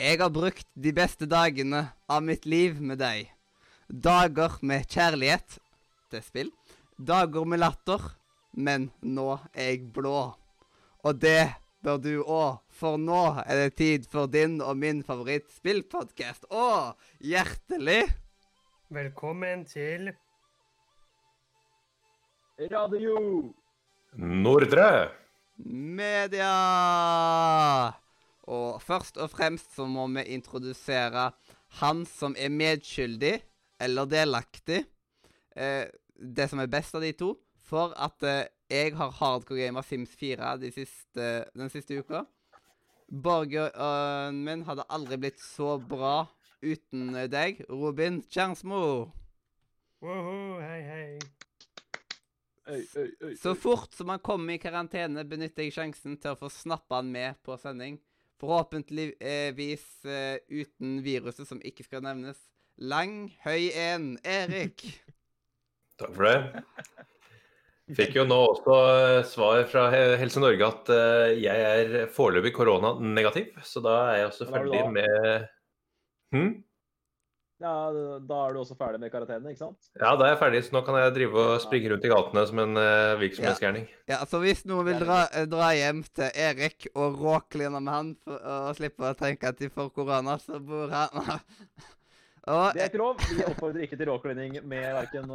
Jeg 0.00 0.16
har 0.16 0.30
brukt 0.32 0.64
de 0.80 0.94
beste 0.96 1.26
dagene 1.28 1.82
av 2.08 2.22
mitt 2.24 2.46
liv 2.48 2.78
med 2.80 3.02
deg. 3.02 3.26
Dager 3.92 4.54
med 4.64 4.88
kjærlighet 4.88 5.58
til 6.08 6.22
spill. 6.24 6.48
Dager 6.96 7.44
med 7.44 7.60
latter. 7.60 8.00
Men 8.56 8.88
nå 9.04 9.34
er 9.52 9.74
jeg 9.74 9.90
blå. 9.92 10.32
Og 11.04 11.20
det 11.20 11.52
bør 11.84 12.00
du 12.00 12.24
òg, 12.24 12.64
for 12.72 12.96
nå 12.96 13.20
er 13.44 13.60
det 13.60 13.76
tid 13.76 14.08
for 14.08 14.24
din 14.24 14.56
og 14.64 14.80
min 14.80 15.04
favorittspillpodkast. 15.04 16.48
Å, 16.48 16.96
hjertelig 17.20 18.02
Velkommen 18.88 19.68
til 19.68 20.10
Radio 22.72 23.52
Nordre. 24.16 25.12
media! 25.60 26.56
Og 28.50 28.80
først 28.82 29.20
og 29.22 29.30
fremst 29.30 29.76
så 29.76 29.86
må 29.86 30.08
vi 30.10 30.26
introdusere 30.34 31.30
han 31.80 32.02
som 32.08 32.34
er 32.38 32.50
medskyldig, 32.50 33.36
eller 33.80 34.08
delaktig. 34.10 34.82
Eh, 35.56 35.86
det 36.20 36.48
som 36.50 36.60
er 36.60 36.70
best 36.70 36.96
av 36.98 37.04
de 37.06 37.12
to. 37.16 37.34
For 37.70 37.94
at 37.94 38.26
eh, 38.26 38.50
jeg 38.70 38.96
har 38.98 39.14
hardcore 39.20 39.62
gamer 39.62 39.86
Sims 39.86 40.12
4 40.18 40.56
de 40.62 40.72
siste, 40.74 41.30
den 41.54 41.70
siste 41.70 42.02
uka. 42.02 42.24
Borgeren 43.10 44.42
min 44.46 44.66
hadde 44.66 44.86
aldri 44.90 45.18
blitt 45.18 45.40
så 45.42 45.76
bra 45.78 46.26
uten 46.62 47.14
deg. 47.30 47.64
Robin 47.70 48.20
Kjernsmo. 48.30 48.82
Woho, 50.00 50.58
hei, 50.62 50.82
hei. 50.86 51.18
Øy, 52.70 52.84
øy, 52.96 53.10
øy. 53.22 53.34
Så 53.36 53.54
fort 53.58 53.94
som 53.94 54.08
han 54.08 54.22
kommer 54.22 54.54
i 54.54 54.62
karantene, 54.62 55.24
benytter 55.26 55.66
jeg 55.66 55.74
sjansen 55.74 56.14
til 56.22 56.34
å 56.34 56.38
få 56.38 56.50
snappa 56.52 57.00
han 57.00 57.10
med 57.10 57.40
på 57.46 57.56
sending. 57.58 57.98
Forhåpentligvis 58.40 59.86
eh, 60.08 60.38
uten 60.48 61.00
viruset 61.04 61.48
som 61.48 61.60
ikke 61.64 61.84
skal 61.84 62.04
nevnes. 62.06 62.38
Lang, 62.80 63.28
høy 63.44 63.68
en. 63.76 64.14
Erik. 64.24 64.86
Takk 66.00 66.14
for 66.16 66.28
det. 66.30 66.64
Fikk 67.98 68.16
jo 68.20 68.24
nå 68.28 68.38
også 68.52 68.74
eh, 68.94 69.20
svar 69.26 69.64
fra 69.68 69.88
Helse 69.90 70.40
Norge 70.42 70.66
at 70.66 70.90
eh, 70.94 71.36
jeg 71.42 71.68
er 71.68 72.10
foreløpig 72.14 72.54
koronanegativ, 72.56 73.56
så 73.66 73.82
da 73.84 73.96
er 74.12 74.20
jeg 74.20 74.28
også 74.30 74.46
er 74.46 74.52
ferdig 74.54 74.82
med 74.94 75.48
hm? 76.34 76.52
Ja, 77.60 77.72
da 78.24 78.36
er 78.46 78.54
du 78.54 78.62
også 78.62 78.74
ferdig 78.78 79.02
med 79.02 79.10
karantene, 79.12 79.52
ikke 79.52 79.66
sant? 79.66 79.90
Ja, 79.92 80.14
da 80.16 80.24
er 80.24 80.32
jeg 80.32 80.40
ferdig, 80.40 80.62
så 80.64 80.78
nå 80.78 80.80
kan 80.86 80.96
jeg 80.96 81.12
drive 81.18 81.42
og 81.42 81.50
springe 81.60 81.92
rundt 81.92 82.06
i 82.08 82.12
gatene 82.12 82.44
som 82.48 82.62
en 82.62 82.80
uh, 82.80 83.20
virksomhetsgjerning. 83.20 83.84
Ja, 84.08 84.22
så 84.30 84.40
hvis 84.40 84.64
noen 84.70 84.88
vil 84.88 85.00
dra, 85.02 85.26
eh, 85.36 85.44
dra 85.50 85.68
hjem 85.76 86.00
til 86.08 86.30
Erik 86.46 86.88
og 86.94 87.20
råkline 87.20 87.76
med 87.76 87.92
han 87.92 88.14
for, 88.24 88.40
og 88.40 88.76
slippe 88.80 89.12
å 89.12 89.18
tenke 89.18 89.52
at 89.52 89.60
de 89.60 89.68
får 89.74 89.92
korona, 89.92 90.38
så 90.40 90.60
bor 90.64 90.88
han 90.94 91.10
Og 92.48 92.72
Det 92.72 92.80
er 92.80 92.88
ikke 92.88 92.98
lov. 92.98 93.18
Vi 93.20 93.44
oppfordrer 93.44 93.84
ikke 93.84 93.98
til 94.00 94.08
råklining 94.08 94.54
med 94.64 94.86
verken 94.96 95.28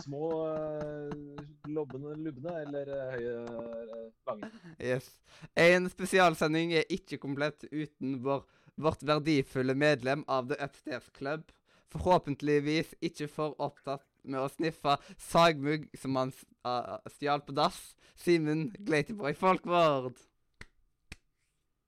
små 0.00 0.30
uh, 0.50 1.44
lobbene, 1.70 2.16
lubne 2.26 2.56
eller 2.64 2.90
uh, 2.90 3.12
høye 3.14 3.36
uh, 3.46 4.08
lange. 4.28 4.50
Yes. 4.82 5.12
En 5.54 5.86
spesialsending 5.92 6.74
er 6.80 6.90
ikke 6.92 7.20
komplett 7.22 7.68
uten 7.70 8.18
vår, 8.24 8.42
vårt 8.80 9.02
verdifulle 9.02 9.74
medlem 9.74 10.24
av 10.26 10.48
The 10.50 10.58
Upstairs 10.64 11.08
Club. 11.16 11.46
Forhåpentligvis 11.94 12.94
ikke 13.04 13.28
for 13.30 13.54
opptatt 13.62 14.06
med 14.26 14.40
å 14.40 14.50
sniffe 14.50 14.96
sagmugg 15.20 15.86
som 16.00 16.16
han 16.18 16.32
ah, 16.66 16.98
stjal 17.14 17.44
på 17.46 17.54
dass. 17.54 17.94
Simen 18.18 18.70
Glatyboy 18.78 19.36
Folkvord. 19.38 20.16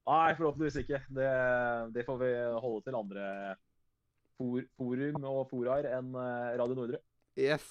Nei, 0.07 0.35
forhåpentligvis 0.39 0.83
ikke. 0.85 1.03
Det, 1.11 1.31
det 1.97 2.05
får 2.07 2.21
vi 2.23 2.31
holde 2.63 2.85
til 2.87 2.99
andre 2.99 3.27
for, 4.39 4.63
forum 4.79 5.27
og 5.27 5.43
foraer 5.51 5.91
enn 5.97 6.15
eh, 6.15 6.55
Radio 6.61 6.79
Nordre. 6.79 7.03
Yes. 7.37 7.67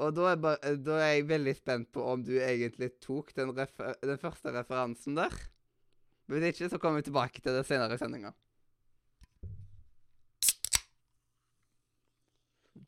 Og 0.00 0.14
da 0.16 0.32
er, 0.32 0.40
bare, 0.40 0.74
da 0.82 0.98
er 1.04 1.12
jeg 1.18 1.28
veldig 1.30 1.54
spent 1.54 1.90
på 1.94 2.02
om 2.14 2.22
du 2.26 2.34
egentlig 2.40 2.94
tok 3.04 3.30
den, 3.36 3.52
den 3.54 4.18
første 4.20 4.54
referansen 4.56 5.18
der. 5.20 5.36
Hvis 6.30 6.48
ikke, 6.48 6.70
så 6.70 6.78
kommer 6.78 7.02
vi 7.02 7.08
tilbake 7.10 7.42
til 7.42 7.56
det 7.56 7.64
senere 7.66 7.96
i 7.96 8.00
sendinga. 8.00 8.32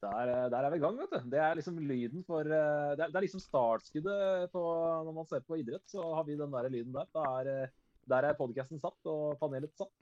Der, 0.05 0.29
eh, 0.29 0.51
der 0.53 0.67
er 0.67 0.71
vi 0.73 0.79
i 0.79 0.83
gang, 0.83 0.99
vet 1.01 1.13
du. 1.13 1.31
Det 1.33 1.41
er 1.41 1.59
liksom 1.59 1.79
lyden 1.81 2.25
for 2.29 2.45
eh, 2.45 2.93
Det 2.97 3.05
er, 3.05 3.13
det 3.13 3.17
er 3.17 3.25
liksom 3.25 3.43
startskuddet 3.43 4.53
på, 4.53 4.63
når 5.07 5.13
man 5.17 5.29
ser 5.31 5.45
på 5.47 5.59
idrett, 5.61 5.85
så 5.91 6.05
har 6.17 6.27
vi 6.29 6.39
den 6.39 6.53
der 6.53 6.69
lyden 6.73 6.95
der. 6.95 7.09
Er, 7.25 7.53
eh, 7.53 7.69
der 8.11 8.29
er 8.29 8.39
podkasten 8.39 8.81
satt, 8.81 9.01
og 9.09 9.39
panelet 9.41 9.73
satt. 9.79 9.95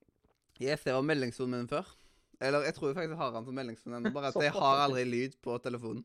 Yes, 0.61 0.83
det 0.85 0.95
var 0.95 1.07
meldingssonen 1.07 1.63
min 1.63 1.71
før. 1.71 1.87
Eller 2.43 2.67
jeg 2.67 2.75
tror 2.75 2.91
jeg 2.91 2.99
faktisk 2.99 3.21
har 3.21 3.37
han 3.37 3.47
som 3.47 3.55
meldingssonen 3.55 4.01
ennå, 4.01 4.15
bare 4.15 4.33
at 4.33 4.43
jeg 4.43 4.55
har 4.65 4.85
aldri 4.89 5.05
lyd 5.07 5.39
på 5.45 5.59
telefonen. 5.63 6.05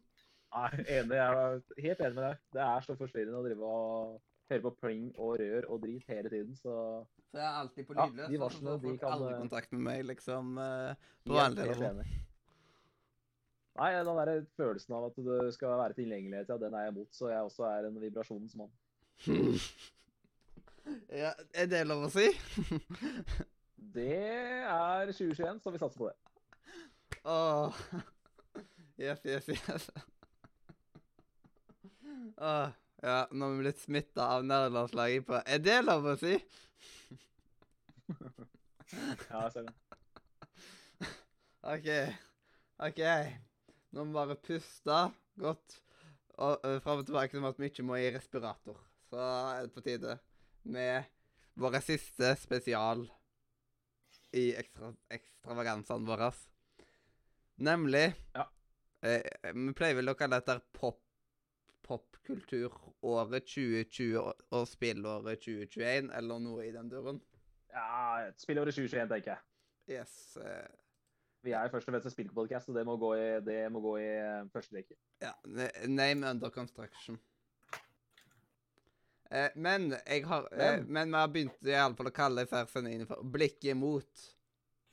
Nei, 0.55 0.69
enig. 0.99 1.17
Jeg 1.17 1.37
er 1.43 1.85
helt 1.85 2.01
enig 2.05 2.15
med 2.15 2.23
deg. 2.23 2.43
Det 2.55 2.65
er 2.65 2.85
så 2.85 2.95
forstyrrende 2.97 3.41
å 3.41 3.45
drive 3.45 3.71
og 3.77 4.19
høre 4.49 4.61
på 4.63 4.71
pling 4.79 5.07
og 5.19 5.37
rør 5.41 5.65
og 5.71 5.81
drit 5.83 6.05
hele 6.07 6.29
tiden, 6.31 6.55
så 6.55 6.73
Så 7.31 7.37
jeg 7.37 7.45
er 7.45 7.57
alltid 7.61 7.85
på 7.87 7.93
Ja, 7.97 8.05
lydløs. 8.07 8.29
de 8.31 8.39
varslene, 8.39 8.71
får 8.71 8.77
de 8.81 8.87
folk 8.87 8.99
kan, 9.01 9.11
aldri 9.17 9.33
eh, 9.33 9.39
kontakt 9.41 9.71
med 9.75 9.81
meg, 9.89 10.05
liksom. 10.07 10.57
eh, 10.63 10.95
På 11.27 11.35
ja, 11.35 11.43
helt 11.43 11.57
telefon. 11.59 12.01
Nei, 13.77 13.89
den 13.93 14.17
der 14.17 14.45
følelsen 14.57 14.93
av 14.97 15.03
at 15.11 15.15
det 15.27 15.53
skal 15.53 15.75
være 15.77 15.93
tilgjengelighet, 15.99 16.49
ja, 16.49 16.57
den 16.57 16.73
er 16.73 16.87
jeg 16.87 16.93
imot. 16.95 17.11
Så 17.13 17.27
jeg 17.29 17.43
også 17.45 17.67
er 17.69 17.85
en 17.89 17.99
vibrasjonens 18.01 18.55
mann. 18.57 18.71
ja, 21.21 21.33
er 21.53 21.65
det 21.69 21.83
lov 21.87 22.07
å 22.07 22.09
si? 22.13 22.27
Det 23.97 24.17
er 24.17 25.11
2021, 25.11 25.59
så 25.63 25.71
vi 25.71 25.79
satser 25.81 25.99
på 26.01 26.09
det. 26.09 26.17
Åh. 27.25 27.73
Yes, 28.97 29.19
yes, 29.29 29.45
yes. 29.53 29.83
Åh. 32.41 32.71
Ja, 33.03 33.27
nå 33.31 33.49
vi 33.51 33.57
vi 33.57 33.63
blitt 33.67 33.81
smitta 33.81 34.25
av 34.37 34.45
nerdelandslaget 34.47 35.25
på 35.27 35.37
Er 35.45 35.59
det 35.61 35.81
lov 35.85 36.07
å 36.13 36.15
si? 36.19 36.37
Ja, 39.27 39.41
jeg 39.43 39.51
ser 39.51 39.65
det. 39.67 39.73
OK. 41.67 41.87
OK. 42.87 43.01
Nå 43.91 44.05
må 44.05 44.07
vi 44.07 44.15
bare 44.15 44.37
puste 44.39 44.99
godt 45.41 45.75
og 46.37 46.63
uh, 46.63 46.77
fram 46.85 47.01
og 47.01 47.07
tilbake 47.09 47.35
som 47.35 47.47
at 47.49 47.59
vi 47.59 47.67
ikke 47.67 47.83
må 47.83 47.97
i 47.99 48.11
respirator. 48.13 48.77
Så 49.09 49.19
er 49.19 49.65
det 49.65 49.73
på 49.75 49.83
tide 49.83 50.15
med 50.71 51.09
våre 51.59 51.81
siste 51.83 52.31
spesial 52.39 53.03
i 54.37 54.51
ekstra, 54.59 54.93
ekstravagansene 55.17 56.07
våre. 56.07 56.29
Nemlig 57.67 58.05
Ja. 58.37 58.45
eh, 59.01 59.51
Vi 59.51 59.73
pleier 59.75 59.97
vel 59.99 60.13
å 60.13 60.15
kalle 60.19 60.39
dette 60.39 60.59
pop 60.77 61.01
popkulturåret 61.87 63.45
2020 63.47 64.17
og, 64.21 64.33
og 64.51 64.67
spillåret 64.67 65.39
2021, 65.43 66.11
eller 66.17 66.39
noe 66.43 66.65
i 66.67 66.71
den 66.75 66.89
duren. 66.91 67.21
Ja, 67.73 68.27
spillåret 68.39 68.75
2021, 68.75 69.07
tenker 69.13 69.33
jeg. 69.35 69.43
Yes. 69.99 70.13
eh, 70.41 70.67
Vi 71.45 71.53
er 71.55 71.69
først 71.71 71.87
og 71.87 71.93
fremst 71.93 72.09
en 72.09 72.15
spillpodkast, 72.15 72.67
så 72.67 72.73
det 72.75 72.83
må 72.87 72.97
gå 72.99 73.13
i, 73.15 73.27
det 73.45 73.59
må 73.71 73.79
gå 73.85 73.95
i 74.01 74.07
eh, 74.17 74.45
første 74.53 74.75
rekke. 74.79 74.97
Ja, 75.23 75.31
name 75.87 76.29
under 76.33 76.49
construction. 76.51 77.19
Eh, 79.31 79.49
men 79.59 79.89
jeg 80.07 80.23
har 80.27 80.47
eh, 80.51 80.57
Men? 80.79 80.85
Men 80.93 81.11
vi 81.11 81.17
har 81.19 81.27
begynt 81.33 81.67
i 81.67 81.73
alle 81.75 81.95
fall 81.99 82.07
å 82.11 82.15
kalle 82.15 82.45
disse 82.45 82.61
sendingene 82.71 83.07
for 83.09 83.23
Blikket 83.27 83.75
mot 83.77 84.27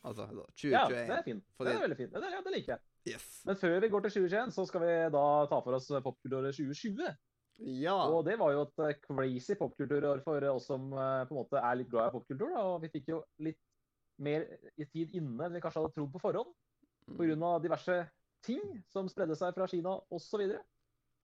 Altså 0.04 0.26
2021. 0.28 0.72
Ja, 0.74 0.82
det 0.90 1.04
er 1.16 1.22
fint. 1.24 1.44
Fordi- 1.56 1.70
Det 1.70 1.76
er 1.78 1.84
veldig 1.86 1.96
fint. 1.96 2.12
Det, 2.12 2.30
ja, 2.34 2.40
det 2.44 2.50
liker 2.52 2.72
jeg. 2.74 2.80
Yes. 3.04 3.24
Men 3.44 3.58
før 3.60 3.76
vi 3.84 3.90
går 3.92 4.06
til 4.06 4.14
2021, 4.22 4.52
så 4.56 4.64
skal 4.68 4.84
vi 4.84 4.92
da 5.12 5.24
ta 5.50 5.60
for 5.60 5.76
oss 5.76 5.90
popkulturåret 5.92 6.56
2020. 6.56 7.14
Ja. 7.62 7.94
Og 8.10 8.24
det 8.26 8.38
var 8.40 8.54
jo 8.54 8.64
et 8.64 8.82
eh, 8.82 8.98
crazy 9.04 9.54
popkulturår 9.58 10.22
for 10.24 10.48
oss 10.50 10.66
som 10.70 10.88
eh, 10.90 11.22
på 11.28 11.34
en 11.34 11.40
måte 11.42 11.60
er 11.60 11.78
litt 11.78 11.90
glad 11.92 12.10
i 12.10 12.14
popkultur. 12.16 12.50
Da. 12.50 12.64
Og 12.72 12.82
vi 12.82 12.90
fikk 12.96 13.12
jo 13.12 13.20
litt 13.44 13.60
mer 14.24 14.46
i 14.78 14.86
tid 14.86 15.14
inne 15.18 15.46
enn 15.46 15.54
vi 15.54 15.62
kanskje 15.62 15.82
hadde 15.82 15.94
trodd 15.94 16.12
på 16.14 16.22
forhånd. 16.22 16.54
Mm. 17.04 17.18
Pga. 17.18 17.50
diverse 17.62 17.98
ting 18.44 18.62
som 18.92 19.08
spredde 19.12 19.36
seg 19.38 19.54
fra 19.56 19.68
Kina 19.70 19.98
osv. 20.08 20.24
Så, 20.24 20.40
videre. 20.40 20.62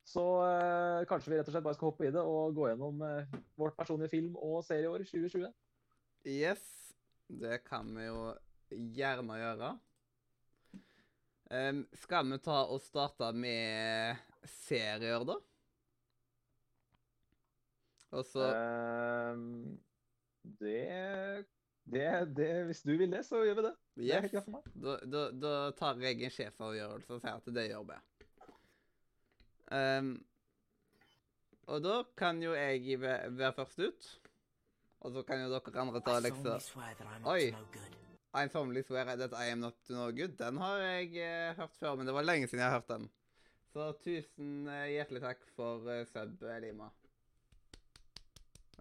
så 0.08 0.24
eh, 0.44 1.08
kanskje 1.08 1.32
vi 1.32 1.40
rett 1.40 1.50
og 1.50 1.56
slett 1.56 1.66
bare 1.66 1.78
skal 1.78 1.90
hoppe 1.90 2.08
i 2.08 2.14
det 2.14 2.22
og 2.22 2.54
gå 2.56 2.70
gjennom 2.70 3.02
eh, 3.06 3.38
vårt 3.60 3.78
personlige 3.78 4.14
film- 4.14 4.38
og 4.38 4.60
serieår 4.66 5.06
2020. 5.08 5.50
Yes. 6.28 6.64
Det 7.30 7.62
kan 7.66 7.90
vi 7.96 8.08
jo 8.08 8.30
gjerne 8.70 9.38
gjøre. 9.40 9.74
Em, 11.50 11.82
skal 11.98 12.28
vi 12.30 12.38
ta 12.38 12.60
og 12.70 12.78
starte 12.82 13.32
med 13.34 14.18
serier, 14.46 15.24
da? 15.26 15.34
Og 18.14 18.26
så 18.26 18.46
um, 19.34 19.80
det, 20.42 21.44
det, 21.90 22.06
det 22.36 22.48
Hvis 22.68 22.82
du 22.82 22.96
vil 22.98 23.10
det, 23.10 23.24
så 23.26 23.42
gjør 23.46 23.58
vi 23.60 23.66
det. 23.66 23.74
Det 23.98 24.06
Yes. 24.06 24.46
meg. 24.50 24.70
Da, 24.82 24.96
da, 25.12 25.24
da 25.42 25.52
tar 25.78 25.98
jeg 26.02 26.22
en 26.22 26.34
sjefavgjørelse 26.34 27.14
og 27.18 27.22
sier 27.22 27.42
at 27.42 27.52
det 27.58 27.66
gjør 27.68 27.86
vi. 27.90 27.98
Um, 29.70 30.14
og 31.70 31.82
da 31.84 32.00
kan 32.18 32.42
jo 32.42 32.54
jeg 32.54 32.98
være 33.02 33.52
først 33.58 33.82
ut. 33.82 34.10
Og 35.00 35.12
så 35.14 35.22
kan 35.26 35.42
jo 35.42 35.50
dere 35.50 35.80
andre 35.82 36.02
ta 36.04 36.18
lekser. 36.22 36.70
Oi. 37.30 37.50
I'm 38.32 38.50
solemnly 38.50 38.82
swear 38.82 39.16
that 39.16 39.32
I 39.34 39.46
am 39.46 39.60
not 39.60 39.74
to 39.86 39.92
no 39.92 40.10
good. 40.12 40.36
Den 40.38 40.56
har 40.62 40.78
jeg 40.78 41.16
eh, 41.18 41.56
hørt 41.56 41.74
før, 41.80 41.96
men 41.98 42.06
det 42.06 42.14
var 42.14 42.22
lenge 42.22 42.46
siden 42.46 42.62
jeg 42.62 42.70
har 42.70 42.78
hørt 42.78 42.92
den. 42.92 43.08
Så 43.74 43.88
tusen 44.04 44.68
eh, 44.70 44.92
hjertelig 44.94 45.22
takk 45.24 45.42
for 45.56 45.88
eh, 45.90 46.04
sub, 46.06 46.44
eh, 46.46 46.60
Lima. 46.62 46.86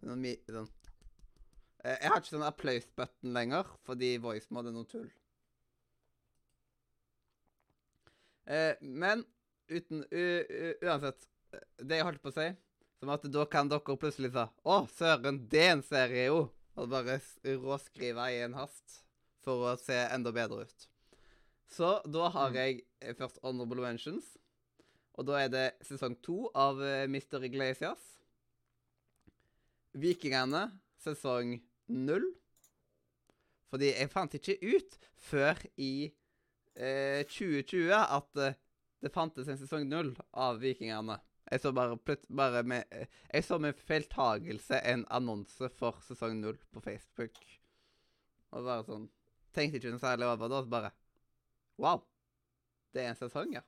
Sånn. 0.03 0.27
Eh, 0.27 1.95
jeg 1.95 2.11
har 2.11 2.21
ikke 2.21 2.33
sånn 2.35 2.45
applaus-button 2.45 3.33
lenger, 3.33 3.73
fordi 3.89 4.11
voice 4.21 4.53
mod 4.53 4.69
er 4.69 4.77
noe 4.77 4.89
tull. 4.89 5.09
Eh, 8.45 8.77
men 8.81 9.25
uten 9.69 10.05
u, 10.05 10.23
u, 10.45 10.71
Uansett, 10.85 11.25
eh, 11.53 11.67
det 11.81 11.99
jeg 11.99 12.05
holdt 12.07 12.23
på 12.23 12.31
å 12.31 12.33
si 12.33 12.47
Som 12.97 13.11
at 13.13 13.27
da 13.29 13.43
kan 13.45 13.69
dere 13.69 13.97
plutselig 14.01 14.31
si 14.33 14.45
Å, 14.73 14.79
søren, 14.89 15.43
det 15.51 15.61
er 15.67 15.75
en 15.75 15.85
serie, 15.85 16.23
jo! 16.31 16.47
Og 16.79 16.89
bare 16.89 17.19
råskrive 17.45 18.25
i 18.33 18.41
en 18.47 18.57
hast 18.57 19.03
for 19.43 19.71
å 19.71 19.75
se 19.79 19.97
enda 20.09 20.33
bedre 20.35 20.65
ut. 20.67 20.87
Så 21.69 21.99
da 22.09 22.29
har 22.33 22.55
jeg 22.57 22.81
eh, 23.01 23.15
først 23.17 23.41
Honorable 23.43 23.83
Mentions. 23.85 24.33
Og 25.19 25.27
da 25.27 25.41
er 25.43 25.49
det 25.51 25.65
sesong 25.85 26.15
to 26.23 26.47
av 26.57 26.81
eh, 26.81 27.05
Mr. 27.05 27.43
Iglesias. 27.45 28.01
Vikingene, 29.99 30.69
sesong 31.03 31.57
null. 31.91 32.25
Fordi 33.69 33.91
jeg 33.91 34.11
fant 34.13 34.33
ikke 34.33 34.57
ut 34.63 34.97
før 35.29 35.59
i 35.77 36.09
eh, 36.75 37.21
2020 37.27 37.93
at 37.99 38.41
eh, 38.41 38.57
det 39.03 39.13
fantes 39.13 39.47
en 39.47 39.59
sesong 39.59 39.85
null 39.87 40.13
av 40.33 40.59
Vikingene. 40.63 41.19
Jeg 41.49 41.63
så 41.63 41.71
bare, 41.73 41.97
bare 42.29 42.61
med 42.63 42.83
Jeg 43.33 43.43
så 43.43 43.57
med 43.57 43.77
feiltagelse 43.87 44.81
en 44.85 45.05
annonse 45.09 45.69
for 45.77 45.97
sesong 46.05 46.37
null 46.41 46.59
på 46.73 46.83
Facebook. 46.85 47.39
Og 48.53 48.65
bare 48.65 48.85
sånn 48.85 49.07
Tenkte 49.55 49.79
ikke 49.79 49.93
noe 49.93 50.01
særlig 50.01 50.27
over 50.29 50.51
det, 50.51 50.63
bare 50.69 50.93
Wow! 51.79 52.03
Det 52.93 53.03
er 53.03 53.13
en 53.13 53.19
sesong, 53.19 53.53
ja. 53.53 53.61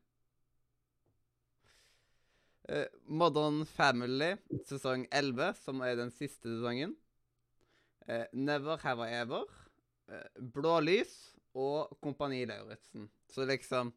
Uh, 2.71 2.87
Modern 3.05 3.63
Family, 3.65 4.35
sesong 4.67 5.05
11, 5.11 5.53
som 5.61 5.81
er 5.85 5.97
den 5.99 6.11
siste 6.13 6.49
sesongen. 6.49 6.95
Uh, 8.07 8.25
Never 8.33 8.81
Have 8.83 9.07
I 9.07 9.21
Ever. 9.21 9.45
Uh, 10.09 10.43
Blålys 10.53 11.13
og 11.53 11.97
Kompani 12.01 12.45
Lauritzen. 12.45 13.09
Så 13.29 13.45
liksom 13.45 13.93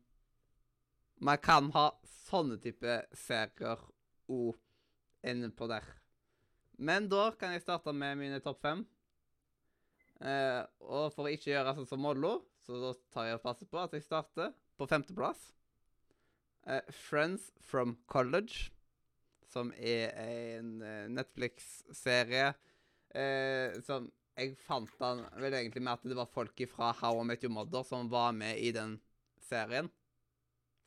Man 1.16 1.38
kan 1.38 1.70
ha 1.72 1.90
sånne 2.26 2.58
type 2.60 2.96
serier 3.16 3.80
òg 4.28 4.56
inne 5.24 5.52
på 5.54 5.68
der. 5.70 5.86
Men 6.76 7.06
da 7.08 7.28
kan 7.38 7.54
jeg 7.54 7.62
starte 7.62 7.94
med 7.94 8.18
mine 8.18 8.40
topp 8.42 8.60
fem. 8.64 8.82
Eh, 10.20 10.62
og 10.86 11.10
for 11.14 11.26
å 11.26 11.32
ikke 11.32 11.50
gjøre 11.50 11.74
sånn 11.78 11.88
som 11.88 12.02
Mollo, 12.02 12.36
så 12.64 12.78
da 12.80 12.92
tar 13.14 13.28
jeg 13.28 13.38
og 13.38 13.44
passer 13.44 13.68
på 13.70 13.80
at 13.80 13.96
jeg 13.96 14.06
starter 14.06 14.54
på 14.78 14.88
femteplass. 14.90 15.50
Eh, 16.66 16.84
Friends 16.94 17.50
from 17.60 17.96
College, 18.10 18.70
som 19.50 19.72
er 19.76 20.14
en 20.24 20.76
eh, 20.82 21.08
Netflix-serie 21.12 22.52
eh, 23.14 23.80
som 23.86 24.10
Jeg 24.34 24.56
fant 24.58 24.90
den 24.98 25.20
vel 25.38 25.54
egentlig 25.54 25.82
med 25.84 25.92
at 25.92 26.06
det 26.10 26.16
var 26.18 26.26
folk 26.26 26.58
fra 26.66 26.88
How 26.98 27.20
I 27.20 27.26
Met 27.28 27.44
Your 27.44 27.52
Mother 27.54 27.84
som 27.86 28.08
var 28.10 28.32
med 28.34 28.58
i 28.58 28.72
den 28.74 28.96
serien. 29.38 29.86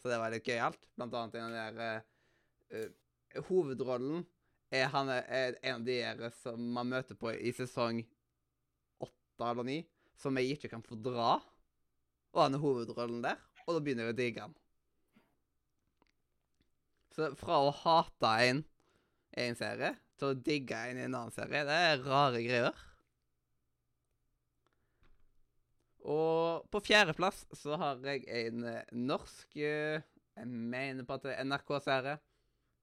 Så 0.02 0.12
det 0.12 0.18
var 0.20 0.34
litt 0.34 0.44
gøyalt. 0.44 0.84
Blant 0.98 1.16
annet 1.16 1.38
den 1.38 1.56
der 1.56 1.80
eh, 1.86 2.02
eh, 2.76 3.46
Hovedrollen 3.48 4.26
er, 4.68 4.90
han 4.92 5.08
er, 5.14 5.56
en 5.62 5.80
av 5.80 5.88
de 5.88 6.32
som 6.42 6.60
man 6.60 6.92
møter 6.92 7.16
på 7.16 7.32
i 7.32 7.54
sesong 7.56 8.02
åtte 9.38 9.52
eller 9.52 9.68
ni, 9.68 9.78
som 10.18 10.38
jeg 10.38 10.58
ikke 10.58 10.72
kan 10.74 10.84
fordra. 10.86 11.38
Og 12.34 12.42
han 12.42 12.58
er 12.58 12.62
hovedrollen 12.62 13.22
der, 13.24 13.38
og 13.66 13.78
da 13.78 13.84
begynner 13.84 14.08
jeg 14.08 14.16
å 14.16 14.18
digge 14.18 14.42
han. 14.46 14.58
Så 17.14 17.32
fra 17.38 17.62
å 17.66 17.72
hate 17.74 18.34
en 18.50 18.64
i 19.38 19.48
en 19.48 19.58
serie 19.58 19.96
til 20.18 20.32
å 20.32 20.38
digge 20.38 20.78
en 20.90 20.98
i 20.98 21.06
en 21.06 21.16
annen 21.18 21.34
serie, 21.34 21.64
det 21.66 21.78
er 21.92 22.04
rare 22.06 22.42
greier. 22.42 22.84
Og 26.08 26.68
på 26.72 26.82
fjerdeplass 26.88 27.44
så 27.58 27.78
har 27.78 28.00
jeg 28.06 28.24
en 28.32 28.64
eh, 28.70 28.94
norsk 28.96 29.58
eh, 29.60 30.06
Jeg 30.38 30.48
mener 30.48 31.04
på 31.04 31.18
at 31.18 31.26
det 31.26 31.34
er 31.34 31.48
NRK-serie. 31.50 32.14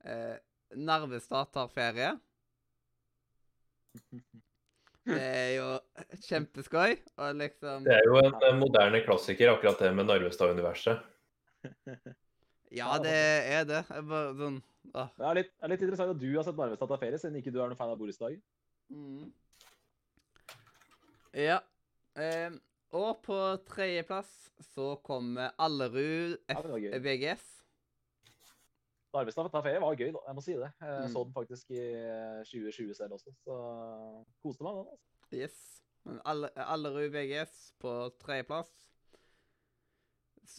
Eh, 0.04 0.34
Narvestad 0.76 1.52
tar 1.54 1.70
ferie. 1.72 2.10
Det 5.04 5.20
er 5.20 5.50
jo 5.58 5.68
kjempeskøy. 6.24 6.94
Og 7.20 7.40
liksom 7.40 7.84
Det 7.84 7.96
er 7.98 8.06
jo 8.08 8.20
en 8.24 8.60
moderne 8.60 9.00
klassiker, 9.04 9.52
akkurat 9.52 9.82
det 9.84 9.90
med 9.96 10.08
Narvestad-universet. 10.10 11.02
Ja, 12.74 12.96
det 12.98 13.14
er 13.14 13.66
det. 13.68 13.84
Jeg 13.86 14.02
bare 14.10 14.32
sånn 14.34 14.56
åh. 14.98 15.10
Det 15.14 15.26
er 15.28 15.36
litt, 15.38 15.50
det 15.54 15.62
er 15.62 15.70
litt 15.70 15.82
interessant 15.84 16.10
at 16.10 16.18
du 16.18 16.26
har 16.32 16.46
sett 16.46 16.56
Narvestad 16.58 16.90
ta 16.90 16.96
ferie, 16.98 17.20
siden 17.22 17.38
ikke 17.38 17.52
du 17.54 17.60
er 17.60 17.70
noen 17.70 17.78
fan 17.78 17.92
av 17.92 18.00
Boris 18.00 18.18
Mm. 18.92 19.30
Ja. 21.38 21.60
Eh, 22.20 22.50
og 22.94 23.22
på 23.24 23.38
tredjeplass 23.70 24.28
så 24.74 24.90
kommer 25.06 25.54
Allerud 25.56 26.36
gøy. 26.50 26.90
VGS. 27.00 27.46
Narvestad 29.14 29.46
ta 29.52 29.60
ferie 29.62 29.80
var 29.82 29.94
gøy, 29.96 30.10
da. 30.12 30.20
Jeg 30.26 30.34
må 30.34 30.42
si 30.42 30.54
det. 30.58 30.70
Jeg 30.82 31.04
Mm. 31.06 31.12
så 31.12 31.24
den 31.24 31.32
faktisk 31.36 31.70
i 31.70 31.80
eh, 31.94 32.40
2020 32.50 32.94
selv 32.98 33.12
også, 33.16 33.30
så 33.44 33.58
koste 34.42 34.62
meg 34.66 34.74
med 34.74 34.84
den. 34.84 34.92
altså. 34.92 35.36
Yes. 35.38 35.82
Men 36.04 36.20
Alle- 36.26 36.50
Allerud 36.56 37.10
VGS 37.14 37.72
på 37.80 37.92
tredjeplass. 38.20 38.68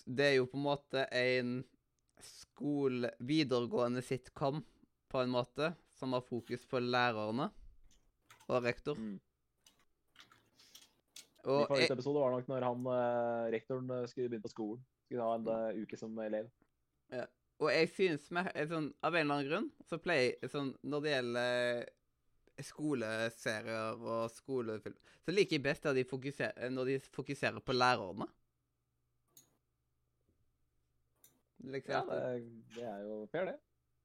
Det 0.07 0.25
er 0.25 0.35
jo 0.39 0.45
på 0.49 0.57
en 0.57 0.63
måte 0.65 1.03
en 1.13 1.51
skole... 2.21 3.11
Videregående 3.19 4.01
sitcom, 4.01 4.63
på 5.09 5.21
en 5.21 5.29
måte, 5.29 5.75
som 5.93 6.13
har 6.13 6.21
fokus 6.25 6.65
på 6.65 6.79
lærerne 6.81 7.51
og 8.47 8.63
rektor. 8.63 8.95
Mm. 8.95 9.19
Min 11.45 11.53
Og 11.53 11.59
jeg, 11.59 11.67
favorittepisode 11.67 12.19
var 12.23 12.31
nok 12.33 12.47
når 12.49 12.63
han, 12.65 12.85
eh, 12.89 13.51
rektoren 13.53 13.89
eh, 13.91 14.07
skulle 14.09 14.29
begynne 14.29 14.41
på 14.47 14.49
skolen. 14.55 14.85
Skulle 15.05 15.21
ha 15.27 15.35
en 15.35 15.47
eh, 15.77 15.83
uke 15.83 15.97
som 15.97 16.17
elev. 16.19 16.49
Og 17.63 17.69
jeg 17.71 17.91
synes 17.93 18.25
eh, 18.31 18.65
sånn, 18.67 18.89
Av 19.05 19.15
en 19.15 19.21
eller 19.21 19.35
annen 19.37 19.49
grunn 19.49 19.67
så 19.87 19.99
pleier 20.01 20.49
sånn, 20.51 20.73
Når 20.83 21.03
det 21.05 21.13
gjelder 21.13 21.85
skoleserier 22.63 23.99
og 23.99 24.31
skolefilm, 24.31 24.95
så 25.25 25.33
liker 25.33 25.57
jeg 25.57 25.63
best 25.65 25.87
de 25.95 26.05
fokuserer, 26.07 26.69
når 26.71 26.91
de 26.91 26.97
fokuserer 27.11 27.59
på 27.59 27.75
lærerne. 27.75 28.27
Liksom, 31.65 31.91
Ja, 31.91 32.03
det, 32.07 32.45
det 32.77 32.85
er 32.87 33.01
jo 33.03 33.17
fair, 33.31 33.49
det. 33.49 33.57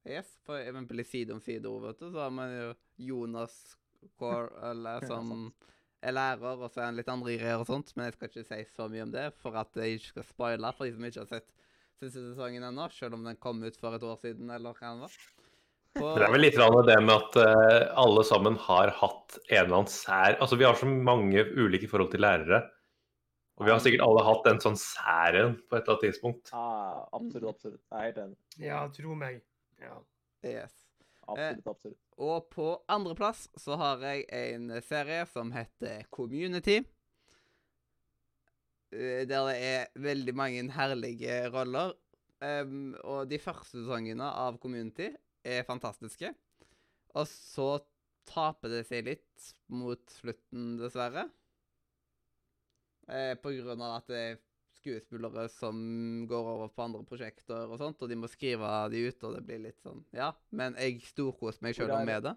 Yes, 0.09 0.33
for 0.42 0.59
eksempel 0.59 1.02
i 1.02 1.04
Side 1.07 1.35
om 1.35 1.40
side, 1.45 1.71
vet 1.85 2.00
du, 2.00 2.09
så 2.11 2.25
har 2.25 2.35
man 2.35 2.50
jo 2.57 2.69
Jonas 3.11 3.54
Kår, 4.19 4.50
eller 4.71 5.07
som 5.07 5.52
er 6.00 6.14
lærer, 6.16 6.57
og 6.57 6.71
så 6.73 6.80
er 6.80 6.88
han 6.88 6.97
litt 6.97 7.11
andre 7.12 7.37
greier 7.37 7.61
og 7.61 7.69
sånt, 7.69 7.92
men 7.95 8.09
jeg 8.09 8.16
skal 8.16 8.30
ikke 8.30 8.47
si 8.49 8.62
så 8.73 8.87
mye 8.88 9.04
om 9.04 9.12
det, 9.12 9.26
for 9.42 9.59
at 9.61 9.76
jeg 9.76 9.99
ikke 9.99 10.14
skal 10.14 10.28
spoile 10.30 10.73
for 10.75 10.88
de 10.88 10.95
som 10.97 11.04
ikke 11.07 11.21
har 11.21 11.35
sett 11.37 11.52
siste 12.00 12.23
sesongen 12.30 12.64
ennå, 12.66 12.88
selv 12.95 13.19
om 13.19 13.28
den 13.28 13.38
kom 13.40 13.62
ut 13.62 13.78
for 13.80 13.97
et 13.97 14.04
år 14.07 14.19
siden, 14.23 14.50
eller 14.52 14.76
hva 14.76 14.90
den 14.92 15.04
var. 15.04 15.14
På, 15.99 16.12
Det 16.14 16.26
er 16.26 16.30
vel 16.30 16.45
litt 16.45 16.59
det 16.87 16.99
med 17.02 17.14
at 17.16 17.37
eh, 17.42 17.87
alle 17.99 18.23
sammen 18.23 18.57
har 18.62 18.92
hatt 18.95 19.38
en 19.40 19.57
eller 19.57 19.73
annen 19.80 19.88
sær 19.90 20.37
Altså, 20.37 20.54
vi 20.54 20.62
har 20.62 20.76
så 20.78 20.87
mange 20.87 21.42
ulike 21.42 21.88
forhold 21.90 22.12
til 22.12 22.23
lærere. 22.23 22.61
Og 23.59 23.66
vi 23.66 23.73
har 23.75 23.80
sikkert 23.83 24.04
alle 24.07 24.23
hatt 24.25 24.47
en 24.49 24.62
sånn 24.62 24.78
sær 24.80 25.37
en 25.37 25.57
på 25.59 25.76
et 25.76 25.83
eller 25.83 25.97
annet 25.97 26.04
tidspunkt. 26.07 26.52
Ja, 26.54 27.09
absolutt, 27.19 27.50
absolutt. 27.50 27.83
Jeg 27.90 27.99
er 27.99 28.07
helt 28.07 28.21
enig. 28.23 28.38
Ja, 28.62 28.85
tro 28.95 29.16
meg. 29.19 29.42
Ja. 29.83 29.99
Yes. 30.47 30.78
Absolutt, 31.26 31.66
absolutt. 31.75 31.99
Og 32.21 32.49
på 32.54 32.71
andreplass 32.90 33.49
så 33.61 33.76
har 33.80 34.07
jeg 34.07 34.25
en 34.33 34.71
serie 34.87 35.26
som 35.28 35.52
heter 35.52 36.07
Community. 36.14 36.80
Eh, 38.92 39.26
Der 39.28 39.49
det 39.49 39.56
er 39.56 39.87
veldig 39.94 40.35
mange 40.35 40.66
herlige 40.75 41.42
roller. 41.52 41.94
Um, 42.40 42.94
og 43.04 43.28
de 43.28 43.37
første 43.38 43.82
sesongene 43.82 44.25
av 44.25 44.56
Community 44.62 45.11
er 45.44 45.66
fantastiske. 45.68 46.32
Og 47.12 47.26
så 47.28 47.73
taper 48.30 48.73
det 48.73 48.85
seg 48.88 49.04
litt 49.09 49.50
mot 49.73 50.00
slutten, 50.20 50.76
dessverre. 50.80 51.26
Eh, 53.11 53.35
på 53.42 53.52
grunn 53.59 53.82
av 53.82 53.99
at 53.99 54.11
det 54.11 54.20
er 54.20 54.38
skuespillere 54.80 55.49
som 55.52 55.80
går 56.30 56.50
over 56.54 56.70
på 56.73 56.85
andre 56.87 57.02
prosjekter 57.09 57.68
og 57.68 57.80
sånt, 57.80 58.00
og 58.00 58.09
de 58.09 58.16
må 58.16 58.30
skrive 58.30 58.68
de 58.92 59.02
ut, 59.11 59.25
og 59.26 59.35
det 59.37 59.42
blir 59.44 59.64
litt 59.66 59.80
sånn 59.85 60.04
Ja, 60.16 60.30
men 60.56 60.78
jeg 60.80 61.02
storkoser 61.04 61.66
meg 61.66 61.76
sjøl 61.76 61.92
med 62.06 62.28
det. 62.28 62.37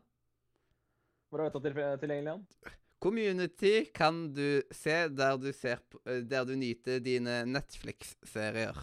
Hvor 1.29 1.41
er 1.41 1.49
dette 1.49 1.61
til, 1.63 1.77
tilgjengelig? 2.01 2.73
Community 3.03 3.91
kan 3.91 4.29
du 4.31 4.61
se 4.71 4.93
der 5.11 5.35
du, 5.37 5.49
ser 5.51 5.81
eh, 6.07 6.21
der 6.23 6.45
du 6.47 6.53
nyter 6.55 7.01
dine 7.03 7.41
Netflix-serier. 7.45 8.77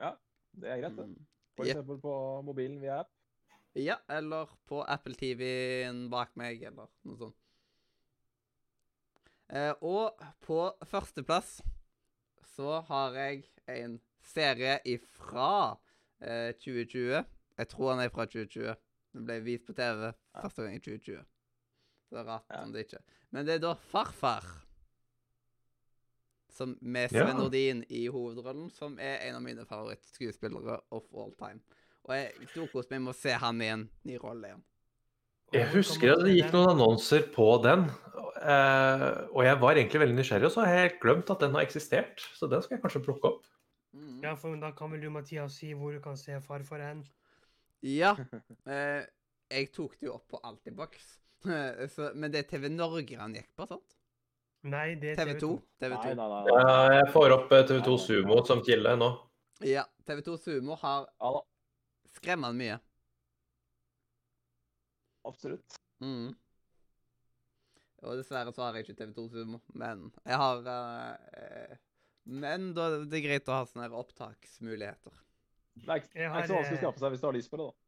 Ja, 0.00 0.10
Det 0.52 0.68
er 0.68 0.82
greit, 0.82 0.98
det. 0.98 1.06
Mm. 1.08 1.26
For 1.56 1.64
eksempel 1.64 2.00
på 2.02 2.12
mobilen 2.44 2.76
via 2.82 2.98
app. 3.00 3.14
Ja, 3.74 3.96
eller 4.12 4.52
på 4.68 4.82
Apple 4.84 5.16
TV-en 5.16 6.04
bak 6.12 6.36
meg, 6.36 6.60
eller 6.62 6.90
noe 7.08 7.18
sånt. 7.18 7.40
Eh, 9.48 9.72
og 9.80 10.20
på 10.44 10.60
førsteplass 10.88 11.58
så 12.54 12.80
har 12.90 13.16
jeg 13.18 13.44
en 13.72 13.98
serie 14.24 14.78
ifra 14.84 15.78
eh, 16.20 16.52
2020. 16.60 17.24
Jeg 17.56 17.72
tror 17.72 17.94
han 17.94 18.04
er 18.04 18.12
fra 18.12 18.28
2020. 18.28 18.74
Den 19.14 19.28
ble 19.28 19.40
vist 19.46 19.64
på 19.64 19.76
TV 19.78 20.10
første 20.42 20.66
gang 20.66 20.76
i 20.76 20.84
2020. 20.84 21.24
Så 22.14 22.22
rart 22.22 22.46
Ja. 22.54 22.62
om 22.62 22.72
det 22.72 22.86
ikke 22.86 23.00
Men 23.34 23.46
det 23.46 23.56
er 23.56 23.62
da 23.64 23.72
Farfar. 23.90 24.44
Som 26.54 26.76
med 26.80 27.10
Sven 27.10 27.34
Nordin 27.36 27.80
i 27.90 28.04
hovedrollen, 28.06 28.68
som 28.70 28.94
er 29.02 29.24
en 29.26 29.40
av 29.40 29.42
mine 29.42 29.64
favorittskuespillere 29.66 30.76
of 30.94 31.08
all 31.10 31.32
time. 31.34 31.58
Og 32.04 32.14
jeg 32.14 32.48
tok 32.54 32.76
meg 32.92 33.00
med 33.02 33.10
å 33.10 33.16
se 33.16 33.32
han 33.42 33.62
i 33.64 33.70
en 33.72 33.88
ny 34.06 34.18
rolle 34.22 34.52
igjen. 34.52 34.62
Jeg 35.54 35.66
husker 35.72 36.12
at 36.14 36.22
det 36.26 36.36
gikk 36.36 36.52
noen 36.54 36.70
annonser 36.76 37.26
på 37.34 37.48
den. 37.64 37.88
eh, 38.44 39.26
og 39.32 39.42
jeg 39.46 39.58
var 39.60 39.74
egentlig 39.74 40.00
veldig 40.02 40.16
nysgjerrig, 40.18 40.46
og 40.46 40.52
så 40.52 40.64
har 40.66 40.74
jeg 40.74 41.00
glemt 41.00 41.30
at 41.30 41.40
den 41.40 41.54
har 41.54 41.62
eksistert. 41.64 42.20
Så 42.36 42.46
den 42.50 42.62
skal 42.62 42.76
jeg 42.76 42.82
kanskje 42.84 43.02
plukke 43.04 43.24
opp. 43.32 43.44
Mm. 43.94 44.22
Ja, 44.22 44.34
for 44.34 44.54
da 44.60 44.70
kan 44.76 44.90
vel 44.92 45.00
du, 45.00 45.10
Mathias, 45.10 45.58
si 45.58 45.72
hvor 45.72 45.94
du 45.94 46.00
kan 46.04 46.16
se 46.16 46.38
farfar 46.40 46.82
hen? 46.86 47.04
Ja. 47.82 48.14
Eh, 48.66 49.06
jeg 49.50 49.72
tok 49.72 49.98
det 50.00 50.06
jo 50.08 50.14
opp 50.14 50.28
på 50.28 50.40
Altibox. 50.44 51.18
Så, 51.44 52.10
men 52.14 52.32
det 52.32 52.44
er 52.44 52.48
TV 52.48 52.70
Norge 52.72 53.18
han 53.20 53.34
gikk 53.36 53.50
på, 53.56 53.66
sant? 53.68 53.96
Nei, 54.64 54.94
det 54.96 55.12
er 55.12 55.18
TV 55.20 55.34
2. 55.42 55.48
TV 55.82 55.92
2. 55.92 55.98
Nei, 56.00 56.14
nei, 56.16 56.28
nei. 56.32 56.44
nei. 56.56 56.92
jeg 56.96 57.08
får 57.12 57.34
opp 57.36 57.50
eh, 57.52 57.66
TV2 57.68 57.96
Sumo 58.00 58.38
som 58.48 58.62
kilde 58.64 58.94
nå. 58.96 59.10
Ja. 59.68 59.84
TV 60.08 60.22
2 60.24 60.38
Sumo 60.40 60.78
har 60.80 61.10
Ja 61.20 61.34
skremmende 62.14 62.58
mye. 62.58 62.78
absolutt. 65.24 65.76
Mm. 66.04 66.34
Og 68.04 68.18
dessverre 68.20 68.52
så 68.52 68.66
har 68.66 68.76
jeg 68.76 68.84
ikke 68.84 68.98
TV2 68.98 69.24
Sumo, 69.32 69.60
men 69.72 70.10
jeg 70.26 70.36
har 70.36 70.60
uh, 70.68 71.76
Men 72.28 72.72
da 72.76 72.90
det 73.04 73.18
er 73.18 73.24
greit 73.24 73.48
å 73.48 73.56
ha 73.56 73.68
sånne 73.68 73.88
opptaksmuligheter. 73.96 75.16
Det 75.74 75.88
er 75.88 76.02
ikke, 76.02 76.28
så 76.28 76.58
vanskelig 76.58 76.60
å 76.60 76.76
eh, 76.76 76.82
skaffe 76.82 77.02
seg 77.02 77.14
hvis 77.14 77.22
du 77.22 77.26
har 77.26 77.36
lyst 77.36 77.52
på 77.52 77.60
det, 77.60 77.70
da. 77.70 77.83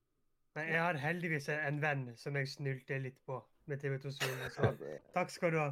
Nei, 0.57 0.71
jeg 0.73 0.81
har 0.81 0.97
heldigvis 1.01 1.51
en 1.53 1.81
venn 1.83 2.07
som 2.17 2.37
jeg 2.39 2.49
snylte 2.49 2.99
litt 3.03 3.19
på 3.29 3.43
med 3.69 3.83
TV2 3.83 4.13
Sumo, 4.15 4.51
så 4.55 4.71
takk 5.13 5.33
skal 5.35 5.53
du 5.53 5.59
ha. 5.61 5.71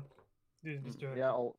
Du, 0.64 0.72
hvis 0.84 0.98
du 1.00 1.06
jeg 1.06 1.22
er 1.24 1.30
all... 1.30 1.54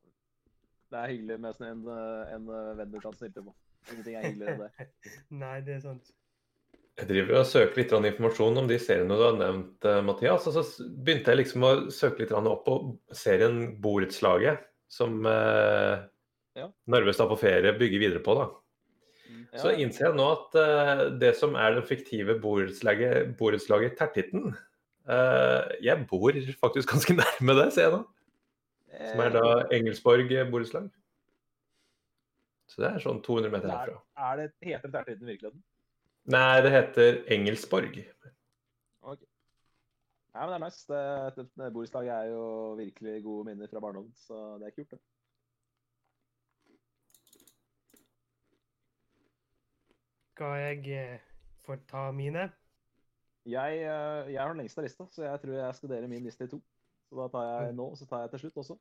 det 0.92 1.00
er 1.00 1.10
hyggelig 1.14 1.38
med 1.42 1.56
sånn 1.56 1.72
en, 1.72 1.88
en 2.36 2.52
venn 2.78 2.92
du 2.92 3.00
kan 3.02 3.16
snylte 3.16 3.42
på. 3.42 3.54
Ingenting 3.90 4.18
er 4.18 4.28
hyggeligere 4.28 4.54
enn 4.54 4.62
det. 4.66 4.88
Nei, 5.42 5.56
det 5.66 5.76
er 5.78 5.82
sant. 5.84 6.12
Jeg 6.96 7.10
driver 7.10 7.42
og 7.42 7.48
søker 7.48 7.82
litt 7.82 7.92
informasjon 7.92 8.62
om 8.62 8.68
de 8.70 8.78
seriene 8.80 9.16
du 9.18 9.24
har 9.26 9.34
nevnt, 9.36 9.84
eh, 9.84 9.98
Mathias. 10.04 10.46
Og 10.48 10.54
så 10.56 10.86
begynte 11.04 11.34
jeg 11.34 11.42
liksom 11.42 11.66
å 11.66 11.72
søke 11.92 12.22
litt 12.22 12.32
opp 12.32 12.62
på 12.64 12.76
serien 13.14 13.58
Borettslaget, 13.82 14.62
som 14.88 15.18
eh, 15.28 16.06
Ja. 16.56 16.70
Narvestad 16.88 17.28
på 17.28 17.36
ferie 17.36 17.74
bygger 17.76 18.00
videre 18.00 18.22
på. 18.24 18.38
da. 18.38 18.46
Så 19.60 19.72
innser 19.76 20.08
jeg 20.08 20.16
nå 20.18 20.26
at 20.32 20.56
uh, 20.58 21.02
det 21.20 21.32
som 21.38 21.56
er 21.58 21.76
det 21.76 21.86
fiktive 21.88 22.38
borettslaget, 22.42 23.32
borettslaget 23.38 23.96
Tertitten 23.98 24.50
uh, 24.52 25.62
Jeg 25.82 26.06
bor 26.10 26.36
faktisk 26.60 26.92
ganske 26.92 27.16
nærme 27.22 27.56
det, 27.60 27.70
ser 27.76 27.88
jeg 27.88 27.96
nå. 27.96 28.02
Som 28.96 29.22
er 29.26 29.32
da 29.34 29.46
Engelsborg 29.76 30.30
borettslag. 30.50 30.86
Så 32.66 32.82
det 32.82 32.90
er 32.90 33.02
sånn 33.02 33.22
200 33.22 33.52
meter 33.52 33.70
Er, 33.70 33.78
herfra. 33.78 33.98
er 34.28 34.38
det 34.40 34.46
heter 34.64 34.90
det 34.90 34.94
Tertitten 34.98 35.28
i 35.28 35.34
virkeligheten? 35.34 35.64
Nei, 36.34 36.60
det 36.64 36.72
heter 36.74 37.18
Engelsborg. 37.36 38.00
Ok. 39.06 39.20
Nei, 40.34 40.40
men 40.40 40.50
det 40.50 40.56
er 40.56 40.64
nice. 40.64 40.86
Det, 40.90 41.02
det, 41.36 41.44
det 41.60 41.68
borettslaget 41.76 42.14
er 42.16 42.32
jo 42.32 42.46
virkelig 42.80 43.20
gode 43.24 43.50
minner 43.50 43.70
fra 43.70 43.82
barndommen, 43.84 44.10
så 44.18 44.56
det 44.60 44.70
er 44.70 44.74
kult, 44.74 44.90
det. 44.96 45.00
Skal 50.36 50.58
jeg 50.60 50.90
eh, 50.92 51.20
få 51.64 51.78
ta 51.88 52.10
mine? 52.12 52.50
Jeg, 53.48 53.76
eh, 53.80 54.32
jeg 54.34 54.36
har 54.36 54.50
den 54.52 54.58
lengste 54.60 54.82
lista, 54.84 55.06
så 55.08 55.22
jeg 55.24 55.40
tror 55.40 55.54
jeg 55.56 55.76
skal 55.78 55.92
dele 55.94 56.10
min 56.12 56.26
liste 56.28 56.44
i 56.44 56.50
to. 56.52 56.58
Så 57.08 57.16
da 57.16 57.28
tar 57.32 57.46
jeg 57.46 57.72
nå, 57.78 57.86
og 57.94 57.96
så 57.96 58.04
tar 58.10 58.26
jeg 58.26 58.34
til 58.34 58.42
slutt 58.42 58.60
også. 58.60 58.76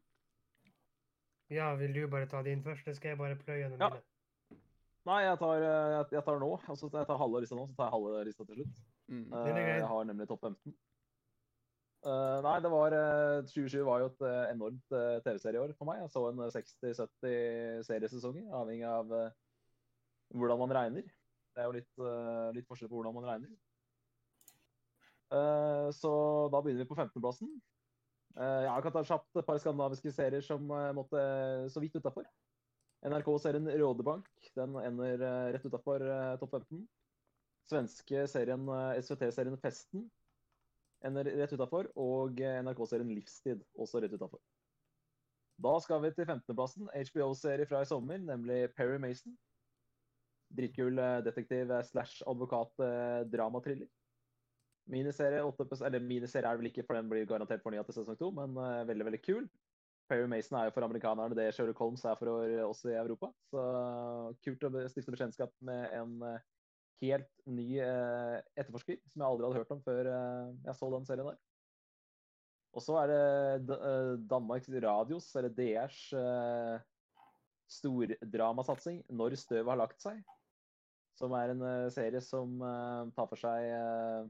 Ja, 1.56 1.70
vil 1.80 1.96
du 1.96 2.10
bare 2.12 2.28
ta 2.28 2.42
din 2.44 2.66
først? 2.66 2.84
Det 2.90 2.98
skal 2.98 3.14
jeg 3.14 3.22
bare 3.24 3.40
pløye 3.40 3.62
gjennom 3.62 3.80
Ja. 3.80 3.90
mine. 3.94 4.60
Nei, 5.08 5.22
jeg 5.30 5.40
tar, 5.46 5.64
eh, 5.70 5.88
jeg, 5.96 6.12
jeg 6.18 6.26
tar 6.28 6.44
nå, 6.44 6.52
Altså, 6.68 6.92
jeg 6.92 7.08
tar 7.08 7.24
halve 7.24 7.46
lista 7.46 7.56
nå, 7.56 7.68
så 7.72 7.80
tar 7.80 7.88
jeg 7.88 7.96
halve 7.96 8.28
lista 8.28 8.44
til 8.44 8.60
slutt. 8.60 8.78
Mm. 9.08 9.26
Grei. 9.32 9.66
jeg 9.80 9.90
har 9.96 10.06
nemlig 10.12 10.28
topp 10.28 10.48
15. 10.52 10.78
Uh, 12.06 12.38
nei, 12.44 12.60
det 12.60 12.70
var 12.70 13.00
uh, 13.00 13.48
2020 13.48 13.86
var 13.88 14.02
jo 14.04 14.12
et 14.12 14.26
enormt 14.52 14.96
TV-serieår 15.24 15.72
for 15.78 15.88
meg. 15.88 16.04
Jeg 16.04 16.12
så 16.12 16.28
en 16.28 16.44
eh, 16.44 16.52
60-70 16.52 17.86
seriesesonger, 17.88 18.50
avhengig 18.52 18.90
av 18.92 19.22
hvordan 20.36 20.60
man 20.60 20.82
regner. 20.84 21.15
Det 21.56 21.64
er 21.64 21.70
jo 21.70 21.78
litt, 21.78 21.94
eh, 22.04 22.50
litt 22.58 22.68
forskjell 22.68 22.92
på 22.92 23.00
hvordan 23.00 23.16
man 23.16 23.30
regner. 23.30 23.54
Eh, 25.36 25.88
så 25.96 26.12
da 26.52 26.62
begynner 26.62 26.84
vi 26.84 26.90
på 26.90 26.98
15.-plassen. 27.00 27.54
Uh, 28.36 28.66
jeg 28.66 28.84
kan 28.84 28.92
ta 28.92 29.02
kjapt 29.08 29.38
et 29.40 29.46
par 29.48 29.60
skandinaviske 29.64 30.12
serier 30.12 30.44
som 30.44 30.68
eh, 30.76 30.90
måtte 30.92 31.22
så 31.72 31.80
vidt 31.80 31.96
utafor. 31.96 32.26
NRK-serien 33.08 33.70
Rådebank 33.80 34.28
den 34.58 34.76
ender 34.82 35.24
eh, 35.24 35.54
rett 35.56 35.68
utafor 35.70 36.04
topp 36.42 36.58
15. 36.58 36.82
Svenske 37.66 38.28
serien 38.30 38.68
eh, 38.70 39.00
SVT-serien 39.02 39.58
Festen 39.62 40.06
ender 41.06 41.30
rett 41.40 41.54
utafor. 41.56 41.90
Og 41.98 42.42
eh, 42.42 42.60
NRK-serien 42.66 43.14
Livstid 43.14 43.64
også 43.74 44.04
rett 44.04 44.14
utafor. 44.14 44.42
Da 45.62 45.74
skal 45.82 46.02
vi 46.04 46.12
til 46.14 46.28
15.-plassen. 46.28 46.90
HBO-serie 47.10 47.68
fra 47.70 47.82
i 47.82 47.90
sommer, 47.90 48.20
nemlig 48.22 48.68
Perry 48.76 49.00
Mason. 49.02 49.38
Dritkul 50.56 51.00
eh, 51.02 51.20
detektiv 51.26 51.72
eh, 51.72 51.86
slash 51.88 52.24
advokat-dramatriller. 52.32 53.92
Miniserie, 54.92 55.42
åtte 55.42 55.66
episo- 55.66 55.86
eller 55.88 56.04
miniserie 56.04 56.46
er 56.46 56.58
det 56.58 56.62
vel 56.62 56.70
ikke, 56.70 56.86
for 56.86 56.98
den 56.98 57.08
blir 57.10 57.26
garantert 57.30 57.64
fornya 57.64 57.84
til 57.88 57.98
sesong 57.98 58.20
to, 58.20 58.30
men 58.36 58.58
eh, 58.62 58.84
veldig 58.92 59.08
veldig 59.10 59.22
kul. 59.26 59.48
Perry 60.06 60.28
Mason 60.30 60.60
er 60.60 60.68
jo 60.68 60.76
for 60.76 60.86
amerikanerne 60.86 61.34
det 61.38 61.48
Sherlock 61.56 61.80
Holmes 61.82 62.04
er 62.06 62.18
for 62.20 62.30
oss 62.68 62.84
i 62.86 62.94
Europa. 62.94 63.32
Så 63.50 63.62
kult 64.46 64.68
å 64.68 64.74
stifte 64.92 65.16
bekjentskap 65.16 65.56
med 65.66 65.88
en 65.98 66.20
eh, 66.30 66.44
helt 67.02 67.32
ny 67.50 67.68
eh, 67.82 68.38
etterforsker 68.56 69.02
som 69.10 69.22
jeg 69.22 69.28
aldri 69.28 69.48
hadde 69.48 69.62
hørt 69.64 69.74
om 69.76 69.84
før 69.86 70.12
eh, 70.12 70.54
jeg 70.68 70.78
så 70.78 70.92
den 70.94 71.08
serien 71.10 71.32
der. 71.32 71.42
Og 72.76 72.84
så 72.84 72.98
er 73.02 73.12
det 73.12 73.78
eh, 73.80 74.14
Danmarks 74.30 74.70
Radios, 74.70 75.32
eller 75.40 75.54
DRs, 75.58 76.00
eh, 76.20 76.78
stordramasatsing 77.72 79.04
'Når 79.10 79.40
støvet 79.42 79.72
har 79.72 79.80
lagt 79.80 80.04
seg'. 80.04 80.22
Som 81.16 81.36
er 81.38 81.54
en 81.54 81.62
eh, 81.64 81.92
serie 81.96 82.22
som 82.24 82.58
eh, 82.60 83.12
tar 83.16 83.30
for 83.32 83.40
seg 83.40 83.70
eh, 83.72 84.26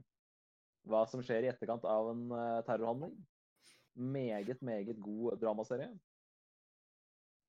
hva 0.86 1.02
som 1.10 1.22
skjer 1.24 1.46
i 1.46 1.50
etterkant 1.50 1.86
av 1.90 2.12
en 2.12 2.26
eh, 2.30 2.60
terrorhandling. 2.66 3.16
Meget, 3.96 4.60
meget 4.62 5.00
god 5.02 5.38
dramaserie. 5.42 5.90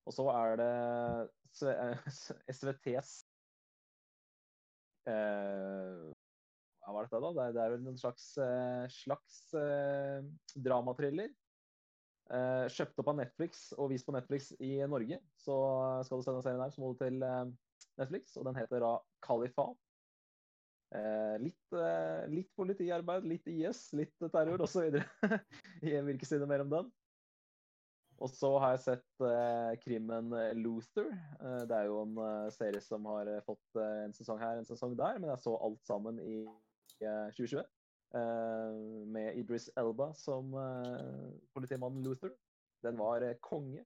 Og 0.07 0.15
så 0.15 0.25
er 0.31 0.55
det 0.61 0.69
eh, 1.67 2.13
SVTs 2.55 3.11
eh, 5.11 6.05
Hva 6.81 6.95
var 6.95 7.07
dette, 7.07 7.19
da? 7.19 7.33
Det 7.35 7.43
er, 7.43 7.57
det 7.57 7.65
er 7.65 7.75
vel 7.75 7.91
en 7.91 7.99
slags, 7.99 8.29
eh, 8.41 8.85
slags 9.03 9.41
eh, 9.59 10.23
dramatriller. 10.55 11.29
Eh, 12.27 12.65
kjøpt 12.73 12.99
opp 13.03 13.11
av 13.13 13.19
Netflix 13.21 13.69
og 13.77 13.91
vist 13.93 14.07
på 14.07 14.15
Netflix 14.15 14.49
i 14.63 14.77
Norge. 14.89 15.19
Så 15.39 15.55
skal 16.07 16.19
du 16.19 16.25
se 16.25 16.33
den 16.33 16.45
serien 16.47 16.63
her, 16.63 16.73
så 16.73 16.83
må 16.83 16.93
du 16.93 17.03
til 17.03 17.21
eh, 17.23 17.45
Netflix, 18.01 18.37
og 18.37 18.47
den 18.47 18.57
heter 18.59 18.83
da 18.83 18.93
Kalifat. 19.25 19.77
Eh, 20.95 21.35
litt, 21.43 21.75
eh, 21.75 22.23
litt 22.31 22.53
politiarbeid, 22.55 23.25
litt 23.27 23.49
IS, 23.51 23.89
litt 23.97 24.15
terror 24.31 24.63
osv. 24.63 25.01
Jeg 25.83 26.05
vil 26.07 26.15
ikke 26.15 26.29
si 26.29 26.39
noe 26.39 26.49
mer 26.49 26.63
om 26.63 26.71
den. 26.71 26.93
Og 28.17 28.31
så 28.33 28.49
har 28.61 28.73
jeg 28.73 28.81
sett 28.81 29.23
eh, 29.25 29.73
krimmen 29.83 30.31
Luther. 30.57 31.09
Eh, 31.37 31.63
det 31.69 31.75
er 31.75 31.89
jo 31.89 31.99
en 32.01 32.15
eh, 32.23 32.47
serie 32.55 32.81
som 32.81 33.05
har 33.11 33.29
eh, 33.29 33.43
fått 33.45 33.77
en 33.81 34.15
sesong 34.17 34.39
her, 34.41 34.57
en 34.57 34.65
sesong 34.65 34.95
der, 34.97 35.19
men 35.21 35.29
jeg 35.29 35.43
så 35.43 35.53
alt 35.61 35.83
sammen 35.85 36.17
i 36.23 36.39
eh, 37.03 37.27
2020. 37.37 37.61
Eh, 38.17 38.79
med 39.13 39.37
Idris 39.37 39.67
Elba 39.77 40.09
som 40.17 40.55
politimannen 41.53 42.01
Luther. 42.05 42.33
Den 42.85 42.97
var 42.97 43.25
konge. 43.43 43.85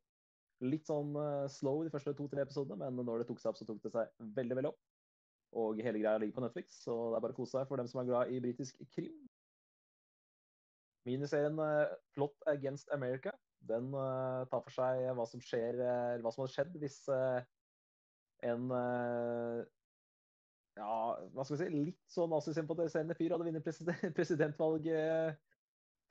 Litt 0.62 0.90
sånn 0.90 1.16
eh, 1.18 1.46
slow 1.50 1.84
de 1.86 1.92
første 1.94 2.14
to-tre 2.18 2.44
episodene, 2.46 2.90
men 2.94 3.08
når 3.08 3.22
det 3.22 3.30
tok 3.32 3.42
seg 3.42 3.52
opp, 3.52 3.60
så 3.60 3.68
tok 3.68 3.82
det 3.84 3.94
seg 3.96 4.12
veldig 4.38 4.58
veldig 4.60 4.72
opp. 4.72 4.82
Og 5.62 5.82
hele 5.84 6.00
greia 6.00 6.20
ligger 6.22 6.38
på 6.38 6.44
Netflix, 6.46 6.82
så 6.86 6.96
det 7.12 7.18
er 7.18 7.24
bare 7.26 7.36
å 7.36 7.40
kose 7.42 7.58
seg 7.58 7.70
for 7.70 7.82
dem 7.82 7.90
som 7.92 8.02
er 8.02 8.10
glad 8.10 8.32
i 8.32 8.40
britisk 8.44 8.80
krim. 8.96 9.18
Miniserien 11.10 11.58
eh, 11.66 11.96
Plot 12.16 12.46
Against 12.52 12.94
America 12.94 13.34
den 13.68 13.92
eh, 13.94 14.42
tar 14.50 14.64
for 14.64 14.74
seg 14.74 15.04
hva 15.18 15.26
som 15.30 15.42
skjer, 15.44 15.78
eller 15.82 16.24
hva 16.26 16.34
som 16.34 16.46
hadde 16.46 16.56
skjedd 16.56 16.78
hvis 16.82 17.04
en 18.42 18.72
ja, 20.78 20.92
hva 21.36 21.44
skal 21.46 21.58
vi 21.58 21.62
si, 21.62 21.70
litt 21.90 22.02
sånn 22.12 22.32
nazisympatiserende 22.32 23.16
fyr 23.18 23.36
hadde 23.36 23.48
vunnet 23.48 23.66
president, 23.66 24.06
presidentvalget 24.18 25.40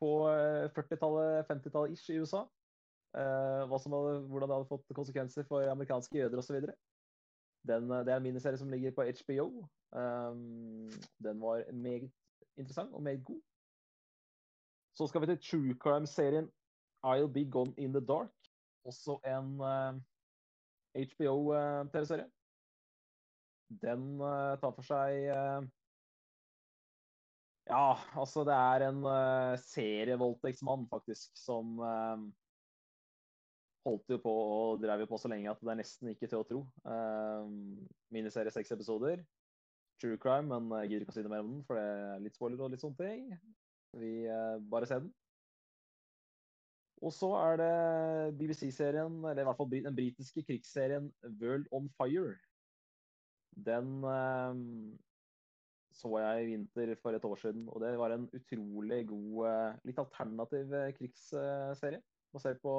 på 0.01 0.11
eh, 0.33 0.67
40-tallet, 0.77 1.47
50-tallet 1.49 1.97
ish 1.97 2.11
i 2.13 2.19
USA. 2.21 2.47
Eh, 3.17 3.63
hadde, 3.71 4.21
hvordan 4.29 4.49
det 4.49 4.57
hadde 4.57 4.71
fått 4.71 4.97
konsekvenser 4.97 5.47
for 5.49 5.67
amerikanske 5.71 6.19
jøder 6.19 6.39
osv. 6.39 6.61
Den, 7.69 7.91
eh, 7.91 8.05
det 8.05 8.13
er 8.13 8.17
en 8.17 8.23
miniserie 8.23 8.59
som 8.59 8.71
ligger 8.71 8.95
på 8.97 9.07
HBO. 9.21 9.47
Um, 9.93 10.91
den 11.19 11.41
var 11.41 11.65
meget 11.73 12.13
interessant 12.57 12.95
og 12.95 13.03
meget 13.03 13.25
god. 13.25 13.41
Så 14.97 15.07
skal 15.07 15.21
vi 15.21 15.27
til 15.27 15.43
true 15.51 15.75
crime-serien 15.83 16.51
I'll 17.07 17.33
Be 17.33 17.51
Gone 17.51 17.75
In 17.77 17.93
The 17.93 18.07
Dark. 18.07 18.31
Også 18.85 19.19
en 19.27 19.61
uh, 19.61 19.95
HBO-TV-serie. 20.95 22.31
Den 23.83 24.21
uh, 24.21 24.57
tar 24.61 24.73
for 24.75 24.83
seg 24.83 25.31
uh, 25.31 25.69
Ja, 27.71 27.95
altså 28.19 28.43
det 28.45 28.55
er 28.55 28.83
en 28.89 29.05
serievoldtektsmann, 29.63 30.89
faktisk, 30.91 31.37
som 31.39 31.79
eh, 31.79 32.25
holdt 33.87 34.13
jo 34.13 34.19
på 34.23 34.33
og 34.33 34.83
drev 34.83 35.05
jo 35.05 35.11
på 35.11 35.19
så 35.21 35.31
lenge 35.33 35.51
at 35.53 35.61
det 35.63 35.73
er 35.73 35.81
nesten 35.81 36.13
ikke 36.13 36.29
til 36.29 36.43
å 36.43 36.49
tro. 36.49 36.65
Uh, 36.85 37.47
miniserie 38.13 38.53
seks 38.55 38.73
episoder. 38.77 39.25
True 40.01 40.19
crime, 40.21 40.49
men 40.49 40.83
jeg 40.83 40.93
gidder 40.93 41.07
ikke 41.07 41.15
å 41.15 41.19
si 41.19 41.25
noe 41.25 41.35
mer 41.35 41.45
om 41.45 41.55
den, 41.55 41.65
for 41.69 41.81
det 41.81 41.87
er 41.87 42.23
litt 42.25 42.37
spoiler 42.37 42.63
og 42.65 42.73
litt 42.73 42.85
sånne 42.85 43.01
ting. 43.01 43.27
Vi 44.01 44.15
uh, 44.29 44.61
bare 44.73 44.89
ser 44.89 45.05
den. 45.05 45.13
Og 47.01 47.13
så 47.17 47.31
er 47.41 47.57
det 47.57 48.39
BBC-serien, 48.39 49.23
eller 49.25 49.41
i 49.41 49.49
hvert 49.49 49.57
fall 49.57 49.71
den 49.73 49.97
britiske 49.97 50.43
krigsserien 50.45 51.09
World 51.41 51.69
on 51.73 51.89
Fire. 51.97 52.35
Den 53.57 54.05
eh, 54.05 54.61
så 55.97 56.13
jeg 56.21 56.43
i 56.43 56.51
vinter 56.53 56.93
for 57.01 57.17
et 57.17 57.25
år 57.25 57.41
siden, 57.41 57.69
og 57.69 57.81
det 57.83 57.97
var 57.99 58.15
en 58.15 58.29
utrolig 58.37 59.01
god, 59.09 59.47
eh, 59.49 59.81
litt 59.89 59.99
alternativ 59.99 60.75
eh, 60.77 60.93
krigsserie. 60.97 62.03
Basert 62.33 62.61
på 62.63 62.75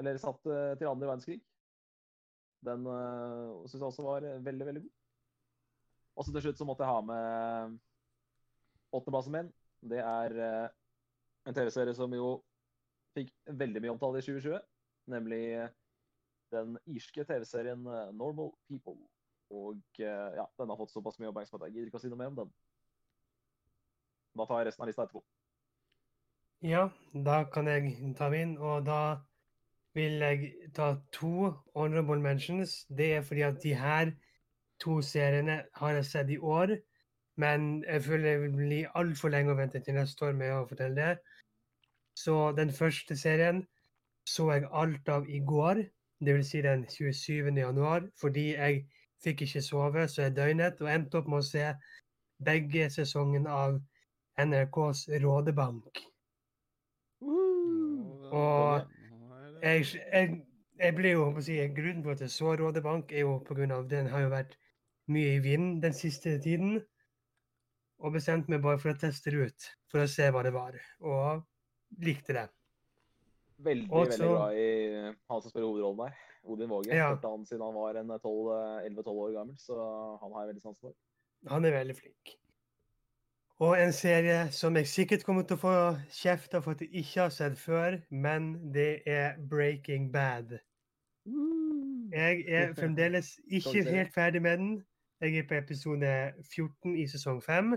Eller 0.00 0.20
satt 0.20 0.46
eh, 0.48 0.74
til 0.80 0.88
andre 0.88 1.10
verdenskrig. 1.10 1.40
Den 2.62 2.86
uh, 2.86 3.64
syns 3.66 3.80
jeg 3.80 3.88
også 3.88 4.04
var 4.06 4.24
eh, 4.26 4.44
veldig, 4.44 4.66
veldig 4.68 4.82
god. 4.84 4.92
Og 6.16 6.24
så 6.24 6.32
til 6.34 6.44
slutt 6.44 6.60
så 6.60 6.66
måtte 6.68 6.84
jeg 6.86 6.94
ha 6.94 7.00
med 7.08 7.78
åttendeplassen 8.92 9.34
min. 9.34 9.50
Det 9.92 9.98
er 9.98 10.36
uh, 10.38 10.68
en 11.48 11.56
TV-serie 11.56 11.94
som 11.96 12.12
jo 12.14 12.36
fikk 13.16 13.32
veldig 13.62 13.82
mye 13.82 13.94
omtale 13.94 14.20
i 14.20 14.26
2020. 14.26 14.60
Nemlig 15.12 15.42
eh, 15.58 15.72
den 16.54 16.76
irske 16.86 17.24
TV-serien 17.26 17.86
eh, 17.86 18.12
Normal 18.14 18.52
People. 18.68 19.00
Og 19.52 19.80
uh, 20.00 20.30
ja, 20.38 20.46
den 20.58 20.70
har 20.70 20.78
fått 20.78 20.94
såpass 20.94 21.18
mye 21.20 21.28
oppmerksomhet 21.28 21.68
jeg 21.68 21.74
gidder 21.74 21.90
ikke 21.90 21.98
å 22.00 22.04
si 22.04 22.12
noe 22.12 22.20
mer 22.20 22.30
om 22.32 22.38
den. 22.38 22.52
Da 24.38 24.46
tar 24.48 24.62
jeg 24.62 24.70
resten 24.70 24.84
av 24.84 24.88
lista 24.88 25.04
etterpå. 25.04 25.24
Ja, 26.64 26.86
da 27.12 27.42
kan 27.52 27.68
jeg 27.68 27.90
ta 28.16 28.30
min, 28.32 28.54
og 28.56 28.86
da 28.86 29.00
vil 29.94 30.22
jeg 30.24 30.52
ta 30.74 30.94
to 31.12 31.52
honorable 31.74 32.20
mentions. 32.20 32.84
Det 32.88 33.14
er 33.14 33.20
fordi 33.20 33.40
at 33.40 33.62
de 33.62 33.74
her 33.74 34.12
to 34.80 35.00
seriene 35.02 35.62
har 35.74 35.90
jeg 35.90 36.04
sett 36.04 36.30
i 36.30 36.38
år, 36.38 36.76
men 37.36 37.84
jeg 37.84 38.02
føler 38.02 38.30
det 38.30 38.40
vil 38.40 38.56
bli 38.56 38.80
altfor 38.94 39.32
lenge 39.32 39.52
å 39.52 39.58
vente 39.58 39.80
til 39.80 39.96
neste 39.96 40.26
år 40.26 40.32
med 40.36 40.52
å 40.52 40.66
fortelle 40.68 40.96
det. 40.96 41.18
Så 42.18 42.52
den 42.56 42.72
første 42.72 43.16
serien 43.16 43.62
så 44.28 44.50
jeg 44.52 44.68
alt 44.72 45.08
av 45.08 45.28
i 45.28 45.40
går, 45.40 45.82
dvs. 46.22 46.50
Si 46.50 46.62
den 46.62 46.84
27. 46.88 47.56
januar, 47.58 48.04
fordi 48.20 48.52
jeg 48.52 48.84
fikk 49.24 49.42
ikke 49.46 49.62
sove, 49.62 50.08
så 50.08 50.22
jeg 50.22 50.36
døgnet 50.36 50.80
og 50.82 50.90
endte 50.92 51.18
opp 51.18 51.30
med 51.30 51.42
å 51.42 51.46
se 51.46 51.72
begge 52.44 52.88
sesongene 52.90 53.50
av 53.50 53.78
NRKs 54.38 55.06
Rådebank. 55.22 56.02
Og 58.32 58.92
jeg, 59.62 59.86
jeg, 60.12 60.40
jeg 60.82 60.96
ble 60.96 61.12
jo, 61.14 61.28
må 61.34 61.42
si, 61.44 61.58
Grunnen 61.76 62.02
til 62.02 62.14
at 62.14 62.24
jeg 62.24 62.34
så 62.34 62.54
Rådebank, 62.58 63.12
er 63.12 63.26
jo 63.26 63.36
av 63.42 63.86
den 63.90 64.10
har 64.10 64.24
jo 64.26 64.32
vært 64.32 64.56
mye 65.12 65.36
i 65.36 65.42
vinden 65.44 65.80
den 65.82 65.94
siste 65.96 66.38
tiden. 66.42 66.80
Og 68.02 68.16
bestemte 68.16 68.50
meg 68.50 68.62
bare 68.64 68.80
for 68.82 68.90
å 68.90 68.98
teste 68.98 69.30
det 69.30 69.46
ut, 69.46 69.68
for 69.90 70.02
å 70.02 70.10
se 70.10 70.26
hva 70.34 70.42
det 70.42 70.52
var. 70.54 70.74
Og 71.06 71.44
likte 72.02 72.34
det. 72.34 72.48
Veldig, 73.62 73.86
Også, 73.94 74.18
veldig 74.18 74.30
glad 74.32 74.58
i 74.58 74.68
han 75.30 75.42
som 75.42 75.50
spiller 75.52 75.68
hovedrollen 75.68 76.00
der. 76.02 76.20
Odin 76.42 76.70
Våge. 76.72 76.90
Ja. 76.90 77.12
Hørte 77.12 77.30
han 77.30 77.44
siden 77.46 77.62
han 77.62 77.76
var 77.78 78.00
11-12 78.00 79.10
år 79.12 79.34
gammel, 79.36 79.58
så 79.62 79.76
han 80.18 80.32
har 80.34 80.42
jeg 80.42 80.54
veldig 80.54 80.64
sans 80.64 80.80
for. 80.82 80.96
Han 81.50 81.68
er 81.68 81.76
veldig 81.76 81.94
flink. 81.98 82.34
Og 83.62 83.82
en 83.82 83.92
serie 83.92 84.50
som 84.50 84.76
jeg 84.76 84.88
sikkert 84.90 85.22
kommer 85.22 85.44
til 85.46 85.54
å 85.54 85.62
få 85.62 85.72
kjeft 86.10 86.54
av 86.58 86.64
for 86.64 86.74
at 86.74 86.80
jeg 86.82 87.04
ikke 87.04 87.20
har 87.20 87.30
sett 87.30 87.60
før, 87.60 87.94
men 88.10 88.56
det 88.74 89.04
er 89.06 89.36
Breaking 89.50 90.08
Bad. 90.10 90.56
Jeg 92.10 92.42
er 92.48 92.72
fremdeles 92.80 93.36
ikke 93.46 93.84
helt 93.86 94.10
ferdig 94.14 94.42
med 94.42 94.58
den. 94.58 94.74
Jeg 95.22 95.38
er 95.38 95.46
på 95.46 95.60
episode 95.60 96.10
14 96.42 96.98
i 96.98 97.06
sesong 97.06 97.38
5. 97.44 97.76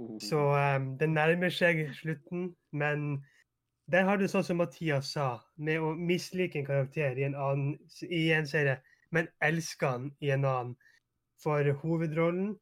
Uh. 0.00 0.16
Så 0.30 0.40
um, 0.56 0.88
det 0.96 1.12
nærmer 1.12 1.52
seg 1.52 1.84
slutten, 2.00 2.54
men 2.72 3.20
der 3.92 4.08
har 4.08 4.16
du 4.16 4.24
sånn 4.32 4.48
som 4.48 4.64
Mathias 4.64 5.12
sa, 5.12 5.34
med 5.60 5.84
å 5.84 5.92
mislike 5.92 6.62
en 6.62 6.70
karakter 6.72 7.20
i 7.20 7.28
en, 7.28 7.36
annen, 7.36 7.76
i 8.08 8.30
en 8.32 8.48
serie, 8.48 8.80
men 9.12 9.28
elske 9.44 9.92
han 9.92 10.14
i 10.24 10.32
en 10.32 10.48
annen. 10.48 10.76
For 11.44 11.68
hovedrollen, 11.82 12.54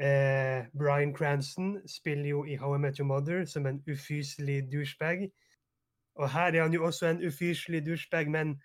eh, 0.00 0.66
Bryan 0.78 1.14
Cranston, 1.14 1.88
spiller 1.88 2.28
jo 2.30 2.44
i 2.44 2.56
How 2.56 2.74
I 2.74 2.78
Met 2.78 2.98
Your 2.98 3.06
Mother 3.06 3.44
som 3.44 3.66
en 3.66 3.82
ufyselig 3.88 4.72
douchebag. 4.72 5.28
Og 6.16 6.30
her 6.30 6.54
er 6.54 6.62
han 6.62 6.74
jo 6.74 6.84
også 6.84 7.06
en 7.06 7.26
ufyselig 7.26 7.86
douchebag, 7.86 8.30
men 8.30 8.56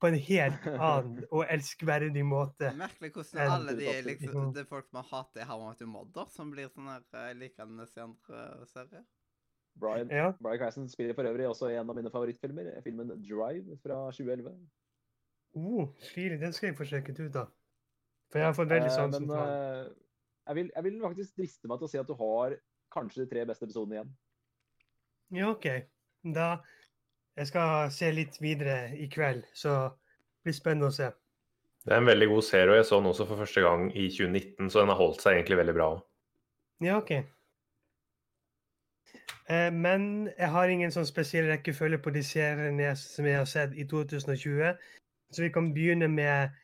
på 0.00 0.06
en 0.06 0.14
helt 0.14 0.66
annen 0.90 1.24
og 1.30 1.46
elskverdig 1.50 2.24
måte. 2.26 2.72
Merkelig 2.76 3.12
hvordan 3.14 3.52
alle 3.52 3.76
de 3.78 3.92
liksom, 4.04 4.50
er 4.56 4.66
folk 4.68 4.88
man 4.92 5.06
hater 5.10 5.42
i 5.42 5.48
How 5.48 5.62
I 5.62 5.68
Met 5.68 5.84
Your 5.84 5.92
Mother, 5.92 6.26
som 6.34 6.50
blir 6.50 6.68
sånn 6.72 6.90
her 6.90 7.04
uh, 7.14 7.30
likende 7.38 7.86
i 7.86 8.02
andre 8.04 8.66
serier. 8.72 9.06
Brian, 9.76 10.08
Ja. 10.10 10.30
Brian 10.40 10.58
Cranston 10.58 10.88
spiller 10.88 11.14
for 11.14 11.28
øvrig 11.28 11.48
også 11.48 11.68
i 11.68 11.76
en 11.76 11.90
av 11.90 11.96
mine 11.96 12.10
favorittfilmer, 12.10 12.70
filmen 12.84 13.12
Drive 13.20 13.76
fra 13.82 14.06
2011. 14.08 14.54
Oh, 15.56 15.88
stilig. 16.00 16.40
Den 16.40 16.52
skal 16.52 16.70
jeg 16.70 16.76
få 16.78 16.84
sjekket 16.88 17.20
ut, 17.20 17.32
da. 17.34 17.44
For 18.32 18.40
jeg 18.40 18.48
har 18.48 18.56
fått 18.56 18.72
veldig 18.72 18.90
Eh, 18.90 18.96
sansen 18.96 19.28
for 19.28 19.40
han. 19.40 19.92
Jeg, 20.46 20.56
vil, 20.58 20.70
jeg 20.74 20.86
vil 20.86 21.02
faktisk 21.02 21.36
driste 21.40 21.68
meg 21.70 21.80
til 21.80 21.88
å 21.88 21.92
si 21.92 22.00
at 22.00 22.08
du 22.08 22.16
har 22.18 22.56
kanskje 22.94 23.24
de 23.24 23.30
tre 23.30 23.44
beste 23.48 23.66
episodene 23.66 23.98
igjen. 23.98 24.16
Ja, 25.34 25.50
OK. 25.50 25.68
Da 26.36 26.48
Jeg 27.36 27.50
skal 27.50 27.90
se 27.92 28.08
litt 28.16 28.38
videre 28.40 28.94
i 28.96 29.10
kveld, 29.12 29.44
så 29.52 29.72
det 29.92 30.48
blir 30.48 30.54
spennende 30.56 30.88
å 30.88 30.94
se. 30.94 31.10
Det 31.84 31.92
er 31.92 32.00
en 32.00 32.08
veldig 32.08 32.28
god 32.30 32.44
serie, 32.46 32.70
og 32.70 32.78
jeg 32.78 32.86
så 32.88 32.98
den 32.98 33.10
også 33.10 33.26
for 33.28 33.42
første 33.42 33.62
gang 33.62 33.90
i 33.92 34.06
2019, 34.08 34.70
så 34.72 34.80
den 34.80 34.90
har 34.90 34.98
holdt 34.98 35.20
seg 35.20 35.36
egentlig 35.36 35.58
veldig 35.60 35.74
bra. 35.76 35.88
Ja, 36.82 36.96
OK. 36.96 37.12
Eh, 39.52 39.68
men 39.72 40.30
jeg 40.32 40.48
har 40.50 40.72
ingen 40.72 40.94
sånn 40.94 41.06
spesiell 41.06 41.50
rekkefølge 41.52 42.00
på 42.02 42.14
de 42.16 42.24
seriene 42.26 42.94
som 42.98 43.28
jeg 43.28 43.38
har 43.38 43.50
sett 43.50 43.76
i 43.76 43.84
2020. 43.86 44.72
Så 45.30 45.44
vi 45.44 45.52
kan 45.52 45.70
begynne 45.76 46.08
med 46.10 46.56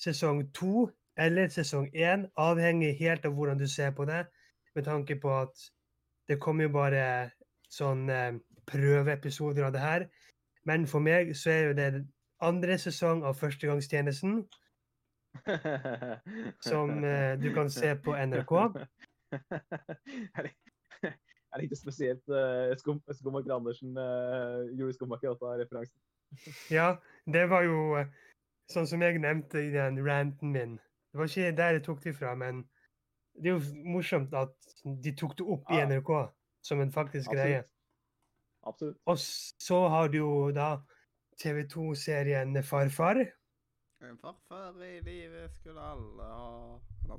sesong 0.00 0.46
to 0.56 0.86
eller 1.20 1.50
sesong 1.52 1.90
én, 1.94 2.26
avhengig 2.40 2.94
helt 3.00 3.26
av 3.28 3.34
hvordan 3.36 3.58
du 3.60 3.66
ser 3.68 3.92
på 3.96 4.06
det. 4.08 4.24
Med 4.74 4.86
tanke 4.86 5.16
på 5.20 5.32
at 5.42 5.66
det 6.30 6.38
kommer 6.40 6.68
jo 6.68 6.74
bare 6.74 7.04
sånn 7.70 8.08
eh, 8.10 8.38
prøveepisoder 8.70 9.66
av 9.66 9.74
det 9.74 9.82
her. 9.82 10.06
Men 10.68 10.86
for 10.86 11.02
meg 11.04 11.34
så 11.36 11.50
er 11.52 11.62
jo 11.68 11.76
det 11.78 11.90
andre 12.44 12.76
sesong 12.80 13.24
av 13.26 13.38
Førstegangstjenesten, 13.40 14.40
som 16.70 17.04
eh, 17.04 17.34
du 17.40 17.50
kan 17.54 17.70
se 17.72 17.94
på 18.04 18.14
NRK. 18.16 18.54
er 21.50 21.56
det 21.56 21.66
ikke 21.66 21.78
spesielt 21.78 22.22
uh, 22.30 22.70
Skum, 22.78 23.00
Skummaker 23.10 23.54
Andersen 23.54 23.96
uh, 23.98 24.66
gjorde 24.78 24.96
Skummaker 24.96 25.34
8-referansen. 25.34 25.98
Ja, 26.70 26.94
det 27.26 27.48
var 27.50 27.66
jo 27.66 28.04
sånn 28.70 28.86
som 28.86 29.02
jeg 29.02 29.18
nevnte 29.22 29.62
i 29.66 29.72
den 29.74 29.98
ranten 30.06 30.54
min. 30.54 30.78
Det 31.10 31.18
var 31.18 31.30
ikke 31.30 31.56
der 31.56 31.76
jeg 31.78 31.84
tok 31.84 32.04
det 32.04 32.14
fra, 32.16 32.34
men 32.34 32.62
det 33.34 33.50
er 33.50 33.58
jo 33.58 33.84
morsomt 33.84 34.34
at 34.34 34.54
de 35.04 35.12
tok 35.16 35.38
det 35.38 35.46
opp 35.46 35.70
i 35.72 35.80
NRK 35.86 36.10
som 36.62 36.80
en 36.80 36.92
faktisk 36.92 37.30
greie. 37.30 37.64
Absolutt. 38.62 38.98
Og 39.06 39.18
så 39.18 39.88
har 39.88 40.08
du 40.08 40.18
jo 40.18 40.50
da 40.54 40.76
TV 41.40 41.64
2-serien 41.64 42.62
Farfar. 42.62 43.24
En 44.00 44.18
farfar 44.18 44.82
i 44.84 45.00
livet 45.04 45.52
skulle 45.54 45.80
alle 45.80 46.22
ha. 46.22 47.16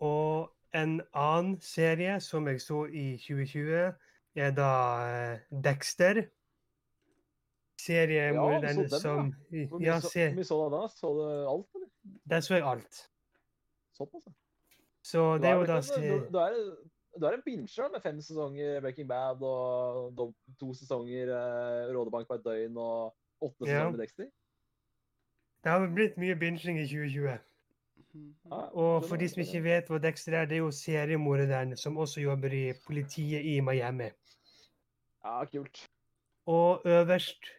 Og 0.00 0.54
en 0.74 1.00
annen 1.12 1.60
serie 1.60 2.20
som 2.20 2.48
jeg 2.48 2.60
så 2.60 2.84
i 2.86 3.16
2020, 3.20 3.92
er 4.38 4.50
da 4.54 4.72
eh, 5.08 5.62
Dexter. 5.64 6.22
Seriemorderen 7.78 8.84
ja. 8.84 8.98
som 9.00 9.32
Ja, 9.80 10.00
så, 10.00 10.10
se, 10.10 10.32
hvor 10.34 10.42
så 10.42 10.58
det 10.64 10.72
da? 10.72 10.88
Så 10.96 11.12
du 11.14 11.24
alt? 11.52 11.77
Der 12.30 12.40
så 12.40 12.54
jeg 12.54 12.66
alt. 12.66 13.10
Såpass? 13.96 14.22
ja. 14.26 14.32
Så 15.02 15.38
det 15.38 15.48
er 15.48 15.54
jo 15.54 15.66
da 15.66 15.80
du, 15.80 16.38
er, 16.38 16.56
du 17.20 17.24
er 17.26 17.36
en 17.38 17.42
binsjer 17.44 17.88
med 17.92 18.02
fem 18.02 18.20
sesonger 18.20 18.80
Breaking 18.80 19.08
Bad 19.08 19.42
og 19.42 20.34
to 20.60 20.74
sesonger 20.74 21.30
uh, 21.32 21.94
Rådebank 21.94 22.28
på 22.28 22.34
et 22.34 22.44
døgn 22.44 22.76
og 22.76 23.14
åtte 23.40 23.66
Ja. 23.66 23.72
sesonger 23.72 23.90
med 23.90 23.98
Dexter. 24.04 24.30
Det 25.64 25.72
har 25.72 25.94
blitt 25.94 26.18
mye 26.18 26.36
binging 26.36 26.78
i 26.80 26.86
2020. 26.86 27.38
Ja, 28.50 28.54
Og 28.54 29.04
for 29.04 29.16
de 29.16 29.28
som 29.28 29.40
ikke 29.42 29.62
vet 29.62 29.90
hva 29.90 29.98
Dexter 29.98 30.32
er, 30.38 30.46
det 30.46 30.56
er 30.58 30.62
jo 30.64 30.70
seriemorderen 30.70 31.76
som 31.76 31.96
også 31.96 32.20
jobber 32.20 32.52
i 32.52 32.72
politiet 32.86 33.44
i 33.44 33.60
Miami. 33.60 34.10
Ja, 35.24 35.44
kult. 35.44 35.88
Og 36.46 36.82
øverst, 36.84 37.50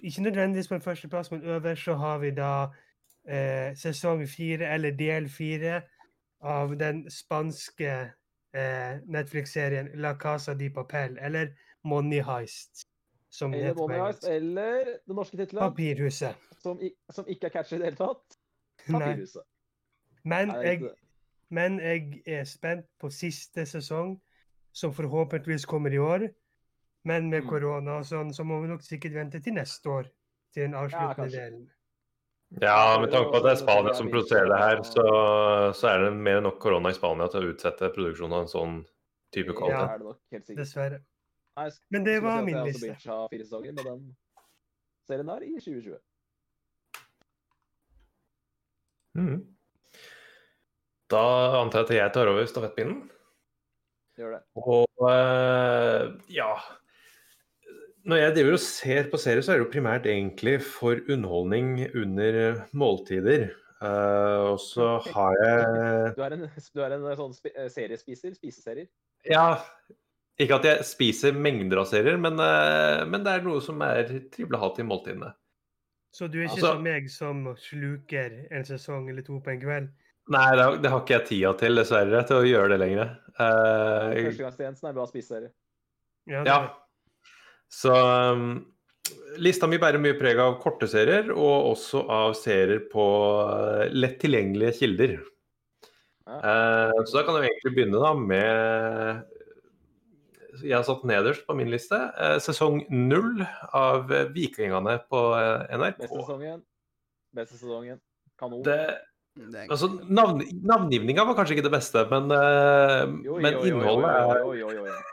ikke 0.00 0.22
nødvendigvis 0.22 0.68
på 0.68 0.74
en 0.74 0.80
førsteplass, 0.80 1.30
men 1.30 1.42
øverst 1.44 1.84
så 1.84 1.94
har 1.94 2.18
vi 2.18 2.30
da 2.30 2.66
eh, 3.28 3.74
sesong 3.76 4.26
fire, 4.28 4.68
eller 4.74 4.90
del 4.96 5.28
fire, 5.28 5.82
av 6.40 6.76
den 6.78 7.04
spanske 7.10 7.92
eh, 8.54 8.98
Netflix-serien 9.06 9.88
La 9.94 10.14
Casa 10.20 10.54
di 10.54 10.68
Papel, 10.70 11.18
eller 11.20 11.54
Money 11.84 12.20
Heist, 12.22 12.86
som 13.30 13.54
Eller 13.54 13.66
heter 13.72 13.80
på 13.80 13.88
Heist, 13.92 14.24
eller 14.28 14.84
det 15.06 15.16
norske 15.16 15.36
tittelen, 15.36 15.62
Papirhuset. 15.62 16.36
som, 16.62 16.80
som 17.10 17.26
ikke 17.28 17.46
er 17.46 17.50
catchy 17.50 17.76
i 17.76 17.78
det 17.78 17.90
hele 17.92 17.96
tatt. 18.00 18.38
Papirhuset. 18.90 19.42
Men 20.24 20.50
jeg, 20.62 20.90
men 21.50 21.80
jeg 21.80 22.22
er 22.26 22.44
spent 22.44 22.86
på 23.00 23.10
siste 23.10 23.66
sesong, 23.66 24.16
som 24.74 24.92
forhåpentligvis 24.94 25.64
kommer 25.64 25.90
i 25.94 25.98
år. 25.98 26.28
Men 27.06 27.30
med 27.30 27.42
Mm. 27.44 27.48
korona 27.48 27.90
og 28.00 28.04
sånn, 28.04 28.32
så 28.34 28.42
må 28.44 28.60
vi 28.60 28.68
nok 28.68 28.82
sikkert 28.82 29.14
vente 29.14 29.38
til 29.40 29.54
neste 29.54 29.88
år. 29.88 30.08
Til 30.52 30.62
den 30.66 30.74
avsluttende 30.74 31.30
ja, 31.30 31.44
delen. 31.44 31.70
Ja, 32.48 32.98
med 33.00 33.10
tanke 33.10 33.32
på 33.32 33.40
at 33.40 33.44
det 33.44 33.52
er 33.52 33.58
Spania 33.60 33.94
som 33.98 34.08
produserer 34.10 34.46
det 34.48 34.58
her, 34.60 34.82
så, 34.86 35.06
så 35.74 35.88
er 35.90 36.04
det 36.04 36.12
mer 36.14 36.38
enn 36.38 36.46
nok 36.46 36.60
korona 36.62 36.92
i 36.92 36.96
Spania 36.96 37.26
til 37.32 37.42
å 37.42 37.50
utsette 37.52 37.90
produksjonen 37.94 38.36
av 38.36 38.44
en 38.44 38.52
sånn 38.52 38.76
type 39.34 39.56
kvalitet. 39.56 39.82
Ja, 39.82 39.98
det 39.98 40.06
nok, 40.06 40.20
helt. 40.32 40.52
Dessverre. 40.60 41.00
Men 41.90 42.06
det 42.06 42.20
var 42.22 42.44
min 42.46 42.60
liste. 42.68 42.86
binget 42.86 43.02
fire 43.02 43.44
sesonger 43.44 43.74
med 43.74 43.84
den 43.88 44.00
serien 45.08 45.32
der 45.32 45.44
i 45.46 45.52
2020. 45.58 45.98
Mm. 49.16 49.42
Da 51.10 51.26
antar 51.60 51.84
jeg 51.84 51.86
at 51.86 51.94
jeg 51.96 52.14
tar 52.14 52.32
over 52.32 52.48
stafettpinnen. 52.50 53.04
Gjør 54.16 54.36
det. 54.36 54.42
Og 54.56 55.08
eh, 55.10 56.02
ja 56.32 56.50
Når 58.06 58.20
jeg 58.20 58.34
driver 58.36 58.54
og 58.54 58.62
ser 58.62 59.08
på 59.10 59.18
serier, 59.18 59.42
så 59.42 59.52
er 59.52 59.58
det 59.58 59.64
jo 59.66 59.72
primært 59.72 60.04
egentlig 60.06 60.60
for 60.62 61.00
underholdning 61.10 61.72
under 61.98 62.60
måltider. 62.76 63.48
Uh, 63.82 64.52
og 64.54 64.60
så 64.62 64.92
har 65.16 65.34
jeg 65.42 66.12
Du 66.16 66.22
er 66.24 66.36
en, 66.38 66.44
du 66.76 66.82
er 66.84 66.94
en 66.96 67.08
sånn 67.18 67.34
eh, 67.50 67.66
seriespiser? 67.72 68.36
Spiseserier? 68.38 68.86
Ja, 69.28 69.58
ikke 70.40 70.60
at 70.60 70.68
jeg 70.68 70.86
spiser 70.86 71.34
mengder 71.36 71.82
av 71.82 71.90
serier, 71.90 72.16
men, 72.20 72.38
uh, 72.38 73.02
men 73.10 73.26
det 73.26 73.34
er 73.34 73.44
noe 73.44 73.60
som 73.64 73.82
er 73.84 74.06
trivelig 74.32 74.56
å 74.56 74.62
ha 74.62 74.70
til 74.76 74.88
måltidene. 74.88 75.32
Så 76.14 76.30
du 76.30 76.38
er 76.40 76.46
ikke 76.46 76.56
Altså- 76.60 76.72
som 76.78 76.86
meg 76.86 77.10
som 77.12 77.42
sluker 77.60 78.38
en 78.54 78.64
sesong 78.64 79.10
eller 79.10 79.26
to 79.26 79.40
på 79.44 79.52
en 79.52 79.60
kveld? 79.60 79.90
Nei, 80.32 80.46
det 80.56 80.62
har, 80.64 80.78
det 80.82 80.90
har 80.90 81.02
ikke 81.02 81.18
jeg 81.18 81.26
tida 81.28 81.52
til, 81.58 81.76
dessverre, 81.78 82.22
til 82.26 82.40
å 82.40 82.46
gjøre 82.46 82.70
det 82.72 82.80
lenger. 82.82 83.12
Uh, 83.36 84.14
Førstegangstjenesten 84.14 84.88
er 84.88 84.96
bra 84.96 85.04
spiseserie. 85.10 85.50
Ja, 86.30 86.40
det- 86.46 86.54
Ja. 86.54 86.60
Så 87.72 87.92
um, 87.92 88.50
lista 89.42 89.68
mi 89.68 89.80
bærer 89.82 90.00
mye 90.02 90.16
preg 90.18 90.38
av 90.42 90.58
korte 90.62 90.88
serier, 90.90 91.32
og 91.34 91.72
også 91.72 92.04
av 92.12 92.36
serier 92.38 92.84
på 92.92 93.06
uh, 93.44 93.86
lett 93.92 94.20
tilgjengelige 94.22 94.78
kilder. 94.80 95.16
Ja. 96.26 96.36
Eh, 96.36 97.04
så 97.06 97.20
da 97.20 97.22
kan 97.26 97.38
jeg 97.38 97.52
egentlig 97.52 97.72
begynne 97.76 97.98
da 98.02 98.10
med 98.18 99.26
Jeg 100.64 100.74
har 100.74 100.86
satt 100.88 101.04
nederst 101.06 101.44
på 101.46 101.54
min 101.54 101.68
liste 101.70 101.94
uh, 101.94 102.38
sesong 102.42 102.80
null 102.90 103.44
av 103.76 104.10
eh, 104.10 104.30
Vikingene 104.34 104.96
på 105.06 105.20
eh, 105.36 105.76
NRK. 105.76 106.00
Beste 106.00 106.16
sesongen. 106.16 106.62
Beste 107.36 107.60
sesongen. 107.60 108.00
Kanon. 108.40 108.64
Det, 108.66 108.80
Det 109.36 109.66
altså, 109.68 109.90
navn, 110.08 110.40
navngivninga 110.64 111.26
var 111.28 111.36
kanskje 111.36 111.58
ikke 111.58 111.66
det 111.68 111.74
beste, 111.76 112.06
men, 112.10 112.32
uh, 112.32 113.04
Jo, 113.20 113.36
jo, 113.36 113.52
jo, 113.52 113.66
innholdet 113.68 114.10
er. 114.16 115.12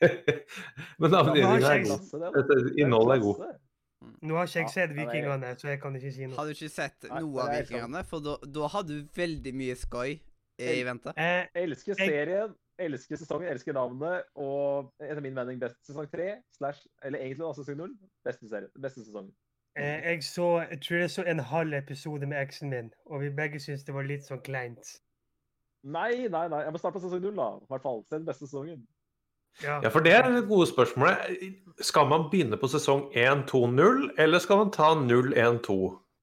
Men 0.00 1.10
navngivninga 1.14 1.74
er 1.74 1.84
god. 1.88 2.70
Innholdet 2.80 3.16
er 3.18 3.22
god. 3.24 3.42
Nå 4.24 4.36
har 4.36 4.48
ikke 4.48 4.62
jeg 4.62 4.72
sett 4.72 4.92
Vikingene, 4.96 5.50
så 5.60 5.68
jeg 5.68 5.80
kan 5.82 5.96
ikke 5.96 6.12
si 6.12 6.26
noe. 6.26 6.36
Har 6.38 6.48
du 6.48 6.54
ikke 6.54 6.70
sett 6.72 7.06
noe 7.10 7.42
av. 7.44 7.52
Vikingene? 7.58 8.02
For 8.08 8.24
da, 8.24 8.34
da 8.56 8.70
har 8.72 8.84
du 8.88 8.94
veldig 9.16 9.52
mye 9.60 9.76
skøy 9.80 10.16
i 10.60 10.80
vente. 10.84 11.12
Eh, 11.20 11.46
Elsker 11.62 11.96
serien, 12.00 12.52
elsker 12.80 13.20
sesongen, 13.20 13.48
elsker 13.52 13.76
navnet, 13.76 14.26
og 14.40 14.90
etter 15.04 15.20
min 15.24 15.36
mening 15.36 15.60
best 15.60 15.78
sesong 15.88 16.08
tre, 16.12 16.30
slash, 16.56 16.82
eller 17.04 17.20
egentlig 17.20 17.44
da 17.46 17.52
sesong 17.60 17.78
null, 17.80 17.94
beste 18.24 18.48
serie, 18.48 18.68
beste 18.80 19.04
sesong. 19.06 19.28
eh, 19.76 20.00
jeg 20.10 20.24
så 20.26 20.48
jeg 20.66 20.80
tror 20.84 20.98
jeg 21.04 21.10
så 21.14 21.24
en 21.28 21.40
halv 21.52 21.76
episode 21.78 22.26
med 22.28 22.40
eksen 22.40 22.72
min, 22.72 22.90
og 23.06 23.20
vi 23.24 23.30
begge 23.36 23.60
syntes 23.60 23.84
det 23.88 23.94
var 23.96 24.08
litt 24.08 24.24
sånn 24.28 24.40
kleint. 24.44 24.94
Nei, 25.84 26.26
nei, 26.28 26.46
nei, 26.52 26.64
jeg 26.66 26.72
må 26.74 26.80
starte 26.80 26.98
på 26.98 27.04
sesong 27.06 27.22
null 27.24 27.36
da, 27.40 27.50
i 27.60 27.68
hvert 27.72 27.84
fall. 27.88 28.02
Se 28.08 28.18
den 28.18 28.26
beste 28.28 28.48
sesongen. 28.48 28.82
Ja, 29.62 29.80
for 29.92 30.00
det 30.00 30.12
er 30.16 30.22
det 30.30 30.46
gode 30.48 30.66
spørsmålet. 30.70 31.40
Skal 31.84 32.06
man 32.08 32.28
begynne 32.32 32.56
på 32.60 32.68
sesong 32.72 33.10
1-2-0, 33.12 34.14
eller 34.18 34.38
skal 34.40 34.56
man 34.62 34.70
ta 34.72 34.94
0-1-2? 34.94 35.76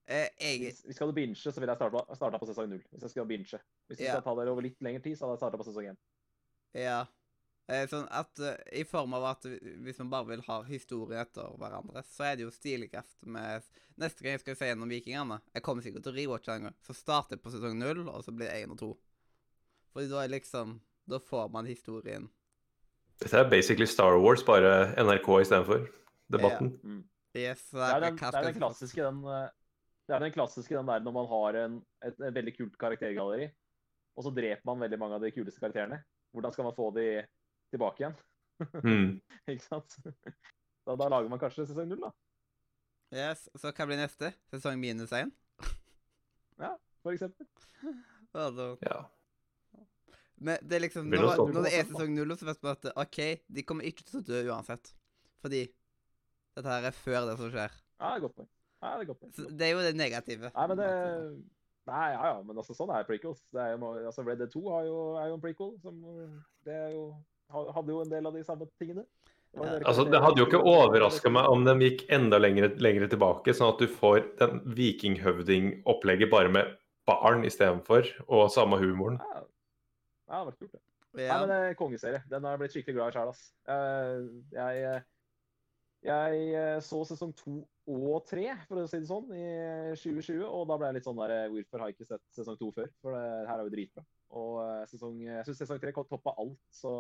Eh, 0.08 0.30
jeg, 0.40 0.60
Hvis 0.64 0.82
vi 0.88 0.94
skal 0.96 1.14
binge, 1.14 1.36
så 1.36 1.52
vil 1.60 1.68
jeg 1.68 1.78
starte, 1.78 2.16
starte 2.16 2.40
på 2.40 2.48
sesong 2.48 2.70
0. 2.72 2.82
Hvis 2.92 3.02
jeg 3.04 3.10
skal 3.12 3.26
binge. 3.28 3.60
Hvis 3.88 4.00
jeg 4.00 4.08
Ja. 4.08 4.14
skal 4.20 4.24
ta 4.24 4.36
det 4.42 4.50
over 4.50 4.62
litt 4.62 4.80
lengre 4.82 5.04
tid, 5.04 5.18
så 5.18 5.26
hadde 5.28 5.36
jeg 5.36 5.44
starta 5.44 5.58
på 5.58 5.68
sesong 5.68 5.90
1. 5.94 5.98
ja. 6.74 7.06
Eh, 7.70 7.84
sånn 7.92 8.08
at 8.16 8.40
eh, 8.40 8.80
I 8.80 8.84
form 8.88 9.14
av 9.14 9.26
at 9.26 9.44
hvis 9.44 9.98
man 10.00 10.10
bare 10.10 10.26
vil 10.30 10.42
ha 10.48 10.62
historien 10.64 11.20
etter 11.20 11.50
hverandre, 11.60 12.00
så 12.08 12.24
er 12.24 12.36
det 12.38 12.46
jo 12.46 12.50
stiligast 12.56 13.18
med 13.26 13.62
Neste 14.00 14.24
gang 14.24 14.38
jeg 14.38 14.40
skal 14.40 14.56
se 14.56 14.66
gjennom 14.70 14.88
Vikingene 14.88 15.42
Jeg 15.54 15.64
kommer 15.64 15.84
sikkert 15.84 16.04
til 16.06 16.14
å 16.14 16.16
rewatche 16.16 16.54
en 16.56 16.64
gang. 16.70 16.76
Så 16.88 16.94
starter 16.96 17.36
jeg 17.36 17.42
på 17.44 17.52
sesong 17.52 17.76
0, 17.78 18.08
og 18.08 18.24
så 18.24 18.32
blir 18.32 18.48
det 18.48 18.64
én 18.64 18.72
og 18.72 18.78
to. 18.80 18.98
Fordi 19.92 20.08
da 20.08 20.24
er 20.24 20.30
liksom 20.30 20.80
Da 21.10 21.20
får 21.20 21.52
man 21.52 21.66
historien. 21.66 22.30
Dette 23.22 23.40
er 23.40 23.50
basically 23.50 23.88
Star 23.90 24.18
Wars, 24.22 24.44
bare 24.46 24.92
NRK 25.02 25.30
istedenfor. 25.42 25.88
Debatten. 26.32 26.74
Yes, 27.38 27.64
så 27.70 27.80
Det 27.80 27.88
er 27.88 28.04
den, 28.04 28.18
det 28.18 28.36
er 28.36 28.46
den 28.50 28.60
klassiske, 28.60 29.04
den 29.04 29.24
eh, 29.32 29.48
Det 30.08 30.16
er 30.16 30.24
den 30.24 30.34
klassiske 30.34 30.76
den 30.76 30.88
der 30.88 31.04
når 31.06 31.16
man 31.16 31.28
har 31.32 31.58
en, 31.64 31.80
et, 32.06 32.20
et 32.20 32.36
veldig 32.36 32.54
kult 32.58 32.78
karaktergalleri, 32.80 33.50
og 34.18 34.24
så 34.26 34.32
dreper 34.34 34.66
man 34.66 34.80
veldig 34.86 35.00
mange 35.00 35.18
av 35.20 35.26
de 35.26 35.32
kuleste 35.36 35.62
karakterene. 35.62 36.02
Hvordan 36.34 36.54
skal 36.54 36.68
man 36.68 36.76
få 36.76 36.92
de 36.96 37.08
tilbake 37.72 38.04
igjen? 38.04 38.16
Mm. 38.84 39.12
Ikke 39.54 39.66
sant? 39.66 39.98
Da, 40.88 40.96
da 40.96 41.10
lager 41.12 41.30
man 41.30 41.42
kanskje 41.42 41.68
sesong 41.68 41.92
null, 41.92 42.08
da. 42.08 42.14
Yes, 43.14 43.48
Så 43.56 43.72
hva 43.72 43.88
blir 43.88 44.00
neste? 44.00 44.34
Sesong 44.52 44.80
minus 44.82 45.14
én? 45.16 45.32
For 47.04 47.16
eksempel. 47.16 47.48
Ja. 48.84 48.98
Men 50.38 50.62
det 50.62 50.78
er 50.78 50.84
liksom 50.86 51.10
når, 51.10 51.42
når 51.50 51.66
det 51.66 51.74
er 51.74 51.88
sesong 51.90 52.14
null, 52.14 52.36
så 52.38 52.46
vet 52.46 52.62
man 52.66 52.78
at 52.78 52.90
OK, 53.02 53.20
de 53.58 53.66
kommer 53.66 53.88
ikke 53.90 54.06
til 54.06 54.22
å 54.22 54.26
dø 54.28 54.42
uansett. 54.52 54.94
Fordi 55.42 55.64
dette 56.58 56.70
her 56.70 56.88
er 56.90 56.96
før 56.96 57.26
det 57.30 57.38
som 57.40 57.52
skjer. 57.54 57.74
Ja, 57.98 58.12
det 58.12 58.16
er 58.20 58.26
godt 58.28 58.38
poeng. 58.38 58.50
Ja, 58.78 58.92
det 58.94 59.06
er 59.06 59.10
godt 59.10 59.22
poeng. 59.24 59.34
Så 59.34 59.48
det 59.50 59.68
er 59.68 59.74
jo 59.74 59.86
det 59.86 59.94
negative. 59.98 60.52
Nei, 60.54 60.68
men 60.72 60.82
det 60.82 60.90
Nei, 61.88 62.10
ja, 62.12 62.24
ja, 62.34 62.40
men 62.44 62.58
altså, 62.60 62.76
sånn 62.76 62.90
er 62.92 63.06
prequels. 63.08 63.40
Det 63.56 63.62
er 63.64 63.78
jo, 63.78 63.92
altså, 64.10 64.24
Red 64.28 64.42
Dead 64.42 64.52
2 64.52 64.62
har 64.74 64.88
jo, 64.90 64.98
er 65.22 65.30
jo 65.30 65.38
en 65.38 65.44
prequel. 65.44 65.70
Som, 65.80 66.02
det 66.68 66.76
er 66.76 66.90
jo, 66.92 67.06
hadde 67.48 67.94
jo 67.94 68.02
en 68.04 68.12
del 68.12 68.28
av 68.28 68.36
de 68.36 68.44
samme 68.48 68.68
tingene. 68.82 69.06
Det 69.08 69.64
Ja. 69.64 69.78
Altså, 69.88 70.04
det 70.04 70.20
hadde 70.22 70.42
jo 70.42 70.46
ikke 70.50 70.60
overraska 70.60 71.32
meg 71.32 71.48
om 71.50 71.64
de 71.64 71.74
gikk 71.86 72.04
enda 72.14 72.38
lenger, 72.38 72.74
lenger 72.84 73.08
tilbake, 73.08 73.56
sånn 73.56 73.72
at 73.72 73.80
du 73.80 73.88
får 73.88 74.20
den 74.42 74.60
vikinghøvding-opplegget 74.76 76.30
bare 76.30 76.52
med 76.52 76.76
barn 77.08 77.48
istedenfor, 77.48 78.12
og 78.28 78.52
samme 78.52 78.78
humoren. 78.82 79.22
Ja, 79.24 79.46
det 80.28 80.36
hadde 80.36 80.50
vært 80.52 80.60
kult, 80.62 80.74
det. 80.76 80.84
Ja. 81.18 81.28
Nei, 81.32 81.38
men 81.40 81.50
det 81.50 81.58
er 81.72 81.78
kongeserie. 81.80 82.24
Den 82.30 82.44
har 82.46 82.54
jeg 82.54 82.62
blitt 82.62 82.74
skikkelig 82.76 82.98
glad 82.98 83.14
i 83.14 83.16
sjæl, 83.16 83.30
ass. 83.32 83.46
Jeg, 83.66 84.26
Jeg, 84.54 84.82
eh, 84.92 85.06
jeg 86.08 86.42
eh, 86.60 86.80
så 86.84 87.00
sesong 87.10 87.32
to 87.40 87.56
og 87.88 88.26
tre, 88.28 88.50
for 88.68 88.82
å 88.82 88.86
si 88.92 89.00
det 89.00 89.08
sånn, 89.10 89.32
i 89.32 89.48
2020. 89.96 90.44
Og 90.46 90.68
da 90.70 90.78
ble 90.78 90.90
jeg 90.92 90.98
litt 91.00 91.08
sånn 91.08 91.22
der 91.24 91.34
eh, 91.38 91.48
Hvorfor 91.54 91.82
har 91.82 91.90
jeg 91.90 91.98
ikke 91.98 92.10
sett 92.12 92.24
sesong 92.36 92.60
to 92.60 92.70
før? 92.76 92.92
For 93.02 93.16
det 93.16 93.48
her 93.48 93.56
er 93.56 93.64
jo 93.66 93.74
dritbra. 93.74 94.04
Og 94.38 94.60
eh, 94.66 94.84
sesong, 94.92 95.16
jeg 95.24 95.48
syns 95.48 95.64
sesong 95.64 95.80
tre 95.82 95.96
toppa 95.96 96.36
alt, 96.38 96.60
så 96.76 96.92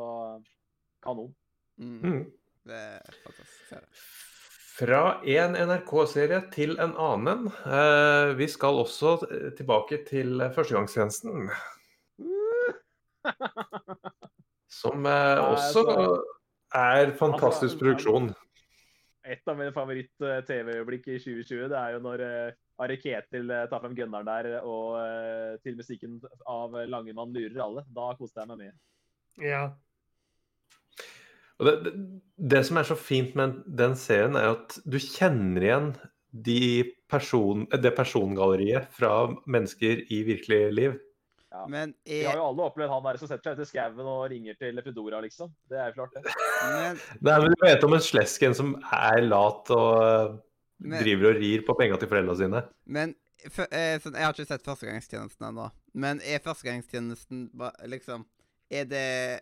kanon. 1.04 1.34
Mm, 1.78 2.00
Mm. 2.02 2.24
det 2.72 2.80
er 2.98 3.20
fantastisk. 3.22 3.76
Her. 3.76 3.86
Fra 4.78 5.02
en 5.26 5.56
NRK-serie 5.58 6.40
til 6.54 6.76
en 6.82 6.96
annen. 7.02 7.48
Eh, 7.66 8.34
vi 8.38 8.48
skal 8.50 8.80
også 8.82 9.16
eh, 9.28 9.50
tilbake 9.58 10.04
til 10.08 10.40
førstegangstjenesten, 10.56 11.50
som 14.82 15.06
eh, 15.06 15.40
også 15.44 15.84
er 16.76 17.13
fantastisk 17.18 17.76
Altså, 17.76 17.82
produksjon. 17.82 18.30
Et 19.28 19.50
av 19.52 19.58
mine 19.60 19.74
favoritt-TV-øyeblikk 19.76 21.10
i 21.12 21.18
2020 21.20 21.68
det 21.72 21.80
er 21.80 21.96
jo 21.96 22.04
når 22.04 22.24
uh, 22.24 22.58
Ari 22.84 23.00
Ketil 23.02 23.50
eh, 23.52 23.66
tar 23.72 23.82
frem 23.82 23.96
gunneren 23.98 24.28
der, 24.28 24.48
og 24.62 25.00
eh, 25.02 25.58
til 25.66 25.76
musikken 25.80 26.20
av 26.46 26.76
'Langemann 26.86 27.34
lurer 27.34 27.63
alle'. 27.66 27.84
Da 27.90 28.12
koste 28.20 28.44
jeg 28.44 28.52
meg 28.52 28.62
mye. 28.62 28.76
Ja. 29.42 29.63
Og 31.58 31.66
det, 31.66 31.74
det, 31.88 31.94
det 32.54 32.62
som 32.68 32.78
er 32.78 32.86
så 32.86 32.96
fint 32.96 33.34
med 33.36 33.63
den 33.66 33.98
serien, 33.98 34.38
er 34.38 34.54
at 34.54 34.78
du 34.86 35.00
kjenner 35.02 35.66
igjen 35.66 35.90
de 36.30 36.94
person, 37.10 37.66
det 37.72 37.96
persongalleriet 37.98 38.92
fra 38.94 39.26
mennesker 39.50 40.06
i 40.13 40.22
virkelig 40.28 40.62
liv. 40.78 40.98
Ja. 41.52 41.62
Men 41.72 41.94
Vi 42.06 42.24
har 42.26 42.34
er, 42.34 42.38
jo 42.42 42.48
alle 42.50 42.64
opplevd 42.68 42.90
han 42.92 43.04
der 43.06 43.18
som 43.22 43.28
setter 43.30 43.54
seg 43.56 43.60
ut 43.62 43.64
i 43.64 43.70
skauen 43.70 44.00
og 44.12 44.26
ringer 44.34 44.58
til 44.60 44.82
Fedora, 44.84 45.22
liksom. 45.24 45.54
Det 45.70 45.78
er 45.80 45.94
jo 45.94 45.96
klart, 46.02 46.14
det. 46.18 46.24
men, 46.74 47.00
Nei, 47.22 47.38
men 47.40 47.54
Du 47.54 47.64
vet 47.64 47.84
om 47.88 47.94
en 47.96 48.04
slesken 48.04 48.54
som 48.58 48.74
er 48.92 49.22
lat 49.24 49.72
og 49.72 49.94
eh, 50.04 50.36
Men- 50.80 51.02
driver 51.04 51.30
og 51.32 51.40
rir 51.42 51.64
på 51.66 51.78
penga 51.80 51.98
til 51.98 52.10
foreldra 52.12 52.36
sine. 52.36 52.64
men 52.86 53.16
for, 53.50 53.64
eh, 53.72 53.96
sånn, 54.04 54.14
Jeg 54.18 54.26
har 54.26 54.34
ikke 54.34 54.48
sett 54.50 54.64
førstegangstjenesten 54.66 55.48
ennå. 55.48 55.72
Men 55.94 56.20
er 56.22 56.40
førstegangstjenesten 56.40 57.50
ba- 57.54 57.72
liksom 57.86 58.26
Er 58.70 58.84
det 58.84 59.42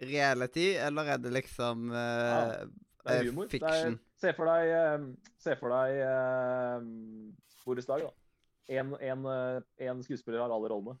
reality, 0.00 0.76
eller 0.80 1.04
er 1.12 1.18
det 1.18 1.32
liksom 1.32 1.90
eh, 1.92 2.66
Det 3.04 3.12
er 3.12 3.20
Eh, 3.20 3.24
humor. 3.26 3.44
Det 3.44 3.50
fiction. 3.50 3.92
er, 3.92 3.98
se 4.20 4.32
for 4.32 4.46
deg, 4.46 4.68
eh, 4.70 5.06
se 5.42 5.56
for 5.58 5.68
deg 5.68 5.96
eh, 6.06 6.80
borettslag, 7.66 8.00
da. 8.06 8.10
En, 8.68 8.94
en, 9.00 9.24
eh, 9.26 9.88
en 9.88 10.02
skuespiller 10.02 10.38
har 10.40 10.52
alle 10.54 10.68
rollene. 10.70 10.98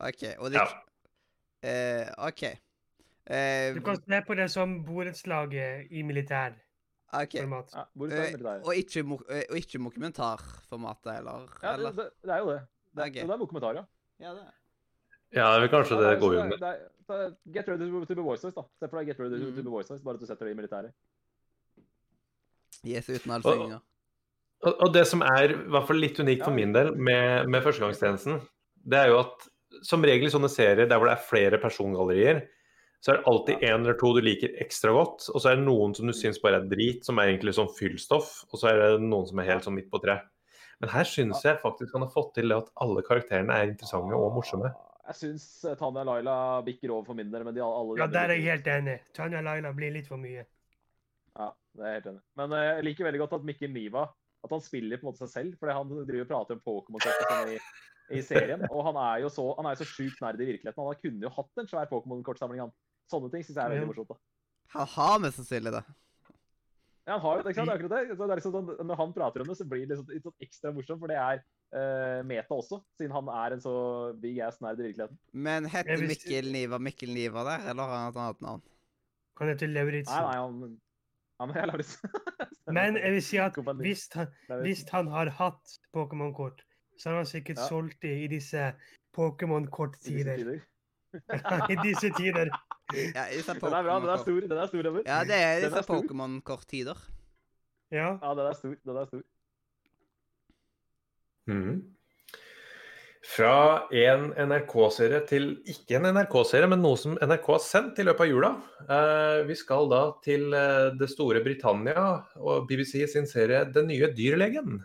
OK. 0.00 0.22
Og 0.38 0.50
det 0.50 0.60
Ja. 0.60 0.66
uh, 1.62 2.26
OK. 2.28 2.42
Uh, 3.30 3.74
Du 3.76 3.80
kan 3.84 3.96
se 4.02 4.22
på 4.26 4.34
det 4.34 4.50
som 4.50 4.84
borettslaget 4.84 5.86
i 5.90 6.02
militærformat. 6.02 6.58
Okay. 7.12 7.38
Ja, 7.38 7.44
er 7.44 7.86
militæret. 7.94 8.64
og 8.66 8.74
ikke, 8.74 9.04
og 9.50 9.56
ikke 9.56 9.78
dokumentarformatet, 9.78 11.18
eller? 11.18 11.58
Ja, 11.62 11.76
det, 11.76 11.96
det, 11.96 12.10
det 12.22 12.30
er 12.32 12.38
jo 12.38 12.50
det. 12.50 12.60
Det, 12.96 13.02
okay. 13.02 13.22
det 13.22 13.30
er 13.30 13.36
dokumentar, 13.36 13.74
ja. 13.74 13.84
Ja, 14.20 14.30
det. 14.34 14.46
Ja, 15.32 15.46
det 15.60 15.64
er 15.64 15.68
kanskje 15.68 15.96
det 16.00 16.08
Ja, 16.12 16.18
går 16.20 16.34
under. 16.40 16.66
er- 16.66 16.88
er- 17.08 17.34
Get 17.54 17.68
ready 17.68 18.06
to 18.06 18.14
be 18.14 18.20
voiceless, 18.22 18.54
da. 18.54 18.62
Se 18.78 18.88
for 18.88 18.98
deg 18.98 19.06
Get 19.06 19.20
ready 19.20 19.38
to- 19.38 19.44
to 19.50 19.56
Mm. 19.60 19.64
be 19.64 19.70
voiceless, 19.70 20.02
bare 20.02 20.14
at 20.14 20.20
du 20.20 20.26
setter 20.26 20.44
det 20.46 20.52
i 20.52 20.54
militæret. 20.54 20.92
Yes, 22.86 23.08
uten 23.08 23.30
all 23.30 23.42
synginga. 23.42 23.78
Og, 24.62 24.88
det 24.94 25.02
som 25.10 25.24
er 25.26 25.50
i 25.50 25.60
hvert 25.74 25.88
fall 25.88 25.98
litt 25.98 26.20
unikt 26.22 26.44
for 26.46 26.54
min 26.54 26.74
del 26.74 26.92
med, 26.94 27.48
med 27.50 27.64
førstegangstjenesten, 27.64 28.38
det 28.86 28.98
er 29.00 29.10
jo 29.10 29.22
at 29.24 29.48
som 29.82 30.04
regel 30.06 30.28
i 30.28 30.32
sånne 30.32 30.50
serier 30.52 30.86
der 30.86 31.00
hvor 31.00 31.08
det 31.10 31.16
er 31.16 31.26
flere 31.26 31.58
persongallerier, 31.62 32.44
så 33.02 33.10
er 33.10 33.18
det 33.18 33.30
alltid 33.32 33.64
én 33.66 33.80
eller 33.80 33.96
to 33.98 34.12
du 34.14 34.20
liker 34.22 34.52
ekstra 34.62 34.92
godt, 34.94 35.26
og 35.32 35.42
så 35.42 35.50
er 35.50 35.58
det 35.58 35.66
noen 35.66 35.96
som 35.96 36.06
du 36.06 36.14
syns 36.14 36.38
bare 36.42 36.60
er 36.60 36.68
drit, 36.70 37.02
som 37.02 37.18
er 37.18 37.32
egentlig 37.32 37.56
sånn 37.56 37.72
fyllstoff, 37.74 38.30
og 38.52 38.60
så 38.60 38.70
er 38.70 38.78
det 38.78 39.02
noen 39.02 39.26
som 39.26 39.42
er 39.42 39.48
helt 39.48 39.66
sånn 39.66 39.74
midt 39.74 39.90
på 39.90 39.98
tre. 40.04 40.20
Men 40.82 40.92
her 40.94 41.10
syns 41.10 41.42
jeg 41.42 41.58
faktisk 41.62 41.94
han 41.96 42.06
har 42.06 42.14
fått 42.14 42.32
til 42.38 42.52
det 42.52 42.60
at 42.62 42.70
alle 42.84 43.02
karakterene 43.06 43.58
er 43.58 43.72
interessante 43.72 44.18
og 44.18 44.36
morsomme. 44.36 44.70
Jeg 45.08 45.18
syns 45.18 45.44
eh, 45.66 45.74
Tanja 45.78 46.06
Laila 46.06 46.36
bikker 46.62 46.94
over 46.94 47.10
for 47.10 47.18
min 47.18 47.30
del, 47.30 47.42
men 47.46 47.54
de 47.56 47.62
alle 47.66 47.98
Ja, 47.98 48.06
der 48.10 48.30
er 48.30 48.38
jeg 48.38 48.54
helt 48.54 48.70
enig. 48.70 48.96
Tanja 49.14 49.42
Laila 49.42 49.74
blir 49.74 49.94
litt 49.94 50.06
for 50.06 50.22
mye. 50.22 50.46
Ja, 51.34 51.48
det 51.74 51.82
er 51.82 51.90
jeg 51.90 52.00
helt 52.00 52.10
enig. 52.12 52.22
Men 52.38 52.54
eh, 52.54 52.66
jeg 52.68 52.86
liker 52.86 53.08
veldig 53.10 53.22
godt 53.24 53.38
at 53.40 53.48
Mikkel 53.50 53.74
Niva 53.74 54.06
at 54.42 54.52
han 54.54 54.64
spiller 54.64 54.98
på 54.98 55.06
en 55.06 55.12
måte 55.12 55.22
seg 55.24 55.32
selv, 55.32 55.56
fordi 55.60 55.78
han 55.78 55.90
driver 55.92 56.26
og 56.26 56.30
prater 56.32 56.58
om 56.58 56.62
Pokémon-kort 56.66 57.24
sånn 57.30 57.54
i, 57.54 57.58
i 58.18 58.22
serien. 58.26 58.64
Og 58.70 58.84
han 58.88 58.98
er 59.04 59.22
jo 59.24 59.32
så 59.32 59.48
han 59.58 59.68
er 59.68 59.76
jo 59.76 59.84
så 59.84 59.90
sjukt 59.92 60.22
nerd 60.24 60.42
i 60.42 60.50
virkeligheten. 60.52 60.86
Han 60.88 61.02
kunne 61.02 61.28
jo 61.28 61.34
hatt 61.38 61.62
en 61.62 61.70
svær 61.70 61.90
Pokémon-kortsamling, 61.92 62.64
han. 62.66 62.76
Sånne 63.10 63.30
ting 63.32 63.44
syns 63.44 63.58
jeg 63.58 63.64
er 63.64 63.74
veldig 63.76 63.90
morsomt. 63.90 64.14
da. 64.14 64.20
Han 64.76 64.88
har 64.94 65.20
mest 65.22 65.38
sannsynlig 65.40 65.74
det. 65.74 65.82
Ja, 67.02 67.16
han 67.16 67.22
har 67.24 67.38
jo 67.38 67.42
det, 67.42 67.50
ikke 67.50 67.58
sant? 67.58 67.68
Det 67.68 67.72
er 67.72 67.80
akkurat 67.80 67.94
det. 67.94 68.16
Så 68.16 68.26
det 68.26 68.32
er 68.32 68.40
liksom 68.40 68.54
sånn, 68.54 68.68
når 68.86 68.98
han 69.00 69.14
prater 69.16 69.42
om 69.42 69.48
det, 69.50 69.56
så 69.58 69.66
blir 69.68 69.82
det 69.82 69.96
liksom 69.96 70.12
litt 70.12 70.26
sånn 70.28 70.44
ekstra 70.46 70.70
morsomt, 70.74 71.00
for 71.02 71.10
det 71.10 71.18
er 71.18 71.40
uh, 71.42 72.20
meta 72.30 72.58
også, 72.58 72.78
siden 72.98 73.14
han 73.16 73.30
er 73.42 73.56
en 73.56 73.64
så 73.64 73.74
big 74.22 74.38
ass 74.46 74.60
nerd 74.62 74.78
i 74.78 74.86
virkeligheten. 74.86 75.18
Men 75.48 75.66
heter 75.70 76.04
Mikkel 76.06 76.52
Niva 76.54 76.78
Mikkel 76.82 77.10
Niva 77.14 77.42
der, 77.48 77.66
eller 77.72 77.90
har 77.90 78.04
han 78.04 78.14
et 78.14 78.20
annet 78.22 78.46
navn? 78.46 78.64
Han 79.40 79.50
heter 79.50 79.70
Nei, 79.70 79.76
Lauritzen. 79.80 80.28
nei, 80.28 80.38
han 80.38 80.78
Men 81.46 81.56
jeg 81.56 81.66
lar 81.66 81.82
Men 82.76 82.96
jeg 82.96 83.12
vil 83.12 83.22
si 83.22 83.36
at 83.42 83.56
hvis 83.80 84.08
han, 84.14 84.26
hvis 84.62 84.84
han 84.90 85.08
har 85.08 85.30
hatt 85.38 85.78
Pokémon-kort, 85.96 86.62
så 86.98 87.08
har 87.10 87.16
han 87.16 87.26
sikkert 87.26 87.58
Ja. 87.58 87.68
solgt 87.68 88.02
det 88.02 88.12
i 88.24 88.26
disse 88.30 88.68
I 88.68 88.72
Pokémon-korttider. 89.16 90.36
tider. 90.36 90.60
I 91.72 91.76
disse 91.82 92.08
tider. 92.16 92.48
Ja, 92.92 93.24
disse 93.36 93.54
Den 93.60 93.72
er 93.72 93.82
bra. 93.82 93.98
Den 94.00 94.08
er 94.08 94.16
stor. 94.16 94.40
Den 94.40 94.52
er 94.52 94.66
stor. 94.66 95.02
Ja, 95.06 95.24
det 95.24 95.36
er 95.42 95.60
disse 95.64 95.78
er. 95.78 95.88
Pokémon-korttider. 95.90 96.98
Ja. 97.90 98.08
Ja, 98.22 98.30
den 98.38 98.46
er 98.46 98.52
stor. 98.52 98.74
Den 98.84 98.96
er 98.96 99.04
stor. 99.06 99.22
Mhm. 101.46 101.96
Fra 103.22 103.86
en 103.94 104.32
NRK-serie 104.34 105.20
til 105.30 105.52
ikke 105.70 106.00
en 106.00 106.08
NRK-serie, 106.10 106.66
men 106.70 106.80
noe 106.82 106.98
som 106.98 107.14
NRK 107.22 107.50
har 107.54 107.60
sendt 107.62 108.00
i 108.02 108.06
løpet 108.08 108.24
av 108.24 108.30
jula. 108.32 108.50
Eh, 108.82 109.42
vi 109.46 109.54
skal 109.58 109.86
da 109.92 110.00
til 110.24 110.48
eh, 110.58 110.88
det 110.98 111.06
store 111.12 111.42
Britannia 111.44 112.06
og 112.42 112.66
BBC 112.66 113.04
sin 113.12 113.28
serie 113.30 113.62
'Den 113.70 113.86
nye 113.92 114.10
dyrlegen'. 114.10 114.80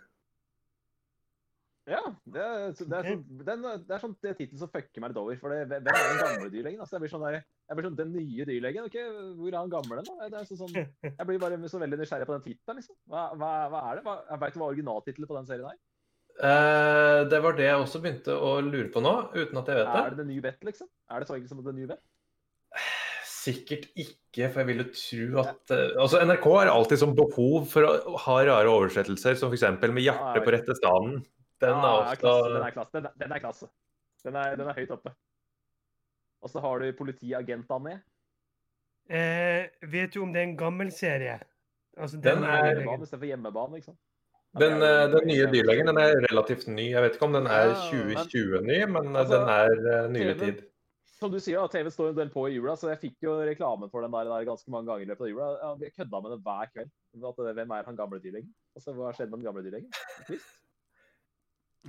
Ja, 1.88 2.04
det 2.28 2.43
er, 2.43 2.63
det 2.76 2.95
er, 2.97 3.06
sånn, 3.08 3.21
den, 3.47 3.62
det 3.88 3.93
er 3.95 4.02
sånn 4.04 4.13
det 4.19 4.34
er 4.34 4.36
tittelen 4.36 4.60
som 4.60 4.69
fucker 4.69 5.02
meg 5.02 5.13
litt 5.13 5.19
over. 5.21 5.38
For 5.39 5.56
det, 5.56 5.62
hvem 5.71 5.88
er 5.88 6.08
den 6.12 6.19
gamle 6.19 6.50
dyrlegen? 6.52 6.82
Altså, 6.84 6.97
jeg 6.97 7.06
blir 7.06 7.13
sånn 7.13 7.23
der, 7.23 7.38
jeg 7.39 7.80
blir 7.80 7.88
sånn, 7.88 7.95
Den 7.97 8.12
nye 8.12 8.47
dyrlegen? 8.50 8.89
ok, 8.89 8.97
Hvor 9.39 9.50
er 9.54 9.60
han 9.62 9.71
gamle 9.71 10.02
nå? 10.04 10.17
Det 10.28 10.41
er 10.41 10.50
så, 10.50 10.60
sånn, 10.60 10.76
jeg 10.76 11.28
blir 11.30 11.39
bare 11.39 11.60
så 11.71 11.80
veldig 11.80 12.02
nysgjerrig 12.04 12.28
på 12.28 12.36
den 12.36 12.43
tittelen. 12.43 12.82
Liksom. 12.84 12.97
Hva, 13.08 13.30
hva, 13.39 13.52
hva 13.71 13.86
er 13.88 14.02
det? 14.02 14.04
Hva, 14.04 14.17
vet 14.43 14.58
du 14.58 14.60
hva 14.60 14.67
originaltittelen 14.73 15.32
på 15.32 15.39
den 15.39 15.47
serien 15.47 15.71
er? 15.71 15.80
Eh, 16.38 17.23
det 17.32 17.39
var 17.41 17.56
det 17.58 17.65
jeg 17.65 17.80
også 17.82 18.00
begynte 18.04 18.36
å 18.38 18.52
lure 18.62 18.91
på 18.93 19.02
nå, 19.02 19.13
uten 19.34 19.58
at 19.58 19.69
jeg 19.71 19.80
vet 19.80 19.88
det. 19.89 20.02
Er 20.02 20.10
det. 20.10 20.17
det 20.17 20.17
The 20.21 20.28
New 20.30 20.41
Bet, 20.43 20.60
liksom? 20.67 20.88
Er 21.10 21.19
det 21.23 21.28
så 21.30 21.36
enkelt 21.38 21.50
som 21.50 21.63
The 21.65 21.73
New 21.73 21.88
Bet? 21.89 22.04
Sikkert 23.28 23.88
ikke, 23.95 24.50
for 24.52 24.60
jeg 24.62 24.67
ville 24.67 24.86
tro 24.91 25.39
at 25.41 25.71
eh, 25.71 25.93
Altså, 26.04 26.19
NRK 26.28 26.45
har 26.60 26.69
alltid 26.73 27.00
sånn 27.02 27.15
behov 27.17 27.65
for 27.71 27.88
å 27.88 28.17
ha 28.26 28.36
rare 28.45 28.69
oversettelser, 28.73 29.38
som 29.39 29.54
f.eks. 29.54 29.63
med 29.88 30.04
'hjertet 30.04 30.43
på 30.45 30.54
rette 30.54 30.76
staden'. 30.78 31.21
Den 31.63 31.73
er 31.73 31.88
Ja, 31.88 31.93
ofte 32.04 32.21
klasse, 32.21 32.50
den 32.54 32.65
er 32.67 32.76
klasse. 32.76 32.91
Den 32.93 33.06
er, 33.08 33.13
den 33.17 33.32
er 33.32 33.39
klasse. 33.41 33.67
Den 34.28 34.36
er, 34.36 34.56
den 34.60 34.67
er 34.69 34.78
høyt 34.78 34.91
oppe. 34.93 35.13
Og 36.43 36.50
så 36.52 36.62
har 36.62 36.80
du 36.84 36.91
politiagentene. 36.93 37.95
Eh, 39.10 39.69
vet 39.82 40.13
du 40.13 40.21
om 40.21 40.34
det 40.34 40.41
er 40.43 40.50
en 40.52 40.58
gammel 40.60 40.91
serie? 40.91 41.39
Altså, 41.97 42.19
Den 42.21 42.43
den 42.43 42.43
er- 42.43 42.52
er... 42.60 42.76
Hjemmebane 42.76 43.08
istedenfor 43.08 43.26
hjemmebane, 43.32 43.80
ikke 43.80 43.86
sant? 43.89 44.00
Den, 44.62 44.82
eh, 44.86 45.04
den 45.13 45.28
nye 45.30 45.50
dyrlegen 45.52 45.89
den 45.91 46.00
er 46.02 46.15
relativt 46.30 46.67
ny. 46.72 46.89
Jeg 46.93 47.04
vet 47.04 47.17
ikke 47.17 47.28
om 47.28 47.38
den 47.38 47.50
er 47.52 47.74
2020-ny, 47.89 48.80
men 48.93 49.12
eh, 49.12 49.20
Altså, 49.22 49.39
den 49.39 49.54
er 49.54 49.93
eh, 49.93 50.10
nyere 50.13 50.36
tid. 50.39 50.63
Som 51.17 51.32
du 51.34 51.39
sier, 51.41 51.58
da, 51.58 51.70
TV 51.74 51.89
står 51.89 52.12
en 52.12 52.17
del 52.20 52.30
på 52.30 52.43
i 52.46 52.54
jula, 52.54 52.76
så 52.78 52.91
jeg 52.91 53.02
fikk 53.08 53.26
jo 53.26 53.39
reklame 53.41 53.89
for 53.89 54.06
den 54.06 54.13
der, 54.13 54.30
der 54.30 54.46
ganske 54.46 54.70
mange 54.74 54.91
ganger 54.91 55.08
i 55.08 55.10
løpet 55.10 55.26
av 55.26 55.32
jula. 55.32 55.48
Jeg 55.82 55.96
kødda 55.96 56.22
med 56.22 56.34
det 56.36 56.39
hver 56.46 56.72
kveld. 56.74 56.91
At, 57.32 57.41
hvem 57.58 57.74
er 57.74 57.89
han 57.89 57.98
gamle 57.98 58.20
dyrlegen? 58.22 58.52
Altså, 58.78 58.93
hva 58.93 59.13
skjedde 59.15 59.32
med 59.34 59.39
den 59.41 59.48
gamle 59.50 59.65
dyrlegen? 59.65 59.89
Trist. 60.28 60.52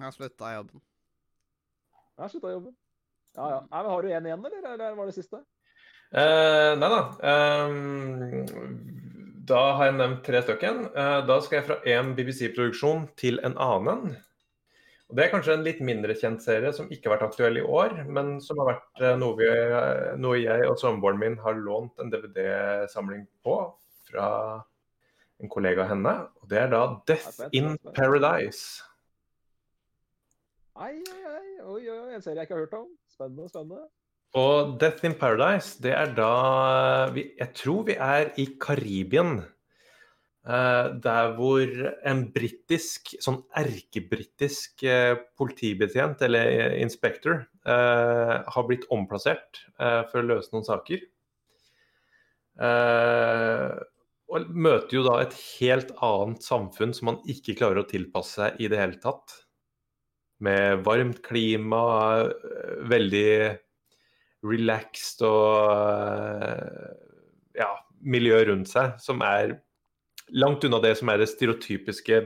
har 0.01 0.17
slutta 0.17 0.53
i 0.53 0.57
jobben. 0.57 0.85
Jeg 2.17 2.25
har 2.25 2.33
slutta 2.33 2.49
i 2.49 2.57
jobben. 2.57 2.77
Ja, 3.37 3.51
ja. 3.53 3.61
Nei, 3.69 3.83
men 3.83 3.93
har 3.93 4.03
du 4.03 4.09
en 4.09 4.31
igjen, 4.31 4.49
eller? 4.49 4.71
Eller 4.73 4.97
var 4.97 5.11
det 5.11 5.19
siste? 5.19 5.45
Eh, 6.09 6.73
nei 6.81 6.89
da. 6.89 7.01
ehm, 7.21 8.98
da 9.49 9.61
har 9.79 9.89
jeg 9.89 9.99
nevnt 9.99 10.25
tre 10.27 10.41
stykken. 10.45 10.81
Eh, 10.93 11.19
da 11.29 11.37
skal 11.45 11.59
jeg 11.59 11.67
fra 11.69 11.77
en 11.95 12.15
BBC-produksjon 12.17 13.07
til 13.19 13.41
en 13.47 13.57
annen. 13.59 14.17
Og 15.09 15.17
Det 15.17 15.25
er 15.25 15.31
kanskje 15.33 15.55
en 15.57 15.65
litt 15.65 15.79
mindre 15.81 16.13
kjent 16.19 16.43
serie 16.45 16.73
som 16.77 16.91
ikke 16.93 17.09
har 17.09 17.17
vært 17.17 17.31
aktuell 17.31 17.57
i 17.57 17.65
år, 17.65 18.03
men 18.13 18.37
som 18.45 18.61
har 18.61 18.75
vært 18.75 19.01
eh, 19.01 19.15
noe, 19.17 19.37
vi, 19.41 19.49
noe 20.21 20.41
jeg 20.43 20.67
og 20.69 20.77
samboeren 20.81 21.21
min 21.23 21.39
har 21.41 21.57
lånt 21.57 22.03
en 22.03 22.13
DVD-samling 22.13 23.25
på 23.45 23.57
fra 24.11 24.29
en 25.39 25.53
kollega 25.53 25.87
av 25.87 25.95
henne. 25.95 26.15
Og 26.43 26.51
Det 26.53 26.61
er 26.61 26.69
da 26.75 26.83
'Death 27.07 27.49
in 27.53 27.79
Paradise'. 27.97 28.85
Ai, 30.77 30.95
ai, 31.01 31.23
ai. 31.27 31.47
Oi, 31.65 31.83
oi. 31.91 32.15
En 32.15 32.23
serie 32.23 32.37
jeg 32.39 32.47
ikke 32.47 32.55
har 32.55 32.67
hørt 32.67 32.77
om. 32.79 32.91
Spennende, 33.11 33.49
spennende. 33.49 33.89
Og 34.37 34.75
Death 34.81 35.07
in 35.09 35.15
Paradise, 35.17 35.79
det 35.81 35.95
er 35.97 36.11
da 36.17 36.33
vi, 37.15 37.31
Jeg 37.39 37.55
tror 37.57 37.87
vi 37.89 37.97
er 37.97 38.35
i 38.37 38.51
Karibien. 38.61 39.39
Uh, 40.49 40.97
der 41.05 41.35
hvor 41.37 41.65
en 42.09 42.23
britisk, 42.33 43.11
sånn 43.21 43.43
erkebritisk 43.59 44.85
uh, 44.89 45.19
politibetjent, 45.37 46.23
eller 46.25 46.49
eh, 46.49 46.77
inspector, 46.81 47.43
uh, 47.69 48.49
har 48.49 48.65
blitt 48.65 48.87
omplassert 48.95 49.61
for 49.77 50.23
å 50.23 50.25
løse 50.25 50.49
noen 50.55 50.65
saker. 50.65 51.05
Og 54.29 54.49
møter 54.51 54.97
jo 54.97 55.05
da 55.05 55.19
et 55.23 55.37
helt 55.61 55.93
annet 56.03 56.43
samfunn 56.43 56.95
som 56.97 57.13
man 57.13 57.21
ikke 57.31 57.55
klarer 57.61 57.85
å 57.85 57.89
tilpasse 57.89 58.41
seg 58.41 58.59
i 58.59 58.71
det 58.73 58.81
hele 58.81 58.99
tatt. 59.03 59.37
Med 60.43 60.83
varmt 60.87 61.21
klima, 61.23 61.85
veldig 62.91 63.29
relaxed 64.47 65.23
og 65.27 65.73
eh, 66.45 66.93
ja, 67.59 67.73
miljø 68.01 68.39
rundt 68.51 68.71
seg 68.71 68.99
som 69.03 69.23
er 69.27 69.57
langt 70.29 70.65
unna 70.67 70.81
det 70.85 70.95
som 71.01 71.11
er 71.11 71.23
det 71.23 71.31
stereotypiske 71.33 72.21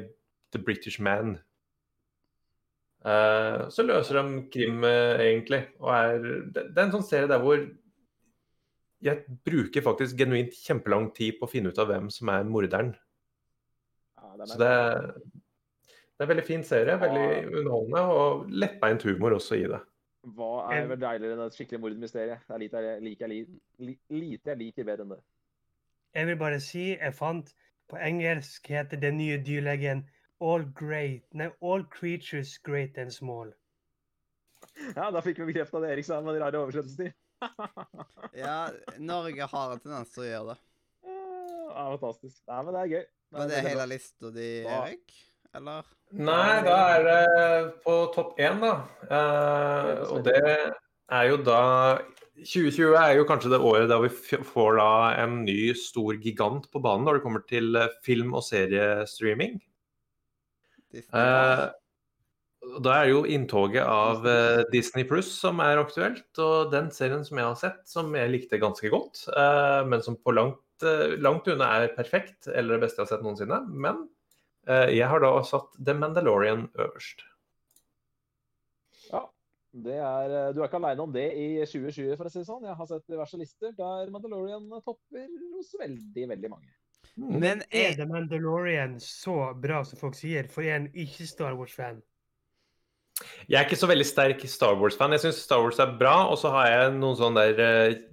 The 0.53 0.61
British 0.61 1.01
Man. 1.01 1.39
Uh, 3.03 3.67
så 3.73 3.83
løser 3.83 4.21
de 4.21 4.43
krim, 4.53 4.85
eh, 4.87 5.21
egentlig. 5.25 5.65
Og 5.83 5.91
er, 5.95 6.19
det, 6.55 6.69
det 6.71 6.79
er 6.79 6.85
en 6.85 6.93
sånn 6.95 7.07
serie 7.07 7.31
der 7.31 7.41
hvor 7.43 7.63
jeg 9.03 9.39
bruker 9.43 9.83
faktisk 9.83 10.21
genuint 10.21 10.55
kjempelang 10.55 11.09
tid 11.17 11.41
på 11.41 11.49
å 11.49 11.51
finne 11.51 11.73
ut 11.73 11.81
av 11.83 11.89
hvem 11.91 12.11
som 12.15 12.31
er 12.31 12.47
morderen. 12.47 12.93
Ja, 14.21 14.29
er 14.37 14.45
Så 14.47 14.59
er 14.59 14.63
det, 14.63 15.33
det 15.83 16.23
er 16.23 16.29
en 16.29 16.33
veldig 16.35 16.47
fin 16.47 16.63
serie. 16.67 17.01
Veldig 17.01 17.27
underholdende 17.49 18.05
og 18.13 18.53
lettbeint 18.63 19.09
humor 19.09 19.35
også 19.41 19.59
i 19.59 19.67
det. 19.73 19.83
Hva 20.23 20.71
er 20.71 20.83
En- 20.85 20.89
vel 20.93 21.01
deiligere 21.03 21.35
enn 21.35 21.47
et 21.47 21.57
skikkelig 21.57 21.81
mordmysterium? 21.83 22.39
Det 22.47 22.55
er 22.55 22.59
lite 22.63 22.83
jeg 22.83 23.03
liker, 23.03 23.33
lite 24.11 24.51
jeg 24.53 24.59
liker 24.61 24.85
bedre 24.87 25.03
enn 25.07 25.15
det. 25.17 25.21
Jeg 26.15 26.27
vil 26.29 26.37
bare 26.39 26.61
si, 26.61 26.85
jeg 26.99 27.15
fant 27.15 27.55
på 27.91 27.97
engelsk 27.99 28.67
heter 28.69 29.01
den 29.01 29.17
nye 29.19 29.39
dyrlegen 29.43 30.05
All 30.43 30.65
great, 30.75 31.23
nei, 31.39 31.51
all 31.63 31.85
creatures 31.87 32.57
great 32.59 32.97
and 32.99 33.13
small. 33.15 33.53
Ja, 34.97 35.11
da 35.15 35.21
fikk 35.23 35.39
vi 35.39 35.53
bekrefta 35.53 35.79
det 35.83 35.91
Erik 35.93 36.05
sa 36.09 36.21
med 36.21 36.35
den 36.35 36.43
rare 36.43 36.59
oversettelsen. 36.63 37.13
Ja, 38.39 38.71
Norge 38.99 39.47
har 39.51 39.73
en 39.75 39.81
tendens 39.83 40.11
til 40.15 40.23
å 40.25 40.27
gjøre 40.27 40.55
det. 40.55 40.59
Ja, 41.07 41.85
fantastisk. 41.97 42.41
Nei, 42.49 42.63
men 42.63 42.75
det 42.75 42.81
er 42.83 42.91
gøy. 42.93 43.05
Var 43.33 43.41
det 43.49 43.55
veldig 43.57 43.69
hele 43.71 43.87
lista 43.91 44.31
di, 44.35 44.49
Erik? 44.67 45.15
Eller? 45.57 45.85
Nei, 46.13 46.61
da 46.65 46.77
er 46.95 47.05
det 47.07 47.75
på 47.85 47.97
topp 48.15 48.41
én, 48.41 48.61
da. 48.63 48.73
Eh, 49.09 49.91
og 50.13 50.25
det 50.27 50.41
er 50.43 51.29
jo 51.29 51.39
da 51.45 51.63
2020 52.41 52.97
er 52.97 53.19
jo 53.19 53.27
kanskje 53.29 53.53
det 53.53 53.61
året 53.61 53.91
da 53.91 53.99
vi 54.03 54.11
får 54.53 54.79
da 54.81 54.89
en 55.23 55.43
ny 55.45 55.75
stor 55.79 56.17
gigant 56.23 56.65
på 56.73 56.81
banen 56.83 57.05
når 57.07 57.19
det 57.19 57.25
kommer 57.27 57.45
til 57.49 57.77
eh, 57.77 57.93
film- 58.07 58.33
og 58.39 58.45
seriestreaming. 58.47 59.61
Eh, 60.93 61.67
da 62.83 62.97
er 62.97 63.11
jo 63.11 63.23
inntoget 63.29 63.85
av 63.85 64.27
eh, 64.29 64.63
Disney 64.73 65.05
Pluss 65.09 65.31
som 65.41 65.61
er 65.65 65.81
aktuelt. 65.81 66.29
Og 66.41 66.73
den 66.73 66.91
serien 66.95 67.25
som 67.29 67.41
jeg 67.41 67.49
har 67.49 67.61
sett, 67.61 67.85
som 67.91 68.13
jeg 68.17 68.33
likte 68.33 68.61
ganske 68.63 68.93
godt, 68.93 69.27
eh, 69.33 69.81
men 69.89 70.05
som 70.05 70.17
på 70.17 70.35
langt, 70.37 70.61
langt 71.23 71.47
unna 71.47 71.69
er 71.79 71.93
perfekt, 71.95 72.49
eller 72.51 72.77
det 72.77 72.89
beste 72.89 73.01
jeg 73.01 73.07
har 73.07 73.13
sett 73.15 73.25
noensinne. 73.27 73.61
Men 73.71 74.07
jeg 74.67 75.09
har 75.11 75.23
da 75.25 75.31
satt 75.43 75.73
The 75.75 75.95
Mandalorian 75.99 76.69
øverst. 76.79 77.25
Ja. 79.11 79.25
Det 79.73 79.97
er, 79.97 80.29
eh, 80.29 80.53
du 80.53 80.61
er 80.61 80.69
ikke 80.69 80.77
aleine 80.77 81.01
om 81.01 81.13
det 81.15 81.31
i 81.33 81.47
2020, 81.65 82.17
for 82.19 82.29
å 82.29 82.33
si 82.33 82.43
det 82.43 82.49
sånn. 82.49 82.65
Jeg 82.69 82.77
har 82.77 82.89
sett 82.91 83.07
diverse 83.09 83.39
lister 83.41 83.73
der 83.79 84.11
Mandalorian 84.13 84.69
topper 84.85 85.29
hos 85.55 85.73
veldig, 85.81 86.27
veldig 86.35 86.51
mange. 86.53 86.73
Men 87.17 87.63
Er 87.73 87.97
The 87.97 88.07
Mandalorian 88.09 88.99
så 89.01 89.55
bra 89.57 89.83
som 89.85 90.01
folk 90.01 90.17
sier, 90.17 90.49
for 90.53 90.65
jeg 90.65 90.77
er 90.77 90.83
en 90.83 90.91
ikke-Star 90.93 91.57
Wars-fan? 91.57 92.03
Jeg 93.49 93.59
er 93.61 93.65
ikke 93.65 93.81
så 93.81 93.89
veldig 93.89 94.07
sterk 94.09 94.45
Star 94.49 94.77
Wars-fan. 94.81 95.17
Jeg 95.17 95.25
syns 95.25 95.41
Star 95.47 95.65
Wars 95.65 95.81
er 95.81 95.97
bra, 95.97 96.29
og 96.29 96.37
så 96.41 96.53
har 96.53 96.69
jeg 96.69 96.95
noen 96.99 97.17
sånne 97.17 97.49
der 97.53 97.65
eh, 97.65 98.05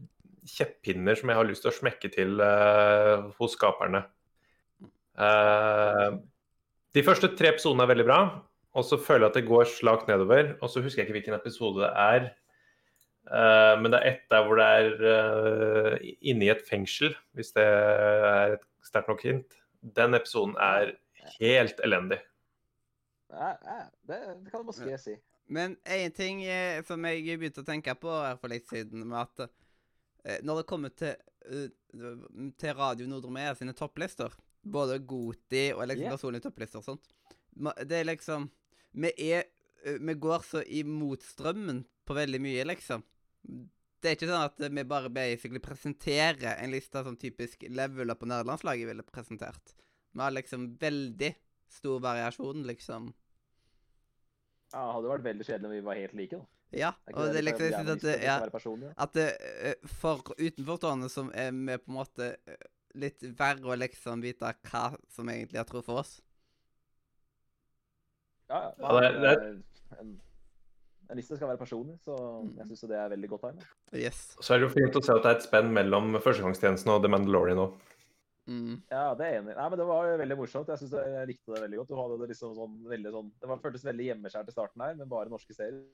kjeppinner 0.47 1.19
som 1.19 1.31
jeg 1.31 1.39
har 1.41 1.47
lyst 1.47 1.65
til 1.65 1.73
å 1.73 1.75
smekke 1.75 2.09
til 2.13 2.39
uh, 2.39 3.27
hos 3.37 3.53
skaperne. 3.53 4.05
Eh, 5.19 6.07
de 6.95 7.03
første 7.05 7.31
tre 7.37 7.53
episodene 7.53 7.85
er 7.85 7.91
veldig 7.91 8.07
bra, 8.07 8.19
og 8.77 8.85
så 8.85 8.99
føler 9.01 9.27
jeg 9.27 9.33
at 9.33 9.39
det 9.39 9.49
går 9.49 9.67
slakt 9.69 10.09
nedover. 10.09 10.55
Og 10.61 10.71
så 10.71 10.81
husker 10.81 11.01
jeg 11.01 11.09
ikke 11.09 11.19
hvilken 11.19 11.37
episode 11.37 11.83
det 11.83 11.91
er. 11.93 12.29
uh, 13.29 13.75
men 13.81 13.91
det 13.91 13.99
er 13.99 14.09
ett 14.13 14.25
der 14.31 14.45
hvor 14.45 14.57
det 14.57 14.65
er 14.65 14.89
uh, 15.03 16.09
inne 16.21 16.47
i 16.47 16.53
et 16.53 16.65
fengsel, 16.69 17.13
hvis 17.37 17.53
det 17.57 17.65
er 17.65 18.57
et 18.57 18.65
sterkt 18.85 19.11
nok 19.11 19.23
hint. 19.23 19.59
Den 19.81 20.17
episoden 20.17 20.55
er 20.59 20.95
helt 21.39 21.81
elendig. 21.83 22.19
Ja, 23.29 23.53
ja, 23.65 23.81
det, 24.07 24.19
det 24.43 24.51
kan 24.51 24.59
du 24.59 24.71
måske 24.71 24.97
si. 24.97 25.15
men 25.47 25.77
en 25.85 26.11
ting 26.11 26.43
eh, 26.43 26.83
som 26.85 27.05
jeg 27.05 27.37
begynte 27.37 27.61
å 27.61 27.67
tenke 27.67 27.93
på 27.97 28.09
her 28.09 28.37
for 28.41 28.49
litt 28.49 28.69
siden, 28.69 29.05
med 29.09 29.19
at 29.21 29.45
eh, 30.25 30.39
når 30.45 30.61
det 30.61 30.69
kommer 30.69 30.93
til, 30.93 31.15
eh, 31.45 31.69
til 32.57 32.77
Radio 32.77 33.07
Nordre 33.09 33.55
sine 33.57 33.73
topplister, 33.77 34.33
både 34.61 34.99
Goti 34.99 35.69
og 35.73 35.85
liksom 35.87 36.05
yeah. 36.05 36.13
personlige 36.15 36.45
topplister 36.47 36.81
og 36.81 36.85
sånt, 36.85 37.09
det 37.85 38.01
er 38.01 38.07
liksom 38.07 38.49
Vi 38.91 39.11
er 39.31 39.43
Vi 39.99 40.13
går 40.13 40.39
så 40.43 40.63
imot 40.63 41.23
strømmen 41.23 41.85
på 42.05 42.15
veldig 42.17 42.39
mye, 42.41 42.65
liksom. 42.67 43.03
Det 43.99 44.09
er 44.09 44.15
ikke 44.17 44.27
sånn 44.27 44.43
at 44.43 44.59
vi 44.59 44.83
bare 44.87 45.11
basically 45.13 45.61
presenterer 45.63 46.57
en 46.57 46.71
liste 46.73 47.03
som 47.05 47.15
typisk 47.19 47.63
level 47.69 48.11
up 48.11 48.19
på 48.19 48.27
nederlandslaget 48.27 48.89
ville 48.89 49.05
presentert. 49.07 49.75
Vi 50.11 50.19
har 50.23 50.33
liksom 50.35 50.73
veldig 50.81 51.31
stor 51.69 51.99
variasjon, 52.03 52.65
liksom. 52.67 53.11
Ja, 54.73 54.83
det 54.83 54.93
hadde 54.95 55.11
vært 55.13 55.27
veldig 55.29 55.47
kjedelig 55.47 55.69
om 55.69 55.75
vi 55.77 55.85
var 55.85 56.01
helt 56.01 56.17
like. 56.17 56.39
da. 56.41 56.47
Ja, 56.69 56.91
og 57.15 57.31
det 57.31 57.39
er 57.39 57.45
liksom 57.47 57.65
jeg 57.65 57.77
synes 57.79 57.95
at 57.95 58.03
det, 58.05 58.17
ja, 58.21 58.35
at 59.01 59.87
for 59.89 60.35
utenforstående 60.37 61.09
som 61.09 61.31
er 61.33 61.49
med 61.55 61.81
på 61.81 61.89
en 61.89 61.97
måte 61.97 62.27
litt 62.99 63.21
verre 63.39 63.63
å 63.71 63.77
liksom 63.79 64.21
vite 64.21 64.53
hva 64.69 64.83
som 65.09 65.29
egentlig 65.31 65.57
har 65.61 65.65
truffet 65.69 65.95
oss. 66.03 66.15
Ja, 68.49 68.73
ja. 68.79 68.99
Det- 69.01 69.21
det- 69.21 69.37
er- 69.37 69.63
En, 69.99 70.21
en 71.09 71.17
liste 71.17 71.35
skal 71.35 71.47
være 71.49 71.57
personlig, 71.57 71.97
så 72.05 72.15
Mm. 72.43 72.57
jeg 72.57 72.67
syns 72.67 72.81
det 72.87 72.91
er 72.97 73.09
veldig 73.09 73.29
godt 73.29 73.41
tegn. 73.41 73.63
Yes. 73.93 74.35
Så 74.39 74.53
er 74.53 74.59
det 74.59 74.69
jo 74.69 74.75
fint 74.75 74.95
å 74.95 75.03
se 75.03 75.11
at 75.13 75.23
det 75.23 75.31
er 75.31 75.35
et 75.37 75.43
spenn 75.43 75.73
mellom 75.73 76.13
Førstegangstjenesten 76.21 76.87
og 76.93 77.01
The 77.01 77.09
Mandalorian 77.09 77.57
òg. 77.57 77.79
Mm. 78.47 78.81
Ja, 78.91 79.13
det 79.15 79.25
er 79.25 79.41
enig. 79.41 79.55
Nei, 79.55 79.69
men 79.69 79.77
Det 79.79 79.87
var 79.87 80.05
jo 80.05 80.17
veldig 80.23 80.37
morsomt. 80.37 80.67
Jeg 80.67 80.77
det, 80.89 80.91
jeg 80.91 81.27
likte 81.27 81.53
det 81.55 81.63
veldig 81.63 81.77
godt. 81.77 81.87
Du 81.87 81.95
hadde 81.95 82.19
det 82.19 82.29
liksom 82.29 82.55
sånn, 82.55 82.83
veldig 82.85 83.11
sånn, 83.11 83.31
det 83.39 83.49
var, 83.49 83.57
føltes 83.57 83.83
veldig 83.83 84.05
hjemmeskjært 84.09 84.47
i 84.47 84.51
starten 84.51 84.81
her, 84.81 84.93
men 84.95 85.07
bare 85.09 85.29
norske 85.29 85.53
serier. 85.53 85.85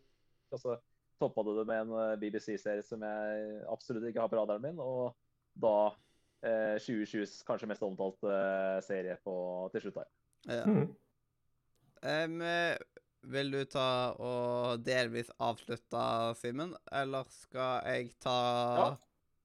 Og 0.51 0.59
så 0.59 0.77
toppa 1.19 1.43
du 1.43 1.55
det 1.57 1.67
med 1.67 1.87
en 1.87 1.91
eh, 1.95 2.15
BBC-serie 2.17 2.83
som 2.83 2.99
jeg 2.99 3.63
absolutt 3.71 4.03
ikke 4.03 4.19
har 4.19 4.27
på 4.27 4.35
radaren 4.39 4.61
min, 4.61 4.79
og 4.79 5.15
da 5.57 5.95
eh, 6.45 6.75
2020s 6.81 7.39
kanskje 7.47 7.69
mest 7.71 7.85
omtalte 7.85 8.31
eh, 8.31 8.81
serie 8.85 9.17
på, 9.23 9.35
til 9.73 9.85
slutt 9.85 10.01
her. 10.01 10.11
Ja. 10.49 10.65
Mm. 10.65 10.93
Eh, 12.05 12.77
vil 13.25 13.51
du 13.51 13.63
ta 13.69 14.13
og 14.21 14.85
delvis 14.85 15.31
avslutte, 15.41 16.05
Simen, 16.37 16.75
eller 16.93 17.27
skal 17.33 17.81
jeg 17.89 18.15
ta 18.21 18.37
Ja. 18.77 18.93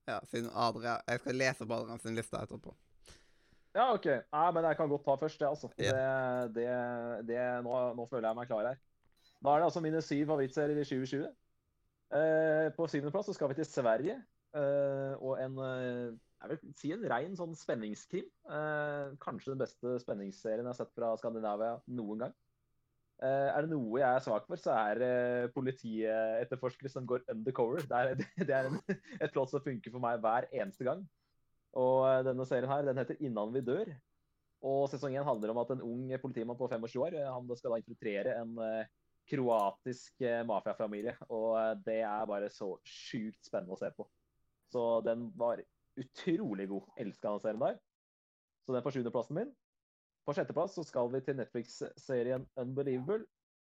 Ja, 0.08 0.16
siden 0.26 0.48
Adria 0.56 0.96
Jeg 1.06 1.20
skal 1.20 1.36
lese 1.38 1.66
på 1.66 1.76
Adrian 1.76 2.00
sin 2.02 2.16
liste 2.18 2.38
etterpå. 2.40 2.72
Ja, 3.76 3.92
OK. 3.94 4.06
Nei, 4.06 4.46
men 4.56 4.66
jeg 4.66 4.78
kan 4.78 4.88
godt 4.90 5.04
ta 5.06 5.14
først, 5.20 5.38
det, 5.38 5.46
altså. 5.46 5.68
Ja. 5.78 5.92
Det, 5.94 6.54
det, 6.56 6.70
det, 7.28 7.42
nå, 7.62 7.74
nå 7.94 8.06
føler 8.10 8.28
jeg 8.28 8.38
meg 8.40 8.48
klar 8.50 8.66
her. 8.72 8.80
Da 9.40 9.52
er 9.52 9.62
det 9.62 9.68
altså 9.68 9.82
mine 9.84 10.02
syv 10.02 10.24
favorittserier 10.32 10.80
i 10.80 10.88
2020. 10.88 11.28
Eh, 12.18 12.66
på 12.74 12.88
syvendeplass 12.90 13.30
skal 13.36 13.52
vi 13.52 13.60
til 13.60 13.68
Sverige. 13.68 14.16
Eh, 14.58 15.14
og 15.22 15.38
en 15.44 15.60
eh, 15.62 16.18
jeg 16.40 16.50
vil 16.50 16.74
si 16.78 16.92
en 16.94 17.06
rein 17.12 17.34
sånn 17.36 17.56
spenningskrim. 17.58 18.28
Eh, 18.56 19.10
kanskje 19.22 19.52
den 19.52 19.60
beste 19.60 19.96
spenningsserien 20.02 20.64
jeg 20.64 20.72
har 20.72 20.78
sett 20.78 20.94
fra 20.96 21.12
Skandinavia 21.20 21.74
noen 21.92 22.24
gang. 22.24 22.36
Eh, 23.20 23.48
er 23.52 23.66
det 23.66 23.72
noe 23.74 24.00
jeg 24.00 24.08
er 24.08 24.22
svak 24.24 24.46
for, 24.48 24.60
så 24.60 24.72
er 24.72 25.00
det 25.02 25.50
politietterforskere 25.52 26.92
som 26.92 27.08
går 27.08 27.26
undercover. 27.34 27.84
Det 27.84 27.98
er, 27.98 28.22
det 28.48 28.54
er 28.56 28.70
en, 28.70 28.78
et 29.20 29.34
plott 29.34 29.52
som 29.52 29.64
funker 29.64 29.92
for 29.92 30.00
meg 30.02 30.22
hver 30.24 30.48
eneste 30.52 30.88
gang. 30.88 31.04
Og 31.78 32.06
eh, 32.08 32.22
denne 32.30 32.46
serien 32.48 32.72
her, 32.72 32.86
den 32.88 33.02
heter 33.02 33.20
'Innan 33.20 33.52
vi 33.54 33.64
dør'. 33.66 33.92
Og 34.64 34.88
sesong 34.92 35.14
én 35.16 35.24
handler 35.24 35.52
om 35.52 35.60
at 35.62 35.70
en 35.72 35.84
ung 35.84 36.08
politimann 36.20 36.56
på 36.56 36.68
25 36.68 37.04
år 37.04 37.16
eh, 37.16 37.28
han 37.28 37.56
skal 37.56 37.76
da 37.76 37.80
infiltrere 37.80 38.36
en 38.40 38.56
eh, 38.64 38.88
kroatisk 39.30 40.24
eh, 40.24 40.40
mafiafamilie. 40.46 41.16
Og 41.28 41.58
eh, 41.60 41.74
det 41.86 42.00
er 42.00 42.26
bare 42.28 42.50
så 42.52 42.72
sjukt 42.84 43.44
spennende 43.44 43.76
å 43.76 43.80
se 43.80 43.92
på. 43.96 44.08
Så 44.72 45.00
den 45.04 45.28
var 45.36 45.62
utrolig 45.98 46.68
god. 46.70 46.92
Elska 47.00 47.32
den 47.34 47.42
serien 47.44 47.64
der. 47.64 47.80
Så 48.66 48.76
den 48.76 48.84
på 48.84 48.92
sjuendeplassen 48.94 49.38
min. 49.40 49.52
På 50.26 50.34
sjetteplass 50.36 50.76
så 50.76 50.84
skal 50.86 51.08
vi 51.12 51.22
til 51.24 51.38
Netflix-serien 51.38 52.46
'Unbelievable'. 52.54 53.26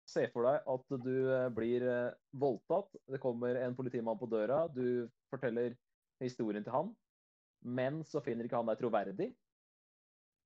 Se 0.08 0.24
for 0.32 0.48
deg 0.48 0.70
at 0.72 0.94
du 1.04 1.16
eh, 1.36 1.50
blir 1.52 1.84
eh, 1.84 2.16
voldtatt. 2.32 2.96
Det 3.12 3.20
kommer 3.20 3.60
en 3.60 3.76
politimann 3.76 4.20
på 4.20 4.30
døra. 4.32 4.64
Du 4.72 5.10
forteller 5.30 5.76
historien 6.24 6.64
til 6.64 6.74
han. 6.74 6.94
Men 7.62 8.00
så 8.08 8.24
finner 8.24 8.48
ikke 8.48 8.62
han 8.62 8.72
deg 8.72 8.80
troverdig. 8.80 9.28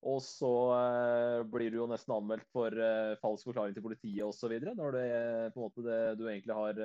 Og 0.10 0.18
så 0.26 0.52
eh, 0.74 1.44
blir 1.46 1.70
du 1.70 1.78
jo 1.78 1.90
nesten 1.92 2.16
anmeldt 2.16 2.50
for 2.50 2.74
falsk 3.22 3.52
forklaring 3.52 3.78
til 3.78 3.86
politiet 3.86 4.26
osv. 4.26 4.58
Når 4.74 4.98
det 4.98 5.06
er 5.14 5.54
på 5.54 5.62
en 5.62 5.68
måte 5.68 5.86
det, 5.86 6.02
du 6.18 6.26
egentlig 6.26 6.58
har 6.58 6.82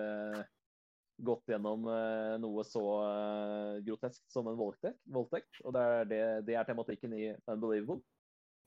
gått 1.16 1.48
gjennom 1.48 1.86
eh, 1.88 2.34
noe 2.42 2.64
så 2.66 2.82
eh, 3.06 3.78
grotesk 3.86 4.24
som 4.32 4.48
en 4.50 4.58
voldtekt. 4.58 5.60
Og 5.64 5.74
det 5.76 5.82
er, 5.82 6.08
det, 6.10 6.22
det 6.48 6.56
er 6.58 6.68
tematikken 6.68 7.14
i 7.16 7.26
Unbelievable. 7.48 8.02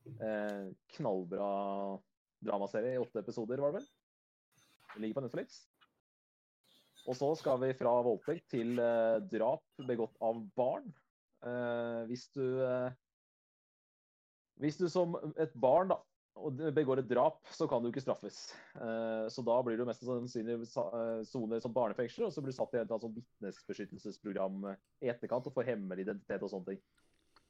Eh, 0.10 0.70
knallbra 0.95 1.50
dramaserie 2.45 2.95
i 2.95 3.02
åtte 3.02 3.22
episoder, 3.22 3.62
var 3.62 3.74
det 3.74 3.82
vel. 3.82 3.89
Det 4.93 5.04
ligger 5.04 5.20
på 5.20 5.26
Netflix. 5.28 5.60
Og 7.08 7.18
så 7.18 7.30
skal 7.39 7.62
vi 7.64 7.76
fra 7.78 7.93
voldtekt 8.06 8.50
til 8.54 8.80
eh, 8.82 9.20
drap 9.32 9.66
begått 9.88 10.18
av 10.24 10.41
barn. 10.58 10.89
Eh, 11.45 12.02
hvis 12.10 12.28
du 12.36 12.43
eh, 12.66 12.89
Hvis 14.60 14.76
du 14.76 14.89
som 14.91 15.16
et 15.39 15.54
barn 15.56 15.88
da, 15.93 16.02
og 16.39 16.61
begår 16.75 17.01
et 17.01 17.09
drap, 17.09 17.41
så 17.51 17.67
kan 17.69 17.83
du 17.83 17.89
ikke 17.89 18.03
straffes. 18.03 18.37
Eh, 18.75 19.25
så 19.31 19.43
da 19.45 19.57
blir 19.65 19.79
du 19.79 19.85
mest 19.87 20.03
sannsynlig 20.05 20.67
sa- 20.69 20.89
eh, 20.95 21.23
soner 21.27 21.61
som 21.61 21.73
barnefengsel, 21.75 22.25
og 22.27 22.33
så 22.33 22.41
blir 22.43 22.53
du 22.53 22.57
satt 22.57 22.73
i 22.75 22.79
et 22.81 22.93
sånn 22.93 23.15
vitnesbeskyttelsesprogram 23.17 24.65
eh, 24.71 24.79
i 25.03 25.11
etterkant 25.11 25.47
og 25.49 25.55
får 25.55 25.69
hemmelig 25.73 26.05
identitet 26.07 26.45
og 26.45 26.51
sånne 26.53 26.71
ting. 26.71 26.81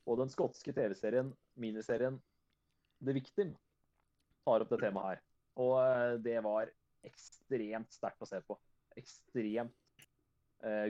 Og 0.09 0.17
den 0.21 0.33
skotske 0.33 0.73
TV-serien, 0.73 1.31
miniserien 1.59 2.19
The 3.05 3.13
Victim, 3.13 3.55
tar 4.45 4.65
opp 4.65 4.69
det 4.73 4.81
temaet 4.81 5.09
her. 5.09 5.23
Og 5.59 6.23
det 6.23 6.37
var 6.43 6.71
ekstremt 7.05 7.93
sterkt 7.93 8.23
å 8.23 8.27
se 8.27 8.41
på. 8.41 8.57
Ekstremt 8.97 9.75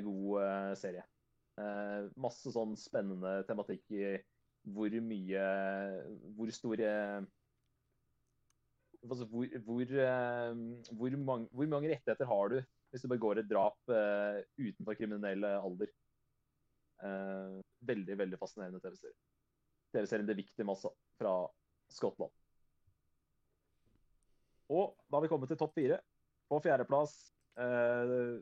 god 0.06 0.78
serie. 0.80 1.04
Masse 2.18 2.50
sånn 2.54 2.78
spennende 2.80 3.44
tematikk 3.46 3.84
i 3.94 4.18
hvor 4.70 4.94
mye 5.02 5.44
Hvor 6.38 6.50
altså 6.50 7.28
hvor, 9.02 9.16
hvor, 9.66 9.82
eh, 9.82 10.56
hvor, 10.92 11.18
mange, 11.18 11.48
hvor 11.52 11.68
mange 11.68 11.90
rettigheter 11.90 12.26
har 12.26 12.48
du 12.48 12.62
hvis 12.90 13.02
du 13.02 13.08
begår 13.08 13.38
et 13.40 13.50
drap 13.50 13.78
uh, 13.94 14.42
utenfor 14.58 14.96
kriminell 14.98 15.46
alder? 15.46 15.92
Uh, 17.04 17.60
veldig, 17.86 18.18
veldig 18.18 18.40
fascinerende 18.42 18.80
TV-serie. 18.82 19.14
TV-serien 19.94 20.28
The 20.28 20.36
Victim, 20.36 20.70
altså, 20.70 20.90
fra 21.22 21.34
Skottland. 21.94 22.34
Og 24.70 24.98
da 25.10 25.18
har 25.18 25.22
vi 25.22 25.30
kommet 25.32 25.50
til 25.54 25.58
topp 25.58 25.78
fire. 25.78 26.00
På 26.50 26.60
fjerdeplass 26.66 27.14
uh, 27.62 28.42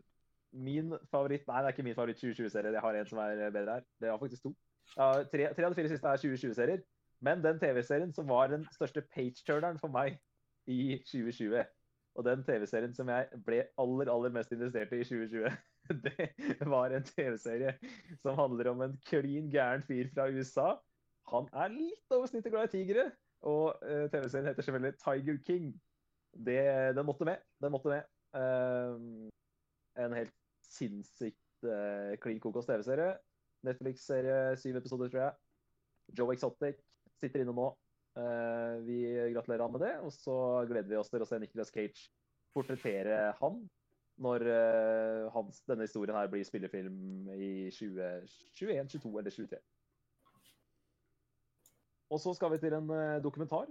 min 0.55 0.95
favoritt 1.11 1.43
Nei, 1.47 1.59
det 1.59 1.67
er 1.67 1.75
ikke 1.75 1.87
min 1.89 1.97
favoritt 1.97 2.23
2020-serie. 2.23 2.71
Jeg 2.71 2.85
har 2.85 2.99
en 3.01 3.11
som 3.11 3.19
er 3.23 3.49
bedre 3.51 3.79
her. 3.79 3.87
Det 3.99 4.09
har 4.09 4.21
faktisk 4.21 4.47
to. 4.47 4.53
Ja, 4.95 5.11
tre, 5.27 5.51
tre 5.53 5.67
av 5.67 5.75
de 5.75 5.81
fire 5.81 5.91
siste 5.91 6.07
er 6.07 6.23
2020-serier. 6.23 6.87
Men 7.19 7.43
den 7.43 7.59
TV-serien 7.59 8.13
som 8.13 8.29
var 8.29 8.47
den 8.47 8.63
største 8.71 9.03
page-turneren 9.13 9.79
for 9.81 9.91
meg 9.91 10.19
i 10.67 10.97
2020, 11.05 11.63
og 12.17 12.25
den 12.25 12.43
TV-serien 12.43 12.95
som 12.97 13.09
jeg 13.13 13.41
ble 13.45 13.61
aller, 13.81 14.11
aller 14.11 14.33
mest 14.33 14.51
investert 14.55 14.93
i 14.95 15.01
i 15.03 15.07
2020, 15.07 15.51
det 16.05 16.67
var 16.67 16.93
en 16.93 17.05
TV-serie 17.07 17.75
som 18.23 18.37
handler 18.39 18.71
om 18.73 18.83
en 18.85 18.97
klin 19.07 19.51
gæren 19.53 19.85
fyr 19.87 20.09
fra 20.13 20.27
USA. 20.33 20.73
Han 21.31 21.49
er 21.53 21.73
litt 21.73 22.15
over 22.15 22.29
snittet 22.29 22.53
glad 22.53 22.69
i 22.69 22.73
tigre, 22.77 23.09
og 23.47 23.77
eh, 23.85 24.07
TV-serien 24.11 24.49
heter 24.49 24.65
selvfølgelig 24.65 24.97
Tiger 25.03 25.39
King. 25.47 25.71
Det, 26.33 26.61
den 26.97 27.05
måtte 27.05 27.25
med. 27.25 27.43
Den 27.63 27.73
måtte 27.73 27.93
med. 27.93 28.13
Uh, 28.37 29.29
en 29.97 30.13
helt 30.13 30.33
sinnssykt 30.67 31.65
uh, 31.65 32.13
klin 32.21 32.41
kokos 32.43 32.67
TV-serie. 32.69 33.15
Netflix-serie, 33.65 34.57
syv 34.57 34.77
episoder, 34.77 35.09
tror 35.09 35.21
jeg. 35.21 35.33
Joe 36.19 36.33
Exotic 36.33 36.81
sitter 37.19 37.43
inne 37.43 37.55
nå. 37.55 37.71
Eh, 38.17 38.75
vi 38.81 38.99
gratulerer 39.33 39.61
han 39.61 39.71
med 39.71 39.83
det, 39.83 39.95
og 40.01 40.11
så 40.13 40.35
gleder 40.65 40.89
vi 40.89 40.97
oss 40.97 41.11
til 41.13 41.21
å 41.21 41.27
se 41.29 41.37
Nicolas 41.41 41.69
Cage 41.73 42.07
portrettere 42.55 43.33
han 43.37 43.59
når 44.17 44.45
eh, 44.49 45.25
hans, 45.35 45.59
denne 45.69 45.85
historien 45.85 46.17
her 46.17 46.29
blir 46.31 46.45
spillefilm 46.47 47.27
i 47.35 47.67
2021, 47.69 48.87
22 48.95 49.11
eller 49.21 49.35
23. 49.35 49.59
Og 52.07 52.21
så 52.23 52.33
skal 52.33 52.55
vi 52.55 52.61
til 52.63 52.73
en 52.73 52.89
eh, 52.95 53.19
dokumentar. 53.21 53.69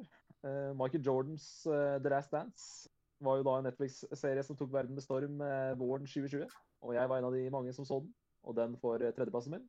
Michael 0.79 1.03
Jordans 1.03 1.45
The 1.65 2.11
Last 2.13 2.31
Dance 2.31 2.87
var 3.25 3.41
jo 3.41 3.47
da 3.49 3.55
en 3.59 3.65
Netflix-serie 3.67 4.45
som 4.47 4.55
tok 4.55 4.71
verden 4.71 4.95
med 4.95 5.03
storm 5.03 5.41
våren 5.81 6.07
2020. 6.07 6.45
Og 6.87 6.93
jeg 6.95 7.11
var 7.11 7.19
en 7.19 7.27
av 7.27 7.35
de 7.35 7.49
mange 7.51 7.73
som 7.75 7.89
så 7.89 7.99
den, 8.05 8.13
og 8.47 8.55
den 8.55 8.77
får 8.79 9.09
tredjeplassen 9.17 9.57
min. 9.57 9.65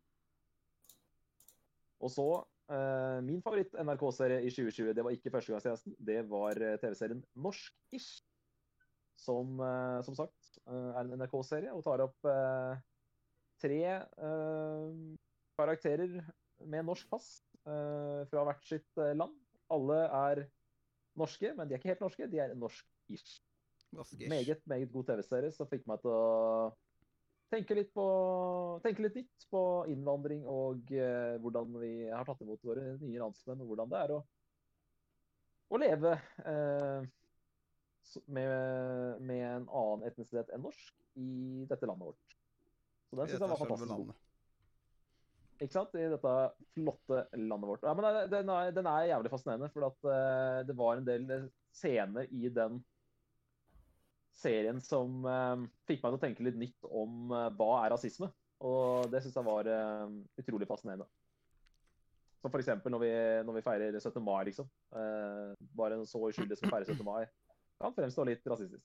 Og 2.03 2.11
så 2.13 2.27
eh, 2.73 3.19
min 3.25 3.43
favoritt-NRK-serie 3.43 4.41
i 4.45 4.51
2020, 4.53 4.93
det 4.95 5.05
var 5.05 5.15
ikke 5.15 5.31
førstegangstjenesten, 5.33 5.95
det 6.09 6.19
var 6.29 6.59
eh, 6.61 6.77
TV-serien 6.81 7.23
Norsk-ish. 7.45 8.23
Som, 9.17 9.57
uh, 9.57 9.97
som 10.05 10.13
sagt 10.13 10.59
uh, 10.69 10.93
er 10.93 10.99
en 11.01 11.15
NRK-serie 11.17 11.71
og 11.73 11.81
tar 11.81 12.03
opp 12.03 12.27
tre 13.57 13.79
karakterer 15.57 16.19
med 16.69 16.85
norsk 16.85 17.09
pass 17.09 17.31
fra 17.65 18.43
hvert 18.45 18.61
sitt 18.69 19.01
land. 19.17 19.33
Alle 19.73 19.97
er 20.05 20.43
norske, 21.17 21.49
men 21.57 21.65
de 21.65 21.73
er 21.73 21.81
ikke 21.81 21.95
helt 21.95 22.05
norske, 22.05 22.29
de 22.29 22.43
er. 22.43 22.53
Norsk-ish. 22.61 23.39
Meget, 24.29 24.61
meget 24.69 24.93
god 24.93 25.09
TV-serie 25.09 25.49
som 25.55 25.69
fikk 25.71 25.89
meg 25.89 26.05
til 26.05 26.13
å 26.13 26.69
tenke 27.51 27.77
litt, 27.77 27.91
på, 27.95 28.05
tenke 28.83 29.05
litt 29.05 29.17
nytt 29.21 29.47
på 29.51 29.61
innvandring 29.91 30.43
og 30.51 30.91
eh, 30.93 31.35
hvordan 31.43 31.77
vi 31.81 31.91
har 32.11 32.27
tatt 32.27 32.41
imot 32.43 32.63
våre 32.67 32.97
nye 32.99 33.21
landsmenn, 33.21 33.61
og 33.63 33.71
hvordan 33.71 33.91
det 33.93 34.01
er 34.03 34.15
å, 34.17 34.21
å 35.71 35.81
leve 35.81 36.13
eh, 36.43 37.07
med, 38.25 39.21
med 39.23 39.43
en 39.47 39.67
annen 39.67 40.07
etnisitet 40.07 40.51
enn 40.55 40.65
norsk 40.67 40.95
i 41.19 41.65
dette 41.69 41.89
landet 41.89 42.11
vårt. 42.11 42.37
Så 43.07 43.19
den 43.19 43.29
syns 43.31 43.43
jeg 43.43 43.51
var 43.51 43.61
fantastisk 43.61 43.93
god. 43.95 44.15
Ikke 45.57 45.73
sant? 45.73 45.95
I 45.97 46.09
dette 46.11 46.33
flotte 46.75 47.23
landet 47.39 47.69
vårt. 47.71 47.85
Ja, 47.87 47.95
men 47.97 48.29
den 48.29 48.51
er, 48.53 48.73
den 48.75 48.89
er 48.91 49.07
jævlig 49.09 49.31
fascinerende, 49.33 49.71
for 49.73 49.87
at, 49.87 50.11
eh, 50.13 50.59
det 50.67 50.75
var 50.77 50.99
en 50.99 51.07
del 51.07 51.49
scener 51.73 52.29
i 52.29 52.51
den 52.53 52.81
serien 54.37 54.81
som 54.83 55.23
eh, 55.25 55.63
fikk 55.89 56.03
meg 56.03 56.11
til 56.13 56.19
å 56.19 56.23
tenke 56.23 56.45
litt 56.45 56.59
nytt 56.59 56.89
om 56.89 57.31
eh, 57.33 57.49
hva 57.57 57.71
er 57.83 57.93
rasisme. 57.95 58.29
Og 58.67 59.09
det 59.13 59.21
syns 59.23 59.37
jeg 59.37 59.47
var 59.47 59.69
eh, 59.69 60.13
utrolig 60.41 60.67
fascinerende. 60.69 61.07
Som 62.41 62.53
f.eks. 62.53 62.69
Når, 62.85 63.01
vi, 63.01 63.11
når 63.47 63.57
vi 63.57 63.65
feirer 63.65 63.97
17. 63.97 64.21
mai, 64.23 64.43
liksom. 64.45 64.67
Bare 65.73 65.95
en 65.97 66.05
så 66.05 66.21
uskyldig 66.29 66.53
som 66.59 66.69
feirer 66.69 66.85
feire 66.85 66.99
17. 67.01 67.07
mai 67.07 67.25
kan 67.81 67.95
fremstå 67.95 68.25
litt 68.29 68.45
rasistisk. 68.45 68.83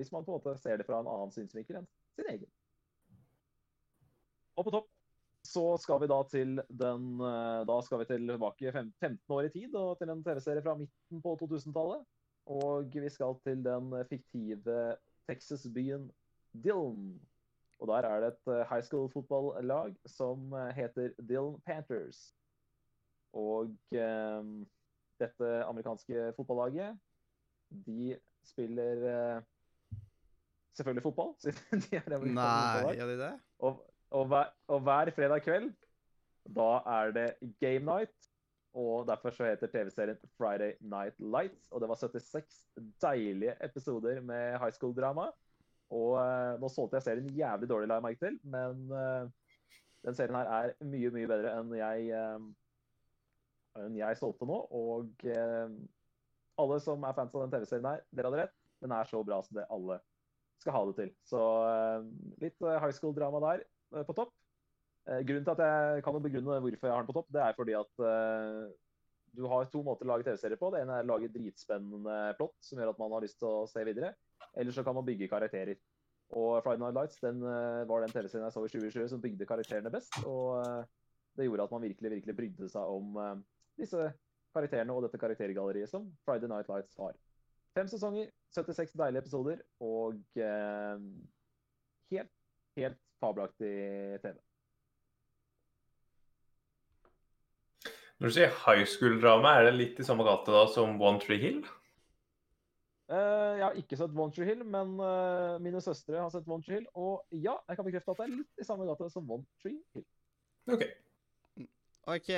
Hvis 0.00 0.08
man 0.12 0.24
på 0.24 0.32
en 0.32 0.38
måte 0.38 0.54
ser 0.56 0.80
det 0.80 0.86
fra 0.88 1.02
en 1.02 1.10
annen 1.12 1.34
synsvinkel 1.34 1.82
enn 1.82 1.88
sin 2.16 2.30
egen. 2.32 2.48
Og 4.56 4.64
på 4.64 4.72
topp 4.72 4.88
så 5.44 5.66
skal 5.84 6.00
vi 6.00 6.08
da 6.08 6.18
til 6.32 6.56
den 6.80 7.06
Da 7.68 7.76
skal 7.84 8.00
vi 8.00 8.08
tilbake 8.08 8.72
fem- 8.72 8.92
15 8.96 9.36
år 9.36 9.50
i 9.50 9.52
tid 9.52 9.76
og 9.76 10.00
til 10.00 10.14
en 10.16 10.24
TV-serie 10.24 10.64
fra 10.64 10.78
midten 10.80 11.20
på 11.24 11.36
2000-tallet. 11.44 12.08
Og 12.46 12.94
vi 12.94 13.08
skal 13.08 13.36
til 13.44 13.64
den 13.64 13.92
fiktive 14.10 14.96
Texas-byen 15.28 16.10
Dillon. 16.52 17.20
Og 17.78 17.88
der 17.88 18.06
er 18.08 18.20
det 18.20 18.28
et 18.28 18.52
eh, 18.52 18.66
high 18.70 18.82
school 18.82 19.08
fotballag 19.10 19.94
som 20.06 20.52
eh, 20.52 20.70
heter 20.74 21.10
Dillon 21.18 21.60
Panthers. 21.66 22.34
Og 23.32 23.74
eh, 23.92 24.44
dette 25.20 25.50
amerikanske 25.64 26.32
fotballaget, 26.36 26.98
de 27.86 28.16
spiller 28.44 29.06
eh, 29.10 29.42
selvfølgelig 30.76 31.02
fotball. 31.02 31.34
siden 31.42 31.82
de 31.86 31.96
er 31.96 32.26
Nei, 32.26 32.94
gjør 32.96 33.06
de 33.06 33.18
det? 33.24 33.32
Og, 33.58 33.80
og, 34.10 34.26
hver, 34.26 34.52
og 34.68 34.80
hver 34.80 35.10
fredag 35.16 35.42
kveld, 35.42 35.72
da 36.56 36.70
er 36.86 37.14
det 37.16 37.28
game 37.60 37.84
night. 37.86 38.31
Og 38.72 39.06
derfor 39.06 39.34
så 39.36 39.44
heter 39.50 39.68
TV-serien 39.68 40.18
Friday 40.38 40.72
Night 40.80 41.18
Lights. 41.20 41.68
Og 41.70 41.80
det 41.80 41.88
var 41.90 41.98
76 42.00 42.68
deilige 43.02 43.56
episoder 43.64 44.20
med 44.20 44.58
high 44.58 44.72
school-drama. 44.72 45.28
Og 45.92 46.16
uh, 46.16 46.56
nå 46.60 46.70
solgte 46.72 46.96
jeg 46.96 47.04
serien 47.04 47.28
jævlig 47.36 47.68
dårlig, 47.68 47.88
la 47.90 47.98
jeg 48.00 48.06
merke 48.06 48.24
til. 48.24 48.38
Men 48.48 48.86
uh, 48.88 49.28
den 50.06 50.16
serien 50.16 50.38
her 50.38 50.48
er 50.56 50.72
mye, 50.88 51.12
mye 51.12 51.28
bedre 51.28 51.52
enn 51.58 51.74
jeg, 51.76 52.08
uh, 52.16 53.82
enn 53.84 53.98
jeg 54.00 54.20
solgte 54.20 54.48
nå. 54.48 54.62
Og 54.72 55.28
alle 56.62 56.80
som 56.84 57.04
er 57.04 57.18
fans 57.18 57.36
av 57.36 57.44
den 57.44 57.52
TV-serien 57.52 57.90
her, 57.92 58.06
dere 58.08 58.30
hadde 58.30 58.42
rett. 58.46 58.58
Den 58.82 58.96
er 58.96 59.08
så 59.10 59.20
bra 59.26 59.42
som 59.44 59.60
det 59.60 59.68
alle 59.70 60.00
skal 60.62 60.78
ha 60.78 60.84
det 60.88 60.96
til. 60.96 61.12
Så 61.28 61.42
litt 62.40 62.56
high 62.64 62.94
school-drama 62.96 63.42
der 63.44 63.66
på 64.08 64.16
topp. 64.16 64.32
Eh, 65.10 65.22
Grunnen 65.26 65.46
til 65.46 65.54
at 65.56 65.62
jeg 65.66 66.02
kan 66.06 66.18
begrunne 66.22 66.60
hvorfor 66.62 66.86
jeg 66.86 66.94
har 66.94 67.02
den 67.02 67.10
på 67.10 67.16
topp, 67.16 67.30
det 67.34 67.42
er 67.42 67.56
fordi 67.56 67.74
at 67.74 68.02
uh, 68.06 68.70
du 69.34 69.46
har 69.50 69.70
to 69.72 69.82
måter 69.82 70.06
å 70.06 70.12
lage 70.12 70.26
TV-serier 70.28 70.60
på. 70.60 70.70
Det 70.70 70.82
ene 70.84 70.98
er 70.98 71.06
å 71.06 71.10
lage 71.14 71.32
dritspennende 71.34 72.18
plott 72.38 72.54
som 72.62 72.78
gjør 72.78 72.92
at 72.92 73.00
man 73.00 73.16
har 73.16 73.24
lyst 73.24 73.40
til 73.42 73.50
å 73.50 73.66
se 73.70 73.82
videre. 73.88 74.12
Eller 74.54 74.74
så 74.74 74.84
kan 74.86 74.94
man 74.94 75.06
bygge 75.06 75.30
karakterer. 75.32 75.80
Og 76.38 76.62
Friday 76.64 76.80
Night 76.80 76.96
Lights 76.96 77.18
den, 77.24 77.40
uh, 77.42 77.82
var 77.90 78.04
den 78.04 78.14
TV-serien 78.14 78.46
jeg 78.46 78.54
så 78.54 78.62
i 78.62 78.70
2020 78.76 79.08
som 79.10 79.24
bygde 79.24 79.48
karakterene 79.48 79.92
best. 79.92 80.20
Og 80.22 80.60
uh, 80.60 80.84
det 81.38 81.48
gjorde 81.48 81.66
at 81.66 81.74
man 81.74 81.86
virkelig 81.88 82.14
virkelig 82.18 82.36
brydde 82.38 82.68
seg 82.68 82.92
om 82.92 83.18
disse 83.80 84.06
karakterene 84.52 84.92
og 84.92 85.06
dette 85.06 85.16
karaktergalleriet 85.18 85.88
som 85.88 86.04
Friday 86.28 86.50
Night 86.52 86.68
Lights 86.68 86.94
har. 87.00 87.16
Fem 87.72 87.88
sesonger, 87.88 88.28
76 88.52 88.92
deilige 89.00 89.24
episoder 89.24 89.62
og 89.80 90.20
helt, 92.12 92.34
helt 92.76 93.00
fabelaktig 93.16 93.72
TV. 94.20 94.36
Når 98.22 98.30
du 98.30 98.34
sier 98.36 98.52
high 98.62 98.84
school-drama, 98.86 99.56
er 99.58 99.64
det 99.66 99.70
litt 99.74 99.96
i 99.98 100.04
samme 100.06 100.22
gate 100.22 100.52
da 100.54 100.60
som 100.70 100.92
One 101.02 101.18
Tree 101.18 101.42
Hill? 101.42 101.56
Uh, 103.10 103.58
jeg 103.58 103.64
har 103.64 103.78
ikke 103.80 103.96
sett 103.98 104.12
One 104.14 104.30
Tree 104.30 104.46
Hill, 104.46 104.60
men 104.62 104.92
uh, 105.02 105.56
mine 105.58 105.80
søstre 105.82 106.20
har 106.20 106.30
sett 106.30 106.46
One 106.46 106.62
Tree 106.62 106.78
Hill. 106.78 106.86
Og 106.94 107.34
ja, 107.34 107.56
jeg 107.66 107.80
kan 107.80 107.88
bekrefte 107.88 108.14
at 108.14 108.20
det 108.20 108.28
er 108.28 108.36
litt 108.36 108.62
i 108.62 108.66
samme 108.68 108.86
gate 108.86 109.08
som 109.10 109.26
One 109.26 109.42
Tree 109.58 109.80
Hill. 109.96 110.06
OK. 110.70 110.84
OK, 112.14 112.30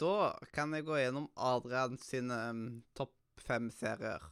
da 0.00 0.14
kan 0.56 0.72
jeg 0.72 0.88
gå 0.88 0.96
gjennom 0.96 1.28
Adrian 1.50 2.00
sine 2.00 2.40
um, 2.48 2.64
topp 2.96 3.44
fem-serier. 3.44 4.24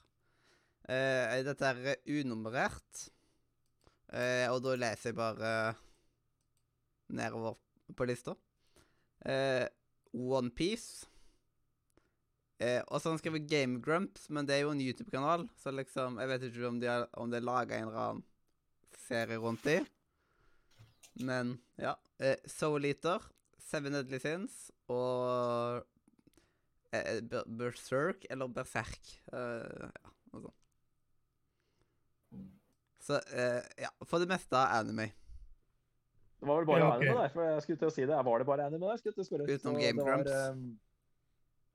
Uh, 0.89 1.37
dette 1.45 1.75
er 1.75 2.01
unummerert, 2.23 3.11
Uh, 4.07 4.47
og 4.55 4.61
da 4.63 4.77
leser 4.79 5.11
jeg 5.11 5.17
bare 5.19 5.53
nedover 7.11 7.57
på 7.99 8.07
lista. 8.07 8.37
Eh, 9.27 9.67
Onepiece. 10.17 11.07
Eh, 12.59 12.81
og 12.89 12.99
så 12.99 13.09
har 13.09 13.17
han 13.17 13.21
skrevet 13.21 13.49
Game 13.51 13.83
Grumps, 13.85 14.31
men 14.33 14.49
det 14.49 14.57
er 14.57 14.65
jo 14.65 14.73
en 14.73 14.81
YouTube-kanal, 14.81 15.45
så 15.61 15.75
liksom 15.75 16.17
Jeg 16.23 16.31
vet 16.31 16.47
ikke 16.47 16.69
om 16.71 16.79
de 16.81 16.89
har, 16.89 17.05
om 17.13 17.29
det 17.31 17.43
er 17.43 17.45
laga 17.45 17.77
en 17.77 17.91
eller 17.91 18.05
annen 18.07 18.25
serie 19.07 19.37
rundt 19.43 19.65
de. 19.69 19.83
Men 21.21 21.59
ja. 21.77 21.95
Eh, 22.19 22.41
Eater, 22.89 23.21
Seven 23.61 23.93
Deadly 23.93 24.19
Sins 24.19 24.71
og 24.89 25.85
eh, 26.97 27.21
Berserk 27.45 28.25
eller 28.31 28.49
Berserk. 28.49 29.13
Eh, 29.33 29.91
ja, 29.93 30.15
noe 30.33 30.47
sånt. 30.47 30.63
Så 33.07 33.21
eh, 33.37 33.63
ja, 33.85 33.93
for 34.09 34.19
det 34.23 34.31
meste 34.33 34.59
anime. 34.59 35.11
Det 36.41 36.49
var 36.49 36.57
vel 36.61 36.67
bare 36.69 36.79
Ja, 36.83 36.89
okay. 36.97 37.09
anime 37.09 37.23
deg, 37.23 37.33
for 37.33 37.43
jeg 37.49 37.63
skulle 37.63 37.79
til 37.79 37.89
å 37.89 37.95
si 37.95 38.03
det. 38.07 38.17
Var 38.27 38.39
det 38.39 38.47
bare 38.47 38.67
anime 38.67 38.87
deg? 38.91 38.99
skulle 38.99 39.13
jeg 39.13 39.17
til 39.17 39.25
å 39.25 39.29
spørre. 39.31 39.47
Utenom 39.55 39.75
Så 39.75 39.81
Game 39.81 40.05
Grumps. 40.05 40.31
ehm, 40.33 40.79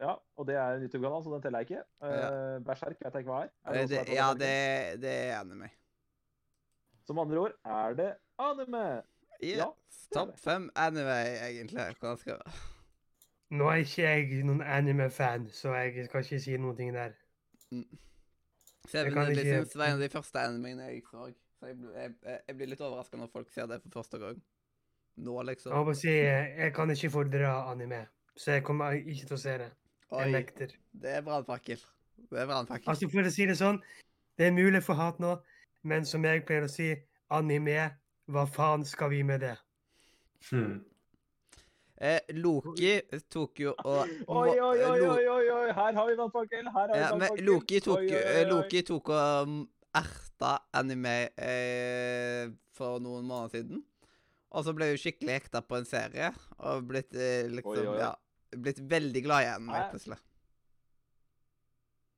ja, 0.01 0.15
og 0.37 0.47
det 0.47 0.55
er 0.55 0.75
en 0.75 0.81
YouTube-kanal, 0.85 1.23
så 1.23 1.33
den 1.33 1.41
teller 1.41 1.59
jeg 1.63 1.69
ikke. 1.71 1.83
Uh, 2.01 2.59
Berserk 2.65 2.97
vet 3.01 3.13
jeg 3.13 3.23
ikke 3.25 3.31
hva 3.31 3.43
er. 3.43 3.49
er 3.65 3.73
Eh, 3.73 3.87
det 3.87 3.89
det, 4.07 4.15
ja, 4.15 4.29
er? 4.31 4.37
det, 4.41 5.01
det 5.01 5.13
er 5.29 5.39
anime. 5.39 5.69
Som 7.05 7.19
andre 7.19 7.37
ord 7.39 7.53
er 7.65 7.93
det 7.97 8.09
anime. 8.39 8.83
Yeah. 9.41 9.57
Ja, 9.57 9.67
Topp 10.13 10.37
fem 10.37 10.69
anime, 10.75 11.17
egentlig. 11.49 11.95
Hva 11.99 12.15
skal 12.17 12.37
jeg 12.37 12.53
Nå 13.51 13.65
er 13.67 13.81
ikke 13.83 14.03
jeg 14.05 14.43
noen 14.47 14.61
anime-fan, 14.61 15.49
så 15.51 15.73
jeg 15.75 16.05
skal 16.07 16.21
ikke 16.23 16.39
si 16.39 16.53
noen 16.57 16.77
ting 16.77 16.93
der. 16.93 17.11
jeg 17.71 19.11
kan 19.13 19.25
Deadly 19.25 19.41
ikke- 19.41 19.65
det 19.65 19.75
var 19.75 19.85
en 19.85 19.93
av 19.93 19.99
de 19.99 20.09
første 20.09 20.39
animene 20.39 20.85
jeg 20.87 21.03
så. 21.11 21.33
Så 21.61 21.67
jeg, 21.69 21.77
jeg, 21.93 22.13
jeg- 22.25 22.41
jeg 22.47 22.55
blir 22.57 22.67
litt 22.71 22.81
overraska 22.81 23.17
når 23.21 23.29
folk 23.31 23.51
ser 23.53 23.67
det 23.69 23.81
for 23.83 23.89
første 24.01 24.17
gang. 24.17 24.41
Nå, 25.21 25.35
Jeg 25.37 25.45
liksom. 25.51 25.73
håper 25.75 25.91
å 25.93 25.99
si, 25.99 26.09
jeg 26.09 26.73
kan 26.73 26.89
ikke 26.89 27.09
fordra 27.13 27.51
anime, 27.71 28.07
så 28.35 28.55
jeg 28.55 28.63
kommer 28.65 28.95
ikke 28.97 29.27
til 29.27 29.35
å 29.37 29.39
se 29.39 29.57
det. 29.61 29.67
Jeg 30.11 30.25
Oi, 30.25 30.31
nekter. 30.31 30.73
det 30.93 31.09
er 31.19 31.21
brannfakkel. 31.21 31.77
Det 32.31 32.39
er 32.39 32.47
brannfakkel. 32.49 32.89
Altså, 32.89 33.09
for 33.11 33.21
å 33.29 33.31
si 33.31 33.45
det 33.45 33.57
sånn, 33.59 33.77
det 34.39 34.47
er 34.47 34.51
mulig 34.55 34.81
for 34.83 34.95
hat 34.97 35.19
nå, 35.19 35.35
men 35.83 36.05
som 36.05 36.23
jeg 36.25 36.45
pleier 36.47 36.65
å 36.65 36.69
si, 36.71 36.95
anime, 37.29 37.91
hva 38.27 38.47
faen 38.49 38.83
skal 38.85 39.09
vi 39.13 39.21
med 39.23 39.41
det? 39.45 39.57
Hmm. 40.49 40.79
Eh, 42.01 42.19
Loki 42.33 42.95
tok 43.29 43.59
jo 43.61 43.75
og 43.85 44.07
Oi, 44.27 44.57
oi, 44.57 44.57
oi, 44.59 45.01
oi, 45.05 45.27
oi, 45.29 45.49
oi, 45.53 45.67
her 45.77 45.93
har 45.93 46.07
vi 46.07 46.15
vannfakkel! 46.17 46.65
Her 46.65 46.87
har 46.87 46.93
vi 46.95 46.97
Ja, 46.97 47.15
men! 47.15 47.45
Loki 47.45 47.79
tok, 47.79 47.99
Oi, 47.99 48.07
oi, 48.09 48.39
oi. 48.39 48.45
Loki 48.49 48.81
tok 48.81 49.09
og 49.13 49.43
um, 49.47 49.59
erta 50.41 50.61
anime 50.73 51.29
eh, 51.37 52.49
for 52.75 52.99
noen 53.01 53.25
måneder 53.27 53.59
siden. 53.61 53.83
Og 54.51 54.65
så 54.65 54.73
ble 54.75 54.89
hun 54.91 54.99
skikkelig 54.99 55.37
hekta 55.37 55.61
på 55.63 55.77
en 55.79 55.85
serie, 55.87 56.31
og 56.59 56.83
blitt 56.89 57.13
eh, 57.15 57.47
liksom 57.47 57.77
Oi, 57.77 57.87
oi. 57.87 57.99
Ja, 58.01 58.11
blitt 58.59 58.81
veldig 58.91 59.21
glad 59.23 59.45
i 59.45 59.51
anime 59.53 59.77
Nei. 59.77 59.89
plutselig. 59.93 60.17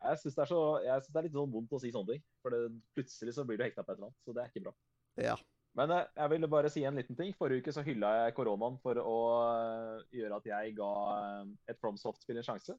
Jeg 0.04 0.20
syns 0.20 0.36
det, 0.36 0.42
er 0.44 0.50
så- 0.50 0.82
jeg 0.84 1.02
synes 1.02 1.14
det 1.14 1.20
er 1.20 1.24
litt 1.28 1.38
sånn 1.38 1.52
vondt 1.54 1.72
å 1.72 1.80
si 1.80 1.92
sånne 1.92 2.08
ting. 2.16 2.24
For 2.42 2.50
det, 2.52 2.72
plutselig 2.96 3.34
så 3.36 3.46
blir 3.46 3.58
du 3.58 3.64
hekta 3.64 3.84
på 3.84 3.92
et 3.94 3.98
eller 4.00 4.10
annet, 4.10 4.18
så 4.26 4.34
det 4.34 4.44
er 4.44 4.50
ikke 4.52 4.64
bra. 4.66 4.74
Ja. 5.22 5.36
Men 5.76 5.92
eh, 5.92 6.06
jeg 6.18 6.30
ville 6.30 6.48
bare 6.48 6.70
si 6.70 6.84
en 6.86 6.96
liten 6.96 7.16
ting. 7.16 7.32
Forrige 7.38 7.62
uke 7.64 7.74
så 7.74 7.84
hylla 7.86 8.26
jeg 8.26 8.36
koronaen 8.36 8.80
for 8.82 8.96
å 9.00 9.16
eh, 9.54 10.04
gjøre 10.20 10.36
at 10.42 10.46
jeg 10.50 10.76
ga 10.76 10.90
eh, 11.20 11.46
et 11.70 11.80
FromSoft-spill 11.80 12.38
en 12.42 12.44
sjanse. 12.50 12.76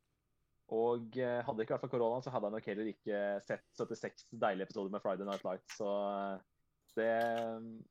Og 0.72 1.18
eh, 1.20 1.42
hadde 1.44 1.58
det 1.58 1.66
ikke 1.66 1.76
vært 1.76 1.84
for 1.84 1.92
koronaen, 1.92 2.24
så 2.24 2.32
hadde 2.32 2.48
jeg 2.48 2.56
nok 2.56 2.68
heller 2.70 2.90
ikke 2.94 3.20
sett 3.44 3.66
76 3.76 4.26
deilige 4.32 4.70
episoder 4.70 4.94
med 4.94 5.04
Friday 5.04 5.28
Night 5.28 5.44
Lights. 5.44 5.76
Så 5.76 5.90
eh, 5.90 6.38
det 6.94 7.10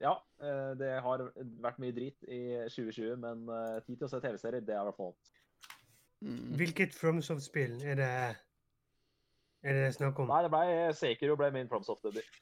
Ja, 0.02 0.16
eh, 0.42 0.74
det 0.80 0.92
har 1.06 1.28
vært 1.62 1.80
mye 1.84 1.94
drit 1.94 2.26
i 2.26 2.42
2020, 2.72 3.18
men 3.22 3.46
tid 3.86 3.98
til 3.98 4.08
å 4.08 4.12
se 4.12 4.22
TV-serier, 4.24 4.66
det 4.66 4.78
er 4.78 4.82
i 4.82 4.90
hvert 4.90 5.02
fall 5.02 5.16
Mm. 6.24 6.54
Hvilket 6.56 6.94
FromSoft-spill 6.96 7.82
er 7.84 7.98
det 8.00 8.10
er 9.64 9.74
det 9.74 9.86
det 9.86 9.94
snakk 9.96 10.20
om? 10.20 10.28
Nei, 10.28 10.44
det 10.44 10.52
ble 10.52 10.92
Sekiro 10.96 11.36
ble 11.40 11.50
min 11.56 11.70
FromSoft-debut. 11.72 12.38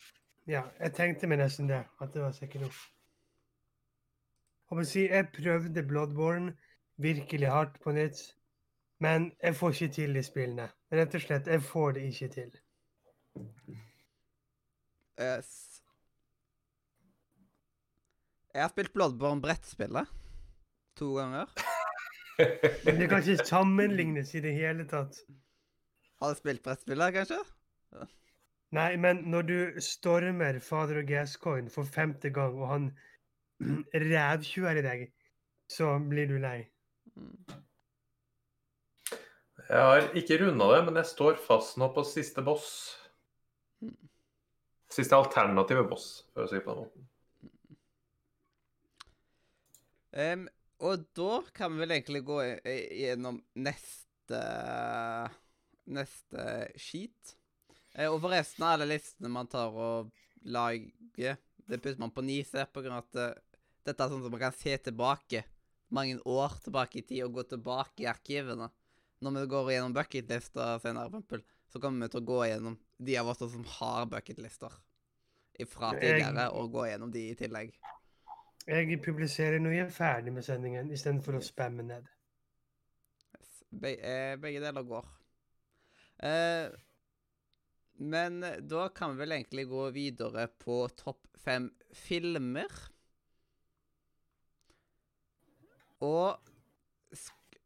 Ja, 0.49 0.63
jeg 0.79 0.93
tenkte 0.97 1.29
meg 1.29 1.41
nesten 1.41 1.69
det, 1.69 1.84
at 2.01 2.13
det 2.13 2.21
var 2.23 2.34
Sekiro. 2.34 2.69
Jeg, 4.71 4.88
si, 4.89 5.03
jeg 5.05 5.27
prøvde 5.36 5.84
Bloodborne 5.86 6.55
virkelig 7.01 7.49
hardt 7.49 7.77
på 7.84 7.93
nytt, 7.93 8.21
men 9.02 9.32
jeg 9.41 9.56
får 9.58 9.76
ikke 9.76 9.93
til 9.95 10.16
de 10.16 10.24
spillene. 10.24 10.70
Rett 10.93 11.16
og 11.18 11.24
slett, 11.24 11.47
jeg 11.49 11.64
får 11.66 11.97
det 11.97 12.08
ikke 12.12 12.28
til. 12.36 12.52
Yes. 15.22 15.52
Jeg 18.54 18.62
har 18.62 18.70
spilt 18.74 18.93
Bloodborne 18.93 19.41
brettspillet 19.41 20.10
to 20.99 21.14
ganger. 21.16 21.45
Men 22.86 22.97
det 22.99 23.08
kan 23.10 23.22
ikke 23.24 23.45
sammenlignes 23.45 24.34
i 24.36 24.41
det 24.43 24.54
hele 24.54 24.88
tatt. 24.89 25.18
Har 26.22 26.34
du 26.34 26.38
spilt 26.39 26.64
brettspillet, 26.66 27.14
kanskje? 27.14 27.38
Nei, 28.72 28.95
men 28.97 29.24
når 29.28 29.41
du 29.41 29.82
stormer 29.84 30.60
Father 30.64 31.02
of 31.02 31.08
Gascoigne 31.08 31.70
for 31.70 31.84
femte 31.84 32.30
gang, 32.30 32.56
og 32.56 32.68
han 32.68 32.86
rævtjuer 34.14 34.80
i 34.80 34.86
deg, 34.86 35.04
så 35.70 35.97
blir 36.10 36.30
du 36.32 36.38
lei. 36.41 36.64
Mm. 37.16 37.36
Jeg 39.72 39.88
har 39.88 40.09
ikke 40.19 40.38
runda 40.41 40.67
det, 40.74 40.80
men 40.88 40.99
jeg 40.99 41.07
står 41.13 41.38
fast 41.39 41.78
nå 41.80 41.88
på 41.95 42.03
siste 42.07 42.43
boss. 42.43 42.72
Siste 44.91 45.15
alternative 45.15 45.86
boss, 45.88 46.07
for 46.34 46.43
å 46.43 46.49
si 46.51 46.57
det 46.57 46.65
på 46.65 46.76
den 46.76 46.84
måten. 46.84 47.07
Um, 50.11 50.43
og 50.84 51.05
da 51.15 51.38
kan 51.55 51.72
vi 51.72 51.86
vel 51.86 51.95
egentlig 51.95 52.26
gå 52.28 52.41
gjennom 52.43 53.39
neste 53.55 54.41
neste 55.91 56.47
skit. 56.80 57.36
Eh, 57.93 58.07
og 58.07 58.22
forresten 58.24 58.65
av 58.65 58.76
alle 58.76 58.89
listene 58.93 59.32
man 59.32 59.49
tar 59.51 59.72
og 59.72 60.11
lager, 60.51 61.39
det 61.67 61.80
putter 61.80 61.99
man 62.01 62.13
på 62.13 62.24
Nise 62.26 62.65
på 62.72 62.84
grunn 62.84 62.97
av 62.97 63.07
at 63.07 63.19
eh, 63.19 63.39
dette 63.88 64.03
er 64.03 64.11
sånn 64.11 64.24
som 64.24 64.34
man 64.34 64.43
kan 64.43 64.55
se 64.55 64.76
tilbake 64.86 65.43
mange 65.91 66.19
år 66.30 66.55
tilbake 66.63 67.01
i 67.01 67.05
tid 67.07 67.26
og 67.26 67.39
gå 67.39 67.47
tilbake 67.51 68.05
i 68.05 68.09
arkivene. 68.11 68.69
Når 69.22 69.36
vi 69.36 69.49
går 69.53 69.72
gjennom 69.76 69.93
bucketlister 69.93 70.80
senere, 70.82 71.09
eksempel, 71.11 71.43
så 71.69 71.80
kommer 71.82 72.07
vi 72.07 72.13
til 72.13 72.22
å 72.24 72.30
gå 72.32 72.39
gjennom 72.49 72.78
de 72.97 73.17
av 73.22 73.30
oss 73.32 73.43
som 73.43 73.65
har 73.78 74.07
bucketlister 74.09 74.78
fra 75.69 75.91
tidligere, 75.93 76.47
og 76.57 76.72
gå 76.74 76.88
gjennom 76.89 77.11
de 77.13 77.28
i 77.30 77.36
tillegg. 77.38 77.76
Jeg 78.65 78.97
publiserer 79.05 79.61
når 79.61 79.76
jeg 79.76 79.86
er 79.86 79.93
ferdig 79.93 80.34
med 80.34 80.45
sendingen, 80.45 80.89
istedenfor 80.93 81.38
å 81.38 81.43
spamme 81.45 81.86
ned. 81.86 82.07
Yes. 83.36 83.51
Be 83.84 83.93
eh, 83.97 84.38
begge 84.41 84.61
deler 84.63 84.86
går. 84.89 85.09
Eh, 86.26 86.74
men 88.01 88.43
eh, 88.45 88.59
da 88.61 88.88
kan 88.93 89.13
vi 89.13 89.24
vel 89.24 89.36
egentlig 89.38 89.67
gå 89.69 89.88
videre 89.95 90.47
på 90.61 90.84
topp 90.97 91.30
fem 91.41 91.69
filmer. 91.93 92.74
Og 96.05 96.51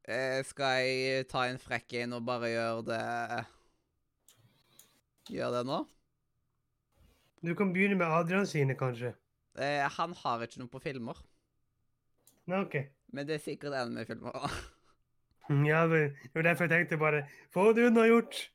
eh, 0.07 0.39
skal 0.45 0.85
jeg 0.85 1.27
ta 1.31 1.45
en 1.49 1.59
frekk 1.61 1.97
en 2.01 2.17
og 2.19 2.25
bare 2.27 2.51
gjøre 2.53 2.85
det 2.89 3.03
Gjøre 5.35 5.57
det 5.57 5.65
nå? 5.65 5.79
Du 7.45 7.53
kan 7.57 7.71
begynne 7.73 7.97
med 7.97 8.05
Adrian 8.13 8.45
sine, 8.45 8.75
kanskje. 8.77 9.15
Eh, 9.57 9.81
han 9.97 10.13
har 10.21 10.43
ikke 10.45 10.61
noe 10.61 10.69
på 10.69 10.81
filmer, 10.83 11.17
Nei, 12.45 12.59
OK. 12.61 12.75
men 13.13 13.25
det 13.25 13.39
er 13.39 13.41
sikkert 13.41 13.73
en 13.79 13.93
med 13.95 14.05
filmer. 14.05 14.45
Ja, 15.65 15.85
det 15.89 16.15
det 16.23 16.33
var 16.33 16.41
derfor 16.41 16.65
jeg 16.65 16.71
tenkte 16.73 16.97
bare 16.97 17.27
Få 17.53 17.71
det 17.73 17.85
unnagjort! 17.85 18.51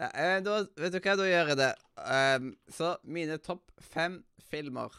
Eh, 0.00 0.38
da, 0.44 0.56
vet 0.76 0.92
du 0.92 1.00
hva, 1.00 1.14
da 1.16 1.26
gjør 1.26 1.50
jeg 1.50 1.58
det. 1.58 1.72
Um, 1.96 2.50
så 2.68 2.96
mine 3.02 3.38
topp 3.40 3.70
fem 3.80 4.18
filmer. 4.50 4.92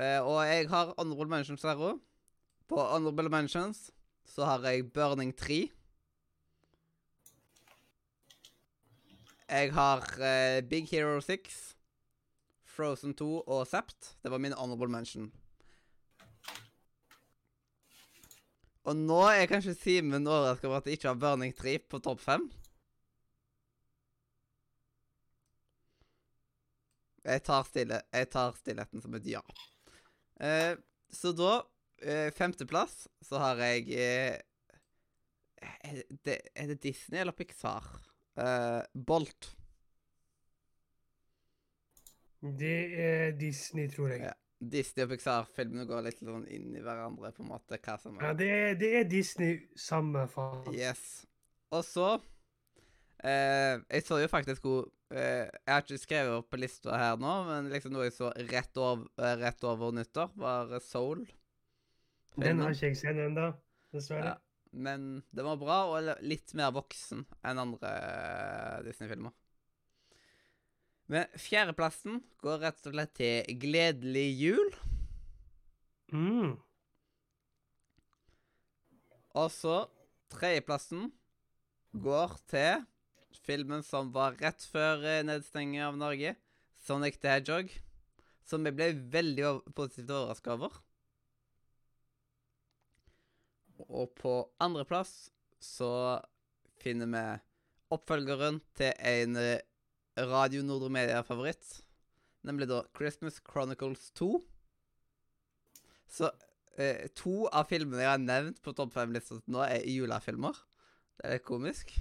Uh, 0.00 0.20
og 0.26 0.40
jeg 0.48 0.66
har 0.72 0.90
honorable 0.98 1.30
mentions 1.30 1.62
her 1.62 1.78
òg. 1.78 2.00
På 2.66 2.82
honorable 2.82 3.30
mentions 3.30 3.90
så 4.26 4.44
har 4.44 4.64
jeg 4.66 4.88
Burning 4.92 5.32
3. 5.38 5.68
Jeg 9.46 9.72
har 9.72 10.02
uh, 10.18 10.68
Big 10.68 10.88
Hero 10.90 11.20
6, 11.22 11.76
Frozen 12.66 13.14
2 13.14 13.28
og 13.46 13.66
Sept. 13.70 14.16
Det 14.22 14.30
var 14.30 14.42
min 14.42 14.56
honorable 14.58 14.90
mention. 14.90 15.30
Og 18.86 18.98
nå 18.98 19.20
er 19.30 19.46
kanskje 19.50 19.74
Simen 19.78 20.26
overraska 20.26 20.66
over 20.66 20.80
at 20.80 20.90
jeg 20.90 20.98
ikke 20.98 21.12
har 21.12 21.22
Burning 21.22 21.54
3 21.54 21.78
på 21.86 22.02
topp 22.02 22.20
5. 22.26 22.50
Jeg 27.26 27.42
tar, 27.42 27.62
stille, 27.66 28.02
jeg 28.14 28.28
tar 28.30 28.52
stillheten 28.58 29.02
som 29.02 29.14
et 29.18 29.30
ja. 29.30 29.40
Uh, 30.42 30.74
så 31.10 31.30
da 31.34 31.62
eh, 32.02 32.28
femteplass 32.34 33.06
så 33.24 33.40
har 33.42 33.62
jeg 33.64 33.88
eh, 33.96 34.38
er, 35.62 36.02
det, 36.24 36.40
er 36.54 36.72
det 36.72 36.82
Disney 36.82 37.20
eller 37.20 37.36
Pixar? 37.36 37.86
Eh, 38.36 38.82
Bolt. 38.92 39.52
Det 42.40 43.00
er 43.00 43.30
Disney, 43.40 43.88
tror 43.90 44.12
jeg. 44.12 44.26
Ja. 44.28 44.34
Disney 44.56 45.04
og 45.04 45.12
Pixar-filmene 45.12 45.84
går 45.88 46.04
litt 46.06 46.20
sånn 46.22 46.46
inn 46.52 46.70
i 46.76 46.82
hverandre, 46.84 47.32
på 47.36 47.44
en 47.44 47.50
måte. 47.50 47.78
hva 47.82 47.96
som 48.00 48.16
Ja, 48.22 48.32
det 48.36 48.48
er, 48.48 48.76
det 48.80 48.92
er 49.00 49.08
Disney 49.08 49.58
samme 49.76 50.24
faen. 50.32 50.64
Yes. 50.72 51.26
Og 51.74 51.82
så 51.84 52.12
eh, 53.26 53.82
Jeg 53.90 54.04
så 54.06 54.20
jo 54.22 54.28
faktisk 54.30 54.68
hun 54.68 54.84
eh, 55.10 55.48
Jeg 55.50 55.72
har 55.72 55.82
ikke 55.82 55.98
skrevet 55.98 56.36
opp 56.38 56.48
på 56.52 56.60
lista 56.62 56.94
her 56.96 57.18
nå, 57.20 57.32
men 57.48 57.72
liksom 57.72 57.96
noe 57.96 58.06
jeg 58.06 58.14
så 58.16 58.30
rett 58.52 58.80
over, 58.80 59.08
rett 59.42 59.66
over 59.66 59.96
nyttår, 59.96 60.30
var 60.40 60.76
Soul. 60.84 61.26
Den 62.36 62.60
har 62.60 62.74
ikke 62.74 62.90
jeg 62.90 63.00
sett 63.00 63.20
ennå, 63.20 63.50
dessverre. 63.94 64.34
Ja. 64.34 64.36
Men 64.76 65.22
den 65.32 65.46
var 65.46 65.56
bra, 65.60 65.78
og 65.88 66.24
litt 66.26 66.52
mer 66.58 66.74
voksen 66.76 67.24
enn 67.46 67.60
andre 67.62 67.92
eh, 67.96 68.80
Disney-filmer. 68.84 69.32
Men 71.12 71.30
fjerdeplassen 71.38 72.18
går 72.42 72.64
rett 72.66 72.88
og 72.88 72.96
slett 72.96 73.14
til 73.16 73.58
Gledelig 73.62 74.26
jul. 74.40 74.72
Mm. 76.12 76.56
Og 79.36 79.48
så 79.54 79.78
tredjeplassen 80.34 81.10
går 81.96 82.36
til 82.50 82.84
filmen 83.46 83.84
som 83.86 84.10
var 84.14 84.36
rett 84.40 84.64
før 84.72 85.04
nedstengingen 85.28 85.86
av 85.86 86.00
Norge, 86.00 86.34
Sonic 86.86 87.20
the 87.22 87.30
Hedgehog, 87.30 87.70
som 88.46 88.66
jeg 88.66 88.76
ble 88.78 88.90
veldig 89.12 89.46
positivt 89.76 90.10
overraska 90.10 90.56
over. 90.56 90.74
Og 93.88 94.12
på 94.18 94.38
andreplass 94.62 95.30
så 95.62 95.90
finner 96.80 97.10
vi 97.12 97.24
oppfølgeren 97.94 98.60
til 98.76 98.92
en 98.98 99.38
eh, 99.40 99.62
Radio 100.16 100.62
Nordre 100.64 100.90
Media-favoritt, 100.92 101.80
nemlig 102.46 102.68
da 102.70 102.82
Christmas 102.96 103.40
Chronicles 103.44 104.10
2. 104.16 104.30
Så 106.08 106.30
eh, 106.78 107.06
to 107.18 107.46
av 107.52 107.68
filmene 107.70 108.04
jeg 108.04 108.12
har 108.14 108.22
nevnt 108.22 108.62
på 108.64 108.74
topp 108.76 108.94
fem-lista 108.96 109.40
nå, 109.44 109.62
er 109.66 109.86
julefilmer. 109.90 110.56
Det 111.16 111.26
er 111.26 111.36
litt 111.36 111.48
komisk. 111.48 111.92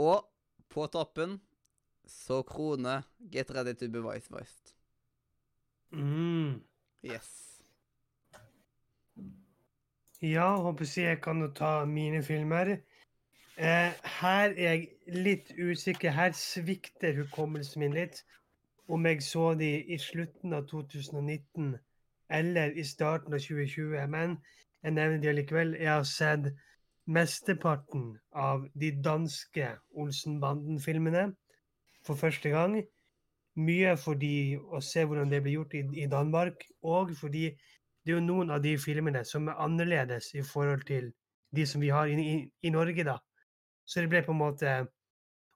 Og 0.00 0.24
på 0.72 0.86
toppen 0.90 1.38
så 2.10 2.42
kroner 2.46 3.04
Get 3.32 3.52
Ready 3.54 3.74
to 3.78 3.88
be 3.88 4.02
Voice 4.04 4.30
Voiced. 4.32 4.74
Mm. 5.94 6.64
Yes. 7.04 7.53
Ja, 10.24 10.56
håper 10.56 10.86
jeg 10.96 11.20
kan 11.20 11.52
ta 11.54 11.84
mine 11.84 12.22
filmer. 12.22 12.76
Eh, 13.56 13.92
her 14.20 14.54
er 14.56 14.56
jeg 14.56 14.88
litt 15.06 15.50
usikker. 15.58 16.10
Her 16.10 16.32
svikter 16.32 17.12
hukommelsen 17.18 17.80
min 17.80 17.92
litt. 17.92 18.22
Om 18.88 19.04
jeg 19.06 19.22
så 19.22 19.50
de 19.54 19.68
i 19.84 19.98
slutten 19.98 20.52
av 20.56 20.64
2019 20.70 21.74
eller 22.30 22.72
i 22.72 22.84
starten 22.84 23.36
av 23.36 23.44
2020. 23.44 24.06
Men 24.08 24.38
jeg 24.82 24.96
nevner 24.96 25.20
de 25.20 25.34
likevel. 25.42 25.76
Jeg 25.76 25.92
har 25.92 26.08
sett 26.08 26.48
mesteparten 27.04 28.14
av 28.32 28.64
de 28.80 28.94
danske 29.04 29.74
Olsenbanden-filmene 29.92 31.34
for 32.06 32.16
første 32.16 32.48
gang. 32.48 32.80
Mye 33.60 33.92
fordi 34.00 34.56
å 34.56 34.80
se 34.80 35.04
hvordan 35.04 35.28
det 35.28 35.44
blir 35.44 35.60
gjort 35.60 35.76
i, 35.76 35.84
i 36.00 36.08
Danmark, 36.08 36.64
og 36.82 37.12
fordi 37.20 37.50
det 38.04 38.12
er 38.12 38.18
jo 38.18 38.24
noen 38.24 38.52
av 38.52 38.62
de 38.64 38.74
filmene 38.78 39.24
som 39.24 39.48
er 39.48 39.60
annerledes 39.64 40.34
i 40.36 40.42
forhold 40.44 40.84
til 40.88 41.12
de 41.56 41.64
som 41.66 41.80
vi 41.80 41.88
har 41.94 42.10
i, 42.10 42.16
i, 42.20 42.34
i 42.62 42.72
Norge, 42.74 43.04
da. 43.06 43.16
Så 43.84 44.02
det 44.02 44.10
ble 44.12 44.20
på 44.24 44.34
en 44.34 44.42
måte 44.42 44.74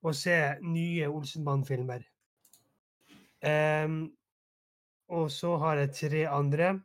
å 0.04 0.12
se 0.14 0.36
nye 0.62 1.08
Olsenband-filmer. 1.10 2.04
Um, 3.44 3.98
og 5.08 5.30
så 5.32 5.56
har 5.62 5.82
jeg 5.82 5.94
tre 5.96 6.24
andre. 6.28 6.78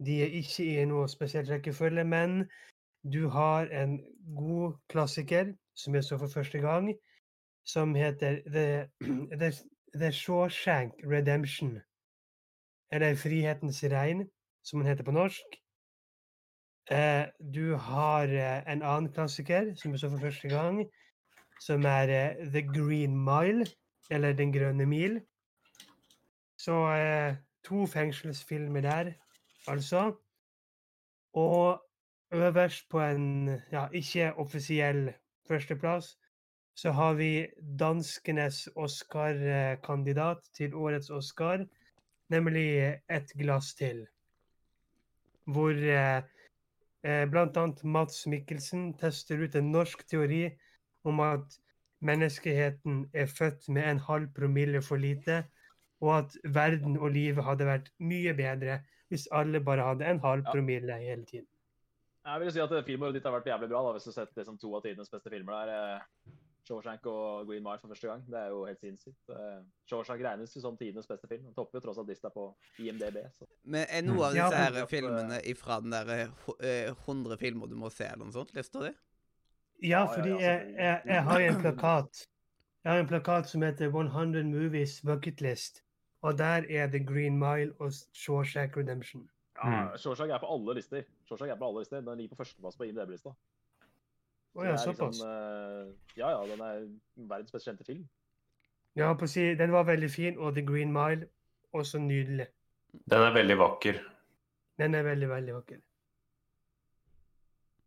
De 0.00 0.20
er 0.24 0.34
ikke 0.40 0.64
i 0.64 0.84
noe 0.88 1.08
spesielt 1.12 1.50
rekkefølge, 1.50 2.04
men 2.04 2.44
du 3.02 3.28
har 3.32 3.70
en 3.72 3.98
god 4.36 4.78
klassiker 4.92 5.54
som 5.76 5.94
jeg 5.94 6.04
så 6.04 6.18
for 6.20 6.32
første 6.32 6.58
gang, 6.58 6.90
som 7.64 7.94
heter 7.94 8.40
The, 8.46 8.88
The, 9.38 9.52
The 9.94 10.12
Shawshank 10.12 11.04
Redemption. 11.04 11.78
Eller 12.92 13.14
Frihetens 13.14 13.82
regn, 13.84 14.26
som 14.64 14.80
den 14.80 14.88
heter 14.88 15.04
på 15.04 15.14
norsk. 15.14 15.58
Eh, 16.90 17.26
du 17.54 17.76
har 17.76 18.28
eh, 18.28 18.62
en 18.72 18.82
annen 18.82 19.12
klassiker 19.12 19.74
som 19.78 19.92
jeg 19.92 20.02
så 20.02 20.10
for 20.10 20.24
første 20.26 20.48
gang, 20.48 20.80
som 21.60 21.84
er 21.86 22.10
eh, 22.14 22.40
The 22.52 22.62
Green 22.66 23.14
Mile, 23.24 23.66
eller 24.10 24.32
Den 24.32 24.52
grønne 24.52 24.86
mil. 24.86 25.20
Så 26.58 26.76
eh, 26.96 27.36
to 27.64 27.86
fengselsfilmer 27.86 28.80
der, 28.80 29.12
altså. 29.68 30.16
Og 31.32 31.78
øverst 32.32 32.88
på 32.90 33.00
en 33.00 33.60
ja, 33.72 33.86
ikke 33.92 34.34
offisiell 34.34 35.12
førsteplass 35.48 36.16
så 36.80 36.92
har 36.96 37.14
vi 37.14 37.46
danskenes 37.78 38.68
Oscar-kandidat 38.76 40.38
til 40.56 40.74
årets 40.74 41.10
Oscar, 41.10 41.64
nemlig 42.28 43.00
Et 43.10 43.32
glass 43.38 43.74
til. 43.74 44.06
Hvor 45.50 45.74
eh, 45.74 46.22
eh, 47.04 47.24
bl.a. 47.30 47.66
Mats 47.84 48.26
Mikkelsen 48.30 48.92
tester 49.00 49.42
ut 49.42 49.56
en 49.58 49.72
norsk 49.72 50.04
teori 50.08 50.44
om 51.04 51.20
at 51.24 51.58
menneskeheten 52.04 53.06
er 53.14 53.26
født 53.26 53.68
med 53.68 53.88
en 53.88 54.02
halv 54.06 54.28
promille 54.36 54.82
for 54.82 55.00
lite, 55.00 55.44
og 56.00 56.18
at 56.18 56.36
verden 56.44 56.96
og 56.96 57.10
livet 57.12 57.44
hadde 57.44 57.66
vært 57.68 57.90
mye 58.00 58.32
bedre 58.36 58.80
hvis 59.10 59.26
alle 59.34 59.60
bare 59.60 59.84
hadde 59.84 60.06
en 60.06 60.20
halv 60.22 60.44
Ja. 60.46 60.52
promille 60.52 60.98
hele 60.98 61.24
tiden. 61.24 61.46
Jeg 62.24 62.40
vil 62.40 62.52
si 62.52 62.60
at 62.60 62.84
filmåret 62.84 63.14
ditt 63.14 63.24
har 63.24 63.32
vært 63.32 63.48
jævlig 63.48 63.68
bra, 63.68 63.82
da, 63.82 63.92
hvis 63.92 64.04
du 64.04 64.10
har 64.10 64.24
sett 64.24 64.34
det 64.36 64.46
som 64.46 64.58
to 64.58 64.74
av 64.76 64.82
tidenes 64.84 65.10
beste 65.10 65.30
filmer 65.30 65.66
der. 65.66 66.02
Eh, 66.70 66.76
Shawshank 66.76 67.06
og 67.10 67.46
Green 67.48 67.62
Mile 67.64 67.78
for 67.82 67.88
første 67.90 68.06
gang. 68.08 68.22
Det 68.30 68.38
er 68.38 68.48
jo 68.54 68.64
helt 68.66 68.80
sinnssykt. 68.80 69.18
Eh, 69.34 69.60
Shawshank 69.90 70.22
regnes 70.22 70.54
jo 70.56 70.60
som 70.62 70.76
tidenes 70.78 71.06
beste 71.10 71.28
film. 71.28 71.44
Den 71.48 71.54
topper 71.56 71.78
jo 71.80 71.84
tross 71.88 71.98
alt 71.98 72.08
lista 72.08 72.30
på 72.30 72.44
IMDb. 72.78 73.18
Så. 73.34 73.46
Men 73.64 73.86
er 73.90 74.02
noen 74.06 74.22
av 74.28 74.34
disse 74.38 74.62
her 74.64 74.86
filmene 74.90 75.40
ifra 75.50 75.80
den 75.82 75.90
der 75.96 76.12
eh, 76.14 76.28
hu- 76.46 76.56
eh, 76.62 76.92
100 77.06 77.36
filmer 77.40 77.66
du 77.66 77.74
må 77.76 77.90
se, 77.90 78.04
eller 78.06 78.24
noe 78.24 78.32
sånt? 78.38 78.54
Lista 78.54 78.80
di? 78.86 78.92
Ja, 79.82 79.88
ja, 79.88 80.06
fordi 80.14 80.30
jeg, 80.42 80.74
jeg, 80.76 81.02
jeg 81.06 81.22
har 81.24 81.40
en 81.40 81.60
plakat. 81.64 82.26
Jeg 82.84 82.92
har 82.92 82.98
en 83.00 83.06
plakat 83.08 83.48
som 83.48 83.62
heter 83.62 83.88
100 83.92 84.44
Movies 84.48 85.00
Bucket 85.04 85.40
List. 85.40 85.82
Og 86.22 86.36
der 86.38 86.66
er 86.68 86.86
The 86.92 87.00
Green 87.04 87.38
Mile 87.40 87.72
og 87.80 87.92
Shawshank 88.12 88.76
Redemption. 88.76 89.26
Ja, 89.56 89.96
Shawshank 89.96 90.30
er 90.32 90.38
på 90.40 90.48
alle 90.52 90.74
lister. 90.76 91.02
Shawshank 91.28 91.50
er 91.50 91.56
på 91.60 91.66
alle 91.68 91.80
lister. 91.80 92.00
Den 92.04 92.16
ligger 92.20 92.34
på 92.36 92.42
førsteplass 92.44 92.76
på 92.76 92.84
IMDb-lista. 92.88 93.32
Å 94.58 94.64
ja, 94.66 94.76
såpass. 94.76 95.20
eh, 95.22 95.92
ja, 96.18 96.30
ja, 96.30 96.40
den 96.46 96.60
er 96.60 96.80
verdens 97.16 97.52
best 97.52 97.66
kjente 97.68 97.84
film. 97.86 98.08
Ja, 98.96 99.12
på 99.14 99.24
å 99.24 99.28
si, 99.30 99.54
Den 99.54 99.70
var 99.72 99.84
veldig 99.86 100.10
fin, 100.10 100.38
og 100.38 100.54
The 100.54 100.62
Green 100.66 100.92
Mile 100.92 101.28
også 101.72 101.98
nydelig. 102.02 102.46
Den 103.06 103.22
er 103.22 103.32
veldig 103.32 103.56
vakker. 103.58 104.00
Den 104.78 104.94
er 104.94 105.02
veldig, 105.06 105.28
veldig 105.28 105.54
vakker. 105.54 105.78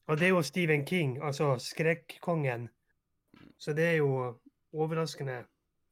Og 0.08 0.18
det 0.20 0.26
er 0.26 0.30
jo 0.30 0.42
Stephen 0.42 0.86
King, 0.86 1.18
altså 1.24 1.56
skrekkongen. 1.60 2.70
Så 3.58 3.74
det 3.76 3.84
er 3.84 3.98
jo 3.98 4.40
overraskende 4.74 5.46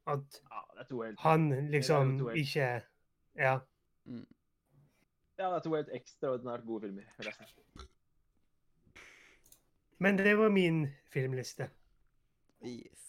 at 0.07 0.41
Ja, 0.51 0.61
det 0.74 0.80
er 0.80 0.88
to 0.89 1.01
helt, 1.01 1.19
han 1.19 1.49
liksom 1.72 2.17
to 2.19 2.28
helt- 2.28 2.39
ikke 2.39 2.84
Ja. 3.36 3.59
ja, 5.38 5.49
det 5.49 5.55
er 5.55 5.59
to 5.59 5.74
helt 5.76 5.89
ekstraordinært 5.93 6.65
gode 6.65 6.82
filmer. 6.82 7.03
Men 10.02 10.18
det 10.18 10.34
var 10.39 10.49
min 10.49 10.84
filmliste. 11.14 11.68
Yes. 12.66 13.08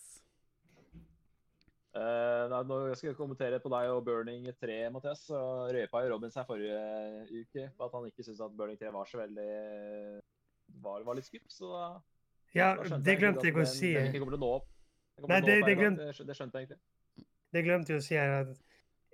Uh, 1.93 2.49
nei, 2.49 2.61
nå 2.65 2.77
skal 2.97 3.11
jeg 3.11 3.17
kommentere 3.19 3.59
på 3.61 3.69
deg 3.73 3.91
og 3.93 4.05
Burning 4.07 4.47
3, 4.61 4.77
Mathias. 4.93 5.27
Så 5.29 5.41
røpa 5.73 6.03
jo 6.05 6.13
Robin 6.15 6.33
seg 6.33 6.47
forrige 6.49 6.79
uke 7.33 7.67
på 7.77 7.89
at 7.89 7.97
han 7.97 8.07
ikke 8.09 8.25
syntes 8.25 8.41
at 8.45 8.55
Burning 8.57 8.79
3 8.81 8.93
var 8.95 9.09
så 9.09 9.21
veldig 9.21 9.49
var, 10.85 11.05
var 11.05 11.19
litt 11.19 11.29
skup, 11.29 11.45
Så 11.53 11.69
da, 11.73 11.87
Ja, 12.57 12.75
da 12.77 12.97
det 12.97 13.19
glemte 13.21 13.45
jeg, 13.45 13.53
jeg 13.53 13.61
å 13.61 13.65
den- 13.65 13.73
si. 13.75 13.93
Den 13.95 14.13
den 14.13 14.21
kommer 14.21 14.37
til 14.37 14.41
å 14.41 14.45
nå 14.47 14.53
opp. 14.57 14.69
Nei, 15.29 15.41
det- 15.41 15.65
det 15.65 15.77
det, 15.77 16.27
det 16.27 16.37
skjønte 16.37 16.59
jeg 16.59 16.69
egentlig. 16.69 16.81
Det 17.53 17.65
glemte 17.65 17.93
jeg 17.93 18.01
å 18.01 18.05
si 18.05 18.15
her 18.15 18.33
at 18.41 18.63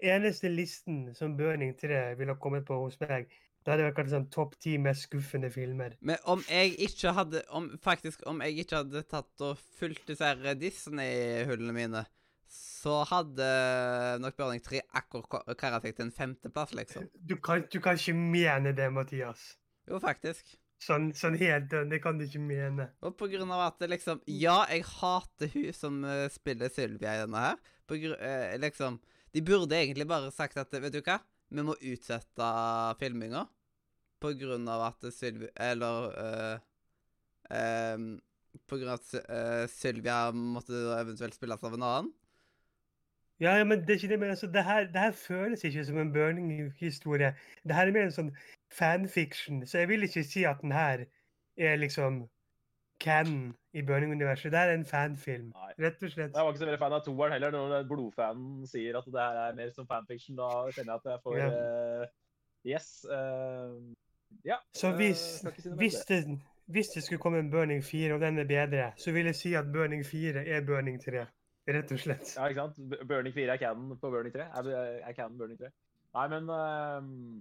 eneste 0.03 0.49
listen 0.49 1.15
som 1.15 1.37
Burning 1.37 1.75
3 1.75 2.15
ville 2.15 2.33
ha 2.35 2.39
kommet 2.39 2.65
på 2.65 2.79
hos 2.79 3.01
meg, 3.01 3.27
da 3.69 3.75
hadde 3.75 3.83
det 3.83 3.89
vært 3.91 3.97
kanskje 3.99 4.17
sånn 4.17 4.29
topp 4.33 4.55
ti 4.65 4.71
mest 4.81 5.05
skuffende 5.05 5.51
filmer. 5.53 5.99
Men 6.01 6.23
om 6.33 6.41
jeg 6.49 6.71
ikke 6.87 7.13
hadde 7.13 7.43
om, 7.53 7.67
Faktisk, 7.85 8.23
om 8.31 8.39
jeg 8.41 8.63
ikke 8.63 8.79
hadde 8.81 9.03
tatt 9.05 9.43
og 9.45 9.59
fulgt 9.77 10.09
disse 10.09 10.31
Disney-hullene 10.57 11.75
mine, 11.77 12.01
så 12.49 13.03
hadde 13.11 13.49
nok 14.23 14.39
Burning 14.39 14.63
3 14.65 14.81
akkurat 14.97 15.53
kara 15.61 15.83
seg 15.85 15.99
til 15.99 16.07
en 16.07 16.15
femteplass, 16.17 16.73
liksom. 16.79 17.11
Du 17.13 17.37
kan, 17.45 17.67
du 17.69 17.77
kan 17.85 18.01
ikke 18.01 18.17
mene 18.17 18.73
det, 18.73 18.89
Mathias. 18.95 19.51
Jo, 19.85 20.01
faktisk. 20.01 20.57
Sånn, 20.81 21.11
sånn 21.13 21.37
helt 21.37 21.69
det 21.91 22.01
kan 22.01 22.17
du 22.17 22.25
ikke 22.25 22.41
mene. 22.41 22.89
Og 23.05 23.19
på 23.21 23.29
grunn 23.35 23.53
av 23.53 23.67
at 23.67 23.81
det 23.83 23.91
liksom 23.91 24.23
Ja, 24.31 24.63
jeg 24.71 24.87
hater 24.95 25.53
hun 25.53 25.77
som 25.77 26.01
eh, 26.07 26.25
spiller 26.33 26.73
Sylvia 26.73 27.19
i 27.19 27.23
denne 27.27 27.45
her. 27.51 27.61
På 27.85 28.01
gru, 28.01 28.15
eh, 28.15 28.55
liksom 28.63 28.97
De 29.35 29.45
burde 29.45 29.77
egentlig 29.77 30.09
bare 30.09 30.33
sagt 30.33 30.57
at 30.57 30.73
vet 30.73 30.95
du 30.95 31.03
hva, 31.03 31.19
vi 31.53 31.65
må 31.67 31.75
utsette 31.77 32.49
filminga 33.03 33.45
på 34.21 34.33
grunn 34.41 34.69
av 34.69 34.83
at 34.89 35.09
Sylvia 35.15 35.51
Eller 35.71 36.09
eh, 36.25 36.57
em, 37.59 38.09
På 38.69 38.79
grunn 38.79 38.93
av 38.95 39.01
at 39.01 39.15
eh, 39.21 39.67
Sylvia 39.71 40.21
måtte 40.35 40.81
eventuelt 40.99 41.37
spilles 41.37 41.63
av 41.65 41.77
en 41.77 41.87
annen. 41.87 42.13
Ja, 43.39 43.53
ja, 43.55 43.65
men 43.65 43.85
det 43.87 43.93
er 43.95 44.01
ikke 44.01 44.09
det, 44.11 44.17
men 44.19 44.33
altså, 44.35 44.49
det 44.51 44.65
her, 44.67 44.89
det 44.91 44.99
her 44.99 45.13
føles 45.15 45.63
ikke 45.65 45.85
som 45.87 45.99
en 46.03 46.09
burning-historie. 46.13 47.29
Det 47.63 47.77
her 47.77 47.87
er 47.87 47.95
mer 47.95 48.09
en 48.09 48.17
sånn 48.17 48.33
fanfiction, 48.75 49.61
så 49.63 49.85
jeg 49.85 49.91
vil 49.93 50.03
ikke 50.09 50.25
si 50.27 50.43
at 50.49 50.59
den 50.65 50.75
her 50.75 51.05
er 51.55 51.79
liksom 51.79 52.25
canon 52.99 53.53
i 53.79 53.85
burning-universet. 53.87 54.51
Det 54.51 54.59
her 54.59 54.73
er 54.73 54.81
en 54.81 54.89
fanfilm, 54.91 55.53
Nei. 55.55 55.71
rett 55.85 56.03
og 56.03 56.11
slett. 56.11 56.35
Jeg 56.35 56.49
var 56.49 56.51
ikke 56.51 56.65
så 56.65 56.67
veldig 56.67 56.81
fan 56.83 56.97
av 56.99 57.05
toeren 57.07 57.37
heller. 57.37 57.55
Når 57.55 57.87
blodfanen 57.93 58.67
sier 58.67 58.99
at 58.99 59.07
det 59.07 59.23
her 59.23 59.39
er 59.45 59.55
mer 59.61 59.71
som 59.77 59.87
fanfiction, 59.87 60.35
da 60.41 60.51
kjenner 60.75 60.97
jeg 60.97 61.05
at 61.05 61.11
jeg 61.13 61.25
får 61.29 61.39
Ja. 61.39 61.49
uh, 61.55 62.17
Yes. 62.67 63.05
eh, 63.07 63.79
ja. 64.45 64.57
Så 64.75 64.89
eh, 64.89 64.97
hvis, 64.97 65.19
si 65.19 65.73
hvis, 65.79 65.95
det, 66.09 66.23
hvis 66.67 66.89
det 66.95 67.03
skulle 67.03 67.23
komme 67.23 67.39
en 67.39 67.51
Burning 67.51 67.85
4, 67.85 68.15
og 68.15 68.21
den 68.21 68.39
er 68.39 68.49
bedre, 68.49 68.93
så 68.97 69.13
vil 69.13 69.29
jeg 69.31 69.37
si 69.37 69.55
at 69.55 69.69
Burning 69.73 70.07
4 70.07 70.45
er 70.47 70.65
Burning 70.67 71.01
3. 71.05 71.27
Rett 71.69 71.93
og 71.93 72.01
slett. 72.01 72.33
Ja, 72.37 72.49
ikke 72.49 72.65
sant? 72.65 72.79
Burning 73.09 73.35
4 73.35 73.53
er 73.53 73.61
canon 73.61 73.99
på 74.01 74.11
Burning 74.11 74.33
3. 74.33 74.49
Er, 74.57 74.71
er 75.05 75.13
canon 75.17 75.39
Burning 75.39 75.61
3. 75.61 75.69
Nei, 76.17 76.25
men 76.33 76.49
uh, 76.49 77.41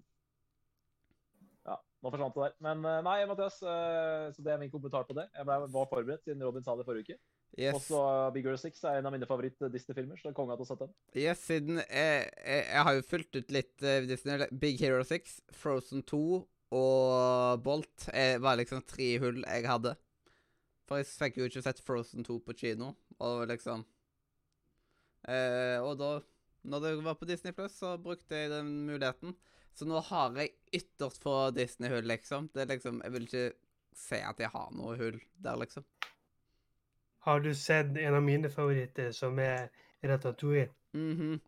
Ja, 1.67 1.77
nå 2.03 2.11
forsvant 2.11 2.35
det 2.35 2.43
der. 2.43 2.57
Men 2.67 2.83
uh, 2.83 2.97
nei, 3.07 3.21
Mathias, 3.29 3.61
uh, 3.63 4.27
så 4.35 4.43
det 4.43 4.51
er 4.51 4.59
min 4.59 4.73
kommentar 4.73 5.07
på 5.07 5.15
det. 5.15 5.29
Jeg 5.31 5.47
ble, 5.47 5.61
var 5.71 5.87
forberedt 5.93 6.27
siden 6.27 6.43
Robin 6.43 6.65
sa 6.65 6.75
det 6.75 6.87
forrige 6.89 7.07
uke. 7.07 7.17
Yes. 7.55 7.79
Også 7.79 8.01
Big 8.35 8.43
Girl 8.43 8.59
6 8.59 8.83
er 8.83 8.99
en 8.99 9.07
av 9.07 9.15
mine 9.15 9.29
favoritt-Disney-filmer, 9.29 10.19
så 10.19 10.33
konge 10.35 10.51
at 10.51 10.59
du 10.59 10.65
har 10.65 10.73
sett 10.73 10.83
den. 10.83 10.91
Yes, 11.15 11.45
siden 11.47 11.79
jeg, 11.79 12.27
jeg, 12.43 12.65
jeg 12.67 12.83
har 12.89 12.97
jo 12.97 13.07
fulgt 13.07 13.39
ut 13.39 13.55
litt 13.55 13.87
Disney. 14.11 14.43
Big 14.51 14.83
Hero 14.83 14.99
6, 15.07 15.39
Frozen 15.55 16.03
2 16.11 16.25
og 16.75 17.61
Bolt 17.63 18.09
jeg, 18.11 18.41
var 18.43 18.57
liksom 18.59 18.83
tre 18.87 19.13
hull 19.23 19.43
jeg 19.45 19.67
hadde. 19.69 19.93
For 20.87 21.01
jeg 21.01 21.09
fikk 21.09 21.37
jo 21.39 21.47
ikke 21.49 21.63
sett 21.65 21.83
Frozen 21.83 22.25
2 22.27 22.39
på 22.45 22.55
kino, 22.55 22.93
og 23.23 23.45
liksom 23.49 23.83
eh, 25.27 25.79
Og 25.83 25.97
da, 25.99 26.11
når 26.67 26.83
det 26.83 26.91
var 27.05 27.17
på 27.19 27.27
Disney 27.27 27.55
Plus, 27.55 27.75
så 27.79 27.95
brukte 27.99 28.35
jeg 28.35 28.51
den 28.53 28.71
muligheten. 28.87 29.35
Så 29.77 29.85
nå 29.87 29.99
har 30.09 30.35
jeg 30.39 30.55
ytterst 30.73 31.21
få 31.21 31.51
Disney-hull, 31.55 32.07
liksom. 32.09 32.49
Det 32.53 32.63
er 32.63 32.71
liksom 32.71 33.01
Jeg 33.03 33.13
vil 33.13 33.27
ikke 33.27 33.47
se 33.97 34.21
at 34.25 34.39
jeg 34.41 34.49
har 34.53 34.71
noe 34.75 34.95
hull 34.99 35.19
der, 35.43 35.59
liksom. 35.61 35.85
Har 37.27 37.43
du 37.43 37.51
sett 37.55 37.97
en 37.99 38.15
av 38.15 38.23
mine 38.23 38.49
favoritter, 38.49 39.11
som 39.11 39.39
er 39.43 39.67
Ratatouille? 40.03 40.69
Mhm. 40.95 41.39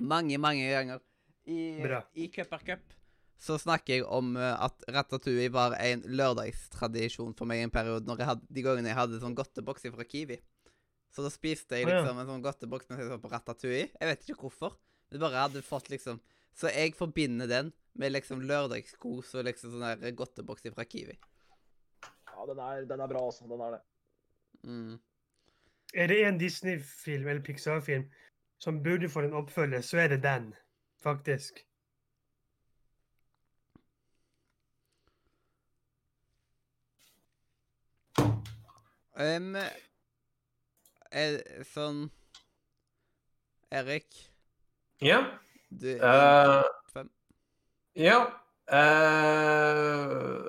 Mange, 0.00 0.38
mange 0.40 0.66
ganger. 0.70 1.00
I, 1.46 1.80
Bra. 1.82 2.02
i 2.14 2.28
Cup 2.32 2.52
er 2.56 2.64
Cup 2.66 2.99
så 3.40 3.56
snakker 3.58 3.94
jeg 3.94 4.04
om 4.04 4.34
eh, 4.36 4.64
at 4.66 4.84
Ratatouille 4.92 5.48
var 5.52 5.74
en 5.80 6.02
lørdagstradisjon 6.04 7.32
for 7.38 7.48
meg 7.48 7.64
en 7.64 7.72
periode 7.72 8.04
når 8.08 8.20
jeg 8.20 8.28
hadde, 8.30 8.48
de 8.52 8.64
gangene 8.66 8.92
jeg 8.92 8.98
hadde 8.98 9.20
sånn 9.22 9.36
godteboks 9.38 9.88
fra 9.94 10.06
Kiwi. 10.06 10.36
Så 11.10 11.24
da 11.24 11.30
spiste 11.32 11.78
jeg 11.78 11.88
liksom 11.88 12.20
en 12.20 12.28
sånn 12.28 12.44
godteboks 12.44 12.90
mens 12.90 13.00
jeg 13.02 13.10
så 13.10 13.18
på 13.22 13.30
Ratatouille. 13.32 13.88
Jeg 13.96 14.10
vet 14.10 14.26
ikke 14.26 14.44
hvorfor. 14.44 14.76
Det 15.10 15.18
bare 15.18 15.46
hadde 15.48 15.64
fått 15.66 15.88
liksom 15.90 16.20
Så 16.54 16.70
jeg 16.70 16.92
forbinder 16.98 17.48
den 17.50 17.72
med 17.98 18.12
liksom 18.12 18.42
lørdagskos 18.46 19.32
og 19.38 19.46
liksom 19.46 19.72
sånn 19.72 19.86
der 20.02 20.14
godteboks 20.18 20.66
fra 20.74 20.84
Kiwi. 20.84 21.16
Ja, 22.04 22.46
den 22.46 22.60
er, 22.60 22.84
den 22.90 23.00
er 23.00 23.10
bra, 23.10 23.22
altså. 23.30 23.46
Den 23.48 23.62
er 23.64 23.76
det. 23.76 23.80
Mm. 24.66 24.98
Er 25.94 26.10
det 26.12 26.18
en 26.26 26.38
Disney-film 26.38 27.28
eller 27.28 27.42
Pixar-film 27.46 28.04
som 28.60 28.82
burde 28.82 29.08
få 29.08 29.24
en 29.24 29.38
oppfølger, 29.40 29.80
så 29.80 30.02
er 30.04 30.12
det 30.12 30.22
den, 30.26 30.50
faktisk. 31.02 31.62
Um, 39.20 39.56
er, 41.12 41.34
sånn 41.68 42.06
Erik, 43.70 44.06
Ja. 45.04 45.18
du 45.70 45.92
eh, 45.92 46.62
fem. 46.94 47.10
ja. 48.00 48.22
Uh, 48.70 50.40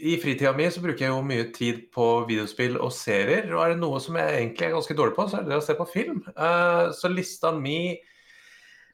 I 0.00 0.16
fritida 0.22 0.52
mi 0.56 0.70
så 0.72 0.80
bruker 0.82 1.04
jeg 1.04 1.12
jo 1.12 1.20
mye 1.26 1.46
tid 1.52 1.82
på 1.94 2.06
videospill 2.30 2.78
og 2.80 2.94
serier. 2.96 3.50
Og 3.52 3.60
er 3.62 3.74
det 3.74 3.82
noe 3.82 4.00
som 4.02 4.16
jeg 4.16 4.38
egentlig 4.38 4.66
er 4.70 4.76
ganske 4.78 4.96
dårlig 4.96 5.16
på, 5.18 5.28
så 5.28 5.38
er 5.38 5.44
det 5.44 5.52
det 5.52 5.60
å 5.60 5.66
se 5.68 5.76
på 5.78 5.88
film. 5.90 6.22
Uh, 6.38 6.88
så 6.96 7.12
lista 7.12 7.52
mi 7.54 7.98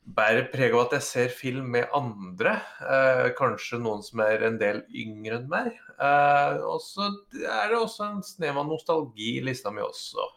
bærer 0.07 0.46
preg 0.52 0.74
av 0.74 0.86
at 0.86 0.96
jeg 0.96 1.07
ser 1.07 1.32
film 1.34 1.70
med 1.74 1.90
andre. 1.94 2.57
eh, 2.80 3.28
kanskje 3.38 3.80
noen 3.82 4.02
som 4.07 4.22
er 4.22 4.44
en 4.46 4.59
del 4.59 4.82
yngre 4.94 5.40
enn 5.40 5.48
meg. 5.50 5.72
Eh, 5.98 6.59
og 6.62 6.80
så 6.82 7.11
er 7.32 7.72
det 7.72 7.78
også 7.78 8.11
en 8.11 8.22
snev 8.22 8.59
av 8.59 8.68
nostalgi 8.68 9.36
i 9.38 9.44
lista 9.44 9.72
mi 9.74 9.82
også. 9.82 10.28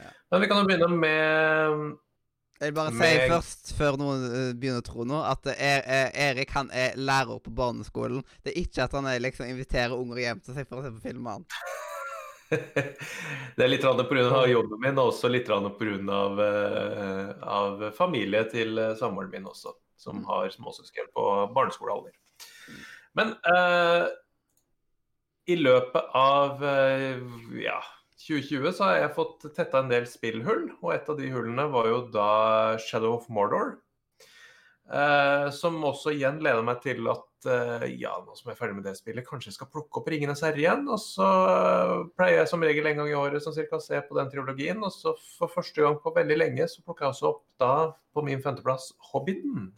Ja. 0.00 0.10
Men 0.32 0.42
vi 0.42 0.48
kan 0.50 0.58
jo 0.62 0.66
begynne 0.66 0.88
med 0.90 1.92
Jeg 2.60 2.70
vil 2.70 2.74
bare 2.74 2.94
si 2.96 3.28
først, 3.30 3.72
før 3.78 3.98
noen 4.00 4.26
eh, 4.30 4.52
begynner 4.58 4.82
å 4.82 4.86
tro 4.86 5.06
noe, 5.06 5.22
at 5.30 5.46
er, 5.54 5.82
er, 5.84 6.10
Erik 6.30 6.54
han 6.54 6.70
er 6.72 6.98
lærer 6.98 7.38
på 7.44 7.54
barneskolen. 7.54 8.24
Det 8.42 8.52
er 8.54 8.62
ikke 8.64 8.86
at 8.88 8.98
han 8.98 9.06
er, 9.10 9.22
liksom 9.22 9.46
inviterer 9.46 9.94
unger 9.94 10.22
hjem 10.24 10.42
til 10.42 10.58
seg 10.58 10.68
for 10.68 10.80
å 10.80 10.86
se 10.86 10.94
på 10.94 11.04
film 11.06 11.26
med 11.26 11.38
han. 11.38 11.50
Det 13.56 13.64
er 13.64 13.70
litt 13.70 13.84
pga. 13.84 14.42
jobben 14.50 14.80
min, 14.80 14.98
og 14.98 15.12
også 15.12 15.30
litt 15.30 15.48
pga. 15.48 16.20
Uh, 16.40 17.30
av 17.40 17.88
familie 17.96 18.44
til 18.50 18.78
eh, 18.78 18.94
samboeren 18.98 19.30
min 19.32 19.48
også, 19.50 19.74
som 19.96 20.20
Mm. 20.20 20.26
har 20.28 20.50
småsøsken 20.50 21.10
på 21.14 21.24
barneskolealder. 21.54 22.12
Men 23.14 23.34
uh, 23.46 24.08
i 25.46 25.56
løpet 25.56 26.10
av 26.14 26.62
uh, 26.62 27.22
ja, 27.60 27.80
2020 28.26 28.72
så 28.72 28.84
har 28.88 28.98
jeg 28.98 29.14
fått 29.16 29.48
tetta 29.56 29.80
en 29.82 29.90
del 29.90 30.06
spillhull, 30.08 30.70
og 30.82 30.94
et 30.94 31.08
av 31.08 31.18
de 31.18 31.30
hullene 31.30 31.66
var 31.72 31.88
jo 31.90 32.04
da 32.14 32.76
Shadow 32.80 33.18
of 33.18 33.28
Mordor. 33.28 33.78
Eh, 34.92 35.50
som 35.50 35.78
også 35.80 36.12
igjen 36.12 36.42
leder 36.44 36.64
meg 36.64 36.82
til 36.84 37.06
at 37.08 37.22
eh, 37.24 37.33
ja, 37.44 38.12
nå 38.24 38.34
som 38.36 38.50
jeg 38.50 38.54
er 38.54 38.58
ferdig 38.58 38.76
med 38.78 38.86
det 38.88 38.94
spillet, 38.98 39.26
kanskje 39.26 39.50
jeg 39.50 39.58
skal 39.58 39.70
plukke 39.72 40.00
opp 40.00 40.08
'Ringenes 40.10 40.42
herre' 40.46 40.62
igjen. 40.62 40.82
Og 40.88 41.00
så 41.02 41.28
eh, 41.52 41.94
pleier 42.16 42.42
jeg 42.42 42.50
som 42.50 42.64
regel 42.64 42.90
en 42.90 43.00
gang 43.02 43.12
i 43.12 43.16
året 43.18 43.44
sånn 43.44 43.56
cirka 43.56 43.78
å 43.78 43.84
se 43.84 44.00
på 44.00 44.18
den 44.18 44.32
trilogien. 44.32 44.82
Og 44.84 44.92
så 44.94 45.14
for 45.36 45.52
første 45.52 45.84
gang 45.84 46.00
på 46.02 46.14
veldig 46.16 46.38
lenge 46.40 46.68
så 46.70 46.84
plukker 46.84 47.06
jeg 47.06 47.16
også 47.16 47.30
opp 47.30 47.44
da 47.60 47.74
på 48.14 48.26
min 48.26 48.42
femteplass 48.44 48.92
'Hobbiten'. 49.10 49.72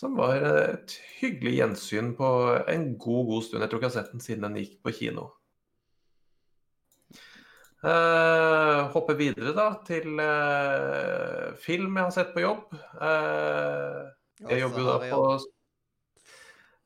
Som 0.00 0.16
var 0.16 0.40
et 0.40 0.94
hyggelig 1.20 1.58
gjensyn 1.58 2.14
på 2.16 2.28
en 2.72 2.86
god, 2.96 3.26
god 3.34 3.42
stund. 3.44 3.62
Jeg 3.62 3.68
tror 3.70 3.80
ikke 3.80 3.90
jeg 3.90 3.96
har 3.96 4.02
sett 4.02 4.14
den 4.14 4.24
siden 4.24 4.46
den 4.48 4.62
gikk 4.62 4.78
på 4.82 4.94
kino. 4.96 5.26
Uh, 7.80 8.92
hopper 8.92 9.16
videre 9.16 9.54
da 9.56 9.70
til 9.88 10.18
uh, 10.20 11.56
film 11.64 11.96
jeg 11.96 12.04
har 12.04 12.12
sett 12.12 12.34
på 12.34 12.42
jobb. 12.44 12.74
Eh, 13.00 14.00
jeg 14.48 14.62
jobber 14.62 14.80
jo 14.80 14.86
da 14.86 14.98
har 14.98 15.10
på. 15.10 15.24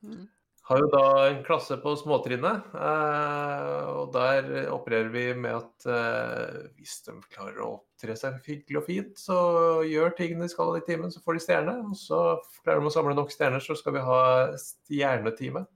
Mm. 0.05 0.23
Har 0.65 0.79
jo 0.81 0.87
da 0.89 1.01
en 1.27 1.43
klasse 1.45 1.75
på 1.77 1.91
småtrinnet, 1.99 2.71
eh, 2.73 3.81
og 3.91 4.09
der 4.15 4.47
opererer 4.73 5.11
vi 5.13 5.25
med 5.37 5.59
at 5.59 5.85
eh, 5.93 6.63
hvis 6.79 6.95
de 7.05 7.13
klarer 7.29 7.59
å 7.61 7.67
opptre 7.75 8.15
seg 8.17 8.39
hyggelig 8.49 8.79
og 8.79 8.87
fint, 8.87 9.13
så 9.21 9.37
gjør 9.85 10.15
tingene 10.17 10.47
de 10.47 10.53
skal 10.55 10.73
i 10.79 10.81
timen, 10.87 11.13
så 11.13 11.21
får 11.21 11.37
de 11.37 11.43
stjerne. 11.45 11.75
Og 11.85 11.93
så 11.99 12.21
klarer 12.63 12.81
de 12.81 12.89
å 12.89 12.95
samle 12.97 13.13
nok 13.17 13.29
stjerner, 13.33 13.61
så 13.61 13.77
skal 13.77 13.93
vi 13.99 14.03
ha 14.07 14.19
stjernetime. 14.57 15.67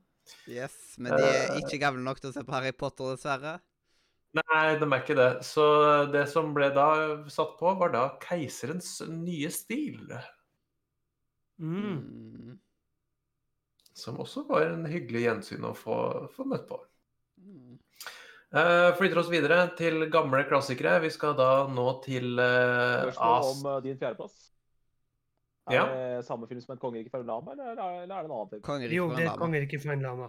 Yes, 0.50 0.74
men 0.98 1.14
de 1.14 1.22
er 1.22 1.54
Eh. 1.54 1.62
ikke 1.62 1.78
gamle 1.82 2.02
nok 2.02 2.18
til 2.18 2.30
å 2.30 2.34
se 2.34 2.42
på 2.42 2.54
Harry 2.58 2.74
Potter, 2.74 3.14
dessverre. 3.14 3.60
Nei, 4.34 4.66
de 4.78 4.86
er 4.86 5.00
ikke 5.00 5.18
det. 5.18 5.30
Så 5.46 6.10
det 6.10 6.26
som 6.30 6.52
ble 6.54 6.68
da 6.74 6.90
satt 7.30 7.56
på, 7.58 7.78
var 7.78 7.94
da 7.94 8.04
Keiserens 8.22 9.00
nye 9.06 9.50
stil. 9.54 10.02
Mm. 11.60 11.98
Mm. 12.00 12.58
Som 14.00 14.16
også 14.22 14.46
var 14.48 14.64
en 14.70 14.86
hyggelig 14.88 15.26
gjensyn 15.26 15.64
å 15.68 15.74
få, 15.76 15.96
få 16.34 16.46
møtt 16.48 16.66
på. 16.70 16.78
Mm. 17.40 17.76
Uh, 18.50 18.90
flytter 18.98 19.20
oss 19.20 19.28
videre 19.30 19.58
til 19.78 20.06
gamle 20.10 20.40
klassikere. 20.48 20.96
Vi 21.04 21.10
skal 21.14 21.36
da 21.38 21.50
nå 21.70 21.84
til 22.02 22.32
uh, 22.40 23.10
Spørsmål 23.12 23.50
om 23.52 23.66
uh, 23.68 23.76
din 23.84 23.98
fjerdeplass. 24.00 24.38
Er 25.70 25.76
Ja. 25.76 25.84
det 25.92 26.24
samme 26.26 26.48
film 26.50 26.60
som 26.64 26.72
et 26.74 26.80
kongerike 26.82 27.12
fra 27.12 27.20
Lama, 27.22 27.52
eller 27.52 27.76
er, 27.76 28.02
eller 28.02 28.14
er 28.16 28.22
det 28.24 28.30
en 28.30 28.34
annen 28.34 28.48
film? 28.50 28.62
Kongerike 28.66 28.96
Jo, 28.96 29.08
for 29.10 29.16
det 29.20 29.26
en 29.26 29.32
er 29.32 29.38
'Kongerike 29.38 29.78
for 29.82 29.92
en 29.92 30.02
lama. 30.02 30.28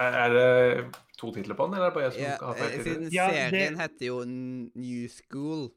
Er 0.00 0.16
er 0.24 0.28
det 0.34 0.94
to 1.20 1.30
titler 1.30 1.54
på 1.54 1.66
den, 1.68 1.74
eller 1.74 1.86
er 1.86 1.90
det 1.90 1.94
bare 1.94 2.04
jeg 2.08 2.12
som 2.12 2.22
Ja, 2.22 2.36
har 2.46 2.54
feil 2.58 2.82
titler? 2.82 3.10
Ja, 3.14 3.28
serien 3.30 3.52
det- 3.52 3.60
serien 3.60 3.78
heter 3.78 4.06
jo 4.06 4.24
New 4.24 5.08
School, 5.08 5.68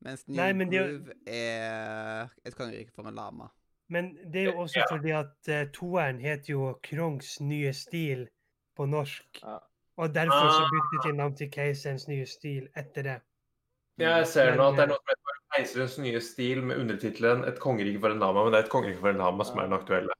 mens 0.00 0.28
New 0.28 0.36
Nei, 0.36 0.52
men 0.52 0.70
det 0.70 0.78
er 0.78 1.14
er 1.26 2.28
et 2.44 2.54
kongerike 2.54 2.92
for 2.94 3.08
en 3.08 3.14
lama. 3.16 3.48
Men 3.90 4.10
det 4.32 4.42
er 4.42 4.52
jo 4.52 4.58
også 4.64 4.76
Ja. 4.82 4.84
fordi 4.90 5.10
at 5.16 5.48
uh, 5.48 5.70
toeren 5.72 6.18
heter 6.20 6.52
jo 6.52 6.78
Krongs 6.82 7.40
nye 7.40 7.72
stil 7.72 8.26
på 8.76 8.86
norsk. 8.86 9.40
Ja. 9.42 9.58
Og 9.98 10.12
derfor 10.14 10.50
så 10.50 10.62
Ah. 10.62 10.70
byttet 10.70 11.04
de 11.10 11.16
navn 11.16 11.36
til 11.36 11.50
Keiserens 11.50 12.08
nye 12.08 12.26
stil 12.26 12.68
etter 12.76 13.02
det. 13.02 13.20
Jeg 13.98 14.26
ser 14.26 14.54
nå 14.56 14.68
at 14.68 14.76
det 14.76 14.82
er 14.84 14.86
noe 14.92 15.00
som 15.00 15.08
heter 15.08 15.40
Keiserens 15.56 15.98
nye 15.98 16.20
stil 16.20 16.62
med 16.62 16.76
undertittelen 16.78 17.44
'Et 17.44 17.58
kongerike 17.58 18.00
for 18.00 18.10
en 18.10 18.18
lama', 18.20 18.44
men 18.44 18.52
det 18.52 18.58
er 18.60 18.64
'Et 18.64 18.70
kongerike 18.70 19.00
for 19.00 19.08
en 19.10 19.16
lama' 19.16 19.44
som 19.44 19.58
er 19.58 19.62
den 19.62 19.72
aktuelle 19.72 20.12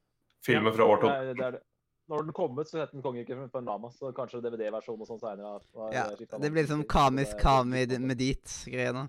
filmen 0.47 0.73
fra 0.73 0.85
år 0.85 0.97
Det 0.97 1.03
2000. 1.03 1.29
er, 1.29 1.35
det 1.35 1.45
er 1.47 1.51
det. 1.51 1.61
Når 2.09 2.23
den 2.23 2.33
kom 2.33 2.59
ut, 2.59 2.67
så 2.69 2.79
het 2.81 2.91
den 2.93 3.03
'Kongeriket 3.03 3.51
for 3.51 3.59
en 3.59 3.67
lama', 3.69 3.91
så 3.93 4.13
kanskje 4.13 4.41
DVD-versjonen 4.43 5.01
og 5.01 5.07
sånn 5.07 5.21
seinere. 5.21 5.61
Ja, 5.93 6.07
det 6.39 6.51
blir 6.53 6.63
liksom 6.67 6.85
Kamis 6.89 7.35
Kami 7.39 7.87
med 7.87 8.17
dit-greiene. 8.19 9.09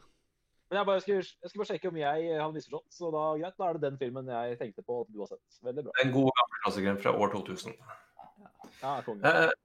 Men 0.69 0.77
jeg, 0.77 0.85
bare 0.85 1.01
skulle, 1.01 1.23
jeg 1.25 1.49
skulle 1.49 1.63
bare 1.63 1.71
sjekke 1.71 1.89
om 1.89 1.95
jeg 1.97 2.25
hadde 2.37 2.53
misforstått, 2.53 2.91
så 2.93 3.09
da 3.13 3.23
greit, 3.39 3.55
da 3.57 3.69
er 3.69 3.77
det 3.77 3.87
den 3.87 3.95
filmen 3.97 4.27
jeg 4.29 4.59
tenkte 4.59 4.83
på 4.85 4.99
at 5.01 5.09
du 5.09 5.23
har 5.23 5.31
sett. 5.31 5.57
Veldig 5.65 5.87
bra. 5.87 5.95
En 6.03 6.13
god 6.13 6.29
gammel 6.37 6.61
klassiker 6.65 6.99
fra 7.01 7.13
år 7.17 7.33
2000. 7.33 7.73
Ja, 8.83 8.91
konge. 9.07 9.31
Eh, 9.31 9.55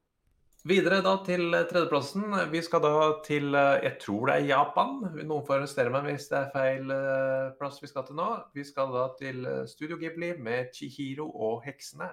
videre 0.64 1.02
da 1.04 1.12
til 1.26 1.52
tredjeplassen. 1.52 2.24
Vi 2.54 2.64
skal 2.64 2.82
da 2.86 2.94
til 3.26 3.52
eh, 3.52 3.84
Jeg 3.84 3.98
tror 4.06 4.30
det 4.30 4.38
er 4.38 4.48
Japan. 4.48 4.96
Noen 5.20 5.44
får 5.44 5.58
arrestere 5.58 5.92
meg 5.92 6.08
hvis 6.08 6.30
det 6.32 6.40
er 6.40 6.50
feil 6.56 6.96
eh, 6.96 7.52
plass 7.60 7.82
vi 7.84 7.92
skal 7.92 8.08
til 8.08 8.16
nå. 8.22 8.30
Vi 8.56 8.64
skal 8.64 8.96
da 8.96 9.04
til 9.20 9.44
eh, 9.44 9.62
Studio 9.68 10.00
Ghibli 10.00 10.32
med 10.40 10.72
Chihiro 10.72 11.28
og 11.28 11.60
heksene. 11.68 12.08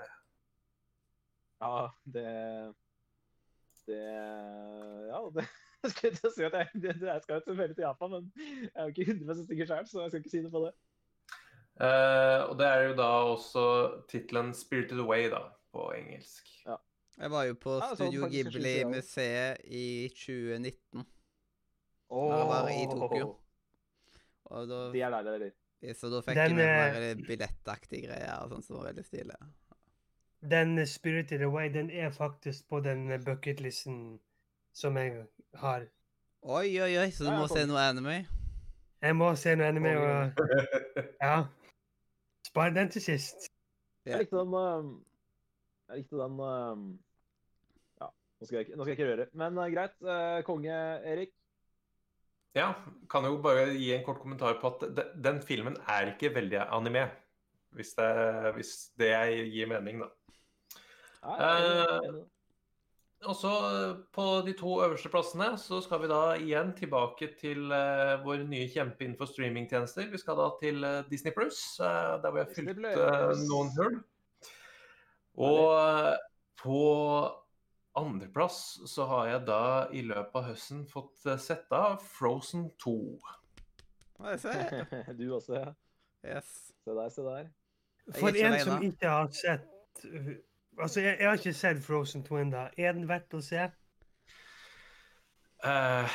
Ja, 1.64 1.88
det 2.04 2.28
Det 3.88 4.04
Ja, 5.08 5.26
det 5.32 5.48
jeg 5.86 5.94
skulle 5.96 6.14
til 6.18 6.30
å 6.30 6.34
si 6.36 6.46
at 6.48 6.56
jeg, 6.60 6.70
jeg 7.02 7.24
skal 7.26 7.44
jo 7.48 7.58
veldig 7.58 7.78
til 7.78 7.88
Japan, 7.88 8.16
men 8.16 8.32
jeg 8.38 8.72
er 8.76 8.88
jo 8.88 8.96
ikke 8.96 9.08
100 9.18 9.46
sikker 9.50 9.70
sjøl, 9.74 9.86
så 9.90 10.06
jeg 10.06 10.14
skal 10.14 10.24
ikke 10.24 10.34
si 10.36 10.44
noe 10.46 10.54
på 10.54 10.64
det. 10.68 10.74
Uh, 11.82 12.40
og 12.52 12.58
det 12.60 12.68
er 12.68 12.82
jo 12.90 12.96
da 13.00 13.10
også 13.32 13.66
tittelen 14.12 14.52
'Spirited 14.54 15.00
Away', 15.02 15.32
da, 15.34 15.48
på 15.74 15.88
engelsk. 15.96 16.52
Jeg 17.22 17.32
var 17.32 17.44
jo 17.46 17.56
på 17.60 17.74
Ja, 17.78 17.88
sånn 17.92 18.10
Studio 18.10 18.26
ja. 18.26 18.30
Ghibli-museet 18.34 19.66
i 19.68 19.88
2019, 20.16 21.04
Da 22.12 22.38
jeg 22.40 22.48
var 22.50 22.70
i 22.72 22.86
Tokyo. 22.92 23.28
og 24.52 24.68
da, 24.68 24.80
De 24.92 25.02
er 25.02 25.14
deilige, 25.16 25.52
de. 25.82 25.94
så 25.94 26.10
da 26.10 26.22
fikk 26.26 26.36
Den, 26.36 26.58
jeg 26.58 26.58
med 26.58 26.96
eh, 26.96 27.16
meg 27.16 27.28
billettaktige 27.28 28.08
greier 28.08 28.42
og 28.42 28.56
sånn 28.56 28.66
som 28.66 28.80
var 28.80 28.90
veldig 28.90 29.06
stilig. 29.06 29.38
Den 30.42 30.74
Spirited 30.88 31.46
Away, 31.46 31.70
den 31.70 31.92
er 31.92 32.10
faktisk 32.10 32.68
på 32.68 32.80
den 32.82 33.06
bucketlisten 33.24 34.20
som 34.74 34.98
jeg 34.98 35.26
har. 35.62 35.86
Oi, 36.42 36.68
oi, 36.82 36.94
oi, 36.98 37.10
så 37.14 37.26
du 37.28 37.32
må 37.36 37.48
se 37.52 37.66
noe 37.70 37.82
anime? 37.92 38.22
Jeg 39.02 39.16
må 39.18 39.32
se 39.38 39.54
noe 39.58 39.68
anime 39.70 39.92
og 39.98 40.42
Ja. 41.26 41.36
Spar 42.48 42.74
den 42.76 42.90
til 42.94 43.02
sist. 43.04 43.48
Ja. 44.06 44.16
Jeg 44.18 44.26
likte 44.26 44.40
den 44.42 44.54
um, 44.58 44.90
Jeg 45.90 46.02
likte 46.02 46.18
den 46.18 46.40
um, 46.42 46.86
Ja, 48.02 48.08
nå 48.10 48.48
skal, 48.48 48.58
jeg, 48.58 48.66
ikke- 48.68 48.78
nå 48.80 48.84
skal 48.88 48.92
jeg 48.96 49.00
ikke 49.00 49.12
røre. 49.12 49.28
Men 49.38 49.58
uh, 49.62 49.68
greit. 49.74 49.94
Uh, 50.02 50.42
konge 50.48 50.74
Erik. 51.06 51.34
Ja, 52.58 52.74
kan 53.08 53.24
jo 53.24 53.38
bare 53.44 53.70
gi 53.78 53.94
en 53.96 54.02
kort 54.04 54.20
kommentar 54.20 54.58
på 54.60 54.74
at 54.74 54.82
de, 54.98 55.06
den 55.24 55.38
filmen 55.48 55.78
er 55.88 56.10
ikke 56.16 56.34
veldig 56.36 56.66
anime. 56.68 57.06
Hvis 57.72 57.94
det, 57.96 58.10
hvis 58.58 58.72
det 59.00 59.14
gir 59.54 59.70
mening, 59.72 60.02
da. 60.04 60.10
Nei, 61.24 61.38
jeg 61.38 61.54
jeg, 61.54 61.62
Eh, 61.62 61.78
jeg 61.78 62.10
enig. 62.10 62.26
Og 63.30 63.36
så 63.38 63.52
på 64.16 64.24
de 64.46 64.54
to 64.58 64.80
øverste 64.82 65.10
plassene 65.14 65.52
så 65.62 65.78
skal 65.86 66.02
vi 66.02 66.10
da 66.10 66.22
igjen 66.42 66.72
tilbake 66.78 67.28
til 67.38 67.70
uh, 67.70 68.18
vår 68.24 68.48
nye 68.50 68.70
kjempe 68.72 69.06
innenfor 69.06 69.30
streamingtjenester. 69.30 70.08
Vi 70.10 70.22
skal 70.22 70.40
da 70.40 70.48
til 70.62 70.82
uh, 70.82 71.04
Disney 71.10 71.34
Plus, 71.36 71.60
uh, 71.84 72.18
der 72.24 72.34
vi 72.34 72.42
har 72.42 72.50
Plus. 72.50 73.44
noen 73.46 73.70
hull. 73.78 74.00
Og 75.38 76.18
på 76.62 76.82
andreplass 77.98 78.80
så 78.90 79.06
har 79.06 79.28
jeg 79.28 79.46
da 79.48 79.64
i 79.94 80.02
løpet 80.08 80.36
av 80.42 80.50
høsten 80.50 80.84
fått 80.90 81.26
uh, 81.28 81.38
sett 81.42 81.72
av 81.76 82.02
Frozen 82.18 82.70
2. 82.82 82.98
Hva 84.18 84.36
jeg 84.36 84.44
ser? 84.48 84.86
Du 85.20 85.28
også, 85.36 85.60
ja. 85.60 85.74
Yes. 86.26 86.72
Se 86.82 86.94
der, 86.96 87.10
se 87.10 87.26
der. 87.26 87.50
Er 88.10 88.18
For 88.18 88.38
en 88.38 88.60
som 88.66 88.86
ikke 88.86 89.10
har 89.14 89.30
sett 89.36 90.06
uh, 90.10 90.34
Altså, 90.82 91.02
jeg, 91.04 91.18
jeg 91.20 91.30
har 91.30 91.40
ikke 91.40 91.54
sett 91.54 91.84
Frozen 91.86 92.24
2 92.26 92.42
ennå. 92.42 92.66
Er 92.78 92.96
den 92.98 93.08
verdt 93.10 93.34
å 93.38 93.42
se? 93.46 93.68
Uh, 95.62 96.10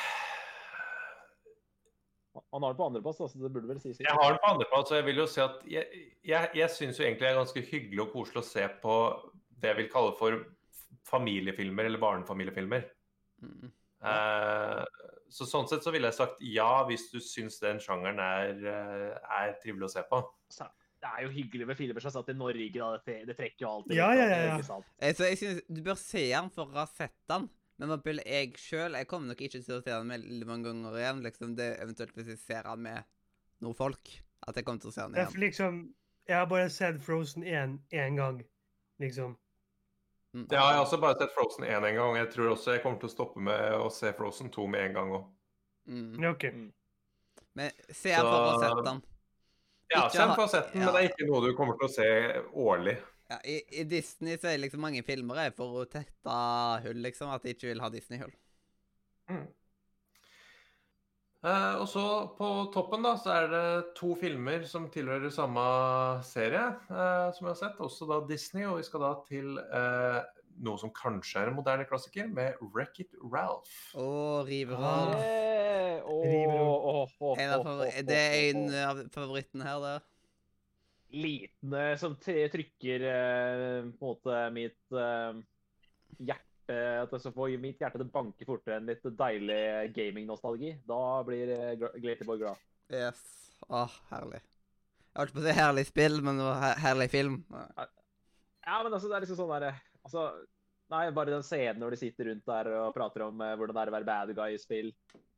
Han 2.50 2.64
har 2.64 2.72
den 2.72 2.80
på 2.80 2.88
andreplass, 2.88 3.20
så 3.20 3.30
det 3.38 3.52
burde 3.54 3.70
vel 3.70 3.80
sies. 3.82 4.00
Jeg 4.02 4.18
har 4.18 4.34
den 4.34 4.42
på 4.42 4.50
andreplass, 4.50 4.90
og 4.90 4.98
jeg 4.98 5.06
vil 5.06 5.22
jo 5.22 5.26
si 5.30 5.42
at 5.44 5.62
jeg, 5.70 6.04
jeg, 6.26 6.50
jeg 6.58 6.70
syns 6.74 6.98
jo 6.98 7.06
egentlig 7.06 7.26
det 7.26 7.32
er 7.32 7.40
ganske 7.40 7.64
hyggelig 7.70 8.04
og 8.06 8.12
koselig 8.14 8.42
å 8.42 8.48
se 8.48 8.66
på 8.82 8.96
det 9.56 9.72
jeg 9.72 9.80
vil 9.80 9.90
kalle 9.92 10.14
for 10.18 10.38
familiefilmer 11.06 11.88
eller 11.88 12.02
barnefamiliefilmer. 12.02 12.88
Mm. 13.44 13.70
Uh, 14.06 14.82
så 15.32 15.46
sånn 15.48 15.68
sett 15.70 15.84
så 15.84 15.92
ville 15.94 16.10
jeg 16.10 16.18
sagt 16.18 16.42
ja, 16.44 16.70
hvis 16.88 17.08
du 17.12 17.18
syns 17.22 17.58
den 17.62 17.80
sjangeren 17.82 18.20
er, 18.22 18.52
eh, 18.70 19.30
er 19.40 19.56
trivelig 19.62 19.88
å 19.88 19.94
se 19.96 20.04
på. 20.10 20.20
Det 21.06 21.22
er 21.22 21.26
jo 21.26 21.32
hyggelig 21.36 21.66
med 21.68 21.76
filmer 21.78 22.02
som 22.02 22.08
er 22.10 22.14
satt 22.16 22.28
i 22.32 22.34
Norge, 22.36 22.70
da. 22.74 22.88
Det, 23.06 23.16
det 23.28 23.36
trekker 23.38 23.62
jo 23.66 23.68
alltid. 23.70 23.94
Ja, 23.96 24.08
ja, 24.16 24.26
ja, 24.26 24.56
ja. 24.56 25.12
Så 25.14 25.28
jeg 25.30 25.38
synes 25.38 25.62
Du 25.68 25.82
bør 25.86 25.98
se 26.00 26.24
den 26.32 26.50
for 26.50 26.66
å 26.66 26.80
ha 26.80 26.86
sett 26.90 27.14
den. 27.30 27.48
Men 27.78 27.88
hva 27.92 27.98
vil 28.04 28.22
jeg 28.24 28.54
sjøl 28.56 28.94
Jeg 28.96 29.06
kommer 29.10 29.28
nok 29.28 29.40
ikke 29.44 29.60
til 29.62 29.76
å 29.76 29.82
se 29.84 29.90
den 29.92 30.08
veldig 30.08 30.46
mange 30.48 30.64
ganger 30.70 30.96
igjen. 30.98 31.22
liksom 31.22 31.54
det 31.58 31.70
Eventuelt 31.84 32.14
hvis 32.16 32.30
jeg 32.34 32.38
ser 32.42 32.62
den 32.68 32.82
med 32.88 33.04
noen 33.62 33.76
folk. 33.76 34.12
At 34.48 34.56
jeg 34.56 34.64
kommer 34.64 34.80
til 34.80 34.90
å 34.90 34.94
se 34.96 35.02
den 35.06 35.14
igjen. 35.20 35.40
liksom 35.40 35.80
Jeg 36.26 36.36
har 36.40 36.46
bare 36.50 36.70
sett 36.70 37.00
Frozen 37.04 37.44
1 37.46 37.78
én 37.92 38.16
gang, 38.16 38.42
liksom. 39.00 39.36
Mm. 40.34 40.46
Ja, 40.50 40.64
jeg 40.72 40.76
har 40.76 40.84
også 40.84 40.98
bare 41.00 41.16
sett 41.20 41.30
Frozen 41.36 41.64
1 41.64 41.84
en 41.86 41.94
gang, 41.96 42.16
jeg 42.18 42.30
tror 42.32 42.50
også 42.56 42.72
jeg 42.74 42.82
kommer 42.82 42.98
til 43.00 43.08
å 43.08 43.12
stoppe 43.12 43.40
med 43.40 43.76
å 43.78 43.86
se 43.94 44.10
Frozen 44.12 44.50
2 44.52 44.66
med 44.68 44.88
en 44.88 44.96
gang 44.96 45.12
òg. 45.16 45.28
Mm. 45.86 46.24
OK. 46.32 46.44
Men 47.54 47.70
se 47.94 48.10
den 48.10 48.20
for 48.26 48.34
å 48.34 48.50
ha 48.50 48.56
Så- 48.58 48.64
sett 48.66 48.84
den. 48.84 49.02
Ja, 49.92 50.06
får 50.10 50.50
den, 50.50 50.80
ja. 50.80 50.86
men 50.86 50.94
det 50.94 51.02
er 51.02 51.12
ikke 51.12 51.28
noe 51.28 51.44
du 51.44 51.52
kommer 51.58 51.76
til 51.78 51.86
å 51.86 51.92
se 51.92 52.08
årlig. 52.58 52.96
Ja, 53.30 53.38
i, 53.42 53.60
I 53.80 53.84
Disney 53.90 54.38
så 54.38 54.50
er 54.50 54.60
liksom 54.62 54.82
mange 54.82 55.02
filmer 55.06 55.46
er 55.46 55.54
for 55.54 55.82
å 55.82 55.86
tette 55.90 56.34
hull, 56.84 57.00
liksom. 57.02 57.30
At 57.34 57.46
de 57.46 57.54
ikke 57.54 57.70
vil 57.72 57.82
ha 57.82 57.90
Disney-hull. 57.90 58.34
Eh, 61.46 61.74
og 61.78 61.86
så 61.90 62.04
på 62.38 62.48
toppen 62.74 63.04
da, 63.06 63.14
så 63.20 63.34
er 63.34 63.48
det 63.52 63.66
to 63.98 64.14
filmer 64.18 64.64
som 64.66 64.88
tilhører 64.90 65.30
samme 65.34 65.66
serie 66.26 66.64
eh, 66.90 67.28
som 67.36 67.46
jeg 67.46 67.52
har 67.52 67.60
sett, 67.60 67.82
også 67.82 68.08
da 68.10 68.20
Disney, 68.26 68.66
og 68.66 68.80
vi 68.80 68.86
skal 68.86 69.04
da 69.04 69.12
til 69.28 69.60
eh, 69.62 70.20
noe 70.64 70.78
som 70.80 70.90
kanskje 70.94 71.42
er 71.42 71.50
en 71.50 71.56
moderne 71.58 71.84
klassiker, 71.88 72.28
med 72.32 72.56
Wreck-It 72.72 73.16
Ralph. 73.32 73.74
Å, 73.98 74.06
river 74.48 74.78
Ralph. 74.80 75.16
av 75.16 75.24
Eh, 75.26 76.02
åh, 76.06 76.22
River 76.24 76.60
åh, 76.62 77.10
åh, 77.20 77.82
Det 78.06 78.16
er 78.16 78.36
en 78.50 78.62
av 78.84 79.02
favorittene 79.14 79.66
her, 79.66 79.82
det. 79.84 79.96
Liten 81.16 81.74
eh, 81.78 81.92
som 82.00 82.16
t- 82.20 82.48
trykker 82.52 83.04
uh, 83.06 83.92
på 83.94 84.08
en 84.08 84.10
måte 84.10 84.40
mitt 84.52 84.96
uh, 84.96 85.38
hjerte 86.18 86.42
At 86.66 87.12
jeg 87.14 87.22
skal 87.22 87.34
få 87.36 87.46
mitt 87.62 87.78
hjerte 87.78 88.00
til 88.00 88.08
å 88.08 88.14
banke 88.16 88.48
fortere 88.48 88.80
enn 88.80 88.88
litt 88.90 89.04
deilig 89.06 89.92
gaming-nostalgi. 89.94 90.72
Da 90.88 90.98
blir 91.28 91.52
Gra- 91.78 91.94
glad. 92.34 92.64
Yes. 92.90 93.20
Åh, 93.70 93.92
herlig. 94.10 94.40
Jeg 94.42 95.20
holdt 95.20 95.36
på 95.36 95.40
å 95.40 95.46
si 95.46 95.54
herlig 95.56 95.86
spill, 95.88 96.18
men 96.26 96.40
det 96.40 96.48
var 96.48 96.58
her 96.60 96.80
herlig 96.82 97.06
film. 97.14 97.38
Ja. 97.54 97.86
Men 98.82 98.96
altså, 98.96 99.06
det 99.08 99.14
er 99.16 99.22
liksom 99.24 99.38
sånn 99.38 99.54
der 99.54 99.78
Altså, 100.06 100.26
nei, 100.92 101.06
bare 101.14 101.34
den 101.34 101.46
scenen 101.46 101.82
når 101.82 101.96
de 101.96 102.02
sitter 102.04 102.30
rundt 102.30 102.46
der 102.46 102.70
og 102.80 102.92
prater 102.96 103.26
om 103.26 103.42
eh, 103.44 103.56
hvordan 103.58 103.76
det 103.76 103.82
er 103.82 103.92
å 103.92 103.96
være 103.96 104.08
bad 104.08 104.34
guy 104.38 104.54
i 104.54 104.60
spill. 104.62 104.92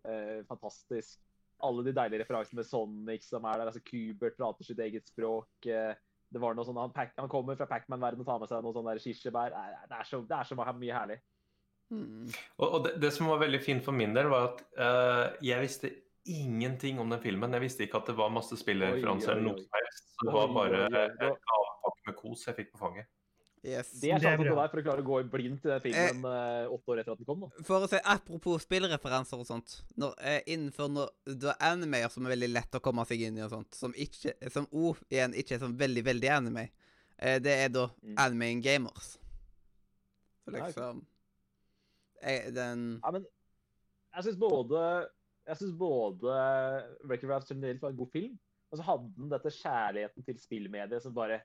Eh, 0.08 0.42
fantastisk. 0.48 1.22
Alle 1.66 1.82
de 1.86 1.94
deilige 1.96 2.22
referansene 2.22 2.60
med 2.60 2.68
Sonic 2.68 3.24
som 3.26 3.46
er 3.48 3.58
der. 3.58 3.72
altså 3.72 3.82
Kubert 3.82 4.36
prater 4.38 4.68
sitt 4.68 4.84
eget 4.84 5.08
språk. 5.10 5.50
eh, 5.66 5.96
det 6.28 6.42
var 6.42 6.54
noe 6.54 6.66
sånn, 6.68 6.76
Han, 6.76 6.92
pack, 6.92 7.14
han 7.16 7.30
kommer 7.32 7.56
fra 7.56 7.66
Pacman-verden 7.70 8.20
og 8.20 8.28
tar 8.28 8.40
med 8.42 8.50
seg 8.50 8.64
noen 8.64 8.76
sånne 8.76 8.98
kirsebær. 9.00 9.54
Det 9.88 9.96
er 9.96 10.08
så, 10.08 10.20
det 10.28 10.36
er 10.36 10.48
så 10.48 10.58
mye 10.58 10.96
herlig. 10.96 11.16
Mm. 11.88 12.26
Og, 12.58 12.66
og 12.66 12.82
det, 12.84 12.98
det 13.00 13.10
som 13.16 13.30
var 13.32 13.40
veldig 13.40 13.62
fint 13.64 13.84
for 13.86 13.96
min 13.96 14.12
del, 14.12 14.28
var 14.28 14.50
at 14.50 14.60
uh, 14.76 15.38
jeg 15.40 15.64
visste 15.64 15.92
ingenting 16.28 17.00
om 17.00 17.08
den 17.08 17.22
filmen. 17.22 17.56
Jeg 17.56 17.64
visste 17.64 17.86
ikke 17.86 18.02
at 18.02 18.10
det 18.10 18.18
var 18.18 18.32
masse 18.34 18.58
spillreferanser 18.60 19.32
eller 19.32 19.46
noe 19.46 19.56
oi. 19.56 19.64
som 19.64 19.78
helst. 19.78 20.10
Så 20.12 20.26
det 20.26 20.34
Oi, 20.34 20.36
var 20.36 20.52
bare 20.52 20.82
en 20.84 21.16
gavepakke 21.22 22.10
med 22.10 22.18
kos 22.18 22.44
jeg 22.44 22.58
fikk 22.58 22.74
på 22.74 22.82
fanget. 22.82 23.08
Yes. 23.68 23.90
Det 24.00 24.10
er 24.14 24.22
sjansen 24.22 24.48
på 24.48 24.56
deg 24.56 24.70
for 24.72 24.80
å 24.80 24.84
klare 24.86 25.02
å 25.02 25.06
gå 25.06 25.18
i 25.20 25.26
blindt 25.32 25.60
til 25.64 25.72
den 25.74 25.82
filmen 25.84 26.24
eh, 26.30 26.70
åtte 26.74 26.92
år 26.94 27.00
etter 27.02 27.12
at 27.14 27.20
den 27.20 27.28
kom. 27.28 27.44
da. 27.44 27.64
For 27.68 27.84
å 27.84 27.90
si 27.90 28.00
apropos 28.14 28.64
spillreferanser 28.64 29.42
og 29.42 29.46
sånt 29.48 29.74
når, 30.00 30.14
eh, 30.24 30.40
Innenfor 30.54 30.88
når, 30.92 31.12
det 31.28 31.52
er 31.52 31.64
animer 31.72 32.08
som 32.14 32.26
er 32.26 32.34
veldig 32.34 32.50
lett 32.54 32.78
å 32.78 32.82
komme 32.84 33.04
seg 33.08 33.26
inn 33.28 33.38
i, 33.40 33.44
og 33.46 33.52
sånt, 33.52 33.74
som 33.76 33.92
ikke 33.94 34.34
Som 34.54 34.68
O 34.72 34.94
igjen 35.10 35.36
ikke 35.38 35.58
er 35.58 35.62
sånn 35.66 35.76
veldig, 35.78 36.04
veldig 36.08 36.32
anime, 36.38 36.68
eh, 37.18 37.38
det 37.44 37.56
er 37.66 37.68
da 37.74 37.88
Mm. 38.02 38.14
anime 38.24 38.50
gamers. 38.64 39.18
Så 40.44 40.54
liksom 40.54 41.04
Jeg, 42.22 42.54
den 42.54 43.00
Ja, 43.04 43.10
men 43.14 43.26
jeg 44.16 44.24
syns 44.24 44.38
både 44.40 44.82
jeg 45.48 45.56
synes 45.62 45.76
både 45.80 46.32
Wreck-It 47.08 47.48
generelt 47.48 47.80
var 47.80 47.90
en 47.90 47.96
god 47.96 48.10
film, 48.12 48.34
og 48.70 48.78
så 48.78 48.84
hadde 48.84 49.12
den 49.16 49.30
dette 49.32 49.52
kjærligheten 49.54 50.24
til 50.26 50.36
spillmediet 50.42 51.00
som 51.02 51.14
bare 51.16 51.38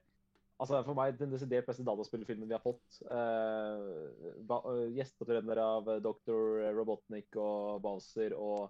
Altså 0.62 0.78
For 0.86 0.94
meg 0.94 1.16
den 1.18 1.32
desidert 1.34 1.66
beste 1.66 1.84
dataspillfilmen 1.86 2.46
vi 2.46 2.54
har 2.54 2.62
fått. 2.62 3.00
Uh, 3.10 4.90
Gjesteopptredener 4.94 5.60
av 5.60 5.88
Dr. 6.04 6.68
Robotnik 6.76 7.34
og 7.40 7.80
Bowser 7.82 8.36
og 8.38 8.68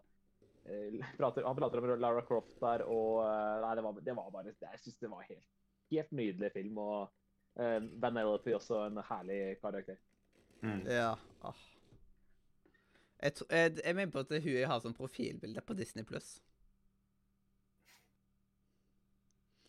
eh, 0.64 0.96
prater, 1.18 1.44
Han 1.44 1.58
prater 1.58 1.82
om 1.82 1.92
Lara 2.00 2.24
Croft 2.24 2.56
der, 2.62 2.86
og 2.88 3.20
eh, 3.26 3.60
Nei, 3.66 3.74
det 3.76 3.84
var, 3.84 4.00
det 4.08 4.16
var 4.16 4.32
bare 4.32 4.54
Jeg 4.54 4.80
syns 4.80 4.98
det 5.02 5.12
var 5.12 5.28
helt, 5.28 5.52
helt 5.92 6.16
nydelig 6.16 6.52
film. 6.56 6.80
Og 6.80 7.12
uh, 7.60 7.78
Vanellope 8.00 8.56
også 8.56 8.86
en 8.86 9.04
herlig 9.10 9.42
karakter. 9.60 10.00
Mm. 10.64 10.86
Ja. 10.88 11.12
ah. 11.44 11.62
Jeg, 13.20 13.32
jeg, 13.50 13.76
jeg 13.84 13.96
mener 13.96 14.12
på 14.12 14.24
at 14.24 14.32
hun 14.40 14.58
har 14.72 14.80
sånn 14.80 14.96
profilbilde 14.96 15.60
på 15.60 15.76
Disney 15.76 16.08
Pluss. 16.08 16.38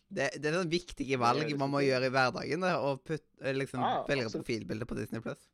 Det, 0.06 0.28
det 0.38 0.50
er 0.50 0.60
sånn 0.60 0.70
viktige 0.70 1.18
valg 1.18 1.50
man 1.58 1.72
må 1.72 1.82
gjøre 1.82 2.08
i 2.08 2.14
hverdagen. 2.14 2.62
Da, 2.62 2.76
å 2.78 2.94
putt, 3.02 3.24
liksom 3.42 3.82
Ja, 3.82 3.94
velge 4.06 4.30
profilbilde 4.34 4.86
på 4.86 4.98
Disney 4.98 5.22
Plus. 5.24 5.48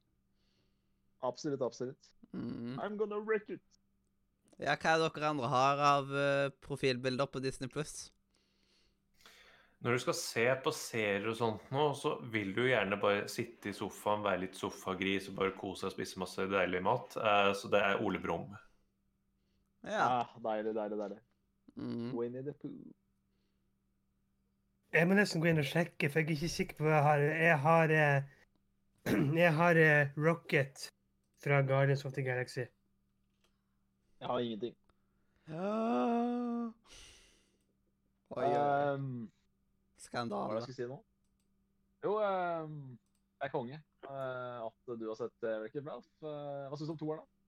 Absolutt, 1.24 1.62
absolutt. 1.64 2.10
Mm. 2.32 2.80
I'm 2.80 2.96
gonna 3.00 3.20
wreck 3.20 3.48
it. 3.48 3.62
Ja, 4.60 4.76
hva 4.76 4.94
er 4.94 5.00
det 5.00 5.12
dere 5.14 5.30
andre 5.32 5.48
har 5.50 5.80
av 5.86 6.10
uh, 6.12 6.50
profilbilder 6.64 7.30
på 7.30 7.40
Disney 7.42 7.70
Plus? 7.72 8.10
Når 9.82 9.96
du 9.96 10.02
skal 10.04 10.14
se 10.14 10.44
på 10.62 10.70
serier 10.76 11.24
og 11.26 11.38
sånt 11.38 11.72
nå, 11.74 11.88
så 11.98 12.14
vil 12.30 12.52
du 12.54 12.60
gjerne 12.68 12.98
bare 13.02 13.24
sitte 13.32 13.72
i 13.72 13.74
sofaen, 13.74 14.22
være 14.22 14.44
litt 14.44 14.58
sofagris 14.58 15.26
og 15.32 15.40
bare 15.40 15.56
kose 15.56 15.88
deg 15.88 15.90
og 15.90 15.96
spise 15.96 16.22
masse 16.22 16.46
deilig 16.52 16.84
mat. 16.86 17.16
Uh, 17.18 17.50
Så 17.58 17.72
det 17.72 17.80
er 17.82 18.04
Ole 18.04 18.20
Brumm. 18.22 18.52
Ja. 19.82 20.04
Ah, 20.06 20.36
deilig, 20.44 20.76
deilig, 20.76 20.98
deilig. 21.00 21.22
Mm. 21.74 22.12
Winnie 22.14 22.44
the 22.46 22.54
Pooh. 22.54 22.92
Jeg 24.92 25.08
må 25.08 25.16
nesten 25.16 25.40
gå 25.40 25.48
inn 25.48 25.56
og 25.56 25.64
sjekke, 25.64 26.10
for 26.12 26.20
jeg 26.20 26.26
er 26.26 26.34
ikke 26.34 26.48
sikker 26.52 26.76
på 26.76 26.84
hva 26.84 26.98
jeg 26.98 27.04
har. 27.06 27.22
Jeg 27.40 27.58
har, 27.64 27.92
eh, 27.96 28.24
jeg 29.42 29.52
har 29.56 29.78
eh, 29.80 30.10
Rocket 30.20 30.82
fra 31.40 31.60
Guardians 31.64 32.04
of 32.04 32.12
the 32.12 32.24
Galaxy. 32.26 32.66
Jeg 34.20 34.28
har 34.28 34.38
ingenting. 34.38 34.74
ja. 35.48 35.70
Oi, 38.32 38.44
oi. 38.44 38.50
Um, 38.52 38.52
hva 38.52 38.60
var 38.60 38.98
det 38.98 40.04
Skandale. 40.04 40.54
jeg 40.54 40.62
skulle 40.62 40.76
si 40.76 40.86
nå? 40.88 41.00
Jo, 42.04 42.12
um, 42.20 42.76
jeg 43.40 43.48
er 43.48 43.52
konge. 43.56 43.80
Uh, 44.04 44.68
at 44.68 44.94
du 45.00 45.08
har 45.08 45.16
sett 45.18 45.48
Wreck-It 45.48 45.88
Ralph. 45.88 46.12
Uh, 46.20 46.68
hva 46.68 46.76
syns 46.76 46.92
du 46.92 46.94
om 46.98 47.00
toeren, 47.00 47.24
da? 47.24 47.41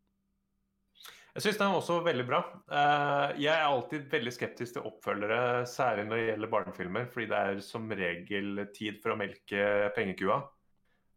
Jeg 1.34 1.42
syns 1.42 1.56
den 1.58 1.72
var 1.72 1.80
også 1.80 1.96
veldig 2.06 2.24
bra. 2.28 2.38
Eh, 2.70 3.40
Jeg 3.42 3.50
er 3.50 3.64
alltid 3.66 4.04
veldig 4.12 4.32
skeptisk 4.36 4.76
til 4.76 4.84
oppfølgere, 4.86 5.64
særlig 5.66 6.04
når 6.06 6.20
det 6.20 6.26
gjelder 6.28 6.50
barnefilmer, 6.52 7.08
fordi 7.10 7.26
det 7.32 7.40
er 7.40 7.62
som 7.66 7.88
regel 7.90 8.60
tid 8.76 9.00
for 9.02 9.14
å 9.14 9.18
melke 9.18 9.64
pengekua. 9.96 10.44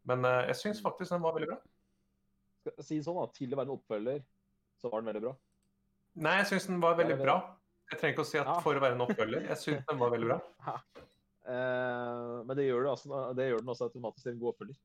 Men 0.09 0.25
eh, 0.25 0.47
jeg 0.49 0.59
syns 0.63 0.81
faktisk 0.81 1.13
den 1.13 1.21
var 1.21 1.37
veldig 1.37 1.51
bra. 1.51 1.59
Skal 2.63 2.73
jeg 2.81 2.87
si 2.87 2.97
sånn, 3.05 3.19
da, 3.21 3.27
Til 3.35 3.53
å 3.53 3.61
være 3.61 3.69
en 3.69 3.75
oppfølger, 3.75 4.25
så 4.81 4.89
var 4.89 5.03
den 5.03 5.11
veldig 5.11 5.23
bra. 5.27 5.35
Nei, 6.25 6.35
jeg 6.41 6.49
syns 6.49 6.69
den 6.71 6.81
var 6.81 6.97
veldig 6.97 7.21
bra. 7.21 7.37
Jeg 7.91 8.01
trenger 8.01 8.17
ikke 8.17 8.25
å 8.25 8.31
si 8.31 8.41
at 8.41 8.53
for 8.65 8.77
å 8.77 8.83
være 8.83 8.97
en 8.97 9.05
oppfølger. 9.05 9.45
Jeg 9.51 9.61
syns 9.61 9.85
den 9.85 10.01
var 10.01 10.15
veldig 10.15 10.33
bra. 10.33 10.41
Uh, 11.47 12.43
men 12.43 12.57
det 12.59 12.65
gjør, 12.65 12.81
det, 12.83 12.89
altså, 12.91 13.19
det 13.37 13.45
gjør 13.47 13.61
den 13.61 13.69
også 13.71 13.85
automatisk 13.85 14.25
til 14.25 14.33
en 14.33 14.39
god 14.41 14.49
oppfølger. 14.49 14.79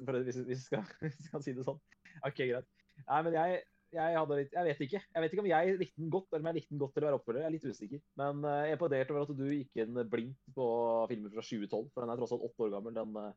Hvis, 0.00 0.38
hvis, 0.38 0.46
vi 0.48 0.54
skal, 0.62 0.86
hvis 1.02 1.18
vi 1.18 1.26
skal 1.26 1.42
si 1.44 1.52
det 1.52 1.66
sånn. 1.66 1.76
OK, 2.24 2.38
greit. 2.38 2.70
Nei, 3.02 3.18
men 3.26 3.36
jeg, 3.36 3.58
jeg 3.94 4.26
litt 4.32 4.54
Jeg 4.56 4.66
vet 4.66 4.82
ikke. 4.86 5.00
Jeg 5.14 5.22
vet 5.22 5.34
ikke 5.34 5.44
om 5.44 5.48
jeg 5.50 5.78
likte 5.80 6.02
den 6.02 6.12
godt, 6.12 6.28
eller 6.32 6.44
om 6.44 6.50
jeg 6.50 6.58
likte 6.58 6.74
den 6.74 6.82
godt 6.82 6.94
til 6.96 7.04
å 7.04 7.08
være 7.08 7.20
oppfølger. 7.20 7.42
Jeg 7.44 7.48
er 7.48 7.54
litt 7.54 7.70
usikker. 7.70 8.04
Men 8.20 8.44
uh, 8.44 8.52
jeg 8.64 8.74
er 8.74 8.78
imponert 8.78 9.12
over 9.14 9.26
at 9.26 9.34
du 9.38 9.46
gikk 9.46 9.82
inn 9.84 10.02
blindt 10.12 10.52
på 10.56 10.68
filmer 11.12 11.34
fra 11.34 11.46
2012, 11.46 11.90
for 11.94 12.02
den 12.02 12.12
er 12.12 12.20
tross 12.20 12.36
alt 12.36 12.46
åtte 12.48 12.66
år 12.66 12.76
gammel, 12.76 12.96
den 12.96 13.18
uh, 13.20 13.32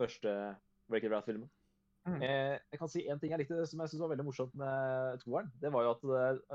første 0.00 0.36
Breaking 0.90 1.10
It 1.10 1.14
Ralph-filmen. 1.14 1.50
Mm. 2.08 2.22
Eh, 2.24 2.56
jeg 2.72 2.78
kan 2.80 2.88
si 2.88 3.02
en 3.12 3.18
ting 3.20 3.34
jeg 3.34 3.42
likte 3.42 3.64
som 3.68 3.82
jeg 3.82 3.92
synes 3.92 4.02
var 4.02 4.12
veldig 4.14 4.24
morsomt 4.24 4.54
med 4.58 5.20
toeren. 5.20 5.50
Det 5.60 5.72
var 5.72 5.84
jo 5.84 5.90
at 5.92 6.06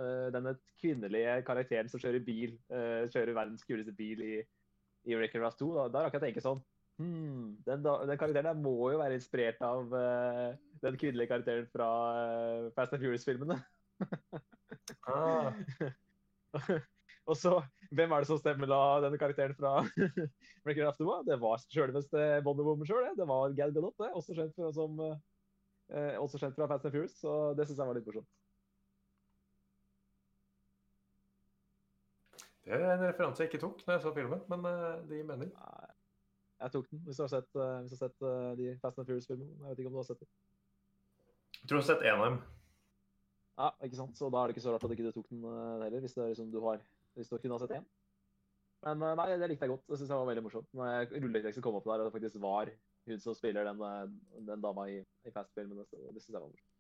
eh, 0.02 0.30
denne 0.34 0.56
kvinnelige 0.82 1.36
karakteren 1.46 1.92
som 1.92 2.02
kjører 2.02 2.24
bil, 2.26 2.56
eh, 2.74 3.06
kjører 3.14 3.38
verdens 3.38 3.68
kuleste 3.68 3.94
bil 3.96 4.24
i, 4.26 4.40
i 5.06 5.18
Wreck-It 5.18 5.46
2, 5.62 5.70
da, 5.78 5.86
da 5.94 6.06
rakk 6.06 6.18
jeg 6.18 6.26
tenke 6.28 6.44
sånn 6.44 6.64
hmm, 7.02 7.56
den, 7.68 7.84
den 7.86 8.18
karakteren 8.18 8.50
der 8.50 8.60
må 8.60 8.76
jo 8.94 9.00
være 9.02 9.18
inspirert 9.18 9.62
av 9.66 9.94
uh, 9.94 10.56
den 10.84 10.98
kvinnelige 11.00 11.32
karakteren 11.32 11.70
fra 11.72 11.90
uh, 12.16 12.74
Fast 12.78 12.96
and 12.96 13.04
Furious-filmene. 13.04 13.62
Ah. 15.08 15.54
Og 17.30 17.38
så, 17.38 17.52
hvem 17.96 18.12
er 18.12 18.22
det 18.22 18.30
som 18.30 18.38
stemmer 18.38 18.70
da 18.70 18.80
denne 19.06 19.18
karakteren 19.22 19.56
fra 19.58 19.80
2? 20.66 21.06
da? 21.10 21.18
Det 21.26 21.38
var 21.42 21.62
selveste 21.64 22.26
Wonder 22.46 22.68
Woman 22.68 22.86
sjøl, 22.86 23.06
det. 23.08 23.16
Det 23.18 23.28
var 23.30 23.56
Gal 23.58 23.74
Gadot, 23.74 23.96
det. 24.02 24.12
Også 24.14 24.36
kjent 24.38 24.54
fra, 24.58 24.72
som, 24.76 25.00
uh, 25.00 26.16
også 26.22 26.42
kjent 26.42 26.58
fra 26.58 26.68
Fast 26.70 26.86
and 26.86 26.98
Furious, 26.98 27.18
så 27.22 27.54
det 27.58 27.66
syns 27.70 27.82
jeg 27.82 27.90
var 27.90 27.98
litt 27.98 28.10
morsomt. 28.10 28.30
Det 32.66 32.78
er 32.78 32.96
en 32.96 33.04
referanse 33.06 33.44
jeg 33.44 33.52
ikke 33.54 33.62
tok 33.62 33.84
når 33.86 33.94
jeg 33.98 34.06
så 34.06 34.14
filmen, 34.14 34.46
men 34.50 34.70
det 35.10 35.20
gir 35.20 35.28
mening. 35.30 35.52
Nei, 35.54 35.85
Jeg 36.62 36.72
tok 36.72 36.90
den, 36.92 37.02
hvis 37.06 37.18
du 37.20 37.24
har 37.24 37.32
sett, 37.32 37.50
eh, 37.60 37.80
hvis 37.84 37.92
du 37.92 37.96
har 37.98 38.04
sett 38.08 38.26
eh, 38.26 38.52
de 38.60 38.68
Fast 38.82 39.00
and 39.00 39.08
Furious-filmene. 39.10 39.56
Jeg 39.60 39.70
vet 39.70 39.82
ikke 39.82 39.92
om 39.92 39.98
du 39.98 40.02
har 40.02 40.08
sett 40.08 40.22
dem. 40.22 40.30
Jeg 41.56 41.68
tror 41.68 41.78
jeg 41.78 41.84
har 41.84 41.90
sett 41.90 42.06
en 42.06 42.16
av 42.16 42.26
dem. 42.26 42.38
Ja, 43.56 43.70
ikke 43.88 44.00
sant? 44.00 44.18
Så 44.20 44.30
da 44.32 44.42
er 44.42 44.48
det 44.48 44.56
ikke 44.56 44.64
så 44.66 44.74
rart 44.76 44.86
at 44.88 44.94
ikke 44.96 45.08
du 45.08 45.12
tok 45.16 45.30
den 45.34 45.44
eh, 45.52 45.84
heller, 45.84 46.04
hvis, 46.04 46.16
det 46.16 46.24
er 46.24 46.32
liksom 46.32 46.52
du 46.54 46.60
har, 46.64 46.84
hvis 47.16 47.32
du 47.32 47.38
kunne 47.38 47.58
ha 47.58 47.64
sett 47.64 47.76
én. 47.80 47.90
Men 48.86 49.18
nei, 49.18 49.28
det 49.42 49.50
likte 49.50 49.66
jeg 49.66 49.74
godt. 49.74 49.86
Det 49.90 49.98
syns 49.98 50.12
jeg 50.14 50.22
var 50.22 50.30
veldig 50.30 50.44
morsomt. 50.46 50.68
Når 50.78 51.12
rulleteksten 51.24 51.64
kom 51.66 51.80
opp 51.80 51.88
der, 51.90 52.04
og 52.04 52.08
det 52.08 52.14
faktisk 52.14 52.42
var 52.44 52.70
hun 53.06 53.22
som 53.22 53.36
spiller 53.38 53.66
den, 53.66 53.82
den 54.46 54.62
dama 54.62 54.86
i, 54.92 55.00
i 55.26 55.34
Fast-filmene. 55.34 55.86
så 55.90 55.98
Det 56.14 56.22
syns 56.22 56.36
jeg 56.36 56.42
var 56.42 56.48
morsomt. 56.52 56.72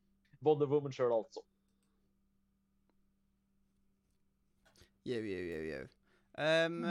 Wonder 0.45 0.69
Woman 0.69 0.93
sjøl, 0.93 1.15
altså. 1.15 1.41
Jau, 5.05 5.21
jau, 5.21 5.43
jau, 5.49 5.63
jau. 5.69 5.85
Um, 6.35 6.81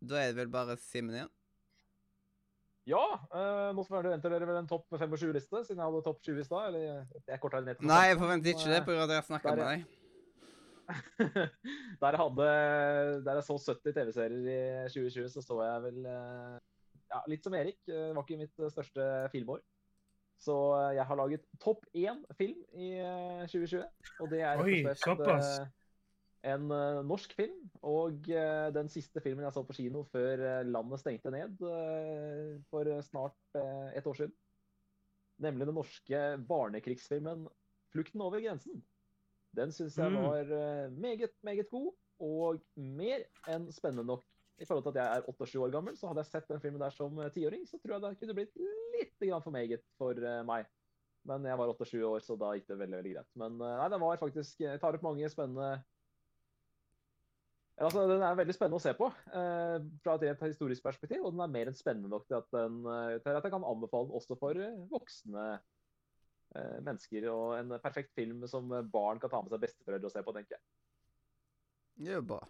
Da 0.00 0.16
er 0.22 0.32
det 0.32 0.38
vel 0.40 0.50
bare 0.52 0.76
Simen 0.80 1.16
igjen? 1.18 1.30
Ja, 2.88 3.02
eh, 3.36 3.70
nå 3.76 3.84
forventer 3.86 4.32
dere 4.32 4.46
vel 4.48 4.58
en 4.62 4.68
topp 4.70 4.86
25-liste, 4.96 5.60
siden 5.66 5.78
jeg 5.82 5.86
hadde 5.86 6.02
topp 6.06 6.22
20 6.26 6.40
i 6.40 6.46
stad? 6.46 6.74
Det 6.74 7.36
Nei, 7.84 8.06
jeg 8.08 8.16
15. 8.16 8.20
forventer 8.22 8.54
ikke 8.54 8.70
det, 8.72 8.80
på 8.86 8.94
grunn 8.94 9.02
av 9.02 9.10
at 9.10 9.12
jeg 9.14 9.20
har 9.20 9.28
snakka 9.28 9.52
med 9.54 9.66
deg. 9.68 9.84
der, 12.00 12.08
jeg 12.16 12.20
hadde, 12.22 12.46
der 13.26 13.38
jeg 13.38 13.46
så 13.46 13.58
70 13.60 13.94
TV-serier 13.98 14.48
i 14.54 14.88
2020, 14.90 15.28
så 15.36 15.44
så 15.44 15.58
jeg 15.66 15.84
vel 15.84 16.08
eh, 16.08 16.56
ja, 17.12 17.20
Litt 17.30 17.46
som 17.46 17.54
Erik. 17.58 17.78
eh, 17.86 18.08
Det 18.08 18.16
var 18.16 18.26
ikke 18.26 18.40
mitt 18.40 18.64
eh, 18.64 18.72
største 18.72 19.06
filmår. 19.34 19.60
Så 20.40 20.56
eh, 20.78 20.94
jeg 20.96 21.06
har 21.06 21.20
laget 21.20 21.44
topp 21.62 21.84
én 21.94 22.24
film 22.38 22.64
i 22.72 22.94
eh, 22.96 23.44
2020. 23.44 23.84
Og 24.24 24.32
det 24.32 24.40
er 24.48 24.64
Oi, 24.64 24.80
såpass. 25.04 25.52
En 26.46 26.70
eh, 26.72 27.00
norsk 27.06 27.34
film. 27.36 27.66
Og 27.86 28.28
eh, 28.32 28.68
den 28.74 28.88
siste 28.92 29.22
filmen 29.24 29.44
jeg 29.46 29.54
så 29.56 29.64
på 29.66 29.76
kino 29.76 30.04
før 30.08 30.44
eh, 30.46 30.68
landet 30.68 31.02
stengte 31.02 31.32
ned 31.34 31.60
for 32.70 32.90
snart 33.06 33.58
et 33.96 34.06
år 34.06 34.22
siden. 34.22 34.34
Nemlig 35.40 35.68
den 35.68 35.76
norske 35.78 36.20
barnekrigsfilmen 36.48 37.46
'Flukten 37.90 38.22
over 38.22 38.38
grensen'. 38.42 38.82
Den 39.56 39.72
syns 39.74 39.96
jeg 39.98 40.12
Mm. 40.12 40.22
var 40.22 40.90
meget, 40.94 41.32
meget 41.42 41.70
god, 41.70 41.94
og 42.20 42.60
mer 42.76 43.24
enn 43.48 43.72
spennende 43.72 44.04
nok. 44.06 44.22
I 44.60 44.64
forhold 44.64 44.84
til 44.84 44.92
at 44.98 45.00
jeg 45.00 45.16
er 45.16 45.26
28 45.26 45.64
år 45.64 45.72
gammel, 45.72 45.96
så 45.96 46.06
hadde 46.06 46.20
jeg 46.20 46.26
sett 46.26 46.48
den 46.48 46.60
filmen 46.60 46.80
der 46.80 46.90
som 46.90 47.16
tiåring, 47.34 47.64
så 47.66 47.80
tror 47.80 47.96
jeg 47.96 48.02
det 48.02 48.20
kunne 48.20 48.34
blitt 48.36 48.54
litt 48.94 49.42
for 49.42 49.50
meget 49.50 49.82
for 49.98 50.14
meg. 50.44 50.66
Men 51.24 51.44
jeg 51.44 51.58
var 51.58 51.72
28 51.72 52.04
år, 52.06 52.20
så 52.20 52.36
da 52.38 52.52
gikk 52.54 52.68
det 52.68 52.78
veldig 52.78 52.96
veldig 53.00 53.14
greit. 53.14 53.30
Men 53.34 53.58
nei, 53.58 53.88
den 53.88 54.00
var 54.00 54.20
faktisk 54.20 54.60
jeg 54.60 54.80
tar 54.80 54.94
opp 54.94 55.02
mange 55.02 55.28
spennende 55.32 55.82
Altså, 57.80 58.02
Den 58.10 58.20
er 58.26 58.34
veldig 58.36 58.52
spennende 58.52 58.76
å 58.76 58.82
se 58.84 58.92
på 58.98 59.06
eh, 59.08 59.76
fra 60.04 60.14
et 60.18 60.24
rent 60.28 60.42
historisk 60.50 60.84
perspektiv, 60.84 61.22
og 61.24 61.32
den 61.32 61.40
er 61.46 61.52
mer 61.54 61.70
enn 61.70 61.76
spennende 61.78 62.10
nok 62.12 62.26
til 62.28 62.36
at, 62.36 62.48
den, 62.52 62.80
eh, 62.84 63.14
til 63.24 63.32
at 63.38 63.46
jeg 63.46 63.54
kan 63.54 63.64
anbefale 63.64 64.10
den 64.10 64.18
også 64.20 64.36
for 64.40 64.60
eh, 64.60 64.74
voksne 64.92 65.46
eh, 65.56 66.78
mennesker. 66.84 67.28
Og 67.32 67.54
en 67.56 67.72
perfekt 67.80 68.12
film 68.18 68.44
som 68.52 68.68
barn 68.92 69.22
kan 69.22 69.32
ta 69.32 69.40
med 69.40 69.54
seg 69.54 69.62
besteforeldre 69.64 70.10
og 70.10 70.14
se 70.16 70.24
på, 70.26 70.34
tenker 70.36 70.58
jeg. 70.58 70.64
Det 72.00 72.12
er 72.12 72.18
jo 72.20 72.26
bra. 72.34 72.42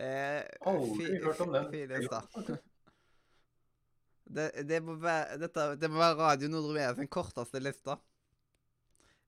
Eh, 0.00 0.40
Aldri 0.72 1.04
fi- 1.10 1.20
hørt 1.22 1.44
om 1.44 1.52
den. 1.58 2.08
Start. 2.08 2.40
Det, 4.34 4.46
det, 4.64 4.78
må 4.82 4.94
være, 4.96 5.36
dette, 5.38 5.64
det 5.76 5.88
må 5.92 5.98
være 6.00 6.16
Radio 6.16 6.48
Nordre 6.48 6.78
VS 6.80 6.96
sin 6.96 7.10
korteste 7.12 7.60
liste. 7.60 7.92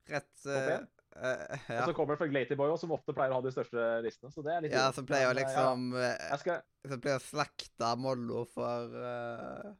Rett 0.09 0.41
Topp 0.41 0.96
eh, 1.17 1.33
én? 1.33 1.53
eh, 1.57 1.65
Og 1.69 1.75
Ja, 1.77 1.85
så 1.89 1.93
kommer 1.97 2.13
det 2.15 2.19
fra 2.21 2.27
Glatyboy 2.31 2.69
også, 2.73 2.85
som 2.85 2.91
ofte 2.95 3.13
pleier 3.17 3.31
å 3.33 3.39
ha 3.39 3.41
de 3.45 3.51
største 3.55 3.87
listene. 4.05 4.31
så 4.33 4.43
det 4.45 4.53
er 4.53 4.61
litt 4.65 4.75
ja 4.77 4.85
som 4.95 5.05
pleier 5.09 5.27
å 5.27 5.33
eh, 5.33 5.39
liksom 5.41 5.89
ja, 5.95 6.05
eh, 6.13 6.29
Jeg 6.31 6.39
skal, 6.43 6.61
Som 6.93 7.01
pleier 7.03 7.19
å 7.19 7.25
slakte 7.25 7.91
Mollo 7.97 8.45
for 8.53 8.95
uh, 8.95 9.73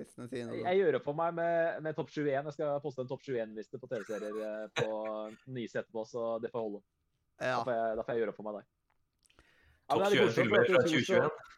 listene 0.00 0.28
sine. 0.32 0.56
Jeg, 0.56 0.64
jeg 0.64 0.80
gjør 0.82 0.98
opp 1.00 1.04
for 1.10 1.14
meg 1.20 1.34
med, 1.38 1.82
med 1.84 1.94
topp 1.98 2.10
21. 2.10 2.30
Jeg 2.32 2.56
skal 2.56 2.80
poste 2.82 3.04
en 3.04 3.10
topp 3.12 3.22
21-liste 3.28 3.78
på 3.82 3.90
TV-serier 3.92 4.70
på 4.80 4.88
Nyse 5.58 5.82
etterpå, 5.82 6.06
så 6.08 6.38
det 6.42 6.50
får 6.54 6.64
holde. 6.68 6.82
Da 7.42 7.46
Ja. 7.52 7.60
får 7.64 7.72
jeg, 7.74 7.96
da 7.98 8.02
får 8.06 8.14
jeg 8.14 8.22
gjøre 8.22 8.32
opp 8.32 8.40
for 8.40 8.48
meg 8.48 8.60
der. 8.60 8.66
Ja, 9.82 9.92
Topp 9.92 9.98
men 9.98 10.04
det 10.04 10.12
er 10.12 10.22
21 10.22 10.26
litt 10.26 10.36
filmer 10.38 10.66
fra 10.68 10.80
at 10.82 10.86
i 10.86 10.92
fjor 10.92 11.04
så- 11.04 11.22
2021. 11.22 11.48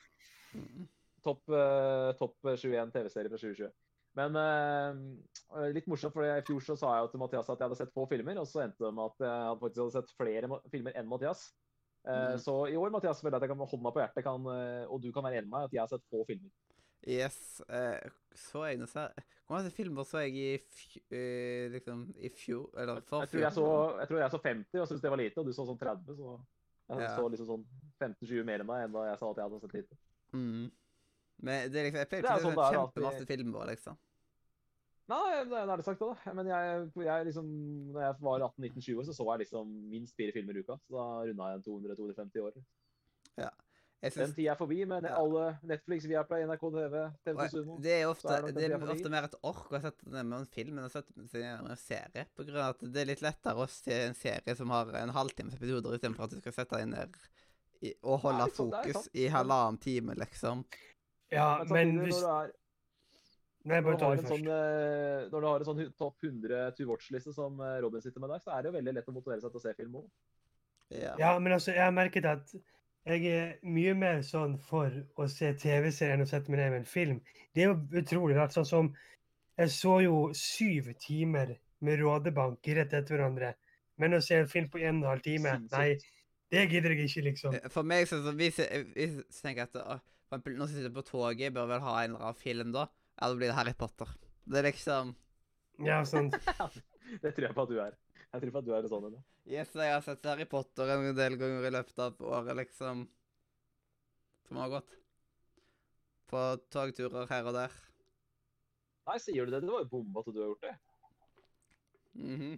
Mm. 0.55 0.85
Topp 1.25 1.49
uh, 1.57 2.13
top 2.21 2.35
21 2.45 2.91
TV-serier 2.95 3.31
fra 3.33 3.39
2020. 3.41 3.71
Men 4.15 4.37
uh, 4.39 5.67
litt 5.75 5.89
morsomt, 5.91 6.15
for 6.15 6.27
i 6.27 6.45
fjor 6.47 6.63
så 6.63 6.77
sa 6.79 6.93
jeg 6.95 7.07
jo 7.07 7.13
til 7.13 7.23
Mathias 7.25 7.49
at 7.51 7.59
jeg 7.59 7.67
hadde 7.67 7.79
sett 7.81 7.95
få 7.95 8.07
filmer, 8.11 8.39
og 8.39 8.47
så 8.47 8.63
endte 8.65 8.85
det 8.85 8.93
med 8.95 9.11
at 9.11 9.25
jeg 9.27 9.61
faktisk 9.63 9.83
hadde 9.83 9.97
sett 9.97 10.15
flere 10.21 10.51
filmer 10.73 10.99
enn 10.99 11.11
Mathias. 11.11 11.49
Uh, 11.51 12.35
Mm. 12.35 12.39
Så 12.45 12.55
i 12.69 12.77
år 12.77 12.91
Mathias, 12.93 13.23
føler 13.23 13.33
jeg 13.33 13.41
at 13.41 13.45
jeg 13.47 13.51
kan 13.55 13.59
med 13.63 13.71
hånda 13.71 13.91
på 13.95 14.01
hjertet, 14.03 14.25
kan, 14.27 14.49
og 14.93 14.99
du 15.01 15.07
kan 15.13 15.25
være 15.25 15.39
enig 15.41 15.49
med 15.49 15.55
meg, 15.57 15.71
at 15.71 15.73
jeg 15.73 15.81
har 15.81 15.89
sett 15.89 16.05
få 16.13 16.21
filmer. 16.29 16.51
Yes. 17.09 17.39
Uh, 17.69 18.11
så 18.37 18.67
jeg 18.69 18.81
noe 18.81 18.91
sær... 18.93 19.15
Hvor 19.45 19.59
mange 19.59 19.73
filmer 19.77 20.07
så 20.09 20.23
jeg 20.25 20.37
i, 20.41 20.51
fj 20.73 21.01
liksom, 21.75 22.07
i 22.17 22.31
fjor? 22.33 22.71
Eller 22.81 23.03
Jeg 23.03 23.29
tror 23.33 23.43
jeg 23.43 23.53
så, 23.53 23.67
jeg 24.01 24.09
tror 24.09 24.21
jeg 24.23 24.31
så 24.33 24.41
50 24.41 24.81
og 24.81 24.87
syntes 24.89 25.03
det 25.05 25.11
var 25.13 25.21
lite, 25.21 25.41
og 25.41 25.49
du 25.49 25.53
så 25.53 25.67
sånn 25.69 25.81
30, 25.81 26.17
så 26.17 26.31
jeg 26.89 27.01
Ja. 27.01 27.11
så 27.17 27.29
liksom 27.33 27.49
sånn 27.49 27.67
15-20 28.01 28.45
mer 28.45 28.61
enn 28.61 28.69
deg 28.69 28.87
enn 28.87 28.97
da 28.97 29.05
jeg 29.09 29.21
sa 29.21 29.31
at 29.31 29.39
jeg 29.41 29.49
hadde 29.49 29.61
sett 29.61 29.77
lite. 29.77 29.99
Mm. 30.37 30.65
Men 31.43 31.71
det 31.73 31.81
er 31.81 31.89
liksom, 31.89 32.01
jeg 32.03 32.11
pleier 32.11 32.25
er 32.25 32.29
ikke 32.29 32.41
å 32.41 32.49
sånn 32.49 32.75
kjempemasse 32.77 33.23
at 33.25 33.33
filmer, 33.35 33.71
liksom. 33.73 33.99
Nei, 35.13 35.45
det 35.45 35.59
er 35.61 35.77
det 35.77 35.85
sagt 35.85 36.01
det, 36.01 36.07
da. 36.09 36.33
Men 36.33 36.49
jeg, 36.49 36.85
jeg 37.05 37.27
liksom, 37.29 37.49
når 37.93 38.07
jeg 38.07 38.15
var 38.25 38.47
18-19-20 38.47 39.01
år, 39.03 39.05
så 39.05 39.17
så 39.19 39.27
jeg 39.33 39.43
liksom 39.45 39.75
minst 39.91 40.17
fire 40.17 40.33
filmer 40.33 40.57
i 40.57 40.63
uka. 40.65 40.79
Så 40.87 40.97
da 40.97 41.09
runda 41.29 41.51
jeg 41.51 41.61
en 41.61 41.67
200-250 41.67 42.47
år. 42.47 42.57
Den 44.05 44.13
synes, 44.13 44.35
tida 44.37 44.53
er 44.53 44.59
forbi 44.61 44.83
men 44.85 45.05
Ja. 45.05 45.15
alle 45.17 45.59
Netflix, 45.65 46.05
Viaplay, 46.05 46.45
NRK 46.45 46.65
TV, 46.75 46.97
TV2 47.25 47.45
og 47.45 47.51
Sumo. 47.51 47.77
det 47.81 47.93
er 47.93 48.07
ofte, 48.07 48.29
er 48.29 48.53
det 48.53 48.65
er 48.67 48.91
ofte 48.93 49.13
mer 49.13 49.29
et 49.31 49.37
ork 49.43 49.71
å 49.73 49.81
sette 49.81 50.11
ned 50.11 50.27
med 50.29 50.41
en 50.43 50.51
film 50.53 50.79
enn 50.79 50.85
å 50.85 50.93
sette 50.93 51.15
seg 51.31 51.41
ned 51.41 51.63
med 51.63 51.71
en 51.73 51.81
serie. 51.81 52.27
På 52.37 52.45
grunn 52.45 52.61
av 52.61 52.75
at 52.75 52.85
det 52.85 53.01
er 53.01 53.09
litt 53.09 53.23
lettere 53.25 53.65
å 53.65 53.69
se 53.71 54.03
en 54.11 54.19
serie 54.19 54.57
som 54.59 54.69
har 54.77 54.93
en 55.01 55.15
halvtimes 55.17 55.57
episoder, 55.57 55.97
istedenfor 55.97 56.29
at 56.29 56.37
du 56.37 56.43
skal 56.43 56.53
sette 56.53 56.77
deg 56.83 56.91
ned 56.93 57.17
i, 57.81 57.95
og 58.03 58.21
holde 58.27 58.45
Nei, 58.45 58.51
sånn, 58.59 58.75
fokus 58.77 59.09
i 59.15 59.25
halvannen 59.33 59.81
time, 59.81 60.19
liksom. 60.21 60.67
Ja, 61.33 61.65
Men 61.71 61.95
men 61.97 62.05
hvis 62.05 62.21
når 62.21 62.21
du, 62.21 62.35
er, 62.45 62.53
Nei, 63.65 63.81
når 63.81 63.97
du 63.97 64.05
har 64.05 64.13
en 64.13 64.19
først. 64.21 64.29
sånn, 64.35 64.47
eh, 64.53 65.25
når 65.33 65.41
du 65.41 65.47
har 65.49 65.63
en 65.63 65.69
sånn 65.71 65.83
topp 65.97 66.27
100 66.29 66.75
to 66.77 66.85
watch-liste 66.91 67.33
som 67.33 67.61
eh, 67.65 67.79
Robin 67.81 68.03
sitter 68.05 68.21
med 68.21 68.31
der, 68.35 68.43
så 68.45 68.53
er 68.53 68.63
det 68.63 68.69
jo 68.71 68.77
veldig 68.77 68.93
lett 68.99 69.09
å 69.09 69.15
motivere 69.17 69.41
seg 69.41 69.55
til 69.55 69.63
å 69.63 69.65
se 69.65 69.75
film 69.79 69.97
òg. 70.03 70.07
Ja. 70.93 71.15
Ja, 71.19 71.31
men 71.41 71.57
altså, 71.57 71.73
jeg 71.73 71.81
har 71.83 71.95
merket 71.97 72.29
at 72.29 72.53
jeg 73.05 73.25
er 73.29 73.57
mye 73.65 73.95
mer 73.97 74.23
sånn 74.25 74.59
for 74.61 74.93
å 75.21 75.27
se 75.29 75.51
TV-serier 75.61 76.15
enn 76.17 76.25
å 76.25 76.29
sette 76.29 76.53
meg 76.53 76.61
ned 76.61 76.71
med 76.75 76.83
en 76.83 76.89
film. 76.89 77.19
Det 77.57 77.65
er 77.65 77.73
jo 77.73 78.01
utrolig 78.01 78.37
rart. 78.39 78.55
Sånn 78.57 78.69
som 78.69 78.95
Jeg 79.55 79.71
så 79.71 80.01
jo 80.03 80.15
syv 80.35 80.89
timer 80.99 81.53
med 81.85 82.01
Rådebank 82.01 82.67
rett 82.75 82.93
etter 82.93 83.15
hverandre. 83.15 83.53
Men 84.03 84.17
å 84.17 84.21
se 84.25 84.41
en 84.41 84.49
film 84.51 84.67
på 84.69 84.81
en 84.81 84.97
og 84.99 85.05
en 85.05 85.11
halv 85.13 85.23
time, 85.23 85.53
nei, 85.71 85.93
det 86.51 86.65
gidder 86.73 86.91
jeg 86.91 87.07
ikke, 87.07 87.23
liksom. 87.29 87.55
For 87.71 87.87
meg 87.87 88.09
så, 88.11 88.19
så 88.25 88.33
vi, 88.35 88.49
jeg, 88.51 88.89
hvis 88.97 89.15
jeg 89.21 89.45
tenker 89.45 89.69
at 89.69 90.03
å, 90.35 90.41
for 90.43 90.51
eksempel, 90.51 90.57
Nå 90.61 90.69
sitter 90.71 90.95
på 90.95 91.05
toget, 91.07 91.55
bør 91.55 91.69
vel 91.71 91.85
ha 91.85 91.95
en 92.03 92.15
eller 92.15 92.25
annen 92.29 92.41
film 92.41 92.73
da. 92.75 92.89
Da 93.21 93.31
blir 93.35 93.51
det 93.51 93.59
Harry 93.59 93.75
Potter. 93.79 94.11
Det 94.45 94.61
er 94.61 94.69
liksom 94.71 95.15
Ja, 95.85 96.03
sant. 96.05 96.35
Det 97.23 97.35
tror 97.37 97.47
jeg 97.47 97.55
på 97.55 97.65
at 97.67 97.71
du 97.71 97.79
er. 97.81 97.97
Jeg 98.33 98.43
tror 98.43 98.53
på 98.55 98.61
at 98.63 98.67
du 98.67 98.73
er 98.75 98.87
sånn 98.91 99.09
en. 99.11 99.17
Yes, 99.47 99.73
jeg 99.77 99.93
har 99.93 100.03
sett 100.03 100.27
Harry 100.27 100.47
Potter 100.49 100.91
en 100.95 101.11
del 101.15 101.37
ganger 101.39 101.67
i 101.69 101.73
løpet 101.75 102.01
av 102.01 102.23
året, 102.25 102.57
liksom. 102.63 103.05
Som 104.49 104.61
har 104.63 104.73
gått. 104.73 104.95
På 106.33 106.45
togturer 106.73 107.29
her 107.31 107.51
og 107.51 107.55
der. 107.55 107.75
Nei, 109.05 109.19
sier 109.21 109.45
du 109.45 109.53
det? 109.53 109.61
Det 109.63 109.71
var 109.71 109.85
jo 109.85 109.91
bomba 109.93 110.25
at 110.25 110.33
du 110.33 110.41
har 110.41 110.49
gjort 110.49 110.65
det. 110.65 110.75
Mhm. 112.15 112.57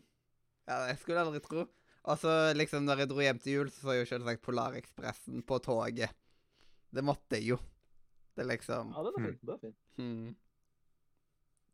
Ja, 0.67 0.79
jeg 0.91 0.99
skulle 1.03 1.23
aldri 1.27 1.43
tro. 1.43 1.67
Og 2.07 2.19
så 2.23 2.33
liksom, 2.55 2.87
når 2.87 3.03
jeg 3.03 3.11
dro 3.11 3.23
hjem 3.23 3.39
til 3.43 3.53
jul, 3.57 3.71
så 3.75 3.83
så 3.83 3.97
jeg 3.97 4.05
jo 4.05 4.11
selvsagt 4.13 4.45
Polarekspressen 4.47 5.43
på 5.47 5.59
toget. 5.63 6.15
Det 6.95 7.05
måtte 7.05 7.37
jeg 7.39 7.49
jo. 7.51 7.57
Det 8.37 8.45
er 8.45 8.51
liksom 8.51 8.93
Ja, 8.95 9.03
den 9.03 9.13
er 9.17 9.19
Hmm. 9.21 9.27
fin. 9.27 9.39
Den 9.43 9.55
er 9.55 9.59
fin. 9.61 9.75
hmm. 9.97 10.37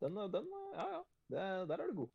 Den, 0.03 0.17
eh, 0.19 0.29
den 0.33 0.47
eh, 0.47 0.77
Ja, 0.79 0.87
ja. 0.97 1.03
Det, 1.33 1.69
der 1.69 1.75
er 1.83 1.87
du 1.87 1.95
god. 1.97 2.09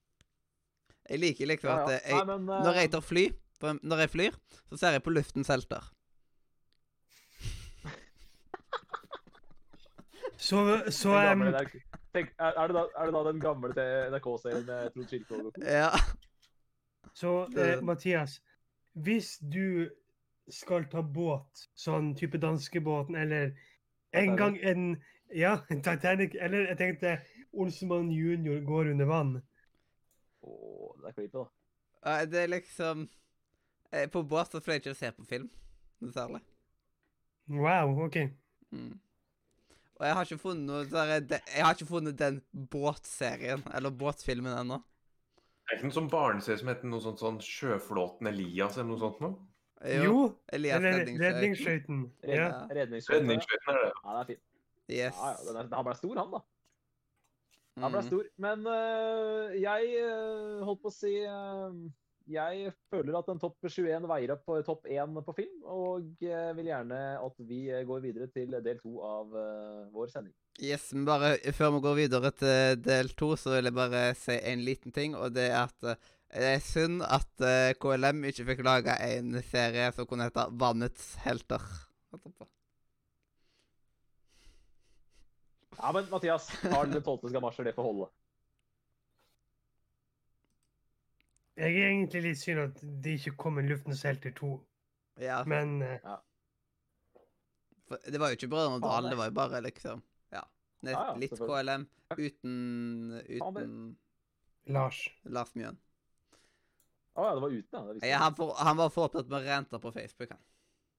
Jeg 1.10 1.20
liker 1.20 1.46
liksom 1.48 1.70
Ja, 1.70 1.78
ja. 1.78 1.84
at 1.86 2.02
jeg, 2.04 2.14
Nei, 2.16 2.26
men, 2.38 2.50
uh, 2.50 2.64
Når 2.64 2.74
jeg 2.82 2.92
tar 2.92 3.00
fly, 3.02 3.26
for 3.60 3.80
når 3.84 3.98
jeg 3.98 4.10
flyr, 4.10 4.32
så 4.70 4.78
ser 4.78 4.92
jeg 4.92 5.04
på 5.04 5.10
luftens 5.10 5.48
helter. 5.48 5.84
Så, 10.38 10.60
så 10.94 11.10
em, 11.18 11.40
gamle 11.40 11.52
der, 11.52 11.66
tenk, 12.14 12.30
er, 12.40 12.52
er, 12.62 12.68
det 12.68 12.76
da, 12.76 12.84
er 12.98 13.06
det 13.10 13.14
da 13.16 13.22
den 13.32 13.40
gamle 13.42 13.72
NRK-serien 14.14 14.66
med 14.68 14.92
Trond 14.94 15.08
Kirkevåg? 15.10 15.58
Ja. 15.66 15.90
Så 17.18 17.32
uh, 17.50 17.84
Mathias, 17.84 18.36
hvis 18.94 19.38
du 19.42 19.90
skal 20.54 20.86
ta 20.92 21.02
båt, 21.04 21.68
sånn 21.76 22.14
type 22.18 22.40
danskebåten, 22.40 23.16
eller 23.20 23.52
en 24.16 24.36
Titanic. 24.36 24.40
gang 24.40 24.58
en 24.64 24.90
Ja, 25.36 25.58
Titanic, 25.70 26.36
eller 26.40 26.70
jeg 26.70 26.78
tenkte 26.80 27.18
Olsemann 27.52 28.12
junior 28.12 28.62
går 28.64 28.94
under 28.94 29.06
vann. 29.10 29.34
Åh, 30.42 30.94
det 31.02 31.10
er 31.10 31.16
creepy, 31.18 31.34
da. 31.34 31.48
Nei, 32.08 32.20
Det 32.32 32.44
er 32.44 32.52
liksom 32.54 33.08
eh, 33.92 34.06
På 34.10 34.22
båt 34.24 34.54
så 34.54 34.62
pleier 34.64 34.80
jeg 34.80 34.86
ikke 34.86 34.96
å 34.96 35.00
se 35.02 35.12
på 35.18 35.26
film 35.28 35.50
noe 36.00 36.14
særlig. 36.14 36.40
Wow, 37.50 37.98
OK. 38.06 38.20
Mm. 38.72 38.94
Og 39.98 40.06
jeg 40.06 40.14
har 40.14 40.28
ikke 40.28 40.44
funnet 40.44 40.68
noe 40.70 41.08
Jeg 41.42 41.64
har 41.66 41.74
ikke 41.74 41.90
funnet 41.90 42.20
den 42.20 42.40
båtserien, 42.54 43.64
eller 43.74 43.90
båtfilmen 43.92 44.54
ennå. 44.60 44.78
Det 45.68 45.74
er 45.74 45.80
ikke 45.80 45.90
noe 45.90 45.98
sånn 45.98 46.12
barneserie 46.12 46.62
som 46.62 46.70
heter 46.72 46.88
noe 46.88 47.04
sånt 47.04 47.20
sånn 47.24 47.40
Sjøflåten 47.44 48.30
Elias 48.30 48.78
eller 48.78 48.92
noe 48.94 49.02
sånt 49.02 49.24
noe? 49.24 49.36
Jo, 49.86 50.34
Elias 50.54 50.82
Redningsskøyten. 50.82 51.22
Redningsskøyten. 51.26 52.00
Ja. 52.26 52.36
Ja. 52.36 52.48
Redningsskøyten 52.74 53.30
er 53.30 53.84
det. 53.84 53.92
Ja, 54.04 54.14
det 54.14 54.20
er 54.22 54.30
fint. 54.32 54.44
Yes. 54.88 55.18
Ja, 55.20 55.32
ja, 55.36 55.60
er, 55.62 55.70
han 55.76 55.86
ble 55.86 55.96
stor, 56.00 56.16
han, 56.18 56.32
da. 56.34 56.40
Han 57.78 57.94
ble 57.94 58.02
Mm. 58.02 58.08
stor. 58.08 58.28
Men 58.42 58.66
uh, 58.66 59.54
jeg 59.54 59.90
uh, 60.02 60.64
holdt 60.66 60.82
på 60.82 60.90
å 60.90 60.96
si 60.96 61.12
uh, 61.30 61.76
Jeg 62.28 62.72
føler 62.90 63.18
at 63.20 63.30
en 63.30 63.40
topp 63.40 63.62
21 63.70 64.08
veier 64.10 64.34
opp 64.34 64.42
på 64.50 64.58
topp 64.66 64.88
1 64.90 65.14
på 65.24 65.36
film, 65.38 65.62
og 65.64 66.10
vil 66.20 66.66
gjerne 66.68 66.98
at 67.24 67.38
vi 67.48 67.62
går 67.88 68.02
videre 68.04 68.28
til 68.34 68.52
del 68.66 68.82
to 68.82 68.98
av 69.00 69.32
vår 69.94 70.10
sending. 70.12 70.34
Yes, 70.60 70.90
men 70.92 71.06
bare 71.08 71.38
før 71.56 71.78
vi 71.78 71.80
går 71.86 71.96
videre 72.02 72.32
til 72.36 72.82
del 72.84 73.14
to, 73.16 73.30
så 73.40 73.54
vil 73.56 73.70
jeg 73.70 73.78
bare 73.78 74.02
si 74.20 74.36
en 74.44 74.60
liten 74.66 74.92
ting, 74.92 75.16
og 75.16 75.38
det 75.38 75.46
er 75.54 75.70
at 75.70 76.04
det 76.34 76.50
er 76.56 76.60
synd 76.64 77.02
at 77.06 77.30
uh, 77.42 77.72
KLM 77.82 78.24
ikke 78.30 78.46
fikk 78.50 78.64
laga 78.68 78.98
en 79.08 79.38
serie 79.48 79.92
som 79.96 80.06
kunne 80.10 80.28
hete 80.28 80.44
Vannets 80.60 81.14
helter. 81.24 81.64
Ja, 85.78 85.92
men 85.94 86.08
Mathias, 86.10 86.48
har 86.74 86.88
den 86.90 87.04
tolvte 87.06 87.30
skamasjer, 87.30 87.68
det 87.70 87.76
får 87.78 87.86
holde. 87.86 88.08
Jeg 91.58 91.74
er 91.74 91.88
egentlig 91.90 92.22
litt 92.28 92.40
synd 92.42 92.60
at 92.68 92.82
det 93.04 93.16
ikke 93.20 93.36
kom 93.42 93.58
en 93.62 93.70
Luftens 93.70 94.04
helter 94.06 94.34
2, 94.38 94.50
Ja, 95.22 95.40
men 95.50 95.80
eh, 95.82 96.04
for 97.88 97.98
det 98.06 98.20
var 98.22 98.30
jo 98.30 98.38
ikke 98.38 98.50
Brødrene 98.52 98.82
Dal, 98.84 99.04
det- 99.08 99.10
det 99.14 99.18
var 99.18 99.26
jo 99.32 99.34
bare 99.40 99.62
liksom 99.66 100.04
Ja. 100.32 100.44
Nett, 100.84 100.94
Ja, 100.94 101.06
ja, 101.08 101.16
litt. 101.18 101.32
KLM 101.40 101.88
uten, 102.12 103.22
uten 103.26 103.98
Lars. 104.68 105.00
Lars 105.26 105.56
Mjøen. 105.56 105.78
Å 107.18 107.24
ja, 107.26 107.34
det 107.34 107.42
var 107.42 107.50
ute, 107.56 107.72
da. 107.74 107.82
Det 107.98 108.12
Ja, 108.12 108.18
han, 108.28 108.36
for, 108.38 108.54
han 108.62 108.78
var 108.78 108.90
for 108.94 109.08
opptatt 109.10 109.30
med 109.32 109.48
renter 109.50 109.82
på 109.82 109.92
Facebook, 109.96 110.30
han. 110.36 110.44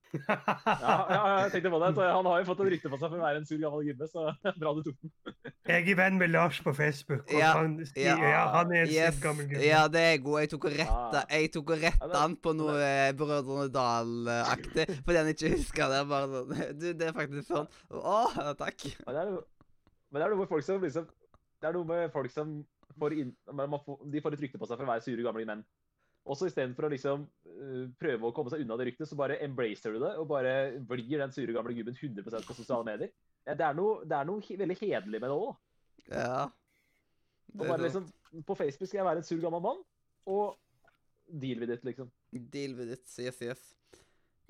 Ja, 0.25 0.95
ja, 1.13 1.23
jeg 1.45 1.51
tenkte 1.53 1.71
på 1.71 1.79
det. 1.83 1.91
Så 1.99 2.05
han 2.09 2.25
har 2.27 2.39
jo 2.41 2.47
fått 2.49 2.61
et 2.65 2.71
rykte 2.73 2.89
på 2.89 2.97
seg 2.97 3.11
for 3.13 3.21
å 3.21 3.25
være 3.27 3.41
en 3.43 3.47
sur 3.49 3.59
gammel 3.61 3.85
gubbe, 3.91 4.07
så 4.09 4.23
bra 4.63 4.71
du 4.73 4.81
tok 4.87 4.97
den. 5.05 5.13
Jeg 5.69 5.85
er 5.93 5.99
venn 5.99 6.17
med 6.23 6.33
Lars 6.33 6.59
på 6.65 6.73
Facebook, 6.75 7.27
og 7.29 7.37
Ja, 7.43 7.51
han 7.59 7.75
ja. 7.93 8.15
ja, 8.17 8.41
han 8.55 8.73
er 8.73 8.87
en 8.87 8.93
Yes, 8.95 9.19
gammel 9.21 9.51
gubbe. 9.51 9.61
ja, 9.67 9.83
det 9.93 10.05
er 10.15 10.17
god. 10.25 10.39
Jeg 10.47 10.51
tok 10.55 10.65
og 10.71 10.79
retta 10.81 11.23
Jeg 11.37 11.53
tok 11.59 11.75
og 11.75 11.85
Ja, 11.85 11.91
retta 11.91 12.09
det- 12.09 12.23
han 12.23 12.37
på 12.49 12.55
noe 12.57 12.79
det. 12.81 12.97
Brødrene 13.21 13.69
Dal-aktig, 13.77 14.87
fordi 15.05 15.21
han 15.21 15.29
ikke 15.35 15.53
huska 15.59 15.91
det. 15.93 16.01
Bare 16.09 16.33
sånn 16.33 16.57
Du, 16.81 16.89
det 17.03 17.11
er 17.11 17.15
faktisk 17.21 17.53
sånn. 17.53 17.69
Å, 17.93 18.19
takk. 18.65 18.89
Men 19.05 19.13
det 19.15 19.23
er 19.27 19.31
noe, 19.37 19.45
men 20.09 20.21
det 20.23 20.27
er 20.27 20.33
noe 20.35 20.41
med 20.43 20.49
folk 20.57 20.65
som 20.65 20.81
liksom 20.89 21.05
Det 21.61 21.69
er 21.69 21.77
noe 21.77 21.85
med 21.93 22.11
folk 22.17 22.33
som 22.33 22.57
får 22.99 23.13
inn, 23.21 23.35
får, 23.47 23.99
De 24.09 24.21
får 24.25 24.35
et 24.39 24.41
rykte 24.47 24.59
på 24.59 24.67
seg 24.67 24.79
for 24.81 24.89
å 24.89 24.93
være 24.95 25.05
sure 25.05 25.23
gamle 25.27 25.45
menn. 25.47 25.61
Og 26.29 26.37
så 26.37 26.49
istedenfor 26.51 26.87
å 26.87 26.93
liksom 26.93 27.25
øh, 27.49 27.85
prøve 28.01 28.29
å 28.29 28.35
komme 28.37 28.53
seg 28.53 28.61
unna 28.63 28.77
det 28.77 28.91
ryktet, 28.91 29.09
så 29.09 29.17
bare 29.17 29.39
embracer 29.45 29.95
du 29.97 30.03
det 30.03 30.13
og 30.21 30.29
bare 30.29 30.53
blir 30.91 31.23
den 31.23 31.33
sure 31.33 31.55
gamle 31.57 31.73
gubben 31.77 31.97
100% 31.97 32.49
på 32.49 32.57
sosiale 32.57 32.85
medier. 32.85 33.13
Det 33.49 33.65
er 33.65 33.77
noe, 33.77 34.03
det 34.05 34.17
er 34.19 34.29
noe 34.29 34.59
veldig 34.61 34.77
hederlig 34.83 35.23
med 35.23 35.31
det 35.31 35.39
òg. 35.39 35.55
Ja. 36.13 36.43
Det 37.49 37.65
og 37.65 37.71
bare 37.73 37.87
liksom, 37.87 38.05
På 38.47 38.57
Facebook 38.59 38.91
skal 38.91 39.01
jeg 39.01 39.09
være 39.09 39.23
en 39.23 39.27
sur 39.27 39.41
gammel 39.41 39.63
mann, 39.65 39.81
og 40.29 40.59
deal 41.29 41.63
with 41.63 41.73
it, 41.73 41.85
liksom. 41.85 42.11
Deal 42.53 42.77
with 42.77 42.93
it. 42.93 43.09
Yes, 43.25 43.41
yes. 43.41 43.63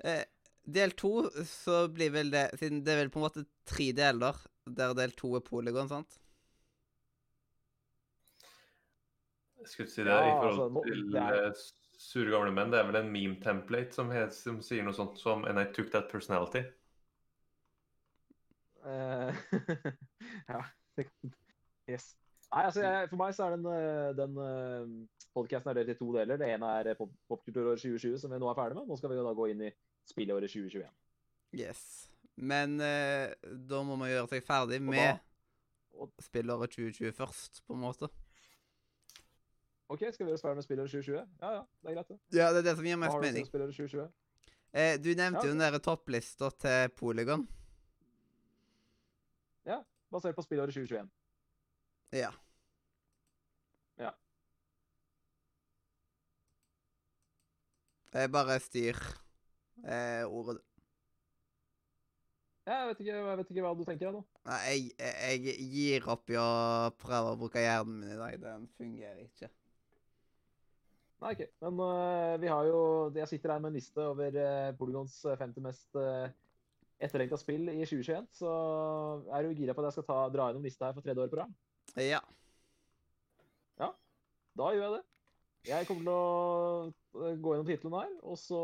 Eh, 0.03 0.25
del 0.67 0.91
to, 0.99 1.29
så 1.47 1.85
blir 1.91 2.11
vel 2.13 2.31
det 2.31 2.45
Siden 2.59 2.83
det 2.85 2.93
er 2.93 3.01
vel 3.01 3.11
på 3.11 3.19
en 3.19 3.25
måte 3.27 3.45
tre 3.67 3.89
deler, 3.95 4.37
der 4.67 4.95
del 4.97 5.15
to 5.19 5.33
er 5.39 5.43
polygon, 5.45 5.87
sant? 5.91 6.19
Jeg 9.59 9.67
skulle 9.73 9.89
si 9.91 10.03
det 10.03 10.11
Ja, 10.13 10.19
i 10.23 10.31
forhold 10.39 10.59
altså, 10.65 10.83
til 10.87 11.11
det 11.11 11.21
er- 11.21 11.47
eh, 11.49 11.53
sure 11.99 12.31
gamle 12.31 12.51
menn. 12.55 12.71
Det 12.71 12.79
er 12.79 12.85
vel 12.91 12.95
en 13.01 13.11
meme-template 13.11 13.93
som, 13.93 14.11
som 14.31 14.61
sier 14.63 14.83
noe 14.83 14.93
sånt 14.95 15.17
som 15.19 15.43
And 15.45 15.59
I 15.59 15.65
took 15.75 15.91
that 15.91 16.07
personality. 16.11 16.61
Uh, 18.85 19.35
ja. 20.49 20.61
Yes. 21.89 22.15
Nei, 22.49 22.63
altså, 22.65 22.81
jeg, 22.81 23.09
For 23.11 23.19
meg 23.19 23.33
så 23.37 23.45
er 23.45 23.57
den, 23.57 23.65
eh, 23.69 24.13
den 24.17 24.37
podkasten 25.35 25.75
delt 25.77 25.91
i 25.93 25.97
to 25.99 26.07
deler. 26.15 26.39
Det 26.41 26.47
ene 26.55 26.69
er 26.79 26.95
pop- 26.97 27.13
popkulturåret 27.29 27.81
2020, 27.83 28.17
som 28.23 28.31
vi 28.33 28.39
nå 28.41 28.49
er 28.49 28.57
ferdig 28.57 28.79
med. 28.79 28.87
Nå 28.89 28.97
skal 28.97 29.11
vi 29.11 29.19
jo 29.19 29.25
da 29.27 29.33
gå 29.37 29.49
inn 29.51 29.61
i 29.67 29.73
spillåret 30.09 30.49
2021. 30.49 30.87
Yes. 31.59 31.83
Men 32.39 32.79
uh, 32.79 33.27
da 33.69 33.83
må 33.83 33.97
man 33.99 34.09
gjøre 34.09 34.31
seg 34.31 34.47
ferdig 34.47 34.79
Og 34.81 34.87
med 34.95 35.11
da- 35.19 35.19
og- 35.99 36.15
spillåret 36.23 36.71
2020 36.73 37.11
først, 37.19 37.61
på 37.67 37.75
en 37.77 37.83
måte. 37.83 38.09
OK, 39.89 40.03
skal 40.13 40.27
vi 40.27 40.33
gjøre 40.35 40.55
med 40.55 40.63
spillåret 40.63 40.91
2020? 40.91 41.21
Ja, 41.41 41.51
ja, 41.55 41.61
det 41.81 41.89
er 41.89 41.95
greit, 41.97 42.09
det. 42.11 42.17
Ja, 42.37 42.49
det 42.53 42.59
er 42.61 42.65
det 42.67 42.75
som 42.77 42.85
gir 42.85 42.99
mest 43.01 43.21
mening. 43.23 43.47
til 43.49 43.61
2020? 43.73 44.03
Eh, 44.73 44.97
du 45.01 45.09
nevnte 45.17 45.41
Ja, 45.41 45.47
jo 45.47 45.55
den 45.55 45.63
der 45.63 45.79
topplista 45.81 46.51
til 46.61 46.91
Polygon. 46.93 47.47
Ja, 49.65 49.79
Basert 50.13 50.35
på 50.37 50.45
spillåret 50.45 50.73
2021. 50.73 51.09
Ja. 52.13 52.29
Ja. 53.97 54.11
Jeg 58.13 58.31
bare 58.31 58.59
styr 58.59 58.97
eh, 59.85 60.25
ordet. 60.25 60.61
Jeg 62.69 62.87
vet, 62.87 62.99
ikke, 62.99 63.13
jeg 63.13 63.37
vet 63.37 63.49
ikke 63.49 63.61
hva 63.65 63.73
du 63.73 63.83
tenker 63.87 64.11
da. 64.13 64.19
Nei, 64.45 64.59
jeg, 65.01 65.45
jeg 65.49 65.69
gir 65.73 66.09
opp 66.13 66.29
i 66.29 66.37
å 66.37 66.49
prøve 67.01 67.31
å 67.33 67.39
bruke 67.41 67.63
hjernen 67.63 68.03
min 68.03 68.13
i 68.13 68.19
dag. 68.19 68.35
Den 68.43 68.67
fungerer 68.77 69.23
ikke. 69.25 69.49
Nei, 71.19 71.33
OK. 71.35 71.41
Men 71.65 71.81
uh, 71.83 72.35
vi 72.39 72.47
har 72.47 72.67
jo 72.69 72.81
Jeg 73.17 73.27
sitter 73.33 73.53
her 73.53 73.63
med 73.63 73.73
en 73.73 73.79
liste 73.79 74.05
over 74.05 74.37
uh, 74.39 74.69
Polygons 74.79 75.17
øh, 75.27 75.35
50 75.39 75.65
mest 75.65 75.99
uh, 75.99 76.29
etterlengta 76.99 77.39
spill 77.39 77.67
i 77.73 77.83
2021. 77.83 78.29
Så 78.39 78.51
er 79.27 79.43
du 79.43 79.55
gira 79.57 79.75
på 79.75 79.83
at 79.83 79.89
jeg 79.89 79.99
skal 79.99 80.07
ta, 80.07 80.19
dra 80.31 80.49
gjennom 80.49 80.67
lista 80.67 80.87
her 80.87 80.95
for 80.95 81.03
tredje 81.05 81.23
år 81.23 81.31
på 81.31 81.41
rad? 81.41 81.53
Ja. 81.99 82.19
Ja, 83.79 83.91
Da 84.59 84.71
gjør 84.75 84.85
jeg 84.85 84.97
det. 84.97 85.05
Jeg 85.67 85.87
kommer 85.89 86.05
til 86.07 86.13
å 86.15 87.35
gå 87.43 87.51
gjennom 87.51 87.67
titlene 87.67 88.01
her, 88.05 88.11
og 88.23 88.37
så 88.39 88.59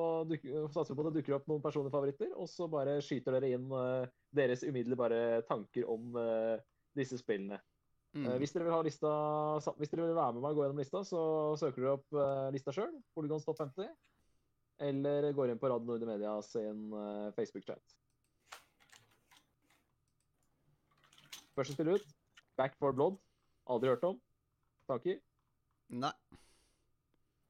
satser 0.72 0.94
vi 0.94 0.96
på 0.96 1.04
at 1.04 1.10
det 1.10 1.20
dukker 1.20 1.36
opp 1.36 1.50
noen 1.52 1.64
personlige 1.64 1.92
favoritter. 1.92 2.32
Og 2.40 2.48
så 2.52 2.70
bare 2.72 3.02
skyter 3.04 3.36
dere 3.36 3.52
inn 3.58 3.68
uh, 3.72 4.08
deres 4.36 4.64
umiddelbare 4.64 5.42
tanker 5.50 5.88
om 5.92 6.16
disse 6.96 7.20
spillene. 7.20 7.60
Mm. 8.16 8.26
Eh, 8.30 8.38
Hvis 8.40 8.54
dere 8.56 8.64
vil 8.64 8.74
ha 8.76 8.82
lista, 8.86 9.12
hvis 9.76 9.92
dere 9.92 10.08
vil 10.08 10.16
være 10.16 10.36
med 10.38 10.44
meg 10.46 10.54
og 10.54 10.60
gå 10.60 10.66
gjennom 10.66 10.80
lista, 10.80 11.02
så 11.04 11.22
søker 11.60 11.84
dere 11.84 11.96
opp 11.98 12.16
eh, 12.16 12.48
lista 12.56 12.72
sjøl, 12.76 12.94
Polygons 13.16 13.48
Top 13.48 13.60
50. 13.60 13.90
Eller 14.86 15.30
går 15.36 15.52
inn 15.52 15.60
på 15.60 15.70
Radio 15.72 15.88
Nordre 15.88 16.08
Media 16.08 16.34
sin 16.44 16.88
eh, 16.96 17.30
Facebook-chat. 17.36 17.96
Første 21.56 21.76
spiller 21.76 22.00
ut, 22.00 22.16
Back 22.60 22.76
for 22.80 22.96
Blood. 22.96 23.20
Aldri 23.72 23.92
hørt 23.92 24.04
om. 24.08 24.20
Tanker? 24.88 25.20
Nei. 25.92 26.12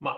Ma. 0.06 0.14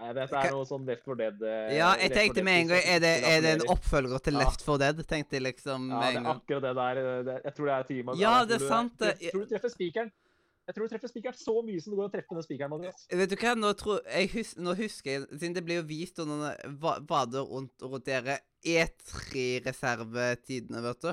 Nei, 0.00 0.14
dette 0.16 0.32
er 0.40 0.48
noe 0.54 0.64
sånn 0.64 0.86
Left 0.88 1.04
for 1.04 1.12
Dead 1.20 1.42
eh, 1.44 1.74
Ja, 1.76 1.90
jeg 2.00 2.08
tenkte 2.14 2.40
med 2.46 2.54
en 2.62 2.68
gang 2.70 2.80
Er 2.88 3.02
det, 3.04 3.10
er 3.28 3.42
det 3.44 3.50
en 3.58 3.66
oppfølger 3.74 4.22
til 4.24 4.34
Ja. 4.38 4.46
Left 4.46 4.62
4 4.64 4.78
Dead? 4.80 5.02
Tenkte 5.10 5.36
jeg 5.36 5.44
liksom 5.44 5.90
Ja, 5.92 5.98
det 6.06 6.14
er 6.22 6.28
akkurat 6.32 6.62
det 6.64 6.72
der. 6.78 6.94
eh, 7.04 7.20
Det, 7.28 7.34
jeg 7.44 7.52
tror 7.58 7.66
det 7.68 7.74
er 7.76 7.84
teamet. 7.90 8.12
Ja, 8.22 8.32
det 8.48 8.56
er 8.56 8.64
sant. 8.68 8.96
Jeg 9.20 9.30
tror 9.34 9.42
du 9.44 9.48
treffer 9.52 9.68
spikeren. 9.74 10.08
Jeg 10.70 10.74
tror 10.76 10.84
du 10.86 10.90
treffer 10.92 11.10
spikeren 11.10 11.34
så 11.36 11.54
mye 11.66 11.80
som 11.82 11.90
det 11.92 11.98
går 11.98 12.06
å 12.08 12.12
treffe 12.12 12.34
den 12.36 12.44
spikeren, 12.46 12.72
Andreas. 12.76 13.00
Vet 13.10 13.30
du 13.32 13.36
hva, 13.40 13.52
nå, 13.58 13.68
tror, 13.80 13.96
jeg 14.06 14.28
hus, 14.36 14.50
nå 14.56 14.70
husker 14.78 15.08
jeg 15.10 15.20
Siden 15.32 15.54
det 15.56 15.64
blir 15.66 15.76
jo 15.80 15.86
vist 15.88 16.16
under 16.22 16.36
noen 16.38 16.54
vader 17.10 17.42
rundt, 17.48 17.74
og 17.82 17.88
roterer 17.98 18.36
E3-reservetidene, 18.62 20.78
vet 20.84 21.00
du? 21.02 21.10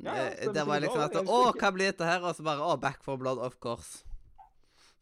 Ja, 0.00 0.14
ja, 0.14 0.22
det, 0.30 0.36
stemmer 0.38 0.54
Der 0.54 0.64
var 0.70 0.80
liksom 0.84 1.00
Ja, 1.00 1.04
at 1.10 1.16
Å, 1.26 1.52
hva 1.58 1.68
blir 1.74 1.86
dette 1.90 2.04
her? 2.06 2.20
Og 2.24 2.32
så 2.38 2.42
bare 2.46 2.62
Å, 2.64 2.76
Back 2.80 3.02
for 3.04 3.16
Blood, 3.20 3.38
of 3.42 3.58
course. 3.60 4.04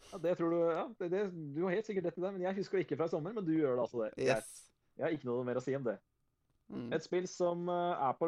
Ja, 0.09 0.21
det 0.25 0.35
tror 0.39 0.55
du, 0.55 0.59
ja, 0.73 0.85
det, 1.01 1.09
det, 1.13 1.23
du 1.57 1.63
har 1.67 1.75
helt 1.77 1.89
sikkert 1.89 2.09
rett 2.09 2.19
i 2.19 2.25
det, 2.25 2.35
men 2.37 2.45
jeg 2.47 2.61
husker 2.61 2.79
det 2.79 2.87
ikke 2.87 3.01
fra 3.01 3.09
i 3.11 3.13
sommer, 3.13 3.35
men 3.37 3.45
du 3.45 3.53
gjør 3.53 3.77
det 3.77 3.85
altså 3.85 4.05
det. 4.05 4.13
Yes. 4.25 4.53
Jeg 4.97 5.05
har 5.05 5.15
ikke 5.15 5.29
noe 5.29 5.45
mer 5.47 5.61
å 5.61 5.65
si 5.65 5.75
om 5.77 5.85
det. 5.87 5.99
Mm. 6.69 6.89
Et 6.97 7.05
spill 7.05 7.27
som 7.31 7.69
eh, 7.73 8.07
er 8.09 8.17
på 8.19 8.27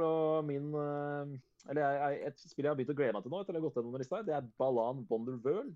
min 0.48 0.70
eh, 0.80 1.32
Eller 1.68 1.82
jeg, 1.84 2.20
et 2.30 2.38
spill 2.40 2.64
jeg 2.64 2.72
har 2.72 2.78
begynt 2.78 2.92
å 2.94 2.96
glede 2.96 3.12
meg 3.12 3.26
til 3.26 3.34
nå, 3.34 3.40
etter 3.42 3.52
å 3.52 3.58
ha 3.58 3.64
gått 3.66 3.76
gjennom 3.76 3.98
lista, 4.00 4.22
det 4.24 4.32
er 4.36 4.46
Balan 4.60 5.02
Wonder 5.10 5.36
World. 5.44 5.74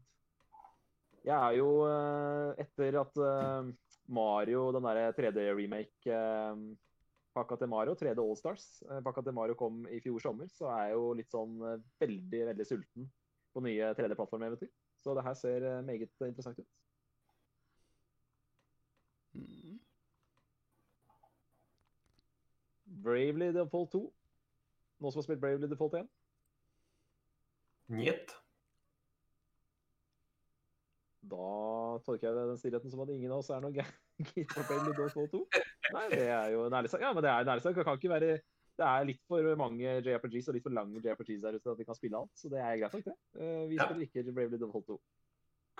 Jeg 1.25 1.37
er 1.37 1.55
jo 1.57 1.69
eh, 1.89 2.51
Etter 2.65 2.97
at 3.01 3.19
eh, 3.21 3.69
Mario, 4.13 4.73
den 4.77 4.85
derre 4.85 5.15
3D-remake-pakka 5.17 7.55
til 7.61 7.69
Mario, 7.73 7.93
3D 7.97 8.21
Allstars-pakka 8.21 9.21
til 9.25 9.37
Mario 9.37 9.55
kom 9.57 9.87
i 9.89 10.01
fjor 10.05 10.21
sommer, 10.21 10.49
så 10.53 10.69
er 10.75 10.91
jeg 10.91 10.99
jo 10.99 11.17
litt 11.17 11.31
sånn 11.33 11.55
eh, 11.65 11.81
veldig, 12.05 12.43
veldig 12.51 12.67
sulten 12.69 13.09
på 13.55 13.59
nye 13.65 13.95
3D-plattformeventyr. 13.97 14.69
Så 15.05 15.15
det 15.15 15.25
her 15.25 15.35
ser 15.37 15.65
eh, 15.69 15.85
meget 15.85 16.09
interessant 16.21 16.59
ut. 16.59 16.69
Mm. 19.35 19.81
Bravely 23.05 23.51
Default 23.53 23.93
2. 23.93 24.01
Noen 25.01 25.13
som 25.13 25.21
har 25.21 25.27
spilt 25.27 25.43
Bravely 25.43 25.69
Default 25.69 25.99
1? 26.01 26.09
Njet. 27.99 28.33
Da 31.35 31.51
tolker 32.07 32.31
jeg 32.31 32.49
den 32.49 32.59
stillheten 32.59 32.93
som 32.93 33.05
at 33.05 33.13
ingen 33.13 33.33
av 33.33 33.43
oss 33.45 33.53
er 33.53 33.61
noe 33.61 33.77
gærent 33.77 34.33
på 34.57 34.65
Bravely 34.71 34.97
Default 35.03 35.37
2. 35.37 35.45
Nei, 35.99 36.09
det 36.15 36.25
er 36.33 36.49
jo 36.57 36.65
en 36.65 36.81
ærlig 36.81 36.95
sak. 36.95 37.05
Ja, 37.05 37.13
men 37.13 37.27
det 37.27 37.33
er 37.35 37.45
en 37.45 37.53
ærlig 37.53 37.67
sak. 37.67 37.77
Det 37.77 37.85
kan 37.85 38.01
ikke 38.01 38.15
være 38.17 38.39
det 38.79 38.87
er 38.87 39.05
litt 39.07 39.21
for 39.29 39.57
mange 39.57 39.83
JRPGs 40.03 40.49
og 40.51 40.55
litt 40.57 40.65
for 40.67 40.75
lange 40.75 41.01
JRPGs 41.05 41.43
der 41.45 41.59
ute 41.61 41.71
at 41.71 41.79
vi 41.79 41.85
kan 41.89 41.95
spille 41.99 42.19
alt, 42.19 42.33
så 42.35 42.49
det 42.51 42.59
er 42.59 42.79
greit 42.81 42.97
nok, 42.97 43.05
det. 43.05 43.17
Eh, 43.41 43.67
Vi 43.71 43.77
Ja. 43.77 43.85
spiller 43.87 44.07
ikke 44.09 44.33
Bravely 44.35 44.59
Default 44.59 44.87
2. 44.87 45.01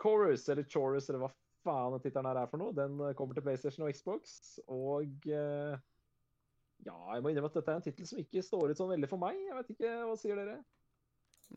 Chorus, 0.01 0.49
eller 0.49 0.63
Chorus, 0.65 1.09
eller 1.09 1.21
hva 1.25 1.33
faen 1.65 2.01
tittelen 2.01 2.27
her 2.27 2.43
er 2.43 2.47
for 2.51 2.59
noe, 2.59 2.73
den 2.77 3.01
eh, 3.01 3.15
kommer 3.15 3.35
til 3.35 3.43
PlayStation 3.43 3.87
og 3.87 3.95
Xbox, 3.95 4.59
og 4.69 5.27
eh, 5.27 5.77
ja, 6.85 6.97
jeg 7.15 7.23
må 7.23 7.31
innrømme 7.31 7.51
at 7.51 7.55
dette 7.59 7.71
er 7.73 7.77
en 7.81 7.83
tittel 7.87 8.07
som 8.07 8.19
ikke 8.19 8.43
står 8.45 8.71
ut 8.71 8.77
sånn 8.77 8.91
veldig 8.91 9.09
for 9.09 9.19
meg. 9.19 9.39
Jeg 9.39 9.55
vet 9.57 9.71
ikke, 9.75 9.93
hva 10.05 10.17
sier 10.19 10.37
dere? 10.37 10.57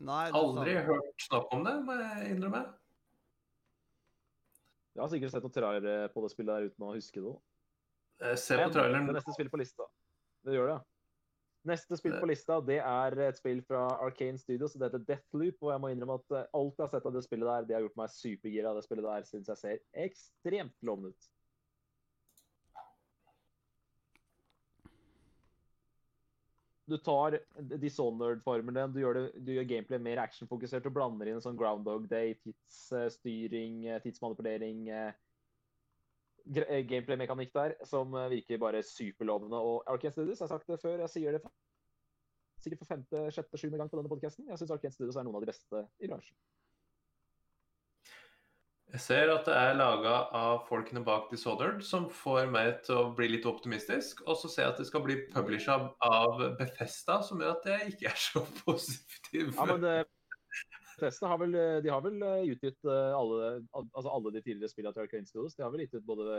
Nei, 0.00 0.30
Aldri 0.30 0.74
sånn. 0.74 0.86
hørt 0.86 1.24
snakk 1.28 1.52
om 1.52 1.64
det, 1.64 1.74
må 1.84 1.96
jeg 1.98 2.36
innrømme. 2.36 2.62
Jeg 4.94 5.02
har 5.04 5.10
sikkert 5.12 5.30
sett 5.34 5.44
noen 5.46 5.54
trailere 5.54 6.08
på 6.12 6.22
det 6.24 6.30
spillet 6.32 6.54
der 6.54 6.70
uten 6.70 6.86
å 6.88 6.94
huske 6.96 7.22
det. 7.22 7.34
Se 8.38 8.56
på 8.58 8.70
traileren. 8.74 9.06
det 9.06 9.14
neste 9.18 9.34
spillet 9.36 9.52
på 9.52 9.60
lista. 9.60 9.84
Det 10.44 10.54
gjør 10.56 10.66
det, 10.72 10.74
ja. 10.78 10.80
Neste 11.66 11.96
spill 11.98 12.14
Eh. 12.14 12.20
på 12.20 12.28
lista 12.30 12.60
det 12.60 12.78
er 12.78 13.18
et 13.18 13.36
spill 13.36 13.62
fra 13.62 13.88
Arcane 14.00 14.38
Studios. 14.38 14.74
Det 14.74 14.86
heter 14.86 15.04
Deathloop. 15.08 15.62
Og 15.62 15.72
jeg 15.72 15.80
må 15.80 15.90
innrømme 15.90 16.20
at 16.20 16.36
eh, 16.36 16.46
alt 16.54 16.78
jeg 16.78 16.84
har 16.84 16.92
sett 16.92 17.06
av 17.06 17.16
det 17.16 17.24
spillet 17.24 17.50
der, 17.50 17.66
det 17.66 17.74
har 17.74 17.82
gjort 17.82 17.98
meg 17.98 18.14
supergira. 18.14 18.74
Det 18.74 18.84
spillet 18.86 19.04
der 19.04 19.26
syns 19.26 19.48
jeg 19.48 19.62
ser 19.64 19.82
ekstremt 20.06 20.78
lovende 20.82 21.10
ut. 21.10 21.30
Du 26.88 26.96
tar 26.96 27.38
Dishonored-formelen, 27.60 28.92
du, 28.94 29.02
du 29.44 29.52
gjør 29.52 29.66
gameplay 29.68 30.00
mer 30.00 30.22
actionfokusert 30.22 30.86
og 30.88 30.94
blander 30.96 31.28
inn 31.28 31.36
en 31.36 31.44
sånn 31.44 31.58
Groundhog 31.58 32.06
Day, 32.08 32.32
tidsstyring, 32.40 33.82
eh, 33.84 34.00
tidsmanipulering 34.00 34.86
eh, 34.88 35.10
eh, 35.10 35.27
gameplay-mekanikk 36.48 37.54
der 37.54 37.74
som 37.88 38.14
eh, 38.16 38.30
virker 38.36 38.60
bare 38.62 38.82
superlovende. 38.86 39.58
Og 39.58 39.82
Arkane 39.90 40.14
Studios, 40.14 40.40
jeg 40.40 40.46
har 40.46 40.54
sagt 40.56 40.70
det 40.70 40.80
før, 40.82 41.02
jeg 41.04 41.14
sier 41.14 41.36
det 41.36 41.42
sikkert 42.58 42.82
for 42.82 42.90
femte, 42.90 43.26
sjette, 43.34 43.58
sjuende 43.60 43.78
gang 43.78 43.90
på 43.90 43.98
denne 44.00 44.10
podkasten. 44.10 44.48
Jeg 44.50 44.60
syns 44.60 44.72
Arkane 44.74 44.94
Studios 44.94 45.18
er 45.18 45.26
noen 45.26 45.38
av 45.38 45.44
de 45.44 45.50
beste 45.52 45.84
i 46.02 46.10
bransjen. 46.10 46.38
Jeg 48.88 49.02
ser 49.04 49.28
at 49.28 49.44
det 49.44 49.52
er 49.52 49.74
laga 49.76 50.12
av 50.32 50.62
folkene 50.64 51.02
bak 51.04 51.26
Disordered, 51.28 51.82
som 51.84 52.06
får 52.08 52.46
meg 52.48 52.78
til 52.86 52.96
å 52.96 53.10
bli 53.16 53.28
litt 53.34 53.44
optimistisk. 53.48 54.22
Og 54.24 54.38
så 54.40 54.48
ser 54.48 54.64
jeg 54.64 54.72
at 54.72 54.80
det 54.80 54.86
skal 54.88 55.04
bli 55.04 55.18
publisha 55.34 55.76
av 56.08 56.40
Bethesda, 56.56 57.18
som 57.26 57.42
gjør 57.44 57.58
at 57.58 57.68
jeg 57.68 57.92
ikke 57.92 58.08
er 58.08 58.22
så 58.22 58.42
positiv. 58.62 59.52
Ja, 59.52 59.66
men 59.68 59.84
det, 59.84 59.98
Bethesda 60.98 61.28
har 61.30 61.38
vel, 61.38 61.54
eh, 61.54 61.76
de 61.84 61.90
har 61.94 62.02
vel 62.02 62.22
eh, 62.26 62.48
utgitt 62.52 62.84
eh, 62.90 63.12
alle, 63.14 63.50
altså 63.78 64.10
alle 64.10 64.32
de 64.34 64.42
tidligere 64.42 64.70
spillene 64.72 64.94
til 64.96 65.04
Arkane 65.04 65.28
Studios. 65.30 65.54
De 65.54 65.62
har 65.62 65.70
vel 65.70 65.84
gitt 65.84 65.94
ut 65.94 66.06
både 66.08 66.38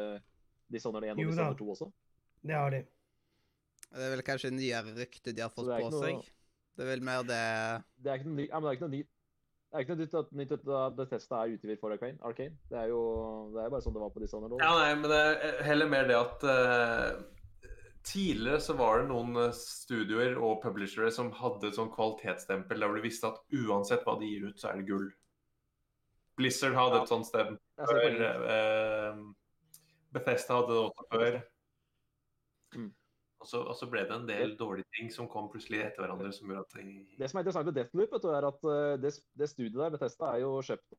Dishonored 0.74 1.08
1 1.08 1.16
og 1.16 1.22
Jo. 1.24 1.30
Dishonored 1.32 1.62
2 1.62 1.70
også. 1.76 1.88
Det 2.50 2.58
har 2.60 2.76
de. 2.76 2.82
Det 3.90 4.04
er 4.06 4.12
vel 4.14 4.26
kanskje 4.28 4.52
nyere 4.54 4.92
rykte 5.00 5.32
de 5.34 5.42
har 5.46 5.54
fått 5.54 5.72
på 5.72 5.88
noe- 5.88 6.04
seg. 6.04 6.28
Det 6.76 6.86
er 6.86 6.92
vel 6.92 7.02
mer 7.04 7.24
det 7.28 7.40
Det 8.04 8.12
er 8.12 8.20
ikke 8.20 8.28
noe, 8.30 8.36
ny, 8.40 8.46
ja, 8.48 8.60
det 8.60 8.68
er 8.70 8.76
ikke 8.78 8.86
noe 8.88 8.94
ny, 8.94 9.00
det 9.70 9.76
er 9.76 9.84
ikke 9.84 9.96
noe 9.96 10.02
nytt 10.04 10.14
at, 10.20 10.30
nytt 10.40 10.54
at 10.56 10.68
uh, 10.70 10.84
Bethesda 10.96 11.40
er 11.44 11.56
utgiver 11.56 11.80
for 11.82 11.96
Arcane. 11.96 12.20
Arcane. 12.26 12.56
Det 12.70 12.78
er 12.84 12.92
jo 12.92 13.02
det 13.56 13.64
er 13.66 13.74
bare 13.74 13.84
sånn 13.84 13.96
det 13.98 14.04
var 14.04 14.14
på 14.14 14.22
Dishonored. 14.24 14.62
Ja, 14.64 14.70
nei, 14.78 14.94
men 15.02 15.12
det 15.12 15.20
er 15.24 15.60
heller 15.68 15.90
mer 15.92 16.08
det 16.10 16.16
at 16.20 16.46
eh, 16.54 17.10
Tidligere 18.08 18.62
så 18.64 18.74
var 18.80 19.02
det 19.02 19.10
noen 19.10 19.36
eh, 19.42 19.56
studioer 19.56 20.38
og 20.40 20.62
publishere 20.64 21.12
som 21.14 21.34
hadde 21.36 21.70
et 21.70 21.78
sånn 21.78 21.92
kvalitetsstempel 21.94 22.80
der 22.80 22.90
hvor 22.90 23.00
du 23.00 23.06
visste 23.06 23.32
at 23.32 23.42
uansett 23.52 24.06
hva 24.08 24.16
de 24.20 24.30
gir 24.30 24.48
ut, 24.50 24.60
så 24.60 24.72
er 24.72 24.80
det 24.80 24.88
gull. 24.90 25.10
Blizzard 26.40 26.78
hadde 26.78 27.02
et 27.02 27.12
sånt 27.12 27.28
sted 27.28 27.52
før. 27.76 28.22
eh, 28.56 29.20
Bethesda 30.16 30.62
hadde 30.62 30.72
det 30.72 30.86
også 30.86 31.08
før. 31.12 31.42
Mm. 32.78 32.88
Og 33.40 33.48
så, 33.48 33.60
og 33.64 33.76
så 33.76 33.88
ble 33.92 34.06
det 34.08 34.16
en 34.16 34.28
del 34.28 34.56
dårlige 34.60 34.88
ting 34.98 35.12
som 35.14 35.28
kom 35.32 35.48
plutselig 35.52 35.84
etter 35.84 36.04
hverandre. 36.04 36.32
som 36.36 36.50
gjorde 36.50 36.66
at 36.66 36.80
de... 36.80 37.04
Det 37.20 37.30
som 37.30 37.40
er 37.40 37.46
interessant 37.46 37.70
med 37.70 37.78
Deathloop, 37.78 38.16
vet 38.16 38.26
du, 38.26 38.32
er 38.36 38.48
at 38.50 38.66
eh, 38.72 38.96
det, 39.04 39.14
det 39.44 39.52
studiet 39.52 39.78
der, 39.80 39.94
Bethesda, 39.96 40.34
er 40.34 40.44
jo 40.44 40.56
kjøpt 40.66 40.98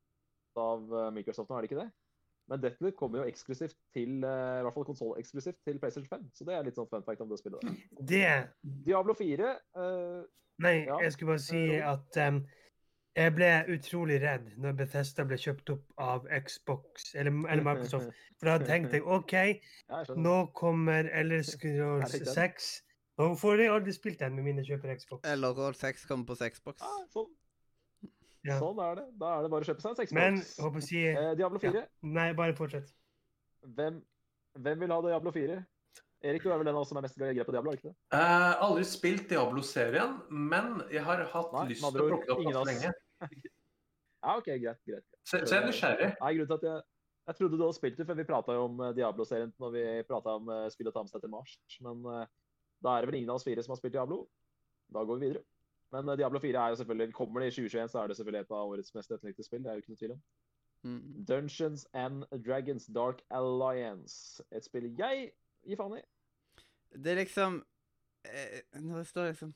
av 0.61 0.95
eh, 1.01 1.11
Microsoft 1.17 1.51
nå, 1.51 1.57
er 1.57 1.67
det 1.67 1.71
ikke 1.71 1.83
det? 1.83 1.91
Men 2.51 2.63
Deathloop 2.63 2.97
kommer 2.99 3.23
jo 3.23 3.31
eksklusivt 3.31 3.77
til, 3.95 4.25
eh, 4.27 4.59
i 4.59 4.63
hvert 4.67 4.75
fall 4.75 4.87
konsolleksklusivt 4.89 5.61
til 5.67 5.79
PlayStation 5.79 6.09
5. 6.11 6.31
Så 6.35 6.47
det 6.49 6.57
er 6.57 6.67
litt 6.67 6.79
sånn 6.79 6.89
fun 6.91 7.05
fact 7.07 7.23
om 7.23 7.31
det 7.31 7.39
spillet. 7.39 7.63
der. 7.63 7.77
Det 8.11 8.25
Diablo 8.87 9.15
4 9.15 9.53
uh, 9.79 10.25
Nei, 10.61 10.85
Ja. 10.85 10.99
jeg 11.01 11.13
skulle 11.13 11.37
bare 11.37 11.45
si 11.45 11.61
Eh, 11.71 11.93
at 11.93 12.17
um, 12.27 12.43
jeg 13.17 13.35
ble 13.35 13.51
utrolig 13.75 14.21
redd 14.23 14.51
når 14.59 14.77
Bethesda 14.83 15.25
ble 15.25 15.39
kjøpt 15.41 15.71
opp 15.71 15.95
av 15.99 16.27
Xbox, 16.45 17.15
eller, 17.15 17.33
eller 17.49 17.65
Microsoft. 17.65 18.11
For 18.39 18.51
da 18.51 18.59
tenkte 18.67 18.99
jeg 18.99 19.07
OK, 19.07 19.33
ja, 19.91 20.03
jeg 20.03 20.17
nå 20.17 20.37
kommer 20.55 21.09
Ellers 21.13 21.53
Scrolls 21.57 22.05
Er 22.05 22.19
det 22.19 22.21
ikke 22.21 22.35
6. 22.35 22.71
Hvorfor 23.21 23.55
har 23.55 23.63
jeg 23.63 23.73
aldri 23.75 23.93
spilt 23.93 24.21
den 24.21 24.35
med 24.35 24.47
mine 24.47 24.65
kjøper 24.65 24.95
Xbox. 24.97 25.23
Eller 25.29 25.55
Roll 25.55 25.75
6 25.77 26.07
kommer 26.09 26.25
på 26.27 26.39
Xbox. 26.41 26.81
Ja, 26.81 27.07
sånn, 27.13 27.31
Ja. 28.47 28.57
sånn 28.61 28.79
er 28.81 28.95
det. 29.01 29.07
Da 29.21 29.35
er 29.37 29.45
det 29.45 29.51
bare 29.53 29.67
å 29.67 29.69
kjøpe 29.69 29.85
seg 29.85 29.91
en 29.93 29.99
Men 30.17 30.39
Xbox. 30.41 30.55
Men, 30.57 30.65
håper 30.67 30.85
si 30.87 31.03
Eh, 31.11 31.35
Diablo 31.37 31.61
4. 31.61 31.85
Nei, 32.03 32.31
bare 32.39 32.57
fortsett. 32.57 32.89
Hvem, 33.77 34.01
hvem 34.57 34.81
vil 34.81 34.95
ha 34.95 35.01
Diablo 35.05 35.33
4? 35.35 35.59
Erik, 36.21 36.45
du 36.45 36.53
er 36.53 36.59
vel 36.61 36.69
den 36.69 36.77
av 36.77 36.83
oss 36.83 36.91
som 36.93 36.99
er 37.01 37.05
mest 37.07 37.17
grei 37.17 37.33
på 37.45 37.53
Diablo, 37.53 37.73
ikke 37.73 37.89
det? 37.89 37.95
Eh, 38.13 38.63
aldri 38.65 38.85
spilt 38.85 39.29
Diablo-serien, 39.31 40.19
men 40.29 40.83
jeg 40.93 41.05
har 41.05 41.23
hatt 41.33 41.53
Nei, 41.57 41.71
lyst 41.73 41.85
til 41.85 42.01
å 42.03 42.09
plukke 42.11 42.29
det 42.29 42.35
opp 42.37 42.45
ganske 42.45 42.69
lenge. 42.69 42.93
Ja, 44.21 44.35
OK, 44.37 44.51
greit. 44.61 44.81
greit. 44.85 45.05
Så, 45.25 45.39
så 45.47 45.55
jeg 45.55 45.63
er 45.63 45.71
nysgjerrig. 45.71 46.09
Nei, 46.21 46.33
grunnen 46.37 46.51
til 46.51 46.59
at 46.59 46.65
jeg, 46.67 46.83
jeg 47.31 47.39
trodde 47.39 47.57
du 47.57 47.63
hadde 47.65 47.77
spilt 47.79 47.97
det, 47.97 48.05
for 48.09 48.19
vi 48.19 48.27
prata 48.29 48.57
jo 48.57 48.67
om 48.67 48.83
eh, 48.85 48.93
Diablo-serien 48.99 49.55
når 49.63 49.73
vi 49.77 49.85
prata 50.09 50.35
om 50.37 50.51
uh, 50.53 50.67
spillet 50.73 50.97
ta 50.97 51.23
i 51.25 51.31
Mars. 51.33 51.55
Men 51.87 52.05
eh, 52.05 52.27
da 52.85 52.97
er 52.97 53.01
det 53.01 53.11
vel 53.11 53.21
ingen 53.23 53.33
av 53.33 53.41
oss 53.41 53.47
fire 53.49 53.65
som 53.65 53.73
har 53.73 53.81
spilt 53.81 53.97
Diablo. 53.97 54.27
Da 54.93 55.07
går 55.09 55.21
vi 55.21 55.31
videre. 55.31 55.45
Men 55.93 56.09
eh, 56.09 56.17
Diablo 56.21 56.39
4 56.43 56.55
er 56.65 56.69
jo 56.75 56.77
selvfølgelig, 56.81 57.13
kommer 57.17 57.41
det 57.41 57.49
i 57.51 57.55
2021, 57.57 57.89
så 57.91 57.99
er 58.03 58.07
det 58.13 58.17
selvfølgelig 58.17 58.41
et 58.45 58.51
av 58.55 58.69
årets 58.75 58.95
mest 58.95 59.11
etterlengtede 59.11 59.47
spill. 59.49 59.63
Det 59.65 59.71
er 59.73 59.79
jo 59.79 59.83
ikke 59.85 59.95
noe 59.95 60.01
tvil 60.03 60.13
om. 60.17 60.23
Mm. 60.83 61.01
Dungeons 61.29 61.87
and 61.93 62.25
Dragons 62.47 62.87
Dark 62.97 63.21
Alliance. 63.31 64.43
Et 64.57 64.65
spill 64.65 64.87
jeg 64.97 65.27
gir 65.67 65.77
faen 65.77 65.99
i. 65.99 66.03
Det 66.97 67.13
er 67.13 67.19
liksom 67.21 67.59
eh, 68.25 68.61
Når 68.81 68.97
det 69.03 69.07
står 69.07 69.29
liksom 69.29 69.53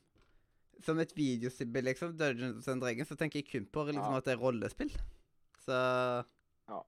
Som 0.85 0.99
et 1.03 1.15
videospill, 1.17 1.73
liksom, 1.83 2.13
Dungeons 2.19 2.69
and 2.69 2.83
Dragons, 2.83 3.09
så 3.09 3.17
tenker 3.17 3.41
jeg 3.41 3.49
kun 3.51 3.67
på 3.73 3.87
liksom, 3.89 4.05
Ja. 4.13 4.17
at 4.21 4.25
det 4.29 4.33
er 4.37 4.43
rollespill. 4.43 4.93
Så 5.65 5.73
Ja. 6.69 6.81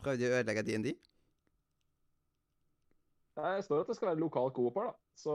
Prøvde 0.00 0.22
jeg 0.22 0.30
å 0.32 0.38
ødelegge 0.38 0.62
DND? 0.68 0.92
Det 3.40 3.64
står 3.64 3.80
at 3.80 3.86
det 3.90 3.96
skal 3.96 4.08
være 4.12 4.20
lokal 4.20 4.50
coop 4.52 4.76
her, 4.76 4.90
da. 4.90 4.94
Så 5.16 5.34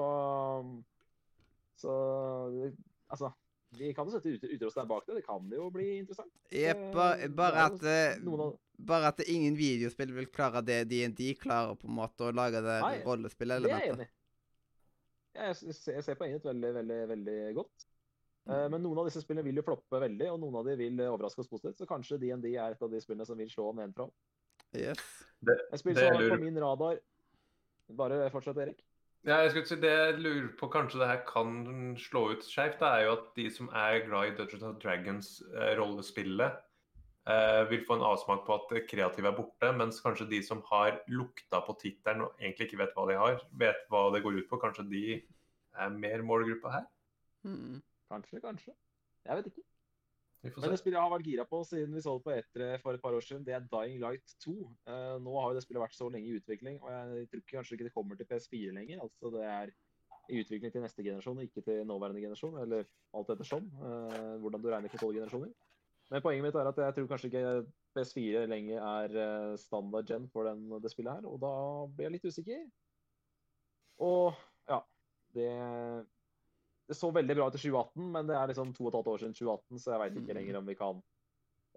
Så 1.76 2.72
Altså. 3.12 3.34
Vi 3.76 3.90
kan 3.94 4.08
jo 4.08 4.12
sette 4.16 4.30
ut- 4.32 4.44
utrustning 4.56 4.88
bak 4.88 5.06
det. 5.06 5.16
Det 5.16 5.26
kan 5.26 5.50
jo 5.52 5.70
bli 5.70 5.98
interessant. 6.00 6.32
Jepp, 6.52 6.78
Eh, 6.78 6.94
bare, 6.94 7.28
bare 7.30 7.66
at 7.66 7.84
eh, 7.84 8.20
Noen 8.24 8.40
av 8.48 8.60
Bare 8.78 9.08
at 9.08 9.20
ingen 9.28 9.56
videospill 9.56 10.12
vil 10.14 10.28
klare 10.28 10.62
det 10.66 10.88
DND 10.90 11.34
klarer, 11.40 11.76
på 11.80 11.88
en 11.88 11.96
måte, 11.96 12.26
å 12.28 12.34
lage 12.36 12.60
det 12.60 12.64
Det 12.64 12.84
er 12.84 12.96
jeg 12.98 13.06
rollespillelementet. 13.06 13.94
enig 13.94 14.08
i. 14.08 14.12
Jeg 15.36 15.56
ser, 15.76 15.94
jeg 15.94 16.04
ser 16.04 16.16
poenget 16.16 16.44
veldig, 16.44 16.74
veldig, 16.74 17.00
veldig 17.08 17.54
godt. 17.56 17.86
Eh, 18.50 18.68
Men 18.70 18.82
noen 18.84 18.98
av 19.00 19.06
disse 19.08 19.22
spillene 19.24 19.44
vil 19.44 19.56
jo 19.56 19.64
floppe 19.64 20.00
veldig, 20.00 20.28
og 20.32 20.40
noen 20.40 20.56
av 20.60 20.66
de 20.66 20.76
vil 20.76 20.98
overraske 21.08 21.40
oss 21.40 21.48
positivt. 21.48 21.78
Så 21.78 21.88
kanskje 21.88 22.20
DND 22.20 22.46
er 22.56 22.72
et 22.76 22.82
av 22.82 22.92
de 22.92 23.00
spillene 23.02 23.26
som 23.26 23.38
vil 23.38 23.48
slå 23.50 23.74
nedenfra. 23.76 24.10
Yes. 24.74 25.00
Et 25.48 25.80
spill 25.80 25.94
Det 25.96 26.04
som 26.04 26.14
var 26.14 26.22
lurer- 26.22 26.38
på 26.38 26.44
min 26.44 26.60
radar 26.60 27.00
Bare 27.96 28.30
fortsett, 28.32 28.58
Erik. 28.58 28.82
Ja, 29.26 29.40
jeg 29.42 29.52
skulle 29.52 29.66
si 29.66 29.76
Det 29.82 29.90
jeg 29.90 30.20
lurer 30.22 30.50
på 30.60 30.68
kanskje 30.70 31.00
det 31.02 31.08
her 31.10 31.22
kan 31.26 31.96
slå 31.98 32.28
ut 32.36 32.44
skeivt, 32.46 32.84
er 32.86 33.08
jo 33.08 33.16
at 33.16 33.32
de 33.38 33.48
som 33.50 33.72
er 33.74 34.04
glad 34.06 34.28
i 34.30 34.36
Dungeons 34.38 34.66
and 34.68 34.78
Dragons-rollespillet, 34.84 36.60
eh, 37.34 37.62
vil 37.72 37.86
få 37.88 37.98
en 37.98 38.06
avsmak 38.06 38.46
på 38.46 38.54
at 38.54 38.70
det 38.70 38.84
kreative 38.92 39.32
er 39.32 39.38
borte, 39.38 39.72
mens 39.80 39.98
kanskje 40.06 40.30
de 40.30 40.44
som 40.46 40.62
har 40.70 41.00
lukta 41.10 41.64
på 41.66 41.74
tittelen 41.82 42.22
og 42.28 42.38
egentlig 42.38 42.70
ikke 42.70 42.84
vet 42.84 42.94
hva 42.94 43.08
de 43.10 43.18
har, 43.18 43.42
vet 43.66 43.82
hva 43.90 44.04
det 44.14 44.22
går 44.28 44.38
ut 44.44 44.50
på, 44.52 44.62
kanskje 44.62 44.86
de 44.94 45.06
er 45.74 45.98
mer 46.06 46.22
målgruppa 46.22 46.78
her? 46.78 46.86
Mm. 47.50 47.82
Kanskje, 48.14 48.42
kanskje. 48.46 48.78
Jeg 49.26 49.40
vet 49.40 49.50
ikke. 49.50 49.66
Men 50.46 50.72
det 50.72 50.80
spillet 50.80 50.98
jeg 50.98 51.02
har 51.02 51.14
vært 51.14 51.28
gira 51.30 51.46
på 51.50 51.62
siden 51.66 51.96
vi 51.96 52.04
så 52.06 52.16
det 52.18 52.26
på 52.26 52.34
E3 52.36 52.70
for 52.84 52.98
et 52.98 53.04
par 53.04 53.18
år 53.18 53.26
siden, 53.26 53.46
det 53.48 53.56
er 53.58 53.66
Dying 53.72 53.98
Light 54.04 54.36
2. 54.46 54.54
Uh, 54.86 55.16
nå 55.26 55.36
har 55.40 55.52
jo 55.52 55.58
det 55.58 55.66
spillet 55.66 55.84
vært 55.84 55.98
så 55.98 56.10
lenge 56.14 56.30
i 56.30 56.38
utvikling, 56.40 56.80
og 56.84 56.92
jeg 56.94 57.30
tror 57.32 57.46
kanskje 57.52 57.78
ikke 57.78 57.88
det 57.90 57.96
kommer 57.96 58.20
til 58.20 58.30
PS4 58.30 58.76
lenger. 58.76 59.02
Altså 59.06 59.32
det 59.34 59.46
er 59.50 59.74
i 60.30 60.42
utvikling 60.42 60.74
til 60.74 60.86
neste 60.86 61.06
generasjon, 61.06 61.42
ikke 61.46 61.64
til 61.66 61.82
nåværende 61.86 62.22
generasjon, 62.22 62.60
eller 62.62 62.86
alt 63.18 63.34
ettersom. 63.34 63.72
Uh, 63.82 64.36
hvordan 64.44 64.62
du 64.62 64.70
regner 64.74 64.94
kontrollgenerasjoner. 64.94 65.54
Men 66.14 66.22
poenget 66.22 66.46
mitt 66.46 66.58
er 66.60 66.70
at 66.70 66.80
jeg 66.84 66.96
tror 66.96 67.08
kanskje 67.10 67.30
ikke 67.32 67.44
PS4 67.98 68.44
lenger 68.52 68.82
er 68.84 69.16
eh, 69.22 69.54
standard 69.58 70.06
gen 70.06 70.28
for 70.30 70.46
den, 70.46 70.68
det 70.84 70.92
spillet 70.92 71.18
her, 71.18 71.26
og 71.26 71.40
da 71.42 71.54
blir 71.96 72.06
jeg 72.06 72.16
litt 72.18 72.28
usikker. 72.30 72.60
Og 74.06 74.36
ja, 74.70 74.82
det 75.34 75.50
det 76.88 76.96
så 76.98 77.10
veldig 77.12 77.36
bra 77.36 77.48
ut 77.50 77.56
i 77.58 77.62
2018, 77.64 78.08
men 78.14 78.28
det 78.30 78.36
er 78.38 78.50
liksom 78.52 78.74
to 78.76 78.86
og 78.86 78.92
et 78.92 78.98
halvt 79.00 79.12
år 79.14 79.22
siden 79.24 79.38
2018, 79.38 79.80
så 79.82 79.92
jeg 79.92 80.02
veit 80.04 80.18
ikke 80.20 80.34
Mm. 80.34 80.38
lenger 80.40 80.58
om 80.60 80.66
vi 80.70 80.76
kan 80.80 81.04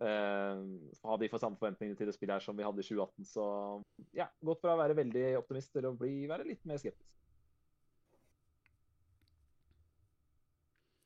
uh, 0.00 0.58
ha 1.08 1.16
de 1.16 1.28
for 1.32 1.38
samme 1.42 1.56
forventningene 1.58 1.96
til 1.96 2.06
det 2.06 2.14
spillet 2.14 2.36
her 2.36 2.44
som 2.44 2.56
vi 2.56 2.66
hadde 2.66 2.82
i 2.82 2.88
2018. 2.88 3.24
Så 3.24 3.44
ja, 4.14 4.28
gått 4.44 4.60
fra 4.60 4.74
å 4.76 4.80
være 4.80 4.96
veldig 4.98 5.24
optimist 5.38 5.72
til 5.72 5.88
å 5.88 5.94
bli, 5.96 6.26
være 6.28 6.46
litt 6.46 6.64
mer 6.68 6.78
skeptisk. 6.78 7.08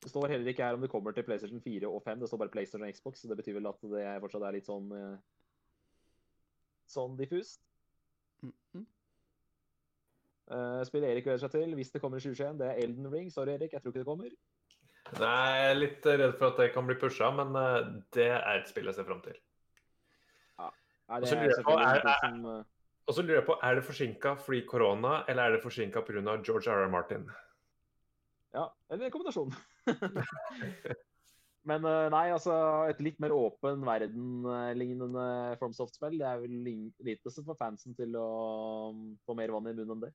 Det 0.02 0.10
står 0.10 0.32
heller 0.34 0.50
ikke 0.50 0.66
her 0.66 0.74
om 0.74 0.82
det 0.82 0.90
kommer 0.90 1.14
til 1.14 1.22
PlayStation 1.22 1.60
4 1.62 1.86
og 1.86 2.02
5, 2.02 2.18
det 2.20 2.28
står 2.28 2.40
bare 2.42 2.50
PlayStation 2.50 2.82
og 2.88 2.94
Xbox, 2.94 3.20
så 3.22 3.28
det 3.30 3.36
betyr 3.38 3.54
vel 3.60 3.68
at 3.70 3.84
det 3.86 4.06
fortsatt 4.24 4.42
er 4.48 4.56
litt 4.56 4.66
sånn 4.66 4.88
eh, 4.98 5.20
sånn 6.90 7.14
diffust. 7.20 7.62
Mm. 8.42 8.52
Mm. 8.74 8.86
Uh, 10.50 10.82
spillet 10.84 11.12
Erik 11.12 11.24
gleder 11.28 11.40
seg 11.44 11.52
til 11.54 11.70
hvis 11.78 11.92
det 11.94 12.00
kommer 12.02 12.18
i 12.18 12.24
2021, 12.24 12.58
det 12.60 12.68
er 12.68 12.82
Elden 12.82 13.08
Ring. 13.12 13.30
Sorry, 13.32 13.54
Erik, 13.54 13.72
jeg 13.72 13.82
tror 13.82 13.92
ikke 13.94 14.02
det 14.02 14.08
kommer. 14.08 14.34
Nei, 15.12 15.46
jeg 15.58 15.70
er 15.70 15.78
litt 15.78 16.06
redd 16.08 16.36
for 16.38 16.52
at 16.52 16.60
det 16.60 16.68
kan 16.74 16.86
bli 16.88 16.96
pusha, 17.00 17.28
men 17.36 17.56
eh, 17.58 17.78
det 18.16 18.28
er 18.32 18.60
et 18.60 18.70
spill 18.70 18.88
jeg 18.88 18.96
ser 18.96 19.08
fram 19.08 19.20
til. 19.24 19.36
Ja. 20.60 20.70
Og 21.18 21.26
så 21.28 21.36
lurer 21.36 21.50
jeg 21.50 21.66
på, 21.66 21.74
selvfølgelig 21.76 21.88
er- 21.90 22.06
noe 22.06 22.18
som 22.22 22.46
eh, 22.52 22.64
Og 23.10 23.16
så 23.16 23.24
lurer 23.26 23.40
jeg 23.40 23.46
på, 23.48 23.56
er 23.68 23.78
det 23.78 23.84
forsinka 23.84 24.34
fordi 24.40 24.60
korona, 24.70 25.14
eller 25.28 25.42
er 25.44 25.56
det 25.56 25.62
forsinka 25.64 26.04
pga. 26.06 26.36
George 26.46 26.70
R. 26.70 26.84
R. 26.86 26.92
Martin? 26.92 27.30
Ja, 28.54 28.68
eller 28.90 29.08
en 29.08 29.14
kombinasjon. 29.14 29.54
Men 31.70 31.84
eh, 31.86 32.08
nei, 32.10 32.24
altså 32.34 32.54
et 32.90 33.00
litt 33.04 33.20
mer 33.22 33.34
åpen 33.36 33.84
verden-lignende 33.86 35.26
FromSoft-spill, 35.60 36.16
det 36.18 36.26
er 36.26 36.40
vel 36.42 36.56
lite 36.66 37.30
får 37.36 37.58
fansen 37.58 37.94
til 37.98 38.16
å 38.18 38.28
um, 38.90 39.12
få 39.22 39.36
mer 39.38 39.52
vann 39.54 39.70
i 39.70 39.74
munnen 39.76 39.94
enn 39.94 40.06
det. 40.08 40.10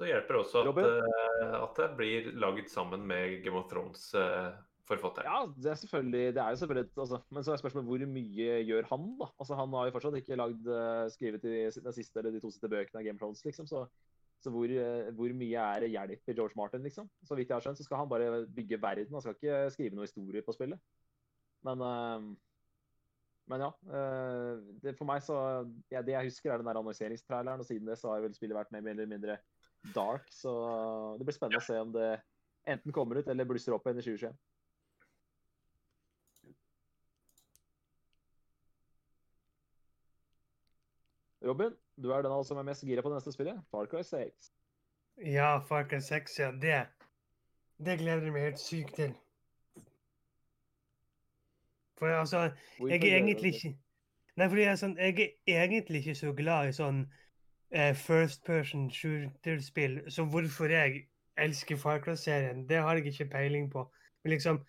Så 0.00 0.08
hjelper 0.08 0.32
det 0.32 0.40
også 0.40 0.60
at, 0.64 0.78
eh, 0.80 1.56
at 1.60 1.76
det 1.76 1.86
blir 1.98 2.28
laget 2.40 2.70
sammen 2.72 3.02
med 3.04 3.42
Game 3.44 3.58
of 3.58 3.66
Thrones-forfatteren. 3.68 5.26
Ja, 5.28 5.42
det 5.52 5.74
er 5.74 5.80
selvfølgelig, 5.82 6.22
det 6.36 6.40
er 6.40 6.54
jo 6.54 6.60
selvfølgelig 6.62 6.92
altså, 7.04 7.18
Men 7.28 7.44
så 7.44 7.52
er 7.52 7.60
spørsmålet 7.60 7.90
hvor 7.90 8.06
mye 8.14 8.54
gjør 8.64 8.88
han, 8.88 9.10
da? 9.20 9.28
Altså 9.36 9.58
Han 9.60 9.76
har 9.76 9.90
jo 9.90 9.94
fortsatt 9.98 10.16
ikke 10.22 10.40
lagd, 10.40 10.70
eh, 10.72 11.02
skrevet 11.12 11.44
de, 11.44 11.52
den 11.84 11.98
siste 11.98 12.16
eller 12.22 12.32
de 12.32 12.40
to 12.40 12.52
siste 12.54 12.72
bøkene 12.72 13.02
av 13.02 13.04
Game 13.04 13.20
of 13.20 13.26
Thrones, 13.26 13.44
liksom. 13.44 13.68
Så, 13.68 13.84
så 14.40 14.54
hvor, 14.54 14.72
eh, 14.72 15.12
hvor 15.18 15.36
mye 15.42 15.68
er 15.68 15.84
det 15.84 15.92
hjelp 15.92 16.32
i 16.32 16.38
George 16.38 16.56
Martin, 16.56 16.86
liksom? 16.88 17.10
Så 17.28 17.36
vidt 17.36 17.52
jeg 17.52 17.58
har 17.58 17.68
skjønt, 17.68 17.82
så 17.82 17.84
skal 17.84 18.00
han 18.00 18.08
bare 18.08 18.46
bygge 18.48 18.80
verden. 18.80 19.12
Han 19.12 19.20
skal 19.26 19.36
ikke 19.36 19.66
skrive 19.76 20.00
noe 20.00 20.08
historie 20.08 20.40
på 20.46 20.56
spillet. 20.56 20.80
Men 21.68 21.84
eh, 21.84 22.30
men 23.50 23.64
ja. 23.64 23.70
eh, 23.90 24.58
Det, 24.82 24.94
for 24.98 25.08
meg 25.08 25.24
så 25.26 25.36
ja, 25.90 26.02
Det 26.02 26.14
jeg 26.14 26.28
husker, 26.30 26.52
er 26.52 26.62
den 26.62 26.70
der 26.70 26.78
annonseringstraileren, 26.80 27.60
og 27.60 27.66
siden 27.66 27.88
det 27.90 27.98
så 27.98 28.14
har 28.14 28.22
vel 28.24 28.36
spillet 28.36 28.56
vært 28.56 28.70
mer 28.72 28.86
eller 28.94 29.10
mindre 29.10 29.40
dark. 29.94 30.28
Så 30.32 30.52
det 31.18 31.26
blir 31.26 31.36
spennende 31.36 31.62
å 31.62 31.66
se 31.66 31.78
om 31.80 31.92
det 31.94 32.12
enten 32.68 32.92
kommer 32.92 33.20
ut 33.20 33.28
eller 33.28 33.48
blusser 33.48 33.74
opp 33.74 33.86
igjen 33.86 34.00
i 34.02 34.06
2021. 34.06 34.38
Robin, 41.40 41.72
du 41.96 42.10
er 42.12 42.22
den 42.22 42.32
av 42.32 42.42
oss 42.42 42.50
som 42.52 42.58
er 42.60 42.66
mest 42.68 42.84
gira 42.84 43.02
på 43.02 43.08
det 43.08 43.16
neste 43.16 43.32
spillet. 43.32 43.60
Far 43.72 43.88
Cry 43.88 44.02
6. 44.04 44.50
Ja, 45.24 45.54
Far 45.68 45.86
Cry 45.88 46.00
6, 46.04 46.38
ja. 46.38 46.50
Det, 46.52 46.82
det 47.80 47.96
gleder 48.02 48.28
jeg 48.28 48.34
meg 48.34 48.50
helt 48.50 48.60
sykt 48.60 48.92
til. 48.98 49.14
For 52.00 52.12
altså, 52.16 52.50
jeg 52.88 53.00
er 53.00 53.16
egentlig 53.18 53.54
ikke 53.56 53.76
Nei, 54.38 54.46
fordi 54.48 54.62
jeg 54.62 54.72
er, 54.72 54.76
sånn, 54.80 54.92
jeg 54.96 55.24
er 55.52 55.64
egentlig 55.66 56.00
ikke 56.00 56.14
så 56.16 56.30
glad 56.32 56.70
i 56.70 56.72
sånn 56.72 57.00
eh, 57.72 57.94
first 57.94 58.44
person 58.44 58.90
shooter-spill. 58.90 60.00
Så 60.10 60.24
hvorfor 60.24 60.64
jeg 60.64 61.06
elsker 61.36 61.76
Far 61.76 61.98
Cry-serien, 61.98 62.68
det 62.68 62.76
har 62.76 62.94
jeg 62.94 63.06
ikke 63.06 63.30
peiling 63.32 63.70
på. 63.72 63.92
Men 64.24 64.30
liksom, 64.30 64.64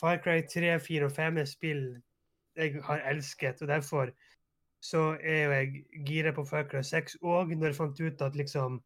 Far 0.00 0.16
Cry 0.16 0.40
3, 0.54 0.80
4 0.80 1.04
og 1.04 1.12
5 1.12 1.38
er 1.38 1.44
spill 1.44 2.02
jeg 2.56 2.82
har 2.84 3.02
elsket, 3.10 3.62
og 3.62 3.68
derfor 3.68 4.10
så 4.82 5.16
er 5.22 5.44
jo 5.44 5.50
jeg 5.50 5.84
gira 6.06 6.32
på 6.32 6.44
Far 6.44 6.62
Cry 6.70 6.82
6. 6.82 7.16
Og 7.22 7.48
når 7.48 7.66
jeg 7.66 7.76
fant 7.76 8.00
ut 8.00 8.22
at 8.22 8.36
liksom 8.36 8.82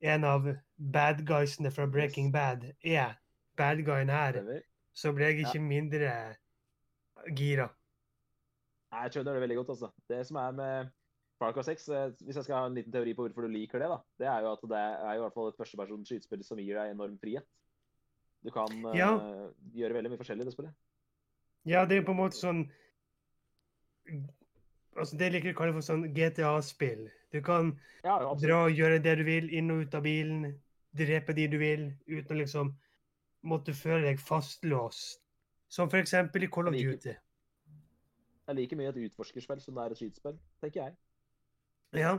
en 0.00 0.24
av 0.24 0.46
bad 0.92 1.26
guysene 1.26 1.70
fra 1.70 1.86
Breaking 1.86 2.32
Bad 2.32 2.72
er 2.84 3.14
bad 3.56 3.84
guyen 3.84 4.10
her, 4.10 4.38
så 4.94 5.12
ble 5.12 5.24
jeg 5.24 5.38
ikke 5.38 5.60
mindre 5.60 6.12
gira. 7.36 7.68
Jeg 8.92 9.12
skjønner 9.12 9.32
det 9.32 9.40
veldig 9.40 9.56
godt, 9.56 9.68
altså. 9.68 9.90
Det 10.08 10.26
som 10.26 10.36
er 10.36 10.50
med 10.50 10.90
Far 11.42 11.54
Cry 11.56 11.64
6, 11.66 11.88
eh, 11.90 12.12
hvis 12.22 12.38
jeg 12.38 12.46
skal 12.46 12.60
ha 12.60 12.68
en 12.68 12.76
liten 12.78 12.94
teori 12.94 13.16
på 13.18 13.26
hvorfor 13.26 13.48
du 13.48 13.50
liker 13.50 13.82
det, 13.82 13.88
da, 13.90 13.98
det 14.22 14.28
er 14.30 14.44
jo 14.44 14.52
at 14.54 14.62
det 14.70 14.78
er 14.78 15.16
jo 15.16 15.18
i 15.18 15.22
hvert 15.24 15.34
fall 15.34 15.50
et 15.50 15.58
førstepersons 15.58 16.12
skytespill 16.12 16.44
som 16.46 16.60
gir 16.62 16.78
deg 16.78 16.92
enorm 16.92 17.16
frihet. 17.18 17.48
Du 18.42 18.50
kan 18.54 18.70
ja. 18.94 19.10
uh, 19.18 19.50
gjøre 19.74 19.96
veldig 19.98 20.12
mye 20.12 20.20
forskjellig 20.20 20.46
i 20.46 20.48
det 20.48 20.54
spillet. 20.54 20.76
Ja, 21.66 21.84
det 21.86 21.98
er 21.98 22.06
på 22.06 22.14
en 22.14 22.22
måte 22.24 22.38
sånn 22.38 22.64
Altså, 24.98 25.16
det 25.16 25.28
liker 25.30 25.48
jeg 25.48 25.54
å 25.54 25.58
kalle 25.60 25.74
for 25.76 25.86
sånn 25.86 26.02
GTA-spill. 26.12 27.06
Du 27.32 27.38
kan 27.44 27.70
Ja, 28.04 28.18
dra 28.42 28.58
og 28.66 28.74
gjøre 28.76 28.98
det 29.00 29.14
du 29.20 29.22
vil, 29.24 29.46
inn 29.54 29.70
og 29.72 29.86
ut 29.86 29.94
av 29.96 30.02
bilen, 30.04 30.50
drepe 30.98 31.32
de 31.38 31.46
du 31.48 31.56
vil, 31.62 31.86
uten 32.10 32.34
å 32.34 32.40
liksom 32.42 32.74
måtte 33.48 33.72
føle 33.72 34.10
deg 34.10 34.20
fastlåst. 34.20 35.22
Som 35.72 35.88
for 35.88 36.02
eksempel 36.02 36.44
i 36.44 36.50
Call 36.52 36.68
of 36.68 36.76
Duty. 36.76 37.14
Det 37.14 38.52
er 38.52 38.58
like 38.58 38.76
mye 38.76 38.90
et 38.92 39.00
utforskerspill 39.06 39.62
som 39.64 39.78
det 39.78 39.86
er 39.86 39.94
et 39.94 40.02
skytespill, 40.02 40.36
tenker 40.60 40.82
jeg. 40.82 40.98
Ja. 41.94 42.16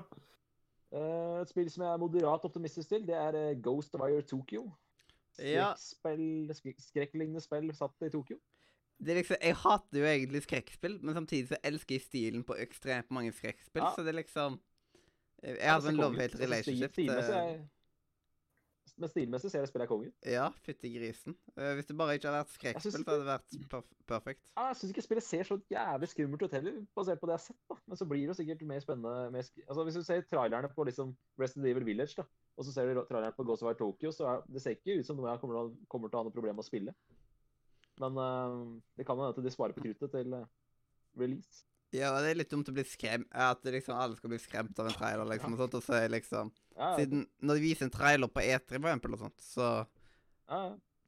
Eh, 0.93 1.41
et 1.41 1.49
spill 1.49 1.69
som 1.73 1.83
jeg 1.83 1.93
er 1.93 1.97
moderat 2.01 2.43
optimistisk 2.45 2.89
til, 2.89 3.05
det 3.07 3.15
er 3.17 3.33
eh, 3.39 3.55
Ghost 3.61 3.95
of 3.95 4.01
Fire 4.03 4.21
Tokyo. 4.21 4.67
Skrekklignende 6.79 7.41
spill 7.41 7.71
satt 7.75 8.05
i 8.05 8.09
Tokyo. 8.13 8.37
Det 9.03 9.11
er 9.11 9.15
liksom, 9.19 9.37
jeg 9.41 9.55
hater 9.57 9.99
jo 9.99 10.05
egentlig 10.05 10.43
skrekkspill, 10.45 10.99
men 11.01 11.15
samtidig 11.17 11.47
så 11.49 11.57
elsker 11.65 11.95
jeg 11.97 12.01
stilen 12.05 12.43
på 12.47 12.55
ekstremt 12.61 13.09
mange 13.11 13.31
skrekkspill. 13.35 13.81
Ja. 13.83 13.89
Så 13.95 14.03
det 14.05 14.13
er 14.13 14.19
liksom 14.21 14.59
Jeg 15.43 15.57
Ja, 15.59 15.71
har 15.73 15.79
en 15.89 15.95
konge 15.97 15.97
love-hate 16.01 16.29
stil- 16.37 16.45
relationship 16.45 16.93
til 16.93 17.09
er- 17.09 17.67
Men 19.01 19.09
stilmessig 19.09 19.49
ser 19.49 19.63
det 19.65 19.69
spillet 19.71 19.89
konge 19.89 20.11
ut. 20.11 20.13
Ja, 20.29 20.51
fytti 20.61 20.91
grisen. 20.93 21.33
Eh, 21.57 21.71
hvis 21.79 21.87
det 21.89 21.95
bare 21.97 22.13
ikke 22.13 22.29
hadde 22.29 22.43
vært 22.43 22.51
skrekkspill, 22.53 22.91
så 22.93 22.99
hadde 23.07 23.23
det 23.23 23.29
vært 23.31 23.69
perf 23.71 23.87
perfekt. 24.11 24.41
Ja, 24.53 24.67
jeg 24.69 24.77
syns 24.77 24.91
ikke 24.93 25.03
spillet 25.07 25.25
ser 25.25 25.47
så 25.49 25.57
jævlig 25.73 26.09
skummelt 26.11 26.43
ut 26.45 26.53
heller, 26.53 26.75
basert 26.93 27.19
på 27.23 27.25
det 27.25 27.33
jeg 27.33 27.39
har 27.41 27.45
sett. 27.47 27.57
da. 27.71 27.77
Men 27.89 27.97
så 27.97 28.05
blir 28.11 28.21
det 28.21 28.29
jo 28.29 28.35
sikkert 28.37 28.61
mer 28.69 28.83
spennende 28.85 29.31
mer 29.33 29.41
sk 29.47 29.63
altså, 29.65 29.83
Hvis 29.87 29.97
du 29.97 30.03
ser 30.05 30.21
trailerne 30.29 30.69
på 30.75 30.85
liksom 30.85 31.15
Resident 31.41 31.65
Evil 31.71 31.87
Village, 31.89 32.13
da, 32.21 32.27
og 32.57 32.67
så 32.67 32.75
ser 32.75 32.93
du 32.93 33.01
trailerne 33.09 33.33
på 33.33 33.47
Ghost 33.49 33.63
of 33.65 33.71
War 33.71 33.79
Tokyo, 33.81 34.11
så 34.13 34.29
er, 34.29 34.45
det 34.53 34.61
ser 34.61 34.77
ikke 34.77 34.99
ut 34.99 35.05
som 35.09 35.17
noe 35.17 35.31
jeg 35.31 35.41
kommer, 35.41 35.57
til 35.57 35.71
å- 35.73 35.87
kommer 35.89 36.09
til 36.13 36.19
å 36.19 36.21
ha 36.21 36.29
noe 36.29 36.37
problem 36.37 36.55
med 36.59 36.65
å 36.65 36.69
spille. 36.69 36.93
Men 38.01 38.17
uh, 38.17 38.77
det 38.97 39.05
kan 39.09 39.17
hende 39.17 39.33
at 39.33 39.41
de 39.41 39.51
sparer 39.57 39.73
på 39.73 39.81
kruttet 39.87 40.13
til 40.13 40.33
uh, 40.37 40.45
release. 41.17 41.65
Ja, 41.93 42.09
det 42.23 42.31
er 42.31 42.39
litt 42.39 42.49
dumt 42.49 42.69
å 42.69 42.73
bli 42.73 42.83
skremt 42.89 43.27
At 43.37 43.61
liksom 43.69 43.93
alle 44.01 44.15
skal 44.17 44.31
bli 44.33 44.39
skremt 44.41 44.79
av 44.81 44.87
en 44.89 44.95
trailer, 44.97 45.27
liksom, 45.29 45.53
og 45.53 45.59
sånt, 45.61 45.75
og 45.77 45.83
så 45.85 45.93
er 45.99 46.09
liksom 46.09 46.49
Ja, 46.77 46.95
Siden 46.97 47.27
når 47.45 47.59
de 47.59 47.65
viser 47.67 47.85
en 47.85 47.93
trailer 47.93 48.31
på 48.33 48.41
E3, 48.41 48.65
for 48.79 48.89
eksempel, 48.89 49.13
og 49.13 49.19
sånt, 49.27 49.45
så 49.45 49.67
ja, 50.49 50.63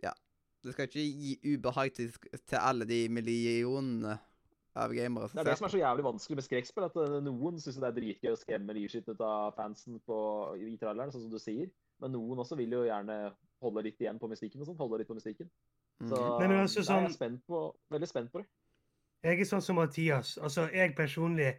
ja. 0.05 0.13
Det 0.63 0.73
skal 0.75 0.87
ikke 0.89 1.01
gi 1.05 1.33
ubehag 1.55 1.91
til, 1.93 2.13
til 2.37 2.57
alle 2.61 2.85
de 2.89 3.01
millionene 3.09 4.15
av 4.75 4.91
gamere 4.91 5.29
Det 5.31 5.39
er 5.39 5.47
det 5.49 5.57
som 5.59 5.67
er 5.69 5.73
så 5.73 5.79
jævlig 5.79 6.03
vanskelig 6.03 6.35
med 6.39 6.45
skrekkspill. 6.45 6.85
At 6.89 6.95
eh, 6.99 7.13
noen 7.23 7.59
syns 7.63 7.77
det 7.79 7.87
er 7.87 7.95
dritgøy 7.95 8.31
å 8.33 8.39
skremme 8.39 8.73
livskiten 8.75 9.15
ut 9.15 9.21
av 9.23 9.53
fansen 9.55 10.01
på, 10.03 10.17
i 10.59 10.73
traileren, 10.81 11.13
sånn 11.13 11.23
som 11.27 11.31
du 11.31 11.39
sier. 11.39 11.69
Men 12.03 12.11
noen 12.11 12.41
også 12.43 12.57
vil 12.59 12.73
jo 12.75 12.81
gjerne 12.87 13.15
holde 13.63 13.85
litt 13.87 14.01
igjen 14.03 14.19
på 14.19 14.27
mystikken 14.27 14.61
og 14.65 14.67
sånn. 14.67 14.79
Holde 14.81 14.99
litt 14.99 15.07
på 15.07 15.15
mystikken. 15.15 15.47
Så 16.03 16.19
Nei, 16.41 16.47
men 16.51 16.59
altså 16.65 16.81
nei, 16.81 16.87
jeg 16.89 16.91
er 16.91 17.07
sånn- 17.07 17.15
spent 17.15 17.45
på, 17.47 17.61
veldig 17.95 18.09
spent 18.11 18.33
på 18.33 18.41
det. 18.43 18.49
Jeg 19.25 19.41
er 19.41 19.47
sånn 19.49 19.63
som 19.65 19.79
Mathias. 19.79 20.35
Altså, 20.37 20.67
jeg 20.73 20.93
personlig 20.97 21.55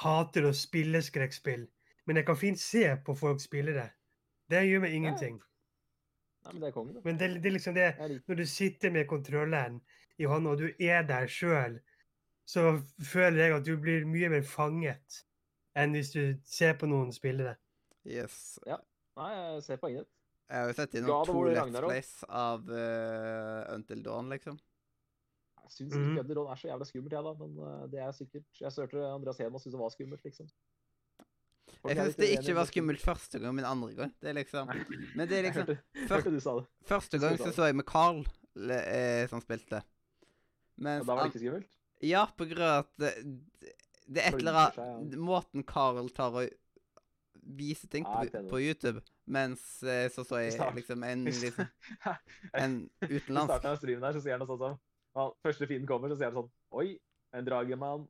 hater 0.00 0.48
å 0.48 0.52
spille 0.56 1.02
skrekkspill. 1.04 1.66
Men 2.08 2.20
jeg 2.20 2.28
kan 2.28 2.38
fint 2.38 2.60
se 2.60 2.84
på 3.04 3.16
folk 3.16 3.42
spille 3.42 3.74
det. 3.76 3.90
Det 4.52 4.62
gjør 4.64 4.84
meg 4.84 4.96
ingenting. 4.96 5.36
Nei, 6.44 6.52
men 6.52 6.62
det 6.62 6.68
er 6.68 6.74
kongen, 6.76 6.96
da. 6.96 7.02
Men 7.04 7.20
det, 7.20 7.28
det 7.40 7.48
er 7.48 7.54
liksom 7.56 7.76
det 7.76 7.86
Når 8.28 8.40
du 8.40 8.44
sitter 8.48 8.92
med 8.92 9.08
kontrolleren 9.08 9.78
i 10.20 10.28
hånda, 10.28 10.50
og 10.50 10.60
du 10.60 10.66
er 10.80 11.06
der 11.08 11.28
sjøl, 11.28 11.78
så 12.44 12.74
føler 13.00 13.40
jeg 13.40 13.54
at 13.56 13.64
du 13.64 13.76
blir 13.80 14.04
mye 14.08 14.28
mer 14.32 14.44
fanget 14.44 15.24
enn 15.74 15.96
hvis 15.96 16.12
du 16.12 16.36
ser 16.46 16.76
på 16.78 16.86
noen 16.86 17.12
spille 17.16 17.48
det. 17.48 17.54
Yes. 18.04 18.58
Nei, 18.68 19.30
jeg 19.32 19.64
ser 19.64 19.80
poenget 19.80 20.04
ditt. 20.04 20.12
Jeg 20.44 20.60
har 20.60 20.68
jo 20.68 20.76
sett 20.76 20.94
inn 20.94 21.06
noen 21.08 21.26
to 21.26 21.40
Let's 21.48 21.72
place 21.72 21.88
Plays 21.88 22.12
av 22.28 22.68
uh, 22.68 23.74
Until 23.74 24.04
Dawn, 24.04 24.28
liksom. 24.30 24.60
Jeg 25.64 25.72
syns 25.78 25.94
Mhm. 25.96 26.10
ikke 26.12 26.20
Underdog 26.24 26.50
er 26.52 26.60
så 26.60 26.68
jævla 26.68 26.84
skummelt, 26.88 27.12
jeg, 27.16 27.24
da. 27.24 27.32
Men 27.40 27.58
eh, 27.64 27.86
det 27.92 28.00
er 28.04 28.12
sikkert 28.12 28.60
Jeg 28.60 28.72
hørte 28.78 29.04
Andreas 29.14 29.38
Hedman 29.40 29.60
syntes 29.62 29.74
det 29.76 29.80
var 29.80 29.92
skummelt, 29.94 30.24
liksom. 30.24 30.48
Folk 31.80 31.94
Jeg 31.94 32.04
syns 32.04 32.16
det 32.20 32.28
ikke 32.38 32.54
var 32.54 32.64
skummelt 32.68 33.00
første 33.04 33.38
gang, 33.40 33.54
men 33.56 33.64
andre 33.64 33.94
gang. 33.94 34.12
Det 34.20 34.28
er 34.30 34.36
liksom 34.38 34.68
Men 35.16 35.28
det 35.28 35.38
er 35.38 35.42
liksom 35.48 35.66
hørte, 35.66 35.78
før, 36.08 36.14
hørte 36.20 36.30
du 36.36 36.40
sa 36.44 36.54
det. 36.60 36.66
Første 36.92 37.18
gang 37.22 37.38
så 37.40 37.52
så 37.56 37.64
jeg 37.70 37.76
med 37.80 37.84
Carl 37.88 38.20
le- 38.54 38.84
eh, 38.84 39.26
som 39.28 39.40
spilte. 39.40 39.80
Og 39.80 40.82
Mens 40.84 41.06
da 41.06 41.14
var 41.14 41.24
det 41.24 41.34
ikke 41.34 41.44
skummelt? 41.46 41.70
Ja, 42.02 42.26
på 42.36 42.44
grunn 42.50 42.62
av 42.68 42.84
at 42.84 42.90
det, 43.00 43.10
det 44.10 44.20
er 44.22 44.28
et 44.28 44.40
eller 44.42 44.60
annet 44.76 45.16
Måten 45.18 45.64
Carl 45.64 46.08
tar 46.10 46.34
og 46.42 46.48
viser 47.44 47.88
ting 47.92 48.04
på, 48.04 48.48
på 48.50 48.58
YouTube, 48.60 49.00
mens 49.26 49.82
eh, 49.82 50.08
så 50.12 50.24
så 50.24 50.38
jeg 50.40 50.56
liksom 50.76 51.02
en, 51.04 51.24
liksom, 51.24 51.66
en 52.54 52.76
I 53.08 53.18
starten 53.24 53.70
av 53.70 53.76
streamen 53.80 54.00
der 54.04 54.16
så 54.16 54.22
sier 54.24 54.36
han 54.38 54.40
noe 54.44 54.48
sånt 54.48 54.60
som 54.64 54.78
ja, 55.14 55.28
Første 55.44 55.66
fienden 55.70 55.88
kommer, 55.90 56.10
så 56.12 56.18
sier 56.18 56.30
jeg 56.30 56.38
sånn 56.38 56.50
Oi, 56.74 56.88
en 57.34 57.46
dragemann. 57.46 58.08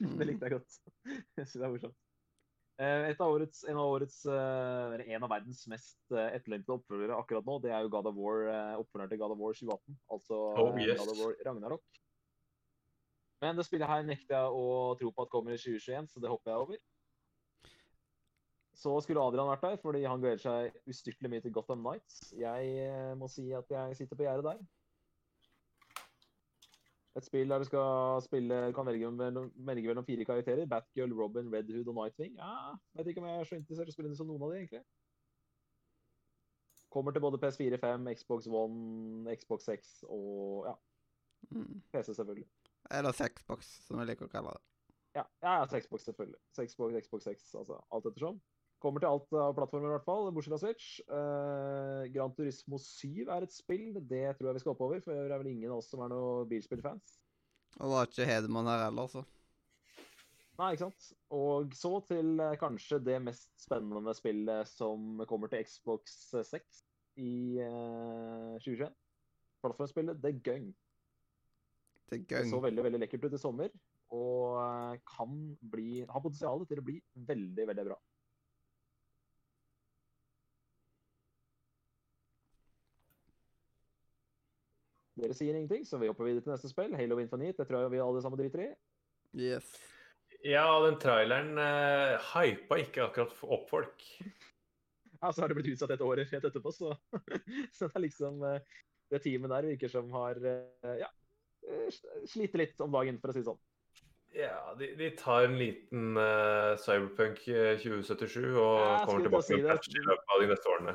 det 0.00 0.26
likte 0.26 0.48
jeg 0.48 0.56
godt. 0.56 0.78
Jeg 1.38 1.46
synes 1.46 1.60
det 1.60 1.66
er 1.66 1.72
morsomt. 1.76 1.98
Eh, 2.82 3.04
Et 3.12 3.20
av 3.22 3.30
årets, 3.30 3.60
en 3.70 3.78
av 3.78 3.90
årets, 3.92 4.16
eh, 4.26 4.94
eller 4.96 5.04
en 5.14 5.22
av 5.22 5.30
verdens 5.30 5.60
mest 5.70 6.00
eh, 6.10 6.32
etterlengtede 6.34 6.74
oppfølgere 6.74 7.18
akkurat 7.20 7.46
nå, 7.46 7.60
det 7.62 7.70
er 7.70 7.84
jo 7.84 7.92
God 7.92 8.08
of 8.10 8.16
War, 8.18 8.48
oppfølgeren 8.80 9.12
til 9.12 9.20
God 9.20 9.36
of 9.36 9.38
War 9.44 9.54
2018. 9.60 10.00
Altså 10.16 10.40
Oh, 10.58 10.72
yes. 10.80 10.98
God 10.98 11.12
of 11.14 11.20
War 11.22 11.36
Ragnarok. 11.46 12.00
Men 13.44 13.60
det 13.60 13.66
spillet 13.68 13.86
her 13.92 14.02
nekter 14.08 14.34
jeg 14.40 14.58
å 14.58 14.66
tro 14.98 15.12
på 15.14 15.22
at 15.26 15.30
kommer 15.30 15.54
i 15.54 15.60
2021, 15.60 16.10
så 16.10 16.22
det 16.24 16.32
hopper 16.32 16.50
jeg 16.50 16.64
over. 16.64 16.82
Så 18.74 18.90
skulle 19.04 19.22
Adrian 19.22 19.46
vært 19.52 19.62
der, 19.68 19.76
fordi 19.78 20.02
han 20.08 20.22
gleder 20.22 20.40
seg 20.42 20.78
ustyrtelig 20.90 21.30
mye 21.30 21.44
til 21.44 21.52
Gotham 21.54 21.84
Nights. 21.86 22.32
Jeg 22.34 23.14
må 23.20 23.28
si 23.30 23.46
at 23.54 23.70
jeg 23.70 24.00
sitter 24.00 24.18
på 24.18 24.26
gjerdet 24.26 24.48
der. 24.50 24.64
Et 27.14 27.24
spill 27.24 27.50
der 27.50 27.62
du 27.62 27.64
skal 27.68 28.22
spille, 28.24 28.56
kan 28.74 28.86
velge 28.86 29.10
mellom, 29.14 29.52
velge 29.66 29.86
mellom 29.86 30.06
fire 30.06 30.24
karakterer. 30.26 30.66
Batgirl, 30.66 31.12
Robin, 31.14 31.52
Red 31.52 31.70
Hood 31.70 31.88
og 31.92 31.94
Nightwing. 31.94 32.34
Ja, 32.40 32.74
vet 32.98 33.06
ikke 33.06 33.22
om 33.22 33.28
jeg 33.28 33.40
er 33.40 33.48
så 33.50 33.58
interessert 33.58 33.90
i 33.90 33.94
å 33.94 33.96
spille 33.96 34.16
som 34.18 34.30
noen 34.30 34.42
av 34.42 34.50
de, 34.50 34.58
egentlig. 34.62 34.82
Kommer 36.94 37.14
til 37.14 37.22
både 37.22 37.38
PS4, 37.42 37.78
5, 37.82 38.10
Xbox 38.18 38.50
One, 38.50 39.36
Xbox 39.38 39.70
6 39.70 39.94
og 40.08 40.66
ja, 40.68 40.74
mm. 41.50 41.80
PC, 41.92 42.14
selvfølgelig. 42.14 42.48
Eller 42.90 43.16
Sexbox, 43.16 43.70
som 43.86 44.02
jeg 44.02 44.10
liker 44.10 44.28
å 44.28 44.34
kalle 44.34 44.54
det. 44.54 44.64
Ja, 45.14 45.24
ja 45.42 45.54
altså 45.60 45.80
Xbox, 45.82 46.08
selvfølgelig. 46.10 46.40
Xbox, 46.58 46.98
Xbox 47.06 47.30
6, 47.30 47.54
altså 47.62 47.78
alt 47.94 48.10
ettersom. 48.10 48.42
Kommer 48.84 49.00
til 49.00 49.08
alt 49.08 49.30
av 49.40 49.54
plattformer, 49.56 49.88
i 49.88 49.94
hvert 49.96 50.04
fall, 50.04 50.26
bortsett 50.36 50.52
fra 50.52 50.60
Switch. 50.60 50.88
Uh, 51.08 52.04
Gran 52.12 52.34
Turismo 52.36 52.76
7 52.76 53.30
er 53.32 53.46
et 53.46 53.54
spill. 53.54 53.94
Det 53.96 54.26
tror 54.36 54.50
jeg 54.50 54.58
vi 54.58 54.64
skal 54.64 54.74
hoppe 54.74 54.88
over, 54.90 55.00
for 55.04 55.16
det 55.16 55.32
er 55.32 55.40
vel 55.40 55.54
ingen 55.54 55.72
av 55.72 55.80
oss 55.80 55.88
som 55.88 56.02
er 56.04 56.12
noen 56.12 56.50
bilspillfans. 56.50 57.14
Og 57.80 57.94
var 57.94 58.10
ikke 58.10 58.28
Hedemann 58.28 58.68
her 58.68 58.84
heller, 58.84 59.08
så. 59.08 59.24
Nei, 60.60 60.74
ikke 60.74 60.84
sant? 60.84 61.08
Og 61.34 61.72
så 61.74 61.94
til 62.10 62.36
uh, 62.44 62.52
kanskje 62.60 63.00
det 63.02 63.16
mest 63.24 63.48
spennende 63.58 64.14
spillet 64.14 64.68
som 64.70 65.24
kommer 65.30 65.50
til 65.50 65.64
Xbox 65.64 66.20
6 66.52 66.84
i 67.24 67.34
uh, 67.64 68.60
2021. 68.60 68.92
Plattformspillet 69.64 70.20
The 70.20 70.36
Gung. 70.44 70.70
Det 72.12 72.20
er 72.20 72.44
Det 72.44 72.50
så 72.52 72.60
veldig 72.60 72.84
veldig 72.84 73.00
lekkert 73.00 73.24
ut 73.24 73.36
i 73.38 73.40
sommer, 73.40 73.72
og 74.14 74.58
eh, 74.60 74.98
kan 75.08 75.38
bli, 75.72 76.04
har 76.04 76.20
potensial 76.20 76.66
til 76.68 76.82
å 76.82 76.84
bli 76.84 76.98
veldig, 77.30 77.64
veldig 77.70 77.86
bra. 77.88 77.96
Dere 85.14 85.34
sier 85.36 85.54
ingenting, 85.54 85.84
så 85.86 85.98
vi 86.00 86.08
hopper 86.10 86.26
videre 86.26 86.42
til 86.42 86.54
neste 86.54 86.70
spill. 86.70 86.94
Halo 86.98 87.20
Infinite. 87.22 87.60
Det 87.60 87.68
tror 87.68 87.84
jeg 87.84 87.92
vi 87.92 88.02
alle 88.02 88.22
sammen 88.22 88.40
driter 88.40 88.64
i. 88.64 88.70
Yes. 89.38 89.68
Ja, 90.44 90.66
den 90.84 90.98
traileren 91.00 91.54
uh, 91.58 92.18
hypa 92.34 92.78
ikke 92.82 93.06
akkurat 93.08 93.46
opp 93.46 93.70
folk. 93.72 94.08
Ja, 95.24 95.30
så 95.32 95.40
har 95.40 95.48
det 95.48 95.54
blitt 95.56 95.70
utsatt 95.72 95.94
et 95.94 96.02
år 96.04 96.18
rett 96.20 96.34
etterpå, 96.36 96.68
så, 96.74 96.90
så 97.72 97.86
det 97.86 97.94
er 97.96 98.02
liksom 98.04 98.42
uh, 98.44 98.58
Det 99.08 99.22
teamet 99.24 99.54
der 99.54 99.68
virker 99.70 99.88
som 99.88 100.10
har 100.12 100.36
uh, 100.36 100.90
ja, 101.00 101.08
eh, 101.64 101.86
sliter 102.28 102.60
litt 102.60 102.82
om 102.84 102.92
dagen, 102.92 103.16
for 103.22 103.32
å 103.32 103.36
si 103.36 103.40
det 103.40 103.48
sånn. 103.48 103.62
Ja, 104.34 104.74
de, 104.76 104.90
de 104.98 105.08
tar 105.16 105.46
en 105.46 105.56
liten 105.56 106.18
uh, 106.18 106.74
Cyberpunk 106.82 107.40
eh, 107.48 107.78
2077 107.80 108.36
og 108.50 108.80
Ja, 108.82 109.04
kommer 109.06 109.24
tilbake 109.24 109.40
med 109.40 109.46
si 109.46 109.58
en 109.60 109.68
patch 109.70 109.94
i 109.94 110.02
løpet 110.02 110.34
av 110.34 110.42
de 110.42 110.48
neste 110.50 110.72
årene. 110.74 110.94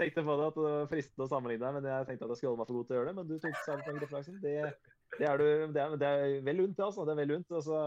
Tenkte 0.00 0.24
på 0.26 0.36
det 0.38 0.46
at 0.50 0.56
det 0.58 0.64
var 0.66 0.88
fristende 0.90 1.26
å 1.26 1.30
sammenligne 1.30 1.64
deg, 1.64 1.76
men 1.78 1.88
jeg 1.90 2.06
tenkte 2.08 2.26
at 2.26 2.32
jeg 2.34 2.40
skulle 2.40 2.52
holde 2.52 2.62
meg 2.62 2.70
for 2.70 2.78
god 2.78 2.86
til 2.88 2.96
å 2.96 2.98
gjøre 2.98 3.10
det. 3.10 3.16
Men 3.18 3.28
du 3.30 3.36
tok 3.42 3.58
cyberpunk-referansen. 3.64 4.40
Det, 4.42 4.54
det, 5.18 5.28
er 5.28 5.42
du- 5.42 5.72
det, 5.76 5.86
det 6.02 6.08
er 6.10 6.40
vel 6.46 6.64
unt, 6.66 6.76
det. 6.76 6.84
altså. 6.88 7.06
Det 7.08 7.14
er 7.16 7.20
vel 7.22 7.36
unt. 7.38 7.54
Altså, 7.60 7.80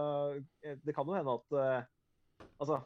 eh, 0.64 0.78
det 0.84 0.96
kan 0.96 1.06
jo 1.10 1.18
hende 1.18 1.36
at 1.40 1.58
eh, 1.64 1.90
Altså, 2.60 2.80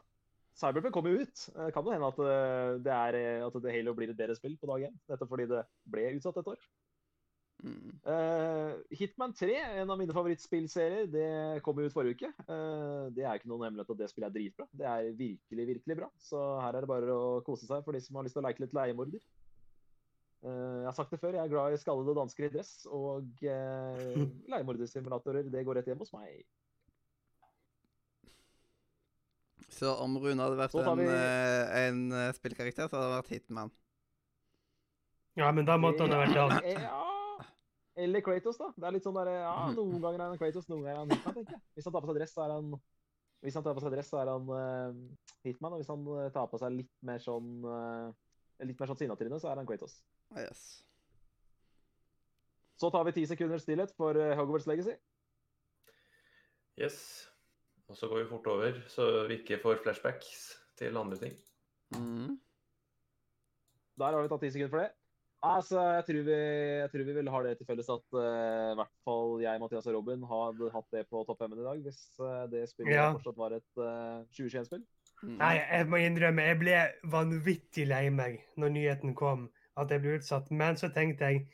Cyberpunk 0.55 0.93
kommer 0.95 1.11
jo 1.11 1.23
ut. 1.25 1.41
Det 1.51 1.71
kan 1.75 1.83
jo 1.87 1.91
hende 1.95 2.07
at, 2.13 2.19
eh, 2.23 2.73
det 2.85 2.91
er, 2.95 3.17
eh, 3.19 3.45
at 3.45 3.71
Halo 3.75 3.93
blir 3.97 4.11
et 4.13 4.19
bedre 4.19 4.35
spill 4.37 4.55
på 4.59 4.69
dag 4.71 4.87
én. 4.89 4.97
Nettopp 5.11 5.31
fordi 5.31 5.47
det 5.51 5.63
ble 5.91 6.05
utsatt 6.15 6.37
et 6.39 6.51
år. 6.53 6.61
Mm. 7.63 7.99
Eh, 8.05 8.73
Hitman 8.99 9.33
3, 9.33 9.55
en 9.81 9.89
av 9.89 9.97
mine 9.97 10.13
favorittspillserier, 10.13 11.07
det 11.09 11.61
kom 11.65 11.79
ut 11.79 11.93
forrige 11.93 12.17
uke. 12.17 12.31
Uh, 12.49 13.07
det 13.15 13.23
er 13.23 13.39
ikke 13.39 13.49
noen 13.49 13.69
hemmelighet 13.69 13.93
at 13.95 14.01
det 14.01 14.09
spillet 14.11 14.29
er 14.29 14.35
dritbra. 14.35 14.67
Det 14.75 14.89
er 14.89 15.07
virkelig, 15.17 15.67
virkelig 15.71 15.97
bra. 16.01 16.09
Så 16.21 16.41
her 16.61 16.75
er 16.75 16.85
det 16.85 16.91
bare 16.91 17.15
å 17.15 17.39
kose 17.45 17.67
seg 17.69 17.85
for 17.85 17.95
de 17.95 18.03
som 18.03 18.19
har 18.19 18.27
lyst 18.27 18.37
til 18.37 18.43
å 18.43 18.47
leke 18.47 18.65
litt 18.65 18.75
leiemorder. 18.75 19.23
Uh, 20.45 20.83
jeg 20.83 20.89
har 20.91 20.97
sagt 20.99 21.15
det 21.15 21.21
før, 21.23 21.39
jeg 21.39 21.47
er 21.47 21.53
glad 21.53 21.73
i 21.73 21.79
skallede 21.81 22.17
dansker 22.19 22.45
i 22.45 22.51
dress, 22.53 22.75
og 22.91 23.47
uh, 23.47 24.21
leiemordersimulatorer, 24.53 25.49
det 25.49 25.65
går 25.65 25.79
rett 25.79 25.89
hjem 25.89 26.03
hos 26.05 26.13
meg. 26.13 26.43
Så 29.73 29.89
om 29.99 30.19
Rune 30.21 30.43
hadde 30.43 30.59
vært 30.59 30.75
vi... 30.99 31.07
en, 31.09 32.05
en 32.13 32.37
spillkarakter, 32.37 32.85
så 32.91 32.99
hadde 32.99 33.09
det 33.09 33.17
vært 33.17 33.33
Hitman. 33.33 33.73
Ja, 35.35 35.49
men 35.51 35.65
da 35.67 35.75
måtte 35.81 36.05
han 36.05 36.13
ha 36.13 36.21
vært 36.21 36.37
han. 36.45 36.69
Ja. 36.69 37.04
Eller 37.95 38.23
Kratos, 38.25 38.57
da. 38.59 38.71
Det 38.75 38.87
er 38.87 38.95
litt 38.97 39.05
sånn 39.07 39.15
der, 39.15 39.31
ja, 39.37 39.53
Noen 39.71 40.01
ganger 40.03 40.19
er 40.19 40.33
han 40.33 40.39
Kratos, 40.39 40.67
noen 40.67 40.83
ganger 40.83 40.97
er 40.97 41.01
han 41.03 41.13
Hitman. 41.13 41.35
tenker 41.37 41.55
jeg. 41.55 41.63
Hvis 41.77 41.87
han 41.87 41.95
tar 41.95 42.03
på 42.03 42.09
seg 42.09 42.17
dress, 42.19 42.33
så 42.35 42.43
er 42.43 42.53
han 42.57 42.75
hvis 43.45 43.57
han 43.59 43.65
tar 43.65 43.75
på 43.77 43.83
seg 43.83 43.93
dress, 43.93 44.07
så 44.09 44.17
er 44.17 44.31
han 44.31 44.47
uh, 44.49 44.95
Hitman. 45.45 45.75
Og 45.75 45.81
hvis 45.81 45.91
han 45.91 46.05
eh, 46.15 46.31
tar 46.33 46.47
på 46.49 46.57
seg 46.57 46.73
litt 46.79 46.89
mer 47.05 47.21
sånn 47.21 47.49
uh, 47.61 48.07
litt 48.65 48.79
mer 48.79 48.89
sånn 48.89 48.97
sinnatryne, 49.03 49.37
så 49.41 49.51
er 49.51 49.61
han 49.61 49.67
Kratos. 49.69 49.99
Yes. 50.39 50.63
Så 52.81 52.89
tar 52.91 53.05
vi 53.05 53.13
ti 53.19 53.25
sekunders 53.29 53.63
stillhet 53.67 53.93
for 53.99 54.17
Hogwarts 54.39 54.65
Legacy. 54.67 54.95
Yes. 56.81 56.97
Og 57.85 57.99
så 57.99 58.09
går 58.09 58.23
vi 58.23 58.29
fort 58.31 58.49
over, 58.49 58.81
så 58.89 59.05
vi 59.29 59.37
ikke 59.37 59.61
får 59.61 59.83
flashbacks 59.83 60.41
til 60.79 60.97
andre 60.97 61.19
ting. 61.21 61.37
Mm. 61.93 62.33
Der 64.01 64.17
har 64.17 64.25
vi 64.25 64.31
tatt 64.31 64.41
ti 64.43 64.51
sekunder 64.55 64.73
for 64.73 64.81
det. 64.81 64.89
Altså, 65.45 65.81
jeg 65.97 66.05
tror 66.07 66.21
vi, 66.25 66.35
jeg 66.81 66.91
tror 66.91 67.03
vi 67.07 67.15
vil 67.17 67.29
ha 67.33 67.41
det 67.45 67.55
til 67.59 67.67
felles 67.69 67.89
at 67.93 68.05
uh, 68.17 68.71
i 68.71 68.77
hvert 68.79 68.93
fall 69.05 69.33
jeg, 69.43 69.61
Mathias 69.61 69.89
og 69.89 69.97
Robin 69.97 70.23
hadde 70.29 70.69
hatt 70.73 70.95
det 70.95 71.03
på 71.11 71.23
topp 71.27 71.43
5 71.43 71.57
i 71.57 71.65
dag, 71.67 71.81
hvis 71.85 71.99
uh, 72.21 72.45
det 72.51 72.63
spillet 72.71 72.95
Ja. 72.95 73.11
fortsatt 73.13 73.37
var 73.39 73.57
et 73.57 73.81
uh, 73.81 74.23
2021-spill. 74.37 74.85
Mm. 75.23 75.35
Nei, 75.39 75.53
jeg 75.59 75.89
må 75.91 75.99
innrømme, 76.03 76.47
jeg 76.49 76.59
ble 76.61 76.79
vanvittig 77.13 77.85
lei 77.89 78.07
meg 78.13 78.41
når 78.59 78.73
nyheten 78.75 79.15
kom 79.17 79.47
at 79.79 79.91
jeg 79.91 80.03
ble 80.03 80.17
utsatt. 80.19 80.49
Men 80.51 80.79
så 80.79 80.89
tenkte 80.95 81.29
jeg 81.29 81.45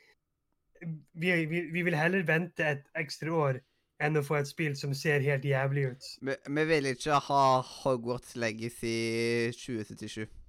vi, 1.13 1.33
vi, 1.45 1.67
vi 1.73 1.83
vil 1.85 1.97
heller 1.97 2.25
vente 2.25 2.65
et 2.65 2.87
ekstra 2.97 3.33
år 3.37 3.61
enn 4.01 4.17
å 4.17 4.23
få 4.25 4.39
et 4.39 4.49
spill 4.49 4.73
som 4.77 4.95
ser 4.97 5.21
helt 5.21 5.45
jævlig 5.45 5.91
ut. 5.93 6.11
Vi, 6.25 6.37
vi 6.57 6.67
vil 6.71 6.89
ikke 6.89 7.19
ha 7.27 7.43
Hogwarts 7.61 8.33
Legacy 8.39 9.51
2077. 9.53 10.40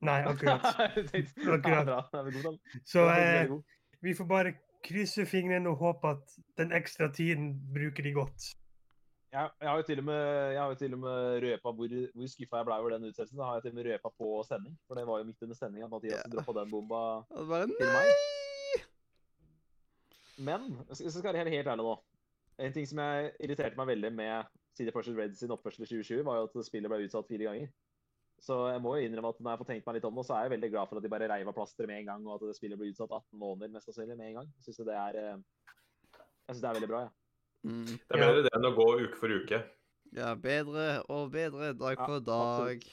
Nei, 0.00 0.20
akkurat. 0.24 0.64
Akkurat. 1.56 2.60
Så 2.84 3.04
eh, 3.10 3.52
vi 4.00 4.14
får 4.16 4.28
bare 4.28 4.54
krysse 4.84 5.26
fingrene 5.28 5.68
og 5.68 5.82
håpe 5.82 6.14
at 6.16 6.38
den 6.58 6.72
ekstra 6.72 7.10
tiden 7.12 7.52
bruker 7.74 8.06
de 8.06 8.14
godt. 8.16 8.50
Jeg, 9.30 9.50
jeg 9.60 9.68
har 9.68 9.76
jo 9.78 9.84
til 9.86 10.00
og 10.02 10.06
med, 10.08 10.22
jeg 10.52 10.58
har 10.60 10.70
jo 10.72 10.78
til 10.80 10.94
og 10.96 11.00
med 11.04 11.42
røpa 11.44 11.72
hvor, 11.78 11.92
hvor 12.14 12.30
skuffa 12.32 12.60
jeg 12.60 12.66
ble 12.66 12.78
over 12.82 12.94
den 12.96 13.04
utsettelsen. 13.10 13.38
Da 13.38 13.46
har 13.46 13.58
jeg 13.58 13.62
til 13.66 13.74
og 13.74 13.78
med 13.78 13.86
røpa 13.90 14.10
på 14.18 14.30
sending, 14.48 14.78
for 14.86 14.98
det 14.98 15.04
var 15.06 15.20
jo 15.20 15.26
midt 15.28 15.44
under 15.46 15.58
sendinga. 15.58 15.90
Mathias 15.92 16.16
yeah. 16.16 16.32
droppa 16.32 16.56
den 16.60 16.72
bomba 16.72 17.02
bare 17.52 17.68
til 17.70 17.92
meg. 17.94 18.06
Men 20.40 20.66
så 20.88 21.12
skal, 21.12 21.36
jeg 21.36 21.44
være 21.44 21.54
helt 21.54 21.68
ærlig 21.68 21.84
nå. 21.84 21.94
En 22.64 22.72
ting 22.72 22.88
som 22.88 22.98
jeg 23.04 23.30
irriterte 23.44 23.78
meg 23.78 23.92
veldig 23.92 24.10
med 24.16 24.50
CD 24.76 24.90
Projekt 24.94 25.18
Red 25.18 25.36
sin 25.36 25.52
oppførsel 25.54 25.84
i 25.84 25.90
2020, 25.92 26.24
var 26.26 26.40
jo 26.40 26.48
at 26.48 26.66
spillet 26.66 26.90
ble 26.90 27.04
utsatt 27.04 27.28
fire 27.28 27.46
ganger. 27.46 27.70
Så 28.40 28.56
jeg 28.72 28.80
må 28.80 28.94
jo 28.96 29.04
innrømme 29.04 29.30
at 29.34 29.40
når 29.44 29.52
jeg 29.52 29.60
får 29.60 29.68
tenkt 29.68 29.86
meg 29.86 29.96
litt 29.98 30.06
om 30.08 30.16
det, 30.16 30.22
så 30.24 30.34
er 30.36 30.46
jeg 30.46 30.52
veldig 30.54 30.70
glad 30.72 30.88
for 30.88 30.96
at 30.96 31.04
de 31.04 31.10
bare 31.12 31.26
reiv 31.28 31.48
av 31.50 31.56
plasteret 31.58 31.90
med 31.90 31.98
en 32.00 32.06
gang, 32.08 32.22
og 32.26 32.38
at 32.38 32.46
det 32.48 32.56
spillet 32.56 32.80
blir 32.80 32.94
utsatt 32.94 33.12
18 33.12 33.40
måneder 33.42 33.74
mest 33.74 33.90
sannsynlig 33.90 34.16
med 34.16 34.30
en 34.30 34.38
gang. 34.40 34.48
Jeg 34.56 34.64
syns 34.70 34.86
det 34.88 34.96
er 34.96 35.18
eh, 35.20 35.42
Jeg 36.16 36.54
synes 36.54 36.62
det 36.62 36.70
er 36.70 36.78
veldig 36.78 36.88
bra, 36.92 37.02
jeg. 37.04 37.12
Mm. 37.68 37.84
Det 37.92 38.16
er 38.16 38.22
bedre 38.24 38.44
det 38.46 38.52
enn 38.56 38.68
å 38.70 38.72
gå 38.78 38.86
uke 39.04 39.18
for 39.20 39.34
uke. 39.36 39.60
Ja, 40.16 40.30
bedre 40.34 40.86
og 41.12 41.28
bedre 41.34 41.74
dag 41.76 42.00
Ja, 42.00 42.06
for 42.08 42.24
dag. 42.24 42.86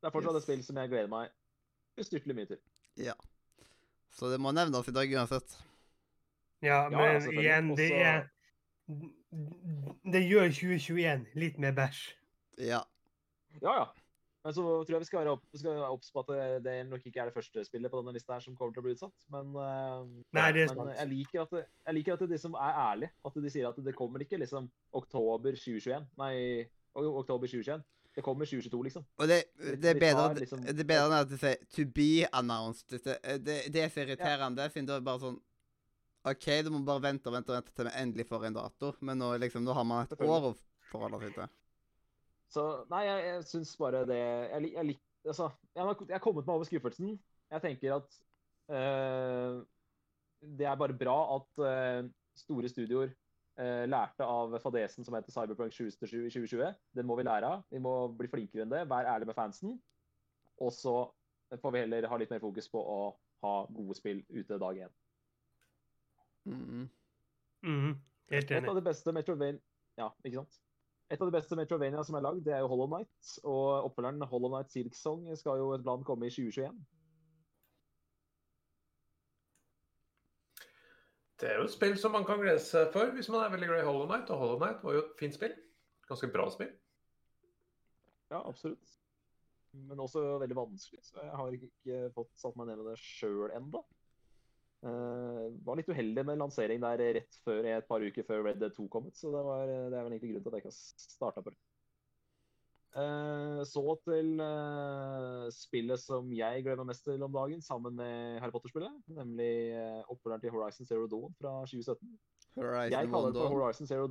Det 0.00 0.08
er 0.08 0.14
fortsatt 0.14 0.32
Yes. 0.34 0.40
et 0.40 0.48
spill 0.48 0.62
som 0.64 0.80
jeg 0.80 0.88
gleder 0.90 1.10
meg 1.12 1.28
ustyrtelig 2.00 2.36
mye 2.38 2.48
til. 2.48 2.60
Ja. 2.96 3.14
Så 4.16 4.30
det 4.32 4.40
må 4.40 4.50
nevnes 4.56 4.88
i 4.88 4.94
dag 4.96 5.12
uansett. 5.12 5.58
Ja, 6.64 6.88
Ja, 6.88 6.88
men 6.88 7.20
ja, 7.20 7.40
igjen, 7.40 7.68
det 7.76 7.90
er 7.96 8.24
Det 10.10 10.22
gjør 10.26 10.48
2021 10.50 11.26
litt 11.38 11.60
mer 11.62 11.76
bæsj. 11.76 12.00
Ja. 12.58 12.80
Ja, 13.60 13.74
ja. 13.82 13.88
Men 14.40 14.54
så 14.56 14.62
tror 14.64 14.94
jeg 14.94 15.02
vi 15.02 15.08
skal 15.10 15.26
være 15.26 15.88
obs 15.92 16.08
på 16.14 16.22
at 16.22 16.62
det, 16.64 16.74
nok 16.88 17.04
ikke 17.04 17.20
er 17.20 17.28
det 17.28 17.34
første 17.34 17.64
spillet 17.66 17.92
på 17.92 18.00
denne 18.00 18.14
lista 18.16 18.38
her 18.38 18.44
som 18.44 18.54
kommer 18.56 18.72
til 18.72 18.80
å 18.80 18.86
bli 18.86 18.94
utsatt. 18.96 19.26
Men, 19.34 19.50
eh, 19.52 20.06
Nei, 20.38 20.46
det 20.56 20.62
er 20.64 20.76
men 20.78 20.92
jeg 20.94 21.10
liker 21.10 21.42
at, 21.42 21.52
det, 21.52 21.64
jeg 21.90 21.96
liker 21.98 22.16
at 22.16 22.24
det, 22.24 22.30
de 22.32 22.38
som 22.40 22.56
er 22.56 22.78
ærlige, 22.86 23.12
at 23.28 23.36
de 23.36 23.52
sier 23.52 23.68
at 23.68 23.82
det 23.84 23.96
kommer 23.98 24.24
ikke 24.24 24.40
liksom 24.40 24.70
oktober 24.96 25.58
2021. 25.60 26.08
Nei, 26.22 26.32
oktober 26.96 27.52
2021. 27.52 27.84
Det 28.16 28.24
kommer 28.26 28.48
2022, 28.48 28.82
liksom. 28.88 29.04
Og 29.20 29.28
det, 29.28 29.42
det, 29.60 29.92
er 29.92 30.00
bedre, 30.00 30.24
tar 30.32 30.40
liksom- 30.40 30.64
det 30.64 30.82
er 30.82 30.88
bedre 30.88 31.04
enn 31.06 31.20
at 31.20 31.28
de 31.30 31.38
sier 31.38 31.60
'to 31.68 31.84
be 31.94 32.26
announced'. 32.32 32.88
Det, 32.96 33.20
det, 33.44 33.60
det 33.72 33.84
er 33.84 33.92
så 33.92 34.02
irriterende, 34.06 34.70
siden 34.72 34.88
det 34.88 34.96
er 34.96 35.04
bare 35.04 35.20
sånn 35.20 35.38
OK, 36.24 36.46
du 36.64 36.70
må 36.70 36.82
bare 36.84 37.00
vente 37.00 37.28
og 37.28 37.36
vente 37.36 37.48
og 37.52 37.56
vente 37.60 37.72
til 37.72 37.86
vi 37.88 37.92
endelig 37.96 38.26
får 38.28 38.44
en 38.46 38.56
dato, 38.56 38.94
men 39.00 39.18
nå, 39.18 39.36
liksom, 39.40 39.64
nå 39.64 39.72
har 39.72 39.84
man 39.84 40.04
et 40.04 40.20
år 40.20 40.50
å 40.50 40.56
forholde 40.90 41.20
seg 41.22 41.34
til. 41.34 41.48
Så 42.50 42.64
nei, 42.90 43.04
jeg, 43.06 43.26
jeg 43.28 43.46
syns 43.46 43.76
bare 43.78 44.02
det 44.08 44.18
Jeg, 44.18 44.72
jeg, 44.74 44.96
altså, 45.26 45.50
jeg, 45.74 45.84
har, 45.84 46.00
jeg 46.08 46.16
har 46.16 46.24
kommet 46.24 46.46
meg 46.46 46.56
over 46.58 46.66
skuffelsen. 46.68 47.14
Jeg 47.50 47.62
tenker 47.62 47.96
at 47.98 48.16
uh, 48.74 49.60
det 50.40 50.66
er 50.66 50.78
bare 50.80 50.96
bra 50.96 51.16
at 51.36 51.62
uh, 51.62 52.10
store 52.38 52.70
studioer 52.70 53.12
uh, 53.60 53.84
lærte 53.90 54.26
av 54.26 54.56
fadesen 54.62 55.06
som 55.06 55.14
heter 55.14 55.34
Cyberpunk 55.34 55.74
2077 55.76 56.16
i 56.18 56.32
2020. 56.34 56.74
Den 56.98 57.06
må 57.06 57.18
vi 57.18 57.26
lære 57.28 57.54
av. 57.54 57.64
Vi 57.70 57.82
må 57.82 57.94
bli 58.18 58.30
flinkere 58.30 58.66
enn 58.66 58.74
det. 58.74 58.86
Vær 58.90 59.10
ærlig 59.14 59.30
med 59.30 59.38
fansen. 59.38 59.76
Og 60.60 60.72
så 60.74 60.96
får 61.60 61.74
vi 61.74 61.84
heller 61.84 62.08
ha 62.10 62.18
litt 62.20 62.32
mer 62.32 62.42
fokus 62.42 62.70
på 62.70 62.82
å 62.82 63.00
ha 63.44 63.54
gode 63.72 63.96
spill 63.98 64.24
ute 64.28 64.58
dag 64.60 64.82
én. 64.86 64.96
Mm. 66.50 66.88
Mm, 67.62 67.94
Helt 68.32 68.50
Et 68.50 68.68
av 68.68 68.74
de 68.74 68.82
beste 68.82 69.12
Metrovania 69.12 69.60
Ja, 70.00 70.06
ikke 70.24 70.40
sant? 70.40 70.60
Et 71.10 71.18
av 71.18 71.26
de 71.26 71.34
beste 71.34 71.56
Metrovania 71.58 72.02
som 72.06 72.14
er 72.14 72.22
lagd, 72.22 72.44
det 72.46 72.54
er 72.54 72.62
jo 72.62 72.70
Hollow 72.70 72.86
Knight. 72.86 73.30
Og 73.42 73.88
oppfølgeren 73.88 74.22
Hollow 74.30 74.52
Knight 74.52 74.70
Silk 74.70 74.94
Song 74.94 75.26
skal 75.38 75.58
jo 75.58 75.72
et 75.74 75.82
blant 75.82 76.06
komme 76.06 76.28
i 76.28 76.34
2021. 76.34 76.76
Det 81.40 81.48
er 81.48 81.56
jo 81.58 81.66
et 81.66 81.72
spill 81.72 81.96
som 81.98 82.12
man 82.14 82.26
kan 82.28 82.38
glede 82.38 82.60
seg 82.60 82.90
for 82.92 83.10
hvis 83.16 83.30
man 83.32 83.42
er 83.46 83.52
veldig 83.54 83.70
glad 83.72 83.82
i 83.82 83.88
Hollow 83.88 84.06
Knight. 84.06 84.30
Og 84.30 84.42
Hollow 84.44 84.60
Knight 84.60 84.84
var 84.86 84.96
jo 84.98 85.02
et 85.02 85.18
fint 85.18 85.34
spill. 85.34 85.56
Ganske 86.06 86.30
bra 86.30 86.46
spill. 86.52 86.70
Ja, 88.30 88.44
absolutt. 88.44 88.96
Men 89.72 90.02
også 90.02 90.22
veldig 90.42 90.56
vanskelig, 90.58 91.00
så 91.06 91.22
jeg 91.22 91.36
har 91.38 91.54
ikke 91.54 91.98
fått 92.14 92.30
satt 92.38 92.56
meg 92.58 92.70
ned 92.70 92.80
med 92.80 92.90
det 92.90 92.98
sjøl 93.02 93.52
ennå. 93.54 93.82
Uh, 94.80 95.50
var 95.66 95.76
litt 95.76 95.90
uheldig 95.92 96.22
med 96.24 96.38
lansering 96.40 96.80
der 96.80 97.02
rett 97.18 97.34
før 97.44 97.66
et 97.68 97.88
par 97.88 98.00
uker 98.00 98.24
før 98.24 98.46
Red 98.46 98.62
Dead 98.62 98.72
2 98.72 98.86
kom 98.88 99.10
ut, 99.10 99.16
så 99.18 99.28
det, 99.34 99.42
var, 99.44 99.66
det 99.68 99.92
er 99.92 100.06
vel 100.06 100.14
egentlig 100.14 100.30
grunnen 100.30 100.46
til 100.46 100.54
at 100.54 100.56
jeg 100.56 100.64
ikke 100.64 100.72
har 100.72 101.10
starta 101.18 101.44
på 101.44 101.52
det. 101.52 101.60
Uh, 102.90 103.60
så 103.68 103.84
til 104.02 104.40
uh, 104.42 105.46
spillet 105.54 106.00
som 106.02 106.32
jeg 106.34 106.64
gleder 106.64 106.80
meg 106.80 106.90
mest 106.90 107.04
til 107.06 107.22
om 107.22 107.36
dagen, 107.36 107.60
sammen 107.62 107.94
med 108.00 108.40
Harry 108.40 108.56
Potter-spillet. 108.56 108.96
Nemlig 109.20 109.52
uh, 109.76 110.00
oppfølgeren 110.10 110.42
til 110.42 110.56
Horizon 110.56 110.88
Zero 110.88 111.06
Dawn 111.06 111.36
fra 111.38 111.60
2017. 111.68 112.18
Jeg 112.56 112.64
Horizon 112.64 113.12
kaller 113.12 113.30
det 113.36 113.44
for 113.44 113.54
Horizon 113.54 113.86
Zero 113.86 114.08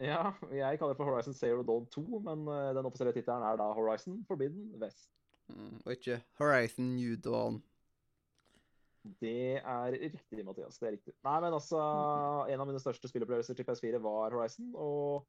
Ja, 0.00 0.30
jeg 0.52 0.78
kaller 0.78 0.92
det 0.92 1.00
for 1.00 1.10
Horizon 1.10 1.34
Zero 1.34 1.62
Dawn 1.62 1.86
2, 1.86 2.22
men 2.28 2.46
eh, 2.48 2.70
den 2.76 2.86
offisielle 2.86 3.12
tittelen 3.14 3.42
er 3.46 3.58
da 3.58 3.72
Horizon 3.74 4.24
Forbidden 4.26 4.72
West. 4.82 5.10
Mm, 5.48 5.80
og 5.84 5.92
ikke 5.92 6.22
Horizon 6.38 6.96
New 6.96 7.16
Dawn. 7.24 7.62
Det 9.02 9.58
er 9.58 9.94
riktig, 9.98 10.44
Mathias. 10.46 10.78
Det 10.78 10.88
er 10.88 10.96
riktig. 10.96 11.14
Nei, 11.26 11.38
men 11.42 11.54
altså, 11.56 11.78
En 12.48 12.60
av 12.62 12.68
mine 12.68 12.82
største 12.82 13.10
spillopplevelser 13.10 13.58
til 13.58 13.66
PS4 13.66 13.98
var 14.02 14.34
Horizon. 14.34 14.68
Og 14.78 15.26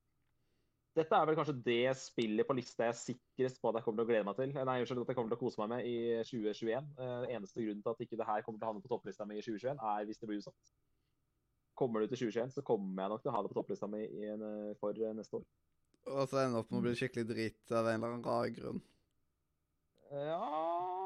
dette 0.93 1.17
er 1.17 1.25
vel 1.25 1.37
kanskje 1.39 1.55
det 1.65 1.95
spillet 1.97 2.45
på 2.45 2.53
lista 2.53 2.85
jeg 2.85 2.93
er 2.93 2.99
sikrest 2.99 3.57
på 3.61 3.71
at 3.71 3.79
jeg 3.79 3.85
kommer 3.85 4.03
til 4.03 4.05
å 4.05 4.11
glede 4.11 4.27
meg 4.27 4.37
til. 4.37 4.53
Nei, 4.53 4.77
unnskyld, 4.83 5.01
at 5.01 5.09
jeg 5.09 5.17
kommer 5.17 5.33
til 5.33 5.39
å 5.39 5.41
kose 5.41 5.61
meg 5.63 5.71
med 5.71 5.89
i 5.89 5.95
2021. 6.21 6.91
Eh, 7.01 7.25
eneste 7.33 7.65
grunnen 7.65 7.81
til 7.81 7.95
at 7.95 8.03
ikke 8.05 8.19
det 8.19 8.29
her 8.29 8.45
kommer 8.45 8.61
til 8.61 8.67
å 8.67 8.71
havne 8.71 8.85
på 8.85 8.91
topplista 8.93 9.25
mi 9.25 9.39
i 9.39 9.45
2021, 9.45 9.81
er 9.81 10.05
hvis 10.09 10.21
det 10.21 10.29
blir 10.29 10.43
utsatt. 10.43 10.73
Kommer 11.81 12.03
det 12.03 12.11
til 12.13 12.27
2021, 12.27 12.53
så 12.53 12.65
kommer 12.67 13.07
jeg 13.07 13.13
nok 13.15 13.23
til 13.23 13.33
å 13.33 13.35
ha 13.35 13.41
det 13.41 13.53
på 13.55 13.57
topplista 13.57 13.89
mi 13.89 14.03
i 14.05 14.29
en, 14.35 14.45
eh, 14.51 14.75
for 14.77 14.93
eh, 14.93 15.15
neste 15.17 15.41
år. 15.41 15.47
Og 16.13 16.27
så 16.29 16.43
ender 16.43 16.61
opp 16.61 16.69
med 16.69 16.83
å 16.83 16.85
bli 16.85 16.97
skikkelig 16.99 17.25
drit 17.31 17.73
av 17.73 17.89
en 17.89 17.97
eller 17.97 18.13
annen 18.13 18.27
rar 18.27 18.53
grunn. 18.53 18.83
Ja 20.13 21.02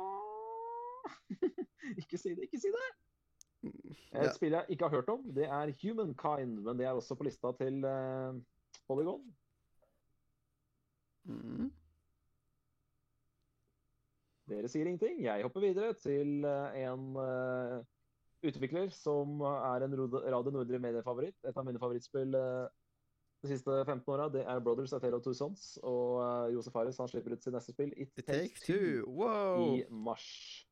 ikke 2.02 2.20
si 2.20 2.36
det, 2.36 2.48
ikke 2.48 2.62
si 2.62 2.72
det! 2.74 2.88
Et 4.18 4.36
spill 4.36 4.56
jeg 4.56 4.66
ikke 4.74 4.88
har 4.88 4.96
hørt 5.00 5.10
om, 5.10 5.26
det 5.36 5.46
er 5.46 5.74
Humankind, 5.82 6.62
men 6.64 6.80
det 6.80 6.86
er 6.88 6.96
også 6.96 7.16
på 7.18 7.28
lista 7.28 7.52
til 7.58 7.84
uh, 7.86 8.38
Polygon. 8.88 9.22
Mm. 11.28 11.70
Dere 14.48 14.72
sier 14.72 14.88
ingenting. 14.88 15.20
Jeg 15.26 15.44
hopper 15.44 15.60
videre 15.66 15.94
til 16.00 16.46
eh, 16.48 16.78
en 16.88 17.18
uh, 17.20 17.82
utvikler 18.48 18.92
som 18.96 19.42
er 19.44 19.84
en 19.84 19.96
Radio 20.32 20.54
Nordre 20.56 20.80
mediefavoritt. 20.80 21.36
Et 21.44 21.58
av 21.58 21.66
mine 21.68 21.82
favorittspill 21.82 22.32
uh, 22.38 22.70
de 23.44 23.52
siste 23.52 23.76
15 23.84 24.08
åra, 24.14 24.30
det 24.32 24.46
er 24.48 24.64
Brothers 24.64 24.94
A 24.96 25.02
Tale 25.04 25.20
of 25.20 25.26
Two 25.26 25.34
Sons. 25.34 25.76
Og 25.84 26.22
uh, 26.22 26.54
Josef 26.54 26.74
Fares 26.74 26.98
han 26.98 27.12
slipper 27.12 27.36
ut 27.36 27.44
sitt 27.44 27.54
neste 27.54 27.76
spill, 27.76 27.92
It, 27.98 28.14
It 28.16 28.26
takes 28.26 28.64
two. 28.64 29.04
Wow! 29.08 29.76
i 29.76 29.84
mars. 29.92 30.67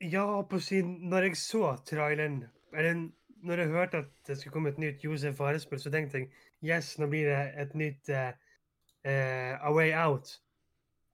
Ja, 0.00 0.42
på 0.42 0.60
sin 0.62 0.92
Når 1.10 1.22
jeg 1.22 1.36
så 1.36 1.76
traileren 1.86 2.44
Eller 2.74 3.08
når 3.42 3.58
jeg 3.58 3.68
hørte 3.68 3.96
at 3.96 4.10
det 4.26 4.38
skulle 4.38 4.52
komme 4.52 4.68
et 4.68 4.78
nytt 4.78 5.04
Josef 5.04 5.36
Fares-spill, 5.38 5.78
så 5.78 5.90
tenkte 5.90 6.18
jeg 6.18 6.28
yes, 6.62 6.98
nå 6.98 7.06
blir 7.06 7.28
det 7.30 7.52
et 7.62 7.74
nytt 7.74 8.10
uh, 8.10 8.32
uh, 9.06 9.54
A 9.62 9.70
Way 9.70 9.92
Out. 9.94 10.32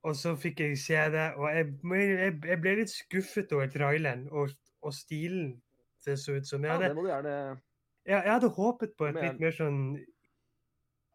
Og 0.02 0.16
så 0.16 0.32
fikk 0.36 0.60
jeg 0.60 0.78
se 0.78 0.96
det, 1.12 1.26
og 1.36 1.50
jeg, 1.52 1.66
jeg, 1.92 2.38
jeg 2.48 2.60
ble 2.60 2.74
litt 2.80 2.92
skuffet 2.92 3.52
over 3.52 3.68
traileren 3.68 4.24
og, 4.30 4.56
og 4.80 4.94
stilen 4.96 5.52
det 6.06 6.18
så 6.20 6.32
ut 6.32 6.48
som. 6.48 6.64
Jeg 6.64 6.72
Ja, 6.72 6.78
det 6.78 6.88
hadde, 6.88 6.94
må 6.94 7.04
du 7.04 7.12
gjerne 7.12 7.36
jeg, 8.04 8.22
jeg 8.24 8.32
hadde 8.32 8.48
håpet 8.48 8.96
på 8.98 9.06
et 9.08 9.20
litt 9.20 9.40
mer 9.40 9.54
sånn 9.56 9.80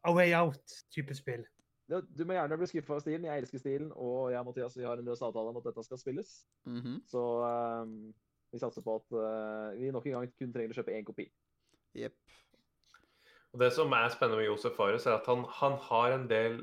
A 0.05 0.13
Way 0.15 0.33
Out-type 0.37 1.17
spill. 1.17 1.43
Du, 1.89 1.99
du 2.15 2.23
må 2.27 2.35
gjerne 2.37 2.57
bli 2.61 2.69
skuffa 2.69 2.97
av 2.97 3.03
stilen. 3.03 3.27
Jeg 3.27 3.43
elsker 3.43 3.61
stilen, 3.61 3.91
og 3.97 4.31
jeg 4.33 4.39
og 4.41 4.49
Mathias 4.49 4.77
vi 4.77 4.85
har 4.85 4.99
en 4.99 5.07
løs 5.09 5.23
avtale 5.25 5.51
om 5.51 5.59
at 5.59 5.69
dette 5.69 5.85
skal 5.87 6.01
spilles. 6.01 6.33
Mhm. 6.69 6.99
Så 7.09 7.23
um, 7.83 7.95
vi 8.53 8.61
satser 8.61 8.85
på 8.85 8.97
at 8.99 9.15
uh, 9.17 9.77
vi 9.77 9.91
nok 9.93 10.07
en 10.09 10.19
gang 10.19 10.33
kun 10.37 10.53
trenger 10.53 10.75
å 10.75 10.79
kjøpe 10.79 10.95
én 10.95 11.07
kopi. 11.07 11.27
Jepp. 11.97 12.17
Og 13.53 13.61
Det 13.63 13.71
som 13.73 13.93
er 13.97 14.11
spennende 14.13 14.43
med 14.43 14.51
Josef 14.51 14.75
Fares, 14.77 15.07
er 15.09 15.17
at 15.17 15.29
han, 15.29 15.45
han 15.61 15.77
har 15.89 16.13
en 16.13 16.27
del 16.29 16.61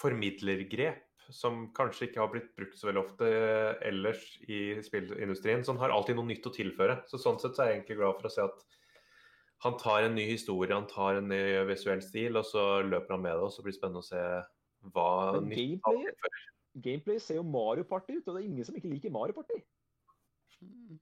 formidlergrep 0.00 1.02
som 1.32 1.68
kanskje 1.76 2.08
ikke 2.08 2.20
har 2.20 2.30
blitt 2.32 2.50
brukt 2.58 2.76
så 2.76 2.88
veldig 2.88 3.00
ofte 3.00 3.28
eh, 3.30 3.76
ellers 3.88 4.24
i 4.44 4.80
spillindustrien. 4.84 5.62
Så 5.64 5.72
han 5.72 5.80
har 5.80 5.94
alltid 5.94 6.18
noe 6.18 6.28
nytt 6.28 6.46
å 6.50 6.52
tilføre. 6.52 6.98
Så 7.08 7.20
Sånn 7.22 7.38
sett 7.40 7.56
så 7.56 7.64
er 7.64 7.70
jeg 7.70 7.78
egentlig 7.78 8.00
glad 8.02 8.18
for 8.18 8.28
å 8.28 8.34
se 8.34 8.44
at 8.44 8.64
han 9.64 9.78
tar 9.80 10.04
en 10.04 10.18
ny 10.18 10.26
historie, 10.28 10.74
han 10.74 10.90
tar 10.90 11.22
en 11.22 11.30
ny 11.30 11.40
visuell 11.70 12.02
stil, 12.04 12.36
og 12.36 12.44
så 12.44 12.82
løper 12.84 13.16
han 13.16 13.22
med 13.24 13.38
det. 13.38 13.46
Og 13.46 13.54
så 13.54 13.64
blir 13.64 13.72
det 13.72 13.78
spennende 13.78 14.02
å 14.02 14.08
se 14.10 14.20
hva 14.92 15.32
han 15.34 15.48
gameplay- 16.82 17.20
ser 17.22 17.36
jo 17.36 17.42
Mario 17.42 17.84
Party 17.84 18.16
ut, 18.18 18.26
og 18.28 18.34
det 18.36 18.42
er 18.44 18.48
ingen 18.48 18.64
som 18.64 18.74
ikke 18.76 18.90
liker 18.90 19.10
Mario 19.10 19.32
Party. 19.32 19.60
Mm. 20.60 20.98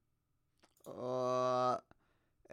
Og 0.86 1.82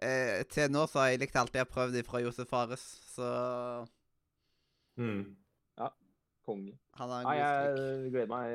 eh, 0.02 0.44
til 0.50 0.70
nå 0.72 0.86
så 0.88 1.00
har 1.04 1.08
jeg 1.14 1.20
likt 1.26 1.36
alt 1.36 1.54
jeg 1.54 1.66
har 1.66 1.74
prøvd 1.74 2.04
fra 2.08 2.22
Josef 2.24 2.48
Fares, 2.48 2.86
så 3.16 3.88
Mm. 4.98 5.36
Konge. 6.50 6.74
han 6.98 7.10
har 7.10 7.20
en 7.22 7.28
Nei, 7.28 7.38
god 7.38 7.78
streak. 7.78 8.04
jeg 8.04 8.12
gleder 8.12 8.28
meg. 8.28 8.46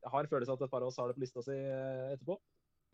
Jeg 0.00 0.10
har 0.12 0.20
en 0.20 0.28
følelse 0.30 0.52
av 0.52 0.56
at 0.60 0.62
et 0.66 0.70
par 0.70 0.80
av 0.80 0.86
oss 0.88 0.96
har 0.96 1.08
det 1.08 1.16
på 1.16 1.20
lista 1.24 1.42
si 1.42 1.50
eh, 1.52 2.12
etterpå. 2.14 2.36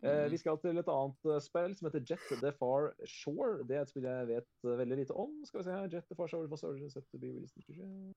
Eh, 0.03 0.23
Mhm. 0.25 0.31
Vi 0.31 0.37
skal 0.37 0.57
til 0.57 0.77
et 0.77 0.87
annet 0.87 1.25
eh, 1.31 1.39
spill 1.39 1.75
som 1.77 1.85
heter 1.87 2.03
Jet 2.03 2.19
The 2.41 2.51
Far 2.51 2.93
Shore. 3.05 3.63
Det 3.63 3.77
er 3.77 3.81
et 3.81 3.89
spill 3.89 4.03
jeg 4.03 4.27
vet 4.27 4.47
veldig 4.63 4.97
lite 4.97 5.11
om. 5.15 5.45
Skal 5.45 5.59
vi 5.59 5.63
se 5.63 5.71
her. 5.71 5.87
Jet 5.87 6.07
The 6.09 6.15
Far 6.15 6.27
Shore 6.27 6.47
was 6.47 6.63
ordered 6.63 6.91
set 6.91 7.05
to 7.11 7.17
be 7.17 7.27
released 7.31 7.55
in 7.57 7.63
2020. 7.63 8.13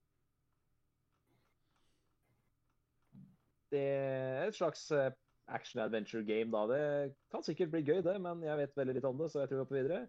Det 3.73 3.83
er 3.83 4.47
et 4.47 4.55
slags 4.55 4.85
eh, 4.95 5.09
action 5.47 5.81
adventure 5.83 6.23
game, 6.23 6.51
da. 6.51 6.63
Det 6.71 7.15
kan 7.33 7.43
sikkert 7.43 7.73
bli 7.73 7.83
gøy, 7.83 8.01
det, 8.05 8.15
men 8.23 8.43
jeg 8.45 8.61
vet 8.61 8.79
veldig 8.79 8.97
litt 8.97 9.07
om 9.07 9.19
det, 9.19 9.31
så 9.31 9.43
jeg 9.43 9.51
tror 9.51 9.59
vi 9.59 9.65
hopper 9.65 9.79
videre. 9.79 9.99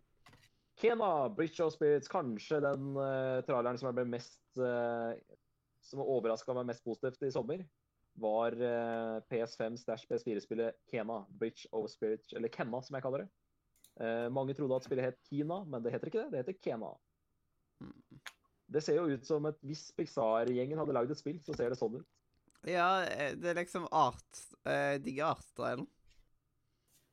Kena, 0.78 1.10
Bridge 1.34 1.64
of 1.64 1.74
Spirits, 1.74 2.10
kanskje 2.10 2.60
den 2.62 2.94
uh, 2.94 3.40
traileren 3.46 3.80
som 3.80 3.88
jeg 3.88 3.96
ble 3.98 4.04
mest 4.12 4.60
uh, 4.62 5.10
Som 5.82 6.04
overraska 6.04 6.54
meg 6.54 6.68
mest 6.68 6.84
positivt 6.86 7.24
i 7.26 7.32
sommer, 7.34 7.64
var 8.22 8.54
uh, 8.54 9.18
PS5 9.30 9.78
stæsj 9.82 10.06
PS4-spillet 10.10 10.78
Kena, 10.90 11.24
Bridge 11.40 11.66
of 11.74 11.88
Spirits, 11.90 12.30
eller 12.36 12.52
Kenna, 12.54 12.82
som 12.84 12.98
jeg 12.98 13.06
kaller 13.06 13.24
det. 13.24 13.28
Uh, 13.98 14.26
mange 14.30 14.54
trodde 14.54 14.78
at 14.78 14.86
spillet 14.86 15.10
het 15.10 15.18
Kina, 15.26 15.64
men 15.66 15.82
det 15.82 15.94
heter 15.94 16.12
ikke 16.12 16.24
det. 16.24 16.30
Det 16.34 16.44
heter 16.44 16.58
Kena. 16.62 16.92
Mm. 17.82 18.22
Det 18.68 18.82
ser 18.84 18.98
jo 19.00 19.16
ut 19.16 19.26
som 19.26 19.46
et 19.48 19.58
hvis 19.66 19.88
Pixar-gjengen 19.96 20.78
hadde 20.78 20.94
lagd 20.94 21.10
et 21.14 21.18
spill, 21.18 21.38
så 21.46 21.56
ser 21.56 21.72
det 21.72 21.80
sånn 21.80 21.98
ut. 21.98 22.17
Ja, 22.66 23.04
eh, 23.04 23.34
det 23.38 23.52
er 23.52 23.60
liksom 23.60 23.86
art 23.92 24.40
eh, 24.66 24.98
Digger 25.02 25.32
art-stylen. 25.32 25.86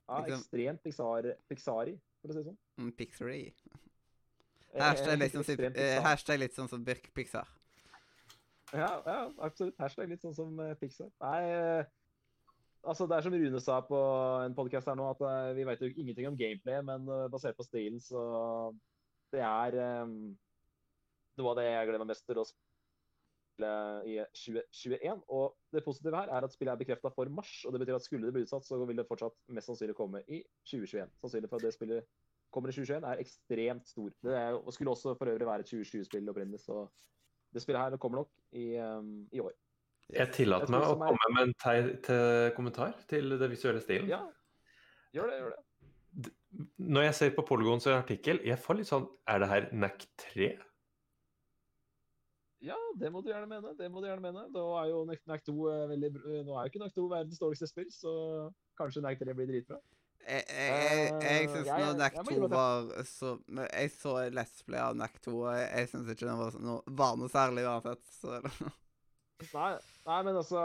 Ja, 0.08 0.22
Liksom- 0.22 0.42
ekstremt 0.42 0.84
Pixar, 0.84 1.36
Pixari, 1.50 2.00
for 2.22 2.30
å 2.30 2.34
si 2.34 2.40
det 2.40 2.46
sånn. 2.46 2.58
Mm, 2.78 2.92
Pixary. 2.98 3.54
Eh, 4.74 4.82
Hashtag 4.82 5.20
litt, 5.20 5.32
sånn, 5.32 5.76
eh, 5.76 6.02
hashtag 6.02 6.40
litt 6.40 6.54
sånn 6.54 6.70
som 6.70 6.84
Birk 6.84 7.14
Pixar. 7.14 7.48
Ja, 8.74 9.02
ja, 9.06 9.32
absolutt. 9.40 9.78
Hashtag 9.78 10.10
litt 10.10 10.22
sånn 10.22 10.36
som 10.36 10.58
Pixar. 10.82 11.10
Nei, 11.22 11.86
altså 12.84 13.08
det 13.08 13.18
er 13.18 13.22
som 13.22 13.34
Rune 13.34 13.62
sa 13.62 13.82
på 13.82 13.98
en 14.46 14.54
podcast 14.54 14.86
her 14.88 14.96
nå, 14.96 15.10
at 15.10 15.56
vi 15.56 15.64
vet 15.64 15.80
jo 15.80 15.88
ingenting 15.96 16.28
om 16.28 16.36
gameplay, 16.38 16.82
men 16.84 17.06
basert 17.32 17.56
på 17.56 17.64
stilen, 17.66 18.02
så 18.02 18.76
det 19.32 19.42
er 19.42 20.04
um, 20.04 20.38
noe 21.38 21.50
av 21.52 21.58
det 21.60 21.66
jeg 21.66 21.88
gleder 21.88 22.04
meg 22.04 22.12
mest 22.14 22.26
til 22.28 22.42
å 22.42 22.46
i 23.64 24.18
2021. 24.36 25.24
Og 25.32 25.56
det 25.72 25.84
positive 25.86 26.18
her 26.18 26.32
er 26.34 26.44
at 26.44 26.54
spillet 26.54 26.74
er 26.74 26.82
bekrefta 26.82 27.12
for 27.14 27.30
mars, 27.32 27.54
og 27.66 27.74
det 27.74 27.80
betyr 27.84 27.96
at 27.96 28.04
skulle 28.04 28.28
det 28.28 28.36
bli 28.36 28.44
utsatt, 28.44 28.66
så 28.68 28.80
vil 28.84 28.98
det 28.98 29.08
fortsatt 29.08 29.38
mest 29.56 29.72
sannsynlig 29.72 29.96
komme 29.96 30.24
i 30.28 30.42
2021. 30.68 31.12
Sannsynlig 31.22 31.50
for 31.50 31.62
at 31.62 31.68
det 31.68 31.74
spillet 31.78 32.08
kommer 32.56 32.72
i 32.72 32.76
2021 32.76 33.10
er 33.12 33.24
ekstremt 33.24 33.88
stor. 33.88 34.16
Det 34.24 34.38
er, 34.40 34.58
og 34.58 34.74
skulle 34.74 34.92
også 34.92 35.16
for 35.20 35.32
øvrig 35.32 35.48
være 35.48 35.66
et 35.66 35.72
2020-spill 35.74 36.30
opprinnelig, 36.30 36.60
så 36.64 36.88
det 37.54 37.64
spillet 37.64 37.82
her 37.82 37.98
kommer 37.98 38.24
nok 38.24 38.32
i, 38.52 38.76
um, 38.80 39.28
i 39.32 39.40
år. 39.40 39.54
Jeg 40.14 40.32
tillater 40.36 40.70
meg 40.70 40.84
å 40.86 40.98
komme 41.00 41.30
med 41.34 41.48
en 41.48 41.54
teir, 41.62 41.94
til 42.06 42.52
kommentar 42.58 42.94
til 43.10 43.38
det 43.40 43.50
visuelle 43.50 43.82
stilen. 43.82 44.12
Ja, 44.12 44.22
gjør 45.16 45.32
det, 45.32 45.40
gjør 45.40 45.56
det. 45.56 45.62
Når 46.78 47.08
jeg 47.10 47.16
ser 47.18 47.34
på 47.36 47.44
Polygons 47.48 47.88
artikkel, 47.92 48.40
jeg 48.46 48.56
får 48.62 48.78
litt 48.80 48.88
sånn 48.88 49.10
Er 49.28 49.42
det 49.42 49.50
her 49.52 49.66
NAC 49.76 50.06
3? 50.22 50.54
Ja, 52.66 52.78
det 52.98 53.12
må 53.14 53.22
du 53.22 53.30
gjerne 53.30 53.50
mene. 53.50 53.74
Det 53.78 53.90
må 53.92 54.02
du 54.02 54.08
gjerne 54.10 54.24
mene. 54.24 54.46
Da 54.54 54.64
er 54.82 54.88
jo 54.90 55.04
NAC 55.06 55.22
NAC 55.30 55.44
2 55.46 55.56
eh, 55.72 55.84
veldig 55.92 56.10
eh, 56.22 56.40
Nå 56.48 56.56
er 56.56 56.66
jo 56.66 56.72
ikke 56.72 56.82
NAC 56.82 56.96
2 56.96 57.06
verdens 57.12 57.42
dårligste 57.42 57.70
spill, 57.70 57.92
så 57.94 58.14
kanskje 58.80 59.04
NAC 59.06 59.20
3 59.22 59.36
blir 59.38 59.52
dritbra. 59.52 59.78
Jeg, 60.26 60.42
jeg, 60.50 60.86
jeg, 60.90 61.12
jeg 61.22 61.44
Eh, 61.46 61.52
syns 61.54 61.68
når 61.70 62.00
NAC 62.00 62.16
jeg 62.18 62.24
må 62.26 62.32
2 62.32 62.36
innrømme 62.40 62.56
var 62.56 63.04
så 63.06 63.34
Jeg 63.60 63.92
så 63.94 64.16
Let's 64.34 64.64
Play 64.66 64.82
av 64.82 64.96
NAC 64.98 65.20
2, 65.28 65.36
og 65.36 65.52
jeg, 65.54 65.68
jeg 65.76 65.92
syns 65.92 66.10
ikke 66.16 66.26
den 66.26 66.42
var, 66.42 66.58
noe, 66.66 66.96
var 67.04 67.20
noe 67.22 67.30
særlig 67.30 67.68
uansett. 67.70 68.04
Så 68.18 68.40
Nei, 69.52 69.72
nei, 70.08 70.20
men 70.24 70.38
altså 70.40 70.62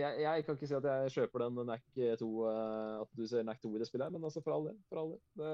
jeg, 0.00 0.22
jeg 0.24 0.44
kan 0.46 0.56
ikke 0.56 0.66
si 0.70 0.74
at 0.78 0.86
jeg 0.88 1.12
kjøper 1.18 1.44
den 1.44 1.58
NAC 1.68 1.82
2 2.18 2.28
eh, 2.48 2.94
At 3.04 3.10
du 3.14 3.26
ser 3.28 3.44
NAC 3.46 3.60
2 3.62 3.74
i 3.76 3.82
det 3.84 3.90
spillet 3.90 4.08
her, 4.08 4.14
men 4.16 4.24
altså 4.26 4.42
for 4.42 4.56
all 4.56 4.70
del. 4.70 4.78
For 4.88 5.02
all 5.04 5.12
del. 5.14 5.20
Det, 5.38 5.50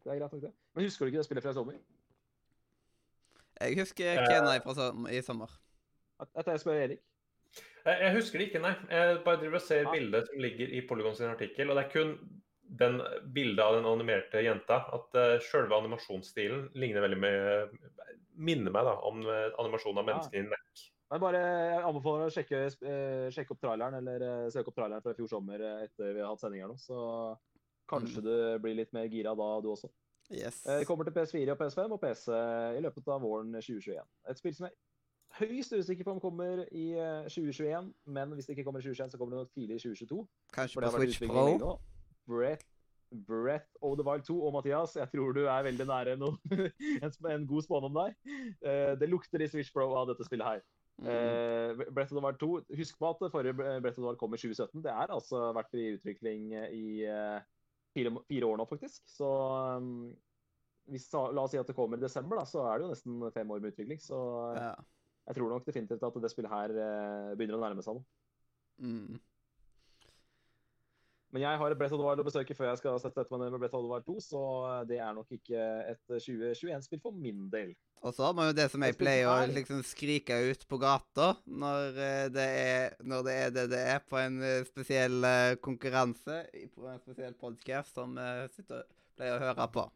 det 0.00 0.12
er 0.14 0.20
greit 0.22 0.32
nok, 0.32 0.44
det. 0.46 0.52
Men 0.78 0.86
husker 0.86 1.04
du 1.04 1.10
ikke 1.12 1.20
det 1.20 1.26
spillet 1.28 1.44
fra 1.44 1.52
i 1.52 1.58
sommer? 1.58 1.82
Jeg 3.60 3.78
husker 3.80 4.20
Kenai 4.20 4.58
Kena 4.58 4.58
fra 4.64 4.74
som, 4.76 5.06
i 5.10 5.22
sommer. 5.24 5.54
At, 6.20 6.46
jeg 6.46 6.60
spør 6.62 6.78
Erik. 6.82 7.02
Jeg, 7.84 7.96
jeg 7.96 8.12
husker 8.14 8.38
det 8.38 8.46
ikke, 8.50 8.62
nei. 8.62 8.74
Jeg 8.92 9.18
bare 9.24 9.40
driver 9.40 9.60
og 9.60 9.64
ser 9.64 9.82
Ja. 9.86 9.90
bildet 9.94 10.28
som 10.28 10.42
ligger 10.44 10.68
i 10.76 10.82
Polygon 10.86 11.16
sin 11.16 11.30
artikkel. 11.32 11.70
Og 11.70 11.78
det 11.78 11.86
er 11.86 11.92
kun 11.94 12.14
den 12.80 13.00
bildet 13.34 13.64
av 13.64 13.78
den 13.78 13.88
animerte 13.88 14.42
jenta. 14.44 14.84
At 14.94 15.16
uh, 15.16 15.38
sjølve 15.42 15.78
animasjonsstilen 15.80 16.70
ligner 16.74 17.06
veldig 17.06 17.20
med 17.20 17.78
Minner 18.40 18.72
meg 18.72 18.86
da 18.86 18.94
om 19.04 19.24
uh, 19.26 19.50
animasjonen 19.60 20.00
av 20.04 20.12
Ja. 20.12 20.20
i 20.40 20.44
Neck. 20.48 20.84
Men 21.10 21.22
bare 21.24 21.38
jeg 21.42 21.82
anbefaler 21.88 22.28
å 22.28 22.30
sjekke, 22.30 22.58
eh, 22.86 23.24
sjekke 23.34 23.56
opp 23.56 23.62
traileren, 23.64 23.96
eller 23.98 24.22
eh, 24.22 24.50
søke 24.54 24.70
opp 24.70 24.76
traileren 24.76 25.02
fra 25.02 25.10
i 25.10 25.18
fjor 25.18 25.30
sommer 25.32 25.58
eh, 25.58 25.80
etter 25.88 26.12
vi 26.14 26.20
har 26.22 26.30
hatt 26.30 26.42
sending 26.44 26.62
her 26.62 26.70
nå. 26.70 26.76
Så 26.78 26.98
kanskje 27.90 28.22
du 28.22 28.34
blir 28.62 28.76
litt 28.78 28.92
mer 28.94 29.08
gira 29.10 29.32
da, 29.34 29.48
du 29.58 29.72
også. 29.72 29.90
Yes. 30.30 30.66
Eh, 30.66 30.78
Det 30.78 30.86
kommer 30.86 31.04
til 31.04 31.12
PS4 31.16 31.50
og 31.50 31.58
PS5 31.60 31.92
og 31.92 32.00
PC 32.00 32.28
i 32.78 32.80
løpet 32.84 33.08
av 33.08 33.20
våren 33.22 33.52
2021. 33.52 34.02
Et 34.30 34.38
spill 34.38 34.54
som 34.54 34.66
jeg 34.68 34.72
er 34.74 35.46
høyst 35.46 35.72
usikker 35.72 36.04
på 36.06 36.16
om 36.16 36.20
kommer 36.22 36.64
i 36.72 36.90
eh, 36.98 37.28
2021, 37.30 37.92
men 38.06 38.34
hvis 38.34 38.46
det 38.46 38.56
ikke 38.56 38.64
kommer 38.64 38.80
i 38.80 38.86
2021, 38.86 39.10
så 39.10 39.18
kommer 39.18 39.36
det 39.36 39.44
nok 39.44 39.54
tidlig 39.54 39.76
i 39.76 39.84
2022. 39.84 40.26
Kanskje 40.54 40.80
på 40.80 40.90
Switch 40.96 41.22
Pro. 41.26 41.78
Breath, 42.30 42.66
Breath 43.26 43.66
of 43.82 43.96
the 43.98 44.06
Wild 44.06 44.22
2 44.22 44.36
og 44.46 44.52
Mathias, 44.54 44.96
jeg 44.96 45.08
tror 45.14 45.32
du 45.32 45.40
er 45.46 45.62
veldig 45.66 45.86
nære 45.86 46.16
noe, 46.20 46.36
en, 47.34 47.46
god 47.46 47.62
spådom 47.66 47.94
der. 47.94 48.12
Eh, 48.62 48.92
Det 49.00 49.08
lukter 49.08 49.42
i 49.42 49.48
Switch 49.48 49.72
Pro 49.74 49.88
av 49.98 50.10
dette 50.12 50.26
spillet 50.28 50.46
her. 50.46 50.60
Mm. 51.00 51.06
Eh, 51.08 51.86
Breath 51.94 52.12
of 52.12 52.18
the 52.18 52.26
Wild 52.26 52.38
2, 52.38 52.76
husk 52.76 52.98
på 52.98 53.10
at 53.10 53.32
forrige 53.32 53.54
Breath 53.56 53.98
of 53.98 54.02
the 54.02 54.06
Wild 54.06 54.18
kom 54.20 54.34
i 54.34 54.38
2017. 54.38 54.82
Det 54.84 54.92
er 54.92 55.14
altså 55.16 55.50
vært 55.56 55.74
i 55.74 55.88
utvikling 55.96 56.52
i 56.70 57.02
eh, 57.08 57.40
fire, 57.96 58.12
fire 58.28 58.48
år 58.48 58.60
nå, 58.60 58.66
faktisk. 58.70 59.02
Så 59.10 59.28
um, 59.78 60.10
hvis, 60.90 61.08
la 61.12 61.44
oss 61.44 61.52
si 61.54 61.60
at 61.60 61.68
det 61.70 61.76
kommer 61.76 62.00
i 62.00 62.04
desember, 62.04 62.40
da, 62.40 62.46
så 62.48 62.64
er 62.66 62.78
det 62.78 62.86
jo 62.86 62.92
nesten 62.94 63.32
fem 63.34 63.50
år 63.50 63.62
med 63.62 63.74
utvikling. 63.74 64.00
Så 64.02 64.18
Ja. 64.56 64.74
jeg 65.28 65.36
tror 65.38 65.52
nok 65.52 65.66
definitivt 65.66 66.02
at 66.06 66.22
det 66.22 66.30
spillet 66.32 66.50
her 66.50 66.70
eh, 66.74 67.34
begynner 67.38 67.58
å 67.58 67.62
nærme 67.62 67.84
seg 67.86 67.98
noe. 67.98 68.06
Mm. 68.80 69.20
Men 71.30 71.44
jeg 71.44 71.58
har 71.60 71.70
et 71.70 71.78
Brett 71.78 71.92
Oddvar 71.94 72.18
å 72.18 72.26
besøke 72.26 72.54
før 72.58 72.72
jeg 72.72 72.80
skal 72.80 72.96
sette 72.98 73.22
meg 73.30 73.44
ned 73.44 73.52
med 73.54 73.62
Brett 73.62 73.74
Oddvar 73.78 74.02
2, 74.06 74.16
så 74.24 74.40
eh, 74.66 74.80
det 74.90 74.98
er 74.98 75.12
nok 75.14 75.30
ikke 75.36 75.66
et 75.92 76.00
2021-spill 76.10 77.02
for 77.04 77.14
min 77.14 77.44
del. 77.52 77.70
Og 78.02 78.16
så 78.16 78.24
har 78.26 78.34
man 78.34 78.48
jo 78.48 78.56
det 78.56 78.66
som 78.72 78.82
jeg 78.82 78.96
pleier 78.98 79.28
å 79.28 79.36
liksom 79.52 79.84
skrike 79.86 80.38
ut 80.48 80.64
på 80.66 80.80
gata 80.80 81.34
når 81.46 82.00
eh, 82.00 82.26
det 82.34 82.48
er, 82.64 82.98
når 83.04 83.24
det, 83.28 83.36
er 83.44 83.54
det 83.54 83.66
det 83.76 83.84
er 83.92 84.02
på 84.02 84.18
en 84.18 84.42
eh, 84.42 84.66
spesiell 84.66 85.22
eh, 85.28 85.54
konkurranse, 85.62 86.42
på 86.74 86.90
en 86.90 87.00
spesiell 87.04 87.38
podcast 87.38 87.94
som 88.00 88.18
sitter, 88.56 88.82
pleier 89.14 89.38
å 89.38 89.44
høre 89.50 89.70
på. 89.76 89.86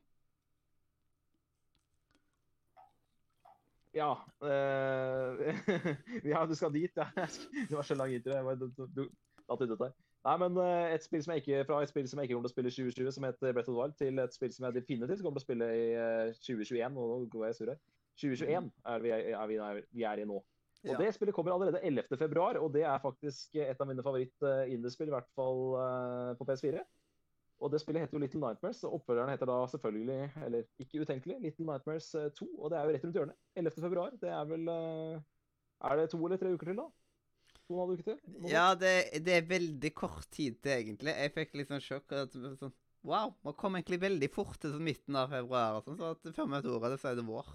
Ja. 3.94 4.15
Øh, 4.43 5.55
ja, 6.32 6.47
du 6.47 6.55
skal 6.55 6.74
dit, 6.74 6.90
ja. 6.97 7.06
Det 7.69 7.77
var 7.77 7.82
så 7.82 7.94
lang 7.94 8.15
intro. 8.15 8.35
Jeg 8.35 8.44
var, 8.44 8.55
du, 8.55 8.66
du, 8.77 8.86
du, 8.86 9.09
datt 9.48 9.62
ut 9.62 9.78
der. 9.78 9.94
Nei, 10.24 10.34
men 10.40 10.56
eh, 10.62 10.94
et 10.94 11.05
spill 11.05 11.20
som 11.24 11.34
jeg 11.34 11.42
ikke, 11.42 11.64
fra 11.68 11.82
et 11.84 11.90
spill 11.90 12.06
som 12.09 12.20
jeg 12.20 12.28
ikke 12.30 12.38
kommer 12.38 12.48
til 12.48 12.55
å 12.55 12.55
spille 12.55 12.70
i 12.72 12.76
2020, 12.78 13.12
som 13.12 13.26
heter 13.28 13.52
Breath 13.52 13.68
of 13.68 13.74
the 13.74 13.80
Wild, 13.80 13.96
til 14.01 14.22
et 14.22 14.36
spill 14.36 14.55
som 14.55 14.64
jeg 14.68 14.78
definitivt 14.78 15.20
kommer 15.20 15.36
til 15.36 15.44
å 15.44 15.46
spille 15.48 15.68
i 15.76 15.84
eh, 16.01 16.32
2021. 16.40 16.96
Og 16.96 17.12
nå 17.12 17.28
går 17.34 17.46
jeg 17.51 17.59
sur 17.59 17.72
her. 17.74 17.80
2021 18.22 18.70
er 18.94 19.05
vi, 19.05 19.12
er 19.12 19.48
vi, 19.51 19.59
er 19.60 19.80
vi 19.90 20.06
er 20.09 20.22
i 20.22 20.26
nå. 20.30 20.40
Og 20.84 20.90
Ja. 20.92 20.98
det 21.01 21.14
spillet 21.16 21.34
kommer 21.36 21.52
allerede 21.55 21.80
11. 21.80 22.16
februar, 22.20 22.56
og 22.60 22.72
det 22.74 22.82
er 22.84 22.98
faktisk 23.01 23.56
et 23.56 23.80
av 23.80 23.88
mine 23.88 24.02
favoritt-indiespill, 24.05 25.09
i 25.09 25.14
hvert 25.14 25.30
fall 25.36 25.62
eh, 25.80 26.32
på 26.40 26.44
PS4. 26.48 26.82
Og 27.64 27.70
det 27.72 27.80
spillet 27.80 28.02
heter 28.05 28.18
jo 28.18 28.20
Little 28.24 28.40
Nightmares, 28.42 28.82
og 28.84 28.98
oppfølgeren 28.98 29.30
heter 29.32 29.48
da 29.48 29.60
selvfølgelig, 29.72 30.32
eller 30.44 30.66
ikke 30.82 31.05
utenkelig, 31.05 31.38
Little 31.40 31.68
Nightmares 31.68 32.10
eh, 32.18 32.28
2. 32.36 32.48
Og 32.59 32.72
det 32.72 32.78
er 32.80 32.84
jo 32.88 32.96
rett 32.96 33.06
rundt 33.06 33.16
hjørnet. 33.20 33.38
11. 33.56 33.80
februar. 33.86 34.16
Det 34.20 34.28
er 34.32 34.44
vel 34.51 34.68
eh, 34.72 35.22
Er 35.84 35.96
det 36.01 36.10
to 36.12 36.20
eller 36.24 36.40
tre 36.40 36.52
uker 36.52 36.72
til, 36.72 36.80
da? 36.80 36.88
To 37.68 37.78
og 37.78 37.84
en 37.84 37.92
halv 37.94 38.06
til? 38.06 38.48
Ja, 38.50 38.64
det, 38.76 38.94
det 39.24 39.38
er 39.38 39.46
veldig 39.48 39.90
kort 39.96 40.26
tid 40.34 40.58
til, 40.60 40.74
egentlig. 40.74 41.14
Jeg 41.16 41.32
fikk 41.36 41.54
litt 41.56 41.70
sånn 41.72 41.84
sjokk. 41.84 42.12
At, 42.12 42.34
sånn, 42.34 42.74
wow, 43.06 43.32
man 43.46 43.56
kom 43.60 43.78
egentlig 43.78 44.02
veldig 44.02 44.28
fort 44.32 44.58
til 44.60 44.74
sånn 44.74 44.84
midten 44.84 45.16
av 45.16 45.32
februar. 45.32 45.78
og 45.78 45.88
sånn, 45.88 46.00
så 46.00 46.12
at 46.12 46.28
før 46.36 46.50
vi 46.50 46.58
vet 46.58 46.68
ordet, 46.74 46.98
så 47.00 47.12
er 47.12 47.20
det 47.20 47.26
vår. 47.28 47.48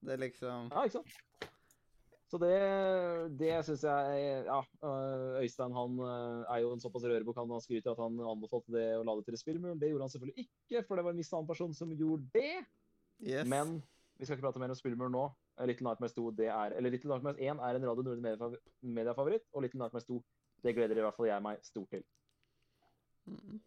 Det 0.00 0.14
er 0.14 0.22
liksom 0.22 0.70
Ja, 0.70 0.86
ikke 0.86 1.00
sant? 1.00 1.48
Så 2.30 2.38
det, 2.38 2.54
det 3.40 3.56
syns 3.66 3.82
jeg 3.82 4.26
Ja, 4.46 4.60
øh, 4.86 5.40
Øystein 5.42 5.74
han 5.74 5.96
øh, 5.98 6.44
er 6.46 6.60
jo 6.62 6.70
en 6.72 6.82
såpass 6.82 7.02
rørebukk. 7.02 7.40
Han 7.42 7.50
av 7.50 7.64
at 7.66 8.02
han 8.04 8.20
anbefalte 8.22 8.74
det 8.76 8.84
å 9.00 9.06
lade 9.06 9.26
til 9.26 9.34
et 9.34 9.42
spill, 9.42 9.58
men 9.62 9.80
det 9.80 9.90
gjorde 9.90 10.06
han 10.06 10.12
selvfølgelig 10.14 10.46
ikke, 10.46 10.84
for 10.86 10.94
det 10.94 11.04
var 11.04 11.16
en 11.16 11.18
viss 11.18 11.32
annen 11.34 11.50
person 11.50 11.74
som 11.74 11.90
gjorde 11.90 12.30
det. 12.36 12.62
Yes. 13.18 13.48
Men 13.50 13.80
vi 14.16 14.28
skal 14.28 14.38
ikke 14.38 14.46
prate 14.46 14.62
mer 14.62 14.70
om 14.70 14.78
spillmuren 14.78 15.16
nå. 15.16 15.26
Little 15.68 15.88
Nightmares 15.88 16.14
2 16.16 16.30
det 16.38 16.46
er, 16.48 16.76
eller 16.76 16.94
Little 16.94 17.10
Nightmares 17.12 17.40
1 17.40 17.60
er 17.60 17.78
en 17.78 17.88
Radio 17.88 18.06
Nordre 18.06 18.36
Media-favoritt, 18.82 19.48
og 19.52 19.64
Little 19.64 19.82
Nightmares 19.82 20.08
2 20.08 20.22
det 20.64 20.76
gleder 20.76 20.98
i 20.98 21.04
hvert 21.04 21.16
fall 21.16 21.28
jeg 21.30 21.42
meg 21.44 21.60
stort 21.64 21.90
til. 21.94 22.04
Mm. 23.26 23.60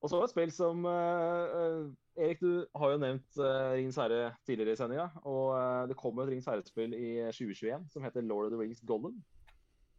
Og 0.00 0.08
så 0.08 0.20
et 0.24 0.32
spill 0.32 0.52
som 0.54 0.86
eh, 0.88 1.90
Erik, 2.20 2.40
du 2.40 2.64
har 2.76 2.92
jo 2.92 3.00
nevnt 3.00 3.40
uh, 3.40 3.72
Ringens 3.76 3.98
herre 4.00 4.30
tidligere 4.48 4.74
i 4.74 4.80
sendinga. 4.80 5.06
Og 5.28 5.52
uh, 5.52 5.88
det 5.88 5.96
kommer 6.00 6.24
et 6.24 6.32
Ringens 6.32 6.48
herre-spill 6.48 6.96
i 6.96 7.10
2021 7.36 7.86
som 7.92 8.04
heter 8.04 8.24
Lord 8.24 8.48
of 8.48 8.54
the 8.54 8.60
Rings 8.60 8.80
Gollum. 8.88 9.18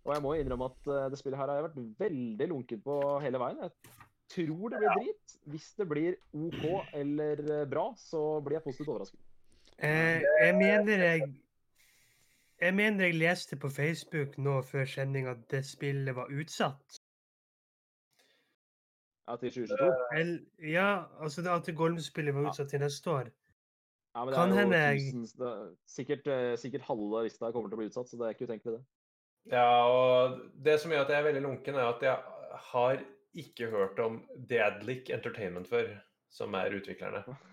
Og 0.05 0.15
jeg 0.15 0.23
må 0.25 0.33
innrømme 0.37 0.71
at 0.71 0.89
uh, 0.89 1.07
det 1.13 1.19
spillet 1.21 1.37
her 1.37 1.49
har 1.49 1.59
jeg 1.59 1.67
vært 1.69 1.81
veldig 2.01 2.47
lunken 2.49 2.81
på 2.85 2.97
hele 3.23 3.41
veien. 3.41 3.61
Jeg 3.61 3.97
tror 4.35 4.73
det 4.73 4.81
blir 4.81 4.95
drit. 4.97 5.35
Hvis 5.53 5.69
det 5.77 5.89
blir 5.89 6.17
OK 6.33 6.65
eller 6.97 7.65
bra, 7.69 7.91
så 7.97 8.23
blir 8.41 8.57
jeg 8.57 8.65
positivt 8.67 8.93
overrasket. 8.93 9.30
Eh, 9.81 10.21
jeg 10.43 10.55
mener 10.55 10.97
jeg 11.03 11.21
Jeg 12.61 12.73
mener 12.77 13.05
jeg 13.05 13.15
leste 13.17 13.57
på 13.57 13.69
Facebook 13.73 14.37
nå 14.37 14.59
før 14.61 14.85
sending 14.85 15.27
at 15.27 15.47
det 15.49 15.63
spillet 15.65 16.13
var 16.15 16.27
utsatt. 16.29 16.99
Ja, 19.27 19.35
til 19.41 19.49
2022. 19.51 20.19
El, 20.19 20.31
ja, 20.71 21.03
altså 21.23 21.41
det 21.41 21.49
at 21.49 21.75
Golm-spillet 21.75 22.35
var 22.35 22.41
Ja. 22.43 22.49
utsatt 22.51 22.69
til 22.69 22.79
neste 22.79 23.09
år. 23.09 23.31
Ja, 24.15 24.25
men 24.25 24.27
det 24.27 24.35
Kan 24.35 24.49
er 24.51 24.53
jo 24.53 24.59
hende 24.59 24.77
jeg- 24.77 24.99
tusens, 24.99 25.31
det, 25.33 25.47
er 25.47 25.75
sikkert, 25.87 26.27
eh, 26.27 26.55
sikkert 26.57 26.81
halve 26.81 27.23
lista 27.23 27.51
kommer 27.51 27.69
til 27.69 27.77
å 27.77 27.81
bli 27.81 27.87
utsatt, 27.89 28.07
så 28.09 28.17
det 28.17 28.25
er 28.27 28.33
ikke 28.35 28.47
utenkelig, 28.51 28.77
det. 28.77 28.85
Ja, 29.51 29.85
og 29.87 30.41
det 30.63 30.79
som 30.79 30.91
gjør 30.91 31.01
at 31.01 31.09
jeg 31.09 31.17
er 31.25 31.31
veldig 31.33 31.41
lunken, 31.41 31.75
er 31.75 31.87
at 31.95 32.01
jeg 32.01 32.17
har 32.53 33.03
ikke 33.33 33.69
hørt 33.71 33.99
om 33.99 34.27
Deadlick 34.47 35.09
Entertainment 35.09 35.67
før, 35.67 36.01
som 36.29 36.53
er 36.53 36.69
utviklerne. 36.69 37.23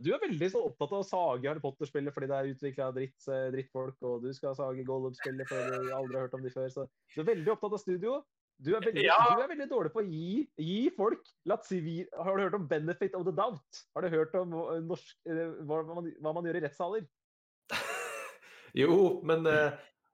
Du 0.00 0.10
er 0.14 0.22
veldig 0.22 0.48
så 0.52 0.62
opptatt 0.64 0.92
av 0.94 1.02
å 1.02 1.06
sage 1.06 1.48
Harry 1.48 1.62
Potter-spillet 1.62 2.14
fordi 2.14 2.28
det 2.30 2.36
er 2.36 2.50
utvikla 2.54 2.90
dritt, 2.96 3.16
eh, 3.28 3.48
drittfolk, 3.52 3.96
og 4.08 4.24
du 4.24 4.30
skal 4.36 4.56
sage 4.56 4.84
Gollum-spillet 4.88 5.48
fordi 5.48 5.80
du 5.88 5.90
aldri 5.96 6.16
har 6.16 6.26
hørt 6.26 6.36
om 6.38 6.44
de 6.44 6.52
før. 6.54 6.70
Så 6.72 6.86
du 7.14 7.20
er 7.22 7.28
veldig 7.34 7.52
opptatt 7.54 7.76
av 7.76 7.82
studio. 7.82 8.20
Du 8.60 8.74
er 8.76 8.84
veldig, 8.84 9.04
Ja. 9.04 9.18
du 9.36 9.42
er 9.42 9.52
veldig 9.52 9.68
dårlig 9.70 9.92
på 9.92 10.02
å 10.02 10.08
gi, 10.08 10.48
gi 10.60 10.80
folk 10.96 11.28
latsivi... 11.48 12.02
Har 12.16 12.36
du 12.36 12.44
hørt 12.44 12.56
om 12.58 12.66
benefit 12.68 13.14
of 13.16 13.24
the 13.24 13.32
doubt? 13.32 13.84
Har 13.96 14.04
du 14.04 14.10
hørt 14.12 14.34
om 14.36 14.52
eh, 14.52 14.80
norsk, 14.84 15.14
eh, 15.28 15.46
hva, 15.68 15.80
man, 15.88 16.10
hva 16.20 16.34
man 16.36 16.48
gjør 16.48 16.60
i 16.60 16.64
rettssaler? 16.66 17.06
Jo, 18.78 19.20
men 19.26 19.42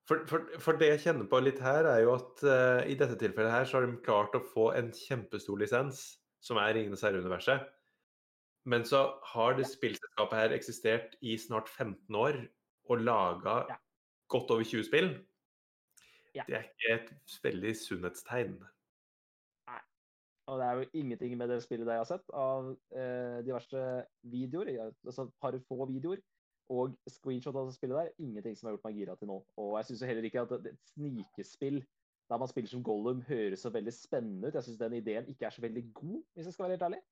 for, 0.09 0.23
for, 0.31 0.47
for 0.63 0.79
det 0.81 0.95
jeg 0.95 1.03
kjenner 1.03 1.27
på 1.29 1.43
litt 1.45 1.59
her, 1.61 1.85
er 1.91 2.05
jo 2.07 2.15
at 2.15 2.45
uh, 2.47 2.81
i 2.89 2.95
dette 2.97 3.19
tilfellet 3.21 3.53
her 3.53 3.67
så 3.69 3.77
har 3.77 3.85
de 3.85 3.99
klart 4.07 4.33
å 4.39 4.41
få 4.41 4.71
en 4.79 4.89
kjempestor 4.95 5.59
lisens, 5.61 6.07
som 6.41 6.57
er 6.63 6.73
Ringenes 6.73 7.03
herre-universet. 7.05 7.67
Men 8.67 8.85
så 8.85 9.01
har 9.33 9.55
det 9.59 9.69
spillselskapet 9.71 10.39
her 10.41 10.55
eksistert 10.57 11.15
i 11.23 11.37
snart 11.39 11.69
15 11.71 12.15
år 12.19 12.41
og 12.91 12.99
laga 12.99 13.57
Ja. 13.71 13.77
godt 14.29 14.51
over 14.51 14.65
20 14.65 14.85
spill. 14.85 15.27
Ja. 16.35 16.43
Det 16.49 16.57
er 16.57 16.65
ikke 16.67 16.95
et 16.95 17.39
veldig 17.43 17.77
sunnhetstegn. 17.77 18.57
Nei. 19.71 19.81
Og 20.47 20.59
det 20.59 20.67
er 20.67 20.73
jo 20.81 20.89
ingenting 20.93 21.37
med 21.39 21.49
det 21.49 21.63
spillet 21.63 21.87
jeg 21.87 22.03
har 22.03 22.09
sett 22.11 22.27
av 22.35 22.73
eh, 22.93 23.39
diverse 23.47 23.85
videoer, 24.23 24.93
altså 25.07 25.23
et 25.23 25.35
par 25.41 25.57
få 25.69 25.87
videoer, 25.91 26.21
og 26.69 26.99
screenshot 27.09 27.55
av 27.55 27.71
det 27.71 27.77
spillet 27.79 27.97
der, 27.97 28.11
ingenting 28.19 28.57
som 28.59 28.67
har 28.67 28.75
gjort 28.77 28.85
meg 28.89 28.99
gira 28.99 29.15
til 29.17 29.31
nå. 29.31 29.39
Og 29.57 29.77
jeg 29.79 29.87
syns 29.93 30.03
heller 30.11 30.27
ikke 30.27 30.43
at 30.43 30.53
et 30.59 30.73
et 30.73 30.93
snikespill 30.93 31.85
der 32.29 32.39
man 32.43 32.49
spiller 32.51 32.69
som 32.69 32.83
Gollum, 32.83 33.23
høres 33.23 33.63
så 33.63 33.71
veldig 33.71 33.93
spennende 33.95 34.49
ut. 34.49 34.55
Jeg 34.59 34.65
syns 34.67 34.79
den 34.79 34.93
ideen 34.99 35.29
ikke 35.31 35.47
er 35.47 35.55
så 35.55 35.63
veldig 35.63 35.85
god, 35.95 36.23
hvis 36.35 36.47
jeg 36.47 36.53
skal 36.55 36.65
være 36.65 36.75
helt 36.75 36.83
ærlig. 36.83 37.03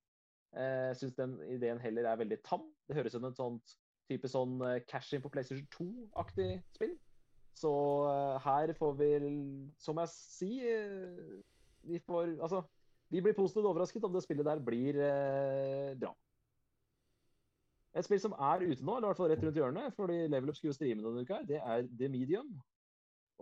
Eh, 0.55 0.91
Jeg 0.91 0.99
syns 1.01 1.17
den 1.17 1.35
ideen 1.51 1.81
heller 1.83 2.07
er 2.09 2.21
veldig 2.21 2.39
tam. 2.47 2.69
Det 2.87 2.95
høres 2.97 3.15
ut 3.15 3.19
som 3.19 3.27
et 3.29 3.39
sånt 3.41 3.75
type 4.09 4.29
sånn 4.29 4.59
eh, 4.65 4.79
cash 4.87 5.15
in 5.15 5.23
på 5.23 5.31
PlayStation 5.33 5.67
2-aktig 5.75 6.49
spill. 6.77 6.95
Så 7.55 7.71
eh, 8.11 8.37
her 8.45 8.73
får 8.77 8.97
vi, 8.99 9.09
som 9.81 9.99
jeg 10.03 10.11
sier, 10.11 10.91
vi 11.85 12.01
får 12.03 12.35
Altså, 12.39 12.63
vi 13.13 13.21
blir 13.23 13.37
positivt 13.37 13.67
overrasket 13.69 14.05
om 14.05 14.13
det 14.15 14.23
spillet 14.25 14.47
der 14.47 14.63
blir 14.63 14.99
eh, 14.99 15.95
bra. 15.99 16.13
Et 17.95 18.03
spill 18.03 18.19
som 18.19 18.35
er 18.35 18.65
ute 18.65 18.83
nå, 18.83 18.97
eller 18.97 19.07
i 19.07 19.11
hvert 19.13 19.19
fall 19.21 19.29
rett 19.31 19.43
rundt 19.45 19.59
hjørnet, 19.59 19.93
fordi 19.95 20.17
Level 20.27 20.51
Up 20.51 20.57
skulle 20.57 20.75
streame 20.75 21.03
denne 21.05 21.23
uka, 21.23 21.39
det 21.47 21.61
er 21.63 21.85
The 21.87 22.09
Medium. 22.11 22.57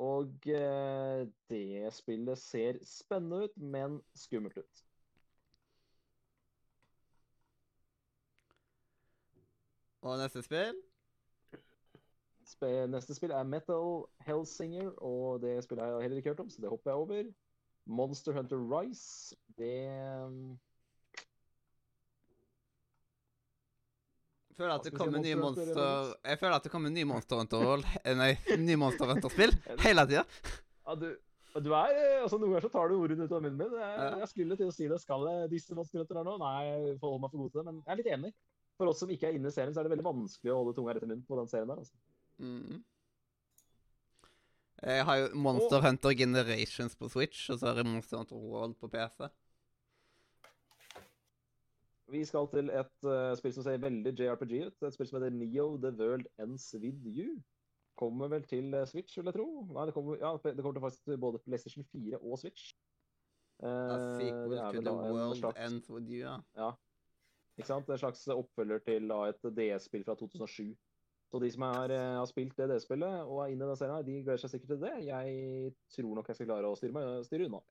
Og 0.03 0.45
eh, 0.49 1.23
det 1.49 1.90
spillet 1.94 2.41
ser 2.41 2.80
spennende 2.85 3.48
ut, 3.48 3.57
men 3.57 3.98
skummelt 4.18 4.57
ut. 4.61 4.84
Og 10.03 10.19
neste 10.19 10.43
spill? 10.43 10.75
Sp 12.43 12.67
neste 12.91 13.15
spill 13.15 13.31
er 13.31 13.47
Metal 13.47 14.03
Hellsinger, 14.27 14.91
og 14.99 15.39
det 15.41 15.55
spillet 15.63 15.85
har 15.85 15.95
jeg 15.95 16.09
heller 16.09 16.19
ikke 16.19 16.34
hørt 16.34 16.43
om, 16.43 16.51
så 16.51 16.61
det 16.61 16.71
hopper 16.71 16.91
jeg 16.91 17.05
over. 17.05 17.31
Monster 17.85 18.35
Hunter 18.35 18.59
Rise, 18.71 19.35
det 19.57 19.80
føler 24.57 24.75
at 24.75 24.85
det 24.85 24.93
kommer 24.93 25.19
nye 25.23 25.35
Monster. 25.35 26.15
Jeg 26.23 26.39
føler 26.39 26.55
at 26.55 26.63
det 26.63 26.71
kommer 26.71 26.93
nye 26.93 27.07
Monster 27.09 27.39
Hunter-roll 27.41 27.85
Nei, 28.19 28.31
nye 28.67 28.80
Monster 28.80 29.09
Hunter-spill 29.09 29.55
hele 29.85 30.05
tida. 30.09 30.23
Ja, 30.84 30.95
du, 30.99 31.07
du 31.63 31.71
er, 31.73 31.95
eh, 31.95 32.21
altså 32.21 32.38
Noen 32.39 32.53
ganger 32.53 32.67
så 32.67 32.73
tar 32.75 32.91
du 32.91 32.97
ordene 32.99 33.27
ut 33.27 33.34
av 33.34 33.43
munnen 33.43 33.59
min. 33.59 33.77
Jeg, 33.80 34.09
jeg 34.21 34.31
skulle 34.31 34.59
til 34.59 34.69
å 34.69 34.75
si 34.75 34.89
det. 34.91 34.99
Skal 35.01 35.27
jeg 35.31 35.51
disse 35.55 35.77
Monster 35.77 36.03
Hunter 36.03 36.21
her 36.21 36.27
nå? 36.27 36.35
Nei, 36.43 36.57
jeg 36.69 36.97
får 37.01 37.15
holde 37.15 37.23
meg 37.25 37.34
for 37.34 37.43
god 37.43 37.53
til 37.53 37.61
det. 37.61 37.65
Men 37.71 37.81
jeg 37.81 37.93
er 37.95 38.01
litt 38.01 38.11
enig. 38.17 38.34
For 38.79 38.89
oss 38.89 39.03
som 39.03 39.11
ikke 39.13 39.29
er 39.29 39.37
inne 39.37 39.51
i 39.51 39.53
serien, 39.53 39.73
så 39.73 39.81
er 39.81 39.87
det 39.87 39.93
veldig 39.93 40.07
vanskelig 40.07 40.53
å 40.53 40.57
holde 40.61 40.73
tunga 40.77 40.95
rett 40.95 41.05
i 41.05 41.09
munnen 41.09 41.27
på 41.27 41.37
den 41.39 41.51
serien 41.51 41.69
der. 41.69 41.83
altså. 41.83 41.95
Mm. 42.41 42.81
Jeg 44.83 45.05
har 45.07 45.19
jo 45.21 45.29
Monster 45.39 45.85
Hunter 45.85 46.15
Generations 46.19 46.97
på 46.99 47.07
Switch, 47.13 47.45
og 47.53 47.59
så 47.59 47.69
har 47.69 47.79
jeg 47.79 47.87
Monster 47.87 48.19
Hunter 48.19 48.41
World 48.41 48.75
på 48.81 48.89
PC. 48.91 49.29
Vi 52.13 52.21
skal 52.27 52.49
til 52.51 52.69
et 52.73 53.07
uh, 53.07 53.31
spill 53.39 53.53
som 53.55 53.65
ser 53.65 53.79
veldig 53.81 54.11
JRPG 54.11 54.53
ut. 54.67 54.75
Et 54.83 54.95
spill 54.95 55.07
som 55.09 55.21
heter 55.21 55.33
Neo 55.33 55.77
The 55.81 55.93
World 55.97 56.27
Ends 56.41 56.67
With 56.75 57.07
You. 57.07 57.37
Kommer 57.97 58.27
vel 58.27 58.43
til 58.49 58.73
eh, 58.73 58.87
Switch, 58.89 59.13
vil 59.19 59.29
jeg 59.29 59.35
tro. 59.37 59.47
Nei, 59.69 59.85
det 59.85 59.93
kommer, 59.93 60.17
ja, 60.17 60.31
det 60.41 60.63
kommer 60.65 60.79
til 60.79 60.81
faktisk 60.81 61.03
til 61.05 61.19
både 61.21 61.39
PlayStation 61.45 61.85
4 61.93 62.19
og 62.19 62.39
Switch. 62.41 62.73
A 62.73 63.69
Eh, 63.69 64.15
sequel 64.19 64.57
er 64.57 64.71
to 64.73 64.81
The 64.81 64.93
World 64.93 65.57
Ends 65.61 65.89
With 65.91 66.09
You, 66.09 66.39
ja. 66.57 66.71
Ikke 67.57 67.69
sant? 67.69 67.89
En 67.89 68.01
slags 68.01 68.25
oppfølger 68.34 68.81
til 68.85 69.05
da, 69.11 69.19
et 69.30 69.53
DS-spill 69.57 70.05
fra 70.07 70.15
2007. 70.17 70.73
Så 71.34 71.39
de 71.41 71.49
som 71.49 71.63
er, 71.65 71.91
eh, 71.93 72.15
har 72.19 72.27
spilt 72.30 72.57
det 72.57 72.67
DS-spillet 72.69 73.23
og 73.25 73.43
er 73.43 73.53
inne 73.53 73.65
i 73.65 73.69
den 73.71 73.77
serien, 73.77 74.05
de 74.05 74.19
gleder 74.21 74.41
seg 74.41 74.51
sikkert 74.53 74.75
til 74.75 74.84
det. 74.84 74.93
Jeg 75.07 75.73
tror 75.95 76.17
nok 76.17 76.27
jeg 76.30 76.38
skal 76.38 76.49
klare 76.49 76.69
å 76.69 76.77
styre, 76.77 76.93
meg, 76.93 77.23
styre 77.25 77.47
unna. 77.49 77.61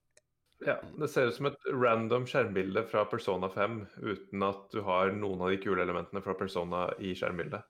Ja, 0.67 0.77
Det 0.99 1.09
ser 1.11 1.27
ut 1.27 1.35
som 1.35 1.47
et 1.47 1.69
random 1.71 2.27
skjermbilde 2.27 2.85
fra 2.87 3.05
Persona 3.11 3.49
5 3.51 3.79
uten 3.99 4.43
at 4.47 4.69
du 4.71 4.83
har 4.87 5.11
noen 5.15 5.41
av 5.43 5.51
de 5.51 5.59
kule 5.63 5.83
elementene 5.83 6.23
fra 6.23 6.35
Persona 6.39 6.89
i 7.03 7.15
skjermbildet. 7.19 7.63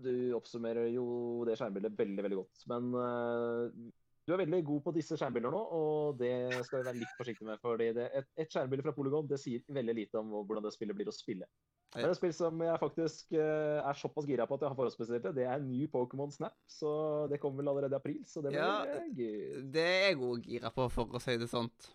Du 0.00 0.32
oppsummerer 0.32 0.88
jo 0.94 1.44
det 1.44 1.58
skjermbildet 1.60 1.98
veldig 1.98 2.24
veldig 2.24 2.38
godt. 2.40 2.62
Men 2.72 2.94
eh, 2.96 3.90
du 4.30 4.36
er 4.36 4.44
veldig 4.44 4.60
god 4.68 4.82
på 4.84 4.92
disse 4.94 5.16
skjermbilder 5.18 5.50
nå, 5.50 5.60
og 5.74 6.20
det 6.20 6.32
skal 6.62 6.80
vi 6.80 6.86
være 6.86 7.00
litt 7.00 7.14
forsiktige 7.18 7.48
med. 7.48 7.58
fordi 7.62 7.88
det, 7.96 8.06
et, 8.20 8.28
et 8.38 8.52
skjermbilde 8.52 8.84
fra 8.86 8.94
Polygon 8.94 9.26
det 9.30 9.40
sier 9.42 9.64
veldig 9.74 9.96
lite 9.98 10.20
om 10.20 10.30
hvordan 10.38 10.62
det 10.66 10.74
spillet 10.76 10.96
blir 10.96 11.10
å 11.10 11.14
spille. 11.14 11.48
Det 11.90 12.04
er 12.04 12.12
et 12.12 12.18
spill 12.20 12.34
som 12.36 12.60
jeg 12.62 12.78
faktisk 12.78 13.32
uh, 13.34 13.82
er 13.82 13.98
såpass 13.98 14.28
gira 14.28 14.46
på 14.46 14.54
at 14.54 14.62
jeg 14.62 14.70
har 14.70 14.78
forhåndsbestilt 14.78 15.24
det, 15.26 15.32
det 15.40 15.46
er 15.50 15.64
New 15.64 15.88
Pokémon 15.90 16.30
Snap. 16.30 16.54
Så 16.70 16.92
det 17.32 17.40
kommer 17.42 17.64
vel 17.64 17.72
allerede 17.72 17.98
i 17.98 17.98
april, 17.98 18.20
så 18.30 18.44
det 18.44 18.54
blir 18.54 18.62
Ja, 18.62 18.84
eh, 18.86 19.08
gøy. 19.10 19.64
Det 19.74 19.86
er 19.88 20.04
jeg 20.04 20.20
òg 20.28 20.46
gira 20.46 20.70
på, 20.76 20.86
for 20.94 21.18
å 21.18 21.22
si 21.22 21.34
det 21.40 21.50
sånt. 21.50 21.90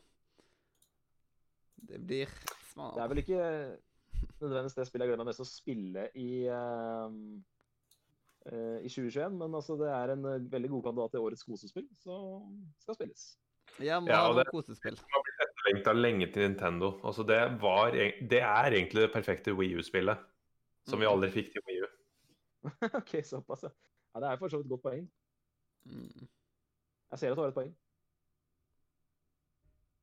Det 1.86 2.02
blir 2.04 2.28
Det 2.28 3.02
er 3.06 3.12
vel 3.14 3.24
ikke 3.24 3.42
nødvendigvis 4.42 4.76
det 4.76 4.88
spillet 4.90 5.06
jeg 5.06 5.14
gleder 5.14 5.24
meg 5.24 5.32
mest 5.32 5.46
å 5.46 5.48
spille 5.48 6.10
i, 6.20 6.30
eh, 6.52 7.20
eh, 8.52 8.78
i 8.86 8.90
2021, 8.90 9.38
men 9.40 9.56
altså 9.58 9.78
det 9.80 9.90
er 9.90 10.14
en 10.14 10.26
eh, 10.26 10.52
veldig 10.52 10.70
god 10.76 10.84
kandidat 10.90 11.12
til 11.16 11.20
årets 11.26 11.44
kosespill, 11.48 11.88
så 12.04 12.18
skal 12.84 12.96
spilles. 13.00 13.26
Ja, 13.82 14.00
må 14.00 14.08
Ja, 14.08 14.22
og 14.30 14.38
det, 14.38 14.46
kosespill. 14.52 14.96
det- 14.96 15.10
har 15.14 15.24
blitt 15.26 15.42
etterlengta 15.48 15.94
lenge 15.94 16.28
til 16.34 16.46
Nintendo. 16.50 16.92
Altså 17.04 17.24
det, 17.28 17.40
var, 17.62 17.92
det 17.92 18.42
er 18.42 18.72
egentlig 18.72 19.02
det 19.08 19.12
perfekte 19.14 19.54
Wii 19.58 19.76
U-spillet. 19.80 20.18
Som 20.86 21.00
vi 21.02 21.06
Mhm. 21.06 21.14
aldri 21.16 21.32
fikk 21.34 21.52
til 21.52 21.62
Wii 21.68 21.82
U. 21.82 21.88
OK, 23.02 23.24
såpass, 23.26 23.64
ja. 23.64 23.70
ja. 24.16 24.20
Det 24.22 24.30
er 24.30 24.38
for 24.38 24.48
så 24.50 24.58
vidt 24.58 24.66
et 24.68 24.70
godt 24.70 24.84
poeng. 24.84 25.10
Mm. 25.86 26.28
Jeg 27.12 27.20
ser 27.20 27.32
at 27.32 27.38
du 27.38 27.42
har 27.42 27.48
et 27.50 27.54
poeng. 27.58 27.76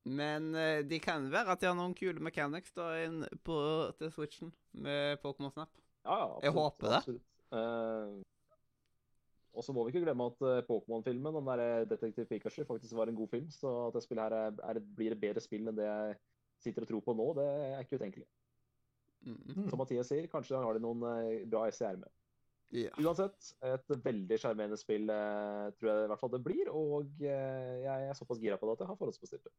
Men 0.05 0.55
eh, 0.59 0.83
de 0.83 0.99
kan 0.99 1.29
være 1.31 1.53
at 1.55 1.61
de 1.63 1.67
har 1.71 1.77
noen 1.79 1.95
kule 1.95 2.19
mechanics 2.21 2.73
da 2.75 2.89
inn 3.05 3.23
på, 3.47 3.57
til 3.99 4.11
Switchen 4.11 4.51
med 4.75 5.21
Pokémon 5.23 5.53
Snap. 5.55 5.71
Ja, 6.05 6.17
ja, 6.17 6.25
absolutt. 6.25 6.43
Jeg 6.49 6.53
håper 6.57 6.89
det. 6.89 6.97
absolutt. 6.97 7.29
Eh, 7.53 8.21
og 9.53 9.65
så 9.65 9.75
må 9.77 9.85
vi 9.85 9.93
ikke 9.93 10.07
glemme 10.07 10.29
at 10.31 10.45
eh, 10.49 10.63
Pokémon-filmen, 10.69 11.37
eh, 11.61 11.83
Detektiv 11.91 12.29
Pikachu, 12.31 12.65
faktisk 12.65 12.97
var 12.97 13.11
en 13.11 13.19
god 13.19 13.29
film. 13.29 13.51
Så 13.53 13.73
at 13.89 13.99
det 13.99 14.05
spillet 14.05 14.25
her 14.25 14.37
er, 14.39 14.57
er, 14.71 14.81
blir 14.97 15.13
et 15.13 15.21
bedre 15.21 15.45
spill 15.45 15.69
enn 15.69 15.77
det 15.77 15.89
jeg 15.89 16.17
sitter 16.65 16.87
og 16.87 16.89
tror 16.89 17.05
på 17.05 17.17
nå, 17.19 17.29
det 17.37 17.47
er 17.51 17.85
ikke 17.85 18.01
utenkelig. 18.01 18.27
Mm. 19.23 19.69
Som 19.71 19.79
Mathias 19.79 20.09
sier, 20.11 20.27
kanskje 20.31 20.59
har 20.59 20.75
de 20.75 20.83
noen 20.83 21.05
eh, 21.11 21.45
bra 21.51 21.67
S 21.69 21.83
i 21.83 21.89
ermet. 21.91 22.13
Ja. 22.73 22.95
Uansett, 23.05 23.51
et 23.69 23.91
veldig 24.01 24.39
sjarmerende 24.41 24.79
spill 24.81 25.05
tror 25.05 25.89
jeg 25.91 26.05
i 26.07 26.09
hvert 26.09 26.21
fall 26.23 26.31
det 26.33 26.39
blir. 26.47 26.71
Og 26.73 27.11
jeg 27.21 28.07
er 28.09 28.17
såpass 28.17 28.41
gira 28.41 28.57
på 28.57 28.65
det 28.65 28.79
at 28.79 28.85
jeg 28.87 28.89
har 28.89 28.97
forhåndsbestilt 28.97 29.45
det. 29.45 29.53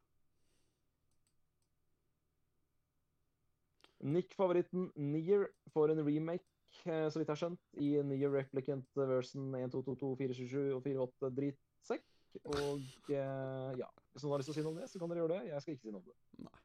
Nick-favoritten 4.04 4.90
Nier 4.98 5.46
får 5.72 5.94
en 5.94 6.02
remake, 6.08 6.53
så 6.84 7.20
vidt 7.20 7.28
jeg 7.28 7.34
har 7.34 7.42
skjønt, 7.42 7.62
i 7.82 7.94
nye 8.08 8.32
Replicant 8.34 9.00
version 9.00 9.54
1.2.2.4.27 9.60 10.74
og 10.76 10.82
4.8 10.86 11.32
drittsekk. 11.38 12.06
Og 12.50 12.82
eh, 13.14 13.70
ja, 13.78 13.90
hvis 14.14 14.26
noen 14.26 14.34
har 14.34 14.42
lyst 14.42 14.50
til 14.50 14.56
å 14.56 14.58
si 14.58 14.66
noe 14.66 14.74
om 14.74 14.80
det, 14.82 14.90
så 14.90 15.02
kan 15.02 15.12
dere 15.12 15.22
gjøre 15.24 15.36
det. 15.38 15.52
Jeg 15.52 15.66
skal 15.66 15.76
ikke 15.76 15.86
si 15.86 15.94
noe 15.94 16.02
om 16.02 16.08
det. 16.08 16.16
Nei. 16.48 16.64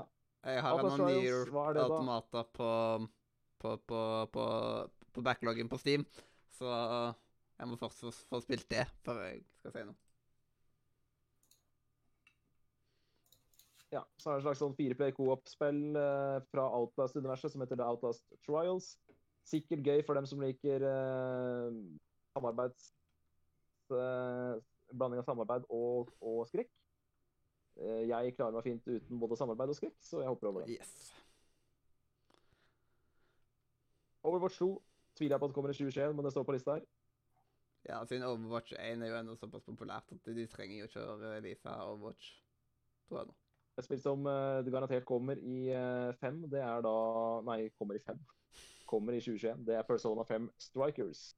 Nei. 0.00 0.06
Jeg 0.52 0.66
har 0.66 0.82
det 0.84 1.80
da? 1.80 1.86
automater 1.86 2.52
på, 2.58 2.70
på, 3.62 3.74
på, 3.88 4.02
på, 4.36 4.44
på 5.16 5.24
backloggen 5.24 5.72
på 5.72 5.80
Steam, 5.80 6.04
så 6.58 6.70
jeg 7.56 7.68
må 7.68 7.80
først 7.80 8.04
få, 8.04 8.12
få 8.28 8.44
spilt 8.44 8.68
det 8.72 8.86
før 9.06 9.24
jeg 9.24 9.42
skal 9.62 9.76
si 9.76 9.88
noe. 9.88 10.09
Ja, 13.90 14.04
så 14.22 14.30
er 14.30 14.36
det 14.36 14.42
et 14.42 14.46
slags 14.46 14.60
sånn 14.62 14.76
fireplay 14.78 15.14
co-op-spill 15.16 15.80
eh, 15.98 16.36
fra 16.52 16.66
Outlast-universet 16.78 17.54
som 17.54 17.64
heter 17.64 17.80
The 17.80 17.88
Outlast 17.90 18.26
Trials. 18.46 18.92
Sikkert 19.50 19.82
gøy 19.86 20.04
for 20.06 20.18
dem 20.18 20.28
som 20.30 20.42
liker 20.42 20.86
eh, 20.86 21.78
samarbeids... 22.36 22.92
Eh, 23.90 24.60
blanding 24.94 25.22
av 25.22 25.26
samarbeid 25.26 25.66
og, 25.74 26.10
og 26.24 26.44
skrekk. 26.50 26.70
Eh, 27.80 28.04
jeg 28.10 28.34
klarer 28.36 28.56
meg 28.56 28.66
fint 28.66 28.86
uten 28.90 29.20
både 29.22 29.38
samarbeid 29.38 29.72
og 29.72 29.78
skrekk, 29.78 29.98
så 30.04 30.22
jeg 30.22 30.30
hopper 30.32 30.50
over 30.50 30.64
det. 30.64 30.78
Yes. 30.78 31.12
Overwatch 34.26 34.58
2 34.60 34.70
tviler 35.16 35.34
jeg 35.34 35.40
på 35.40 35.48
at 35.48 35.52
det 35.52 35.56
kommer 35.58 35.72
i 35.72 35.78
2021, 35.78 36.16
men 36.16 36.26
det 36.26 36.32
står 36.34 36.48
på 36.48 36.56
lista 36.56 36.76
her. 36.76 36.88
Ja, 37.88 38.02
siden 38.04 38.26
Overwatch 38.28 38.74
1 38.76 39.02
er 39.02 39.12
jo 39.12 39.20
ennå 39.20 39.36
såpass 39.40 39.64
populært 39.64 40.12
at 40.12 40.34
de 40.36 40.46
trenger 40.52 40.82
jo 40.82 40.90
ikke 40.90 41.06
å 41.06 41.20
release 41.22 41.76
Overwatch 41.86 42.34
2 43.08 43.22
ennå. 43.22 43.38
Et 43.80 43.86
spill 43.86 44.00
som 44.02 44.26
uh, 44.28 44.60
garantert 44.68 45.06
kommer 45.08 45.40
i 45.40 45.70
uh, 45.72 46.12
fem, 46.20 46.42
det 46.52 46.60
er 46.60 46.82
da 46.84 46.96
Nei, 47.46 47.62
kommer 47.80 47.96
i 47.96 48.02
fem. 48.04 48.18
Kommer 48.90 49.16
i 49.16 49.22
2021. 49.22 49.64
Det 49.64 49.78
er 49.78 49.86
Persona 49.88 50.26
5 50.28 50.50
Strikers. 50.60 51.30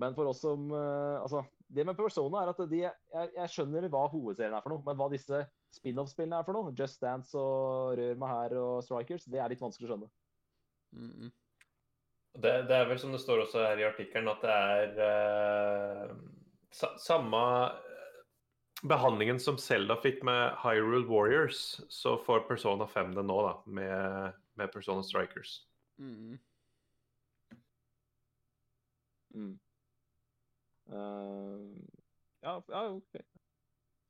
Men 0.00 0.14
for 0.16 0.30
oss 0.30 0.40
som 0.44 0.70
uh, 0.70 1.18
Altså, 1.20 1.42
det 1.72 1.84
med 1.88 1.98
Persona 1.98 2.42
er 2.42 2.52
at 2.52 2.62
de 2.70 2.80
jeg, 2.84 2.94
jeg 3.34 3.52
skjønner 3.54 3.88
hva 3.92 4.06
hovedserien 4.12 4.54
er 4.54 4.64
for 4.64 4.76
noe, 4.76 4.84
men 4.86 4.98
hva 5.00 5.10
disse 5.12 5.42
spin-off-spillene 5.74 6.38
er 6.38 6.46
for 6.46 6.56
noe, 6.56 6.74
Just 6.78 7.00
Dance 7.02 7.38
og 7.38 7.96
Rør 7.98 8.18
meg 8.20 8.34
her 8.34 8.58
og 8.60 8.82
Strikers, 8.86 9.24
det 9.32 9.40
er 9.40 9.52
litt 9.52 9.62
vanskelig 9.62 9.88
å 9.88 9.94
skjønne. 9.94 10.10
Mm 10.92 11.30
Det, 12.32 12.52
det 12.68 12.76
er 12.76 12.86
vel 12.88 13.00
som 13.00 13.12
det 13.12 13.20
står 13.20 13.42
også 13.42 13.64
her 13.64 13.80
i 13.80 13.88
artikkelen, 13.88 14.28
at 14.32 14.44
det 14.44 14.52
er 14.52 16.12
sa, 16.72 16.92
samme 17.00 17.42
behandlingen 18.82 19.40
som 19.40 19.58
Zelda 19.58 19.96
fikk 20.02 20.22
med 20.26 20.56
Hyrule 20.62 21.06
Warriors, 21.06 21.80
så 21.88 22.16
får 22.26 22.46
Persona 22.48 22.86
5 22.86 23.14
det 23.14 23.24
nå, 23.26 23.38
da, 23.46 23.52
med, 23.66 24.40
med 24.58 24.72
Persona 24.72 25.02
Strikers. 25.02 25.66
-mm. 25.98 26.38
Mm. 29.34 29.58
Uh, 30.92 31.72
ja, 32.42 32.62
ja, 32.68 32.88
OK. 32.90 33.14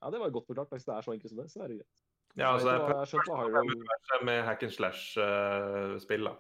Ja, 0.01 0.11
det 0.11 0.19
var 0.19 0.31
godt 0.31 0.47
forklart. 0.47 0.69
Hvis 0.71 0.85
det 0.85 0.95
er 0.95 1.01
så 1.01 1.13
enkelt 1.13 1.31
som 1.31 1.39
det, 1.39 1.51
så 1.51 1.63
er 1.63 1.69
det 1.69 1.77
greit. 1.77 1.99
Ja, 2.37 2.53
altså 2.53 2.69
det 2.69 2.75
er 2.75 2.89
Persona 2.89 3.35
Hyrule- 3.37 3.59
5-universet 3.59 4.25
med 4.25 4.43
hack 4.43 4.63
and 4.63 4.71
slash-spill, 4.71 6.25
da. 6.25 6.35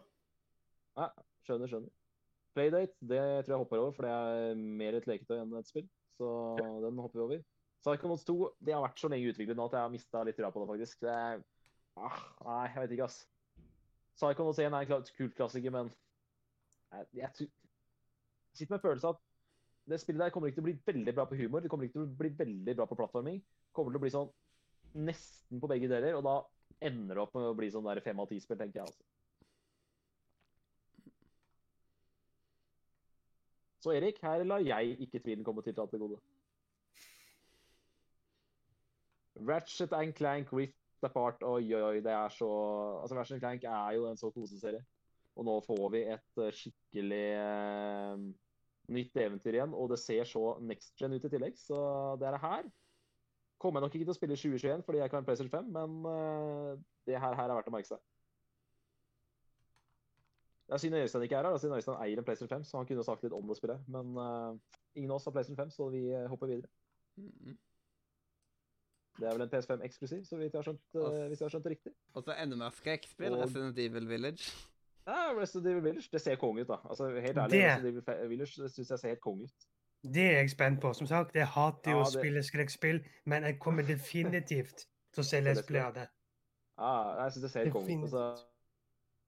Ja, 0.96 1.06
Skjønner, 1.46 1.66
skjønner. 1.66 1.90
Playdate 2.54 2.92
det 3.00 3.20
tror 3.44 3.52
jeg 3.52 3.56
hopper 3.56 3.78
over, 3.78 3.92
for 3.96 4.02
det 4.06 4.10
er 4.12 4.54
mer 4.54 4.96
et 4.98 5.06
leketøy 5.06 5.38
enn 5.40 5.54
et 5.58 5.68
spill. 5.68 5.88
Så 6.18 6.28
den 6.84 6.98
hopper 7.00 7.18
vi 7.18 7.24
over. 7.24 7.42
Psychonauts 7.82 8.24
2 8.28 8.36
det 8.62 8.74
har 8.76 8.84
vært 8.84 9.00
så 9.02 9.10
lenge 9.10 9.32
utviklet 9.32 9.58
nå 9.58 9.66
at 9.66 9.74
jeg 9.74 9.82
har 9.82 9.92
mista 9.92 10.22
litt 10.26 10.38
trua 10.38 10.52
på 10.54 10.62
det, 10.62 10.68
faktisk. 10.70 11.02
Det 11.02 11.12
er... 11.12 11.42
ah, 11.98 12.20
nei, 12.46 12.62
jeg 12.68 12.84
vet 12.84 12.94
ikke, 12.96 13.08
ass. 13.08 13.18
Psychonauts 14.20 14.62
1 14.62 14.76
er 14.78 14.94
en 14.96 15.10
kult 15.16 15.36
klassiker, 15.38 15.74
men 15.74 15.90
jeg, 16.92 17.08
jeg, 17.18 17.48
jeg 17.48 18.58
sitter 18.58 18.74
med 18.74 18.78
en 18.78 18.86
følelse 18.86 19.10
av 19.10 19.16
at 19.16 19.28
det 19.90 19.98
spillet 19.98 20.22
der 20.22 20.30
kommer 20.30 20.50
ikke 20.50 20.60
til 20.60 20.62
å 20.62 20.68
bli 20.68 20.76
veldig 20.92 21.14
bra 21.16 21.24
på 21.26 21.38
humor. 21.40 21.62
Det 21.64 21.70
kommer 21.72 21.88
ikke 21.88 21.98
til 21.98 22.04
å 22.06 22.18
bli 22.20 22.30
veldig 22.38 22.74
bra 22.78 22.86
på 22.86 22.98
plattforming. 23.00 23.40
Det 23.42 23.74
kommer 23.74 23.90
til 23.90 23.98
å 23.98 24.04
bli 24.04 24.12
sånn 24.14 24.30
nesten 25.08 25.62
på 25.62 25.70
begge 25.72 25.88
deler, 25.90 26.14
og 26.18 26.22
da 26.26 26.36
ender 26.84 27.16
det 27.16 27.24
opp 27.24 27.34
med 27.34 27.48
å 27.48 27.56
bli 27.56 27.70
sånn 27.72 27.88
der 27.88 28.02
fem 28.04 28.20
av 28.22 28.28
ti-spill, 28.30 28.60
tenker 28.60 28.82
jeg. 28.82 28.92
altså. 28.92 29.02
Så 33.82 33.96
Erik, 33.96 34.20
her 34.22 34.44
lar 34.46 34.62
jeg 34.62 34.94
ikke 35.02 35.18
tvilen 35.24 35.42
komme 35.42 35.64
til 35.66 35.74
til 35.74 35.98
gode. 36.04 36.20
Ratchet 39.48 39.92
and 39.96 40.14
Clank 40.14 40.52
Rift 40.52 40.76
Apart, 41.02 41.42
oi, 41.42 41.64
oi, 41.74 42.00
det 42.02 42.12
er 42.12 42.30
så 42.30 42.48
Altså, 43.00 43.16
Ratchet 43.18 43.40
Clank 43.42 43.64
er 43.64 43.96
jo 43.96 44.06
en 44.10 44.20
så 44.20 44.30
koseserie. 44.30 44.82
Og 45.36 45.46
nå 45.48 45.56
får 45.64 45.82
vi 45.94 46.02
et 46.12 46.40
eh, 46.44 46.52
skikkelig 46.52 47.26
uh, 47.40 48.20
nytt 48.92 49.16
eventyr 49.16 49.56
igjen, 49.56 49.74
og 49.74 49.88
det 49.94 49.98
ser 50.02 50.28
så 50.28 50.58
next 50.60 50.92
gen 51.00 51.16
ut 51.16 51.24
i 51.24 51.30
tillegg. 51.32 51.56
Så 51.58 51.78
det 52.20 52.28
er 52.28 52.36
det 52.36 52.44
her 52.44 52.70
kommer 53.62 53.78
jeg 53.78 53.86
nok 53.86 53.94
ikke 53.94 54.06
til 54.08 54.12
å 54.12 54.16
spille 54.16 54.34
i 54.34 54.40
2021 54.40 54.80
fordi 54.82 54.98
jeg 54.98 55.06
ikke 55.06 55.14
har 55.14 55.22
en 55.22 55.26
PlayStation 55.28 55.52
5, 55.52 55.68
men 55.76 55.92
uh, 56.10 56.72
det 57.06 57.14
her, 57.14 57.36
her 57.38 57.46
er 57.46 57.54
verdt 57.54 57.70
å 57.70 57.74
merke 57.74 57.90
seg. 57.92 58.00
Det 60.66 60.74
er 60.74 60.82
synd 60.82 60.98
Øystein 60.98 61.26
ikke 61.26 61.38
er 61.38 61.46
her, 61.46 61.58
siden 61.62 61.76
Øystein 61.78 62.00
eier 62.02 62.18
en 62.18 62.26
PlayStation 62.26 62.50
5, 62.50 62.64
så 62.66 62.80
han 62.80 62.88
kunne 62.90 63.06
sagt 63.06 63.22
litt 63.22 63.36
om 63.36 63.46
det 63.48 63.58
spillet. 63.58 63.82
Men 63.92 64.16
uh, 64.18 64.78
ingen 64.98 65.10
av 65.10 65.20
oss 65.20 65.28
har 65.30 65.34
PlayStation 65.36 65.62
5, 65.62 65.74
så 65.74 65.88
vi 65.94 66.06
hopper 66.30 66.50
videre. 66.52 66.72
Mm 67.16 67.58
Det 69.18 69.28
er 69.28 69.36
vel 69.36 69.44
en 69.44 69.50
PS5 69.52 69.82
eksklusiv, 69.84 70.24
så 70.24 70.36
vidt 70.40 70.54
jeg 70.54 70.58
har 70.58 70.68
skjønt, 70.70 70.84
uh, 70.96 71.26
hvis 71.28 71.40
jeg 71.40 71.46
har 71.46 71.52
skjønt 71.52 71.64
det 71.64 71.72
riktig. 71.74 71.92
Og 72.14 72.24
så 72.24 72.36
enda 72.42 72.56
mer 72.56 72.70
skrekkspill, 72.76 73.32
Og- 73.32 73.42
Resident 73.44 73.78
Evil 73.78 74.08
Village. 74.08 74.52
Ja, 75.06 75.32
Resident 75.36 75.66
Evil 75.66 75.84
Village, 75.84 76.08
det 76.12 76.20
ser 76.20 76.36
konge 76.36 76.62
ut, 76.62 76.68
da. 76.68 76.78
Altså, 76.88 77.08
helt 77.08 77.36
ærlig, 77.36 77.50
Det- 77.50 77.84
Resident 77.84 78.08
Evil 78.08 78.28
Village 78.28 78.68
syns 78.68 78.90
jeg 78.90 78.98
ser 78.98 79.08
helt 79.08 79.20
konge 79.20 79.44
ut. 79.44 79.68
Det 80.02 80.22
er 80.22 80.40
jeg 80.40 80.50
spent 80.50 80.80
på. 80.80 80.92
Som 80.92 81.06
sagt, 81.06 81.34
jeg 81.34 81.46
hater 81.46 81.90
jo 81.90 81.98
Ja, 81.98 82.04
å 82.04 82.10
spille 82.10 82.42
skrekkspill, 82.42 83.04
men 83.24 83.44
jeg 83.44 83.58
kommer 83.60 83.82
definitivt 83.82 84.86
til 85.12 85.22
å 85.22 85.24
se 85.24 85.40
Let's 85.46 85.66
Play 85.66 85.80
av 85.80 85.94
det. 85.94 86.08
Ja, 86.78 87.22
jeg 87.22 87.32
syns 87.32 87.42
det 87.42 87.50
ser 87.50 87.64
helt 87.64 87.72
konge 87.72 87.98
ut. 87.98 88.02
Altså, 88.08 88.44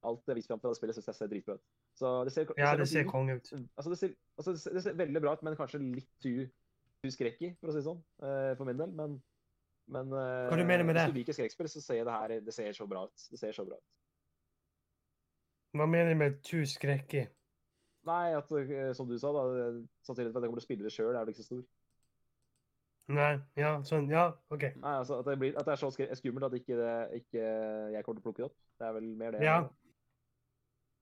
alt 0.05 0.27
det 0.27 0.36
viser 0.36 0.52
fram 0.52 0.61
til 0.61 0.70
det 0.70 0.77
spillet 0.77 0.94
syns 0.98 1.06
jeg 1.06 1.15
ser 1.15 1.31
dritbra 1.32 1.55
ut. 1.55 1.65
Så 1.94 2.24
det 2.24 2.32
ser, 2.32 2.47
Ja, 2.59 2.77
det 2.77 2.89
ser 2.89 3.05
konge 3.05 3.36
ut. 3.36 3.52
Altså 3.77 3.90
det, 3.90 3.98
ser, 3.98 4.15
altså 4.39 4.51
det, 4.52 4.61
ser, 4.61 4.70
det 4.74 4.82
ser 4.82 4.98
veldig 4.98 5.20
bra 5.23 5.32
ut, 5.32 5.43
men 5.47 5.56
kanskje 5.56 5.78
litt 5.78 6.09
too, 6.23 6.48
too 7.02 7.11
skrekky, 7.15 7.55
for 7.61 7.70
å 7.70 7.74
si 7.74 7.78
det 7.78 7.86
sånn. 7.86 8.02
Uh, 8.23 8.56
for 8.59 8.65
min 8.65 8.81
del. 8.81 8.90
Men 8.98 9.23
Men 9.93 10.12
eh, 10.16 10.47
Hva 10.48 10.56
du 10.56 10.65
mener 10.65 10.86
med 10.86 10.97
hvis 10.97 11.12
du 11.12 11.19
liker 11.19 11.36
skrekkspill, 11.36 11.69
så 11.69 11.82
ser 11.85 12.05
det 12.06 12.16
her 12.16 12.40
det 12.44 12.55
ser 12.56 12.73
så 12.73 12.86
bra 12.89 13.05
ut. 13.09 13.28
Det 13.31 13.40
ser 13.40 13.52
så 13.52 13.66
bra 13.69 13.77
ut. 13.77 13.89
Hva 15.74 15.86
mener 15.90 16.15
du 16.15 16.20
med 16.20 16.39
too 16.47 16.65
skrekky? 16.69 17.27
Nei, 18.09 18.35
at 18.36 18.51
eh, 18.61 18.93
som 18.97 19.09
du 19.09 19.16
sa, 19.19 19.32
da, 19.35 19.70
sannsynligheten 20.06 20.36
for 20.36 20.40
at 20.40 20.44
jeg 20.44 20.52
kommer 20.52 20.61
til 20.61 20.65
å 20.65 20.69
spille 20.69 20.86
det 20.86 20.93
sjøl, 20.94 21.15
er 21.15 21.24
jo 21.24 21.35
ikke 21.35 21.43
så 21.43 21.48
stor. 21.48 21.65
Nei, 23.15 23.32
ja, 23.61 23.74
sånn, 23.85 24.06
ja, 24.09 24.31
OK. 24.55 24.62
Nei, 24.81 24.93
altså 25.02 25.19
At 25.20 25.27
det, 25.28 25.36
blir, 25.40 25.56
at 25.61 25.66
det 25.69 25.74
er 25.74 25.81
så 25.81 25.90
skummelt 25.93 26.47
at 26.47 26.55
ikke, 26.56 26.77
det, 26.78 26.93
ikke 27.20 27.43
jeg 27.93 28.05
kommer 28.06 28.20
til 28.20 28.23
å 28.23 28.27
plukke 28.28 28.40
det 28.40 28.47
opp. 28.47 28.56
Det 28.81 28.86
er 28.89 28.94
vel 28.97 29.11
mer 29.20 29.35
det. 29.36 29.43
Ja. 29.44 29.59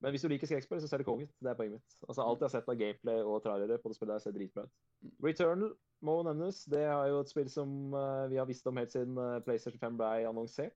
Men 0.03 0.11
hvis 0.11 0.25
du 0.25 0.27
liker 0.27 0.49
skrekkspill, 0.49 0.81
så 0.83 0.87
ser 0.91 0.99
det 0.99 1.07
konge 1.07 1.29
ut. 1.29 1.35
Det 1.39 1.47
er 1.47 1.55
poenget 1.55 1.79
mitt. 1.79 1.93
Altså 2.09 2.25
Alt 2.25 2.41
jeg 2.41 2.49
har 2.49 2.51
sett 2.57 2.69
av 2.73 2.75
gameplay 2.75 3.21
og 3.23 3.37
trailere 3.45 3.77
på 3.79 3.87
det 3.91 3.95
spillet, 3.95 4.19
ser 4.19 4.33
dritbra 4.35 4.65
ut. 4.67 4.73
Returnal 5.23 5.69
må 6.03 6.15
nevnes. 6.27 6.59
Det 6.73 6.81
er 6.83 7.05
jo 7.07 7.21
et 7.23 7.31
spill 7.31 7.47
som 7.51 7.95
uh, 7.95 8.25
vi 8.31 8.41
har 8.41 8.49
visst 8.49 8.67
om 8.67 8.81
helt 8.81 8.91
siden 8.91 9.15
uh, 9.15 9.39
PlayStation 9.45 9.79
5 9.79 10.01
ble 10.01 10.09
annonsert. 10.27 10.75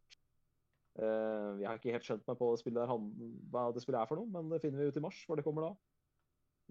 Uh, 0.95 1.59
jeg 1.59 1.67
har 1.67 1.75
ikke 1.75 1.97
helt 1.97 2.07
skjønt 2.07 2.23
meg 2.31 2.39
på 2.39 2.53
det 2.53 2.61
spillet 2.61 2.79
der, 2.79 3.33
hva 3.51 3.65
det 3.75 3.83
spillet 3.83 3.99
er 3.99 4.07
for 4.13 4.21
noe, 4.21 4.31
men 4.31 4.53
det 4.53 4.61
finner 4.63 4.79
vi 4.79 4.93
ut 4.93 5.01
i 5.01 5.03
mars, 5.03 5.19
hvor 5.27 5.39
det 5.39 5.45
kommer 5.45 5.67
da. 5.67 5.73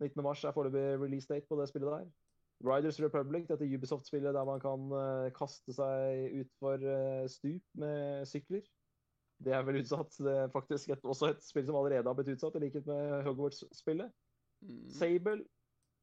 19. 0.00 0.24
mars 0.24 0.44
er 0.44 0.56
foreløpig 0.56 0.86
release 1.02 1.28
date 1.28 1.48
på 1.50 1.60
det 1.60 1.68
spillet 1.68 1.92
der. 1.92 2.08
Riders 2.64 2.96
Republic, 3.04 3.44
dette 3.50 3.68
Ubisoft-spillet 3.68 4.32
der 4.32 4.48
man 4.48 4.64
kan 4.64 4.88
kaste 5.36 5.76
seg 5.76 6.40
utfor 6.40 6.80
uh, 6.80 7.28
stup 7.28 7.76
med 7.84 8.24
sykler. 8.32 8.64
Det 9.44 9.52
er 9.52 9.62
vel 9.66 9.80
utsatt. 9.82 10.14
Det 10.24 10.32
er 10.44 10.48
faktisk 10.52 10.94
et, 10.94 11.04
også 11.04 11.32
et 11.34 11.42
spill 11.44 11.66
som 11.68 11.76
allerede 11.76 12.08
har 12.08 12.16
blitt 12.16 12.32
utsatt, 12.36 12.56
i 12.56 12.62
likhet 12.64 12.86
med 12.88 13.22
Hogwarts-spillet. 13.26 14.12
Mm. 14.64 14.88
Sable, 14.96 15.36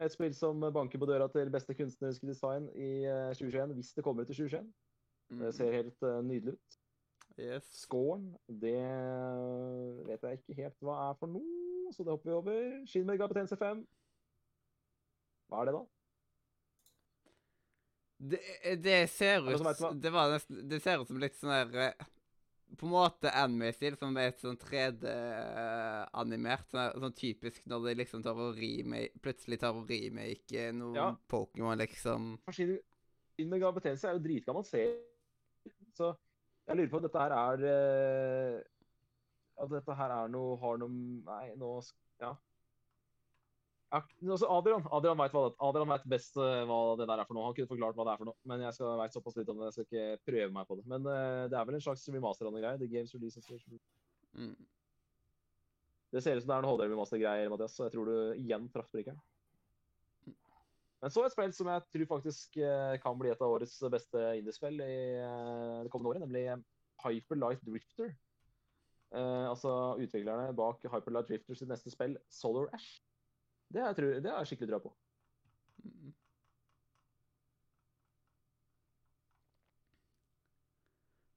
et 0.03 0.13
spill 0.13 0.35
som 0.37 0.61
banker 0.73 1.01
på 1.01 1.07
døra 1.09 1.27
til 1.33 1.49
beste 1.53 1.73
kunstneriske 1.77 2.27
design 2.29 2.69
i 2.75 2.91
eh, 3.09 3.31
2021, 3.33 3.73
hvis 3.79 3.93
det 3.97 4.03
kommer 4.05 4.23
ut 4.23 4.29
i 4.33 4.37
2021. 4.37 4.69
Det 5.33 5.39
Mm. 5.39 5.51
ser 5.55 5.71
helt 5.73 6.03
eh, 6.03 6.21
nydelig 6.21 6.53
ut. 6.53 6.79
Yes. 7.39 7.65
Scoren, 7.81 8.27
det 8.61 8.77
vet 10.05 10.21
jeg 10.27 10.37
ikke 10.37 10.57
helt 10.61 10.75
hva 10.85 10.97
er 11.09 11.15
for 11.17 11.31
noe, 11.33 11.89
så 11.95 12.03
det 12.05 12.13
hopper 12.13 12.29
vi 12.29 12.35
over. 12.37 12.85
Shin 12.85 13.07
Megami 13.07 13.33
Tensei 13.33 13.57
5. 13.57 13.81
Hva 15.49 15.61
er 15.63 15.65
det, 15.71 15.73
da? 15.73 15.83
Det, 18.23 18.39
det 18.83 18.99
ser 19.09 19.41
det 19.41 19.55
ut 19.57 19.65
det, 19.65 19.89
det, 20.05 20.11
var 20.13 20.29
nesten, 20.31 20.61
det 20.69 20.79
ser 20.83 21.01
ut 21.01 21.09
som 21.09 21.17
litt 21.19 21.35
sånn 21.39 21.51
der 21.51 21.89
eh, 21.89 22.05
På 22.77 22.85
en 22.87 22.93
måte 22.95 23.29
anime-stil, 23.37 23.95
som 23.99 24.17
er 24.17 24.27
et 24.31 24.41
sånn 24.41 24.57
3D-animert. 24.57 26.67
Sånn, 26.73 27.01
sånn 27.03 27.15
typisk 27.17 27.61
når 27.69 27.79
de 27.85 27.91
liksom 28.01 28.19
tar 28.25 28.35
og 28.39 28.57
remake 28.57 29.13
Plutselig 29.23 29.57
tar 29.61 29.73
og 29.77 29.89
remake 29.89 30.61
noe 30.73 30.95
Ja. 30.97 31.07
Pokémon, 31.29 31.77
liksom. 31.79 32.21
Shin 32.51 32.79
Shin 33.37 33.53
er 33.53 33.57
jo 33.63 33.71
dritgammel 34.21 34.65
serie, 34.65 34.99
så 35.97 36.13
jeg 36.67 36.77
lurer 36.77 36.91
på 36.91 36.99
om 36.99 37.03
dette 37.03 37.19
her 37.19 37.33
er 37.35 37.63
eh, 37.69 38.59
At 39.59 39.71
dette 39.73 39.95
her 39.99 40.09
er 40.15 40.27
noe 40.31 40.57
Har 40.61 40.79
noe 40.81 40.89
Nei, 40.89 41.53
nå 41.59 41.75
Ja. 42.21 42.33
Altså 43.93 44.47
Adrian 44.49 44.85
Adrian 44.89 45.19
vet, 45.19 45.33
det, 45.35 45.57
Adrian 45.61 45.91
vet 45.91 46.05
best 46.09 46.37
eh, 46.41 46.61
hva 46.65 46.77
det 46.97 47.05
der 47.05 47.21
er 47.21 47.27
for 47.29 47.37
noe. 47.37 47.45
Han 47.49 47.57
kunne 47.57 47.69
forklart 47.69 47.97
hva 47.97 48.05
det 48.07 48.13
er 48.15 48.21
for 48.23 48.29
noe. 48.31 48.39
Men 48.49 48.63
jeg 48.65 48.73
skal 48.77 48.95
vet 48.97 49.17
såpass 49.17 49.35
litt 49.37 49.51
om 49.53 49.59
det. 49.61 49.67
Jeg 49.69 49.75
skal 49.75 49.85
ikke 49.85 50.31
prøve 50.31 50.55
meg 50.55 50.69
på 50.69 50.77
det. 50.79 50.85
Men 50.89 51.05
uh, 51.05 51.43
det 51.51 51.59
er 51.59 51.67
vel 51.69 51.77
en 51.77 51.85
slags 51.85 52.05
remaster 52.09 52.49
av 52.49 52.55
noe 52.55 52.63
greier. 52.63 52.79
The 52.81 52.89
Games 52.89 53.13
Release 53.13 53.37
Association. 53.37 53.77
Mm. 54.33 54.55
Det 56.13 56.23
ser 56.25 56.39
ut 56.39 56.45
som 56.45 56.53
det 56.53 56.57
er 56.57 56.65
noe 56.65 56.73
HD 56.73 56.87
remaster-greier, 56.87 57.53
Mathias, 57.53 57.77
så 57.77 57.85
jeg 57.85 57.95
tror 57.95 58.09
du 58.09 58.41
igjen 58.41 58.67
traff 58.73 58.89
brikeren. 58.93 59.21
Men 61.03 61.11
så 61.11 61.25
et 61.27 61.33
spill 61.35 61.53
som 61.53 61.69
jeg 61.69 61.85
tror 61.93 62.09
faktisk 62.15 62.59
uh, 62.63 62.97
kan 63.03 63.17
bli 63.19 63.29
et 63.29 63.45
av 63.45 63.53
årets 63.53 63.77
beste 63.93 64.25
indiespill 64.39 64.81
i 64.81 64.99
uh, 65.21 65.79
det 65.85 65.93
kommende 65.93 66.15
året, 66.15 66.25
nemlig 66.25 66.47
Hyper 67.05 67.43
Light 67.45 67.65
Drifter. 67.65 68.13
Altså 69.13 69.69
utviklerne 70.01 70.55
bak 70.57 70.87
Hyperlight 70.89 71.27
Drifter 71.29 71.57
sitt 71.57 71.69
neste 71.69 71.91
spill, 71.93 72.15
Solar 72.33 72.71
Ash. 72.73 72.95
Det 73.73 73.81
har 73.81 73.97
jeg, 73.97 74.21
jeg 74.25 74.49
skikkelig 74.49 74.69
trua 74.69 74.81
på. 74.83 74.91
Mm. 75.83 76.13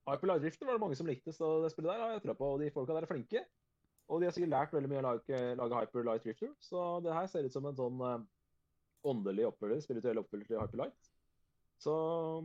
Hyperlight 0.07 0.43
Drifter 0.45 0.69
var 0.69 0.77
det 0.77 0.83
mange 0.85 0.95
som 0.95 1.09
likte, 1.09 1.33
så 1.35 1.57
det 1.63 1.73
spillet 1.73 1.91
der 1.91 2.03
har 2.03 2.15
jeg 2.15 2.23
trua 2.27 2.37
på. 2.37 2.51
Og 2.53 2.61
de 2.61 2.71
folka 2.71 2.95
der 2.95 3.07
er 3.07 3.11
flinke. 3.11 3.43
Og 4.07 4.21
de 4.21 4.29
har 4.29 4.35
sikkert 4.35 4.53
lært 4.53 4.73
veldig 4.75 4.89
mye 4.91 5.01
å 5.01 5.07
lage, 5.09 5.39
lage 5.59 5.81
Hyperlight 5.81 6.23
Drifter. 6.23 6.53
Så 6.63 6.87
det 7.03 7.15
her 7.17 7.27
ser 7.31 7.47
ut 7.47 7.57
som 7.57 7.65
en 7.67 7.79
sånn 7.79 8.03
eh, 8.07 8.25
åndelig 9.11 9.49
oppfølger, 9.49 9.83
spirituell 9.83 10.21
oppfølger 10.21 10.53
til 10.53 10.61
Hyperlight. 10.61 11.11
Så 11.81 11.93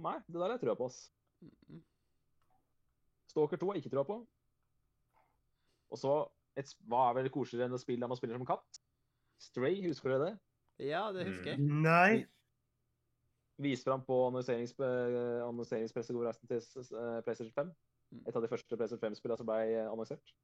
nei, 0.03 0.19
det 0.27 0.41
der 0.41 0.49
har 0.49 0.57
jeg 0.57 0.65
trua 0.65 0.79
på, 0.81 0.89
ass. 0.91 1.05
Mm. 1.71 1.85
Stalker 3.31 3.61
2 3.61 3.69
har 3.71 3.79
jeg 3.79 3.85
ikke 3.85 3.95
trua 3.95 4.09
på. 4.09 4.19
Og 5.93 6.01
så 6.01 6.17
et, 6.59 6.75
Hva 6.89 7.07
er 7.09 7.21
vel 7.21 7.31
koseligere 7.33 7.71
enn 7.71 7.79
et 7.79 7.85
spill 7.85 8.03
der 8.03 8.11
man 8.11 8.19
spiller 8.19 8.41
som 8.41 8.49
katt? 8.49 8.82
Stray, 9.43 9.81
husker 9.89 10.15
dere 10.15 10.29
det? 10.31 10.35
Ja, 10.89 11.07
det 11.15 11.27
husker 11.29 11.53
jeg. 11.53 11.61
Nei. 11.61 12.23
Vist 13.63 13.87
fram 13.87 14.03
på 14.07 14.17
annonserings- 14.29 14.75
eh, 14.81 15.43
annonseringspressekonferansen 15.45 16.49
til 16.49 16.63
eh, 16.99 17.19
PlayStation 17.27 17.53
5. 17.55 17.73
Mm. 18.13 18.23
Et 18.29 18.37
av 18.37 18.43
de 18.45 18.51
første 18.51 18.77
PlayStation 18.79 19.03
5-spillene 19.03 19.41
som 19.41 19.49
ble 19.49 19.61
eh, 19.73 19.91
annonsert. 19.91 20.35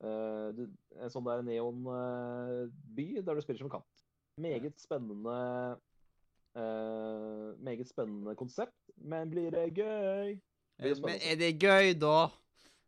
En 0.00 1.10
sånn 1.12 1.26
der 1.26 1.42
neonby 1.44 3.04
der 3.20 3.36
du 3.36 3.42
spiller 3.44 3.60
som 3.60 3.72
katt. 3.72 4.04
Meget 4.40 4.80
spennende 4.80 5.34
eh, 6.56 7.50
Meget 7.60 7.90
spennende 7.90 8.32
konsept, 8.38 8.78
men 8.96 9.28
blir 9.32 9.52
det 9.52 9.66
gøy? 9.76 10.38
Blir 10.80 10.94
det 10.94 11.04
Men 11.04 11.20
er 11.20 11.36
det 11.42 11.50
gøy, 11.60 11.92
da? 12.00 12.30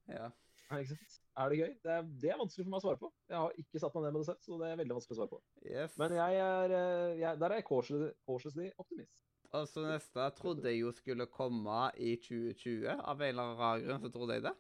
Ja. 0.09 0.31
Ja, 0.71 0.79
ikke 0.79 0.95
sant? 0.95 1.22
Er 1.33 1.49
det 1.49 1.59
gøy? 1.59 1.71
Det 1.81 1.93
er, 1.93 2.09
det 2.21 2.31
er 2.33 2.41
vanskelig 2.41 2.67
for 2.67 2.73
meg 2.73 2.83
å 2.83 2.85
svare 2.85 3.01
på. 3.01 3.09
Jeg 3.31 3.39
har 3.41 3.61
ikke 3.63 3.81
satt 3.81 3.95
meg 3.97 4.05
ned 4.05 4.15
med 4.15 4.21
det 4.21 4.29
selv, 4.29 4.41
så 4.45 4.59
det 4.61 4.67
er 4.69 4.81
veldig 4.83 4.97
vanskelig 4.99 5.17
å 5.17 5.21
svare 5.21 5.33
på. 5.33 5.39
Yes. 5.65 5.95
Men 6.01 6.17
jeg 6.19 6.41
er, 6.45 6.75
eh, 6.77 7.13
jeg, 7.23 7.41
der 7.41 7.55
er 7.55 7.61
jeg 7.63 7.67
cautiously, 7.71 8.11
cautiously 8.29 8.67
optimist. 8.83 9.15
Og 9.53 9.69
så 9.69 9.85
neste 9.85 10.27
trodde 10.37 10.69
jeg 10.69 10.81
jo 10.81 10.93
skulle 10.97 11.29
komme 11.33 11.79
i 12.01 12.15
2020. 12.21 12.85
Av 12.97 13.17
en 13.21 13.33
eller 13.33 13.43
annen 13.49 13.59
rar 13.61 13.83
grunn 13.85 14.05
så 14.05 14.13
trodde 14.13 14.37
jeg 14.37 14.47
det. 14.47 14.55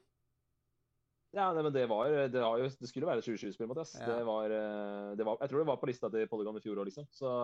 Ja, 1.32 1.46
nei, 1.56 1.62
men 1.64 1.72
det 1.72 1.86
var 1.88 2.10
Det, 2.28 2.40
var 2.44 2.60
jo, 2.60 2.68
det 2.68 2.88
skulle 2.90 3.08
være 3.08 3.24
2020-spill, 3.24 3.68
Mathias. 3.70 3.94
Ja. 3.96 4.08
Det, 4.10 4.24
var, 4.28 4.52
eh, 4.52 5.12
det 5.16 5.28
var 5.28 5.38
Jeg 5.40 5.52
tror 5.52 5.62
det 5.62 5.68
var 5.70 5.80
på 5.80 5.88
lista 5.88 6.10
til 6.12 6.28
Polygon 6.28 6.60
i 6.60 6.64
fjor 6.64 6.80
òg, 6.80 6.88
liksom. 6.88 7.08
Så 7.12 7.36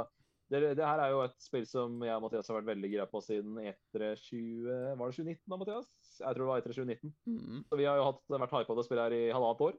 det, 0.48 0.60
det 0.78 0.86
her 0.86 1.02
er 1.04 1.12
jo 1.12 1.20
et 1.26 1.36
spill 1.42 1.66
som 1.68 1.98
jeg 2.04 2.16
og 2.16 2.22
Mathias 2.24 2.48
har 2.48 2.56
vært 2.60 2.70
veldig 2.70 2.90
gira 2.92 3.04
på 3.10 3.20
siden 3.24 3.58
E3 3.60 4.14
20... 4.16 4.96
Var 4.96 5.10
det 5.10 5.16
2019 5.18 5.42
da, 5.44 5.58
Mathias? 5.60 5.90
Jeg 6.18 6.34
tror 6.34 6.44
det 6.44 6.48
var 6.48 6.62
E3 6.62 6.72
2019. 6.72 7.12
Mm. 7.28 7.60
Så 7.68 7.78
vi 7.80 7.88
har 7.88 8.00
jo 8.00 8.06
hatt, 8.08 8.22
vært 8.32 8.54
hypa 8.56 8.70
på 8.70 8.78
det 8.78 8.86
spillet 8.86 9.04
her 9.04 9.16
i 9.18 9.34
halvannet 9.34 9.64
år. 9.68 9.74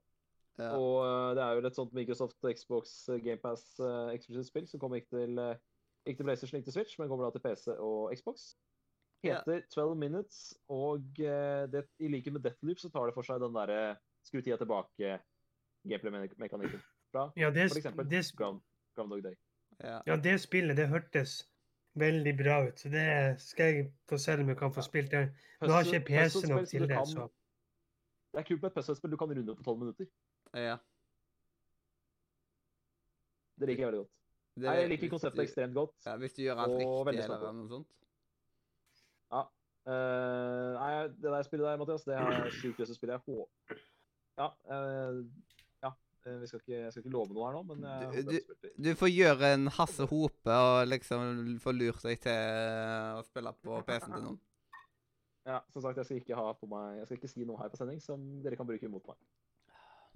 Ja. 0.59 0.69
Og 0.75 0.95
eh, 1.05 1.31
det 1.37 1.43
er 1.43 1.51
jo 1.55 1.61
et 1.69 1.77
sånt 1.77 1.93
Microsoft 1.95 2.39
Xbox 2.43 2.83
GamePass 3.23 3.63
uh, 3.79 4.11
eksklusivt 4.11 4.49
spill 4.49 4.67
som 4.67 4.79
kommer 4.81 4.97
ikke 4.99 5.15
til, 5.15 5.33
eh, 5.39 5.59
ikke 6.05 6.17
til 6.19 6.27
PlayStation, 6.27 6.57
ikke 6.59 6.67
til 6.67 6.75
Switch, 6.75 6.93
men 6.99 7.09
kommer 7.11 7.25
da 7.27 7.33
til 7.35 7.45
PC 7.45 7.65
og 7.77 8.01
Xbox. 8.19 8.35
Ja. 9.23 9.35
Heter 9.39 9.59
12 9.73 9.95
Minutes, 9.99 10.37
og 10.71 11.03
uh, 11.23 11.63
det, 11.71 11.81
i 11.99 12.07
likhet 12.11 12.33
med 12.35 12.43
Deathloop 12.43 12.79
så 12.79 12.89
tar 12.91 13.05
det 13.07 13.15
for 13.15 13.23
seg 13.27 13.35
den 13.43 13.55
derre 13.55 13.81
skru 14.27 14.39
tida 14.43 14.57
tilbake-gameplay-mekanikken 14.59 16.81
fra 17.11 17.23
Ja, 17.39 17.47
det, 17.55 17.63
for 17.71 17.79
eksempel 17.81 18.05
det, 18.11 18.21
Ground, 18.37 18.59
Groundhog 18.95 19.21
Day. 19.25 19.35
Ja. 19.83 20.01
ja, 20.05 20.15
det 20.15 20.39
spillet, 20.41 20.77
det 20.77 20.87
hørtes 20.91 21.47
veldig 21.99 22.33
bra 22.37 22.57
ut. 22.67 22.79
Så 22.79 22.89
det 22.91 23.41
skal 23.41 23.65
jeg 23.73 23.91
få 24.09 24.17
se 24.19 24.33
om 24.33 24.49
jeg 24.49 24.57
kan 24.57 24.73
få 24.73 24.81
spilt 24.83 25.11
det. 25.11 25.29
Nå 25.61 25.71
har 25.71 25.83
ikke 25.87 26.05
PC 26.05 26.47
nok 26.49 26.67
til 26.67 26.87
det, 26.87 26.97
så 27.07 27.29
Det 28.33 28.39
er 28.39 28.43
kult 28.43 28.61
med 28.61 28.69
et 28.69 28.75
puzzlespill 28.75 29.11
du 29.11 29.17
kan 29.17 29.31
runde 29.31 29.55
på 29.55 29.63
12 29.63 29.79
minutter. 29.79 30.05
ja. 30.53 30.77
Det 33.59 33.67
liker 33.67 33.83
jeg 33.83 33.87
veldig 33.91 33.99
godt. 33.99 34.11
Det- 34.55 34.75
jeg 34.79 34.89
liker 34.89 35.09
konseptet 35.09 35.37
du- 35.37 35.41
ekstremt 35.43 35.73
godt. 35.73 35.91
Ja, 36.05 36.15
hvis 36.17 36.33
du 36.33 36.41
gjør 36.41 36.55
alt 36.63 36.77
riktig 36.79 37.23
eller 37.23 37.51
noe 37.51 37.69
sånt. 37.69 37.87
Eh, 39.89 40.73
nei, 40.75 41.07
det 41.07 41.31
der 41.31 41.43
spillet 41.47 41.65
der, 41.65 41.77
Mathias, 41.77 42.03
det 42.05 42.15
er 42.15 42.49
sjukt 42.59 42.77
lyst 42.81 42.91
til 42.91 42.95
å 42.95 42.97
spille. 42.99 43.15
Jeg 43.15 43.23
håper 43.25 43.79
Ja. 44.39 44.47
Uh, 44.69 45.23
ja. 45.23 45.58
Vi 46.25 46.47
skal 46.47 46.59
ikke, 46.59 46.75
jeg 46.83 46.91
skal 46.91 47.03
ikke 47.03 47.11
love 47.13 47.33
noe 47.33 47.45
her 47.47 47.55
nå, 47.57 47.63
men 47.69 47.81
jeg 47.81 48.25
Du- 48.25 48.31
du- 48.31 48.39
får. 48.53 48.69
Du 48.83 48.89
får 48.95 49.09
gjøre 49.15 49.53
en 49.53 49.67
Hasse 49.67 50.05
Hope 50.09 50.49
og 50.51 50.87
liksom 50.87 51.59
få 51.63 51.71
lurt 51.73 52.01
deg 52.03 52.19
til 52.19 52.31
å 53.17 53.23
spille 53.23 53.53
på 53.63 53.81
PC-en 53.87 54.13
til 54.13 54.23
noen. 54.23 54.39
Ja, 55.45 55.59
som 55.71 55.81
sagt, 55.81 55.97
jeg 55.97 56.05
skal 56.05 56.17
ikke 56.19 56.35
ha 56.35 56.53
på 56.53 56.67
meg 56.69 56.97
Jeg 56.99 57.05
skal 57.07 57.17
ikke 57.17 57.29
si 57.31 57.45
noe 57.45 57.57
her 57.57 57.69
på 57.69 57.77
sending 57.79 58.01
som 58.03 58.41
dere 58.43 58.55
kan 58.59 58.67
bruke 58.67 58.83
imot 58.85 59.07
meg. 59.07 59.15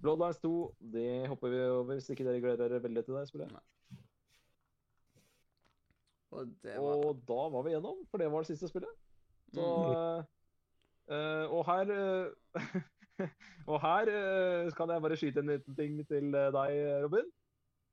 Bloodlines 0.02 0.38
2, 0.44 0.76
det 0.92 1.28
hopper 1.30 1.50
vi 1.50 1.60
over 1.70 1.94
hvis 1.96 2.10
ikke 2.12 2.26
dere 2.28 2.42
gleder 2.42 2.68
dere 2.70 2.82
veldig 2.84 3.06
til 3.06 3.14
det 3.16 3.50
jeg 3.50 3.62
Og 6.34 6.48
det 6.64 6.76
var 6.82 7.06
Og 7.06 7.20
da 7.30 7.42
var 7.54 7.64
vi 7.64 7.72
gjennom, 7.76 8.06
for 8.10 8.18
det 8.22 8.30
var 8.32 8.44
det 8.44 8.48
siste 8.52 8.68
spillet. 8.72 8.90
Så 9.54 9.62
Mm. 9.62 10.26
uh, 11.14 11.46
Og 11.54 11.66
her 11.66 11.92
eh, 11.92 12.32
Og 13.72 13.78
her 13.84 14.10
eh, 14.12 14.72
kan 14.78 14.90
jeg 14.90 15.02
bare 15.06 15.18
skyte 15.20 15.40
en 15.44 15.52
liten 15.54 15.76
ting 15.78 16.00
til 16.10 16.34
eh, 16.36 16.50
deg, 16.56 16.78
Robin. 17.06 17.28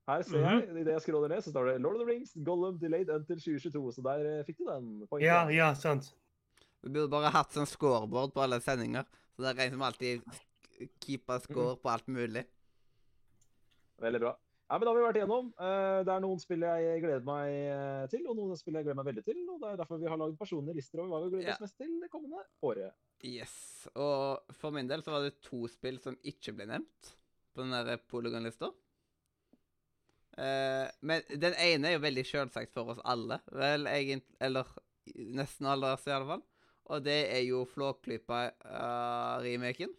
Her 0.09 0.23
ser 0.27 0.41
jeg, 0.43 0.63
idet 0.81 0.95
jeg 0.97 1.03
scroller 1.05 1.29
ned, 1.31 1.43
så 1.45 1.53
står 1.53 1.69
det 1.71 1.75
Lord 1.85 1.99
of 2.01 2.03
the 2.03 2.07
Rings, 2.09 2.33
Gollum 2.47 2.79
delayed 2.81 3.11
until 3.15 3.39
2022. 3.39 3.93
Så 3.99 4.03
der 4.07 4.25
eh, 4.41 4.45
fikk 4.49 4.59
du 4.63 4.65
den. 4.71 4.89
Pointen. 5.11 5.27
Ja, 5.29 5.43
ja, 5.55 5.69
sant. 5.79 6.09
Vi 6.83 6.89
burde 6.95 7.11
bare 7.13 7.31
hatt 7.35 7.53
sånn 7.55 7.69
scoreboard 7.69 8.33
på 8.35 8.43
alle 8.43 8.59
sendinger. 8.65 9.05
Så 9.37 9.45
det 9.45 9.53
er 9.53 9.67
en 9.69 9.77
som 9.77 9.85
alltid 9.87 10.25
keeper 11.05 11.43
score 11.45 11.77
på 11.79 11.93
alt 11.93 12.09
mulig. 12.09 12.47
Veldig 14.01 14.21
bra. 14.25 14.33
Ja, 14.71 14.79
men 14.79 14.87
Da 14.87 14.93
har 14.95 14.97
vi 14.99 15.05
vært 15.05 15.19
igjennom. 15.21 15.53
Eh, 15.61 16.01
Det 16.09 16.13
er 16.15 16.25
noen 16.25 16.41
spill 16.41 16.65
jeg 16.65 17.03
gleder 17.05 17.25
meg 17.27 18.11
til, 18.11 18.25
og 18.31 18.37
noen 18.39 18.57
spill 18.59 18.79
jeg 18.81 18.87
gleder 18.89 18.99
meg 19.03 19.11
veldig 19.13 19.25
til. 19.29 19.41
og 19.53 19.61
Det 19.61 19.71
er 19.75 19.81
derfor 19.85 20.01
vi 20.01 20.09
har 20.11 20.19
lagd 20.25 20.39
personlige 20.41 20.81
lister 20.81 21.03
over 21.05 21.13
hva 21.13 21.23
vi 21.27 21.31
gleder 21.37 21.53
Ja. 21.53 21.55
oss 21.59 21.65
mest 21.69 21.77
til 21.77 21.93
det 22.01 22.11
kommende 22.11 22.41
året. 22.65 22.95
Yes. 23.27 23.89
Og 23.95 24.41
for 24.57 24.71
min 24.75 24.89
del 24.89 25.03
så 25.05 25.11
var 25.15 25.21
det 25.25 25.43
to 25.45 25.69
spill 25.71 25.99
som 26.03 26.17
ikke 26.27 26.53
ble 26.57 26.67
nevnt 26.71 27.03
på 27.55 27.59
den 27.65 27.73
der 27.75 27.99
Polygon-lista. 28.11 28.69
Eh, 30.41 30.87
men 31.05 31.19
den 31.43 31.55
ene 31.59 31.89
er 31.89 31.93
jo 31.97 32.03
veldig 32.05 32.25
sjølsagt 32.29 32.73
for 32.75 32.85
oss 32.95 33.01
alle. 33.05 33.37
Vel, 33.53 33.87
egentlig 33.91 34.37
Eller 34.41 34.65
nesten 35.17 35.67
alle 35.69 35.87
oss, 35.97 36.07
i 36.07 36.15
alle 36.15 36.31
fall. 36.35 36.45
Og 36.91 36.99
det 37.07 37.21
er 37.35 37.43
jo 37.47 37.59
Flåklypa-remaken. 37.71 39.91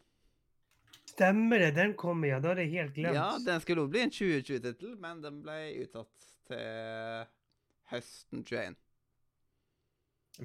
Stemmer 1.12 1.58
det, 1.60 1.72
den 1.76 1.94
kommer, 2.00 2.28
ja. 2.32 2.40
Da 2.44 2.50
er 2.54 2.58
det 2.62 2.70
helt 2.72 2.94
glemt. 2.96 3.16
ja, 3.16 3.30
den 3.44 3.60
skulle 3.64 3.82
jo 3.84 3.92
bli 3.92 4.02
en 4.06 4.14
2020-tittel, 4.16 4.92
men 5.00 5.16
den 5.24 5.36
ble 5.44 5.58
utsatt 5.84 6.16
til 6.48 6.66
høsten 7.92 8.40
21. 8.48 8.76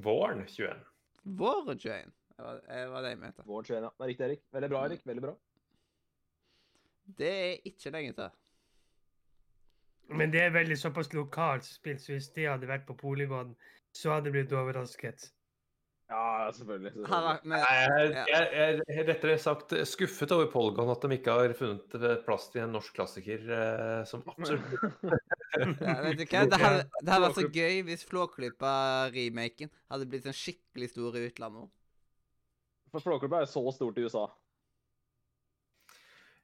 Våren 0.02 0.42
21. 0.46 0.80
Våren 1.38 1.78
21. 1.78 2.10
Det 2.36 2.44
var, 2.44 2.58
det 2.68 2.88
var 2.92 3.04
det 3.06 3.10
jeg 3.14 3.20
mente. 3.22 3.44
Våren 3.48 3.64
21, 3.64 3.84
ja. 3.86 3.90
Det 3.96 4.04
er 4.04 4.10
riktig, 4.12 4.26
Erik. 4.26 4.42
Veldig 4.52 4.68
bra, 4.72 4.82
Erik. 4.88 5.06
Veldig 5.08 5.22
bra. 5.24 5.36
Det 7.16 7.30
er 7.32 7.70
ikke 7.70 7.92
lenge 7.94 8.16
til. 8.18 8.34
Men 10.16 10.30
det 10.34 10.42
er 10.44 10.52
veldig 10.54 10.76
såpass 10.78 11.08
lokalt 11.16 11.64
spill, 11.66 11.96
så 11.98 12.12
hvis 12.14 12.28
de 12.36 12.44
hadde 12.46 12.68
vært 12.70 12.84
på 12.86 12.94
Polygon, 12.98 13.56
så 13.96 14.12
hadde 14.14 14.28
de 14.28 14.36
blitt 14.36 14.52
overrasket. 14.54 15.30
Ja, 16.06 16.50
selvfølgelig. 16.54 16.92
selvfølgelig. 16.92 17.48
Nei, 17.50 17.58
Jeg, 17.58 18.10
Ja. 18.14 18.24
jeg, 18.30 18.82
jeg 18.86 18.98
er 19.00 19.08
rettere 19.08 19.38
sagt 19.42 19.72
skuffet 19.90 20.30
over 20.36 20.46
Polygon 20.52 20.92
at 20.92 21.02
de 21.02 21.16
ikke 21.16 21.34
har 21.34 21.54
funnet 21.58 21.96
plass 22.28 22.46
til 22.52 22.62
en 22.62 22.76
norsk 22.76 22.94
klassiker 22.94 23.48
eh, 23.56 24.04
som 24.06 24.22
absolutt 24.30 24.76
Ja, 25.82 25.96
vet 26.04 26.20
du 26.20 26.22
hva? 26.28 26.44
Det 26.46 26.60
hadde, 26.62 26.84
det 27.00 27.10
hadde 27.10 27.24
vært 27.24 27.40
så 27.40 27.48
gøy 27.48 27.82
hvis 27.88 28.06
Flåklypa-remaken 28.12 29.72
hadde 29.90 30.06
blitt 30.12 30.30
en 30.30 30.36
skikkelig 30.36 30.92
stor 30.92 31.18
i 31.18 31.24
utlandet 31.26 31.64
òg. 31.64 31.72
For 32.96 33.04
Flåklypa 33.04 33.42
er 33.44 33.48
så 33.50 33.60
stort 33.76 33.98
i 34.00 34.04
USA. 34.06 34.24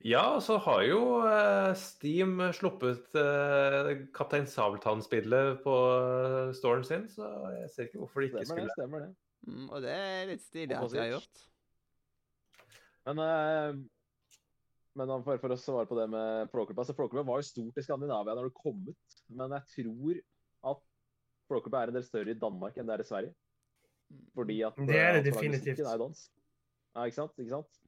Ja, 0.04 0.40
så 0.42 0.56
har 0.58 0.82
jo 0.84 0.98
eh, 1.24 1.70
Steam 1.78 2.40
sluppet 2.52 3.14
eh, 3.16 3.92
Kaptein 4.12 4.48
Sabeltann-spillet 4.50 5.60
på 5.62 5.74
eh, 5.94 6.50
storen 6.58 6.82
sin, 6.84 7.06
så 7.08 7.28
jeg 7.54 7.70
ser 7.70 7.86
ikke 7.88 8.00
hvorfor 8.02 8.24
de 8.24 8.28
ikke 8.32 8.42
Stemmer 8.42 8.64
det. 8.66 8.72
skulle 8.72 8.80
stemmer 8.80 9.04
det. 9.06 9.12
Mm, 9.46 9.68
og 9.70 9.84
det 9.84 9.94
er 9.94 10.26
litt 10.32 10.42
stilig 10.44 10.76
at 10.76 10.90
de 10.92 11.00
har 11.00 11.12
gjort. 11.14 11.44
Men, 13.06 13.22
eh, 13.28 13.78
men 14.98 15.14
for, 15.22 15.38
for 15.46 15.54
å 15.54 15.60
svare 15.62 15.88
på 15.90 15.96
det 16.02 16.08
med 16.12 16.50
Flåklypa 16.52 16.84
så 16.90 16.98
Flåklypa 16.98 17.24
var 17.30 17.40
jo 17.40 17.48
stort 17.48 17.78
i 17.80 17.86
Skandinavia 17.86 18.36
når 18.36 18.50
det 18.50 18.58
kom 18.58 18.82
ut. 18.90 19.18
Men 19.30 19.54
jeg 19.56 19.70
tror 19.78 20.20
at 20.74 20.84
Flåklypa 21.48 21.86
er 21.86 21.94
en 21.94 22.00
del 22.02 22.06
større 22.10 22.34
i 22.34 22.38
Danmark 22.42 22.76
enn 22.76 22.90
det 22.90 22.98
er 22.98 23.06
i 23.06 23.10
Sverige. 23.14 23.34
Fordi 24.34 24.60
at 24.66 24.76
Det 24.82 24.98
er 24.98 25.14
det 25.20 25.28
definitivt. 25.30 25.86
er 25.86 26.02
dansk. 26.02 26.28
Ja, 26.93 27.06
ikke 27.06 27.19
sant? 27.20 27.39
Ikke 27.39 27.55
sant? 27.56 27.78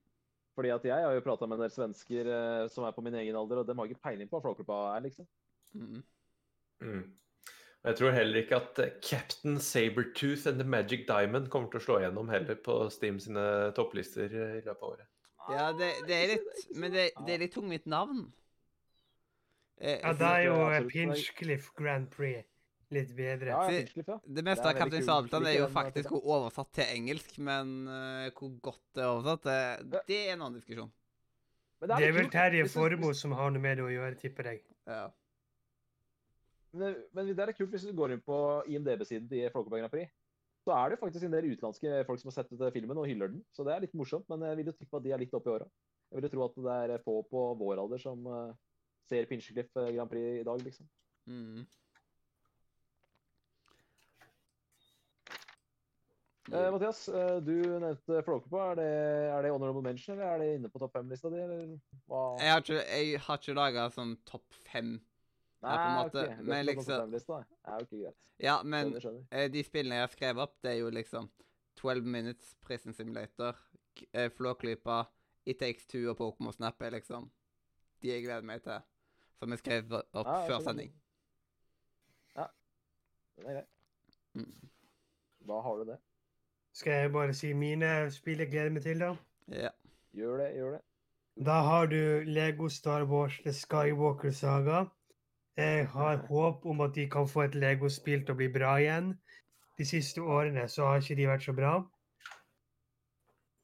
Fordi 0.54 0.70
at 0.70 0.84
jeg 0.86 1.02
har 1.02 1.16
jo 1.16 1.24
prata 1.24 1.48
med 1.50 1.58
en 1.58 1.64
del 1.66 1.72
svensker 1.74 2.28
eh, 2.30 2.68
som 2.70 2.86
er 2.86 2.94
på 2.94 3.02
min 3.02 3.16
egen 3.18 3.36
alder, 3.36 3.60
og 3.62 3.68
de 3.68 3.74
har 3.74 3.90
ikke 3.90 4.06
peiling 4.06 4.30
på 4.30 4.38
hva 4.38 4.44
flåklubba 4.44 4.80
er, 4.94 5.04
liksom. 5.08 5.26
Mm. 5.74 6.04
Mm. 6.84 7.02
Og 7.84 7.90
Jeg 7.90 7.98
tror 7.98 8.14
heller 8.16 8.40
ikke 8.40 8.60
at 8.62 8.78
eh, 8.84 8.94
Captain 9.02 9.58
Sabertooth 9.60 10.46
and 10.48 10.62
the 10.62 10.68
Magic 10.68 11.04
Diamond 11.08 11.50
kommer 11.52 11.72
til 11.72 11.82
å 11.82 11.84
slå 11.88 11.98
gjennom 12.04 12.30
heller 12.32 12.56
på 12.64 12.78
Steam 12.94 13.18
sine 13.20 13.42
topplister 13.76 14.30
eh, 14.30 14.56
i 14.60 14.62
løpet 14.62 14.78
av 14.78 14.88
året. 14.92 15.10
Ja, 15.52 15.66
det, 15.76 15.90
det 16.08 16.16
er 16.16 16.30
litt 16.30 16.62
Men 16.72 16.94
det, 16.94 17.10
det 17.26 17.34
er 17.34 17.42
litt 17.42 17.52
tungvint 17.52 17.90
navn. 17.90 18.24
Eh, 19.76 19.98
Ja, 19.98 20.14
det 20.16 20.30
er 20.30 20.46
jo 20.46 20.56
eh. 20.70 20.86
Pinchcliff 20.88 21.72
Grand 21.76 22.08
Prix 22.14 22.46
litt 22.94 23.10
bedre. 23.16 23.52
Ja, 23.52 23.64
ja. 23.70 24.18
Det 24.24 24.44
meste 24.46 24.64
Det 24.64 24.70
er 24.70 24.70
av 24.70 24.78
Kaptein 24.78 24.94
veldig. 24.98 25.06
Sabeltann 25.08 25.48
er 25.50 25.56
jo 25.58 25.68
faktisk 25.72 26.14
oversatt 26.20 26.70
til 26.78 26.92
engelsk, 26.96 27.36
men 27.50 27.74
uh, 27.90 28.28
hvor 28.38 28.54
godt 28.70 28.84
det 28.96 29.04
er 29.04 29.10
oversatt, 29.10 29.48
det, 29.48 30.00
det 30.08 30.20
er 30.20 30.32
en 30.36 30.46
annen 30.46 30.60
diskusjon. 30.60 30.92
Men 31.80 31.90
Det 31.90 31.96
er 31.96 32.06
litt 32.06 32.18
vel. 32.20 32.32
Terje 32.32 32.66
Formoe 32.72 33.18
som 33.18 33.36
har 33.36 33.52
noe 33.52 33.62
med 33.62 33.80
det 33.80 33.84
å 33.84 33.92
gjøre, 33.92 34.18
tipper 34.20 34.50
jeg. 34.52 34.64
Ja. 34.88 35.06
Men 36.74 36.96
men 37.14 37.30
det 37.30 37.44
er 37.44 37.54
kult 37.54 37.74
hvis 37.74 37.86
du 37.86 37.94
går 37.94 38.14
inn 38.14 38.22
på 38.24 38.36
IMDb-siden 38.70 39.28
til 39.30 39.50
Folkeberg 39.54 39.84
Grand 39.84 39.92
Prix. 39.92 40.10
Så 40.64 40.72
er 40.72 40.90
det 40.90 41.00
faktisk 41.00 41.26
en 41.26 41.34
del 41.34 41.50
utenlandske 41.52 42.04
folk 42.08 42.20
som 42.20 42.30
har 42.30 42.38
sett 42.38 42.52
ut 42.54 42.62
filmen 42.72 42.98
og 42.98 43.06
hyller 43.08 43.30
den. 43.34 43.42
Så 43.52 43.66
det 43.66 43.74
er 43.74 43.84
litt 43.84 43.96
morsomt, 43.98 44.24
men 44.32 44.46
jeg 44.48 44.58
vil 44.60 44.70
jo 44.70 44.76
tippe 44.78 44.96
at 44.96 45.04
de 45.04 45.12
er 45.12 45.20
litt 45.20 45.36
oppi 45.36 45.50
i 45.50 45.56
åra. 45.58 45.66
Jeg 46.08 46.16
vil 46.16 46.26
jo 46.28 46.32
tro 46.32 46.44
at 46.46 46.56
det 46.64 46.76
er 46.96 47.04
få 47.04 47.18
på 47.28 47.42
vår 47.60 47.82
alder 47.82 48.00
som 48.00 48.24
uh, 48.24 48.54
ser 49.10 49.28
Pinchcliff 49.28 49.72
Grand 49.74 50.10
Prix 50.10 50.40
i 50.40 50.46
dag, 50.46 50.62
liksom. 50.64 50.88
Mm. 51.28 51.66
Eh, 56.52 56.70
Mathias, 56.72 57.08
uh, 57.08 57.38
du 57.40 57.54
nevnte 57.80 58.20
Flåklypa. 58.26 58.74
Er 58.74 58.80
er 59.32 59.42
det 59.42 59.50
honorable 59.52 59.82
mention, 59.82 60.18
eller 60.18 60.34
er 60.34 60.38
det 60.42 60.48
inne 60.58 60.68
på 60.68 60.78
topp 60.82 60.92
fem-lista 60.98 61.30
di, 61.32 61.40
eller 61.40 61.78
hva? 62.10 62.22
Jeg 62.40 62.52
har 62.52 62.60
ikke, 62.60 62.82
jeg 62.84 63.20
har 63.26 63.40
ikke 63.40 63.56
laga 63.56 63.86
sånn 63.94 64.12
topp 64.28 64.58
fem. 64.68 64.98
Nei, 65.64 65.76
på 65.78 65.86
en 65.88 65.94
måte, 65.96 66.24
Okay. 66.28 66.44
Men 66.44 66.66
liksom-. 66.66 67.44
Ja, 67.64 67.78
greit. 67.78 68.32
Ja, 68.38 68.58
men 68.62 68.90
Skjønner, 68.90 69.00
skjønner. 69.00 69.24
eh, 69.30 69.48
de 69.48 69.62
spillene 69.64 69.96
jeg 69.96 70.04
har 70.04 70.12
skrevet 70.12 70.42
opp, 70.44 70.56
det 70.60 70.74
er 70.74 70.78
jo 70.82 70.90
liksom 70.92 71.30
12 71.80 72.04
Minutes, 72.04 72.54
Prison 72.60 72.92
Simulator, 72.92 73.56
Flåklypa, 74.36 75.06
It 75.46 75.58
Takes 75.58 75.86
Two 75.86 76.10
og 76.10 76.18
Pokémon 76.18 76.52
Snap 76.52 76.82
er 76.82 76.90
liksom 76.98 77.30
de 78.02 78.08
jeg 78.10 78.24
gleder 78.26 78.44
meg 78.44 78.62
til. 78.62 78.84
Som 79.38 79.50
jeg 79.54 79.58
skrev 79.62 79.92
opp 79.96 80.26
Ja, 80.26 80.36
jeg 80.40 80.50
før 80.50 80.60
sending. 80.64 80.92
Ja. 82.36 82.46
Det 83.36 83.46
er 83.46 83.56
greit. 83.56 83.70
Mm. 84.34 84.68
Da 85.48 85.60
har 85.60 85.76
du 85.80 85.84
det. 85.90 85.98
Skal 86.74 86.92
jeg 86.92 87.12
bare 87.12 87.34
si 87.34 87.52
mine 87.54 88.10
spill 88.10 88.42
jeg 88.42 88.50
gleder 88.50 88.72
meg 88.74 88.82
til, 88.82 88.98
da? 89.00 89.12
Ja. 89.48 89.70
Gjør 90.14 90.40
det, 90.42 90.50
gjør 90.56 90.72
det. 90.76 90.80
Da 91.46 91.60
har 91.66 91.86
du 91.86 92.22
Lego 92.26 92.68
Star 92.68 93.04
Wars 93.10 93.38
The 93.44 93.52
Skywalker 93.52 94.30
Saga. 94.30 94.84
Jeg 95.56 95.88
har 95.88 96.16
håp 96.26 96.66
om 96.66 96.80
at 96.80 96.94
de 96.94 97.08
kan 97.10 97.28
få 97.28 97.42
et 97.42 97.54
Lego-spill 97.54 98.24
til 98.24 98.34
å 98.34 98.38
bli 98.38 98.48
bra 98.54 98.74
igjen. 98.82 99.12
De 99.78 99.86
siste 99.86 100.22
årene 100.22 100.66
så 100.70 100.88
har 100.88 101.02
ikke 101.02 101.16
de 101.18 101.28
vært 101.30 101.46
så 101.46 101.54
bra. 101.54 101.74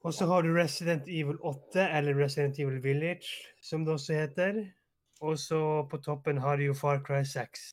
Og 0.07 0.15
så 0.15 0.27
har 0.31 0.47
du 0.47 0.55
Resident 0.55 1.09
Evil 1.11 1.39
8, 1.43 1.89
eller 1.99 2.19
Resident 2.19 2.59
Evil 2.59 2.79
Village, 2.83 3.35
som 3.63 3.85
det 3.85 3.95
også 3.95 4.15
heter. 4.15 4.63
Og 5.21 5.39
så 5.39 5.61
på 5.91 5.99
toppen 5.99 6.39
har 6.39 6.57
du 6.57 6.69
jo 6.71 6.75
Far 6.75 7.03
Cry 7.07 7.25
6. 7.27 7.73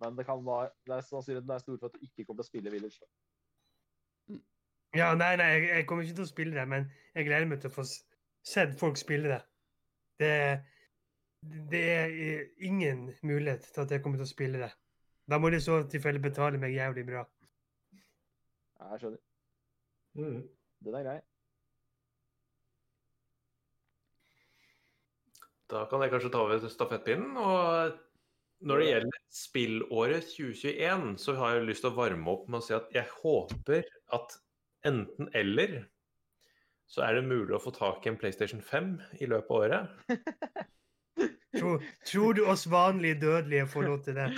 Men 0.00 0.16
det 0.16 0.26
kan 0.26 0.46
være, 0.46 0.70
det 0.86 0.94
er 0.96 1.08
sannsynligheten 1.10 1.50
er 1.50 1.58
stor 1.58 1.76
for 1.76 1.90
at 1.90 1.98
du 1.98 2.06
ikke 2.06 2.24
kommer 2.24 2.42
til 2.42 2.46
å 2.46 2.52
spille 2.52 2.72
Village. 2.72 3.02
da. 3.02 3.10
Ja, 4.96 5.12
nei, 5.14 5.36
nei, 5.38 5.48
jeg, 5.54 5.66
jeg 5.70 5.86
kommer 5.86 6.06
ikke 6.06 6.18
til 6.18 6.26
å 6.26 6.32
spille 6.32 6.56
det, 6.56 6.66
men 6.66 6.88
jeg 7.14 7.28
gleder 7.28 7.46
meg 7.46 7.60
til 7.62 7.70
å 7.70 7.76
få 7.76 7.84
sett 7.86 8.74
folk 8.80 8.98
spille 8.98 9.30
det. 9.30 9.40
Det, 10.20 10.32
det 11.70 11.82
er 11.94 12.14
ingen 12.66 13.06
mulighet 13.22 13.68
til 13.70 13.84
at 13.84 13.94
jeg 13.94 14.02
kommer 14.02 14.20
til 14.20 14.26
å 14.26 14.32
spille 14.32 14.62
det. 14.64 14.70
Da 15.30 15.38
må 15.38 15.52
de 15.54 15.60
så 15.62 15.78
tilfelle 15.86 16.22
betale 16.22 16.58
meg 16.58 16.74
jævlig 16.74 17.06
bra. 17.06 17.24
Ja, 18.80 18.90
Jeg 18.92 19.02
skjønner. 19.04 19.22
Mm. 20.18 20.40
Den 20.84 20.96
er 20.98 21.06
grei. 21.06 21.18
Da 25.70 25.84
kan 25.86 26.02
jeg 26.02 26.10
kanskje 26.10 26.32
ta 26.34 26.42
over 26.42 26.66
stafettpinnen. 26.66 27.36
Og 27.38 27.98
når 28.66 28.82
det 28.82 28.86
gjelder 28.88 29.18
spillåret 29.32 30.30
2021, 30.34 31.12
så 31.22 31.34
har 31.38 31.54
jeg 31.54 31.68
lyst 31.68 31.86
til 31.86 31.92
å 31.92 31.98
varme 32.00 32.32
opp 32.32 32.48
med 32.50 32.58
å 32.58 32.66
si 32.66 32.74
at 32.74 32.90
jeg 32.96 33.06
håper 33.20 33.86
at 34.16 34.34
enten 34.86 35.28
eller 35.36 35.80
så 36.90 37.04
er 37.06 37.14
det 37.20 37.26
mulig 37.28 37.54
å 37.54 37.62
få 37.62 37.70
tak 37.76 38.06
i 38.06 38.10
en 38.10 38.16
PlayStation 38.18 38.62
5 38.62 38.94
i 39.22 39.26
løpet 39.30 39.50
av 39.50 39.56
året. 39.62 39.88
Tror, 41.50 41.82
tror 42.06 42.34
du 42.38 42.44
oss 42.46 42.62
vanlige 42.70 43.18
dødelige 43.20 43.66
får 43.68 43.82
lov 43.84 44.02
til 44.06 44.14
det? 44.16 44.28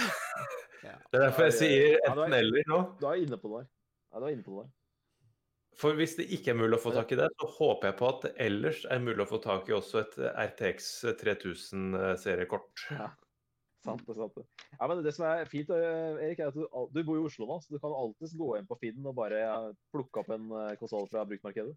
Det 0.83 1.19
er 1.19 1.21
derfor 1.27 1.45
jeg 1.45 1.55
sier 1.59 1.83
Ja, 1.93 2.15
det 2.17 2.23
er- 2.25 2.25
enten 2.25 2.37
eller 2.39 2.71
nå. 2.73 2.79
Du 2.99 3.05
er 3.07 3.21
inne 3.21 3.37
på 3.39 3.51
det 3.53 3.59
der. 3.61 3.67
Ja, 4.13 4.19
du 4.23 4.25
er 4.27 4.33
inne 4.33 4.47
på 4.47 4.55
det. 4.63 4.71
For 5.79 5.97
hvis 5.97 6.17
det 6.19 6.27
ikke 6.33 6.53
er 6.53 6.59
mulig 6.59 6.77
å 6.79 6.83
få 6.83 6.93
tak 6.97 7.13
i 7.13 7.19
det, 7.21 7.29
så 7.41 7.49
håper 7.59 7.91
jeg 7.91 7.97
på 8.01 8.09
at 8.09 8.25
det 8.27 8.33
ellers 8.45 8.83
er 8.91 8.99
mulig 9.05 9.23
å 9.25 9.29
få 9.29 9.39
tak 9.45 9.69
i 9.71 9.77
også 9.77 10.01
et 10.03 10.17
RTX 10.33 10.89
3000-seriekort. 11.21 12.87
Ja. 12.97 13.07
Sant 13.83 14.03
det, 14.07 14.15
sant 14.17 14.35
det. 14.39 14.45
Ja, 14.79 14.87
men 14.87 15.03
det 15.03 15.15
som 15.17 15.27
er 15.27 15.45
fint, 15.51 15.71
eh, 15.75 16.21
Erik, 16.29 16.39
er 16.39 16.53
at 16.53 16.55
du, 16.55 16.67
du 16.95 17.01
bor 17.03 17.19
i 17.19 17.25
Oslo 17.27 17.47
nå, 17.49 17.61
så 17.65 17.75
du 17.75 17.81
kan 17.83 17.91
alltids 17.95 18.37
gå 18.39 18.53
inn 18.59 18.67
på 18.69 18.79
Finn 18.79 19.07
og 19.11 19.17
bare 19.19 19.73
plukke 19.95 20.23
opp 20.23 20.31
en 20.37 20.53
konsoll 20.79 21.09
fra 21.11 21.25
bruktmarkedet. 21.27 21.75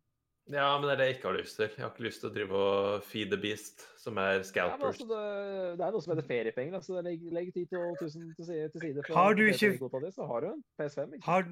Ja, 0.54 0.78
men 0.78 0.86
det 0.86 0.92
er 0.94 1.00
det 1.00 1.06
jeg 1.08 1.16
ikke 1.16 1.26
har 1.32 1.38
lyst 1.40 1.56
til. 1.58 1.70
Jeg 1.74 1.82
har 1.82 1.90
ikke 1.90 2.04
lyst 2.06 2.20
til 2.22 2.30
å 2.30 2.34
drive 2.36 2.60
og 2.62 3.04
feed 3.10 3.32
the 3.34 3.38
beast, 3.42 3.88
som 3.98 4.20
er 4.22 4.44
scalpers. 4.46 4.78
Ja, 4.78 4.78
men 4.78 4.92
altså, 4.92 5.08
det, 5.10 5.80
det 5.80 5.86
er 5.88 5.96
noe 5.96 6.04
som 6.06 6.14
heter 6.14 6.28
feriepenger. 6.28 6.76
Altså, 6.78 7.02
legg, 7.02 7.24
legg 7.34 7.50
10 7.56 7.64
000 7.74 7.96
til 8.04 8.12
side, 8.14 8.68
til 8.76 8.84
side 8.84 9.06
for 9.08 9.18
Har 9.18 9.34
du 9.34 9.42
ikke- 9.48 9.72
PS5-kvota 9.74 10.12
så 10.14 10.28
har 10.30 10.46
du 10.46 10.52
en 10.52 10.62
PS5. 10.78 11.16
Ikke? 11.18 11.26
Har, 11.26 11.50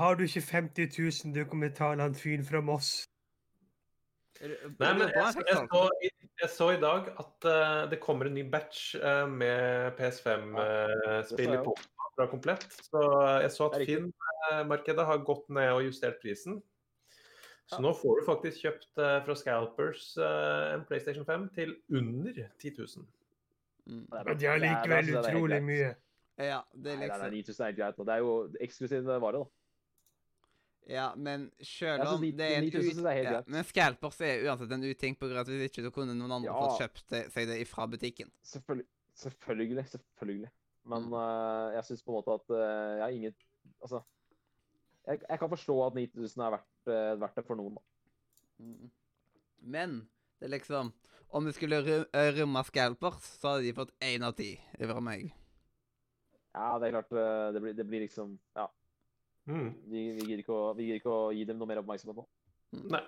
har 0.00 0.14
du 0.16 0.24
ikke 0.24 0.40
50 0.40 0.98
000 1.28 1.34
du 1.36 1.44
kan 1.52 1.60
betale 1.68 2.00
han 2.00 2.16
fyren 2.16 2.44
fra 2.48 2.64
Moss? 2.64 3.09
Nei, 4.40 4.92
men 4.96 5.08
jeg, 5.10 5.32
så- 5.34 5.44
jeg, 5.46 5.68
så, 5.68 5.82
i- 6.06 6.28
jeg 6.40 6.50
så 6.50 6.68
i 6.72 6.80
dag 6.80 7.08
at 7.18 7.44
uh, 7.50 7.90
det 7.90 7.98
kommer 8.00 8.26
en 8.30 8.34
ny 8.34 8.44
batch 8.50 8.94
uh, 8.96 9.26
med 9.28 9.96
PS5-spill 9.98 11.50
uh, 11.50 11.54
i 11.54 11.58
jeg 11.58 11.64
fra 12.16 12.26
komplett. 12.30 12.64
Så 12.90 13.02
jeg 13.42 13.50
så 13.54 13.66
at 13.68 13.76
Det 13.78 13.82
er. 13.82 13.86
Finn-markedet 13.90 15.06
har 15.06 15.18
gått 15.24 15.48
ned 15.52 15.72
og 15.74 15.82
justert 15.88 16.20
prisen. 16.22 16.60
Så 17.70 17.76
Ja. 17.78 17.82
nå 17.84 17.92
får 17.94 18.18
du 18.18 18.24
faktisk 18.26 18.64
kjøpt 18.64 18.98
eh, 18.98 19.20
fra 19.24 19.34
Scalpers 19.38 20.16
eh, 20.18 20.72
en 20.74 20.80
PlayStation 20.88 21.24
5 21.24 21.44
til 21.54 21.76
under 21.94 22.40
10 22.58 22.72
000. 22.78 23.04
Mm. 23.86 24.06
Er. 24.12 24.24
Men 24.26 24.38
de 24.40 24.46
har 24.48 24.56
er- 24.56 24.64
likevel 24.64 24.90
er- 24.90 24.98
er 24.98 25.02
helt 25.06 25.28
utrolig 25.28 25.60
mye. 25.62 25.92
Ja, 26.40 26.58
det 26.74 26.92
er 26.92 26.98
liksom. 26.98 27.20
nei, 27.20 27.30
nei, 27.30 27.30
liksom 27.36 27.54
9000 27.54 27.60
er 27.62 27.66
helt 27.70 27.78
greit. 27.78 27.96
Det 28.08 28.14
er 28.16 28.18
jo 28.24 28.32
eksklusiv 28.66 29.04
vare, 29.06 29.38
da. 29.38 29.44
Ja, 30.90 31.10
men 31.14 31.46
sjøl 31.62 32.02
om 32.02 32.22
det 32.24 32.46
er 32.46 32.56
en 32.58 32.64
9000 32.66 32.96
synes 32.96 33.06
jeg 33.06 33.18
helt 33.20 33.36
ja. 33.36 33.40
Men 33.46 33.66
scalpers 33.68 34.16
er 34.26 34.46
uansett 34.48 34.72
en 34.74 34.86
uting, 34.86 35.16
på 35.18 35.28
grunn 35.28 35.38
av 35.38 35.44
at 35.46 35.52
hvis 35.52 35.68
ikke 35.70 35.84
så 35.86 35.92
kunne 35.94 36.16
noen 36.18 36.32
andre 36.40 36.50
Ja. 36.50 36.56
fått 36.64 36.80
kjøpt 36.82 37.14
seg 37.34 37.50
det 37.50 37.58
fra 37.70 37.86
butikken. 37.90 38.32
Selvfølgelig. 38.42 38.88
Selvfølgelig. 39.20 39.84
selvfølgelig. 39.92 40.50
Men 40.90 41.12
eh, 41.12 41.66
jeg 41.76 41.86
syns 41.86 42.02
på 42.02 42.12
en 42.12 42.18
måte 42.18 42.34
at 42.40 42.54
uh, 42.54 42.62
jeg 42.96 43.04
har 43.04 43.14
ingen 43.14 43.36
Altså 43.84 44.00
jeg, 45.06 45.20
jeg 45.28 45.40
kan 45.40 45.50
forstå 45.52 45.76
at 45.86 45.94
9000 45.96 46.42
er 46.44 46.54
verdt, 46.56 46.72
uh, 46.88 47.20
verdt 47.20 47.38
det 47.38 47.44
for 47.46 47.60
noen, 47.60 47.76
da. 47.76 47.82
Mm. 48.60 48.90
Men 49.60 49.94
det 50.40 50.48
er 50.48 50.54
liksom 50.56 50.90
Om 51.30 51.46
det 51.46 51.54
skulle 51.54 51.78
rømme 51.84 52.64
scalpers, 52.66 53.22
så 53.38 53.54
hadde 53.54 53.68
de 53.68 53.76
fått 53.76 53.94
én 54.02 54.24
av 54.26 54.34
ti 54.34 54.56
fra 54.74 54.98
meg. 55.04 55.28
Ja, 56.50 56.74
det 56.82 56.88
er 56.88 56.96
klart 56.96 57.12
det 57.54 57.62
blir, 57.62 57.74
det 57.78 57.86
blir 57.86 58.02
liksom 58.02 58.34
Ja, 58.58 58.66
Mm. 59.48 59.70
vi, 59.88 60.02
vi, 60.18 60.26
gir 60.28 60.42
ikke 60.42 60.54
å, 60.54 60.66
vi 60.76 60.90
gir 60.90 61.00
ikke 61.00 61.10
å 61.10 61.30
gi 61.34 61.46
dem 61.48 61.58
noe 61.58 61.70
mer 61.70 61.80
oppmerksomhet 61.80 62.20
nå. 62.20 62.26
Nei. 62.92 63.02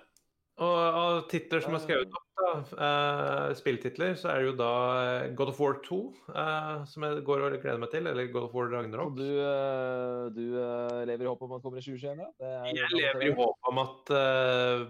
Og 0.61 0.79
av 0.79 1.19
titler 1.31 1.63
som 1.65 1.75
er 1.75 1.81
skrevet 1.81 2.13
opp, 2.13 2.27
da, 2.37 2.51
eh, 2.87 3.55
spilltitler, 3.57 4.13
så 4.21 4.29
er 4.29 4.43
det 4.43 4.51
jo 4.51 4.57
da 4.59 4.73
eh, 5.01 5.31
God 5.39 5.53
of 5.55 5.61
War 5.63 5.79
2 5.87 6.01
eh, 6.29 6.83
som 6.91 7.07
jeg 7.07 7.23
går 7.25 7.45
og 7.47 7.57
gleder 7.57 7.81
meg 7.81 7.93
til, 7.95 8.07
eller 8.11 8.29
God 8.35 8.51
of 8.51 8.57
War 8.57 8.69
Ragnarok. 8.69 9.15
du, 9.17 9.25
eh, 9.41 10.27
du 10.37 10.45
eh, 10.61 11.05
lever 11.09 11.25
i 11.25 11.31
håp 11.31 11.43
om 11.47 11.57
at 11.57 11.65
kommer 11.65 11.81
i 11.81 11.87
2021? 11.87 12.21
Ja? 12.21 12.51
Jeg 12.69 12.93
lever 12.99 13.27
i 13.31 13.35
håp 13.39 13.73
om 13.73 13.81
at 13.81 14.13
eh, 14.19 14.85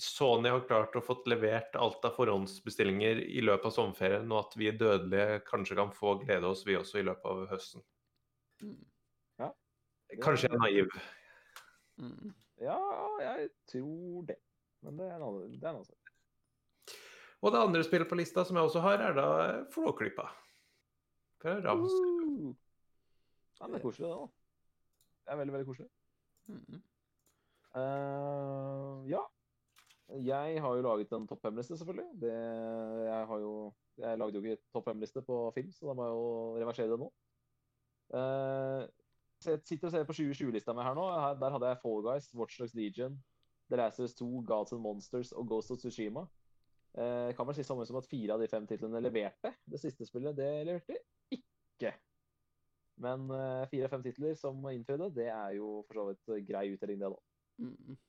Sony 0.00 0.48
har 0.48 0.62
klart 0.68 0.94
å 0.96 1.02
fått 1.04 1.26
levert 1.28 1.74
alt 1.76 2.06
av 2.06 2.14
forhåndsbestillinger 2.16 3.24
i 3.26 3.42
løpet 3.44 3.68
av 3.68 3.74
sommerferien, 3.74 4.30
og 4.30 4.46
at 4.46 4.56
vi 4.56 4.70
dødelige 4.70 5.42
kanskje 5.50 5.76
kan 5.82 5.90
få 5.92 6.14
glede 6.22 6.48
oss, 6.48 6.62
vi 6.68 6.78
også, 6.78 7.02
i 7.02 7.08
løpet 7.10 7.26
av 7.26 7.42
høsten. 7.50 7.84
Mm. 8.62 8.78
Kanskje 10.18 10.48
jeg 10.48 10.56
er 10.56 10.62
naiv. 10.64 10.94
Mm. 12.00 12.34
Ja, 12.60 12.78
jeg 13.22 13.50
tror 13.70 14.26
det. 14.28 14.36
Men 14.82 14.98
det 14.98 15.06
er 15.06 15.16
en 15.16 15.24
annen, 15.28 15.52
det 15.52 15.60
en 15.60 15.74
annen 15.74 15.86
sak. 15.86 15.96
Og 17.40 17.52
det 17.54 17.60
andre 17.60 17.84
spillet 17.84 18.08
på 18.08 18.18
lista 18.18 18.44
som 18.44 18.58
jeg 18.58 18.68
også 18.68 18.82
har, 18.84 19.00
er 19.00 19.16
da 19.16 19.28
Flåklypa. 19.72 20.26
Fra 21.40 21.56
Rams. 21.64 21.92
Uh. 21.92 22.52
Ja, 23.60 23.66
men 23.66 23.76
det 23.76 23.80
er 23.80 23.84
koselig, 23.86 24.08
det. 24.08 24.16
da. 24.16 24.26
Det 25.24 25.32
er 25.32 25.40
veldig, 25.40 25.54
veldig 25.54 25.68
koselig. 25.68 25.90
Mm. 26.50 26.82
Uh, 27.76 29.08
ja. 29.08 29.22
Jeg 30.10 30.60
har 30.62 30.74
jo 30.74 30.82
laget 30.82 31.12
en 31.14 31.26
topp 31.30 31.42
fem-liste, 31.44 31.76
selvfølgelig. 31.78 32.08
Det, 32.20 32.32
jeg, 33.06 33.26
har 33.26 33.38
jo, 33.38 33.72
jeg 33.96 34.18
lagde 34.18 34.40
jo 34.40 34.42
ikke 34.42 34.62
topp 34.74 34.88
fem-liste 34.90 35.22
på 35.22 35.36
film, 35.54 35.70
så 35.72 35.86
da 35.86 35.94
må 35.94 36.06
jeg 36.08 36.16
jo 36.16 36.30
reversere 36.58 36.90
det 36.90 36.98
nå. 36.98 37.10
Eh, 38.10 38.80
jeg 38.80 38.88
sitter 39.44 39.88
og 39.88 39.94
ser 39.94 40.06
på 40.08 40.16
2020-lista 40.16 40.74
mi 40.76 40.84
her 40.84 40.96
nå. 40.98 41.06
Her, 41.14 41.38
der 41.40 41.54
hadde 41.54 41.70
jeg 41.72 41.80
Fall 41.82 42.04
Guys, 42.06 42.28
Watch 42.36 42.60
Dogs 42.60 42.74
Legion, 42.78 43.16
The 43.70 43.80
Last 43.80 44.00
of 44.00 44.08
Us 44.08 44.14
2, 44.18 44.28
Gods 44.48 44.74
and 44.76 44.84
Monsters 44.84 45.32
og 45.32 45.48
Ghost 45.48 45.72
of 45.74 45.80
Tsushima. 45.80 46.26
Eh, 46.98 47.30
kan 47.38 47.46
vel 47.46 47.54
si 47.54 47.64
så 47.66 47.76
mye 47.78 47.86
som 47.86 48.00
at 48.00 48.08
fire 48.10 48.34
av 48.34 48.42
de 48.42 48.50
fem 48.50 48.66
titlene 48.66 49.02
leverte. 49.02 49.54
Det 49.64 49.80
siste 49.80 50.06
spillet, 50.08 50.36
det 50.36 50.50
leverte 50.68 50.98
ikke. 51.36 51.94
Men 53.00 53.28
eh, 53.32 53.66
fire 53.70 53.88
av 53.88 53.94
fem 53.96 54.04
titler 54.04 54.36
som 54.38 54.64
innfridde, 54.72 55.12
det 55.16 55.30
er 55.32 55.56
jo 55.56 55.80
for 55.88 56.00
så 56.00 56.08
vidt 56.10 56.48
grei 56.50 56.66
uttelling, 56.74 57.00
det, 57.00 57.12
da. 57.14 57.66
Mm. 57.66 58.00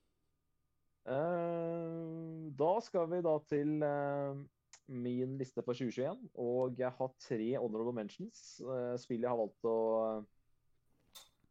Eh, 1.12 2.50
da 2.58 2.74
skal 2.86 3.08
vi 3.10 3.22
da 3.26 3.38
til 3.50 3.78
eh, 3.86 4.42
min 4.92 5.38
liste 5.40 5.64
for 5.64 5.78
2021, 5.78 6.30
og 6.36 6.80
jeg 6.80 6.92
har 6.98 7.16
tre 7.22 7.50
honorable 7.58 7.94
mentions. 7.96 8.62
Uh, 8.66 8.98
spill 9.00 9.24
jeg 9.24 9.32
har 9.32 9.40
valgt 9.40 9.68
å 9.68 9.78
eh, 10.02 10.24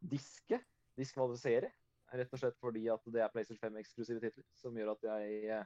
diske, 0.01 0.59
diskvalifisere, 0.97 1.69
rett 2.11 2.33
og 2.33 2.41
slett 2.41 2.57
fordi 2.59 2.87
at 2.91 3.05
det 3.13 3.21
er 3.23 3.31
PlayStation 3.31 3.61
5-eksklusive 3.61 4.21
titler, 4.23 4.45
som 4.59 4.75
gjør 4.77 4.93
at 4.95 5.05
jeg 5.07 5.59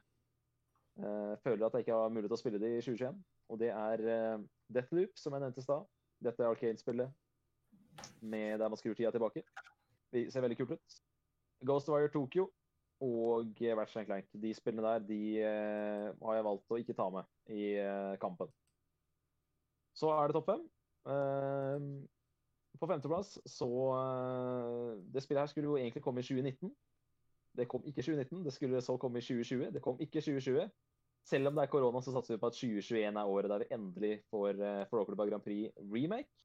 uh, 1.02 1.34
føler 1.44 1.66
at 1.66 1.78
jeg 1.78 1.86
ikke 1.86 2.00
har 2.00 2.12
mulighet 2.14 2.34
til 2.34 2.38
å 2.38 2.42
spille 2.44 2.62
det 2.62 2.72
i 2.76 2.84
2021. 2.84 3.24
Og 3.54 3.62
det 3.62 3.72
er 3.74 4.04
uh, 4.06 4.44
Deathloop, 4.74 5.16
som 5.20 5.36
jeg 5.36 5.46
nevnte 5.46 5.64
i 5.64 5.66
stad. 5.68 5.88
Dette 6.26 6.44
er 6.44 6.52
Arcane-spillet 6.52 8.22
med 8.22 8.60
der 8.60 8.70
man 8.70 8.80
skrur 8.80 8.96
tida 8.98 9.12
tilbake. 9.16 9.44
Det 10.14 10.28
ser 10.34 10.46
veldig 10.46 10.60
kult 10.60 10.76
ut. 10.76 11.00
Ghostwire 11.66 12.12
Tokyo 12.14 12.50
og 13.04 13.58
Ratchet 13.78 14.08
Clank. 14.08 14.30
De 14.42 14.54
spillene 14.56 14.86
der 14.86 15.08
de 15.08 15.22
uh, 15.42 16.28
har 16.28 16.40
jeg 16.40 16.48
valgt 16.50 16.72
å 16.76 16.80
ikke 16.82 16.98
ta 16.98 17.10
med 17.14 17.52
i 17.52 17.74
kampen. 18.22 18.52
Så 19.96 20.12
er 20.12 20.28
det 20.28 20.36
topp 20.36 20.52
fem. 20.52 20.64
På 22.80 22.88
femteplass 22.90 23.38
så 23.50 23.70
eh, 23.96 25.04
Det 25.14 25.24
spillet 25.24 25.42
her 25.42 25.52
skulle 25.52 25.70
jo 25.70 25.78
egentlig 25.78 26.04
komme 26.04 26.22
i 26.22 26.28
2019. 26.28 26.72
Det 27.56 27.68
kom 27.72 27.86
ikke 27.86 28.02
i 28.02 28.08
2019. 28.08 28.44
Det 28.46 28.54
skulle 28.54 28.82
så 28.82 28.98
komme 28.98 29.20
i 29.20 29.26
2020. 29.26 29.72
Det 29.74 29.82
kom 29.82 30.00
ikke 30.00 30.20
i 30.20 30.26
2020. 30.26 30.70
Selv 31.26 31.48
om 31.48 31.56
det 31.56 31.64
er 31.64 31.72
korona, 31.72 32.02
så 32.02 32.12
satser 32.14 32.36
vi 32.36 32.42
på 32.42 32.50
at 32.52 32.58
2021 32.58 33.20
er 33.20 33.32
året 33.32 33.50
der 33.50 33.64
vi 33.64 33.72
endelig 33.74 34.12
får 34.30 34.60
uh, 34.60 34.84
Flåklypa 34.90 35.26
Grand 35.26 35.42
Prix 35.42 35.72
remake. 35.80 36.44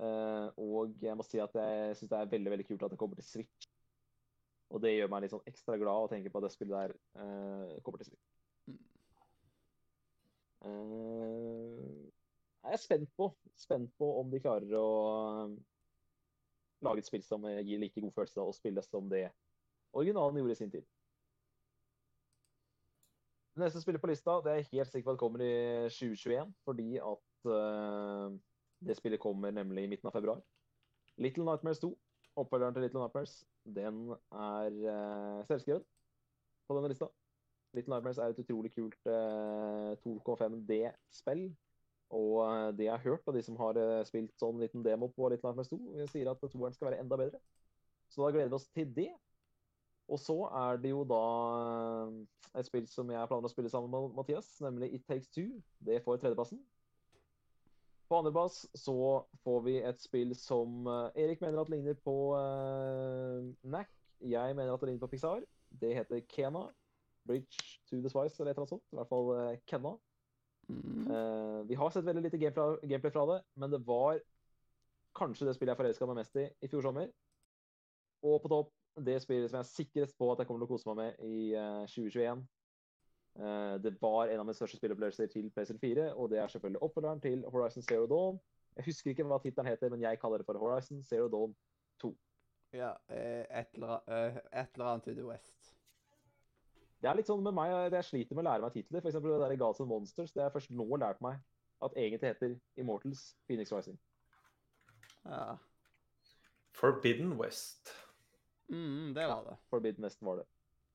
Eh, 0.00 0.46
og 0.56 0.94
jeg 1.02 1.16
må 1.16 1.26
si 1.26 1.38
at 1.42 1.52
jeg 1.54 1.96
syns 1.98 2.10
det 2.10 2.18
er 2.18 2.30
veldig 2.32 2.50
veldig 2.54 2.66
kult 2.66 2.86
at 2.86 2.94
det 2.94 2.98
kommer 2.98 3.18
til 3.18 3.26
Switch. 3.26 3.68
Og 4.72 4.80
det 4.82 4.94
gjør 4.94 5.10
meg 5.12 5.26
litt 5.26 5.34
sånn 5.34 5.44
ekstra 5.50 5.76
glad 5.76 6.06
å 6.06 6.08
tenke 6.10 6.32
på 6.32 6.40
at 6.40 6.46
det 6.46 6.54
spillet 6.54 6.78
der 6.78 7.82
kommer 7.84 8.00
til 8.00 8.08
Switch. 8.08 8.32
Mm. 10.64 12.01
Eh, 12.62 12.70
jeg 12.70 12.78
er 12.78 12.82
spent 12.82 13.12
på, 13.16 13.28
spent 13.58 13.92
på 13.98 14.08
om 14.20 14.30
de 14.30 14.40
klarer 14.42 14.74
å 14.78 14.88
eh, 15.44 15.54
lage 16.86 17.02
et 17.02 17.08
spill 17.08 17.22
som 17.26 17.46
gir 17.46 17.80
like 17.82 18.00
god 18.00 18.14
følelse 18.14 18.42
av 18.42 18.50
å 18.50 18.56
spille 18.56 18.82
som 18.86 19.08
det 19.10 19.28
originalen 19.92 20.40
gjorde 20.40 20.56
i 20.56 20.60
sin 20.62 20.70
tid. 20.72 20.86
Det 23.52 23.60
neste 23.60 23.82
spillet 23.82 24.00
på 24.00 24.08
lista 24.08 24.38
det 24.40 24.52
er 24.52 24.60
jeg 24.62 24.70
helt 24.70 24.92
sikker 24.92 25.10
på 25.10 25.14
at 25.14 25.20
kommer 25.20 25.42
i 25.44 25.54
2021, 25.92 26.54
fordi 26.64 26.86
at 26.96 27.48
uh, 27.52 28.32
det 28.80 28.96
spillet 28.96 29.20
kommer 29.20 29.52
nemlig 29.52 29.84
i 29.84 29.90
midten 29.92 30.08
av 30.08 30.14
februar. 30.16 30.40
Little 31.20 31.44
Nightmares 31.44 31.82
2, 31.82 31.90
oppfølgeren 32.40 32.72
til 32.74 32.86
Little 32.86 33.02
Nightmares, 33.02 33.34
den 33.76 34.06
er 34.32 34.78
uh, 34.88 35.44
selvskrevet 35.50 35.84
på 36.64 36.78
denne 36.78 36.94
lista. 36.94 37.10
Little 37.76 37.92
Nightmares 37.92 38.22
er 38.24 38.32
et 38.32 38.40
utrolig 38.40 38.72
kult 38.72 38.96
uh, 39.04 39.92
2,5D-spill. 40.00 41.44
Og 42.12 42.42
eh, 42.44 42.70
det 42.76 42.86
jeg 42.88 42.92
har 42.94 43.04
hørt 43.06 43.28
av 43.28 43.36
de 43.36 43.42
som 43.44 43.58
har 43.60 43.78
eh, 43.80 44.04
spilt 44.08 44.32
sånn 44.40 44.60
liten 44.60 44.84
demo 44.84 45.08
på 45.14 45.30
Little 45.32 45.52
Nightmares 45.52 45.72
2, 45.72 45.78
de 45.96 46.08
sier 46.12 46.28
at 46.30 46.42
toeren 46.44 46.76
skal 46.76 46.90
være 46.90 47.00
enda 47.02 47.18
bedre. 47.18 47.40
Så 48.12 48.24
da 48.24 48.32
gleder 48.34 48.52
vi 48.52 48.58
oss 48.58 48.68
til 48.74 48.90
det. 48.92 49.08
Og 50.12 50.20
så 50.20 50.36
er 50.66 50.82
det 50.82 50.92
jo 50.92 51.06
da 51.08 51.22
eh, 51.62 52.18
et 52.60 52.68
spill 52.68 52.86
som 52.90 53.08
jeg 53.14 53.30
planer 53.30 53.48
å 53.48 53.52
spille 53.52 53.72
sammen 53.72 53.92
med 53.94 54.18
Mathias, 54.18 54.52
nemlig 54.64 54.92
It 54.98 55.06
Takes 55.08 55.32
Two. 55.32 55.62
Det 55.80 56.02
får 56.04 56.20
tredjeplassen. 56.20 56.60
På 58.10 58.18
andreplass 58.20 58.66
så 58.76 59.22
får 59.40 59.62
vi 59.64 59.78
et 59.80 60.02
spill 60.02 60.34
som 60.36 60.84
Erik 61.16 61.40
mener 61.40 61.62
at 61.62 61.70
ligner 61.72 61.96
på 61.96 62.12
uh, 62.36 63.40
NAC. 63.64 63.88
Jeg 64.20 64.52
mener 64.58 64.74
at 64.74 64.82
det 64.82 64.90
ligner 64.90 65.00
på 65.06 65.08
Pixar. 65.14 65.40
Det 65.80 65.94
heter 65.96 66.20
Kena. 66.28 66.66
Bridge 67.24 67.78
to 67.88 68.02
the 68.02 68.10
Spice 68.12 68.36
eller 68.36 68.50
et 68.50 68.58
eller 68.58 68.66
annet 68.66 68.74
sånt. 68.74 68.84
I 68.92 68.98
hvert 68.98 69.08
fall 69.14 69.32
uh, 69.32 69.54
Kenna. 69.70 69.94
Mm. 70.68 71.10
Eh, 71.10 71.58
vi 71.68 71.74
har 71.74 71.90
sett 71.90 72.04
veldig 72.04 72.22
lite 72.22 72.38
gameplay, 72.38 73.10
fra 73.10 73.26
det, 73.26 73.42
men 73.54 73.70
det 73.70 73.82
var 73.86 74.20
kanskje 75.16 75.46
det 75.46 75.56
spillet 75.56 75.74
jeg 75.74 75.80
forelska 75.82 76.08
meg 76.08 76.20
mest 76.22 76.38
i 76.40 76.46
i 76.62 76.70
fjor 76.70 76.86
sommer. 76.86 77.10
Og 78.22 78.38
på 78.42 78.50
topp 78.52 78.72
det 79.02 79.18
spillet 79.22 79.50
som 79.50 79.58
jeg 79.58 79.66
er 79.66 79.72
sikrest 79.72 80.18
på 80.18 80.30
at 80.32 80.40
jeg 80.40 80.48
kommer 80.48 80.62
til 80.62 80.70
å 80.70 80.72
kose 80.72 80.88
meg 80.92 80.98
med 81.00 81.22
i 81.26 81.52
uh, 81.56 81.84
2021. 81.88 82.42
Uh, 83.40 83.76
det 83.80 83.94
var 84.00 84.28
en 84.28 84.42
av 84.42 84.46
mine 84.46 84.56
største 84.56 84.76
spillopplevelser 84.76 85.30
til 85.32 85.48
PlayStation 85.50 85.80
4, 85.80 86.10
og 86.14 86.28
det 86.30 86.42
er 86.42 86.52
selvfølgelig 86.52 86.82
oppfølgeren 86.84 87.22
til 87.24 87.44
Horizon 87.48 87.86
Zero 87.86 88.06
Dawn. 88.06 88.40
Jeg 88.76 88.88
husker 88.88 89.12
ikke 89.12 89.24
hva 89.28 89.40
tittelen 89.40 89.68
heter, 89.72 89.92
men 89.92 90.04
jeg 90.04 90.20
kaller 90.20 90.40
det 90.40 90.48
for 90.48 90.60
Horizon 90.60 91.02
Zero 91.04 91.28
Dawn 91.32 91.56
2. 92.04 92.12
Ja, 92.72 92.94
eh, 93.08 93.44
et 93.60 93.74
eller, 93.74 94.00
eh, 94.08 94.36
et 94.52 94.68
eller 94.74 94.86
annet 94.86 95.04
to 95.04 95.14
the 95.14 95.26
west. 95.26 95.74
Det 97.02 97.10
er 97.10 97.18
litt 97.18 97.26
sånn 97.26 97.42
med 97.42 97.56
meg, 97.56 97.72
det 97.90 97.98
jeg 97.98 98.08
sliter 98.12 98.38
med 98.38 98.44
å 98.44 98.50
lære 98.50 98.62
meg 98.62 98.76
titler. 98.76 99.02
For 99.02 99.10
eksempel 99.10 99.34
det 99.34 99.42
der 99.42 99.58
Gods 99.58 99.82
and 99.82 99.90
Monsters. 99.90 100.30
Det 100.30 100.42
har 100.42 100.50
jeg 100.50 100.56
først 100.60 100.74
nå 100.78 100.86
lært 101.02 101.22
meg 101.24 101.40
at 101.82 101.96
egentlig 101.98 102.30
heter 102.30 102.54
Immortals 102.78 103.24
Phoenix 103.48 103.72
Rising. 103.74 103.98
Ja. 105.26 105.56
Forbidden 106.78 107.34
West. 107.40 107.90
Mm, 108.70 109.10
det 109.16 109.26
var 109.26 109.42
det. 109.48 109.56
Forbidden 109.70 110.06
West 110.06 110.22
var 110.22 110.38
det. 110.40 110.46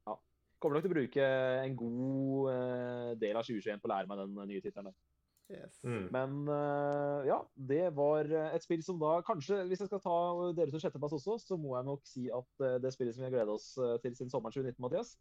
Ja. 0.07 0.15
Kommer 0.63 0.79
nok 0.79 0.87
til 0.87 0.93
å 0.93 0.95
bruke 0.95 1.27
en 1.65 1.75
god 1.83 2.53
eh, 2.53 3.11
del 3.19 3.35
av 3.35 3.43
2021 3.43 3.83
på 3.83 3.89
å 3.89 3.93
lære 3.93 4.09
meg 4.09 4.23
den 4.23 4.39
eh, 4.39 4.49
nye 4.53 4.63
tittelen. 4.63 4.95
Yes. 5.47 5.77
Mm. 5.87 6.07
Men 6.11 6.39
eh, 6.51 7.27
ja, 7.29 7.37
det 7.69 7.85
var 7.95 8.27
eh, 8.27 8.55
et 8.55 8.63
spill 8.65 8.81
som 8.83 8.97
da 8.99 9.19
kanskje, 9.27 9.61
hvis 9.69 9.83
jeg 9.83 9.91
skal 9.91 10.01
ta 10.03 10.17
dere 10.57 10.73
til 10.73 10.83
sjetteplass 10.83 11.15
også, 11.15 11.37
så 11.39 11.59
må 11.59 11.77
jeg 11.77 11.87
nok 11.87 12.09
si 12.09 12.25
at 12.35 12.65
eh, 12.67 12.79
det 12.83 12.91
spillet 12.95 13.15
som 13.15 13.23
vi 13.23 13.29
har 13.29 13.37
gleda 13.37 13.55
oss 13.55 13.69
eh, 13.79 13.95
til 14.03 14.17
siden 14.17 14.33
sommeren 14.33 14.55
2019, 14.55 14.81
Mathias, 14.83 15.13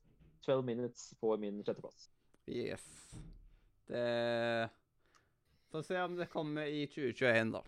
12 0.46 0.64
Minutes 0.64 1.08
får 1.20 1.40
min 1.42 1.62
sjetteplass. 1.64 2.08
Yes. 2.46 2.84
Det 3.86 4.68
Får 5.74 5.82
se 5.82 5.98
om 6.00 6.14
det 6.16 6.28
kommer 6.30 6.70
i 6.70 6.84
2021, 6.86 7.50
da. 7.52 7.62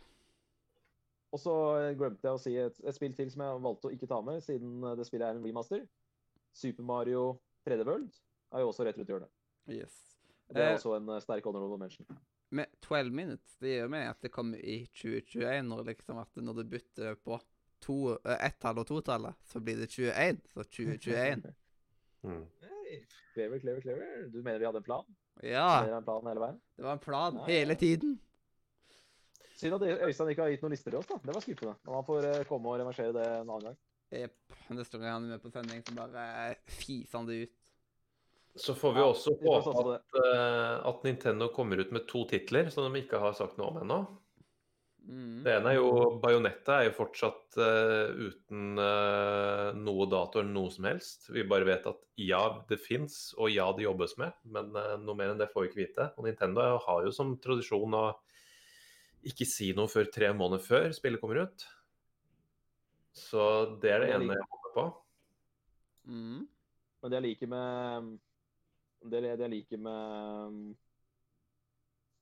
Og 1.35 1.41
så 1.43 1.55
glemte 1.99 2.25
jeg 2.25 2.39
å 2.39 2.41
si 2.41 2.55
et, 2.57 2.79
et 2.87 2.97
spill 2.97 3.13
til 3.17 3.29
som 3.33 3.43
jeg 3.45 3.65
valgte 3.67 3.91
å 3.91 3.93
ikke 3.93 4.09
ta 4.09 4.21
med, 4.25 4.39
siden 4.45 4.87
det 4.97 5.05
spillet 5.05 5.27
er 5.27 5.37
en 5.37 5.45
remaster. 5.45 5.83
Super 6.57 6.87
Mario 6.87 7.25
3D 7.67 7.85
World 7.85 8.15
er 8.55 8.65
jo 8.65 8.71
også 8.71 8.87
rett 8.87 8.97
rundt 8.97 9.13
hjørnet. 9.13 9.33
Yes. 9.69 9.99
Det 10.49 10.63
er 10.63 10.71
Eh, 10.71 10.79
også 10.79 10.95
en 10.97 11.09
eh, 11.13 11.21
sterk 11.21 11.45
honorable 11.45 11.79
mention. 11.79 12.07
Med 12.51 12.67
12 12.81 13.13
minutes, 13.13 13.57
det 13.61 13.75
gjør 13.75 13.91
meg 13.93 14.09
at 14.09 14.23
det 14.25 14.33
kommer 14.33 14.59
i 14.59 14.87
2021, 14.97 15.69
når, 15.69 15.85
liksom 15.91 16.23
at 16.23 16.41
når 16.41 16.63
du 16.63 16.65
bytter 16.73 17.19
på 17.21 17.37
to, 17.85 18.17
eh, 18.25 18.47
ett-tall 18.47 18.81
og 18.81 18.87
to-tallet, 18.89 19.37
så 19.45 19.61
blir 19.61 19.77
det 19.83 19.91
21. 19.93 20.41
Så 20.55 20.65
2021. 20.65 21.45
Mm. 22.27 22.45
Hey, 22.63 23.03
clever, 23.35 23.61
clever, 23.63 23.81
clever. 23.85 24.29
Du 24.33 24.41
mener 24.43 24.59
vi 24.59 24.67
hadde 24.69 24.81
en 24.83 24.87
plan? 24.87 25.05
Ja, 25.43 25.85
det 25.87 25.95
en 25.95 26.05
plan 26.05 26.27
hele 26.27 26.49
det 26.77 26.83
var 26.83 26.93
en 26.97 26.99
plan 27.03 27.37
Ja, 27.37 27.45
ja. 27.45 27.53
hele 27.53 27.75
tiden. 27.79 28.17
Synd 29.59 29.75
at 29.75 30.03
Øystein 30.07 30.31
ikke 30.31 30.43
har 30.43 30.51
gitt 30.53 30.63
noen 30.63 30.75
lister 30.75 30.91
til 30.95 31.01
oss. 31.01 31.07
da. 31.11 31.19
Det 31.23 31.35
var 31.35 31.43
skuffende. 31.43 31.75
Og 31.87 31.95
han 31.97 32.05
får 32.07 32.27
eh, 32.31 32.45
komme 32.47 32.71
og 32.71 32.79
reversere 32.79 33.15
det 33.15 33.25
en 33.27 33.49
annen 33.51 33.65
gang. 33.71 33.79
Jepp. 34.15 34.59
Neste 34.71 34.99
gang 35.01 35.17
han 35.17 35.27
er 35.27 35.35
med 35.35 35.43
på 35.43 35.51
sending, 35.53 35.83
så 35.87 35.95
bare 35.97 36.27
eh, 36.49 36.61
fiser 36.79 37.19
han 37.19 37.27
det 37.29 37.41
ut. 37.43 37.55
Så 38.59 38.75
får 38.75 38.95
vi 38.95 39.03
også 39.03 39.35
håpe 39.35 39.61
på 39.75 39.95
at, 39.95 40.17
eh, 40.23 40.87
at 40.91 41.05
Nintendo 41.07 41.51
kommer 41.55 41.83
ut 41.83 41.93
med 41.95 42.07
to 42.11 42.25
titler 42.31 42.71
som 42.75 42.87
de 42.87 43.03
ikke 43.03 43.21
har 43.23 43.35
sagt 43.39 43.59
noe 43.59 43.71
om 43.75 43.83
ennå. 43.83 43.99
Mm. 45.09 45.41
Det 45.41 45.53
ene 45.57 45.71
er 45.73 45.79
jo 45.79 45.91
Bajonetta 46.21 46.83
er 46.83 46.91
jo 46.91 46.97
fortsatt 46.99 47.57
uh, 47.57 48.11
uten 48.29 48.77
uh, 48.77 49.71
noe 49.79 50.05
dato 50.11 50.43
eller 50.43 50.53
noe 50.53 50.73
som 50.75 50.85
helst. 50.85 51.31
Vi 51.33 51.47
bare 51.49 51.65
vet 51.69 51.87
at 51.89 52.03
ja, 52.21 52.43
det 52.69 52.77
fins, 52.83 53.33
og 53.39 53.49
ja, 53.55 53.71
det 53.73 53.87
jobbes 53.87 54.19
med. 54.21 54.37
Men 54.53 54.69
uh, 54.77 54.99
noe 55.01 55.17
mer 55.17 55.33
enn 55.33 55.41
det 55.41 55.49
får 55.55 55.65
vi 55.65 55.71
ikke 55.71 55.81
vite. 55.81 56.09
Og 56.19 56.29
Nintendo 56.29 56.67
har 56.85 57.07
jo 57.07 57.15
som 57.15 57.33
tradisjon 57.41 57.97
å 57.97 58.05
ikke 59.29 59.49
si 59.49 59.71
noe 59.77 59.89
før 59.91 60.11
tre 60.13 60.29
måneder 60.37 60.63
før 60.63 60.93
spillet 60.97 61.23
kommer 61.23 61.47
ut. 61.49 61.65
Så 63.17 63.43
det 63.81 63.95
er 63.95 64.05
det 64.05 64.11
Det 64.13 64.19
ene 64.19 64.37
jeg 64.37 64.51
håper 64.53 64.75
på. 64.77 64.87
Mm. 66.13 66.45
Men 67.01 67.11
det 67.11 67.19
jeg 67.19 67.27
liker 67.31 67.51
med 67.53 68.13
Det, 69.09 69.23
det 69.25 69.45
jeg 69.47 69.55
liker 69.57 69.81
med 69.81 70.77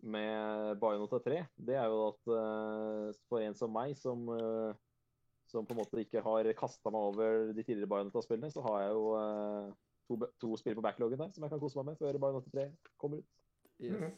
med 0.07 0.81
Bionota 0.81 1.21
3, 1.23 1.41
det 1.69 1.79
er 1.79 1.89
jo 1.91 2.03
at 2.11 2.35
eh, 2.37 3.17
for 3.31 3.43
en 3.43 3.57
som 3.59 3.73
meg, 3.75 3.97
som, 3.99 4.23
eh, 4.35 4.77
som 5.51 5.67
på 5.67 5.75
en 5.75 5.81
måte 5.83 6.03
ikke 6.03 6.23
har 6.25 6.53
kasta 6.59 6.93
meg 6.95 7.09
over 7.11 7.51
de 7.57 7.65
tidligere 7.65 7.91
Bionota-spillene, 7.91 8.53
så 8.55 8.65
har 8.69 8.85
jeg 8.85 8.95
jo 8.95 9.09
eh, 9.21 9.73
to, 10.07 10.21
to 10.43 10.53
spill 10.61 10.79
på 10.79 10.87
backloggen 10.87 11.25
der 11.25 11.35
som 11.35 11.47
jeg 11.47 11.55
kan 11.55 11.63
kose 11.63 11.81
meg 11.81 11.91
med 11.91 12.01
før 12.03 12.21
Bionota 12.23 12.55
3 12.55 12.71
kommer 13.01 13.25
ut. 13.25 13.29
Yes. 13.83 13.99
Mhm. 13.99 14.15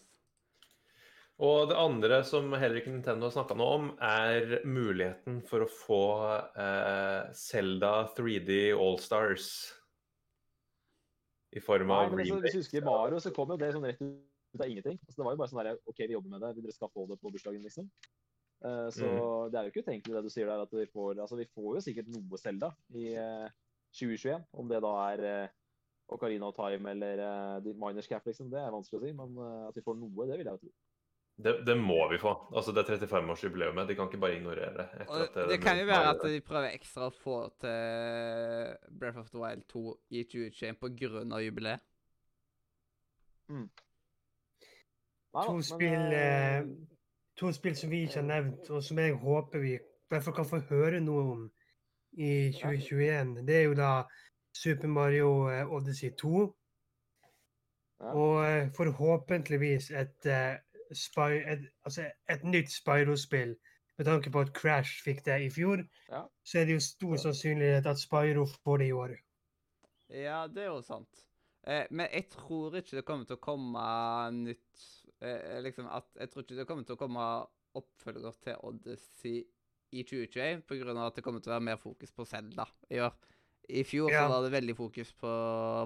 Og 1.38 1.68
det 1.70 1.76
andre 1.78 2.16
som 2.26 2.50
heller 2.58 2.80
ikke 2.80 2.90
Nintendo 2.90 3.28
har 3.28 3.34
snakka 3.36 3.54
noe 3.54 3.74
om, 3.76 3.90
er 4.02 4.56
muligheten 4.66 5.36
for 5.46 5.62
å 5.62 5.68
få 5.70 6.04
eh, 6.58 7.28
Zelda 7.38 8.08
3D 8.16 8.72
Allstars. 8.74 9.52
I 11.54 11.62
form 11.62 11.92
av 11.94 12.08
Nei, 12.08 12.16
men 12.16 12.24
altså, 12.24 12.40
hvis 12.42 12.56
du 12.56 12.58
husker. 12.58 12.84
Mario, 12.84 13.20
så 13.22 13.30
kom 13.34 13.54
jo 13.54 13.60
det 13.60 13.70
sånn 13.72 13.86
rett 13.86 14.02
ut 14.02 14.18
av 14.64 14.72
ingenting. 14.72 14.98
Altså, 15.06 15.16
det 15.20 15.26
var 15.26 15.36
jo 15.36 15.40
bare 15.42 15.52
sånn 15.52 15.62
der, 15.64 15.78
OK, 15.90 16.00
vi 16.06 16.16
jobber 16.16 16.34
med 16.34 16.44
det, 16.46 16.54
dere 16.62 16.74
skal 16.74 16.90
få 16.94 17.06
det 17.10 17.20
på 17.22 17.32
bursdagen, 17.34 17.62
liksom? 17.64 17.86
Uh, 18.58 18.88
så 18.90 19.06
Mm. 19.06 19.50
det 19.52 19.58
er 19.58 19.66
jo 19.66 19.70
ikke 19.70 19.84
utenkelig 19.86 20.14
det 20.16 20.24
du 20.24 20.32
sier 20.34 20.48
der, 20.50 20.64
at 20.64 20.72
vi 20.74 20.86
får 20.90 21.20
Altså, 21.22 21.36
vi 21.38 21.44
får 21.54 21.76
jo 21.76 21.80
sikkert 21.84 22.08
noe 22.10 22.40
Selda 22.42 22.72
i 22.90 23.12
uh, 23.14 23.46
2021. 23.94 24.44
Om 24.52 24.68
det 24.68 24.80
da 24.82 24.92
er 25.12 25.24
uh, 25.44 25.56
Ocarina 26.08 26.48
of 26.48 26.56
Time 26.56 26.90
eller 26.90 27.22
uh, 27.60 27.74
Miners 27.78 28.08
Cap, 28.08 28.26
liksom. 28.26 28.50
Det 28.50 28.58
er 28.58 28.72
vanskelig 28.74 28.98
å 28.98 29.04
si, 29.04 29.12
men 29.12 29.34
eh, 29.44 29.66
at 29.68 29.76
vi 29.76 29.82
får 29.84 29.98
noe, 30.00 30.26
det 30.26 30.38
vil 30.40 30.48
jeg 30.48 30.56
jo 30.56 30.62
tro. 30.62 30.70
Det, 31.38 31.52
det 31.68 31.74
må 31.78 31.98
vi 32.10 32.18
få. 32.18 32.32
Altså, 32.50 32.72
det 32.74 32.82
er 32.82 32.96
35-årsjubileumet. 32.96 33.86
De 33.86 33.94
kan 33.94 34.08
ikke 34.08 34.18
bare 34.18 34.38
ignorere 34.40 34.72
det. 34.74 34.86
etter 35.04 35.28
det, 35.36 35.44
det 35.52 35.58
kan 35.62 35.78
jo 35.78 35.84
være 35.86 36.14
at 36.16 36.24
de 36.24 36.40
prøver 36.48 36.72
ekstra 36.72 37.10
å 37.10 37.14
få 37.14 37.36
til 37.62 38.72
Breath 38.98 39.20
of 39.20 39.28
the 39.30 39.38
Wild 39.38 39.68
2 39.70 39.84
i 40.10 40.24
2021 40.32 40.80
på 40.80 40.90
grunn 41.04 41.36
av 41.36 41.44
jubileet. 41.44 41.84
Nei 45.34 45.44
To 45.44 45.52
men, 45.52 45.62
spill, 45.62 46.12
eh, 46.12 46.58
eh, 46.58 46.66
to 47.36 47.52
spill 47.52 47.76
som 47.76 47.90
vi 47.90 48.02
ikke 48.06 48.20
har 48.20 48.28
nevnt, 48.28 48.70
og 48.70 48.82
som 48.84 48.98
jeg 48.98 49.14
håper 49.14 49.58
vi 49.62 49.78
derfor 50.10 50.32
kan 50.32 50.48
få 50.48 50.60
høre 50.70 51.00
noe 51.00 51.24
om 51.32 51.42
i 52.18 52.52
2021, 52.56 53.34
det 53.46 53.56
er 53.56 53.66
jo 53.68 53.74
da 53.78 53.90
Super 54.56 54.88
Mario 54.88 55.48
eh, 55.52 55.66
Odyssey 55.72 56.10
2. 56.18 56.54
Ja. 58.00 58.12
Og 58.14 58.44
eh, 58.46 58.70
forhåpentligvis 58.76 59.90
et, 59.90 60.26
eh, 60.26 60.56
et, 60.90 61.68
altså 61.84 62.08
et 62.30 62.44
nytt 62.44 62.72
Spyro-spill. 62.72 63.56
Med 63.98 64.06
tanke 64.06 64.30
på 64.30 64.40
at 64.40 64.52
Crash 64.54 65.02
fikk 65.04 65.24
det 65.26 65.40
i 65.42 65.50
fjor, 65.50 65.82
Ja. 66.08 66.22
så 66.44 66.58
er 66.58 66.64
det 66.64 66.72
jo 66.78 66.80
stor 66.80 67.16
sannsynlighet 67.16 67.86
at 67.86 67.98
Spyro 67.98 68.46
får 68.64 68.76
det 68.78 68.86
i 68.86 68.92
år. 68.92 69.16
Ja, 70.08 70.46
det 70.46 70.62
er 70.62 70.70
jo 70.70 70.82
sant. 70.82 71.24
Eh, 71.66 71.86
men 71.90 72.06
jeg 72.12 72.30
tror 72.30 72.76
ikke 72.76 72.96
det 72.96 73.04
kommer 73.04 73.26
til 73.26 73.36
å 73.36 73.42
komme 73.42 73.80
nytt 74.32 74.86
eh, 75.22 75.60
liksom 75.64 75.86
at, 75.90 76.08
Jeg 76.18 76.30
tror 76.30 76.42
ikke 76.44 76.58
det 76.58 76.66
kommer 76.68 76.84
til 76.84 76.96
å 76.96 77.00
komme 77.00 77.24
oppfølger 77.78 78.36
til 78.44 78.60
Odyssey 78.64 79.44
i 79.92 80.02
2021 80.04 80.62
på 80.68 80.76
grunn 80.80 80.98
av 80.98 81.10
at 81.10 81.16
det 81.18 81.24
kommer 81.24 81.40
til 81.40 81.52
å 81.52 81.56
være 81.56 81.68
mer 81.70 81.80
fokus 81.80 82.12
på 82.12 82.26
Zelda 82.28 82.66
i 82.92 83.00
år. 83.00 83.14
I 83.68 83.82
fjor 83.84 84.10
Ja. 84.10 84.24
så 84.24 84.32
var 84.32 84.42
det 84.44 84.52
veldig 84.52 84.76
fokus 84.76 85.12
på 85.12 85.32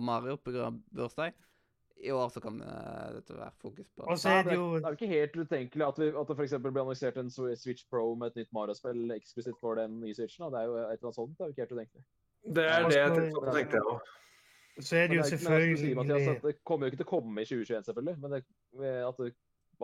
Mario 0.02 0.38
av 0.62 0.78
bursdag. 0.94 1.34
I 2.02 2.10
år 2.10 2.30
så 2.34 2.40
kommer 2.42 2.66
det 3.14 3.26
til 3.26 3.36
å 3.36 3.38
være 3.38 3.54
fokus 3.62 3.86
på 3.94 4.06
Og 4.10 4.18
så 4.18 4.28
er 4.28 4.42
det, 4.42 4.54
jo 4.54 4.78
det 4.78 4.84
er 4.84 4.90
jo 4.90 4.98
ikke 4.98 5.10
helt 5.12 5.36
utenkelig 5.36 5.86
at, 5.86 5.98
vi, 5.98 6.08
at 6.08 6.26
det 6.26 6.36
f.eks. 6.38 6.54
blir 6.58 6.82
annonsert 6.82 7.16
en 7.20 7.30
Switch 7.30 7.84
Pro 7.90 8.14
med 8.18 8.32
et 8.32 8.40
nytt 8.42 8.52
Mario-spill 8.52 9.10
eksklusivt 9.14 9.60
for 9.60 9.78
den 9.78 10.00
nye 10.00 10.14
Switchen. 10.14 10.42
da. 10.46 10.50
Det 10.50 10.58
er 10.62 10.66
jo 10.66 10.74
et 10.80 10.82
eller 10.82 11.06
annet 11.06 11.14
sånt. 11.20 11.36
Det 11.38 11.44
er 11.44 11.46
jo 11.46 11.54
ikke 11.54 11.62
helt 11.62 11.76
utenkelig. 11.78 12.04
Det 12.42 12.64
er 12.66 12.88
det 12.88 12.96
jeg 12.98 13.14
tenkte, 13.14 13.84
òg. 13.86 14.10
Så 14.80 14.96
er 14.96 15.08
det 15.10 15.16
Men 15.16 15.18
jo 15.18 15.22
det 15.22 15.26
er 15.26 15.32
men 15.32 15.38
si, 15.38 15.44
selvfølgelig 15.44 16.42
det 16.42 16.54
kommer 16.64 16.86
jo 16.86 16.92
ikke 16.92 17.00
til 17.02 17.06
å 17.06 17.10
komme 17.10 17.42
i 17.42 17.48
2021, 17.48 17.84
selvfølgelig. 17.88 18.14
Men 18.22 18.32
det, 18.32 18.44
at, 19.04 19.18
det, 19.20 19.34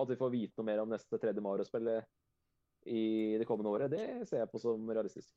at 0.01 0.12
vi 0.12 0.16
får 0.23 0.32
vite 0.32 0.60
noe 0.60 0.69
mer 0.70 0.81
om 0.82 0.94
neste 0.94 1.20
tredje 1.20 1.44
Mario-spill 1.44 1.90
i 2.89 3.02
det 3.40 3.47
kommende 3.48 3.74
året, 3.74 3.93
det 3.93 4.28
ser 4.28 4.44
jeg 4.44 4.51
på 4.52 4.60
som 4.62 4.89
realistisk. 4.89 5.35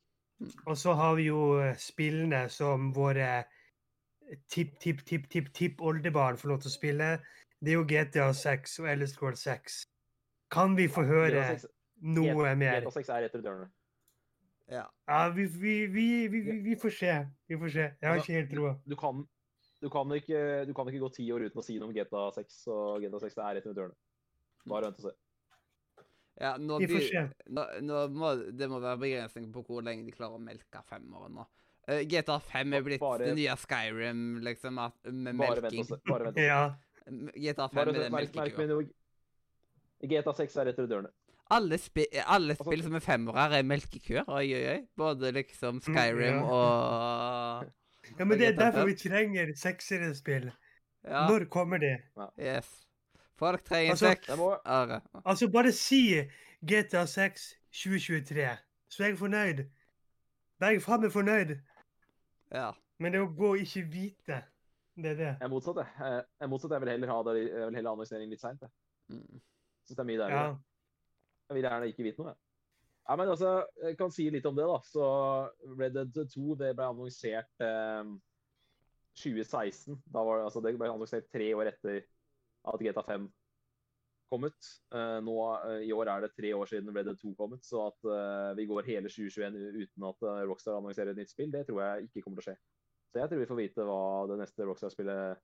Og 0.64 0.76
så 0.78 0.94
har 0.96 1.14
vi 1.18 1.28
jo 1.28 1.42
eh, 1.60 1.76
spillene 1.78 2.46
som 2.50 2.88
våre 2.96 3.44
tipp-tipp-tipp-tipp-tipp-oldebarn 4.50 6.40
får 6.40 6.52
lov 6.52 6.62
til 6.62 6.72
å 6.72 6.74
spille. 6.74 7.10
Det 7.60 7.74
er 7.74 7.78
jo 7.78 7.84
GTA 7.86 8.30
6 8.34 8.78
og 8.82 8.88
Ellis 8.94 9.12
Scroll 9.14 9.36
6. 9.38 9.82
Kan 10.52 10.76
vi 10.78 10.88
få 10.90 11.04
høre 11.06 11.36
ja, 11.36 11.52
6 11.60 11.68
noe 12.16 12.56
mer? 12.58 12.80
GTA 12.80 12.94
6 12.96 13.12
er 13.12 13.28
etter 13.28 13.44
dørene. 13.44 13.68
Ja. 14.72 14.86
Ja, 15.08 15.28
vi, 15.34 15.44
vi, 15.46 15.74
vi, 15.92 16.06
vi, 16.32 16.40
vi, 16.40 16.58
vi 16.64 16.76
får 16.80 16.96
se. 16.96 17.14
Vi 17.48 17.58
får 17.60 17.72
se. 17.74 17.86
Jeg 18.00 18.08
har 18.08 18.22
ikke 18.22 18.38
helt 18.38 18.52
troa. 18.54 18.74
Du 18.88 18.96
kan, 18.96 19.24
du, 19.82 19.88
kan 19.90 20.12
ikke, 20.14 20.40
du 20.68 20.72
kan 20.76 20.88
ikke 20.88 21.02
gå 21.02 21.10
ti 21.16 21.26
år 21.34 21.48
uten 21.48 21.60
å 21.60 21.64
si 21.66 21.76
noe 21.80 21.90
om 21.90 21.94
GTA 21.96 22.28
6, 22.38 22.60
og 22.72 23.02
GTA 23.04 23.20
6 23.24 23.38
er 23.42 23.56
rett 23.58 23.66
rundt 23.68 23.80
hjørnet. 23.82 23.98
Bare 24.70 24.88
vent 24.88 25.00
og 25.02 25.08
se. 25.08 25.14
ja 26.42 26.52
nå, 26.58 26.78
se. 26.86 27.24
nå, 27.50 27.64
nå 27.82 28.04
må, 28.14 28.30
det 28.54 28.68
må 28.70 28.78
være 28.82 29.00
begrensning 29.02 29.50
på 29.54 29.64
hvor 29.66 29.82
lenge 29.84 30.06
de 30.06 30.14
klarer 30.14 30.38
å 30.38 30.42
melke 30.42 30.84
femmeren 30.88 31.34
nå. 31.40 31.48
Uh, 31.90 31.98
GTA 32.06 32.38
5 32.46 32.76
er 32.78 32.84
blitt 32.86 33.02
Bare- 33.02 33.26
det 33.26 33.34
nye 33.40 33.56
Skyrim, 33.58 34.20
liksom, 34.46 34.78
at, 34.78 34.94
med 35.10 35.34
Bare 35.40 35.58
vent 35.58 35.66
melking. 35.66 35.82
og 35.82 35.90
se. 35.90 36.00
Bare 36.06 36.28
vent 36.28 36.36
og 36.36 36.42
se. 36.42 36.46
Ja. 36.46 36.62
GTA 37.34 37.66
5 37.72 37.80
Bare 37.80 37.90
er 37.90 37.98
den 38.04 38.14
melkekua. 38.14 38.84
GTA 40.12 40.34
6 40.38 40.56
er 40.62 40.70
rett 40.70 40.78
rundt 40.78 40.94
hjørnet. 40.94 41.18
Alle, 41.52 41.76
spi 41.76 42.06
alle 42.22 42.54
Altså- 42.54 42.64
spill 42.64 42.82
som 42.86 42.94
er 42.96 43.02
femmere, 43.04 43.48
er 43.58 43.66
melkekuer. 43.66 44.24
Oi, 44.30 44.46
oi, 44.54 44.62
oi. 44.76 44.80
Både 44.96 45.32
liksom 45.34 45.82
Skyrim 45.84 46.38
ja. 46.38 46.44
og 46.46 47.66
ja, 48.18 48.24
men 48.24 48.38
det 48.38 48.48
er 48.48 48.56
derfor 48.58 48.84
vi 48.86 48.94
5. 48.96 49.10
trenger 49.10 49.52
sekserspill. 49.56 50.52
Ja, 51.04 51.26
Når 51.28 51.48
kommer 51.50 51.78
det? 51.78 51.96
yes. 52.38 52.68
Folk 53.36 53.64
trenger 53.64 53.90
Altså- 53.92 54.08
sex. 54.12 54.28
Jeg 54.28 54.38
må, 54.38 54.56
Altså, 55.26 55.48
bare 55.52 55.72
si 55.72 56.20
GTA 56.64 57.06
6 57.06 57.54
2023, 57.72 58.58
så 58.88 59.02
er 59.02 59.06
jeg 59.08 59.18
fornøyd. 59.18 59.64
Da 60.60 60.66
er 60.66 60.70
jeg 60.76 60.82
faen 60.82 61.00
meg 61.00 61.10
fornøyd. 61.12 61.56
Ja. 62.52 62.70
Men 62.98 63.12
det 63.12 63.20
å 63.20 63.26
gå 63.34 63.48
og 63.54 63.58
ikke 63.58 63.82
vite 63.90 64.42
Det 64.96 65.06
er 65.10 65.14
det. 65.16 65.24
Jeg 65.40 65.42
er 65.42 65.48
motsatt, 65.48 65.76
jeg. 65.76 65.86
Jeg 65.98 66.22
er 66.40 66.46
motsatt. 66.52 66.70
Jeg 66.70 66.80
vil 66.80 66.88
heller 66.90 67.08
ha 67.08 67.22
det, 67.22 67.48
jeg 67.48 67.66
vil 67.66 67.74
heller 67.74 67.90
annonsering 67.96 68.28
litt 68.30 68.40
seint. 68.40 68.60
Mm. 69.08 69.40
Syns 69.88 69.96
det 69.96 69.98
er 69.98 70.04
mye 70.04 70.28
Ja. 70.28 70.42
Jeg 71.48 71.54
vil 71.56 71.62
gjerne 71.64 71.86
ikke 71.88 72.02
vite 72.04 72.18
noe, 72.18 72.28
jeg. 72.28 72.36
Ja, 73.02 73.16
men 73.18 73.28
altså, 73.28 73.64
jeg 73.82 73.96
kan 73.98 74.12
si 74.14 74.28
litt 74.30 74.46
om 74.46 74.56
det, 74.56 74.66
da. 74.68 74.78
Så 74.86 75.06
Red 75.74 75.96
Dead 75.98 76.34
2 76.34 76.56
det 76.60 76.72
ble 76.78 76.86
annonsert 76.86 77.64
eh, 77.66 78.12
2016. 79.18 79.98
Da 80.06 80.22
var 80.24 80.38
det, 80.38 80.48
altså, 80.48 80.62
det 80.64 80.76
ble 80.78 80.90
annonsert 80.92 81.30
tre 81.32 81.50
år 81.58 81.72
etter 81.72 82.04
at 82.70 82.84
GTA 82.84 83.02
5 83.08 83.26
kom 84.32 84.46
ut. 84.48 84.68
Eh, 84.94 85.18
nå 85.26 85.34
eh, 85.56 85.82
I 85.88 85.92
år 85.96 86.12
er 86.14 86.24
det 86.24 86.32
tre 86.36 86.52
år 86.56 86.70
siden 86.70 86.94
Red 86.94 87.10
Dead 87.10 87.18
2 87.20 87.34
kom 87.38 87.56
ut, 87.56 87.64
så 87.66 87.88
at 87.90 88.12
eh, 88.14 88.52
vi 88.60 88.68
går 88.70 88.86
hele 88.88 89.10
2021 89.12 89.58
uten 89.82 90.06
at 90.08 90.28
eh, 90.28 90.44
Rockstar 90.48 90.78
annonserer 90.78 91.12
et 91.12 91.20
nytt 91.20 91.34
spill, 91.34 91.50
det 91.52 91.66
tror 91.68 91.82
jeg 91.84 92.08
ikke 92.08 92.24
kommer 92.24 92.40
til 92.40 92.46
å 92.46 92.48
skje. 92.52 92.56
Så 93.12 93.20
jeg 93.20 93.28
tror 93.28 93.42
vi 93.42 93.50
får 93.50 93.60
vite 93.60 93.88
hva 93.90 94.00
det 94.30 94.38
neste 94.40 94.68
Rockstar-spillet 94.68 95.42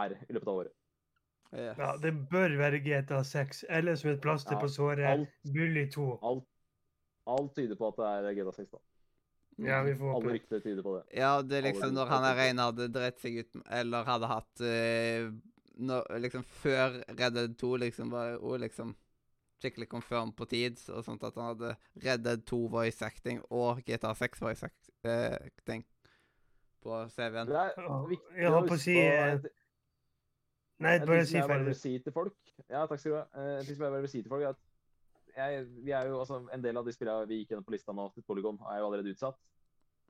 er 0.00 0.16
i 0.24 0.34
løpet 0.34 0.50
av 0.50 0.64
året. 0.64 0.85
Yes. 1.56 1.78
Ja, 1.78 1.94
det 2.02 2.12
bør 2.30 2.56
være 2.58 2.82
GTA 2.84 3.22
6, 3.24 3.64
eller 3.68 3.96
som 3.96 4.10
et 4.10 4.20
plaster 4.20 4.56
Ja, 4.56 4.60
på 4.60 4.68
såret, 4.68 5.06
alt- 5.08 5.52
Bully 5.54 5.86
2. 5.90 6.18
Alt, 6.22 6.44
alt 7.26 7.54
tyder 7.56 7.78
på 7.80 7.88
at 7.88 7.96
det 7.96 8.10
er 8.30 8.36
GTA 8.40 8.52
6, 8.52 8.70
da. 8.74 8.82
Ja, 9.64 9.82
vi 9.82 9.94
får 9.96 10.12
håpe 10.12 10.26
Alle 10.26 10.34
rykter 10.36 10.60
tyder 10.60 10.82
på 10.82 10.96
det. 10.98 11.02
Ja, 11.16 11.42
det 11.42 11.58
er 11.58 11.62
liksom 11.70 11.94
når 11.96 12.10
han 12.12 12.24
er 12.28 12.42
ene 12.50 12.66
hadde 12.68 12.88
drept 12.92 13.22
seg 13.24 13.38
ut 13.40 13.56
Eller 13.72 14.04
hadde 14.04 14.28
hatt 14.28 14.60
uh, 14.60 15.30
når, 15.80 16.10
Liksom 16.20 16.44
før 16.60 16.98
Red 17.08 17.38
Dead 17.38 17.54
2 17.56 17.70
liksom 17.86 18.12
var 18.12 18.34
jo 18.34 18.56
liksom 18.60 18.92
skikkelig 19.62 19.88
confirm 19.88 20.34
på 20.36 20.44
tid, 20.44 20.76
og 20.92 21.04
sånt 21.04 21.22
at 21.24 21.36
han 21.40 21.54
hadde 21.54 21.70
Red 22.04 22.26
Dead 22.26 22.42
2 22.44 22.58
voice 22.68 23.00
acting 23.06 23.40
og 23.48 23.80
GTA 23.86 24.12
6 24.14 24.42
voice 24.44 24.68
acting 24.68 25.86
på 26.84 26.98
CV-en. 27.14 27.48
Det 27.48 27.62
er 27.62 28.04
viktig 28.10 28.36
jeg 28.36 28.52
holdt 28.52 28.68
på 28.68 28.76
å 28.76 28.76
huske 28.76 28.84
si, 28.84 28.98
eh, 29.00 29.48
Nei, 30.84 30.98
bare 31.08 31.24
si 31.24 31.40
ferdig. 31.40 31.74
si 31.80 31.98
til 32.04 32.12
folk. 32.12 32.36
Ja, 32.68 32.82
takk 32.86 33.00
skal 33.00 33.12
du 33.12 33.16
ha. 33.16 33.24
Eh, 33.34 33.58
En 33.60 33.64
ting 33.66 33.76
som 33.76 33.86
jeg 33.86 33.92
bare 33.94 34.04
vil 34.04 34.12
si 34.12 34.22
til 34.22 34.28
folk, 34.32 34.42
er 34.42 34.48
at 34.54 34.62
jeg, 35.36 35.66
vi 35.84 35.90
er 35.92 36.08
jo, 36.10 36.18
altså, 36.20 36.42
en 36.52 36.62
del 36.64 36.76
av 36.80 36.84
de 36.86 36.92
spillene 36.92 37.28
vi 37.28 37.38
gikk 37.42 37.50
gjennom 37.54 37.64
på 37.64 37.74
lista 37.74 37.92
nå, 37.96 38.06
til 38.14 38.24
Polygon, 38.28 38.58
er 38.70 38.78
jo 38.80 38.86
allerede 38.90 39.12
utsatt. 39.12 39.36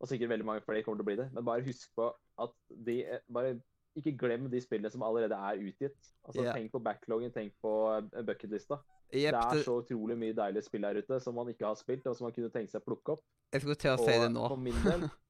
Og 0.01 0.09
sikkert 0.11 0.29
veldig 0.35 0.45
mange 0.47 0.61
flere 0.67 0.83
kommer 0.85 0.99
til 1.01 1.07
å 1.07 1.09
bli 1.09 1.17
det. 1.23 1.31
Men 1.35 1.45
bare 1.47 1.65
husk 1.67 1.89
på 1.97 2.11
at 2.43 2.53
de 2.69 2.99
eh, 3.07 3.23
Bare 3.33 3.55
ikke 3.97 4.13
glem 4.21 4.51
de 4.53 4.61
spillene 4.61 4.91
som 4.93 5.03
allerede 5.07 5.33
er 5.35 5.63
utgitt. 5.65 5.97
Altså, 6.27 6.43
yeah. 6.43 6.53
Tenk 6.59 6.73
på 6.75 6.83
backloggen, 6.85 7.33
tenk 7.33 7.55
på 7.65 7.73
eh, 7.97 8.23
bucketlista. 8.29 8.77
Yep, 9.15 9.33
Det 9.33 9.41
er 9.41 9.63
så 9.65 9.79
utrolig 9.81 10.19
mye 10.19 10.35
deilige 10.37 10.67
spill 10.67 10.83
der 10.85 10.99
ute 11.01 11.21
som 11.23 11.35
man 11.39 11.49
ikke 11.49 11.65
har 11.65 11.79
spilt, 11.79 12.05
og 12.11 12.17
som 12.19 12.27
man 12.27 12.35
kunne 12.35 12.51
tenke 12.51 12.69
seg 12.75 12.83
å 12.83 12.89
plukke 12.91 13.15
opp. 13.15 13.23
jeg 13.55 13.63
skulle 13.63 13.79
til 13.79 13.95
å 13.95 14.01
si 14.03 14.17
det 14.21 14.29
nå. 14.35 14.49
for 14.51 14.61
min 14.61 14.75
del 14.85 15.07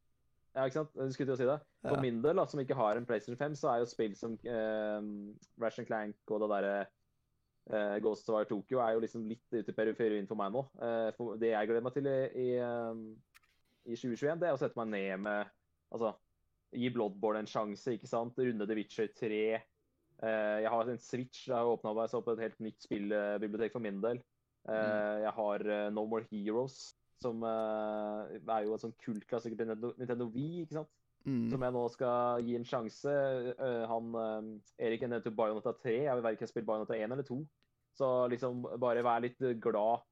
Ja, 0.57 0.65
ikke 0.65 0.79
sant? 0.79 0.95
Du 0.97 1.13
skulle 1.13 1.29
til 1.29 1.37
å 1.37 1.41
si 1.41 1.49
det. 1.49 1.57
For 1.85 1.99
Ja. 1.99 2.01
min 2.01 2.23
del, 2.25 2.39
da, 2.41 2.47
som 2.49 2.61
ikke 2.63 2.79
har 2.79 2.97
en 2.97 3.05
PlayStation 3.07 3.37
5, 3.37 3.57
så 3.61 3.69
er 3.75 3.83
jo 3.83 3.89
spill 3.91 4.15
som 4.17 4.39
eh, 4.41 5.09
Ratchet 5.61 5.87
Clank 5.91 6.33
og 6.33 6.41
det 6.41 6.49
derre 6.55 6.77
eh, 7.69 7.99
Ghost 8.01 8.29
of 8.31 8.39
War 8.39 8.49
Tokyo 8.49 8.81
er 8.81 8.95
jo 8.97 9.03
liksom 9.05 9.27
litt 9.29 9.45
ute 9.53 9.69
i 9.69 9.77
periferien 9.77 10.27
for 10.31 10.41
meg 10.41 10.55
nå. 10.57 10.65
Eh, 10.81 11.11
for 11.19 11.37
det 11.37 11.53
jeg 11.53 11.69
gleder 11.69 11.85
meg 11.85 11.97
til 11.99 12.09
i, 12.09 12.17
i, 12.41 12.49
eh, 12.57 13.03
i 13.93 13.99
2021, 14.01 14.41
det 14.41 14.49
er 14.49 14.57
å 14.57 14.61
sette 14.63 14.81
meg 14.81 14.95
ned 14.97 15.27
med 15.29 15.53
Altså 15.95 16.17
gi 16.75 16.89
Bloodborne 16.91 17.45
en 17.45 17.47
sjanse, 17.49 17.93
ikke 17.95 18.09
sant? 18.11 18.39
Runde 18.43 18.67
The 18.67 18.75
Witcher 18.75 19.07
3. 19.15 19.37
Eh, 20.25 20.57
jeg 20.65 20.73
har 20.73 20.89
en 20.91 20.99
Switch. 20.99 21.45
Jeg 21.47 21.55
har 21.55 21.69
åpna 21.71 21.93
meg 21.95 22.15
opp 22.17 22.29
et 22.33 22.43
helt 22.43 22.59
nytt 22.65 22.83
spillbibliotek 22.89 23.77
for 23.77 23.85
min 23.85 24.01
del. 24.03 24.19
Eh, 24.69 25.23
Jeg 25.23 25.33
har 25.37 25.63
uh, 25.63 25.91
No 25.95 26.07
More 26.11 26.27
Heroes, 26.31 26.97
som 27.23 27.43
uh, 27.43 28.27
er 28.29 28.67
jo 28.67 28.77
en 28.77 28.83
sånn 28.83 28.97
kultklassiker 29.03 29.59
til 29.59 29.69
Nintendo, 29.69 29.93
Nintendo 30.01 30.29
Wii, 30.35 30.65
ikke 30.65 30.81
sant? 30.81 30.91
Mm. 31.27 31.47
Som 31.51 31.65
jeg 31.67 31.75
nå 31.75 31.85
skal 31.91 32.43
gi 32.47 32.57
en 32.59 32.67
sjanse. 32.69 33.13
Uh, 33.59 33.85
han 33.91 34.19
eh, 34.23 34.51
Erik 34.87 35.03
nevnte 35.09 35.33
Bayonetta 35.35 35.73
3. 35.83 35.95
Jeg 36.05 36.19
vil 36.19 36.27
verken 36.29 36.51
spille 36.51 36.69
Bionata 36.69 36.95
1 36.95 37.17
eller 37.17 37.27
2. 37.27 37.41
Så 37.99 38.11
liksom 38.31 38.61
bare 38.79 39.03
vær 39.03 39.25
litt 39.25 39.41
glad. 39.65 40.05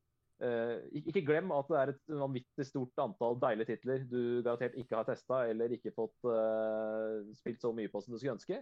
Uh, 0.43 0.83
ikke 0.99 1.23
glem 1.23 1.53
at 1.55 1.69
det 1.71 1.79
er 1.79 1.93
et 1.93 2.15
vanvittig 2.19 2.67
stort 2.67 2.99
antall 2.99 3.37
deilige 3.39 3.69
titler 3.71 4.03
du 4.11 4.43
garantert 4.43 4.75
ikke 4.81 4.97
har 4.99 5.07
testa 5.07 5.45
eller 5.47 5.77
ikke 5.77 5.93
fått 5.95 6.27
uh, 6.27 7.23
spilt 7.39 7.63
så 7.63 7.71
mye 7.77 7.93
på 7.93 8.03
som 8.03 8.17
du 8.17 8.19
skulle 8.19 8.35
ønske. 8.35 8.59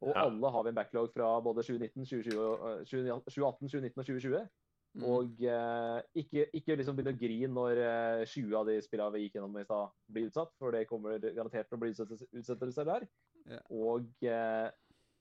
Og 0.00 0.12
Ja. 0.14 0.26
alle 0.26 0.50
har 0.50 0.62
vi 0.62 0.68
en 0.68 0.74
backlog 0.74 1.10
fra 1.10 1.40
både 1.42 1.62
2019, 1.66 2.04
2020, 2.06 2.38
og, 2.38 2.80
eh, 2.80 2.84
2018, 2.86 3.68
2019 3.68 3.98
og 3.98 4.06
2020. 4.06 4.48
Mm. 4.96 5.04
Og 5.04 5.42
eh, 5.44 5.98
ikke, 6.22 6.46
ikke 6.56 6.76
liksom 6.80 6.96
begynne 6.96 7.12
å 7.14 7.20
grine 7.20 7.52
når 7.52 7.80
eh, 7.84 8.22
20 8.26 8.56
av 8.58 8.68
de 8.70 8.78
spillene 8.82 9.14
vi 9.14 9.24
gikk 9.26 9.36
gjennom 9.36 9.58
i 9.60 9.64
stad, 9.66 9.92
blir 10.10 10.28
utsatt, 10.30 10.54
for 10.58 10.74
det 10.74 10.86
kommer 10.90 11.20
garantert 11.20 11.68
til 11.68 11.78
å 11.78 11.82
bli 11.82 11.92
utsettelse- 11.92 12.28
utsettelser 12.40 12.88
der. 12.88 13.06
Yeah. 13.44 13.62
Og 13.70 14.26
eh, 14.26 14.70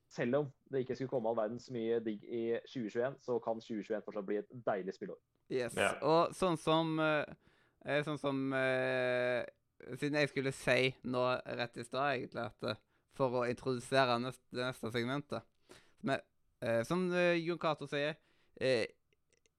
selv 0.10 0.39
om 0.39 0.48
det 0.72 0.85
ikke 0.85 0.95
skulle 0.95 1.11
komme 1.11 1.30
all 1.30 1.38
verdens 1.38 1.68
mye 1.73 1.99
digg 2.03 2.23
i 2.23 2.44
2021, 2.64 3.19
så 3.27 3.38
kan 3.44 3.60
2021 3.61 4.07
fortsatt 4.07 4.27
bli 4.27 4.39
et 4.39 4.56
deilig 4.65 4.95
spillår. 4.95 5.19
Yes. 5.52 5.76
yeah. 5.77 5.99
Og 6.02 6.34
sånn 6.35 6.57
som 6.60 6.98
eh, 6.99 7.23
eh, 7.85 8.02
Sånn 8.03 8.19
som 8.19 8.41
eh, 8.56 9.45
Siden 9.95 10.18
jeg 10.19 10.31
skulle 10.31 10.52
si 10.52 10.89
nå 11.07 11.22
rett 11.60 11.77
i 11.77 11.85
stad, 11.85 12.18
egentlig, 12.18 12.48
at 12.49 12.81
for 13.18 13.39
å 13.39 13.45
introdusere 13.49 14.18
neste, 14.22 14.44
det 14.52 14.65
neste 14.65 14.91
segmentet 14.91 15.45
Men 16.06 16.19
eh, 16.64 16.81
som 16.88 17.06
eh, 17.14 17.38
Jon 17.39 17.61
Cato 17.61 17.88
sier 17.89 18.18
eh, 18.60 18.88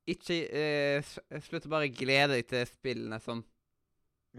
Ikke 0.09 0.37
eh, 0.49 1.03
Slutt 1.45 1.67
å 1.69 1.73
bare 1.73 1.91
glede 1.93 2.37
deg 2.39 2.47
til 2.49 2.65
spillene 2.71 3.21
som 3.21 3.45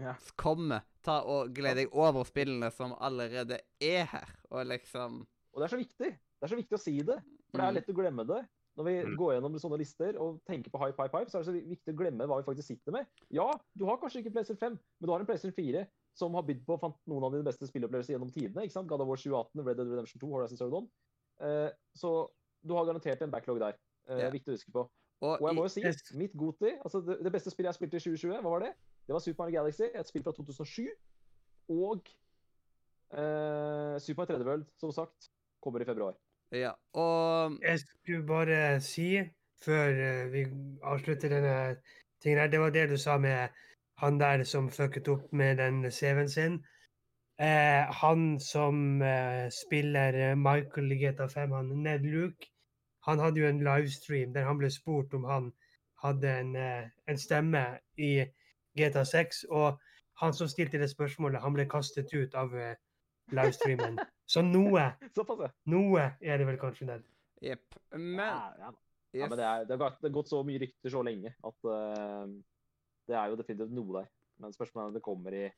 Ja. 0.00 0.14
kommer. 0.38 0.82
Ta 1.02 1.20
og 1.26 1.52
gled 1.54 1.76
deg 1.76 1.92
over 1.96 2.24
spillene 2.24 2.70
som 2.72 2.94
allerede 3.00 3.58
er 3.80 4.04
her, 4.06 4.28
og 4.50 4.66
liksom 4.66 5.20
Og 5.54 5.60
det 5.60 5.66
er 5.66 5.76
så 5.76 5.80
viktig. 5.80 6.10
Det 6.14 6.42
er 6.46 6.48
så 6.52 6.56
viktig 6.60 6.76
å 6.76 6.80
si 6.80 6.96
det. 7.02 7.16
For 7.50 7.58
det 7.58 7.64
er 7.66 7.70
Mm. 7.72 7.74
lett 7.74 7.88
å 7.90 7.94
glemme 7.98 8.26
det. 8.26 8.48
Når 8.78 8.84
vi 8.86 9.02
Mm. 9.04 9.16
går 9.18 9.32
gjennom 9.34 9.58
sånne 9.58 9.78
lister 9.78 10.16
og 10.18 10.40
tenker 10.46 10.70
på 10.70 10.78
hype, 10.78 10.96
hype, 11.02 11.18
hype, 11.18 11.28
så 11.30 11.38
er 11.40 11.42
det 11.42 11.50
så 11.50 11.68
viktig 11.68 11.92
å 11.92 11.98
glemme 11.98 12.26
hva 12.26 12.38
vi 12.40 12.46
faktisk 12.54 12.66
sitter 12.68 12.92
med. 12.92 13.06
Ja, 13.30 13.50
du 13.76 13.84
har 13.84 13.98
kanskje 13.98 14.22
ikke 14.22 14.32
PlayStation 14.32 14.56
5, 14.56 14.78
men 15.00 15.06
du 15.06 15.10
har 15.12 15.18
en 15.20 15.26
PlayStation 15.26 15.52
4 15.52 15.86
som 16.14 16.32
har 16.34 16.42
bydd 16.42 16.64
på 16.64 16.78
fant 16.80 16.96
noen 17.08 17.24
av 17.24 17.32
dine 17.32 17.44
beste 17.44 17.66
spilleopplevelser 17.66 18.14
gjennom 18.16 18.30
tidene. 18.32 18.62
ikke 18.64 18.72
sant? 18.72 18.86
God 18.88 19.00
of 19.00 19.08
War 19.08 19.16
2018, 19.16 19.64
Red 19.64 19.76
Dead 19.76 19.86
Redemption 19.88 20.20
2, 20.20 20.30
Horizon 20.32 20.56
Zero 20.56 20.70
Dawn. 20.70 20.88
Eh, 21.40 21.70
så 21.96 22.30
du 22.64 22.74
har 22.74 22.86
garantert 22.86 23.20
en 23.22 23.30
backlog 23.30 23.58
der. 23.58 23.74
Eh, 24.08 24.16
yeah. 24.18 24.30
Viktig 24.30 24.48
å 24.48 24.56
huske 24.56 24.72
på. 24.72 24.88
Og 25.20 25.40
Og 25.42 25.48
jeg 25.48 25.56
må 25.56 25.64
jo 25.66 25.68
si, 25.68 25.82
mitt 26.16 26.32
Goti, 26.32 26.70
altså 26.80 27.00
det, 27.04 27.18
det 27.24 27.32
beste 27.32 27.50
spillet 27.52 27.68
jeg 27.68 27.74
spilte 27.76 27.98
i 27.98 28.00
2020, 28.00 28.40
hva 28.40 28.52
var 28.54 28.64
det? 28.64 28.72
Det 29.06 29.12
var 29.12 29.20
Super 29.20 29.42
Mario 29.44 29.58
Galaxy, 29.58 29.82
et 29.94 30.08
spill 30.08 30.24
fra 30.24 30.32
2007. 30.32 30.88
Og 31.68 32.08
eh, 33.12 33.96
Super 34.00 34.22
Mario 34.22 34.38
3D 34.38 34.46
World, 34.48 34.64
som 34.80 34.92
sagt, 34.96 35.28
kommer 35.60 35.80
i 35.80 35.84
februar. 35.84 36.16
ja, 36.52 36.72
og 36.92 37.58
Jeg 37.62 37.80
skulle 37.80 38.26
bare 38.26 38.80
si, 38.80 39.20
før 39.64 39.88
eh, 40.08 40.32
vi 40.32 40.46
avslutter 40.82 41.28
denne 41.28 41.76
tingen 42.22 42.40
her, 42.40 42.48
det 42.48 42.60
var 42.60 42.70
det 42.70 42.88
du 42.90 42.96
sa 42.96 43.18
med 43.18 43.48
han 44.00 44.20
der 44.20 44.44
som 44.44 44.70
fucket 44.70 45.08
opp 45.08 45.32
med 45.32 45.56
den 45.56 45.90
CV-en 45.90 46.28
sin. 46.28 46.64
Eh, 47.40 47.84
han 48.02 48.40
som 48.40 49.02
eh, 49.02 49.50
spiller 49.52 50.34
Michael 50.34 50.92
i 50.92 51.00
GTA5, 51.04 51.54
han 51.54 51.66
Ned 51.84 52.08
Luke, 52.08 52.48
han 53.06 53.18
hadde 53.18 53.40
jo 53.40 53.48
en 53.48 53.62
livestream 53.64 54.34
der 54.34 54.48
han 54.48 54.58
ble 54.60 54.70
spurt 54.70 55.14
om 55.16 55.24
han 55.24 55.52
hadde 56.02 56.32
en, 56.40 56.56
eh, 56.56 56.88
en 57.08 57.18
stemme 57.18 57.64
i 57.98 58.24
GTA6, 58.78 59.44
og 59.50 59.80
han 60.20 60.32
som 60.36 60.48
stilte 60.48 60.78
det 60.80 60.90
spørsmålet, 60.90 61.40
han 61.40 61.54
ble 61.56 61.66
kastet 61.68 62.12
ut 62.14 62.34
av 62.34 62.54
eh, 62.56 62.76
livestreamen. 63.32 63.98
Så 64.30 64.44
noe, 64.46 64.92
noe 65.66 66.04
er 66.20 66.38
det 66.38 66.46
vel 66.46 66.60
kanskje, 66.60 66.86
Ned. 66.86 67.06
Jepp. 67.42 67.74
Men 67.96 68.20
ja, 68.20 68.52
ja. 68.60 68.70
ja 69.16 69.26
men 69.26 69.38
det, 69.40 69.46
er, 69.48 69.64
det, 69.66 69.74
har 69.74 69.80
gått, 69.80 69.96
det 69.98 70.06
har 70.06 70.14
gått 70.14 70.30
så 70.30 70.42
mye 70.46 70.60
rykter 70.62 70.92
så 70.92 71.00
lenge 71.02 71.32
at 71.34 71.66
uh, 71.66 72.28
det 73.10 73.16
er 73.16 73.32
jo 73.32 73.38
definitivt 73.40 73.74
noe 73.74 73.96
der. 73.96 74.10
Men 74.38 74.54
spørsmålet 74.54 74.84
er 74.84 74.92
om 74.92 74.94
det 74.94 75.02
kommer 75.02 75.34
i 75.34 75.48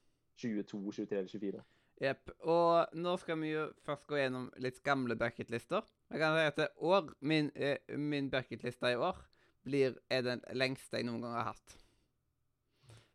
22, 0.40 0.80
23 1.02 1.18
eller 1.18 1.28
24. 1.34 1.60
Jepp. 2.02 2.32
Og 2.50 2.94
nå 2.98 3.12
skal 3.22 3.38
vi 3.38 3.52
jo 3.52 3.68
først 3.86 4.08
gå 4.10 4.18
gjennom 4.18 4.48
litt 4.62 4.80
gamle 4.82 5.14
bucketlister. 5.18 5.84
Jeg 6.10 6.18
kan 6.20 6.34
si 6.36 6.62
at 6.64 6.72
år, 6.82 7.12
min, 7.20 7.50
eh, 7.54 7.78
min 7.96 8.28
bucketliste 8.32 8.90
i 8.90 8.96
år 8.98 9.20
blir, 9.64 9.94
er 10.10 10.22
den 10.26 10.42
lengste 10.58 10.98
jeg 10.98 11.06
noen 11.06 11.22
gang 11.22 11.36
har 11.38 11.52
hatt. 11.52 11.76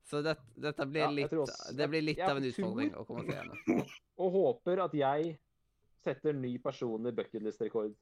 Så 0.07 0.22
det, 0.23 0.38
dette 0.55 0.85
blir 0.88 1.01
Ja, 1.03 1.09
litt, 1.11 1.31
også- 1.35 1.76
det 1.76 1.89
blir 1.91 2.01
litt 2.01 2.18
jeg 2.18 2.30
av 2.30 2.38
en 2.38 2.43
utfordring 2.47 2.93
å 2.95 3.05
komme 3.05 3.26
seg 3.26 3.35
gjennom. 3.35 3.57
Og 4.23 4.31
håper 4.31 4.80
at 4.85 4.93
jeg 4.95 5.38
setter 6.05 6.34
ny 6.34 6.57
personlig 6.64 7.11
bucketlist-rekord 7.18 7.93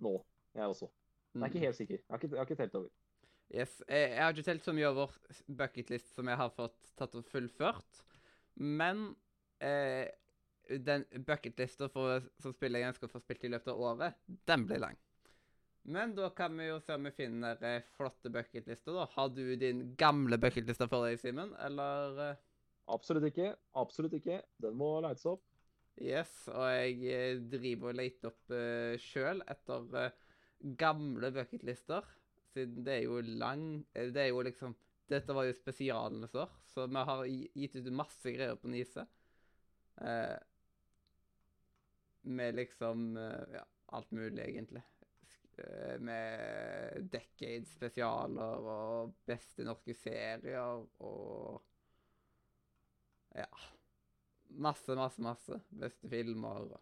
nå, 0.00 0.14
jeg 0.56 0.64
også. 0.72 0.88
Jeg 1.34 1.42
er 1.42 1.46
ikke 1.48 1.58
Mm. 1.60 1.66
helt 1.66 1.76
sikker. 1.76 1.98
Jeg 1.98 2.04
har 2.10 2.18
ikke, 2.18 2.30
jeg 2.30 2.38
har 2.38 2.46
ikke 2.46 2.56
telt 2.56 2.74
over. 2.74 2.88
Yes. 3.52 3.82
Jeg, 3.88 4.10
jeg 4.10 4.22
har 4.22 4.32
ikke 4.32 4.44
telt 4.44 4.64
så 4.64 4.72
mye 4.72 4.88
over 4.88 5.12
bucketlist 5.54 6.14
som 6.14 6.26
jeg 6.26 6.36
har 6.36 6.50
fått 6.50 6.92
tatt 6.96 7.14
og 7.14 7.24
fullført. 7.28 8.02
Men 8.56 9.14
eh, 9.64 10.78
den 10.80 11.04
bucketlista 11.26 11.88
som 11.92 12.54
spiller 12.54 12.80
jeg 12.80 12.94
ønsker 12.94 13.08
å 13.08 13.14
få 13.14 13.22
spilt 13.24 13.44
i 13.44 13.52
løpet 13.52 13.72
av 13.72 13.82
året, 13.90 14.22
den 14.48 14.64
blir 14.68 14.82
lang. 14.84 15.00
Men 15.84 16.14
da 16.16 16.30
kan 16.32 16.54
vi 16.56 16.70
jo 16.70 16.78
se 16.80 16.96
om 16.96 17.04
vi 17.04 17.12
finner 17.12 17.60
eh, 17.60 17.84
flotte 17.98 18.32
bucketlister, 18.32 18.94
da. 18.96 19.08
Har 19.16 19.32
du 19.36 19.42
din 19.60 19.90
gamle 20.00 20.38
bucketliste 20.40 20.88
for 20.88 21.04
deg, 21.04 21.20
Simen, 21.20 21.52
eller 21.60 22.20
eh? 22.30 22.42
Absolutt 22.92 23.28
ikke. 23.30 23.50
Absolutt 23.80 24.16
ikke. 24.18 24.40
Den 24.60 24.76
må 24.80 24.88
leites 25.04 25.24
opp. 25.28 25.44
Yes, 26.00 26.32
og 26.50 26.64
jeg 26.74 26.96
eh, 27.14 27.42
driver 27.52 27.92
og 27.92 27.98
leter 28.00 28.32
opp 28.32 28.52
uh, 28.52 28.96
sjøl 28.98 29.44
etter 29.50 29.84
uh, 29.94 30.16
gamle 30.80 31.30
bucketlister. 31.34 32.06
Siden 32.54 32.82
det 32.86 32.96
er 32.96 33.04
jo 33.06 33.20
lang 33.40 33.84
eh, 33.94 34.10
Det 34.14 34.24
er 34.24 34.28
jo 34.30 34.42
liksom 34.46 34.74
Dette 35.10 35.34
var 35.36 35.46
jo 35.46 35.54
spesialnester, 35.54 36.50
så 36.72 36.86
vi 36.88 37.00
har 37.08 37.24
gitt 37.28 37.74
ut 37.76 37.90
masse 37.92 38.30
greier 38.32 38.56
på 38.56 38.70
Nise. 38.72 39.04
Eh, 39.96 40.36
med 42.22 42.54
liksom 42.54 43.16
eh, 43.16 43.54
Ja, 43.54 43.64
alt 43.86 44.10
mulig, 44.10 44.42
egentlig. 44.42 44.82
Eh, 45.56 45.98
med 46.00 47.10
Decade-spesialer 47.12 48.66
og 48.66 49.14
beste 49.26 49.66
norske 49.66 49.94
serier 49.94 50.82
og 50.98 51.62
Ja. 53.34 53.48
Masse, 54.54 54.94
masse, 54.94 55.22
masse. 55.22 55.60
Beste 55.70 56.08
filmer. 56.08 56.68
og 56.74 56.80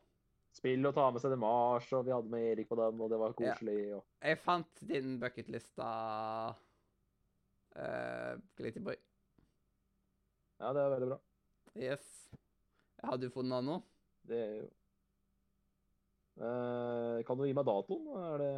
Spill 0.52 0.84
og 0.84 0.93
ta 0.94 1.06
med 1.10 1.22
seg 1.22 1.32
til 1.32 1.40
Mars, 1.40 1.86
og 1.97 2.05
vi 2.05 2.12
hadde 2.12 2.28
med 2.28 2.44
Erik 2.51 2.68
på 2.68 2.76
den, 2.76 3.01
og 3.01 3.09
det 3.09 3.18
var 3.22 3.32
koselig. 3.32 3.94
Og... 3.97 4.05
Jeg 4.20 4.39
fant 4.39 4.82
din 4.84 5.14
bucketlista, 5.22 5.86
uh, 7.72 8.34
Glitterboy. 8.60 8.98
Ja, 10.60 10.74
det 10.76 10.82
er 10.84 10.93
veldig 10.93 11.09
bra. 11.14 11.18
Yes. 11.72 12.22
Har 13.02 13.18
du 13.18 13.28
funnet 13.34 13.66
nå? 13.66 13.80
Det 14.28 14.38
er 14.38 14.54
jo 14.60 14.68
uh, 16.38 17.18
Kan 17.26 17.38
du 17.38 17.44
gi 17.48 17.56
meg 17.56 17.66
datoen? 17.66 18.08
Er 18.22 18.42
det 18.42 18.52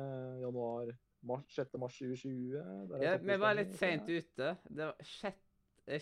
januar 0.44 0.92
mars, 1.24 1.48
6. 1.56 1.78
mars 1.80 1.98
2020? 1.98 2.56
Er 2.60 3.04
Ja, 3.06 3.16
vi 3.16 3.40
var 3.40 3.56
litt 3.56 3.74
seint 3.80 4.08
ute. 4.08 4.56
Det 4.68 4.90
var 4.90 4.96
6. 5.00 5.38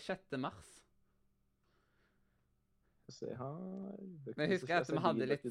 6. 0.07 0.39
mars. 0.43 0.71
Se 3.11 3.27
her 3.35 4.37
Men 4.37 4.51
husker 4.53 4.79
at 4.79 4.91
vi 4.91 5.01
hadde 5.03 5.27
litt 5.27 5.47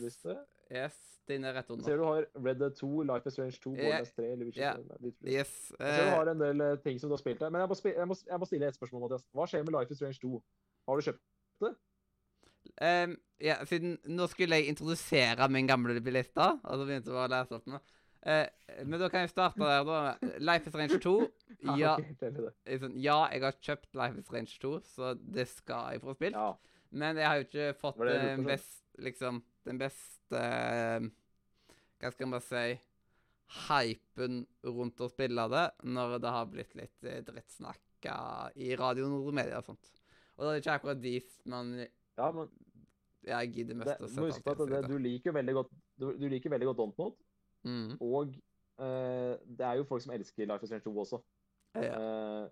Yes, 0.73 0.97
din 1.29 1.45
er 1.45 1.53
rett 1.53 1.71
under. 1.71 1.85
Ser 1.85 1.99
du 2.01 2.05
har 2.07 2.25
Red 2.35 2.61
Dead 2.63 2.77
2, 2.79 3.03
Life 3.03 3.29
is 3.29 3.35
Strange 3.37 3.59
2, 3.61 3.75
Ja, 3.75 3.83
Borderlands 3.83 4.13
3 4.17 4.29
eller 4.33 4.47
yeah. 4.47 4.79
ja. 4.79 4.97
3, 4.97 5.01
Litt 5.05 5.19
flere. 5.19 5.35
Yes. 5.35 5.51
Ser 5.69 5.99
du 5.99 6.07
eh, 6.07 6.15
har 6.15 6.31
en 6.33 6.41
del 6.41 6.65
eh, 6.65 6.79
ting 6.81 7.01
som 7.01 7.13
du 7.13 7.17
har 7.17 7.21
spilt 7.21 7.41
der. 7.41 7.53
Men 7.53 7.61
jeg 7.61 7.69
må, 7.69 7.77
jeg 7.85 8.09
må, 8.09 8.17
jeg 8.31 8.41
må 8.41 8.49
stille 8.49 8.71
et 8.73 8.79
spørsmål, 8.79 9.05
Mathias. 9.05 9.27
Hva 9.37 9.47
skjer 9.51 9.67
med 9.69 9.77
Life 9.77 9.93
is 9.93 10.01
Strange 10.01 10.19
2? 10.23 10.41
Har 10.89 10.97
du 10.97 11.07
kjøpt 11.11 11.23
Ehm, 12.83 13.17
ja, 13.43 13.59
siden 13.69 13.97
nå 14.11 14.29
skulle 14.31 14.61
jeg 14.61 14.73
introdusere 14.73 15.49
min 15.51 15.69
gamle 15.71 15.99
liste, 15.99 16.47
og 16.63 16.79
så 16.79 16.87
begynte 16.87 17.13
jeg 17.13 17.19
å 17.19 17.31
lese 17.33 17.59
opp 17.59 17.69
nå. 17.71 17.81
Uh, 18.23 18.47
men 18.87 19.01
da 19.03 19.09
kan 19.11 19.25
jeg 19.25 19.33
starte 19.33 19.59
der, 19.59 19.83
da. 19.83 20.29
Life 20.39 20.71
is 20.71 20.77
Range 20.79 20.99
2. 21.03 21.15
Ja, 21.79 21.95
det. 22.19 22.33
sånn, 22.83 22.95
ja, 22.99 23.21
jeg 23.31 23.43
har 23.45 23.59
kjøpt 23.63 23.93
Life 23.95 24.19
is 24.19 24.31
Range 24.35 24.55
2, 24.63 24.71
så 24.83 25.13
det 25.15 25.45
skal 25.51 25.95
jeg 25.95 26.03
få 26.03 26.15
spilt. 26.17 26.39
Ja. 26.39 26.55
Men 26.91 27.21
jeg 27.21 27.29
har 27.29 27.39
jo 27.39 27.45
ikke 27.47 27.67
fått 27.79 28.01
Var 28.01 28.11
det 28.11 28.17
den 28.25 28.47
beste 28.49 28.83
liksom, 29.01 29.43
den 29.65 29.79
beste 29.81 30.41
eh, 30.41 31.07
Hva 32.03 32.11
skal 32.13 32.31
man 32.33 32.45
si 32.45 32.65
Hypen 33.69 34.43
rundt 34.65 35.01
å 35.05 35.11
spille 35.13 35.45
det, 35.53 35.65
når 35.85 36.19
det 36.25 36.31
har 36.33 36.47
blitt 36.49 36.77
litt 36.79 37.05
eh, 37.05 37.21
drittsnakka 37.27 38.15
i 38.65 38.71
radio 38.81 39.11
og 39.19 39.35
media 39.37 39.59
og 39.61 39.67
sånt. 39.67 39.91
Og 40.39 40.47
det 40.47 40.53
er 40.53 40.63
ikke 40.63 40.77
akkurat 40.79 41.03
de 41.03 41.19
man 41.53 41.75
ja, 42.19 42.31
men 42.37 42.49
jeg 43.23 43.53
gidder 43.55 43.85
det, 43.85 43.97
å 44.03 44.09
sette 44.11 44.25
huske 44.27 44.55
at 44.55 44.65
det, 44.73 44.81
du 44.91 44.97
liker 44.99 45.35
veldig 45.37 45.55
godt 45.61 45.71
du, 46.01 46.09
du 46.19 46.25
liker 46.29 46.51
veldig 46.51 46.73
godt 46.73 46.83
Dontnod, 46.83 47.21
Mm, 47.63 47.93
og 48.01 48.33
uh, 48.83 49.39
det 49.47 49.67
er 49.67 49.77
jo 49.79 49.85
folk 49.87 50.03
som 50.03 50.13
elsker 50.17 50.49
Life 50.51 50.67
is 50.67 50.71
Strange 50.73 50.83
2 50.83 50.97
også. 50.99 51.21
ja. 51.79 51.93
Uh, 51.95 52.49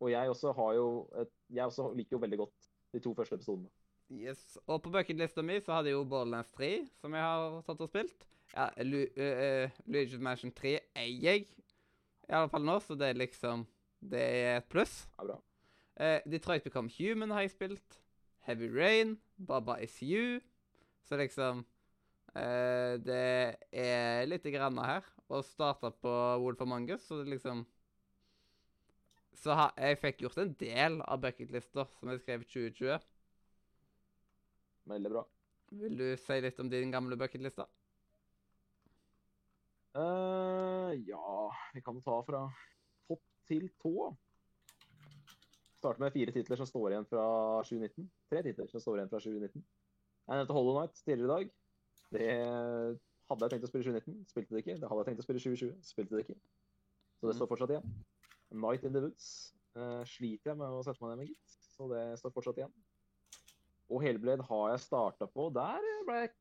og 0.00 0.10
jeg 0.10 0.28
også 0.28 0.52
har 0.52 0.72
jo 0.74 1.08
et, 1.20 1.28
Jeg 1.50 1.64
også 1.64 1.92
liker 1.94 2.16
jo 2.16 2.20
veldig 2.20 2.38
godt 2.38 2.68
de 2.92 3.00
to 3.00 3.14
første 3.14 3.34
episodene. 3.34 3.68
Yes. 4.10 4.58
Og 4.66 4.82
på 4.82 4.90
bucketlista 4.90 5.42
mi 5.42 5.60
så 5.60 5.72
hadde 5.72 5.88
jeg 5.90 5.96
jo 5.96 6.04
Borderlands 6.04 6.50
3, 6.54 6.70
som 7.00 7.14
jeg 7.14 7.22
har 7.22 7.62
tatt 7.66 7.80
og 7.80 7.88
spilt. 7.88 8.26
Ja, 8.54 8.68
Lu 8.82 9.00
uh, 9.00 9.78
Luigi's 9.86 10.20
Mansion 10.22 10.52
3 10.52 10.76
eier 11.02 11.22
jeg, 11.22 11.46
i 12.28 12.32
alle 12.32 12.50
fall 12.52 12.66
nå, 12.66 12.78
så 12.80 12.94
det 12.94 13.08
er 13.08 13.18
liksom 13.18 13.66
Det 14.00 14.20
er 14.20 14.56
et 14.58 14.68
pluss. 14.68 15.08
Ja, 15.18 15.24
bra. 15.24 15.40
Uh, 15.98 16.30
Detroit 16.30 16.62
Become 16.62 16.90
Human 16.98 17.30
har 17.30 17.46
jeg 17.46 17.54
spilt. 17.54 18.00
Heavy 18.44 18.68
Rain. 18.68 19.16
Baba 19.36 19.78
Is 19.82 19.96
You. 20.02 20.40
Så 21.04 21.16
liksom 21.16 21.64
eh, 22.34 22.94
Det 23.00 23.56
er 23.72 24.26
lite 24.26 24.52
grann 24.54 24.78
her. 24.78 25.04
Og 25.28 25.44
starta 25.44 25.90
på 25.90 26.12
Wolf 26.42 26.60
of 26.60 26.68
Mangus, 26.68 27.06
så 27.08 27.22
det 27.22 27.32
liksom 27.32 27.64
Så 29.34 29.54
ha, 29.56 29.70
jeg 29.76 29.98
fikk 29.98 30.22
gjort 30.22 30.38
en 30.38 30.52
del 30.60 31.00
av 31.02 31.20
bucketlister 31.20 31.88
som 31.98 32.12
jeg 32.12 32.20
skrev 32.22 32.44
i 32.44 32.50
2020. 32.52 33.08
Veldig 34.92 35.10
bra. 35.10 35.24
Vil 35.74 35.96
du 35.98 36.06
si 36.20 36.36
litt 36.44 36.60
om 36.62 36.68
din 36.70 36.92
gamle 36.92 37.16
bucketliste? 37.18 37.66
Eh, 39.94 40.92
ja 41.06 41.50
Vi 41.74 41.82
kan 41.82 42.00
ta 42.02 42.20
fra 42.26 42.44
topp 43.08 43.22
til 43.48 43.68
tå. 43.82 44.12
Starte 45.84 46.00
med 46.00 46.14
fire 46.16 46.32
titler 46.32 46.56
som 46.56 46.68
står 46.68 46.94
igjen 46.94 47.06
fra 47.10 47.24
2019. 47.68 48.06
Tre 48.32 48.40
titler 48.46 48.70
som 48.72 48.80
står 48.80 49.02
igjen 49.02 49.10
fra 49.12 49.20
2019. 49.20 49.64
Jeg 50.24 50.38
nevnte 50.40 50.56
Hollow 50.56 50.78
Night 50.80 50.96
tidligere 51.04 51.26
i 51.26 51.32
dag. 51.34 51.50
Det 52.14 52.28
hadde 53.28 53.44
jeg 53.44 53.52
tenkt 53.52 53.66
å 53.66 53.68
spille 53.68 53.84
i 53.84 53.88
2019, 53.90 54.14
spilte 54.30 54.54
det 54.54 54.62
ikke. 54.62 54.76
Det 54.80 54.88
hadde 54.88 55.02
jeg 55.02 55.08
tenkt 55.10 55.20
å 55.20 55.26
spille 55.26 55.42
i 55.42 55.44
2020, 55.44 55.74
spilte 55.84 56.16
det 56.16 56.24
ikke. 56.24 56.38
Så 57.18 57.28
det 57.28 57.34
Mm. 57.34 57.38
står 57.40 57.50
fortsatt 57.52 57.74
igjen. 57.74 57.92
Night 58.64 58.84
in 58.84 58.92
the 58.96 59.02
Woods 59.04 59.28
uh, 59.76 60.04
sliter 60.08 60.52
jeg 60.52 60.58
med 60.60 60.72
å 60.72 60.80
sette 60.86 61.02
meg 61.04 61.10
ned 61.12 61.18
med, 61.20 61.28
gitt. 61.34 61.58
Så 61.76 61.88
det 61.92 62.02
står 62.20 62.32
fortsatt 62.32 62.60
igjen. 62.62 62.72
Og 63.90 64.00
Hellblade 64.04 64.46
har 64.48 64.70
jeg 64.72 64.80
starta 64.86 65.26
på. 65.28 65.50
Der 65.52 65.84
ble 66.08 66.20
jeg 66.22 66.32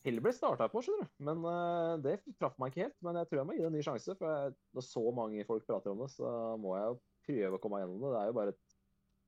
Hellblade 0.00 0.34
starta 0.34 0.64
jeg 0.64 0.72
på, 0.72 0.80
skjønner 0.82 1.04
du. 1.06 1.14
Men 1.28 1.42
uh, 1.44 1.94
det 2.00 2.18
traff 2.40 2.56
meg 2.58 2.72
ikke 2.72 2.86
helt. 2.86 2.98
Men 3.04 3.20
jeg 3.20 3.28
tror 3.28 3.38
jeg 3.42 3.46
må 3.46 3.54
gi 3.54 3.62
det 3.62 3.68
en 3.70 3.76
ny 3.76 3.82
sjanse. 3.84 4.16
For 4.16 4.32
jeg, 4.32 4.54
når 4.74 4.86
så 4.86 5.02
mange 5.14 5.44
folk 5.46 5.66
prater 5.68 5.92
om 5.92 6.00
det, 6.00 6.08
så 6.14 6.30
må 6.58 6.74
jeg 6.78 6.86
jo 6.88 6.98
prøve 7.30 7.56
å 7.56 7.62
komme 7.62 7.80
gjennom 7.82 8.02
det. 8.02 8.12
Det 8.14 8.20
er 8.20 8.30
jo 8.30 8.36
bare 8.36 8.54
et 8.54 8.76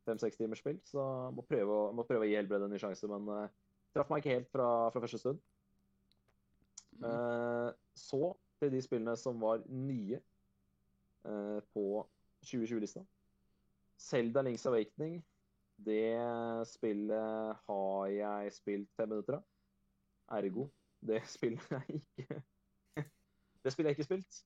fem-seks 0.09 0.39
timers 0.41 0.63
spill, 0.63 0.79
så 0.89 1.07
må 1.35 1.45
prøve, 1.47 1.71
å- 1.71 1.93
må 1.95 2.05
prøve 2.09 2.27
å 2.27 2.29
gi 2.29 2.37
Hellblade 2.39 2.67
en 2.67 2.75
ny 2.75 2.81
sjanse. 2.83 3.09
Men 3.11 3.29
uh, 3.31 3.49
traff 3.95 4.11
meg 4.11 4.23
ikke 4.23 4.37
helt 4.37 4.51
fra, 4.51 4.69
fra 4.95 5.03
første 5.05 5.21
stund. 5.23 5.43
Mm. 6.99 7.05
Uh, 7.07 7.71
så 7.99 8.33
til 8.63 8.73
de 8.75 8.83
spillene 8.85 9.17
som 9.19 9.41
var 9.43 9.63
nye 9.69 10.21
uh, 11.27 11.61
på 11.75 11.87
2020-lista. 12.47 13.05
Zelda 14.03 14.43
Links 14.43 14.67
Awakening. 14.67 15.21
Det 15.83 16.19
spillet 16.71 17.57
har 17.67 18.07
jeg 18.13 18.53
spilt 18.55 18.91
fem 18.99 19.09
minutter 19.11 19.39
av. 19.39 19.47
Ergo, 20.39 20.69
det 21.03 21.23
spillet 21.27 21.65
jeg 21.75 22.03
ikke 22.03 22.43
Det 23.63 23.73
spillet 23.73 23.91
jeg 23.93 23.99
ikke 23.99 24.07
spilt. 24.09 24.43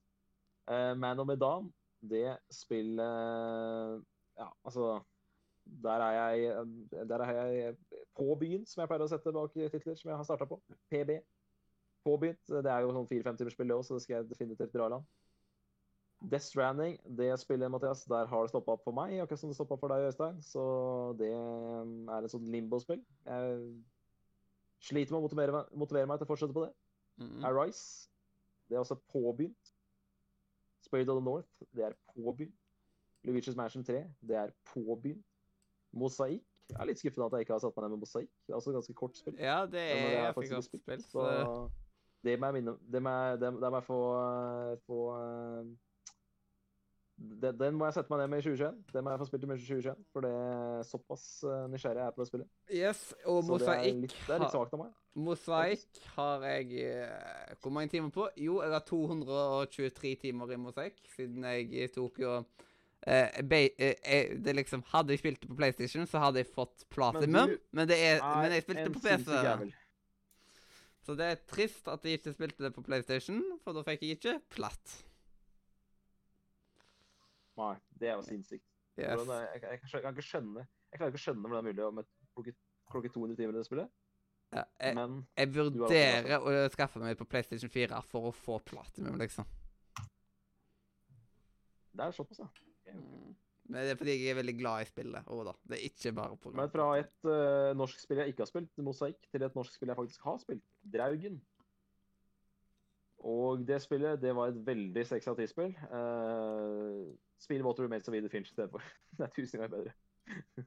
Uh, 0.69 0.93
Man 0.99 1.19
of 1.21 1.27
Medan, 1.29 1.69
det 2.01 2.37
spillet 2.53 4.03
Ja, 4.37 4.47
altså 4.63 4.99
Der 5.65 6.03
er 6.05 6.35
jeg 6.35 6.65
Der 7.09 7.23
er 7.25 7.45
jeg 7.51 7.75
på 8.15 8.35
byen, 8.39 8.65
som 8.65 8.81
jeg 8.81 8.89
pleier 8.89 9.05
å 9.05 9.09
sette 9.11 9.33
bak 9.33 9.53
titler 9.53 9.97
som 9.97 10.09
jeg 10.09 10.17
har 10.17 10.25
starta 10.25 10.45
på. 10.49 10.57
PB. 10.89 11.19
Påbegynt. 12.05 12.49
Det 12.49 12.71
er 12.71 12.81
jo 12.81 12.93
sånn 12.95 13.09
fire-fem 13.09 13.37
timers 13.37 13.53
spill, 13.53 13.67
det 13.69 13.75
også, 13.77 13.91
så 13.91 13.97
det 13.97 14.05
skal 14.05 14.15
jeg 14.15 14.29
definitivt 14.31 14.73
dra 14.73 14.87
i 14.87 14.93
land. 14.95 15.05
Death 16.31 16.47
Stranding, 16.47 16.97
det 17.17 17.39
spillet, 17.39 17.69
Mathias, 17.69 18.01
der 18.09 18.25
har 18.25 18.41
det 18.41 18.49
stoppa 18.49 18.73
opp 18.73 18.87
for 18.87 18.95
meg, 18.97 19.19
akkurat 19.21 19.39
som 19.39 19.51
det 19.51 19.57
stoppa 19.59 19.77
for 19.77 19.93
deg, 19.93 20.07
Øystein. 20.09 20.39
Så 20.41 20.63
det 21.19 21.29
er 21.29 22.23
et 22.25 22.33
sånt 22.33 22.49
limbo-spill. 22.49 23.03
Jeg 23.27 23.59
sliter 24.87 25.13
med 25.13 25.19
å 25.19 25.25
motivere 25.27 25.63
motivere 25.77 26.09
meg 26.09 26.17
til 26.17 26.25
å 26.25 26.31
fortsette 26.31 26.57
på 26.57 26.65
det. 26.65 26.71
Mm. 27.21 27.45
Arise, 27.49 28.09
det 28.69 28.77
er 28.77 28.81
også 28.81 28.97
påbegynt. 29.13 29.66
Spirit 30.87 31.09
of 31.11 31.19
the 31.19 31.25
North, 31.25 31.47
det 31.75 31.85
er 31.85 31.97
påbegynt. 32.15 32.55
Luigi's 33.27 33.55
Mansion 33.55 33.83
3, 33.83 34.03
det 34.27 34.35
er 34.35 34.53
påbegynt. 34.73 35.25
Mosaikk. 35.97 36.43
Jeg 36.67 36.79
er 36.83 36.87
litt 36.89 36.99
skuffet 36.99 37.23
at 37.23 37.35
jeg 37.37 37.45
ikke 37.45 37.55
har 37.55 37.61
satt 37.63 37.75
meg 37.77 37.85
ned 37.85 37.95
med 37.95 38.01
Mosaikk. 38.03 38.31
Det 38.43 38.53
er 38.53 38.59
også 38.59 38.73
ganske 38.75 38.95
kort 38.97 39.19
spill. 39.19 39.35
Ja, 39.39 39.61
det 39.65 39.83
er 39.83 40.01
det 40.03 40.17
er 40.19 40.33
faktisk 40.35 40.55
godt 40.55 40.83
spill. 40.83 41.03
Så 41.03 41.27
det 42.23 42.39
må 42.39 42.49
jeg 42.49 42.57
minne 42.59 42.73
Det 42.91 43.01
må 43.03 43.09
jeg, 43.09 43.39
det, 43.39 43.53
må 43.55 43.75
jeg 43.77 43.83
få, 43.87 43.99
få 44.87 44.99
eh, 45.15 45.69
den, 47.17 47.57
den 47.57 47.73
må 47.77 47.87
jeg 47.87 47.95
sette 47.97 48.11
meg 48.13 48.19
ned 48.21 48.29
med 48.29 48.43
i 48.43 48.45
2021. 48.45 48.75
Den 48.93 49.05
må 49.05 49.13
jeg 49.13 49.21
få 49.21 49.25
spilt 49.29 49.45
i 49.45 49.47
2021, 49.49 50.03
for 50.13 50.25
det 50.25 50.31
er 50.37 50.83
såpass 50.85 51.23
eh, 51.49 51.63
nysgjerrig 51.73 52.01
jeg 52.03 52.05
er 52.11 52.13
på 52.15 52.21
det 52.21 52.27
spillet. 52.29 52.49
yes, 52.69 53.01
og 53.25 53.39
Så 53.43 53.57
det 53.57 53.67
er 53.67 53.73
Mosaikk 53.73 54.01
litt, 54.03 54.13
det 54.27 54.35
er 54.35 54.41
litt 54.43 54.45
har- 54.45 54.53
svakt 54.53 54.77
av 54.77 54.83
meg. 54.83 54.91
Mosaikk 55.17 56.01
har 56.13 56.45
jeg 56.45 56.83
eh, 56.85 57.55
Hvor 57.63 57.73
mange 57.73 57.89
timer 57.89 58.13
på? 58.13 58.27
Jo, 58.37 58.59
jeg 58.61 58.75
har 58.75 58.85
223 58.85 60.15
timer 60.27 60.53
i 60.53 60.59
Mosaikk, 60.61 61.01
siden 61.15 61.47
jeg 61.49 61.89
tok 61.95 62.21
jo 62.21 62.35
eh, 63.01 63.41
be, 63.41 63.63
eh, 63.79 63.95
eh, 64.03 64.37
det 64.37 64.55
liksom, 64.59 64.85
Hadde 64.93 65.15
jeg 65.15 65.23
spilt 65.23 65.41
det 65.41 65.49
på 65.49 65.57
PlayStation, 65.57 66.05
så 66.05 66.21
hadde 66.21 66.43
jeg 66.43 66.51
fått 66.53 66.85
platinum. 66.93 67.49
du 67.49 67.57
Men, 67.71 67.87
det 67.89 67.97
er, 67.97 68.21
men 68.21 68.53
jeg 68.53 68.67
spilte 68.67 68.85
det 68.85 68.93
på 68.93 69.05
PC. 69.07 69.73
Så 71.07 71.15
det 71.15 71.25
er 71.31 71.43
trist 71.47 71.87
at 71.87 72.03
jeg 72.03 72.19
ikke 72.19 72.33
spilte 72.35 72.63
det 72.67 72.73
på 72.75 72.83
PlayStation, 72.83 73.41
for 73.63 73.73
da 73.73 73.81
fikk 73.87 74.03
jeg 74.03 74.19
ikke 74.19 74.37
platt. 74.53 74.97
Nei, 77.57 77.75
det 77.99 78.09
er 78.11 78.17
jo 78.19 78.25
sinnssykt. 78.27 78.65
Yes. 78.97 79.13
Hvordan 79.13 79.43
Jeg, 79.43 79.61
jeg, 79.61 79.79
jeg, 79.93 80.01
kan 80.01 80.15
ikke 80.15 80.25
skjønne 80.25 80.63
Jeg 80.65 80.97
klarer 80.97 81.11
ikke 81.11 81.19
å 81.19 81.21
skjønne 81.21 81.43
hvordan 81.43 81.67
det 81.67 81.69
er 81.69 81.75
mulig 81.75 81.85
å 81.85 82.05
plukke 82.33 82.53
klokke 82.87 83.11
200 83.13 83.37
timer 83.39 83.55
i 83.55 83.59
det 83.59 83.67
spillet. 83.67 83.95
Ja, 84.55 84.63
jeg, 84.79 84.95
Men 84.95 85.17
jeg 85.35 85.51
vurderer 85.51 86.37
å 86.39 86.53
skaffe 86.71 87.01
meg 87.03 87.17
på 87.19 87.27
PlayStation 87.27 87.71
4 87.71 87.99
for 88.07 88.29
å 88.29 88.35
få 88.35 88.61
platinum, 88.63 89.17
liksom. 89.19 89.47
det 91.97 92.05
er 92.05 92.15
såpass, 92.15 92.39
ja. 92.45 92.47
Okay. 92.47 92.95
Men 93.67 93.83
det 93.83 93.91
er 93.91 93.99
fordi 93.99 94.13
jeg 94.15 94.31
er 94.31 94.37
veldig 94.37 94.55
glad 94.61 94.85
i 94.85 94.87
spillet. 94.87 95.27
Å 95.27 95.43
da. 95.43 95.53
Det 95.67 95.75
er 95.75 95.85
ikke 95.89 96.13
bare 96.15 96.37
på 96.39 96.53
Men 96.55 96.71
fra 96.71 96.85
et 97.01 97.27
uh, 97.27 97.73
norsk 97.75 97.99
spill 97.99 98.21
jeg 98.21 98.31
ikke 98.31 98.45
har 98.45 98.51
spilt, 98.53 98.71
Mosaikk, 98.85 99.19
til 99.33 99.43
et 99.43 99.57
norsk 99.59 99.75
spill 99.75 99.91
jeg 99.91 99.99
faktisk 99.99 100.29
har 100.29 100.37
spilt, 100.39 100.63
Draugen. 100.93 101.41
Og 103.25 103.67
det 103.67 103.81
spillet, 103.81 104.21
det 104.21 104.35
var 104.35 104.51
et 104.51 104.59
veldig 104.67 105.05
6 105.07 105.27
av 105.27 105.39
10-spill. 105.39 105.71
Uh, 105.89 107.07
spill 107.41 107.63
Water 107.65 107.83
Remains 107.83 108.07
of 108.07 108.13
Edith 108.13 108.31
Finch 108.31 108.51
i 108.51 108.53
stedet 108.53 108.69
for. 108.71 108.83
det 109.17 109.25
er 109.25 109.33
tusen 109.35 109.59
ganger 109.59 109.77
bedre. 109.77 110.65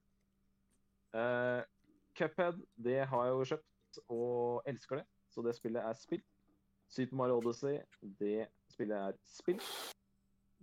uh, 1.15 1.63
Cuphead, 2.19 2.59
det 2.85 3.07
har 3.07 3.25
jeg 3.25 3.37
jo 3.37 3.45
kjøpt 3.53 4.01
og 4.11 4.63
elsker 4.67 5.01
det, 5.01 5.07
så 5.31 5.43
det 5.47 5.55
spillet 5.57 5.83
er 5.83 5.95
spill. 5.99 6.23
Super 6.91 7.17
Mario 7.17 7.39
Odyssey, 7.39 7.79
det 8.19 8.49
spillet 8.73 8.97
er 8.99 9.13
spill. 9.31 9.61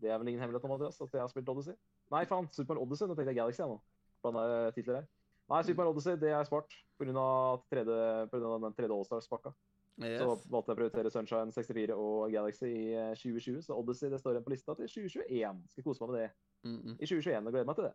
Det 0.01 0.11
er 0.11 0.17
vel 0.19 0.27
ingen 0.27 0.41
hemmelighet 0.43 0.65
om 0.67 0.75
Andreas, 0.75 0.99
at 1.01 1.13
jeg 1.13 1.23
har 1.23 1.31
spilt 1.31 1.49
Odyssey? 1.49 1.73
Nei, 2.11 2.25
faen. 2.27 2.49
Super 2.51 2.73
Mario 2.73 2.85
Odyssey. 2.85 3.07
Nå 3.07 3.15
tenkte 3.15 3.31
jeg 3.31 3.39
Galaxy 3.39 3.61
jeg 3.63 3.71
nå. 3.71 3.79
Blanda 4.21 4.43
titler 4.75 4.99
her. 4.99 5.07
Nei, 5.47 5.61
Super 5.63 5.81
Mario 5.81 5.95
Odyssey 5.95 6.19
det 6.19 6.33
er 6.35 6.43
spart 6.47 6.75
pga. 6.99 7.13
den 7.55 8.75
tredje 8.75 8.93
Allstars-pakka. 8.93 9.53
Yes. 9.97 10.19
Så 10.21 10.33
valgte 10.51 10.69
jeg 10.69 10.75
å 10.75 10.77
prioritere 10.77 11.11
Sunshine 11.13 11.53
64 11.53 11.95
og 11.97 12.31
Galaxy 12.33 12.67
i 12.69 12.81
eh, 12.93 13.13
2020. 13.17 13.63
Så 13.65 13.77
Odyssey 13.77 14.11
det 14.13 14.19
står 14.21 14.35
igjen 14.35 14.45
på 14.45 14.53
lista 14.53 14.75
til 14.77 14.91
2021. 14.91 15.63
Skal 15.73 15.85
kose 15.87 16.03
meg 16.03 16.13
med 16.13 16.19
det 16.21 16.29
Mm 16.65 16.77
-mm. 16.81 16.95
i 16.99 17.05
2021 17.05 17.47
og 17.47 17.51
gleder 17.51 17.65
meg 17.65 17.75
til 17.75 17.83
det. 17.83 17.93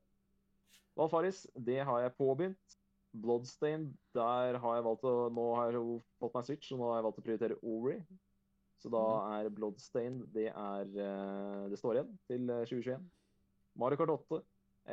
Valfaris, 0.96 1.46
det 1.66 1.84
har 1.84 2.00
jeg 2.00 2.14
påbegynt. 2.14 2.78
Bloodstained, 3.22 3.94
der 4.14 4.58
har 4.58 4.74
jeg 4.74 4.84
valgt 4.84 5.04
å 5.04 5.28
Nå 5.28 5.54
har 5.54 5.70
jeg 5.70 6.02
fått 6.18 6.34
meg 6.34 6.44
Switch, 6.44 6.72
og 6.72 6.78
nå 6.78 6.84
har 6.88 6.96
jeg 6.96 7.04
valgt 7.04 7.18
å 7.18 7.22
prioritere 7.22 7.58
Ori. 7.62 7.98
Så 8.78 8.88
da 8.88 9.38
er 9.38 9.48
Bloodstained 9.48 10.26
Det 10.34 10.48
er 10.48 10.82
eh, 10.82 11.70
Det 11.70 11.78
står 11.78 11.92
igjen 11.92 12.18
til 12.26 12.50
eh, 12.50 12.64
2021. 12.66 13.10
Mario 13.74 13.96
Kart 13.96 14.08
8. 14.08 14.42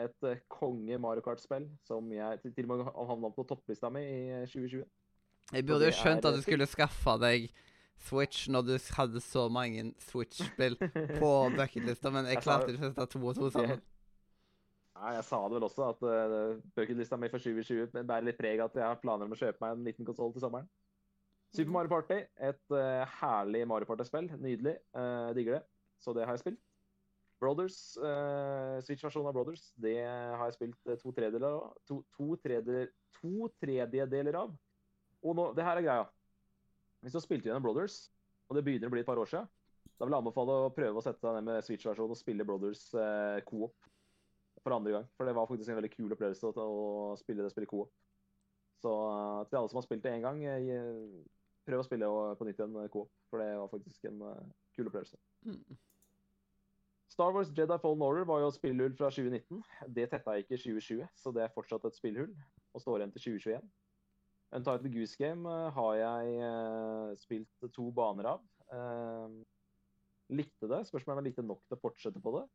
Et 0.03 0.23
eh, 0.23 0.41
konge 0.47 0.97
Mario 0.97 1.21
Kart-spill 1.21 1.69
som 1.87 2.11
jeg 2.13 2.39
til 2.43 2.71
og 2.71 2.77
med 2.77 2.91
havna 2.93 3.31
på 3.33 3.43
topplista 3.43 3.89
mi 3.89 4.03
i 4.03 4.19
eh, 4.41 4.47
2020. 4.47 4.83
Jeg 5.53 5.65
burde 5.65 5.89
jo 5.89 5.95
skjønt 5.97 6.25
at 6.29 6.35
du 6.37 6.43
skulle 6.45 6.67
skaffe 6.69 7.15
deg 7.21 7.49
Switch 7.99 8.47
når 8.51 8.65
du 8.67 8.73
hadde 8.95 9.21
så 9.23 9.47
mange 9.51 9.89
Switch-spill 10.09 10.77
på 11.19 11.31
bucketlista, 11.57 12.11
men 12.13 12.29
jeg 12.31 12.43
klarte 12.43 12.71
ikke 12.71 12.85
å 12.85 12.91
sette 12.91 13.07
to 13.11 13.23
og 13.23 13.35
to 13.37 13.49
sammen. 13.53 13.81
Nei, 14.99 15.15
Jeg 15.15 15.25
sa 15.27 15.39
det 15.47 15.57
vel 15.57 15.65
også, 15.67 15.89
at 15.93 16.05
uh, 16.05 16.61
bucketlista 16.75 17.19
mi 17.19 17.31
for 17.31 17.43
2020 17.43 18.03
bærer 18.03 18.27
litt 18.27 18.39
preg 18.39 18.61
av 18.61 18.71
at 18.71 18.79
jeg 18.79 18.87
har 18.87 19.01
planer 19.01 19.27
om 19.27 19.35
å 19.35 19.39
kjøpe 19.39 19.63
meg 19.63 19.75
en 19.75 19.85
liten 19.87 20.07
konsoll 20.07 20.33
til 20.35 20.43
sommeren. 20.43 20.69
Super 21.55 21.73
Mario 21.73 21.91
Party, 21.91 22.21
et 22.45 22.75
uh, 22.75 23.03
herlig 23.19 23.65
Mario 23.67 23.89
Party-spill. 23.89 24.27
Nydelig. 24.37 24.75
Uh, 24.93 25.31
digger 25.37 25.57
det. 25.57 25.61
Så 26.03 26.13
det 26.15 26.27
har 26.27 26.35
jeg 26.37 26.43
spilt. 26.43 26.61
Brothers, 27.39 27.79
uh, 28.03 28.77
Switch-versjonen 28.83 29.31
av 29.31 29.37
Brothers, 29.37 29.69
det 29.79 29.97
har 30.03 30.43
jeg 30.49 30.57
spilt 30.59 30.91
to 31.01 31.13
tredjedeler 31.15 31.55
av. 31.55 31.71
To, 31.89 32.01
to, 32.15 32.33
tredjedeler, 32.43 32.91
to 33.17 33.49
tredjedeler 33.63 34.39
av. 34.43 34.53
Og 35.25 35.35
nå, 35.35 35.49
det 35.57 35.65
her 35.65 35.79
er 35.79 35.85
greia. 35.85 36.07
Hvis 37.03 37.15
du 37.15 37.19
har 37.19 37.25
spilt 37.25 37.47
gjennom 37.47 37.63
Brothers, 37.63 38.09
og 38.49 38.57
det 38.57 38.65
begynner 38.65 38.91
å 38.91 38.93
bli 38.93 39.03
et 39.03 39.07
par 39.07 39.19
år 39.21 39.29
siden, 39.29 39.47
da 39.99 40.07
vil 40.07 40.15
jeg 40.15 40.23
anbefale 40.23 40.55
å 40.65 40.71
prøve 40.73 40.99
å 40.99 41.03
sette 41.03 41.23
deg 41.25 41.37
ned 41.37 41.47
med 41.49 41.65
Switch-versjonen 41.65 42.15
og 42.15 42.19
spille 42.19 42.45
Brothers 42.47 42.85
eh, 42.95 43.39
co-op 43.47 43.89
for 44.63 44.75
andre 44.75 44.95
gang. 44.95 45.09
For 45.17 45.27
det 45.27 45.35
var 45.35 45.47
faktisk 45.49 45.71
en 45.71 45.79
veldig 45.79 45.91
kul 45.93 46.15
opplevelse 46.15 46.51
å, 46.51 47.17
spille 47.19 47.43
det 47.43 47.51
spillet 47.53 47.71
co-op. 47.71 47.91
Så 48.79 48.93
eh, 48.95 49.43
til 49.49 49.59
alle 49.59 49.71
som 49.71 49.81
har 49.81 49.85
spilt 49.87 50.05
det 50.05 50.15
én 50.15 50.23
gang, 50.23 50.41
eh, 50.47 51.19
prøv 51.67 51.83
å 51.83 51.87
spille 51.87 52.09
på 52.39 52.47
nytt 52.47 52.61
igjen 52.61 52.79
eh, 52.79 52.89
co-op. 52.93 53.11
For 53.31 53.43
det 53.43 53.51
var 53.59 53.71
faktisk 53.73 54.09
en 54.11 54.23
kul 54.75 54.91
opplevelse. 54.91 55.19
Mm. 55.47 55.79
Star 57.09 57.33
Wars 57.35 57.51
Jedi 57.57 57.77
Fallen 57.81 58.05
Order 58.05 58.27
var 58.29 58.43
jo 58.43 58.53
spillhull 58.53 58.95
fra 58.95 59.09
2019. 59.11 59.63
Det 59.95 60.07
tetta 60.11 60.37
ikke 60.39 60.55
i 60.55 60.61
2020, 60.61 61.07
så 61.17 61.33
det 61.35 61.43
er 61.43 61.55
fortsatt 61.55 61.87
et 61.89 61.97
spillhull 61.97 62.31
og 62.71 62.83
står 62.83 63.01
igjen 63.01 63.15
til 63.15 63.25
2021. 63.25 63.69
Untitled 64.51 64.91
Goose 64.93 65.17
Game 65.19 65.45
eh, 65.49 65.69
har 65.75 65.93
jeg 65.99 66.37
eh, 66.41 67.11
spilt 67.21 67.67
to 67.75 67.89
baner 67.95 68.31
av. 68.31 68.43
Eh, 68.73 69.35
likte 70.33 70.69
det. 70.71 70.81
Spørsmålet 70.89 71.15
om 71.17 71.21
jeg 71.21 71.29
likte 71.31 71.45
nok 71.45 71.61
til 71.67 71.77
å 71.77 71.81
fortsette 71.83 72.21
på 72.23 72.33
det. 72.37 72.45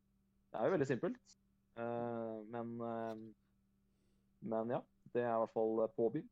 Det 0.50 0.60
er 0.60 0.68
jo 0.68 0.74
veldig 0.76 0.86
simpelt. 0.90 1.36
Men 1.74 2.76
Men 4.47 4.70
ja. 4.70 4.78
Det 5.10 5.23
er 5.24 5.32
i 5.32 5.40
hvert 5.42 5.55
fall 5.55 5.81
påbegynt. 5.97 6.31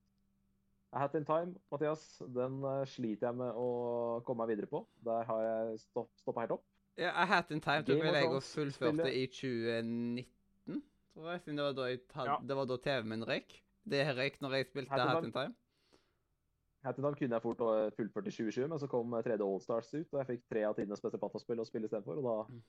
A 0.93 1.01
Hat 1.01 1.15
in 1.19 1.25
Time, 1.25 1.57
Mathias, 1.73 2.05
den 2.35 2.61
sliter 2.87 3.31
jeg 3.31 3.39
med 3.41 3.57
å 3.59 3.67
komme 4.27 4.45
meg 4.45 4.53
videre 4.53 4.69
på. 4.71 4.83
Der 5.03 5.25
har 5.27 5.43
jeg 5.47 5.81
stopp, 5.87 6.11
stoppa 6.21 6.45
helt 6.45 6.55
opp. 6.59 6.65
Ja, 7.01 7.11
A 7.17 7.25
Hat 7.27 7.51
in 7.51 7.63
Time 7.65 7.83
tok 7.87 8.03
vel 8.05 8.19
jeg 8.19 8.29
og 8.29 8.43
fullførte 8.45 9.09
i 9.09 9.25
2019, 9.33 10.83
tror 11.15 11.31
jeg. 11.33 11.43
Siden 11.47 11.59
det 11.59 11.67
var 11.67 11.79
da, 11.79 11.89
Ja. 12.29 12.37
det 12.45 12.59
var 12.61 12.69
da 12.71 12.77
TV-en 12.87 13.09
min 13.15 13.25
røyk. 13.27 13.57
Det 13.89 14.05
røyk 14.17 14.37
når 14.41 14.55
jeg 14.57 14.67
spilte 14.71 14.91
Hat 14.91 15.25
in 15.25 15.33
Time. 15.33 15.55
Hat 16.85 16.99
in 16.99 17.05
Time 17.05 17.17
kunne 17.19 17.37
jeg 17.39 17.43
fort 17.43 17.63
fullført 17.97 18.27
i 18.31 18.35
2020, 18.35 18.69
men 18.69 18.79
så 18.83 18.89
kom 18.91 19.11
tredje 19.23 19.41
«All 19.43 19.55
Allstars 19.57 19.93
ut, 19.95 20.09
og 20.13 20.19
jeg 20.23 20.27
fikk 20.33 20.45
tre 20.51 20.63
av 20.69 20.75
tidenes 20.79 21.01
beste 21.03 21.19
pataspill 21.23 21.61
å 21.63 21.67
spille 21.67 21.87
istedenfor, 21.91 22.19
og 22.19 22.25
da, 22.27 22.37
Mm. 22.55 22.63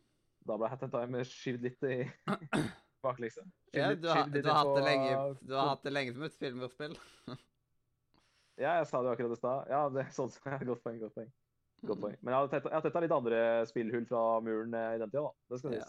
da 0.48 0.58
ble 0.58 0.70
Hat 0.70 0.84
in 0.84 0.92
Time 0.92 1.24
skyvd 1.24 1.62
litt 1.62 1.84
i 1.84 2.12
bakleksa. 3.04 3.46
Ja, 3.74 3.94
du 3.96 4.08
har, 4.08 4.28
du 4.30 4.42
har, 4.50 4.64
på- 4.66 4.84
lenge, 4.86 5.38
du 5.42 5.54
har 5.56 5.68
hatt 5.76 5.84
det 5.84 5.94
lenge 5.94 6.14
som 6.14 6.24
et 6.24 6.34
spillmurspill. 6.34 6.98
Ja, 8.62 8.76
jeg 8.78 8.86
sa 8.86 9.00
det 9.02 9.08
jo 9.10 9.14
akkurat 9.16 9.32
i 9.34 9.40
stad. 9.40 9.70
Ja, 9.74 9.80
det 9.90 10.02
er 10.04 10.10
sånn. 10.14 10.30
Godt 10.70 10.84
poeng. 10.86 11.00
Godt 11.02 11.16
poeng. 11.18 11.30
Godt 11.84 11.98
Mm. 11.98 12.04
poeng. 12.04 12.18
Men 12.22 12.34
jeg 12.34 12.38
har 12.38 12.82
tetta- 12.84 13.02
litt 13.02 13.12
andre 13.16 13.40
spillhull 13.66 14.06
fra 14.06 14.40
muren 14.46 14.74
eh, 14.78 14.92
i 14.94 15.00
den 15.02 15.10
tida, 15.10 15.24
da. 15.26 15.32
Det 15.50 15.60
skal 15.60 15.74
Ja. 15.74 15.88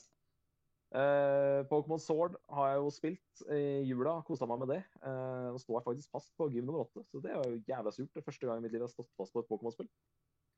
Eh, 0.94 1.60
Pokémon 1.66 1.98
Sword 1.98 2.36
har 2.54 2.68
jeg 2.70 2.82
jo 2.82 2.90
spilt 2.94 3.44
i 3.50 3.62
jula. 3.88 4.20
Kosa 4.26 4.46
meg 4.46 4.62
med 4.62 4.70
det. 4.76 4.80
Uh, 5.02 5.50
Nå 5.50 5.58
står 5.58 5.82
faktisk 5.86 6.12
fast 6.14 6.30
på 6.38 6.46
gym 6.54 6.68
nummer 6.68 6.84
åtte, 6.84 7.02
så 7.10 7.22
det 7.24 7.32
er 7.34 7.40
jo 7.42 7.62
jævla 7.66 7.92
surt. 7.94 8.12
Det 8.14 8.22
første 8.22 8.46
gang 8.46 8.60
i 8.60 8.64
mitt 8.64 8.74
liv 8.74 8.84
jeg 8.84 8.86
har 8.86 8.94
stått 8.94 9.10
fast 9.18 9.34
på 9.34 9.42
et 9.42 9.50
Pokémon-spill. 9.50 9.90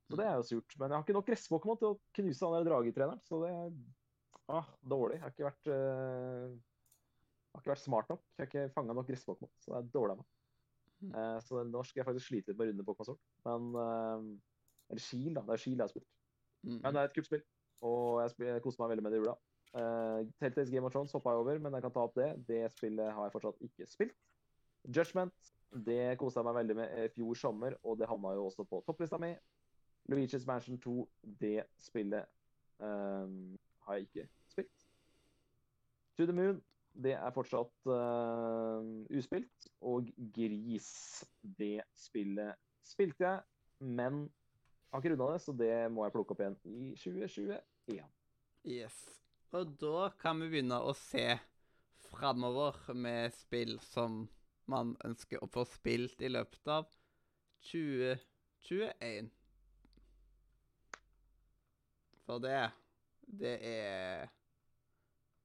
Så 0.06 0.18
det 0.20 0.26
er 0.28 0.36
jo 0.36 0.46
surt. 0.50 0.76
Men 0.76 0.92
jeg 0.92 0.98
har 0.98 1.06
ikke 1.06 1.16
nok 1.16 1.30
gress-Pokémon 1.30 1.80
til 1.80 1.94
å 1.94 1.98
knuse 2.18 2.44
han 2.44 2.56
der 2.58 2.68
dragetreneren, 2.68 3.22
så 3.24 3.40
det 3.42 3.52
er 3.54 4.58
ah, 4.58 4.68
dårlig. 4.84 5.16
Jeg 5.16 5.24
har 5.24 5.34
ikke 5.34 5.48
vært 5.48 5.72
uh, 5.72 6.52
har 7.56 7.64
ikke 7.64 7.72
vært 7.72 7.86
smart 7.86 8.12
nok. 8.12 8.24
Jeg 8.36 8.44
har 8.44 8.52
ikke 8.52 8.74
fanga 8.76 8.96
nok 8.96 9.08
gress-Pokémon, 9.08 9.52
så 9.64 9.72
det 9.72 9.80
er 9.80 9.92
dårlig 9.96 10.18
av 10.18 10.20
meg. 10.20 10.32
Eh, 10.96 11.38
så 11.44 11.60
nå 11.68 11.82
skal 11.84 12.00
jeg 12.00 12.06
faktisk 12.08 12.30
slite 12.30 12.52
litt 12.52 12.58
med 12.58 12.68
å 12.68 12.70
runde 12.70 12.86
Pokémon 12.86 13.08
Sword. 13.10 13.24
Men 13.48 13.66
uh, 13.76 14.92
Eller 14.92 15.02
Shield, 15.02 15.34
da. 15.36 15.42
Det 15.48 15.56
er 15.56 15.64
Shield 15.64 15.80
jeg 15.80 15.84
har 15.84 15.92
spilt. 15.92 16.08
Mm. 16.66 16.78
Men 16.78 16.92
det 16.92 17.00
er 17.00 17.10
et 17.10 17.16
kult 17.16 17.28
spill, 17.28 17.44
og 17.86 18.22
jeg, 18.24 18.36
jeg 18.48 18.62
koser 18.64 18.82
meg 18.82 18.94
veldig 18.94 19.04
med 19.06 19.14
det 19.14 19.18
i 19.18 19.24
jula. 19.24 19.36
Uh, 19.74 20.22
Telltales 20.40 20.70
Game 20.72 20.86
of 20.86 20.94
Thrones 20.94 21.12
hoppa 21.12 21.34
jeg 21.34 21.42
over, 21.42 21.58
men 21.58 21.74
jeg 21.76 21.84
kan 21.84 21.92
ta 21.92 22.06
opp 22.06 22.16
det. 22.16 22.30
Det 22.48 22.62
spillet 22.72 23.12
har 23.12 23.26
jeg 23.26 23.34
fortsatt 23.34 23.62
ikke 23.66 23.88
spilt. 23.90 24.16
Judgment 24.86 25.52
det 25.86 26.16
kosa 26.20 26.40
jeg 26.40 26.46
meg 26.46 26.58
veldig 26.60 26.76
med 26.78 26.94
i 27.02 27.08
fjor 27.12 27.38
sommer, 27.38 27.76
og 27.84 27.98
det 27.98 28.08
havna 28.08 28.32
jo 28.36 28.46
også 28.46 28.64
på 28.68 28.82
topplista 28.86 29.18
mi. 29.20 29.32
Luigi's 30.10 30.46
Mansion 30.46 30.78
2, 30.78 31.08
det 31.40 31.66
spillet 31.82 32.24
um, 32.78 33.58
har 33.86 33.98
jeg 33.98 34.06
ikke 34.06 34.28
spilt. 34.48 34.86
To 36.16 36.24
the 36.24 36.32
Moon, 36.32 36.62
det 36.94 37.12
er 37.12 37.34
fortsatt 37.34 37.90
uh, 37.90 38.86
uspilt. 39.18 39.68
Og 39.80 40.08
Gris, 40.34 41.24
det 41.58 41.82
spillet 41.94 42.54
spilte 42.86 43.26
jeg, 43.26 43.42
men 43.80 44.28
har 44.92 45.02
ikke 45.02 45.12
runda 45.12 45.32
det, 45.34 45.40
så 45.42 45.52
det 45.52 45.74
må 45.92 46.06
jeg 46.06 46.14
plukke 46.14 46.36
opp 46.36 46.44
igjen 46.44 46.58
i 46.64 46.92
2021. 46.94 47.58
Yes. 48.66 49.25
Og 49.54 49.76
da 49.78 50.08
kan 50.18 50.40
vi 50.42 50.48
begynne 50.50 50.78
å 50.82 50.94
se 50.98 51.36
framover 52.10 52.94
med 52.94 53.34
spill 53.34 53.76
som 53.84 54.24
man 54.70 54.94
ønsker 55.06 55.42
å 55.42 55.50
få 55.50 55.62
spilt 55.70 56.22
i 56.26 56.30
løpet 56.32 56.70
av 56.72 56.88
2021. 57.70 59.30
For 62.26 62.42
det, 62.42 62.64
det 63.22 63.54
er 63.70 64.26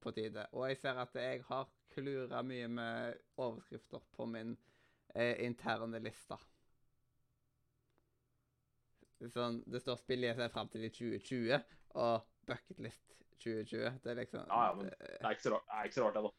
på 0.01 0.13
tide. 0.17 0.47
Og 0.57 0.65
jeg 0.71 0.81
ser 0.81 1.03
at 1.03 1.21
jeg 1.21 1.43
har 1.45 1.69
klura 1.93 2.41
mye 2.41 2.71
med 2.71 3.21
overskrifter 3.37 4.01
på 4.15 4.25
min 4.25 4.55
eh, 5.13 5.37
interne 5.45 6.01
liste. 6.01 6.39
Sånn, 9.21 9.61
det 9.69 9.83
står 9.83 9.99
'spill 10.01 10.25
jeg 10.25 10.33
ser 10.39 10.49
fram 10.49 10.69
til 10.73 10.87
i 10.87 10.89
2020' 10.89 11.59
og 12.01 12.23
'bucketlist 12.49 13.11
2020'. 13.41 13.97
Det 14.03 14.11
er 14.11 14.15
liksom 14.21 14.45
Ja, 14.47 14.65
ja, 14.67 14.73
men 14.75 14.85
det- 14.85 14.99
Det 14.99 15.25
er 15.25 15.29
ikke 15.35 15.43
så 15.47 15.53
rart, 15.55 15.65
det 15.67 15.79
er 15.79 15.83
ikke 15.89 15.95
så 15.99 16.05
rart 16.05 16.13
det, 16.19 16.23
da. 16.23 16.31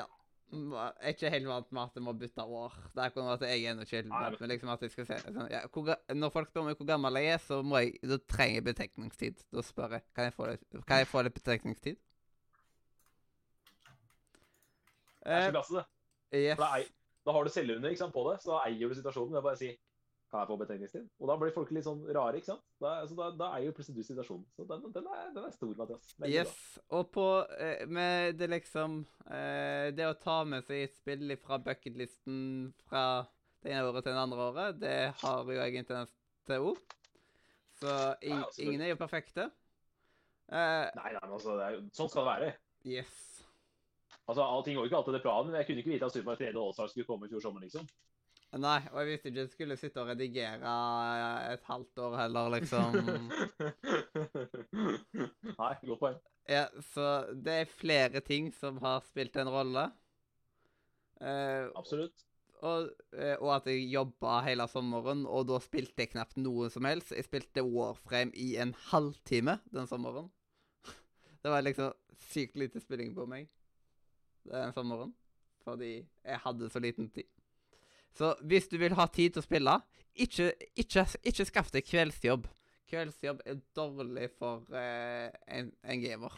ja. 0.00 0.04
Jeg 0.52 0.92
er 1.00 1.08
ikke 1.14 1.30
helt 1.32 1.46
vant 1.48 1.72
med 1.72 1.82
at 1.82 1.94
jeg 1.96 2.02
må 2.02 2.12
bytte 2.12 2.42
år. 2.44 2.72
Det 2.92 3.00
er 3.00 3.06
akkurat 3.08 3.40
at 3.42 3.48
jeg 3.48 3.62
er 3.64 3.70
ennå 3.72 3.80
ikke 3.86 3.96
helt 4.02 4.10
vant 4.12 4.40
med 4.40 4.48
liksom 4.50 4.68
at 4.68 4.82
jeg 4.82 4.90
skal 4.90 5.06
se 5.06 5.14
sånn, 5.32 5.50
ja, 5.50 5.60
hvor, 5.72 5.96
Når 6.14 6.30
folk 6.34 6.48
spør 6.50 6.64
meg 6.66 6.76
hvor 6.76 6.86
gammel 6.86 7.14
jeg 7.16 7.32
er, 7.32 7.38
så 7.38 7.62
må 7.64 7.78
jeg, 7.80 7.94
da 8.02 8.18
trenger 8.28 8.54
jeg 8.60 8.64
betenkningstid. 8.64 9.44
Da 9.50 9.62
spør 9.62 9.90
jeg 9.96 10.02
kan 10.14 10.24
jeg 10.24 10.34
få 10.34 10.46
det, 10.50 10.60
kan 10.86 10.98
jeg 10.98 11.06
få 11.08 11.22
litt 11.24 11.34
betenkningstid. 11.34 11.96
Det 15.24 15.32
er 15.32 15.38
Eh, 15.38 15.46
så 15.46 15.50
klasse, 15.54 15.74
det. 15.74 15.84
yes. 16.42 16.56
For 16.58 16.64
det 16.64 16.82
er, 16.82 16.88
Da 17.24 17.32
har 17.32 17.44
du 17.44 17.50
selvunder 17.50 17.88
ikke 17.90 18.12
på 18.12 18.22
det, 18.32 18.40
så 18.42 18.50
da 18.58 18.64
eier 18.68 18.88
du 18.88 18.94
situasjonen 18.98 19.30
ved 19.32 19.38
å 19.40 19.42
bare 19.46 19.56
si 19.56 19.78
kan 20.32 20.40
jeg 20.40 20.48
få 20.48 20.56
betegningstid? 20.62 21.08
Og 21.20 21.28
da 21.28 21.34
blir 21.36 21.52
folk 21.52 21.70
litt 21.76 21.84
sånn 21.84 22.00
rare, 22.16 22.38
ikke 22.40 22.54
sant? 22.54 22.62
Da, 22.80 22.94
så 23.08 23.16
da, 23.18 23.26
da 23.36 23.50
er 23.52 23.66
jo 23.66 23.74
plutselig 23.76 24.00
du 24.00 24.06
situasjonen. 24.06 24.46
Så 24.56 24.64
den, 24.70 24.86
den, 24.94 25.08
er, 25.12 25.26
den 25.34 25.44
er 25.44 25.52
stor, 25.52 25.74
Mathias. 25.76 26.14
Veldig 26.16 26.38
Yes. 26.38 26.54
Og 26.96 27.10
på 27.12 27.26
eh, 27.60 27.82
med 27.84 28.38
det 28.40 28.48
liksom 28.48 29.02
eh, 29.28 29.90
Det 29.92 30.06
å 30.08 30.16
ta 30.16 30.38
med 30.48 30.64
seg 30.64 30.86
et 30.86 30.96
spill 30.96 31.34
fra 31.42 31.58
bucketlisten 31.60 32.70
fra 32.88 33.04
det 33.62 33.74
ene 33.74 33.90
året 33.90 34.06
til 34.06 34.16
det 34.16 34.22
andre 34.22 34.46
året, 34.48 34.78
det 34.80 34.96
har 35.20 35.52
jo 35.52 35.58
jeg 35.58 35.76
en 35.78 35.88
tendens 35.90 36.14
til 36.48 36.70
òg. 36.72 36.80
Så 37.82 37.98
i, 38.24 38.32
Ja, 38.32 38.48
ingen 38.64 38.82
er 38.82 38.94
jo 38.94 38.98
perfekte. 38.98 39.50
Uh. 40.48 40.88
Nei, 40.96 41.12
nei, 41.12 41.20
men 41.20 41.36
altså, 41.36 41.58
det 41.60 41.66
er 41.68 41.76
jo, 41.76 41.84
sånn 41.94 42.10
skal 42.10 42.24
det 42.24 42.32
være. 42.32 42.48
yes. 42.96 43.20
Altså, 44.26 44.42
Allting 44.42 44.78
går 44.78 44.86
jo 44.86 44.90
ikke 44.90 44.98
alltid 45.02 45.14
etter 45.14 45.26
planen. 45.28 45.54
Jeg 45.60 45.68
kunne 45.68 45.84
ikke 45.84 45.92
vite 45.92 46.08
at 46.08 46.16
Super 46.16 46.32
Mario 46.32 46.40
3D 46.40 46.64
Allstar 46.64 46.90
skulle 46.90 47.08
komme 47.08 47.28
i 47.28 47.32
fjor 47.32 47.44
sommer, 47.44 47.62
liksom. 47.64 47.86
Nei, 48.52 48.82
og 48.92 48.98
jeg 49.00 49.08
visste 49.08 49.30
ikke 49.30 49.40
jeg 49.40 49.50
skulle 49.52 49.76
sitte 49.80 50.02
og 50.02 50.10
redigere 50.10 50.72
et 51.54 51.62
halvt 51.64 52.00
år 52.04 52.16
heller, 52.20 52.50
liksom. 52.52 52.92
Nei, 55.62 55.72
godt 55.88 56.02
poeng. 56.02 56.18
Ja, 56.50 56.66
så 56.92 57.06
det 57.32 57.54
er 57.62 57.70
flere 57.70 58.20
ting 58.20 58.50
som 58.58 58.76
har 58.82 59.00
spilt 59.06 59.38
en 59.40 59.48
rolle. 59.52 59.86
Eh, 61.22 61.70
Absolutt. 61.78 62.26
og, 62.60 62.90
eh, 63.16 63.38
og 63.38 63.54
at 63.56 63.66
jeg 63.70 63.88
jobba 63.94 64.42
hele 64.44 64.66
sommeren, 64.68 65.24
og 65.24 65.48
da 65.48 65.56
spilte 65.62 66.04
jeg 66.04 66.12
knapt 66.12 66.36
noe 66.36 66.68
som 66.74 66.84
helst. 66.84 67.14
Jeg 67.16 67.24
spilte 67.30 67.64
Warframe 67.64 68.36
i 68.36 68.56
en 68.60 68.74
halvtime 68.90 69.60
den 69.72 69.88
sommeren. 69.88 70.28
Det 71.42 71.50
var 71.50 71.64
liksom 71.64 71.92
sykt 72.28 72.56
lite 72.60 72.80
spilling 72.84 73.16
på 73.16 73.24
meg 73.26 73.48
den 74.44 74.72
sommeren. 74.76 75.16
Fordi 75.62 76.02
jeg 76.02 76.38
hadde 76.42 76.68
så 76.68 76.80
liten 76.82 77.06
tid. 77.14 77.28
Så 78.16 78.34
hvis 78.46 78.68
du 78.68 78.78
vil 78.80 78.96
ha 78.98 79.06
tid 79.08 79.34
til 79.34 79.42
å 79.42 79.46
spille, 79.46 79.76
ikke, 80.12 80.52
ikke, 80.76 81.06
ikke 81.24 81.48
skaff 81.48 81.72
deg 81.72 81.86
kveldsjobb. 81.88 82.48
Kveldsjobb 82.92 83.44
er 83.48 83.60
dårlig 83.76 84.28
for 84.36 84.66
eh, 84.76 85.30
en, 85.48 85.70
en 85.82 86.02
gamer. 86.02 86.34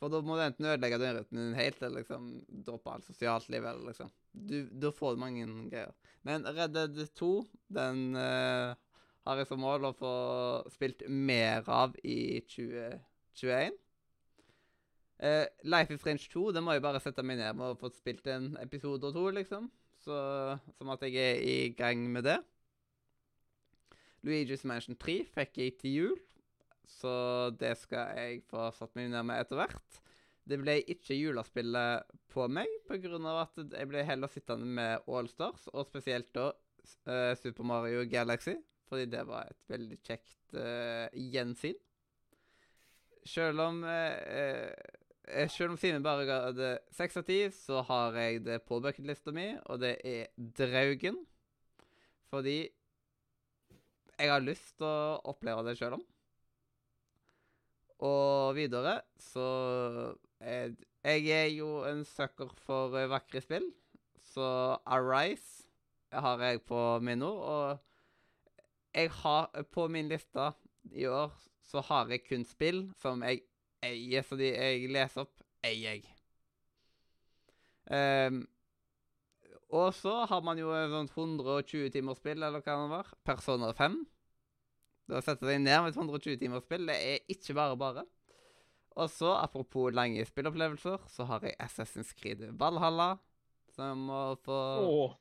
For 0.00 0.08
da 0.08 0.22
må 0.24 0.38
du 0.38 0.46
enten 0.46 0.64
ødelegge 0.64 0.96
døgnrytmen 1.02 1.50
din 1.50 1.58
helt, 1.58 1.82
eller 1.82 2.00
liksom 2.00 2.30
droppe 2.64 2.94
alt 2.94 3.04
sosialt 3.10 3.50
liv, 3.52 3.66
eller 3.68 3.90
liksom 3.90 4.08
du, 4.32 4.62
Da 4.72 4.92
får 4.94 5.16
du 5.16 5.20
mange 5.20 5.44
greier. 5.68 5.92
Men 6.24 6.46
Red 6.48 6.72
Dead 6.72 7.02
2, 7.18 7.30
den 7.76 8.16
eh, 8.16 8.72
har 9.28 9.40
jeg 9.40 9.50
som 9.50 9.60
mål 9.60 9.90
å 9.90 9.96
få 9.98 10.14
spilt 10.72 11.04
mer 11.08 11.68
av 11.68 11.92
i 12.00 12.40
2021. 12.48 13.76
Uh, 15.20 15.44
Life 15.68 15.92
is 15.92 16.00
Strange 16.00 16.30
2, 16.32 16.46
det 16.56 16.62
må 16.64 16.72
jeg 16.72 16.80
bare 16.80 17.00
sette 17.04 17.20
meg 17.20 17.36
ned 17.36 17.58
med 17.58 17.74
og 17.74 17.82
få 17.82 17.90
spilt 17.92 18.24
en 18.32 18.54
episode 18.62 19.04
og 19.04 19.12
to, 19.12 19.26
liksom. 19.36 19.68
Så, 20.00 20.16
som 20.78 20.92
at 20.94 21.02
jeg 21.04 21.16
er 21.20 21.42
i 21.44 21.72
gang 21.76 22.02
med 22.12 22.24
det. 22.24 22.38
Luigi's 24.24 24.66
Mansion 24.68 24.96
3 25.00 25.22
fikk 25.32 25.58
jeg 25.60 25.76
til 25.80 25.96
jul, 25.96 26.20
så 26.88 27.12
det 27.60 27.74
skal 27.80 28.16
jeg 28.18 28.42
få 28.50 28.68
satt 28.76 28.96
meg 28.98 29.10
ned 29.12 29.24
med 29.28 29.40
etter 29.40 29.60
hvert. 29.60 30.00
Det 30.50 30.58
ble 30.60 30.80
ikke 30.90 31.16
julespillet 31.16 32.08
på 32.32 32.46
meg, 32.52 32.68
pga. 32.88 33.18
at 33.42 33.60
jeg 33.60 33.88
ble 33.88 34.04
heller 34.04 34.32
sittende 34.32 34.66
med 34.66 35.06
Allstars, 35.08 35.68
og 35.72 35.86
spesielt 35.88 36.32
da 36.36 36.50
uh, 36.50 37.36
Super 37.38 37.64
Mario 37.64 38.04
Galaxy, 38.10 38.56
fordi 38.88 39.06
det 39.12 39.22
var 39.28 39.48
et 39.48 39.70
veldig 39.70 40.00
kjekt 40.04 40.56
uh, 40.56 41.06
gjensyn. 41.14 41.78
Selv 43.28 43.60
om 43.68 43.84
uh, 43.84 44.72
Selv 45.50 45.74
om 45.74 45.78
Simen 45.78 46.04
bare 46.04 46.26
ga 46.28 46.38
det 46.54 46.70
seks 46.96 47.18
av 47.20 47.26
ti, 47.28 47.38
så 47.54 47.82
har 47.86 48.16
jeg 48.18 48.44
det 48.46 48.60
på 48.66 48.80
bucketlista 48.82 49.32
mi, 49.34 49.52
og 49.70 49.82
det 49.82 49.96
er 50.06 50.30
Draugen. 50.36 51.20
Fordi 52.30 52.58
jeg 54.20 54.30
har 54.30 54.42
lyst 54.44 54.76
til 54.78 54.86
å 54.86 55.20
oppleve 55.32 55.64
det 55.66 55.76
sjøl 55.78 55.96
om. 55.98 56.04
Og 58.00 58.56
videre 58.56 59.00
så 59.20 59.46
jeg, 60.40 60.76
Jeg 61.04 61.26
er 61.32 61.48
jo 61.52 61.82
en 61.88 62.02
sucker 62.04 62.50
for 62.64 62.96
eh, 62.96 63.08
vakre 63.08 63.40
spill, 63.44 63.66
så 64.32 64.76
Arise 64.84 65.68
har 66.12 66.42
jeg 66.44 66.62
på 66.68 66.80
min 67.04 67.22
ord. 67.24 67.40
Og 67.40 68.96
jeg 68.96 69.12
har 69.22 69.64
på 69.72 69.86
min 69.88 70.08
liste 70.10 70.50
i 70.92 71.06
år 71.06 71.32
så 71.70 71.80
har 71.86 72.10
jeg 72.10 72.24
kun 72.26 72.44
spill 72.44 72.82
som 73.00 73.22
jeg 73.22 73.44
eier, 73.86 74.24
så 74.26 74.38
de 74.38 74.50
jeg 74.50 74.88
leser 74.92 75.24
opp, 75.24 75.44
eier 75.66 76.00
jeg. 76.00 76.06
Um, 77.90 78.44
og 79.70 79.92
så 79.94 80.12
har 80.26 80.42
man 80.46 80.58
jo 80.58 80.70
en 80.74 80.90
sånn 80.90 81.10
120 81.14 81.92
timers 81.94 82.18
spill, 82.18 82.42
eller 82.42 82.62
hva 82.62 82.76
det 82.80 82.90
var. 82.90 83.12
Persona 83.26 83.70
5. 83.76 84.00
Da 85.10 85.20
setter 85.22 85.52
deg 85.52 85.62
ned 85.62 85.84
med 85.84 85.92
et 85.92 85.98
120 85.98 86.40
timers 86.42 86.64
spill. 86.66 86.88
Det 86.90 86.96
er 86.96 87.34
ikke 87.34 87.54
bare 87.58 87.78
bare. 87.78 88.04
Og 88.98 89.10
så, 89.10 89.30
apropos 89.38 89.94
lange 89.94 90.24
spillopplevelser, 90.26 91.06
så 91.10 91.26
har 91.30 91.46
jeg 91.46 91.58
Assassin's 91.62 92.10
Creed 92.18 92.42
Valhalla, 92.58 93.12
som 93.76 94.06
må 94.10 94.22
få 94.44 94.60
Åh. 94.86 95.18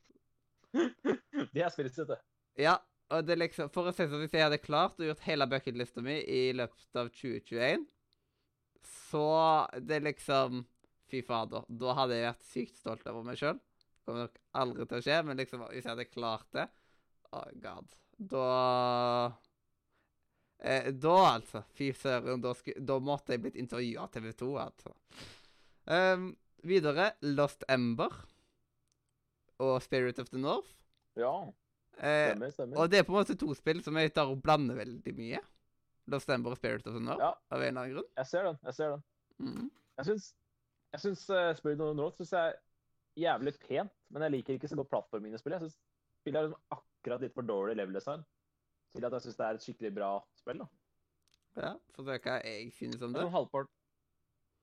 Det 1.53 1.61
er 1.63 1.69
spillets 1.73 1.97
dette. 1.97 2.17
Ja, 2.59 2.75
og 3.13 3.25
det 3.25 3.37
liksom 3.39 3.69
For 3.73 3.89
å 3.89 3.93
si 3.93 4.05
sånn, 4.05 4.21
hvis 4.21 4.33
jeg 4.35 4.45
hadde 4.45 4.59
klart 4.61 4.99
å 4.99 5.07
gjort 5.07 5.23
hele 5.25 5.47
bucketlista 5.49 6.01
mi 6.05 6.17
i 6.21 6.41
løpet 6.57 6.99
av 6.99 7.09
2021, 7.13 7.85
så 8.85 9.67
det 9.81 9.99
liksom 10.05 10.65
Fy 11.09 11.23
fader. 11.25 11.63
Da 11.67 11.95
hadde 11.97 12.17
jeg 12.19 12.27
vært 12.27 12.49
sykt 12.51 12.75
stolt 12.77 13.07
over 13.09 13.23
meg 13.25 13.39
sjøl. 13.39 13.57
Kommer 14.05 14.27
nok 14.27 14.35
aldri 14.61 14.85
til 14.85 14.99
å 14.99 15.05
skje, 15.07 15.15
men 15.25 15.39
liksom 15.41 15.63
hvis 15.71 15.85
jeg 15.87 15.89
hadde 15.95 16.05
klart 16.11 16.45
det 16.53 16.67
Oh 17.33 17.49
god. 17.61 17.95
Da 18.17 18.45
eh, 20.59 20.89
Da, 20.93 21.15
altså. 21.35 21.63
Fy 21.77 21.91
søren. 21.97 22.41
Da, 22.41 22.53
da 22.77 22.99
måtte 23.01 23.33
jeg 23.33 23.43
blitt 23.43 23.59
intervjua 23.61 24.05
av 24.05 24.13
TV 24.13 24.31
2, 24.37 24.49
altså. 24.63 24.93
Um, 25.89 26.31
videre 26.65 27.11
Lost 27.25 27.65
Ember 27.69 28.13
og 29.59 29.79
Spirit 29.83 30.21
of 30.21 30.29
the 30.29 30.41
North. 30.41 30.75
Ja, 31.19 31.33
Stemmer, 31.99 32.51
stemmer, 32.51 32.51
stemmer. 32.53 32.77
og 32.79 32.91
det 32.91 33.01
er 33.01 33.05
på 33.07 33.11
en 33.11 33.17
måte 33.19 33.35
to 33.35 33.49
spill 33.57 33.81
som 33.83 33.97
jeg 33.99 34.13
tar 34.15 34.29
og 34.31 34.39
blander 34.43 34.77
veldig 34.77 35.13
mye. 35.17 35.41
Lost 36.09 36.25
stemmer 36.27 36.49
bare 36.49 36.55
Spirit 36.59 36.87
of 36.87 36.93
the 36.95 37.03
North, 37.03 37.21
Ja. 37.21 37.33
av 37.51 37.61
en 37.61 37.67
eller 37.67 37.81
annen 37.81 37.95
grunn. 37.95 38.09
Jeg 38.17 38.25
ser 38.31 38.43
den. 38.49 38.57
Jeg 38.63 38.73
ser 38.73 38.89
den. 38.95 39.03
Mm. 39.39 39.69
Jeg 39.99 40.05
syns, 40.09 40.27
jeg 40.93 41.01
syns 41.05 41.29
uh, 41.29 41.53
Spirit 41.55 41.79
of 41.81 41.91
the 41.91 41.97
North 41.99 42.15
synes 42.17 42.31
jeg 42.33 42.49
er 42.53 42.59
jævlig 43.19 43.53
pent, 43.59 43.91
men 44.09 44.21
jeg 44.25 44.31
liker 44.31 44.53
ikke 44.57 44.67
så 44.71 44.75
godt 44.79 44.89
plattformingene 44.89 45.39
spillet. 45.41 45.61
Jeg 45.61 45.69
syns 45.69 45.79
spillet 46.23 46.39
er 46.41 46.47
liksom 46.49 46.77
akkurat 46.79 47.21
litt 47.25 47.33
for 47.35 47.47
dårlig 47.47 47.75
level 47.77 47.93
design 47.99 48.23
til 48.93 49.05
at 49.05 49.13
jeg 49.13 49.21
syns 49.27 49.37
det 49.37 49.45
er 49.45 49.53
et 49.59 49.65
skikkelig 49.67 49.91
bra 49.95 50.11
spill. 50.39 50.57
da. 50.63 50.67
Ja, 51.59 51.73
Få 51.95 52.03
se 52.07 52.17
hva 52.23 52.37
jeg 52.45 52.71
synes 52.73 53.01
om 53.05 53.13
det. 53.13 53.21
sånn 53.21 53.33
halvpart, 53.33 53.69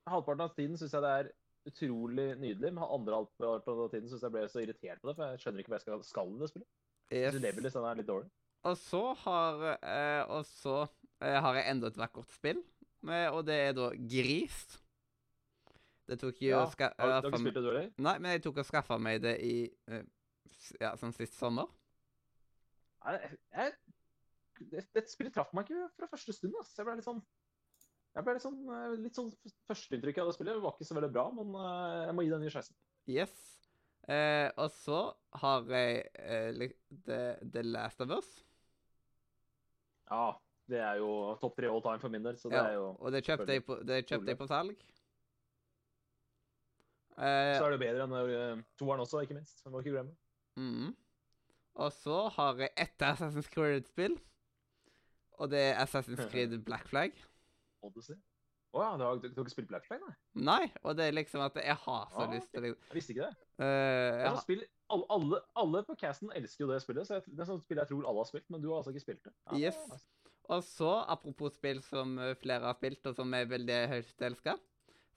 halvparten 0.07 0.41
av 0.45 0.55
tiden 0.55 0.77
syns 0.79 0.93
jeg 0.95 1.03
det 1.03 1.13
er 1.19 1.29
utrolig 1.67 2.27
nydelig, 2.39 2.73
men 2.73 2.83
andre 2.83 3.17
halvparten 3.21 3.81
av 3.85 3.91
tiden 3.91 4.09
syns 4.11 4.23
jeg 4.23 4.31
ble 4.35 4.43
så 4.51 4.61
irritert 4.63 5.01
på 5.01 5.09
det, 5.09 5.15
for 5.17 5.31
jeg 5.33 5.41
skjønner 5.43 5.63
ikke 5.63 5.73
hva 5.73 5.79
jeg 5.79 5.85
skal, 5.85 6.03
skal 6.07 6.33
i 6.35 6.39
det 6.41 6.49
spillet. 6.51 6.69
Yes. 7.11 7.33
Yes. 7.33 7.41
Level 7.43 7.67
design 7.67 7.87
er 7.87 7.99
litt 8.01 8.07
dårlig. 8.09 8.29
Og 8.67 8.77
så 8.81 9.01
har 9.21 9.61
eh, 9.77 10.23
Og 10.33 10.45
så 10.49 10.77
har 11.21 11.57
jeg 11.57 11.71
enda 11.71 11.89
et 11.89 11.97
vakkert 11.97 12.33
spill, 12.35 12.59
med, 13.07 13.29
og 13.31 13.45
det 13.47 13.55
er 13.69 13.73
da 13.77 13.89
Gris. 13.95 14.59
Det 16.07 16.19
tok 16.21 16.39
jo 16.41 16.53
Ja, 16.53 16.61
Har 16.63 17.21
du, 17.21 17.27
ikke 17.27 17.41
spilt 17.41 17.57
det, 17.57 17.63
du 17.63 17.69
heller? 17.69 17.89
Nei, 17.99 18.15
men 18.23 18.37
jeg 18.37 18.45
tok 18.45 18.61
og 18.61 18.67
skaffa 18.67 18.97
meg 19.01 19.19
det 19.25 19.35
i 19.43 19.55
eh, 19.91 20.05
Ja, 20.79 20.93
sånn 20.99 21.11
sist 21.15 21.35
sommer. 21.35 21.67
Nei, 23.03 23.17
jeg, 23.17 23.39
jeg, 23.57 23.73
det, 24.71 24.85
det 24.95 25.03
spillet 25.11 25.35
traff 25.35 25.51
meg 25.55 25.67
ikke 25.67 25.89
fra 25.97 26.09
første 26.13 26.35
stund. 26.35 26.55
ass. 26.61 26.71
Jeg 26.77 26.87
ble 26.87 26.95
litt 26.99 27.07
sånn 27.07 27.21
jeg 28.17 28.25
ble 28.25 28.33
litt 28.33 28.41
sånn, 28.41 28.61
eh, 28.73 28.93
litt 29.03 29.17
sånn 29.19 29.27
Førsteinntrykket 29.69 30.23
av 30.23 30.31
det 30.31 30.37
spillet 30.39 30.63
var 30.63 30.73
ikke 30.73 30.87
så 30.87 30.95
veldig 30.97 31.11
bra, 31.13 31.27
men 31.37 31.53
eh, 31.61 31.99
jeg 32.07 32.15
må 32.17 32.23
gi 32.25 32.31
det 32.31 32.39
en 32.39 32.45
ny 32.47 32.53
sjanse. 32.55 32.73
Yes. 33.11 33.35
Eh, 34.07 34.47
og 34.55 34.71
så 34.73 35.01
har 35.43 35.67
jeg 35.75 35.99
eh, 36.23 36.71
The, 37.05 37.21
The 37.43 37.63
Last 37.67 38.01
of 38.01 38.15
Us. 38.15 38.31
Ja, 40.07 40.31
det 40.67 40.79
er 40.83 40.97
jo 40.99 41.09
topp 41.41 41.55
tre 41.57 41.69
all 41.71 41.81
time 41.81 41.99
for 42.03 42.09
min 42.13 42.23
del, 42.25 42.37
så 42.37 42.49
det 42.51 42.57
Ja, 42.59 42.65
er 42.69 42.77
jo 42.79 42.87
og 42.99 43.11
det 43.15 43.23
kjøpte 43.23 43.53
jeg 43.55 43.63
på, 43.65 43.77
det 43.87 44.01
kjøpte 44.09 44.27
jeg 44.33 44.37
på 44.41 44.47
salg. 44.49 44.75
Eh, 47.17 47.57
Så 47.57 47.65
er 47.65 47.71
det 47.73 47.77
jo 47.77 47.83
bedre 47.83 48.05
enn 48.05 48.13
uh, 48.59 48.63
toeren 48.77 49.01
også, 49.01 49.21
ikke 49.25 49.37
minst. 49.39 49.61
Så 49.63 49.71
må 49.73 49.79
ikke 49.81 49.95
glemme. 49.95 50.13
Mm. 50.59 50.91
Og 51.77 51.91
så 51.93 52.27
har 52.35 52.59
jeg 52.61 52.69
ett 52.77 53.01
Assassin's 53.05 53.49
Creed-spill. 53.53 54.17
Og 55.37 55.49
det 55.51 55.59
er 55.71 55.81
Assassin's 55.85 56.27
Creed 56.31 56.53
Black 56.65 56.87
Flag. 56.89 57.13
Odyssey. 57.85 58.17
Å 58.75 58.81
ja, 58.83 58.89
du 58.99 59.03
har, 59.07 59.15
du 59.23 59.27
har 59.31 59.45
ikke 59.47 59.53
spilt 59.55 59.69
Black 59.71 59.85
Flag, 59.87 60.01
nei? 60.03 60.13
Nei, 60.45 60.63
og 60.83 60.97
det 60.99 61.05
er 61.07 61.15
liksom 61.15 61.41
at 61.41 61.55
jeg 61.55 61.77
har 61.85 62.09
så 62.13 62.25
Ah, 62.25 62.33
lyst 62.33 62.51
til 62.53 62.65
det. 62.67 62.73
Jeg 62.75 62.97
visste 62.99 63.13
ikke 63.15 63.29
det. 63.29 63.37
Uh, 63.57 63.63
Det 63.63 63.71
jeg 63.71 64.25
er 64.27 64.29
har, 64.35 64.41
spill, 64.43 64.63
alle, 64.93 65.05
alle, 65.15 65.39
alle 65.63 65.81
på 65.87 65.95
casten 65.97 66.33
elsker 66.35 66.65
jo 66.65 66.69
det 66.73 66.81
spillet, 66.83 67.07
så 67.07 67.17
jeg, 67.17 67.23
det 67.31 67.41
er 67.45 67.49
sånn 67.49 67.61
spill 67.63 67.79
jeg 67.81 67.89
tror 67.89 68.05
alle 68.11 68.21
har 68.21 68.29
spilt, 68.29 68.45
men 68.53 68.61
du 68.61 68.67
har 68.73 68.81
altså 68.83 68.93
ikke 68.93 69.05
spilt 69.07 69.23
det. 69.25 69.33
Ja, 69.47 69.57
Yes. 69.71 70.05
Og 70.49 70.63
så, 70.63 70.91
apropos 71.11 71.53
spill 71.57 71.81
som 71.83 72.17
eh, 72.23 72.35
flere 72.39 72.65
har 72.69 72.77
spilt, 72.77 73.05
og 73.09 73.15
som 73.17 73.33
er 73.35 73.49
veldig 73.49 73.77
høyt 73.91 74.21
elska, 74.29 74.53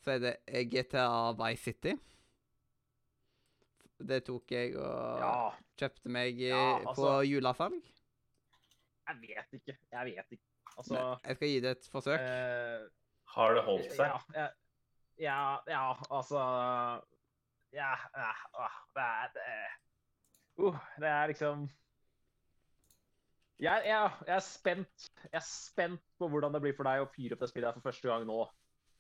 så 0.02 0.15
er 0.17 0.23
det 0.25 0.33
eh, 0.49 0.65
GTA 0.70 1.07
Vice 1.39 1.62
City. 1.70 1.94
Det 4.00 4.23
tok 4.25 4.52
jeg 4.55 4.76
og 4.81 5.20
Ja, 5.20 5.33
kjøpte 5.81 6.09
meg 6.12 6.39
i, 6.41 6.49
Ja, 6.49 6.78
på 6.83 6.94
altså- 6.94 7.20
julesalg. 7.28 7.83
jeg 9.10 9.17
vet 9.20 9.59
ikke. 9.59 9.76
Jeg 9.92 10.07
vet 10.07 10.33
ikke. 10.39 10.47
Altså 10.78 10.94
Nei, 10.94 11.18
jeg 11.26 11.36
skal 11.36 11.49
gi 11.49 11.60
det 11.60 11.70
et 11.70 11.89
forsøk. 11.92 12.20
Uh, 12.20 12.89
Har 13.34 13.55
det 13.55 13.65
holdt 13.67 13.92
seg? 13.92 14.07
Ja, 14.07 14.18
ja, 14.39 14.47
ja, 15.18 15.59
ja, 15.68 15.92
altså 16.10 16.41
Ja, 17.73 17.91
ja 18.17 18.31
det 18.94 19.05
er 19.05 19.28
det, 19.34 19.50
uh, 20.59 20.78
det 20.99 21.09
er 21.10 21.26
liksom 21.26 21.68
jeg, 23.60 23.86
jeg, 23.86 24.10
jeg, 24.26 24.34
er 24.36 24.44
spent. 24.44 25.06
Jeg 25.26 25.39
er 25.40 25.47
spent 25.47 26.02
på 26.18 26.28
hvordan 26.32 26.55
det 26.55 26.62
blir 26.64 26.76
for 26.76 26.89
deg 26.89 27.05
å 27.05 27.08
fyre 27.12 27.36
opp 27.36 27.42
det 27.44 27.50
spillet 27.50 27.76
for 27.76 27.90
første 27.90 28.08
gang 28.10 28.24
nå. 28.28 28.39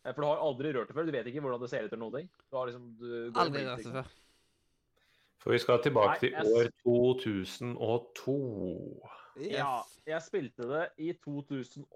Eh, 0.04 0.12
For 0.12 0.20
du 0.22 0.28
har 0.28 0.42
aldri 0.44 0.72
rørt 0.76 0.90
det 0.90 0.96
før. 0.96 1.08
Du 1.08 1.14
vet 1.14 1.30
ikke 1.30 1.42
hvordan 1.44 1.62
det 1.62 1.70
ser 1.72 1.86
ut 1.86 1.92
eller 1.92 2.02
noen 2.04 2.16
ting. 2.18 2.28
Du 2.50 2.58
har 2.58 2.68
liksom, 2.70 2.84
du 3.00 3.08
Aldri 3.40 3.64
rørt 3.68 3.84
det 3.86 3.94
før. 3.96 4.12
For 5.40 5.56
vi 5.56 5.60
skal 5.62 5.80
tilbake 5.80 6.12
Nei, 6.12 6.20
til 6.20 6.30
jeg 6.36 6.44
år 6.52 6.66
2002. 6.84 8.36
Yes. 9.40 9.54
Ja, 9.54 9.74
jeg 10.10 10.20
spilte 10.26 10.66
det 10.68 10.84
i 11.00 11.14
2006, 11.24 11.86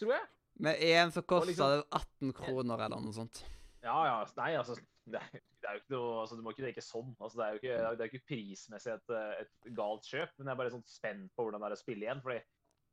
tror 0.00 0.14
jeg. 0.14 0.24
Med 0.58 0.80
én 0.82 1.12
så 1.12 1.22
kosta 1.22 1.50
liksom- 1.50 1.70
det 1.74 1.84
18 1.92 2.32
kroner 2.32 2.84
eller 2.86 3.00
noe 3.02 3.12
sånt. 3.12 3.44
Ja, 3.82 3.98
ja. 4.06 4.24
Nei, 4.36 4.56
altså 4.56 4.74
Det 5.08 5.20
er, 5.20 5.40
det 5.58 5.68
er 5.68 5.76
jo 5.76 5.82
ikke 5.82 5.94
noe 5.96 6.20
altså, 6.22 6.36
Du 6.38 6.44
må 6.44 6.52
ikke 6.54 6.66
tenke 6.68 6.84
sånn. 6.84 7.10
Altså, 7.18 7.38
det 7.38 7.44
er 7.44 7.50
jo 7.50 7.60
ikke, 7.62 7.78
det 7.98 8.04
er 8.04 8.12
ikke 8.12 8.28
prismessig 8.30 8.92
et, 8.94 9.16
et 9.42 9.72
galt 9.78 10.06
kjøp, 10.06 10.36
men 10.36 10.46
jeg 10.46 10.54
er 10.54 10.60
bare 10.62 10.74
sånn 10.74 10.86
spent 10.86 11.34
på 11.34 11.46
hvordan 11.46 11.64
det 11.64 11.70
er 11.70 11.76
å 11.76 11.80
spille 11.80 12.06
igjen. 12.06 12.22
fordi 12.24 12.38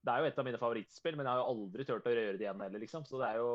det 0.06 0.14
er 0.14 0.22
jo 0.22 0.30
et 0.30 0.40
av 0.40 0.46
mine 0.46 0.62
favorittspill, 0.62 1.16
men 1.18 1.26
jeg 1.26 1.34
har 1.34 1.42
jo 1.42 1.54
aldri 1.54 1.86
turt 1.88 2.06
å 2.06 2.12
røre 2.14 2.38
det 2.38 2.46
igjen 2.46 2.60
heller, 2.62 2.82
liksom. 2.84 3.06
Så 3.10 3.18
det 3.22 3.30
er 3.32 3.40
jo 3.42 3.54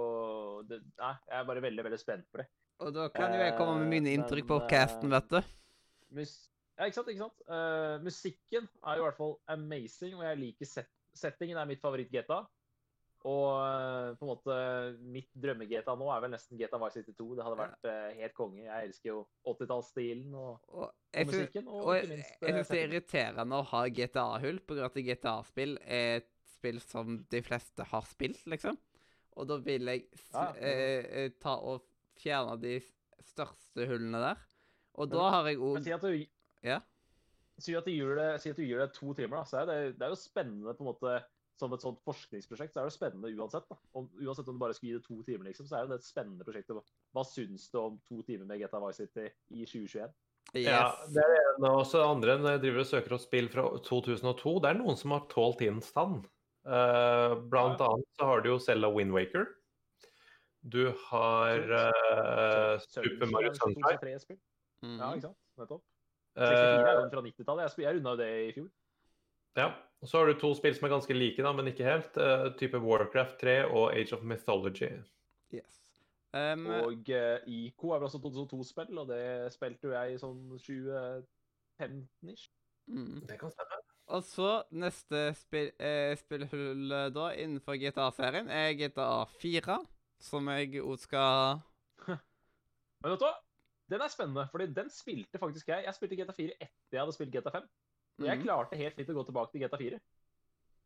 det, 0.66 0.80
Nei, 0.98 1.12
jeg 1.28 1.36
er 1.38 1.50
bare 1.50 1.62
veldig, 1.62 1.84
veldig 1.86 2.00
spent 2.00 2.26
på 2.30 2.40
det. 2.42 2.46
Og 2.80 2.94
da 2.96 3.10
kan 3.12 3.34
jo 3.36 3.42
jeg 3.44 3.56
komme 3.58 3.76
med 3.82 3.92
mine 3.92 4.10
Eh, 4.10 4.16
inntrykk 4.18 4.48
på 4.48 4.58
casten, 4.70 5.12
eh, 5.12 5.20
vet 5.20 5.30
du. 5.30 6.24
Ja, 6.80 6.88
ikke 6.88 6.96
sant? 6.96 7.10
ikke 7.12 7.26
sant? 7.26 7.42
Uh, 7.44 8.00
musikken 8.02 8.66
er 8.66 8.96
jo 8.96 9.04
i 9.04 9.06
hvert 9.06 9.18
fall 9.20 9.36
amazing, 9.52 10.16
og 10.16 10.24
jeg 10.24 10.40
liker 10.40 10.70
set 10.70 10.88
settingen. 11.14 11.58
er 11.58 11.68
mitt 11.68 11.82
favoritt-GTA. 11.82 12.40
Og 13.28 13.48
eh, 13.60 14.14
på 14.16 14.24
en 14.24 14.30
måte 14.30 14.54
mitt 15.12 15.28
drømme-GTA 15.36 15.92
nå 16.00 16.06
er 16.14 16.22
vel 16.24 16.30
nesten 16.32 16.56
GTA 16.56 16.78
Vice 16.80 17.02
City 17.02 17.12
2. 17.18 17.26
Det 17.36 17.44
hadde 17.44 17.58
vært 17.58 17.88
eh, 17.90 18.14
helt 18.22 18.34
konge. 18.38 18.62
Jeg 18.64 18.86
elsker 18.88 19.10
jo 19.10 19.18
80-tallsstilen 19.44 20.34
og, 20.40 20.54
Og 20.72 20.86
og 20.86 21.26
musikken. 21.28 21.66
Og, 21.68 21.82
og 21.84 21.96
jeg, 21.98 22.06
jeg 22.08 22.22
syns 22.24 22.38
synes 22.40 22.68
det 22.72 22.78
er 22.78 22.86
irriterende 22.88 23.58
å 23.60 23.66
ha 23.74 23.82
GTA-hull, 23.98 24.60
på 24.64 24.76
grunn 24.78 24.86
av 24.86 24.94
at 24.94 25.02
GTA-spill 25.10 25.74
er 25.84 26.22
et 26.22 26.30
spill 26.54 26.80
som 26.80 27.18
de 27.32 27.42
fleste 27.44 27.84
har 27.90 28.06
spilt, 28.08 28.40
liksom. 28.52 28.78
Og 29.36 29.46
da 29.48 29.58
vil 29.64 29.90
jeg 29.92 30.06
s- 30.16 30.30
Ja, 30.32 30.46
eh, 30.56 31.04
eh, 31.24 31.28
ta 31.40 31.58
og 31.60 31.84
fjerne 32.20 32.56
de 32.60 32.78
største 33.24 33.84
hullene 33.88 34.20
der. 34.22 34.40
Og 35.00 35.10
da 35.12 35.26
har 35.36 35.46
jeg 35.48 35.60
òg 35.60 35.82
si 35.84 35.92
at 35.92 36.00
du, 36.04 36.24
Ja. 36.64 36.80
si 37.60 37.76
at 37.76 37.84
du 37.84 37.92
gjør 37.92 38.16
det, 38.16 38.40
si 38.42 38.50
at 38.50 38.56
du 38.56 38.64
gjør 38.64 38.86
det 38.86 38.94
to 38.96 39.12
timer, 39.14 39.36
da, 39.38 39.44
så 39.44 39.60
er 39.60 39.66
det, 39.68 39.78
det 40.00 40.08
er 40.08 40.12
jo 40.16 40.18
spennende 40.20 40.72
på 40.76 40.84
en 40.84 40.90
måte 40.90 41.14
som 41.60 41.76
et 41.76 41.84
sånt 41.84 42.00
forskningsprosjekt. 42.06 42.72
så 42.74 42.80
er 42.82 42.88
det 42.88 42.94
spennende 42.96 43.30
uansett. 43.36 43.68
da. 43.68 43.76
Om, 44.00 44.08
uansett 44.24 44.48
om 44.48 44.56
du 44.56 44.62
bare 44.62 44.76
skulle 44.76 44.94
gi 44.94 44.98
det 44.98 45.04
to 45.06 45.20
timer, 45.26 45.50
liksom, 45.50 45.68
så 45.68 45.78
er 45.78 45.90
det 45.90 46.00
et 46.00 46.08
spennende 46.08 46.46
prosjekt. 46.48 46.72
Hva 47.14 47.24
syns 47.28 47.68
du 47.70 47.78
om 47.82 48.00
to 48.08 48.24
timer 48.26 48.48
med 48.48 48.62
GTA 48.62 48.80
Vice 48.86 49.04
City 49.04 49.28
i 49.52 49.66
2021? 49.68 50.10
Ja, 50.58 50.82
det 51.12 51.22
er 51.22 51.30
det 51.30 51.38
ene. 51.44 51.70
Også 51.78 52.00
andre, 52.02 52.34
når 52.40 52.56
jeg 52.56 52.62
driver 52.64 52.82
og 52.82 52.88
søker 52.90 53.14
opp 53.14 53.22
spill 53.22 53.48
fra 53.52 53.68
2002, 53.86 54.54
det 54.64 54.72
er 54.72 54.80
noen 54.80 54.98
som 54.98 55.14
har 55.14 55.28
tålt 55.30 55.60
tidens 55.62 55.92
tann. 55.94 56.22
Uh, 56.66 57.36
blant 57.52 57.80
Ja. 57.80 57.86
annet 57.92 58.18
så 58.18 58.26
har 58.28 58.42
du 58.42 58.50
jo 58.50 58.58
Selda 58.60 58.90
Windwaker. 58.92 59.46
Du 60.60 60.90
har 61.08 61.60
uh, 61.72 62.74
Super 62.84 63.30
Mario 63.30 63.54
Sunshine. 63.56 64.16
Mm. 64.82 64.90
Mhm. 64.90 64.98
Ja, 64.98 65.12
ikke 65.14 65.28
sant? 65.28 65.38
Nettopp. 65.60 65.84
Eh, 66.36 66.46
64 66.46 66.90
er 66.90 67.00
jo 67.00 67.08
fra 67.12 67.22
90-tallet. 67.24 67.78
Jeg, 67.80 67.94
runda 67.96 68.12
jo 68.14 68.20
det 68.20 68.28
i 68.48 68.52
fjor. 68.56 68.68
Ja. 69.56 69.70
Og 70.00 70.08
så 70.08 70.18
har 70.18 70.30
du 70.30 70.38
to 70.40 70.54
spill 70.56 70.74
som 70.76 70.86
er 70.88 70.94
ganske 70.94 71.14
like, 71.16 71.42
da, 71.44 71.52
men 71.52 71.68
ikke 71.68 71.84
helt. 71.84 72.16
Uh, 72.16 72.48
type 72.56 72.78
Warcraft 72.80 73.36
3 73.42 73.56
og 73.68 73.92
Age 73.92 74.16
of 74.16 74.22
Mythology. 74.24 74.88
yes. 75.52 75.82
Um, 76.32 76.66
Og 76.66 77.10
uh, 77.10 77.36
ICO 77.46 77.90
er 77.90 77.98
vel 77.98 78.08
også 78.08 78.18
2002-spill, 78.24 78.98
og 78.98 79.08
det 79.08 79.52
spilte 79.52 79.86
jo 79.90 79.92
jeg 79.92 80.14
i 80.14 80.18
sånn 80.22 80.40
2015-ish. 80.56 82.48
mm. 82.86 83.26
Det 83.28 83.38
kan 83.40 83.50
stemme. 83.52 83.80
Og 84.10 84.24
så 84.26 84.48
neste 84.74 85.28
spill, 85.38 85.68
eh, 85.78 86.16
spillhull 86.18 86.90
eh, 86.92 87.10
da 87.14 87.28
innenfor 87.38 87.76
GTA-serien 87.78 88.48
er 88.50 88.72
GTA 88.74 89.22
4, 89.38 89.76
som 90.18 90.50
jeg 90.50 90.82
òg 90.82 90.98
skal 90.98 91.60
Men 93.04 93.12
vet 93.12 93.22
du 93.22 93.26
hva? 93.28 93.36
Den 93.90 94.02
er 94.02 94.10
spennende, 94.10 94.48
for 94.50 94.62
den 94.62 94.90
spilte 94.90 95.38
faktisk 95.38 95.70
jeg. 95.70 95.86
Jeg 95.86 95.94
spilte 95.94 96.18
GTA 96.18 96.34
4 96.34 96.56
etter 96.58 96.98
jeg 96.98 97.02
hadde 97.02 97.14
spilt 97.14 97.32
GTA 97.34 97.54
5. 97.54 97.70
Og 98.20 98.26
jeg 98.28 98.38
Mhm. 98.38 98.44
klarte 98.44 98.76
helt 98.76 98.96
fint 98.96 99.08
å 99.08 99.14
gå 99.16 99.24
tilbake 99.26 99.52
til 99.52 99.60
GTA 99.64 99.78
4. 99.80 100.00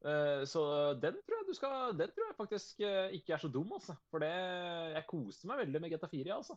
Eh, 0.05 0.45
så 0.45 0.93
den 1.01 1.17
tror 1.25 1.39
jeg 1.41 1.47
du 1.49 1.55
skal 1.57 1.97
Den 1.97 2.11
tror 2.13 2.27
jeg 2.29 2.37
faktisk 2.37 2.81
eh, 2.85 3.09
ikke 3.17 3.33
er 3.35 3.41
så 3.41 3.49
dum, 3.49 3.73
altså. 3.73 3.97
For 4.11 4.19
det 4.21 4.35
Jeg 4.95 5.07
koste 5.09 5.47
meg 5.49 5.59
veldig 5.65 5.81
med 5.81 5.91
GTA 5.95 6.09
4, 6.13 6.29
ja, 6.29 6.37
altså. 6.37 6.57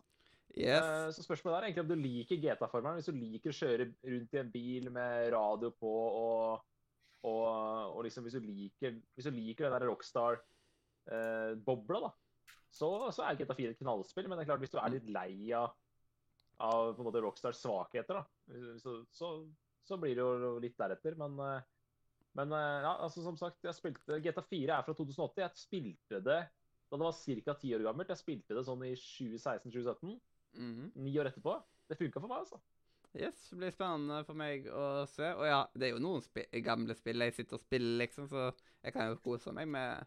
Yes. 0.57 0.83
Eh, 0.83 1.11
Så 1.15 1.23
spørsmålet 1.23 1.57
er 1.57 1.63
egentlig 1.67 1.85
om 1.85 1.91
du 1.91 1.95
liker 1.95 2.37
GTA-formelen. 2.43 2.97
Hvis 2.99 3.11
du 3.11 3.15
liker 3.15 3.49
å 3.53 3.59
kjøre 3.59 3.83
rundt 4.03 4.33
i 4.33 4.41
en 4.41 4.51
bil 4.51 4.91
med 4.91 5.31
radio 5.33 5.69
på 5.71 5.87
og, 5.87 6.61
og, 7.23 7.47
og 7.95 8.03
liksom 8.05 8.23
hvis 8.27 8.37
du 8.37 8.43
liker, 8.43 8.91
hvis 9.15 9.25
du 9.25 9.31
liker 9.31 9.63
den 9.67 9.75
der 9.79 9.87
Rockstar-bobla, 9.87 11.99
da, 12.03 12.11
så, 12.69 13.11
så 13.15 13.21
er 13.23 13.35
GTA 13.39 13.55
4 13.57 13.69
et 13.71 13.79
knallspill. 13.79 14.27
Men 14.27 14.35
det 14.37 14.43
er 14.45 14.49
klart, 14.51 14.63
hvis 14.63 14.75
du 14.75 14.79
er 14.81 14.93
litt 14.93 15.09
lei 15.09 15.53
av, 15.55 15.69
av 16.59 16.99
Rockstars 16.99 17.61
svakheter, 17.63 18.13
da, 18.19 18.23
så, 18.83 18.91
så, 19.11 19.27
så 19.87 19.97
blir 19.99 20.15
det 20.17 20.23
jo 20.23 20.53
litt 20.63 20.77
deretter. 20.79 21.15
Men, 21.19 21.37
eh, 21.43 21.65
men 22.37 22.53
eh, 22.53 22.79
ja, 22.85 22.93
altså 23.07 23.23
som 23.25 23.37
sagt, 23.39 23.63
jeg 23.65 23.75
spilte 23.77 24.19
GTA 24.23 24.43
4 24.45 24.77
er 24.77 24.85
fra 24.87 24.95
2080. 24.97 25.43
Jeg 25.45 25.63
spilte 25.63 26.21
det 26.23 26.41
da 26.87 26.95
det 26.95 27.03
var 27.03 27.15
ca. 27.19 27.53
ti 27.59 27.73
år 27.75 27.83
gammelt. 27.83 28.11
Jeg 28.13 28.21
spilte 28.21 28.55
det 28.55 28.63
sånn 28.67 28.83
i 28.87 28.93
2016-2017 28.95 30.17
Mhm. 30.57 30.91
ni 31.03 31.11
år 31.19 31.27
etterpå. 31.29 31.57
Det 31.89 31.97
funka 31.99 32.19
for 32.21 32.27
meg, 32.31 32.39
altså. 32.45 32.59
Yes, 33.17 33.49
det 33.49 33.57
blir 33.59 33.71
spennende 33.71 34.25
for 34.25 34.37
meg 34.37 34.65
å 34.67 35.05
se. 35.07 35.33
Og 35.33 35.45
ja, 35.47 35.65
det 35.73 35.87
er 35.87 35.93
jo 35.95 36.01
noen 36.03 36.21
sp 36.23 36.43
gamle 36.63 36.95
spill 36.95 37.23
jeg 37.23 37.33
sitter 37.33 37.57
og 37.57 37.63
spiller, 37.63 37.97
liksom, 38.05 38.27
så 38.29 38.51
jeg 38.83 38.93
kan 38.93 39.09
jo 39.11 39.19
kose 39.23 39.53
meg 39.55 39.67
med 39.67 40.05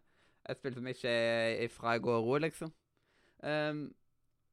et 0.49 0.59
spill 0.61 0.75
som 0.75 0.87
ikke 0.87 1.11
er 1.11 1.69
fra 1.73 1.97
i 1.97 2.03
går 2.03 2.23
òg, 2.23 2.41
liksom. 2.47 2.73
Um, 3.43 3.95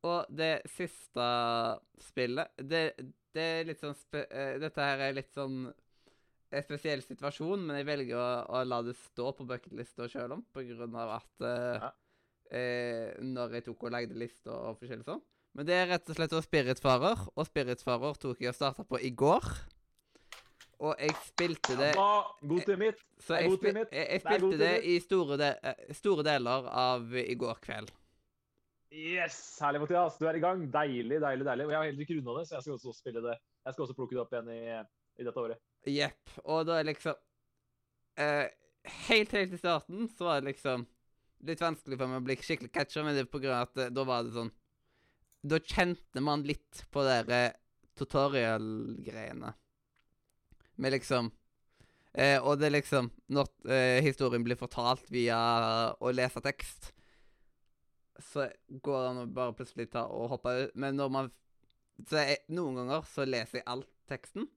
og 0.08 0.26
det 0.32 0.62
siste 0.72 1.28
spillet 2.00 2.48
det, 2.70 2.84
det 3.38 3.46
er 3.60 3.68
litt 3.70 3.82
sånn 3.84 3.96
eh, 4.18 4.58
Dette 4.62 4.84
her 4.90 5.04
er 5.08 5.16
litt 5.18 5.32
sånn 5.36 5.68
en 6.48 6.64
spesiell 6.64 7.02
situasjon, 7.04 7.66
men 7.68 7.76
jeg 7.82 7.88
velger 7.90 8.16
å, 8.16 8.28
å 8.56 8.62
la 8.64 8.78
det 8.88 8.94
stå 8.96 9.34
på 9.36 9.46
bucketlista 9.50 10.06
sjøl 10.08 10.38
om, 10.38 10.44
på 10.56 10.64
grunn 10.70 10.94
av 10.96 11.10
at 11.18 11.44
eh, 11.44 11.80
Ja. 11.84 11.90
eh, 12.56 13.18
Når 13.24 13.58
jeg 13.58 13.66
tok 13.66 13.84
og 13.90 13.92
lagde 13.98 14.16
lista 14.16 14.54
og 14.56 14.78
forskjellig 14.80 15.08
sånn. 15.10 15.20
Men 15.58 15.68
det 15.68 15.76
er 15.76 15.90
rett 15.90 16.08
og 16.08 16.16
slett 16.16 16.32
også 16.38 16.48
Spiritfarer, 16.48 17.26
og 17.36 17.48
Spiritfarer 17.50 18.16
tok 18.22 18.40
jeg 18.46 18.54
og 18.54 18.56
starta 18.56 18.86
på 18.88 19.00
i 19.04 19.12
går. 19.12 19.44
Og 20.86 20.94
jeg 21.02 21.16
spilte 21.26 21.76
det 21.80 21.92
Ja, 21.98 22.10
god 22.46 22.66
til 22.68 22.78
mitt. 22.78 23.00
Så 23.18 23.40
jeg, 23.42 23.52
spil, 23.58 23.80
jeg, 23.82 24.08
jeg 24.14 24.22
spilte 24.22 24.52
det 24.54 24.60
det 24.62 24.74
i 24.86 25.00
store, 25.02 25.38
de, 25.42 25.48
eh, 25.66 25.94
store 25.98 26.26
deler 26.28 26.68
av 26.70 27.16
i 27.18 27.34
går 27.42 27.58
kveld. 27.64 27.90
Yes! 28.94 29.58
Herlig, 29.62 29.82
Mathias. 29.84 30.16
Du 30.20 30.28
er 30.30 30.38
i 30.40 30.42
gang. 30.44 30.62
Deilig, 30.72 31.20
deilig, 31.20 31.46
deilig. 31.46 31.66
Og 31.68 31.74
jeg 31.74 31.78
har 31.78 31.90
heller 31.90 32.06
ikke 32.06 32.20
runda 32.20 32.38
det, 32.40 32.46
så 32.48 32.56
jeg 32.56 32.66
skal 32.66 32.78
også 32.78 32.94
spille 32.96 33.24
det. 33.26 33.36
Jeg 33.66 33.76
skal 33.76 33.84
også 33.86 33.96
plukke 33.98 34.16
det 34.16 34.22
opp 34.24 34.36
igjen 34.36 34.52
i, 34.54 34.62
i 35.20 35.28
dette 35.28 35.44
året. 35.44 35.64
Jepp. 35.92 36.38
Og 36.46 36.64
da 36.68 36.78
er 36.80 36.88
liksom 36.88 37.18
eh, 38.20 38.48
Helt 39.08 39.34
helt 39.36 39.56
i 39.56 39.60
starten 39.60 40.08
så 40.16 40.30
var 40.30 40.40
det 40.40 40.54
liksom 40.54 40.86
litt 41.48 41.62
vanskelig 41.62 42.00
for 42.00 42.10
meg 42.10 42.22
å 42.22 42.26
bli 42.26 42.38
skikkelig 42.40 42.72
catcha, 42.74 43.04
men 43.04 43.14
det 43.14 43.26
er 43.26 43.30
på 43.30 43.42
grunn 43.44 43.58
av 43.58 43.68
at 43.68 43.82
eh, 43.84 43.92
da 43.94 44.06
var 44.08 44.24
det 44.24 44.36
sånn 44.36 44.54
Da 45.52 45.60
kjente 45.60 46.24
man 46.24 46.46
litt 46.48 46.86
på 46.92 47.04
de 47.06 47.18
der 47.28 47.58
tutorial-greiene. 48.00 49.52
Med 50.78 50.94
liksom 50.94 51.32
eh, 52.14 52.38
Og 52.40 52.60
det 52.60 52.70
er 52.70 52.76
liksom 52.78 53.10
Når 53.34 53.50
eh, 53.74 54.00
historien 54.06 54.46
blir 54.46 54.60
fortalt 54.60 55.10
via 55.12 55.38
å 56.00 56.14
lese 56.16 56.44
tekst, 56.46 56.94
så 58.24 58.48
går 58.84 59.02
det 59.04 59.10
an 59.10 59.22
å 59.24 59.34
bare 59.34 59.54
plutselig 59.58 59.90
ta 59.92 60.06
og 60.08 60.30
hoppe 60.36 60.54
ut. 60.64 60.76
Men 60.76 60.96
når 60.98 61.12
man 61.12 61.32
så 62.08 62.20
jeg, 62.22 62.38
Noen 62.54 62.76
ganger 62.78 63.02
så 63.10 63.26
leser 63.26 63.60
jeg 63.60 63.66
alt 63.68 63.88
teksten. 64.10 64.48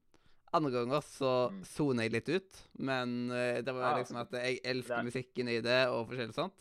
Andre 0.53 0.71
ganger 0.75 1.01
så 1.07 1.51
Mm. 1.51 1.63
soner 1.65 2.03
jeg 2.05 2.13
litt 2.13 2.29
ut. 2.29 2.59
Men 2.79 3.31
uh, 3.31 3.61
det 3.63 3.73
var 3.73 3.93
Ja, 3.93 3.99
liksom 4.03 4.17
at 4.21 4.31
jeg 4.33 4.61
elsker 4.65 4.99
er- 4.99 5.05
musikken 5.07 5.49
i 5.49 5.61
det, 5.61 5.89
og 5.89 6.09
forskjellig 6.11 6.35
sånt. 6.35 6.53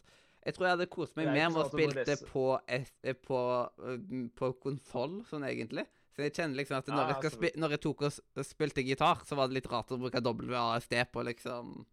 Jeg 0.45 0.53
tror 0.55 0.65
jeg 0.67 0.77
hadde 0.77 0.89
kost 0.89 1.17
meg 1.17 1.27
er 1.27 1.33
mer 1.33 1.49
med 1.49 1.57
å 1.59 1.63
sånn 1.67 1.73
spille 1.73 2.05
det 2.05 2.19
på, 2.31 2.43
eh, 2.69 3.13
på, 3.13 3.39
eh, 3.83 4.29
på 4.39 4.53
konsoll, 4.63 5.17
sånn 5.27 5.43
egentlig. 5.43 5.85
Så 6.15 6.23
jeg 6.23 6.33
kjenner 6.33 6.55
liksom 6.55 6.77
at 6.77 6.87
når, 6.87 7.09
Ja, 7.09 7.19
jeg, 7.21 7.31
spi 7.33 7.51
når 7.59 7.69
jeg 7.75 7.81
tok 7.81 8.01
og 8.07 8.45
spilte 8.45 8.85
gitar, 8.87 9.19
så 9.25 9.35
var 9.35 9.47
det 9.47 9.55
litt 9.59 9.67
rart 9.71 9.89
å 9.91 9.99
bruke 9.99 10.21
WASD 10.23 10.95
på, 11.11 11.25
liksom. 11.27 11.85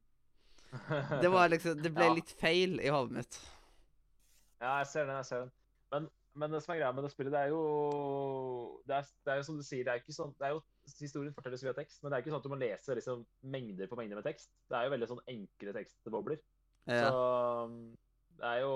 Det 1.23 1.29
var 1.31 1.49
liksom 1.49 1.83
Det 1.83 1.93
ble 1.95 2.09
litt 2.15 2.31
feil 2.39 2.79
i 2.81 2.89
hodet 2.89 3.13
mitt. 3.19 3.39
Ja, 4.61 4.79
jeg 4.81 4.87
ser 4.93 5.05
den. 5.09 5.17
jeg 5.17 5.29
ser 5.29 5.45
den. 5.45 5.53
Men, 5.93 6.09
Men 6.37 6.53
det 6.53 6.63
som 6.63 6.75
er 6.75 6.81
greia 6.81 6.93
med 6.93 7.07
det 7.07 7.11
spillet, 7.13 7.33
det 7.33 7.41
er 7.41 7.53
jo 7.53 7.61
Det 8.89 8.97
er, 8.97 9.13
det 9.25 9.33
er 9.33 9.37
jo 9.41 9.47
som 9.49 9.57
du 9.57 9.63
sier, 9.65 9.85
det 9.87 9.93
er 9.93 10.03
ikke 10.03 10.17
sånn 10.17 10.35
det 10.37 10.49
er 10.49 10.57
jo, 10.57 10.63
Historien 11.01 11.35
fortelles 11.35 11.65
via 11.65 11.73
tekst, 11.75 12.03
men 12.03 12.13
det 12.13 12.17
er 12.17 12.23
ikke 12.23 12.31
sånn 12.35 12.43
at 12.43 12.47
du 12.47 12.53
må 12.53 12.59
lese 12.61 12.95
liksom, 12.95 13.25
mengder 13.43 13.89
på 13.91 13.97
mengder 13.99 14.21
med 14.21 14.27
tekst. 14.29 14.53
Det 14.71 14.77
er 14.79 14.87
jo 14.87 14.93
veldig 14.93 15.09
sånn 15.11 15.23
enkle 15.33 15.73
tekstbobler. 15.75 16.43
Ja. 16.87 17.09
Så 17.09 17.23
um, 17.67 17.79
det 18.39 18.51
er 18.53 18.61
jo 18.63 18.75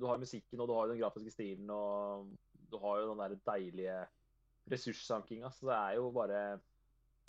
Du 0.00 0.06
har 0.08 0.22
musikken, 0.22 0.62
og 0.62 0.70
du 0.70 0.72
har 0.72 0.86
jo 0.86 0.94
den 0.94 1.02
grafiske 1.02 1.34
stilen, 1.34 1.68
og 1.70 2.30
du 2.70 2.78
har 2.80 3.02
jo 3.02 3.10
den 3.10 3.20
der 3.20 3.34
deilige 3.50 3.98
ressurssankinga. 4.72 5.50
Så 5.52 5.68
det 5.68 5.76
er 5.76 5.98
jo 5.98 6.08
bare 6.14 6.40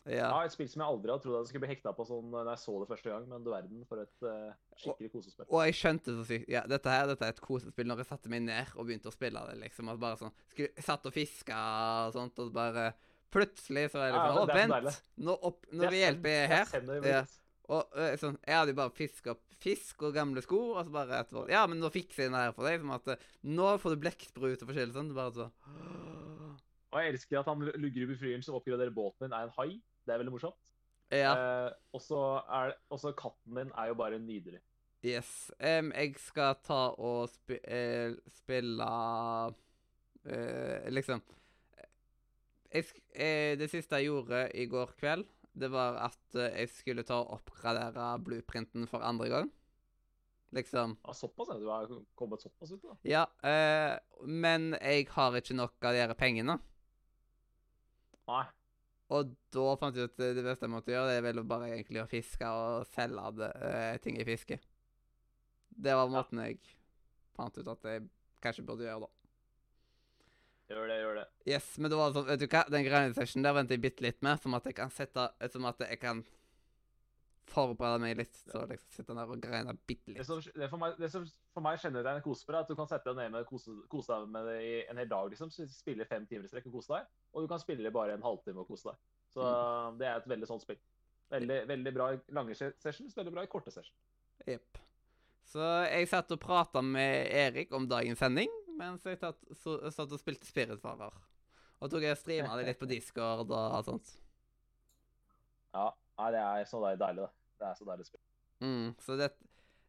ja. 0.05 0.27
Ja, 0.29 0.43
et 0.45 0.53
spill 0.53 0.69
som 0.69 0.83
jeg 0.83 0.93
aldri 0.93 1.11
hadde 1.13 1.23
trodd 1.25 1.37
jeg 1.39 1.49
skulle 1.49 1.63
bli 1.65 1.71
hekta 1.73 1.93
på 1.97 2.05
sånn 2.07 2.27
når 2.33 2.51
jeg 2.51 2.61
så 2.61 2.75
det 2.81 2.87
første 2.91 3.09
gang, 3.13 3.25
men 3.31 3.45
du 3.45 3.49
verden 3.53 3.85
for 3.89 4.03
et 4.03 4.27
uh, 4.27 4.51
skikkelig 4.77 5.11
kosespill. 5.15 5.47
Og 5.49 5.63
jeg 5.65 5.77
skjønte 5.79 6.13
så 6.19 6.25
sykt 6.29 6.51
Ja, 6.53 6.61
dette 6.69 6.93
her 6.93 7.09
dette 7.09 7.25
er 7.25 7.33
et 7.33 7.41
kosespill 7.43 7.89
når 7.89 8.03
jeg 8.03 8.09
satte 8.11 8.31
meg 8.33 8.45
ned 8.45 8.75
og 8.75 8.85
begynte 8.85 9.09
å 9.09 9.15
spille 9.15 9.41
det, 9.49 9.57
liksom. 9.63 9.89
At 9.93 10.01
bare 10.03 10.19
sånn 10.21 10.35
skulle, 10.53 10.85
satt 10.85 11.09
og 11.09 11.15
fiska 11.15 11.61
og 12.05 12.15
sånt, 12.19 12.43
og 12.43 12.53
bare 12.55 12.91
Plutselig 13.35 13.89
så 13.91 13.99
er 13.99 14.13
det 14.13 14.19
Ja, 14.19 14.27
liksom 14.29 14.37
Å, 14.37 14.45
det 14.45 14.53
så 14.55 14.77
vent! 14.85 15.01
Nå, 15.25 15.33
opp, 15.49 15.65
Det 15.67 15.79
nå 15.79 15.87
er 15.89 15.97
hjelper 15.97 16.35
jeg 16.37 16.53
her. 16.53 16.69
det 16.85 16.99
er 17.01 17.09
Ja. 17.09 17.23
Og 17.65 17.97
eh, 17.97 18.13
sånn, 18.21 18.37
jeg 18.45 18.59
hadde 18.59 18.75
jo 18.75 18.77
bare 18.77 18.93
fiska 18.93 19.33
opp 19.33 19.41
fisk 19.65 20.03
og 20.05 20.13
gamle 20.13 20.43
sko, 20.45 20.59
og 20.75 20.85
så 20.85 20.93
bare 20.93 21.17
etterpå 21.23 21.47
Ja, 21.49 21.63
men 21.65 21.79
nå 21.81 21.89
fikser 21.89 22.27
jeg 22.27 22.29
den 22.29 22.37
her 22.37 22.53
for 22.53 22.67
deg. 22.69 22.77
Som 22.83 22.93
at 22.93 23.09
eh, 23.15 23.25
Nå 23.49 23.71
får 23.81 23.95
du 23.95 24.03
blekksprut 24.05 24.61
og 24.61 24.69
forskjellig 24.69 24.93
sånn. 24.95 25.09
Bare 25.17 25.33
så 25.33 25.47
Og 26.93 26.99
jeg 27.01 27.15
elsker 27.15 27.41
at 27.41 27.49
han 27.49 27.65
luggrubbe 27.81 28.15
fyren 28.19 28.45
som 28.45 28.55
oppgraderer 28.59 28.93
båten 28.95 29.25
din, 29.25 29.33
er 29.35 29.49
en 29.49 29.55
hai. 29.57 29.81
Det 30.05 30.13
er 30.13 30.21
veldig 30.21 30.33
morsomt. 30.35 30.71
Ja. 31.13 31.33
Eh, 31.33 31.71
og 31.93 32.01
så 32.01 32.21
er 32.49 32.73
også 32.93 33.13
katten 33.17 33.59
din 33.59 33.73
er 33.77 33.91
jo 33.91 33.97
bare 33.99 34.19
nydelig. 34.21 34.61
Yes. 35.05 35.51
Um, 35.59 35.91
jeg 35.93 36.15
skal 36.17 36.55
ta 36.65 36.79
og 36.97 37.27
sp 37.29 37.59
eh, 37.61 38.15
spille 38.33 38.87
eh, 40.25 40.87
Liksom 40.89 41.21
jeg, 42.73 42.87
eh, 43.13 43.53
Det 43.59 43.67
siste 43.69 43.99
jeg 44.01 44.09
gjorde 44.09 44.47
i 44.57 44.65
går 44.65 44.95
kveld, 44.97 45.27
det 45.53 45.69
var 45.71 45.99
at 46.07 46.39
jeg 46.39 46.71
skulle 46.73 47.05
ta 47.07 47.19
og 47.21 47.37
oppgradere 47.37 48.07
blueprinten 48.25 48.89
for 48.89 49.05
andre 49.05 49.29
gang. 49.29 49.53
Liksom. 50.55 50.97
Ja, 51.05 51.13
såpass, 51.13 51.47
ja. 51.53 51.59
Du 51.59 51.69
har 51.69 51.87
kommet 52.15 52.41
såpass 52.41 52.71
ut, 52.71 52.81
da. 52.83 52.97
Ja, 53.03 53.23
eh, 53.43 53.95
men 54.27 54.73
jeg 54.81 55.07
har 55.11 55.35
ikke 55.37 55.55
nok 55.55 55.75
av 55.83 55.95
de 55.95 56.03
her 56.03 56.13
pengene. 56.19 56.57
Nei. 58.27 58.43
Og 59.13 59.35
da 59.53 59.65
fant 59.77 59.97
jeg 59.97 60.09
ut 60.09 60.15
at 60.15 60.37
det 60.37 60.45
beste 60.45 60.65
jeg 60.65 60.73
måtte 60.73 60.93
gjøre, 60.93 61.11
det 61.11 61.19
er 61.19 61.25
vel 61.27 61.43
bare 61.45 61.69
egentlig 61.75 62.01
å 62.01 62.09
fiske 62.09 62.47
og 62.49 62.87
selge 62.95 63.27
det, 63.37 63.51
eh, 63.67 63.97
ting 64.01 64.17
jeg 64.17 64.25
fisker. 64.31 64.63
Det 65.75 65.93
var 65.93 66.09
måten 66.09 66.41
jeg 66.41 66.57
fant 67.37 67.57
ut 67.59 67.69
at 67.69 67.85
jeg 67.91 68.07
kanskje 68.41 68.65
burde 68.65 68.87
gjøre, 68.87 69.05
da. 69.05 69.11
Gjør 70.65 70.87
det, 70.89 70.97
gjør 71.03 71.19
det. 71.19 71.25
Yes, 71.45 71.67
men 71.77 71.91
det 71.93 71.97
var 71.99 72.15
sånn, 72.15 72.25
vet 72.25 72.41
du 72.41 72.47
hva, 72.49 72.63
den 72.73 72.87
grinding 72.87 73.13
session 73.13 73.45
der 73.45 73.53
venter 73.53 73.77
jeg 73.77 73.83
bitte 73.83 74.05
litt 74.07 74.23
med, 74.25 74.41
som 74.41 74.57
at 74.57 74.65
jeg 74.65 74.77
kan 74.79 74.93
sette, 74.93 75.27
som 75.53 75.67
at 75.69 75.83
jeg 75.85 75.99
kan 76.01 76.23
forberede 77.51 78.01
meg 78.01 78.17
litt, 78.19 78.37
så 78.49 78.63
liksom 78.69 78.93
sitte 78.93 79.15
der 79.15 79.31
og 79.31 79.41
greine 79.43 79.73
bitte 79.87 80.15
Det 80.17 80.25
som, 80.27 80.41
det 80.41 80.69
for 80.71 80.81
meg, 80.81 80.95
det 80.99 81.09
som 81.13 81.25
for 81.53 81.65
meg 81.65 81.79
kjennetegner 81.81 82.23
kosespill, 82.25 82.57
er 82.57 82.65
at 82.65 82.71
du 82.71 82.77
kan 82.77 82.89
sette 82.89 83.11
deg 83.11 83.19
ned 83.19 83.35
med 83.35 83.47
kose, 83.49 83.75
kose 83.91 84.11
deg 84.11 84.31
med 84.33 84.49
det 84.49 84.55
i 84.65 84.73
en 84.91 85.01
hel 85.01 85.11
dag, 85.11 85.29
liksom. 85.31 85.51
Spille 85.53 86.07
fem 86.09 86.25
timer 86.29 86.47
i 86.47 86.51
strekk 86.51 86.69
og 86.71 86.79
kose 86.79 86.95
deg. 86.95 87.11
Og 87.33 87.45
du 87.45 87.51
kan 87.51 87.61
spille 87.61 87.93
bare 87.93 88.17
en 88.17 88.25
halvtime 88.25 88.63
og 88.63 88.69
kose 88.71 88.89
deg. 88.89 89.03
Så 89.35 89.51
det 89.99 90.09
er 90.09 90.19
et 90.19 90.29
veldig 90.31 90.49
sånt 90.49 90.65
spill. 90.65 90.81
Veldig, 91.33 91.59
veldig 91.69 91.93
bra 91.95 92.09
i 92.13 92.19
lange 92.37 92.55
sessions, 92.57 93.15
veldig 93.17 93.33
bra 93.33 93.45
i 93.45 93.51
korte 93.51 93.73
sessions. 93.73 93.95
Jepp. 94.45 94.81
Så 95.45 95.63
jeg 95.85 96.09
satt 96.09 96.31
og 96.33 96.41
prata 96.41 96.81
med 96.85 97.29
Erik 97.29 97.73
om 97.77 97.87
dagens 97.89 98.19
sending, 98.21 98.51
mens 98.79 99.05
jeg 99.05 99.19
tatt, 99.21 99.41
så, 99.61 99.77
satt 99.93 100.11
og 100.11 100.21
spilte 100.21 100.47
Spiritfarer. 100.49 101.13
Og 101.83 101.91
tok 101.91 102.05
jeg 102.07 102.17
streama 102.19 102.55
det 102.57 102.69
litt 102.69 102.81
på 102.81 102.89
Discord 102.93 103.51
og 103.53 103.85
sånt. 103.85 104.15
Ja, 105.75 105.89
nei, 106.19 106.29
det 106.31 106.39
er 106.45 106.65
så 106.69 106.79
deilig, 106.83 107.15
det. 107.21 107.29
Det 107.59 107.67
er 107.69 107.75
så 107.79 107.85
deilig 107.89 108.05
spill. 108.07 108.21
Mm, 108.63 108.89
så 109.03 109.17
det, 109.19 109.29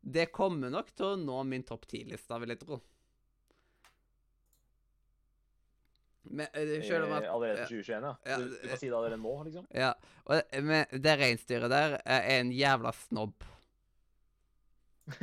det 0.02 0.26
kommer 0.34 0.70
nok 0.74 0.92
til 0.96 1.06
å 1.12 1.16
nå 1.20 1.40
min 1.46 1.62
topp 1.66 1.86
ti-lista, 1.90 2.38
vil 2.42 2.54
jeg 2.54 2.60
tro. 2.64 2.80
Men 6.26 6.46
eh, 6.58 6.82
selv 6.82 7.06
om 7.06 7.12
at 7.14 7.22
Eh, 7.24 7.32
Allerede 7.34 7.66
til 7.68 7.82
2021, 7.84 8.06
ja. 8.06 8.14
Ja, 8.26 8.38
Du, 8.42 8.48
du 8.62 8.68
kan 8.68 8.78
si 8.80 8.88
det 8.90 8.96
allerede 8.96 9.18
nå, 9.22 9.34
liksom. 9.46 9.66
Ja, 9.74 9.92
og 10.26 10.62
men 10.66 10.86
det 11.02 11.12
reinsdyret 11.20 11.70
der 11.70 11.98
er 12.04 12.24
en 12.40 12.50
jævla 12.52 12.90
snobb. 12.92 13.44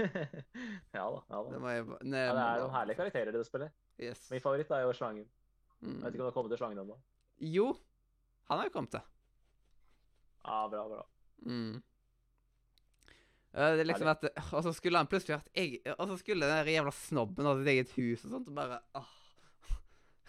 ja 0.95 1.03
da. 1.11 1.19
ja 1.27 1.41
da. 1.43 1.49
Det, 1.51 1.73
jeg 1.75 1.87
ne, 2.07 2.21
Ja, 2.23 2.35
det 2.37 2.43
er 2.45 2.61
noen 2.63 2.71
herlige 2.77 2.95
karakterer 3.01 3.33
i 3.33 3.35
det 3.35 3.45
spillet. 3.49 3.73
Yes. 3.99 4.21
Min 4.31 4.39
favoritt 4.41 4.71
er 4.71 4.85
jo 4.87 4.93
slangen. 4.95 5.25
Jeg 5.83 5.89
vet 5.91 5.99
Mm. 5.99 5.99
ikke 5.99 6.13
om 6.13 6.21
du 6.21 6.23
har 6.23 6.31
kommet 6.31 6.53
til 6.53 6.57
slangen 6.61 6.79
ennå. 6.79 6.95
Jo, 7.43 7.65
han 8.47 8.57
har 8.61 8.69
jo 8.69 8.71
kommet 8.71 8.93
til. 8.95 9.01
Ja, 10.43 10.67
bra, 10.69 10.85
bra. 10.91 11.01
Mm. 11.47 11.81
Det 13.53 13.65
er 13.83 13.85
liksom 13.85 14.09
at 14.09 14.23
Og 14.55 14.63
så 14.65 14.71
skulle 14.73 14.97
han 14.97 15.09
plutselig 15.09 15.35
vært 15.35 15.59
eg, 15.59 15.75
Og 15.99 16.07
så 16.09 16.15
skulle 16.17 16.47
den 16.49 16.71
jævla 16.73 16.93
snobben 16.97 17.45
ha 17.45 17.53
sitt 17.59 17.69
eget 17.73 17.91
hus 17.99 18.23
og 18.25 18.31
sånt, 18.31 18.47
og 18.49 18.55
bare 18.57 18.79
åh, 18.97 19.11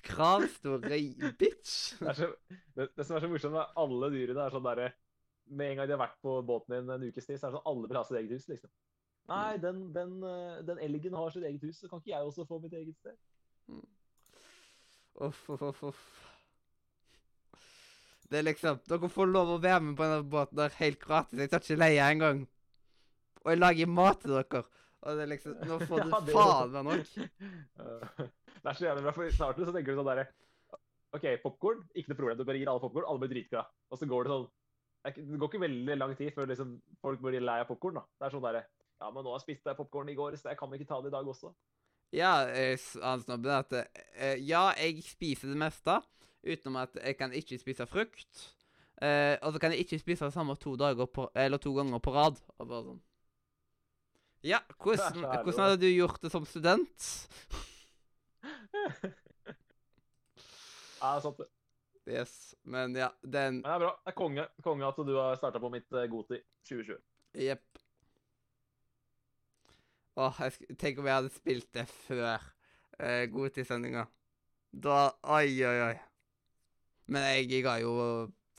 Kravstore 0.04 0.98
bitch. 1.38 1.94
Det, 2.00 2.14
så, 2.18 2.28
det, 2.76 2.90
det 2.92 3.06
som 3.06 3.16
er 3.16 3.24
så 3.24 3.30
morsomt 3.32 3.56
med 3.56 3.78
alle 3.80 4.10
dyrene, 4.12 4.44
er 4.44 4.52
sånn 4.52 4.66
derre 4.66 4.90
Med 5.48 5.70
en 5.70 5.78
gang 5.80 5.88
de 5.88 5.96
har 5.96 6.02
vært 6.02 6.20
på 6.24 6.34
båten 6.44 6.76
din 6.76 6.92
en 6.92 7.06
ukes 7.08 7.24
tid, 7.24 7.38
så 7.38 7.48
er 7.48 7.54
det 7.54 7.56
sånn 7.56 7.70
alle 7.72 7.88
vil 7.88 8.00
ha 8.00 8.04
sitt 8.04 8.18
eget 8.20 8.36
hus, 8.36 8.48
liksom. 8.52 8.72
Nei, 9.28 9.56
den, 9.60 9.80
den, 9.94 10.18
eh, 10.28 10.60
den 10.68 10.80
elgen 10.84 11.16
har 11.16 11.32
sitt 11.32 11.44
eget 11.48 11.64
hus, 11.64 11.80
så 11.80 11.88
kan 11.88 12.02
ikke 12.02 12.12
jeg 12.12 12.28
også 12.28 12.44
få 12.48 12.58
mitt 12.60 12.76
eget 12.76 12.96
sted? 13.00 13.16
Uff, 15.24 15.40
uff, 15.48 15.62
uff, 15.62 15.82
uff. 15.88 16.04
Det 18.34 18.40
er 18.40 18.48
liksom 18.48 18.80
Dere 18.90 19.08
får 19.14 19.28
lov 19.30 19.52
å 19.54 19.60
være 19.62 19.82
med 19.86 19.98
på 19.98 20.06
denne 20.08 20.26
båten 20.26 20.58
der 20.58 20.72
helt 20.80 20.98
gratis. 20.98 21.38
Jeg 21.38 21.50
tar 21.52 21.62
ikke 21.62 21.78
leie 21.78 22.06
engang. 22.10 22.40
Og 23.44 23.52
jeg 23.52 23.60
lager 23.60 23.92
mat 23.94 24.18
til 24.24 24.34
dere. 24.34 24.64
Og 25.04 25.18
det 25.18 25.22
er 25.22 25.30
liksom 25.30 25.60
Nå 25.68 25.76
får 25.84 26.02
du 26.02 26.10
Ja, 26.14 26.20
det 26.26 26.34
faen 26.34 26.74
meg 26.74 26.88
nok. 26.88 27.12
Det 28.64 28.70
er 28.70 28.76
så 28.78 28.86
jævlig 28.86 29.02
bra, 29.04 29.12
for 29.12 29.28
i 29.28 29.32
starten 29.34 29.66
så 29.68 29.72
tenker 29.74 29.92
du 29.92 29.98
sånn 29.98 30.06
derre 30.08 30.22
OK, 31.14 31.24
popkorn, 31.42 31.82
ikke 31.94 32.10
noe 32.10 32.18
problem. 32.18 32.38
Du 32.38 32.46
bare 32.48 32.58
gir 32.58 32.70
alle 32.72 32.82
popkorn, 32.82 33.04
alle 33.06 33.22
blir 33.22 33.30
dritglade. 33.34 33.70
Og 33.92 34.00
så 34.00 34.08
går 34.10 34.24
det 34.24 34.32
sånn 34.32 34.46
Det 35.04 35.38
går 35.42 35.50
ikke 35.52 35.60
veldig 35.66 35.96
lang 36.00 36.14
tid 36.18 36.32
før 36.34 36.48
liksom 36.50 36.72
folk 37.04 37.22
blir 37.22 37.44
lei 37.44 37.60
av 37.62 37.68
popkorn. 37.68 38.00
Det 38.00 38.26
er 38.26 38.34
sånn 38.34 38.42
derre 38.48 38.64
Ja, 38.64 39.10
men 39.12 39.20
nå 39.20 39.30
har 39.30 39.38
jeg 39.38 39.44
spist 39.44 39.70
popkorn 39.78 40.10
i 40.10 40.16
går, 40.18 40.40
så 40.40 40.50
jeg 40.50 40.58
kan 40.58 40.74
ikke 40.74 40.88
ta 40.88 40.98
det 41.04 41.12
i 41.12 41.14
dag 41.14 41.30
også. 41.30 41.52
Ja, 42.14 42.32
han 43.04 43.22
snobben 43.22 43.52
er 43.52 43.62
at 43.62 43.76
eh, 43.76 44.40
Ja, 44.42 44.70
jeg 44.80 45.04
spiser 45.06 45.52
det 45.52 45.60
meste, 45.60 46.00
utenom 46.46 46.76
at 46.82 46.98
jeg 47.00 47.16
kan 47.18 47.32
ikke 47.32 47.58
spise 47.58 47.86
frukt. 47.88 48.44
Eh, 49.02 49.34
og 49.42 49.52
så 49.52 49.58
kan 49.60 49.74
jeg 49.74 49.84
ikke 49.84 49.98
spise 49.98 50.28
det 50.28 50.32
samme 50.36 50.54
to 50.56 50.76
på, 51.06 51.30
eller 51.34 51.58
to 51.58 51.74
ganger 51.74 51.98
på 51.98 52.14
rad. 52.14 52.38
Og 52.58 52.68
bare 52.68 52.84
sånn 52.84 53.02
Ja, 54.44 54.60
hvordan, 54.78 55.24
hvordan 55.44 55.64
hadde 55.64 55.80
du 55.82 55.88
gjort 55.88 56.22
det 56.22 56.30
som 56.30 56.46
student? 56.46 57.10
Ja, 61.00 61.18
sant 61.20 61.38
det. 61.38 61.50
Yes, 62.04 62.54
men 62.62 62.94
ja, 62.96 63.08
den 63.22 63.62
Men 63.62 63.64
det 63.64 63.72
er 63.72 63.78
bra. 63.80 63.92
Det 64.04 64.12
er 64.12 64.16
konge, 64.16 64.46
konge 64.62 64.86
at 64.88 64.98
du 65.08 65.14
har 65.16 65.36
starta 65.40 65.60
på 65.60 65.70
mitt 65.72 65.88
uh, 65.92 66.04
Goti 66.08 66.38
2020. 66.68 67.00
Jepp. 67.44 67.80
Åh, 70.14 70.40
jeg 70.44 70.76
tenk 70.78 71.00
om 71.00 71.08
jeg 71.08 71.16
hadde 71.18 71.32
spilt 71.34 71.70
det 71.74 71.86
før 71.88 72.44
uh, 73.00 73.24
Godtidssendinga. 73.32 74.04
Da 74.84 74.98
Oi, 75.36 75.48
oi, 75.64 75.78
oi. 75.88 75.94
Men 77.06 77.26
jeg 77.34 77.62
ga 77.64 77.76
jo 77.82 77.94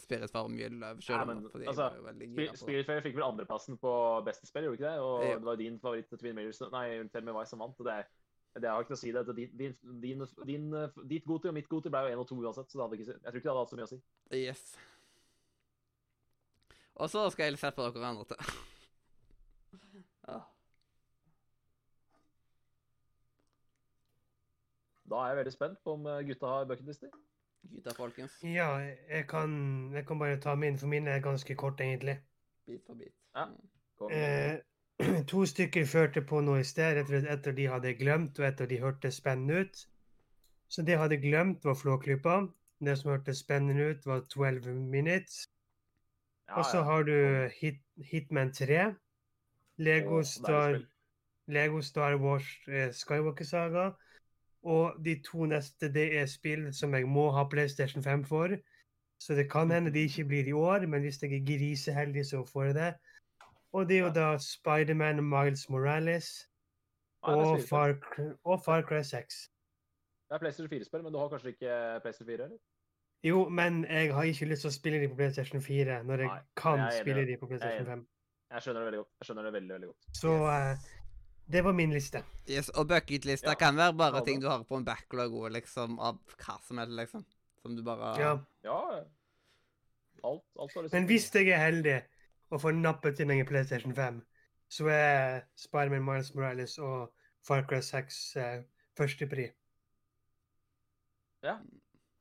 Spiritfar 0.05 0.49
mye 0.51 0.67
løv 0.69 0.99
sjøl. 1.01 1.15
Ja, 1.17 1.25
men, 1.25 1.39
fordi 1.49 1.63
jeg 1.65 1.71
altså, 1.71 1.85
var 1.95 2.11
veldig 2.11 2.27
Spi- 2.27 2.35
på 2.35 2.51
det. 2.51 2.59
Spiritfarer 2.61 3.05
fikk 3.05 3.15
vel 3.17 3.25
andreplassen 3.25 3.77
på 3.81 3.93
beste 4.27 4.49
spill, 4.49 4.67
gjorde 4.67 4.77
ikke 4.77 4.91
det? 4.91 5.05
Og 5.05 5.23
ja. 5.23 5.37
det 5.39 5.47
var 5.47 5.59
din 5.61 5.79
favoritt 5.81 6.11
Twin 6.19 6.35
Mirrors 6.37 6.59
Nei, 6.73 6.85
Tell 7.13 7.25
Me 7.25 7.33
Why 7.33 7.45
som 7.49 7.63
vant. 7.63 7.79
og 7.79 7.87
Det, 7.87 7.93
er- 7.93 8.59
det 8.61 8.69
har 8.69 8.83
ikke 8.83 8.93
noe 8.93 8.99
å 8.99 9.03
si. 9.03 9.11
det. 9.15 9.23
Din, 9.57 9.77
din, 10.03 10.25
din, 10.51 10.67
ditt 11.09 11.25
Goti 11.25 11.49
og 11.49 11.55
mitt 11.57 11.69
Goti 11.71 11.89
ble 11.93 12.03
jo 12.05 12.11
én 12.13 12.21
og 12.21 12.27
to 12.29 12.37
uansett, 12.39 12.69
så 12.71 12.85
ikke, 12.91 13.07
jeg 13.07 13.23
tror 13.23 13.39
ikke 13.39 13.47
det 13.47 13.53
hadde 13.53 13.63
hatt 13.63 13.73
så 13.73 13.79
mye 13.79 13.87
å 13.87 13.93
si. 13.93 14.01
Yes. 14.35 14.65
Og 16.95 17.09
så 17.11 17.25
skal 17.33 17.49
jeg 17.49 17.59
slippe 17.59 17.87
dere 17.87 18.11
andre 18.11 18.27
til. 18.29 18.37
ja. 20.27 20.41
Da 25.05 25.19
er 25.21 25.27
jeg 25.35 25.37
veldig 25.37 25.51
spent 25.53 25.81
på 25.85 25.93
om 25.93 26.07
eh, 26.09 26.23
gutta 26.25 26.49
har 26.49 26.63
bucketlister. 26.65 27.11
Gutta, 27.71 27.93
folkens. 27.97 28.37
Ja, 28.43 28.69
jeg 29.09 29.27
kan, 29.27 29.51
jeg 29.93 30.05
kan 30.07 30.19
bare 30.19 30.39
ta 30.41 30.55
min, 30.55 30.77
for 30.77 30.87
min 30.87 31.07
er 31.07 31.19
ganske 31.19 31.55
kort, 31.55 31.81
egentlig. 31.81 32.19
Bit 32.65 32.81
for 32.87 32.93
bit. 32.93 33.13
Ja. 33.35 33.45
Mm. 33.45 34.11
Eh, 34.11 35.25
to 35.29 35.45
stykker 35.45 35.85
førte 35.85 36.21
på 36.21 36.41
noe 36.41 36.61
i 36.61 36.67
sted 36.67 36.99
etter, 37.01 37.27
etter 37.31 37.55
de 37.55 37.67
hadde 37.71 37.93
glemt, 37.99 38.39
og 38.39 38.47
etter 38.47 38.69
de 38.69 38.79
hørtes 38.81 39.19
spennende 39.21 39.65
ut. 39.65 39.87
Så 40.67 40.81
det 40.81 40.95
jeg 40.95 41.01
hadde 41.01 41.21
glemt, 41.21 41.65
var 41.65 41.77
Flåklypa. 41.79 42.39
Det 42.85 42.97
som 42.99 43.11
hørtes 43.13 43.43
spennende 43.43 43.91
ut, 43.91 44.05
var 44.05 44.25
12 44.29 44.73
Minutes. 44.75 45.45
Ja, 46.47 46.59
Og 46.59 46.65
så 46.65 46.77
ja. 46.77 46.83
har 46.83 47.03
du 47.03 47.49
Hit, 47.59 47.81
Hitman 48.11 48.53
3. 48.53 48.93
Lego 49.77 50.19
oh, 50.19 50.23
Star. 50.23 50.79
Lego 51.47 51.81
Star 51.81 52.15
Wars 52.17 52.47
eh, 52.67 52.91
Skywalker 52.93 53.45
Saga. 53.45 53.91
Og 54.65 54.97
de 55.05 55.15
to 55.25 55.45
neste 55.49 55.91
det 55.93 56.07
er 56.19 56.25
spill 56.29 56.71
som 56.73 56.93
jeg 56.97 57.07
må 57.07 57.29
ha 57.35 57.43
PlayStation 57.49 58.03
5 58.03 58.25
for. 58.25 58.55
Så 59.21 59.35
det 59.37 59.45
kan 59.51 59.71
hende 59.71 59.93
de 59.93 60.07
ikke 60.09 60.25
blir 60.25 60.47
i 60.49 60.51
år, 60.51 60.87
men 60.87 61.01
hvis 61.05 61.21
jeg 61.23 61.33
er 61.33 61.45
griseheldig, 61.45 62.25
så 62.25 62.43
får 62.45 62.63
jeg 62.63 62.75
det. 62.75 62.93
Og 63.73 63.89
det 63.89 63.97
er 63.97 64.01
jo 64.01 64.13
da 64.15 64.37
Spiderman 64.41 65.23
Miles 65.23 65.69
Morales 65.69 66.47
og. 67.21 67.59
Far, 67.69 67.95
og 68.43 68.63
Far 68.65 68.81
Cry 68.81 69.01
6. 69.01 69.35
Det 70.29 70.35
er 70.35 70.39
PlayStation 70.39 70.71
4-spill, 70.73 71.03
men 71.03 71.13
du 71.13 71.19
har 71.19 71.29
kanskje 71.29 71.53
ikke 71.53 71.99
PlayStation 72.01 72.27
4, 72.27 72.43
eller? 72.43 72.57
Jo, 73.23 73.49
men 73.49 73.85
jeg 73.85 74.13
har 74.13 74.23
ikke 74.23 74.45
lyst 74.45 74.61
til 74.65 74.69
å 74.69 74.73
spille 74.75 74.99
de 75.01 75.07
på 75.09 75.15
PlayStation 75.15 75.61
4 75.61 76.01
når 76.05 76.23
jeg 76.25 76.29
Nei, 76.29 76.41
kan 76.57 76.81
jeg 76.81 76.99
spille 77.01 77.25
de 77.25 77.37
på 77.41 77.47
PlayStation 77.49 77.85
Jeg 77.85 77.87
er 77.87 77.95
5. 77.95 78.03
Jeg 78.53 78.65
skjønner 78.65 78.81
det 78.81 78.85
veldig 78.89 78.99
godt. 79.01 79.11
Jeg 79.19 79.27
skjønner 79.27 79.47
det 79.47 79.53
veldig, 79.53 79.73
veldig 79.73 79.87
godt. 79.91 80.09
Så 80.19 80.33
eh, 80.49 80.83
det 81.45 81.61
var 81.65 81.73
min 81.73 81.93
liste. 81.93 82.23
Yes, 82.49 82.69
og 82.69 82.87
bucketlista 82.89 83.53
Ja, 83.53 83.57
kan 83.59 83.77
være 83.77 83.93
bare 83.97 84.17
ja, 84.17 84.25
ting 84.25 84.41
du 84.41 84.47
har 84.49 84.63
på 84.63 84.77
en 84.77 84.85
backlog 84.85 85.33
òg, 85.33 85.51
liksom, 85.53 85.99
av 85.99 86.17
hva 86.37 86.57
som 86.65 86.81
helst, 86.81 86.97
liksom. 86.97 87.25
Som 87.61 87.75
du 87.75 87.83
bare 87.83 88.13
Ja. 88.21 88.37
Ja, 88.63 88.79
alt, 90.23 90.43
alt 90.59 90.75
lyst 90.83 90.93
Men 90.93 91.05
hvis 91.05 91.29
jeg 91.35 91.49
er 91.49 91.61
heldig 91.61 91.99
og 92.49 92.61
får 92.61 92.71
nappet 92.71 93.17
til 93.17 93.27
meg 93.27 93.39
en 93.39 93.49
PlayStation 93.49 93.95
5, 93.95 94.21
så 94.69 94.87
er 94.89 95.41
Spiderman 95.55 96.05
Miles 96.05 96.33
Morales 96.35 96.77
og 96.77 97.13
Far 97.45 97.65
Cry 97.69 97.81
6 97.81 98.35
eh, 98.35 98.63
førstepri. 98.97 99.49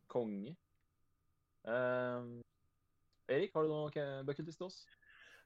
Konge. 0.08 0.56
Ehm, 1.64 2.42
Erik, 3.28 3.54
har 3.54 3.62
du 3.62 3.68
noe 3.68 4.24
bucketliste 4.26 4.60
til 4.60 4.66
oss? 4.68 4.84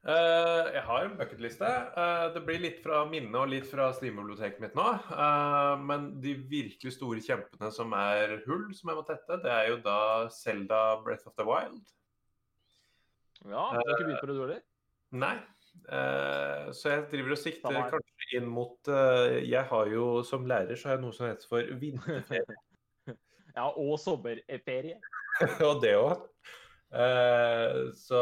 Eh, 0.06 0.68
jeg 0.76 0.82
har 0.86 1.04
en 1.04 1.16
bucketliste. 1.18 1.68
Uh, 1.96 2.28
det 2.34 2.42
blir 2.46 2.62
litt 2.62 2.78
fra 2.84 3.02
minnet 3.10 3.34
og 3.40 3.50
litt 3.50 3.66
fra 3.66 3.88
Steam-biblioteket 3.96 4.62
mitt 4.62 4.76
nå. 4.78 4.86
Uh, 5.10 5.74
men 5.82 6.12
de 6.22 6.36
virkelig 6.48 6.94
store 6.94 7.22
kjempene 7.24 7.70
som 7.74 7.92
er 7.98 8.38
hull, 8.46 8.68
som 8.78 8.92
jeg 8.92 9.00
må 9.00 9.04
tette, 9.08 9.40
det 9.42 9.52
er 9.52 9.72
jo 9.72 9.80
da 9.82 10.00
Selda 10.32 10.82
Breath 11.02 11.26
of 11.26 11.34
the 11.38 11.46
Wild. 11.48 11.82
Ja, 13.42 13.68
du 13.74 13.80
har 13.80 13.94
ikke 13.96 14.06
begynt 14.06 14.22
på 14.22 14.30
det, 14.30 14.36
du 14.38 14.44
heller? 14.46 14.66
Nei. 15.18 15.36
Så 16.74 16.90
jeg 16.90 17.04
driver 17.12 17.32
og 17.36 17.38
sikter 17.38 17.76
kanskje 17.92 18.38
inn 18.40 18.48
mot 18.50 18.88
Jeg 18.90 19.60
har 19.70 19.90
jo 19.92 20.24
som 20.26 20.42
lærer 20.48 20.74
så 20.74 20.88
har 20.88 20.96
jeg 20.96 21.04
noe 21.04 21.14
som 21.14 21.28
heter 21.28 21.46
for 21.50 21.76
vinterferie. 21.78 22.58
Ja, 23.58 23.68
og 23.68 23.96
sommerferie. 23.98 24.98
og 25.68 25.80
det 25.82 25.94
òg. 25.98 26.26
så 27.98 28.20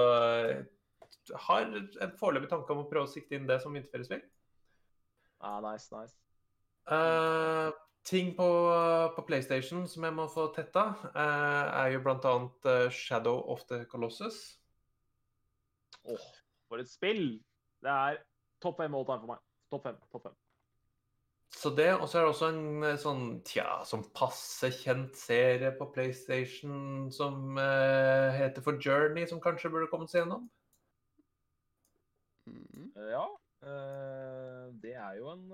har 1.35 1.67
en 1.67 2.15
foreløpig 2.21 2.51
tanke 2.53 2.73
om 2.75 2.85
å 2.85 2.89
prøve 2.91 3.09
å 3.09 3.11
sikte 3.11 3.39
inn 3.39 3.49
det 3.49 3.59
som 3.63 3.75
vinterferiespill. 3.75 4.23
Ja, 5.43 5.59
nice, 5.65 5.91
nice. 5.93 6.17
Uh, 6.87 7.75
ting 8.07 8.33
på, 8.39 8.47
på 9.17 9.27
PlayStation 9.27 9.85
som 9.91 10.07
jeg 10.07 10.17
må 10.17 10.29
få 10.33 10.49
tetta, 10.57 10.87
uh, 11.11 11.67
er 11.83 11.97
jo 11.97 12.05
bl.a. 12.07 12.37
Uh, 12.67 12.87
Shadow 12.95 13.43
of 13.53 13.67
the 13.71 13.85
Colossus. 13.91 14.59
Åh, 16.07 16.33
for 16.69 16.83
et 16.83 16.91
spill! 16.91 17.39
Det 17.83 17.93
er 17.93 18.19
topp 18.63 18.81
fem 18.83 18.95
all 18.95 19.07
time 19.07 19.23
for 19.23 19.35
meg. 19.35 19.47
Topp 19.71 19.89
fem. 19.91 20.03
topp 20.13 20.29
fem. 20.31 20.37
Så 21.57 21.71
det, 21.71 21.89
og 21.95 22.09
så 22.09 22.19
er 22.19 22.25
det 22.25 22.33
også 22.33 22.49
en 22.53 22.85
eh, 22.85 22.99
sånn 23.01 23.23
tja, 23.47 23.79
sånn 23.89 24.03
passe 24.17 24.69
kjent 24.75 25.17
serie 25.17 25.71
på 25.79 25.87
PlayStation 25.95 27.07
som 27.15 27.57
eh, 27.63 28.35
heter 28.37 28.65
for 28.65 28.81
Journey, 28.83 29.29
som 29.31 29.41
kanskje 29.43 29.71
burde 29.73 29.89
kommet 29.93 30.13
seg 30.13 30.25
gjennom. 30.25 30.49
Mhm. 32.47 32.91
Eh, 32.97 33.11
Ja, 33.11 33.25
eh, 33.67 34.67
det 34.83 34.95
er 34.95 35.17
jo 35.19 35.31
en 35.33 35.47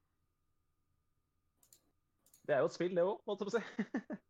Det 2.46 2.54
er 2.56 2.58
jo 2.58 2.66
et 2.70 2.74
spill, 2.74 2.94
det 2.96 3.04
òg, 3.06 3.20
holdt 3.26 3.44
jeg 3.46 3.62
si. 3.62 3.62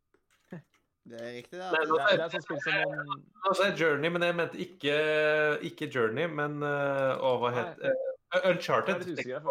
Det 1.03 1.17
er 1.19 1.33
riktig, 1.35 1.57
det. 1.59 1.65
Nei, 1.67 1.69
Det 1.71 1.79
altså. 1.81 1.95
er, 1.99 2.11
det 2.15 2.21
er 2.21 2.25
et 2.29 2.31
sånt 2.37 2.45
spill 2.45 2.59
som 2.63 2.75
man 2.95 3.23
Altså 3.49 3.65
Journey, 3.75 4.09
men 4.13 4.23
jeg 4.23 4.35
mente 4.39 4.59
ikke, 4.63 4.93
ikke 5.67 5.89
Journey, 5.91 6.29
men 6.31 6.61
uh, 6.63 7.19
å, 7.19 7.33
hva 7.41 7.49
het 7.57 7.81
uh, 7.83 7.89
Jeg 8.37 8.53
Uncharted. 8.53 9.01
ble 9.01 9.15
litt 9.17 9.27
jeg 9.27 9.41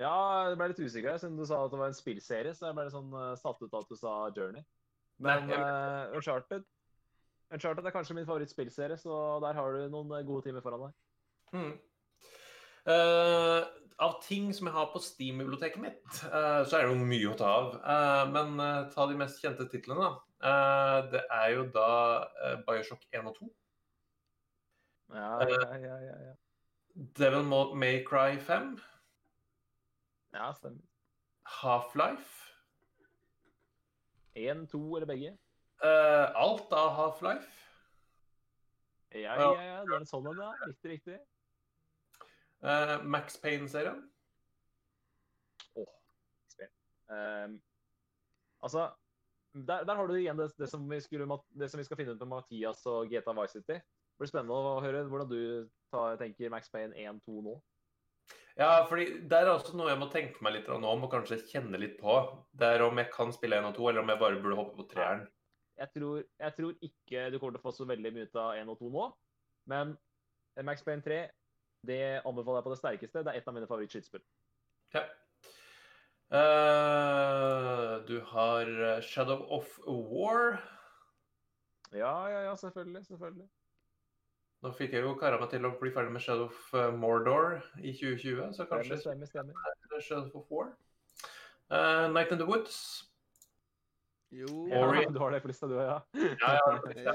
Ja, 0.00 0.14
jeg 0.48 0.56
ble 0.56 0.68
litt 0.72 0.80
usikker 0.80 1.18
siden 1.20 1.36
du 1.36 1.44
sa 1.44 1.58
at 1.66 1.74
det 1.74 1.80
var 1.82 1.92
en 1.92 1.98
spillserie. 1.98 2.54
Så 2.56 2.70
jeg 2.70 2.78
ble 2.78 2.86
litt 2.86 2.94
sånn 2.96 3.12
uh, 3.12 3.34
satt 3.36 3.60
ut 3.60 3.68
av 3.74 3.82
at 3.84 3.92
du 3.92 3.98
sa 4.00 4.14
Journey. 4.32 4.64
Nei, 5.18 5.36
Men 5.44 5.52
uh, 5.52 6.16
Uncharted 6.16 6.64
Uncharted 7.52 7.84
er 7.84 7.92
kanskje 7.98 8.16
min 8.16 8.26
favorittspillserie, 8.28 8.96
så 9.00 9.12
der 9.44 9.56
har 9.60 9.76
du 9.76 9.88
noen 9.92 10.16
gode 10.28 10.44
timer 10.48 10.64
foran 10.64 10.86
deg. 10.86 10.96
Mm. 11.52 11.70
Eh, 12.88 13.64
av 13.98 14.14
ting 14.22 14.52
som 14.54 14.68
jeg 14.68 14.74
har 14.76 14.88
på 14.92 15.00
Steam-biblioteket 15.02 15.80
mitt, 15.82 16.04
uh, 16.30 16.62
så 16.62 16.78
er 16.78 16.86
det 16.86 16.92
jo 16.94 17.06
mye 17.10 17.30
å 17.32 17.36
ta 17.36 17.48
av. 17.50 17.72
Uh, 17.82 18.24
men 18.30 18.60
ta 18.94 19.06
de 19.10 19.16
mest 19.18 19.42
kjente 19.42 19.66
titlene, 19.72 20.06
da. 20.06 20.12
Det 21.10 21.24
er 21.34 21.48
jo 21.56 21.64
da 21.74 21.88
Bioshock 22.62 23.02
1 23.10 23.26
og 23.26 23.40
2. 23.40 23.48
Ja, 25.16 25.32
ja, 25.50 25.58
ja, 25.82 25.96
ja, 26.04 26.18
ja. 26.28 26.36
Devil 27.18 27.42
May 27.74 28.04
Cry 28.06 28.38
5. 28.38 28.76
ja 30.36 30.52
stemmer. 30.54 30.84
Half-Life. 31.58 32.46
Én, 34.38 34.62
to 34.70 34.84
eller 34.94 35.10
begge? 35.10 35.32
Alt 35.82 36.70
av 36.70 36.92
Half-Life. 37.00 37.50
Ja, 39.10 39.34
ja, 39.34 39.50
ja. 39.58 39.82
Det 39.90 39.98
er 39.98 40.06
sånn 40.06 40.30
en, 40.30 40.38
ja. 40.38 40.52
Riktig, 40.68 40.94
riktig. 40.94 41.18
Eh, 42.62 43.04
Max 43.04 43.36
Payne-serien. 43.40 44.00
Åh, 45.74 45.92
spill. 46.50 46.70
um, 47.06 47.60
altså, 48.60 48.90
der, 49.54 49.84
der 49.84 49.94
har 49.94 50.06
du 50.06 50.14
igjen 50.14 50.38
det, 50.38 50.50
det, 50.58 50.68
som 50.70 50.90
vi 50.90 51.00
skulle, 51.00 51.38
det 51.48 51.70
som 51.70 51.78
vi 51.78 51.86
skal 51.86 51.96
finne 51.96 52.12
ut 52.12 52.20
med 52.24 52.32
Mathias 52.34 52.84
og 52.86 53.10
GTA 53.10 53.34
Vice 53.38 53.60
City. 53.60 53.78
Det 53.78 54.24
blir 54.24 54.30
spennende 54.30 54.58
å 54.58 54.78
høre 54.82 55.04
hvordan 55.06 55.30
du 55.30 55.68
tar, 55.92 56.18
tenker 56.18 56.50
Max 56.50 56.70
Payne 56.70 56.96
1-2 56.98 57.44
nå. 57.46 57.54
Ja, 58.58 58.82
fordi 58.90 59.20
det 59.30 59.38
er 59.38 59.48
også 59.52 59.76
noe 59.78 59.92
jeg 59.92 60.00
må 60.00 60.08
tenke 60.10 60.42
meg 60.42 60.56
litt 60.56 60.68
om 60.74 60.82
og 60.90 61.10
kanskje 61.12 61.38
kjenne 61.46 61.78
litt 61.78 61.94
på. 62.00 62.18
Det 62.50 62.66
er 62.74 62.82
om 62.82 62.98
jeg 62.98 63.12
kan 63.14 63.30
spille 63.32 63.60
1 63.62 63.70
og 63.70 63.76
2, 63.78 63.90
eller 63.92 64.02
om 64.02 64.10
jeg 64.10 64.22
bare 64.24 64.40
burde 64.42 64.58
hoppe 64.58 64.80
på 64.80 64.88
treeren. 64.90 65.22
Jeg 65.78 65.92
tror, 65.94 66.24
jeg 66.42 66.54
tror 66.56 66.72
ikke 66.82 67.28
du 67.30 67.38
kommer 67.38 67.54
til 67.54 67.62
å 67.62 67.66
få 67.68 67.72
så 67.76 67.86
veldig 67.86 68.10
mye 68.16 68.26
ut 68.26 68.38
av 68.42 68.56
1 68.58 68.72
og 68.72 68.80
2 68.82 68.90
nå, 68.96 69.04
men 69.70 69.94
Max 70.66 70.82
Payne 70.82 71.06
3 71.06 71.20
det 71.86 72.20
anbefaler 72.26 72.58
jeg 72.58 72.66
på 72.66 72.72
det 72.74 72.78
sterkeste. 72.80 73.24
Det 73.24 73.32
er 73.32 73.40
et 73.40 73.48
av 73.48 73.54
mine 73.56 73.68
favorittskytespill. 73.70 74.24
Ja. 74.94 75.04
Uh, 76.28 78.04
du 78.08 78.18
har 78.32 78.68
eh, 78.68 79.00
Shadow 79.02 79.46
of 79.48 79.78
War. 79.86 80.58
Ja, 81.92 82.28
ja, 82.28 82.40
ja, 82.40 82.56
selvfølgelig. 82.56 83.06
selvfølgelig. 83.06 83.48
Nå 84.62 84.72
fikk 84.74 84.92
jeg 84.92 85.06
jo 85.06 85.14
kara 85.16 85.38
meg 85.40 85.52
til 85.52 85.64
å 85.64 85.70
bli 85.78 85.92
ferdig 85.94 86.12
med 86.12 86.24
Shadow 86.24 86.50
of 86.50 86.74
eh, 86.74 86.90
Mordor 86.92 87.60
i 87.78 87.94
2020, 87.94 88.50
så 88.58 88.66
kanskje 88.68 88.98
Stemmer, 89.00 89.30
stemmer. 89.30 89.54
stemmer. 89.54 90.02
Shadow 90.02 90.42
of 90.42 90.50
War. 90.52 90.74
Uh, 91.70 92.08
Night 92.12 92.32
in 92.32 92.42
the 92.42 92.48
Woods. 92.48 93.04
Jo 94.34 94.66
Ja, 94.68 94.82
du 95.08 95.18
har 95.18 95.30
det 95.32 95.40
på 95.40 95.48
lista, 95.48 95.66
du 95.70 95.78
òg, 95.78 95.86
ja. 95.86 95.98
Ja, 96.12 96.52
ja, 96.58 96.74
det, 96.74 96.92
det, 96.92 97.04
det, 97.06 97.14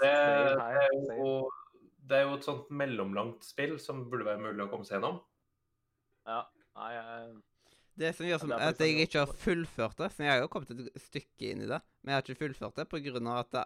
det, 0.00 0.12
er 0.14 0.88
jo, 0.94 1.02
det 1.10 1.63
er 2.12 2.26
jo 2.26 2.36
et 2.36 2.46
sånt 2.46 2.68
mellomlangt 2.74 3.46
spill 3.46 3.78
som 3.80 4.04
burde 4.10 4.26
være 4.28 4.42
mulig 4.42 4.66
å 4.66 4.70
komme 4.72 4.84
seg 4.84 4.98
gjennom. 4.98 5.22
Nei, 6.28 6.90
jeg, 6.92 7.30
Det 8.00 8.10
som 8.16 8.26
gjør 8.28 8.42
som 8.42 8.52
Ja, 8.52 8.58
det 8.58 8.66
er 8.66 8.74
at 8.74 8.82
jeg 8.84 9.06
ikke 9.06 9.24
har 9.24 9.38
fullført 9.46 9.96
det, 10.00 10.10
for 10.12 10.26
jeg 10.26 10.34
har 10.34 10.42
jo 10.42 10.50
kommet 10.52 10.74
et 10.74 11.06
stykke 11.06 11.52
inn 11.52 11.64
i 11.64 11.70
det, 11.70 11.80
men 12.02 12.12
jeg 12.12 12.18
har 12.18 12.26
ikke 12.26 12.42
fullført 12.42 12.80
det 12.80 12.86
av 13.24 13.38
at 13.38 13.54
det, 13.54 13.64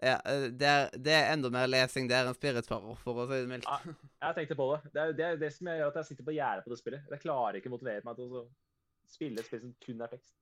ja, 0.00 0.16
eh, 0.24 0.46
det, 0.56 0.66
er, 0.66 0.94
det 0.96 1.12
er 1.12 1.30
enda 1.34 1.50
mer 1.52 1.68
lesing 1.68 2.08
der 2.08 2.28
enn 2.28 2.36
Spiritfarer, 2.36 2.96
for 3.02 3.20
å 3.20 3.26
si 3.28 3.42
det 3.42 3.50
mildt. 3.50 3.68
Ja. 3.68 3.96
jeg 4.24 4.36
tenkte 4.38 4.56
på 4.56 4.68
det. 4.72 4.92
Det 4.94 5.02
er 5.02 5.16
det, 5.16 5.26
er 5.26 5.40
det 5.42 5.50
som 5.52 5.68
gjør 5.68 5.90
at 5.90 5.98
jeg 6.00 6.10
sitter 6.10 6.28
på 6.28 6.36
gjerdet 6.36 6.64
på 6.64 6.72
det 6.72 6.78
spillet. 6.80 7.10
Jeg 7.12 7.24
klarer 7.26 7.58
ikke 7.60 7.68
å 7.68 7.74
motivere 7.74 8.06
meg 8.06 8.16
til 8.20 8.38
å 8.40 8.46
spille 9.10 9.42
et 9.42 9.50
spill 9.50 9.66
som 9.66 9.74
kun 9.84 10.06
er 10.06 10.14
tekst. 10.14 10.32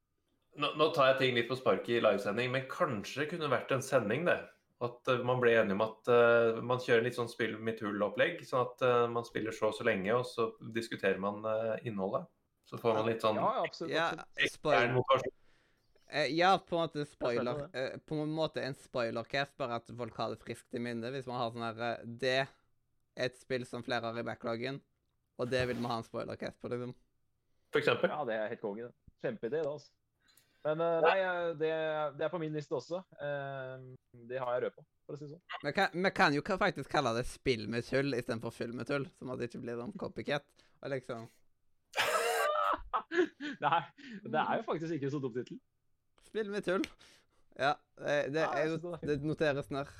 Nå, 0.58 0.70
nå 0.78 0.88
tar 0.94 1.10
jeg 1.12 1.18
ting 1.22 1.34
litt 1.36 1.50
på 1.50 1.58
sparket 1.58 1.96
i 1.96 2.04
livesending, 2.04 2.52
men 2.54 2.70
kanskje 2.70 3.24
det 3.24 3.28
kunne 3.32 3.50
vært 3.50 3.74
en 3.74 3.84
sending, 3.84 4.24
det. 4.30 4.38
At 4.84 5.10
eh, 5.10 5.22
man 5.26 5.40
ble 5.42 5.56
enige 5.58 5.74
om 5.74 5.82
at 5.82 6.10
uh, 6.12 6.60
man 6.62 6.82
kjører 6.82 7.02
litt 7.08 7.16
sånn 7.18 7.30
spill 7.30 7.56
mitt 7.58 7.80
hull-opplegg. 7.82 8.44
Sånn 8.46 8.62
at 8.62 8.84
uh, 8.86 9.06
man 9.10 9.26
spiller 9.26 9.54
så 9.54 9.72
og 9.72 9.74
så 9.74 9.86
lenge, 9.88 10.12
og 10.14 10.26
så 10.28 10.52
diskuterer 10.74 11.18
man 11.22 11.42
uh, 11.46 11.74
innholdet. 11.82 12.28
Så 12.68 12.78
får 12.78 13.00
man 13.00 13.08
litt 13.08 13.24
sånn 13.24 13.40
Ja, 13.40 13.48
ja, 13.56 13.64
absolutt. 13.64 13.94
Ja, 13.96 14.08
ekstern 14.44 14.94
motivasjon. 14.94 15.34
Ja, 16.32 16.54
på 16.64 16.76
en 16.76 16.86
måte 16.86 17.04
spoiler. 17.04 17.58
på 18.08 18.16
en 18.22 18.30
måte 18.32 18.62
en 18.64 18.76
spoilercast, 18.76 19.56
bare 19.60 19.76
at 19.80 19.90
folk 19.96 20.16
har 20.16 20.32
det 20.32 20.38
friskt 20.40 20.76
i 20.76 20.80
minne. 20.80 21.10
Hvis 21.12 21.26
man 21.28 21.40
har 21.40 21.50
sånn 21.52 21.66
her 21.66 22.04
Det 22.04 22.36
er 22.44 22.52
et 23.18 23.36
spill 23.36 23.66
som 23.68 23.84
flere 23.84 24.08
har 24.08 24.20
i 24.20 24.24
backloggen, 24.24 24.80
og 25.40 25.50
det 25.52 25.64
vil 25.68 25.80
man 25.82 25.96
ha 25.96 25.98
en 26.00 26.06
spoilercast 26.06 26.60
på, 26.62 26.70
liksom. 26.72 26.94
For 27.72 27.82
eksempel. 27.82 28.12
Ja, 28.14 28.22
det 28.24 28.36
er 28.36 28.52
helt 28.54 28.62
konge. 28.62 28.88
det. 28.88 29.16
Kjempeidé, 29.24 29.58
det, 29.58 29.66
altså. 29.68 29.92
Men 30.66 30.80
eh, 30.82 31.00
nei, 31.04 31.16
eh, 31.22 31.48
det, 31.58 31.72
det 32.18 32.26
er 32.26 32.32
på 32.32 32.40
min 32.42 32.54
liste 32.56 32.74
også. 32.76 33.00
Eh, 33.22 33.74
det 34.28 34.40
har 34.42 34.56
jeg 34.56 34.64
rød 34.64 34.76
på, 34.78 34.84
for 35.06 35.16
å 35.16 35.20
si 35.20 35.26
det 35.26 35.36
sånn. 35.36 35.44
Vi 35.64 35.74
kan, 35.76 35.94
vi 35.94 36.12
kan 36.16 36.36
jo 36.36 36.44
faktisk 36.48 36.90
kalle 36.92 37.14
det 37.16 37.26
spill 37.30 37.68
med 37.70 37.86
tull 37.86 38.16
istedenfor 38.16 38.54
fyll 38.54 38.74
med 38.76 38.88
tull, 38.90 39.06
som 39.18 39.30
at 39.32 39.40
det 39.40 39.50
ikke 39.50 39.62
blir 39.62 39.78
sånn 39.78 39.94
copycat. 40.00 40.46
Og 40.82 40.92
liksom 40.94 41.28
Nei, 43.64 43.80
det 44.26 44.42
er 44.42 44.60
jo 44.60 44.66
faktisk 44.66 44.98
ikke 44.98 45.12
så 45.12 45.22
dum 45.22 45.34
tittel. 45.36 45.60
Spill 46.26 46.50
med 46.52 46.66
tull. 46.66 46.84
Ja, 47.58 47.72
det, 47.98 48.18
det, 48.34 48.44
jeg 48.44 48.74
er, 48.74 48.98
det 49.02 49.16
er 49.16 49.24
noteres 49.26 49.70
nær. 49.74 49.90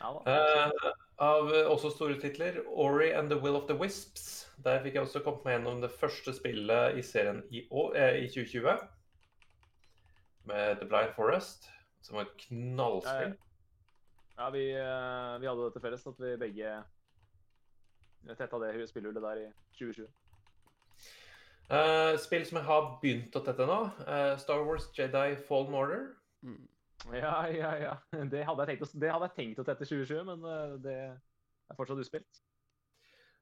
Ja. 0.00 0.10
Eh, 0.26 0.88
av 1.22 1.50
også 1.70 1.90
store 1.94 2.18
titler, 2.22 2.60
Ori 2.66 3.10
and 3.14 3.30
the 3.30 3.38
Will 3.38 3.58
of 3.58 3.66
the 3.70 3.76
Wisps. 3.78 4.46
Der 4.64 4.80
fikk 4.82 4.96
jeg 4.96 5.06
også 5.06 5.22
kommet 5.22 5.44
meg 5.46 5.58
gjennom 5.58 5.82
det 5.82 5.90
første 5.94 6.34
spillet 6.34 6.98
i 6.98 7.04
serien 7.06 7.44
i, 7.54 7.64
år, 7.70 7.94
eh, 7.98 8.22
i 8.24 8.30
2020. 8.30 8.86
Med 10.48 10.80
The 10.80 10.88
Blind 10.88 11.12
Forest, 11.16 11.68
som 12.04 12.18
var 12.18 12.28
et 12.28 12.46
knallspill. 12.46 13.34
Ja, 14.38 14.48
vi, 14.54 14.64
eh, 14.72 15.34
vi 15.42 15.50
hadde 15.50 15.66
det 15.66 15.74
til 15.74 15.84
felles 15.84 16.06
at 16.08 16.22
vi 16.22 16.36
begge 16.40 16.72
tetta 18.38 18.60
det 18.62 18.88
spillhullet 18.88 19.24
der 19.24 19.42
i 19.42 19.46
2020. 19.78 20.08
Uh, 21.68 22.14
spill 22.16 22.46
som 22.48 22.56
jeg 22.62 22.64
har 22.64 22.86
begynt 23.02 23.34
å 23.36 23.44
tette 23.44 23.66
nå. 23.68 23.78
Uh, 24.08 24.34
Star 24.40 24.62
Wars 24.64 24.88
Jedi 24.96 25.36
Fallen 25.48 25.76
Order. 25.76 26.06
Mm. 26.42 26.64
Ja, 27.12 27.46
ja, 27.46 27.72
ja. 27.78 27.94
Det 28.32 28.44
hadde 28.44 28.64
jeg 28.64 28.74
tenkt 28.74 28.84
å, 28.84 28.90
det 29.00 29.10
hadde 29.12 29.28
jeg 29.28 29.36
tenkt 29.36 29.62
å 29.62 29.66
tette 29.66 29.86
2020, 29.86 30.24
men 30.28 30.46
eh, 30.50 30.74
det 30.82 30.96
er 30.98 31.78
fortsatt 31.78 32.02
uspilt. 32.02 32.40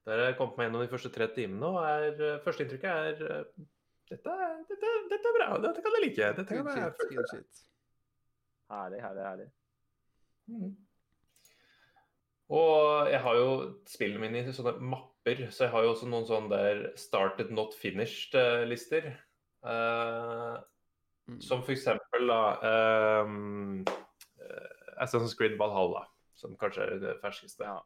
Der 0.06 0.20
har 0.20 0.30
jeg 0.30 0.36
kommet 0.38 0.58
meg 0.58 0.68
gjennom 0.68 0.84
de 0.84 0.90
første 0.92 1.10
tre 1.14 1.28
timene, 1.34 1.70
og 1.70 1.80
er, 1.82 2.20
eh, 2.20 2.42
førsteinntrykket 2.44 2.90
er 2.92 3.24
eh, 3.30 3.64
dette, 4.10 4.34
dette, 4.70 4.90
dette 5.10 5.30
er 5.30 5.38
bra, 5.38 5.48
dette 5.64 5.84
kan 5.84 5.96
jeg 5.96 6.04
like. 6.06 6.32
Dette 6.40 6.56
Good 6.56 6.68
kan 6.68 6.82
jeg 6.82 6.94
shit. 6.96 7.14
Good 7.16 7.30
shit. 7.32 7.62
Herlig, 8.72 9.00
herlig, 9.02 9.24
herlig. 9.26 9.48
Mm. 10.50 10.74
Og 12.56 13.10
jeg 13.10 13.20
har 13.24 13.38
jo 13.40 13.50
spillene 13.90 14.22
mine 14.22 14.42
i 14.42 14.54
sånne 14.54 14.76
mapper, 14.78 15.48
så 15.50 15.66
jeg 15.66 15.74
har 15.74 15.82
jo 15.82 15.92
også 15.96 16.08
noen 16.10 16.26
sånne 16.28 16.52
der 16.52 16.82
started 16.98 17.50
not 17.54 17.74
finished-lister. 17.74 19.10
Mm. 21.26 21.40
som 21.42 21.62
for 21.66 21.74
eksempel 21.74 22.28
da 22.30 22.42
ehm, 22.68 23.80
eh, 23.82 24.76
Assassin's 25.02 25.34
Creed 25.34 25.56
Valhalla, 25.58 26.04
som 26.38 26.54
kanskje 26.60 26.84
er 26.84 27.00
det 27.02 27.16
ferskeste. 27.18 27.66
Ja. 27.66 27.80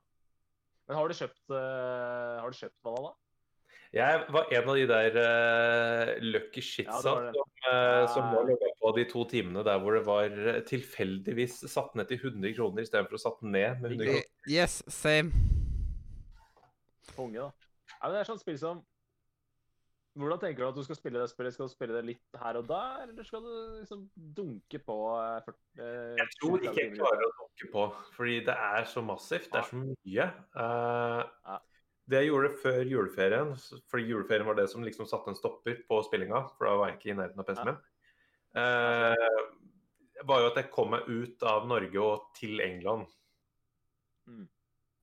Men 0.87 0.99
har 0.99 1.09
du 1.09 1.15
kjøpt, 1.15 1.41
uh, 1.55 2.37
har 2.43 2.51
du 2.51 2.59
kjøpt 2.59 2.77
Valhalla? 2.85 3.15
Jeg 3.91 4.19
var 4.31 4.53
en 4.55 4.69
av 4.71 4.77
de 4.79 4.85
der 4.87 5.17
uh, 5.19 6.11
lucky 6.23 6.63
shitsa 6.63 7.11
Ja, 7.11 7.15
det 7.25 7.33
det. 7.35 7.41
som, 7.41 7.49
uh, 7.67 8.05
som 8.13 8.27
var 8.37 8.45
logga 8.47 8.69
på 8.79 8.93
de 8.95 9.05
to 9.11 9.25
timene 9.33 9.65
der 9.67 9.81
hvor 9.83 9.97
det 9.97 10.05
var 10.07 10.37
eh, 10.53 10.61
tilfeldigvis 10.67 11.57
satt 11.73 11.97
ned 11.99 12.07
til 12.07 12.21
100 12.23 12.55
kroner 12.55 12.87
istedenfor 12.87 13.19
å 13.19 13.23
satt 13.25 13.41
ned 13.43 13.83
med 13.83 13.97
100 13.97 14.07
kroner. 14.07 14.29
Yes, 14.47 14.79
same. 14.87 15.35
Konge, 17.17 17.43
da. 17.43 17.51
Ja, 17.97 18.05
men 18.05 18.15
det 18.15 18.21
er 18.23 18.31
sånn 18.31 18.41
spill 18.41 18.61
som 18.63 18.85
Hvordan 20.21 20.41
tenker 20.43 20.65
du 20.65 20.69
at 20.69 20.79
du 20.79 20.83
skal 20.83 20.99
spille 20.99 21.21
det 21.23 21.31
spillet? 21.31 21.55
Skal 21.55 21.69
du 21.69 21.73
spille 21.73 21.95
det 21.95 22.03
litt 22.09 22.39
her 22.43 22.57
og 22.59 22.65
der, 22.67 23.05
eller 23.05 23.27
skal 23.27 23.45
du 23.45 23.53
liksom 23.79 24.01
dunke 24.35 24.81
på 24.83 24.97
40, 25.47 25.59
eh, 25.79 26.17
Jeg 26.19 26.35
tror 26.35 26.65
ikke 26.67 26.83
jeg 26.83 26.95
klarer 26.97 27.27
å 27.27 27.31
dunke 27.39 27.71
på, 27.75 27.85
fordi 28.17 28.39
det 28.49 28.57
er 28.59 28.89
så 28.91 29.05
massivt. 29.07 29.47
Det 29.53 29.61
er 29.63 29.69
så 29.71 29.83
mye. 29.83 30.27
Uh, 30.55 31.23
Ja. 31.47 31.59
Det 32.11 32.23
jeg 32.23 32.31
gjorde 32.31 32.51
før 32.63 32.81
juleferien, 32.89 33.55
for 33.55 33.83
fordi 33.93 34.09
juleferien 34.11 34.49
var 34.49 34.59
det 34.59 34.67
som 34.73 34.85
liksom 34.85 35.07
satte 35.07 35.31
en 35.31 35.39
stopper 35.39 35.83
på 35.87 36.01
spillinga, 36.07 36.43
for 36.57 36.67
da 36.67 36.77
var 36.81 36.91
jeg 36.91 36.99
ikke 36.99 37.11
i 37.13 37.19
nærheten 37.19 37.43
av 37.43 37.49
PC-en 37.49 37.71
min, 37.71 37.83
eh, 38.63 40.25
var 40.27 40.43
jo 40.43 40.49
at 40.51 40.59
jeg 40.59 40.73
kom 40.75 40.91
meg 40.95 41.07
ut 41.09 41.45
av 41.47 41.69
Norge 41.71 42.03
og 42.03 42.33
til 42.37 42.63
England. 42.65 43.07
Mm. 44.27 44.49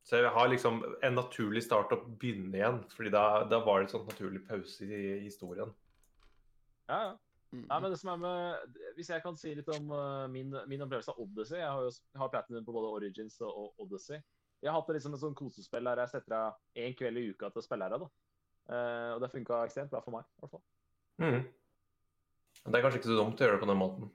Så 0.07 0.21
jeg 0.21 0.31
har 0.35 0.51
liksom 0.51 0.81
en 1.03 1.17
naturlig 1.17 1.63
start 1.65 1.91
å 1.91 2.01
begynne 2.07 2.55
igjen, 2.55 2.81
fordi 2.95 3.11
da, 3.11 3.23
da 3.49 3.59
var 3.63 3.79
det 3.79 3.87
en 3.87 3.93
sånn 3.95 4.05
naturlig 4.07 4.43
pause 4.47 4.87
i 4.87 5.17
historien. 5.25 5.73
Ja, 6.87 6.99
ja. 7.09 7.15
Mm. 7.55 7.63
Nei, 7.63 7.77
men 7.79 7.93
det 7.93 7.97
som 8.01 8.09
er 8.11 8.17
med, 8.19 8.73
Hvis 8.97 9.07
jeg 9.07 9.23
kan 9.23 9.37
si 9.39 9.53
litt 9.55 9.69
om 9.71 9.85
uh, 9.95 10.25
min, 10.27 10.51
min 10.67 10.81
opplevelse 10.83 11.13
av 11.13 11.21
Odyssey 11.23 11.61
Jeg 11.61 11.69
har 11.71 11.85
jo 11.85 11.93
jeg 11.93 12.19
har 12.19 12.31
platinum 12.33 12.65
på 12.67 12.73
både 12.75 12.89
Origins 12.97 13.37
og, 13.39 13.53
og 13.55 13.85
Odyssey. 13.85 14.19
Jeg 14.63 14.71
har 14.71 14.79
hatt 14.79 14.87
det 14.89 14.97
liksom 14.97 15.13
et 15.13 15.21
sånn 15.21 15.37
kosespill 15.37 15.87
der 15.89 16.01
jeg 16.01 16.13
setter 16.15 16.35
av 16.37 16.81
én 16.81 16.95
kveld 16.97 17.21
i 17.21 17.27
uka 17.31 17.51
til 17.51 17.61
å 17.61 17.65
spille 17.65 17.87
her. 17.87 17.97
da. 18.01 18.09
Uh, 18.67 19.11
og 19.15 19.21
det 19.23 19.31
funka 19.31 19.61
ekstremt 19.63 19.91
bra 19.93 20.01
for 20.03 20.17
meg. 20.17 20.25
i 20.27 20.43
hvert 20.43 20.55
fall. 20.55 20.63
Mm. 21.23 21.43
Det 22.67 22.77
er 22.77 22.83
kanskje 22.83 22.99
ikke 23.01 23.11
så 23.11 23.19
dumt 23.19 23.39
å 23.39 23.45
gjøre 23.45 23.57
det 23.57 23.63
på 23.63 23.69
den 23.69 23.79
måten. 23.79 24.09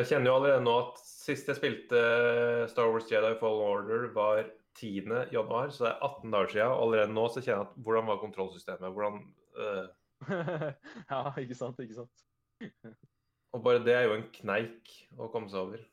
Jeg 0.00 0.08
kjenner 0.08 0.30
jo 0.30 0.34
allerede 0.38 0.64
nå 0.64 0.74
at 0.86 1.00
sist 1.04 1.50
jeg 1.50 1.58
spilte 1.58 1.98
Star 2.72 2.88
Wars 2.88 3.10
Jedi 3.10 3.34
Fallen 3.40 3.66
Order 3.66 4.06
var 4.16 4.46
10. 4.80 5.10
januar, 5.34 5.68
så 5.68 5.84
det 5.84 5.90
er 5.90 6.06
18 6.08 6.32
dager 6.32 6.54
siden. 6.54 6.72
Og 6.72 6.84
allerede 6.86 7.12
nå 7.12 7.26
så 7.28 7.42
kjenner 7.42 7.60
jeg 7.60 7.68
at 7.68 7.74
hvordan 7.84 8.08
var 8.08 8.22
kontrollsystemet? 8.22 8.94
Hvordan, 8.96 9.20
uh... 9.60 10.32
ja, 11.12 11.20
ikke 11.42 11.58
sant, 11.58 11.84
ikke 11.84 12.00
sant. 12.00 12.24
og 13.52 13.62
bare 13.66 13.84
det 13.84 13.98
er 13.98 14.08
jo 14.08 14.16
en 14.16 14.26
kneik 14.32 14.96
å 15.20 15.28
komme 15.28 15.52
seg 15.52 15.60
over. 15.66 15.84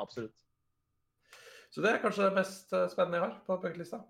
Absolutt. 0.00 0.49
Så 1.70 1.84
det 1.84 1.92
er 1.92 2.02
kanskje 2.02 2.26
det 2.26 2.38
mest 2.40 2.72
øh, 2.74 2.88
spennende 2.90 3.20
jeg 3.20 3.26
har 3.28 3.36
på 3.46 3.58
bucketlista. 3.62 4.02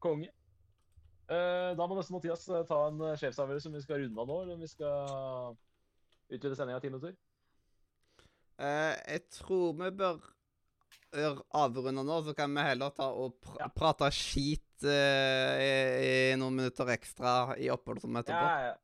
Konge. 0.00 0.30
Eh, 1.30 1.70
da 1.78 1.86
må 1.86 1.94
nesten 1.94 2.16
Mathias 2.16 2.46
eh, 2.48 2.64
ta 2.66 2.78
en 2.88 3.02
sjefsavgjørelse 3.20 3.68
om 3.70 3.76
vi 3.76 3.82
skal 3.84 4.00
runde 4.02 4.22
av 4.22 4.30
nå, 4.30 4.38
eller 4.42 4.56
om 4.56 4.64
vi 4.64 4.70
skal 4.70 5.58
utvide 6.30 6.56
sendinga 6.58 6.80
ti 6.82 6.90
minutter. 6.90 7.12
Eh, 8.60 8.94
jeg 8.96 9.26
tror 9.36 9.76
vi 9.78 9.90
bør 10.00 10.18
avrunde 11.58 12.04
nå, 12.06 12.20
så 12.26 12.34
kan 12.38 12.52
vi 12.54 12.64
heller 12.64 12.92
ta 12.96 13.10
og 13.12 13.36
pr 13.42 13.60
Ja. 13.60 13.68
prate 13.74 14.10
skit 14.14 14.84
uh, 14.86 15.58
i, 15.58 15.70
i 16.06 16.36
noen 16.38 16.60
minutter 16.60 16.92
ekstra 16.94 17.56
i 17.58 17.66
oppholdet 17.72 18.04
som 18.04 18.18
etterpå. 18.20 18.46
Ja, 18.46 18.70
ja. 18.70 18.76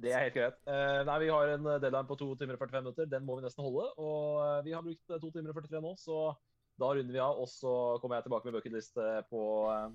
Det 0.00 0.12
er 0.12 0.26
helt 0.26 0.36
greit. 0.36 0.60
Eh, 0.66 1.00
nei, 1.08 1.16
Vi 1.24 1.32
har 1.32 1.54
en 1.54 1.66
deadline 1.70 2.06
på 2.08 2.18
2 2.20 2.30
timer 2.40 2.56
og 2.56 2.62
45 2.64 2.84
minutter. 2.84 3.08
Den 3.10 3.26
må 3.26 3.38
vi 3.38 3.46
nesten 3.46 3.66
holde. 3.66 3.88
Og 4.00 4.38
eh, 4.44 4.60
vi 4.66 4.76
har 4.76 4.84
brukt 4.86 5.16
2 5.16 5.32
timer 5.34 5.52
og 5.52 5.60
43 5.60 5.82
nå, 5.84 5.96
så 6.00 6.20
da 6.80 6.92
runder 6.94 7.16
vi 7.16 7.20
av. 7.20 7.40
Og 7.42 7.50
så 7.50 7.74
kommer 8.00 8.18
jeg 8.18 8.28
tilbake 8.28 8.48
med 8.48 8.56
bucketlist 8.58 9.00
eh, 9.02 9.20
på 9.28 9.42
eh, 9.74 9.90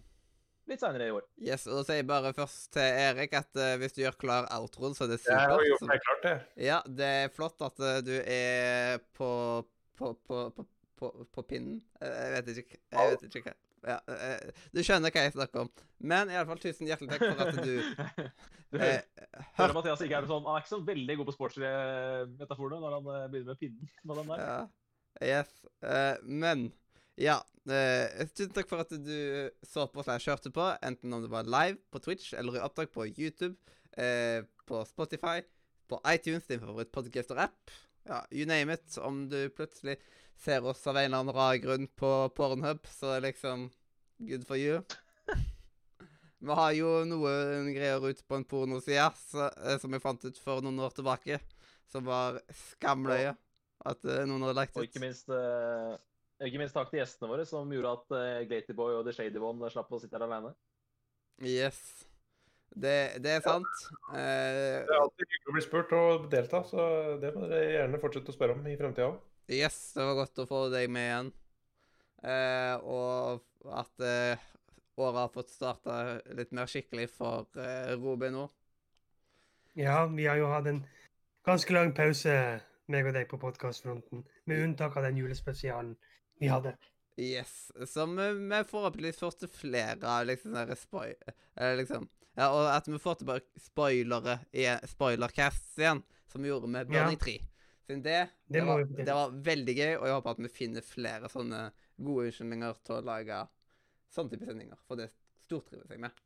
litt 0.70 0.82
seinere 0.82 1.10
i 1.10 1.14
år. 1.16 1.26
Yes, 1.42 1.68
og 1.70 1.80
da 1.80 1.86
sier 1.88 2.02
jeg 2.02 2.10
bare 2.10 2.34
først 2.38 2.72
til 2.76 3.02
Erik 3.06 3.36
at 3.38 3.52
uh, 3.60 3.76
hvis 3.82 3.94
du 3.94 4.02
gjør 4.02 4.18
klar 4.22 4.48
outroen, 4.56 4.96
så 4.98 5.06
er 5.06 5.14
det 5.14 5.20
Jeg 5.26 5.38
har 5.38 5.66
gjort 5.70 5.88
meg 5.90 6.02
klart, 6.06 6.24
det. 6.26 6.36
Ja, 6.66 6.80
det 7.02 7.12
er 7.22 7.34
flott 7.36 7.62
at 7.66 7.82
uh, 7.82 8.00
du 8.06 8.16
er 8.18 8.98
på 9.18 9.30
på, 9.96 10.14
på, 10.28 10.50
på, 10.56 10.66
på, 11.00 11.28
på 11.32 11.42
pinnen. 11.48 11.80
Eh, 12.02 12.10
Jeg 12.10 12.32
vet 12.34 12.58
ikke 12.64 12.80
Jeg 12.80 13.14
vet 13.14 13.30
ikke 13.30 13.46
hva 13.46 13.56
ja, 13.86 13.98
eh, 14.12 14.54
Du 14.74 14.82
skjønner 14.84 15.14
hva 15.14 15.26
jeg 15.26 15.36
snakker 15.36 15.66
om. 15.66 15.72
Men 16.06 16.32
i 16.32 16.38
alle 16.38 16.48
fall 16.50 16.62
tusen 16.62 16.90
hjertelig 16.90 17.16
takk 17.16 17.26
for 17.26 17.44
at 17.46 17.60
du 17.62 17.76
Du 18.74 18.80
eh, 18.84 19.04
hører 19.06 19.46
hørte 19.60 19.78
Mathias 19.78 20.02
ikke 20.06 20.18
er 20.20 20.30
sånn, 20.30 20.46
Han 20.48 20.58
er 20.58 20.64
ikke 20.64 20.74
så 20.74 20.82
veldig 20.90 21.20
god 21.20 21.30
på 21.30 21.36
sportsmetaforene 21.38 22.40
metaforer 22.42 22.82
når 22.84 22.98
han 22.98 23.12
eh, 23.14 23.28
begynner 23.34 23.54
med 23.54 23.62
pinnen. 23.62 23.94
med 24.04 24.20
den 24.22 24.34
der. 24.34 24.44
Ja. 24.46 24.58
Yes. 25.24 25.54
eh, 25.86 26.18
men 26.28 26.68
ja. 27.16 27.38
eh, 27.72 28.26
tusen 28.36 28.52
takk 28.56 28.68
for 28.72 28.84
at 28.84 28.92
du 28.92 29.16
så 29.64 29.88
på 29.92 30.04
slash 30.04 30.28
hørte 30.32 30.52
på, 30.54 30.68
enten 30.84 31.16
om 31.16 31.24
det 31.24 31.32
var 31.32 31.48
live 31.48 31.80
på 31.94 32.02
Twitch 32.04 32.34
eller 32.36 32.58
i 32.58 32.64
opptak 32.66 32.92
på 32.92 33.08
YouTube, 33.14 33.56
eh, 33.96 34.44
på 34.68 34.82
Spotify, 34.90 35.40
på 35.88 36.02
iTunes, 36.12 36.48
din 36.50 36.60
favoritt-podcaster-app. 36.60 37.72
Ja, 38.06 38.26
you 38.32 38.46
name 38.46 38.74
it. 38.74 38.98
Om 38.98 39.30
du 39.30 39.50
plutselig 39.50 39.98
ser 40.38 40.66
oss 40.68 40.86
av 40.88 40.98
en 40.98 41.06
eller 41.06 41.24
annen 41.24 41.36
rar 41.36 41.58
grunn 41.64 41.88
på 41.88 42.12
Pornhub, 42.36 42.88
så 42.92 43.16
er 43.16 43.26
liksom 43.28 43.70
good 44.28 44.46
for 44.48 44.60
you. 44.60 44.82
Vi 46.46 46.54
har 46.60 46.74
jo 46.78 46.90
noen 47.10 47.72
greier 47.74 48.04
ute 48.04 48.26
på 48.28 48.38
en 48.38 48.46
pornoside 48.46 49.08
eh, 49.08 49.78
som 49.82 49.96
jeg 49.96 50.04
fant 50.04 50.26
ut 50.28 50.42
for 50.42 50.62
noen 50.62 50.84
år 50.86 50.94
tilbake, 50.94 51.40
som 51.90 52.06
var 52.06 52.38
skamløye. 52.54 53.34
At 53.86 54.06
eh, 54.06 54.26
noen 54.30 54.46
hadde 54.46 54.58
lagt 54.58 54.78
Og 54.78 54.86
ut. 54.86 54.90
ikke 54.90 55.02
minst, 55.04 55.30
uh, 55.30 55.96
ikke 56.44 56.62
minst 56.62 56.76
takk 56.78 56.92
til 56.92 57.02
gjestene 57.02 57.32
våre, 57.32 57.46
som 57.50 57.72
gjorde 57.74 57.94
at 57.98 58.16
uh, 58.18 58.44
Glatyboy 58.50 59.00
og 59.00 59.08
The 59.08 59.16
Shady 59.16 59.42
One 59.42 59.72
slapp 59.74 59.94
å 59.94 60.02
sitte 60.02 60.18
her 60.20 60.28
alene. 60.28 60.54
Yes. 61.42 61.80
Det, 62.76 62.96
det 63.24 63.38
er 63.38 63.44
sant. 63.46 63.84
Ja. 64.12 64.20
Det 64.20 64.92
er 64.92 65.00
alltid 65.00 65.30
hyggelig 65.30 65.52
å 65.52 65.56
bli 65.56 65.64
spurt 65.64 65.94
og 65.96 66.26
delta, 66.32 66.62
så 66.68 66.88
det 67.22 67.32
må 67.36 67.48
dere 67.48 67.78
gjerne 67.78 68.02
fortsette 68.02 68.34
å 68.34 68.36
spørre 68.36 68.58
om 68.58 68.68
i 68.68 68.76
fremtida 68.80 69.14
òg. 69.14 69.22
Yes, 69.50 69.94
det 69.94 70.06
var 70.06 70.20
godt 70.22 70.42
å 70.44 70.48
få 70.50 70.62
deg 70.74 70.90
med 70.92 71.06
igjen. 71.10 71.32
Eh, 72.26 72.76
og 72.82 73.74
at 73.76 74.02
eh, 74.06 74.46
året 74.98 75.20
har 75.20 75.34
fått 75.34 75.54
starta 75.54 75.98
litt 76.38 76.54
mer 76.56 76.70
skikkelig 76.72 77.10
for 77.14 77.60
eh, 77.62 77.94
Robin 78.00 78.34
nå. 78.34 78.48
Ja, 79.76 80.06
vi 80.08 80.26
har 80.26 80.40
jo 80.40 80.50
hatt 80.50 80.70
en 80.72 80.82
ganske 81.46 81.76
lang 81.76 81.92
pause, 81.96 82.34
meg 82.88 83.10
og 83.10 83.16
deg, 83.18 83.28
på 83.30 83.40
podkastfronten. 83.42 84.24
Med 84.50 84.64
unntak 84.64 84.96
av 84.98 85.06
den 85.06 85.20
julespesialen 85.20 85.96
vi 86.40 86.50
hadde. 86.50 86.76
Yes. 87.20 87.72
Som 87.88 88.16
vi, 88.18 88.30
vi 88.50 88.62
forhåpentligvis 88.68 89.20
får 89.22 89.38
til 89.40 89.52
flere 89.52 90.10
av 90.10 90.26
liksom. 90.28 90.56
Eller 90.56 91.78
liksom 91.80 92.10
Ja, 92.36 92.50
og 92.52 92.66
at 92.68 92.88
vi 92.88 93.00
får 93.00 93.22
tilbake 93.22 93.62
spoilere 93.64 94.40
i 94.52 94.66
spoilercasts 94.92 95.78
igjen, 95.80 96.02
som 96.28 96.44
vi 96.44 96.50
gjorde 96.52 96.68
med 96.68 96.92
Ja. 96.92 97.08
3. 97.16 97.38
Siden 97.86 98.02
det, 98.06 98.20
Det 98.48 98.60
det, 98.60 98.66
var, 98.66 98.86
det 98.86 99.14
var 99.14 99.34
veldig 99.46 99.76
gøy, 99.78 99.92
og 100.00 100.08
jeg 100.08 100.18
håper 100.18 100.36
at 100.36 100.42
vi 100.42 100.54
finner 100.54 100.86
flere 100.86 101.30
sånne 101.30 101.60
gode 101.96 102.30
unnskyldninger 102.30 102.80
til 102.86 102.98
å 102.98 103.04
lage 103.06 103.42
sånne 104.16 104.34
type 104.34 104.48
sendinger. 104.50 104.80
For 104.88 105.00
det 105.00 105.12
stortrives 105.46 105.92
jeg 105.94 106.02
med. 106.02 106.24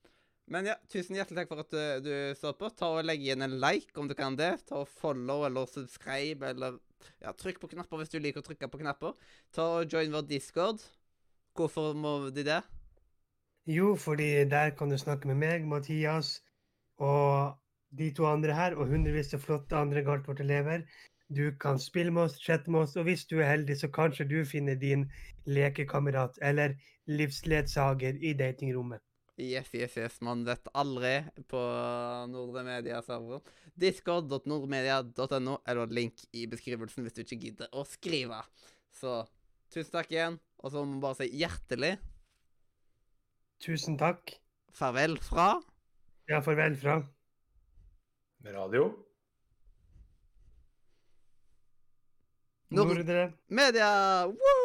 Men 0.49 0.65
ja, 0.65 0.75
tusen 0.89 1.17
hjertelig 1.17 1.43
takk 1.43 1.51
for 1.51 1.61
at 1.61 1.73
du, 1.73 2.07
du 2.07 2.13
så 2.39 2.55
på. 2.57 2.71
Ta 2.73 2.87
og 2.95 3.03
Legg 3.05 3.21
igjen 3.21 3.45
en 3.45 3.59
like 3.61 3.93
om 4.01 4.07
du 4.09 4.15
kan 4.17 4.37
det. 4.39 4.55
Ta 4.69 4.79
og 4.81 4.89
Follow 4.89 5.45
eller 5.45 5.69
subscribe 5.69 6.47
eller 6.55 6.79
ja, 7.21 7.33
Trykk 7.37 7.59
på 7.61 7.69
knapper 7.75 8.01
hvis 8.01 8.11
du 8.15 8.17
liker 8.23 8.41
å 8.41 8.47
trykke 8.47 8.71
på 8.71 8.81
knapper. 8.81 9.13
Ta 9.55 9.67
og 9.77 9.93
Join 9.93 10.15
vår 10.15 10.25
discord. 10.31 10.81
Hvorfor 11.57 11.93
må 11.97 12.15
de 12.33 12.47
det? 12.47 12.61
Jo, 13.69 13.93
fordi 13.99 14.47
der 14.49 14.71
kan 14.77 14.89
du 14.89 14.97
snakke 14.97 15.29
med 15.29 15.37
meg, 15.43 15.67
Mathias 15.69 16.39
og 16.97 17.59
de 17.99 18.09
to 18.15 18.25
andre 18.25 18.55
her, 18.55 18.75
og 18.77 18.89
hundrevis 18.89 19.33
av 19.37 19.43
flotte 19.43 19.77
andre 19.77 20.01
Galtvort-elever. 20.07 20.87
Du 21.29 21.51
kan 21.61 21.77
spille 21.79 22.11
med 22.11 22.23
oss, 22.25 22.39
chatte 22.41 22.71
med 22.73 22.81
oss, 22.87 22.95
og 22.97 23.05
hvis 23.05 23.25
du 23.29 23.35
er 23.39 23.51
heldig, 23.51 23.75
så 23.77 23.89
kanskje 23.93 24.25
du 24.29 24.39
finner 24.49 24.75
din 24.81 25.05
lekekamerat 25.45 26.39
eller 26.41 26.73
livsledsager 27.09 28.17
i 28.25 28.33
datingrommet. 28.37 29.03
Yes, 29.39 29.69
yes, 29.77 29.93
yes. 29.95 30.17
Man 30.25 30.41
vet 30.43 30.65
aldri 30.75 31.13
på 31.47 31.59
Nordre 32.27 32.63
Media-serveren. 32.67 33.45
Discord.nordmedia.no 33.79 35.53
eller 35.69 35.93
link 35.95 36.25
i 36.35 36.43
beskrivelsen 36.51 37.05
hvis 37.05 37.15
du 37.15 37.21
ikke 37.23 37.39
gidder 37.45 37.69
å 37.71 37.85
skrive. 37.87 38.41
Så 38.91 39.21
tusen 39.71 39.93
takk 39.93 40.11
igjen. 40.11 40.39
Og 40.59 40.73
så 40.73 40.83
må 40.83 40.97
vi 40.97 41.03
bare 41.05 41.19
si 41.21 41.29
hjertelig 41.39 41.93
Tusen 43.63 43.95
takk. 43.99 44.33
farvel 44.75 45.17
fra 45.23 45.61
Ja, 46.29 46.41
farvel 46.43 46.75
fra 46.79 46.99
Radio. 48.45 48.89
Nordre. 52.71 53.33
Media! 53.49 54.27
Woo! 54.27 54.58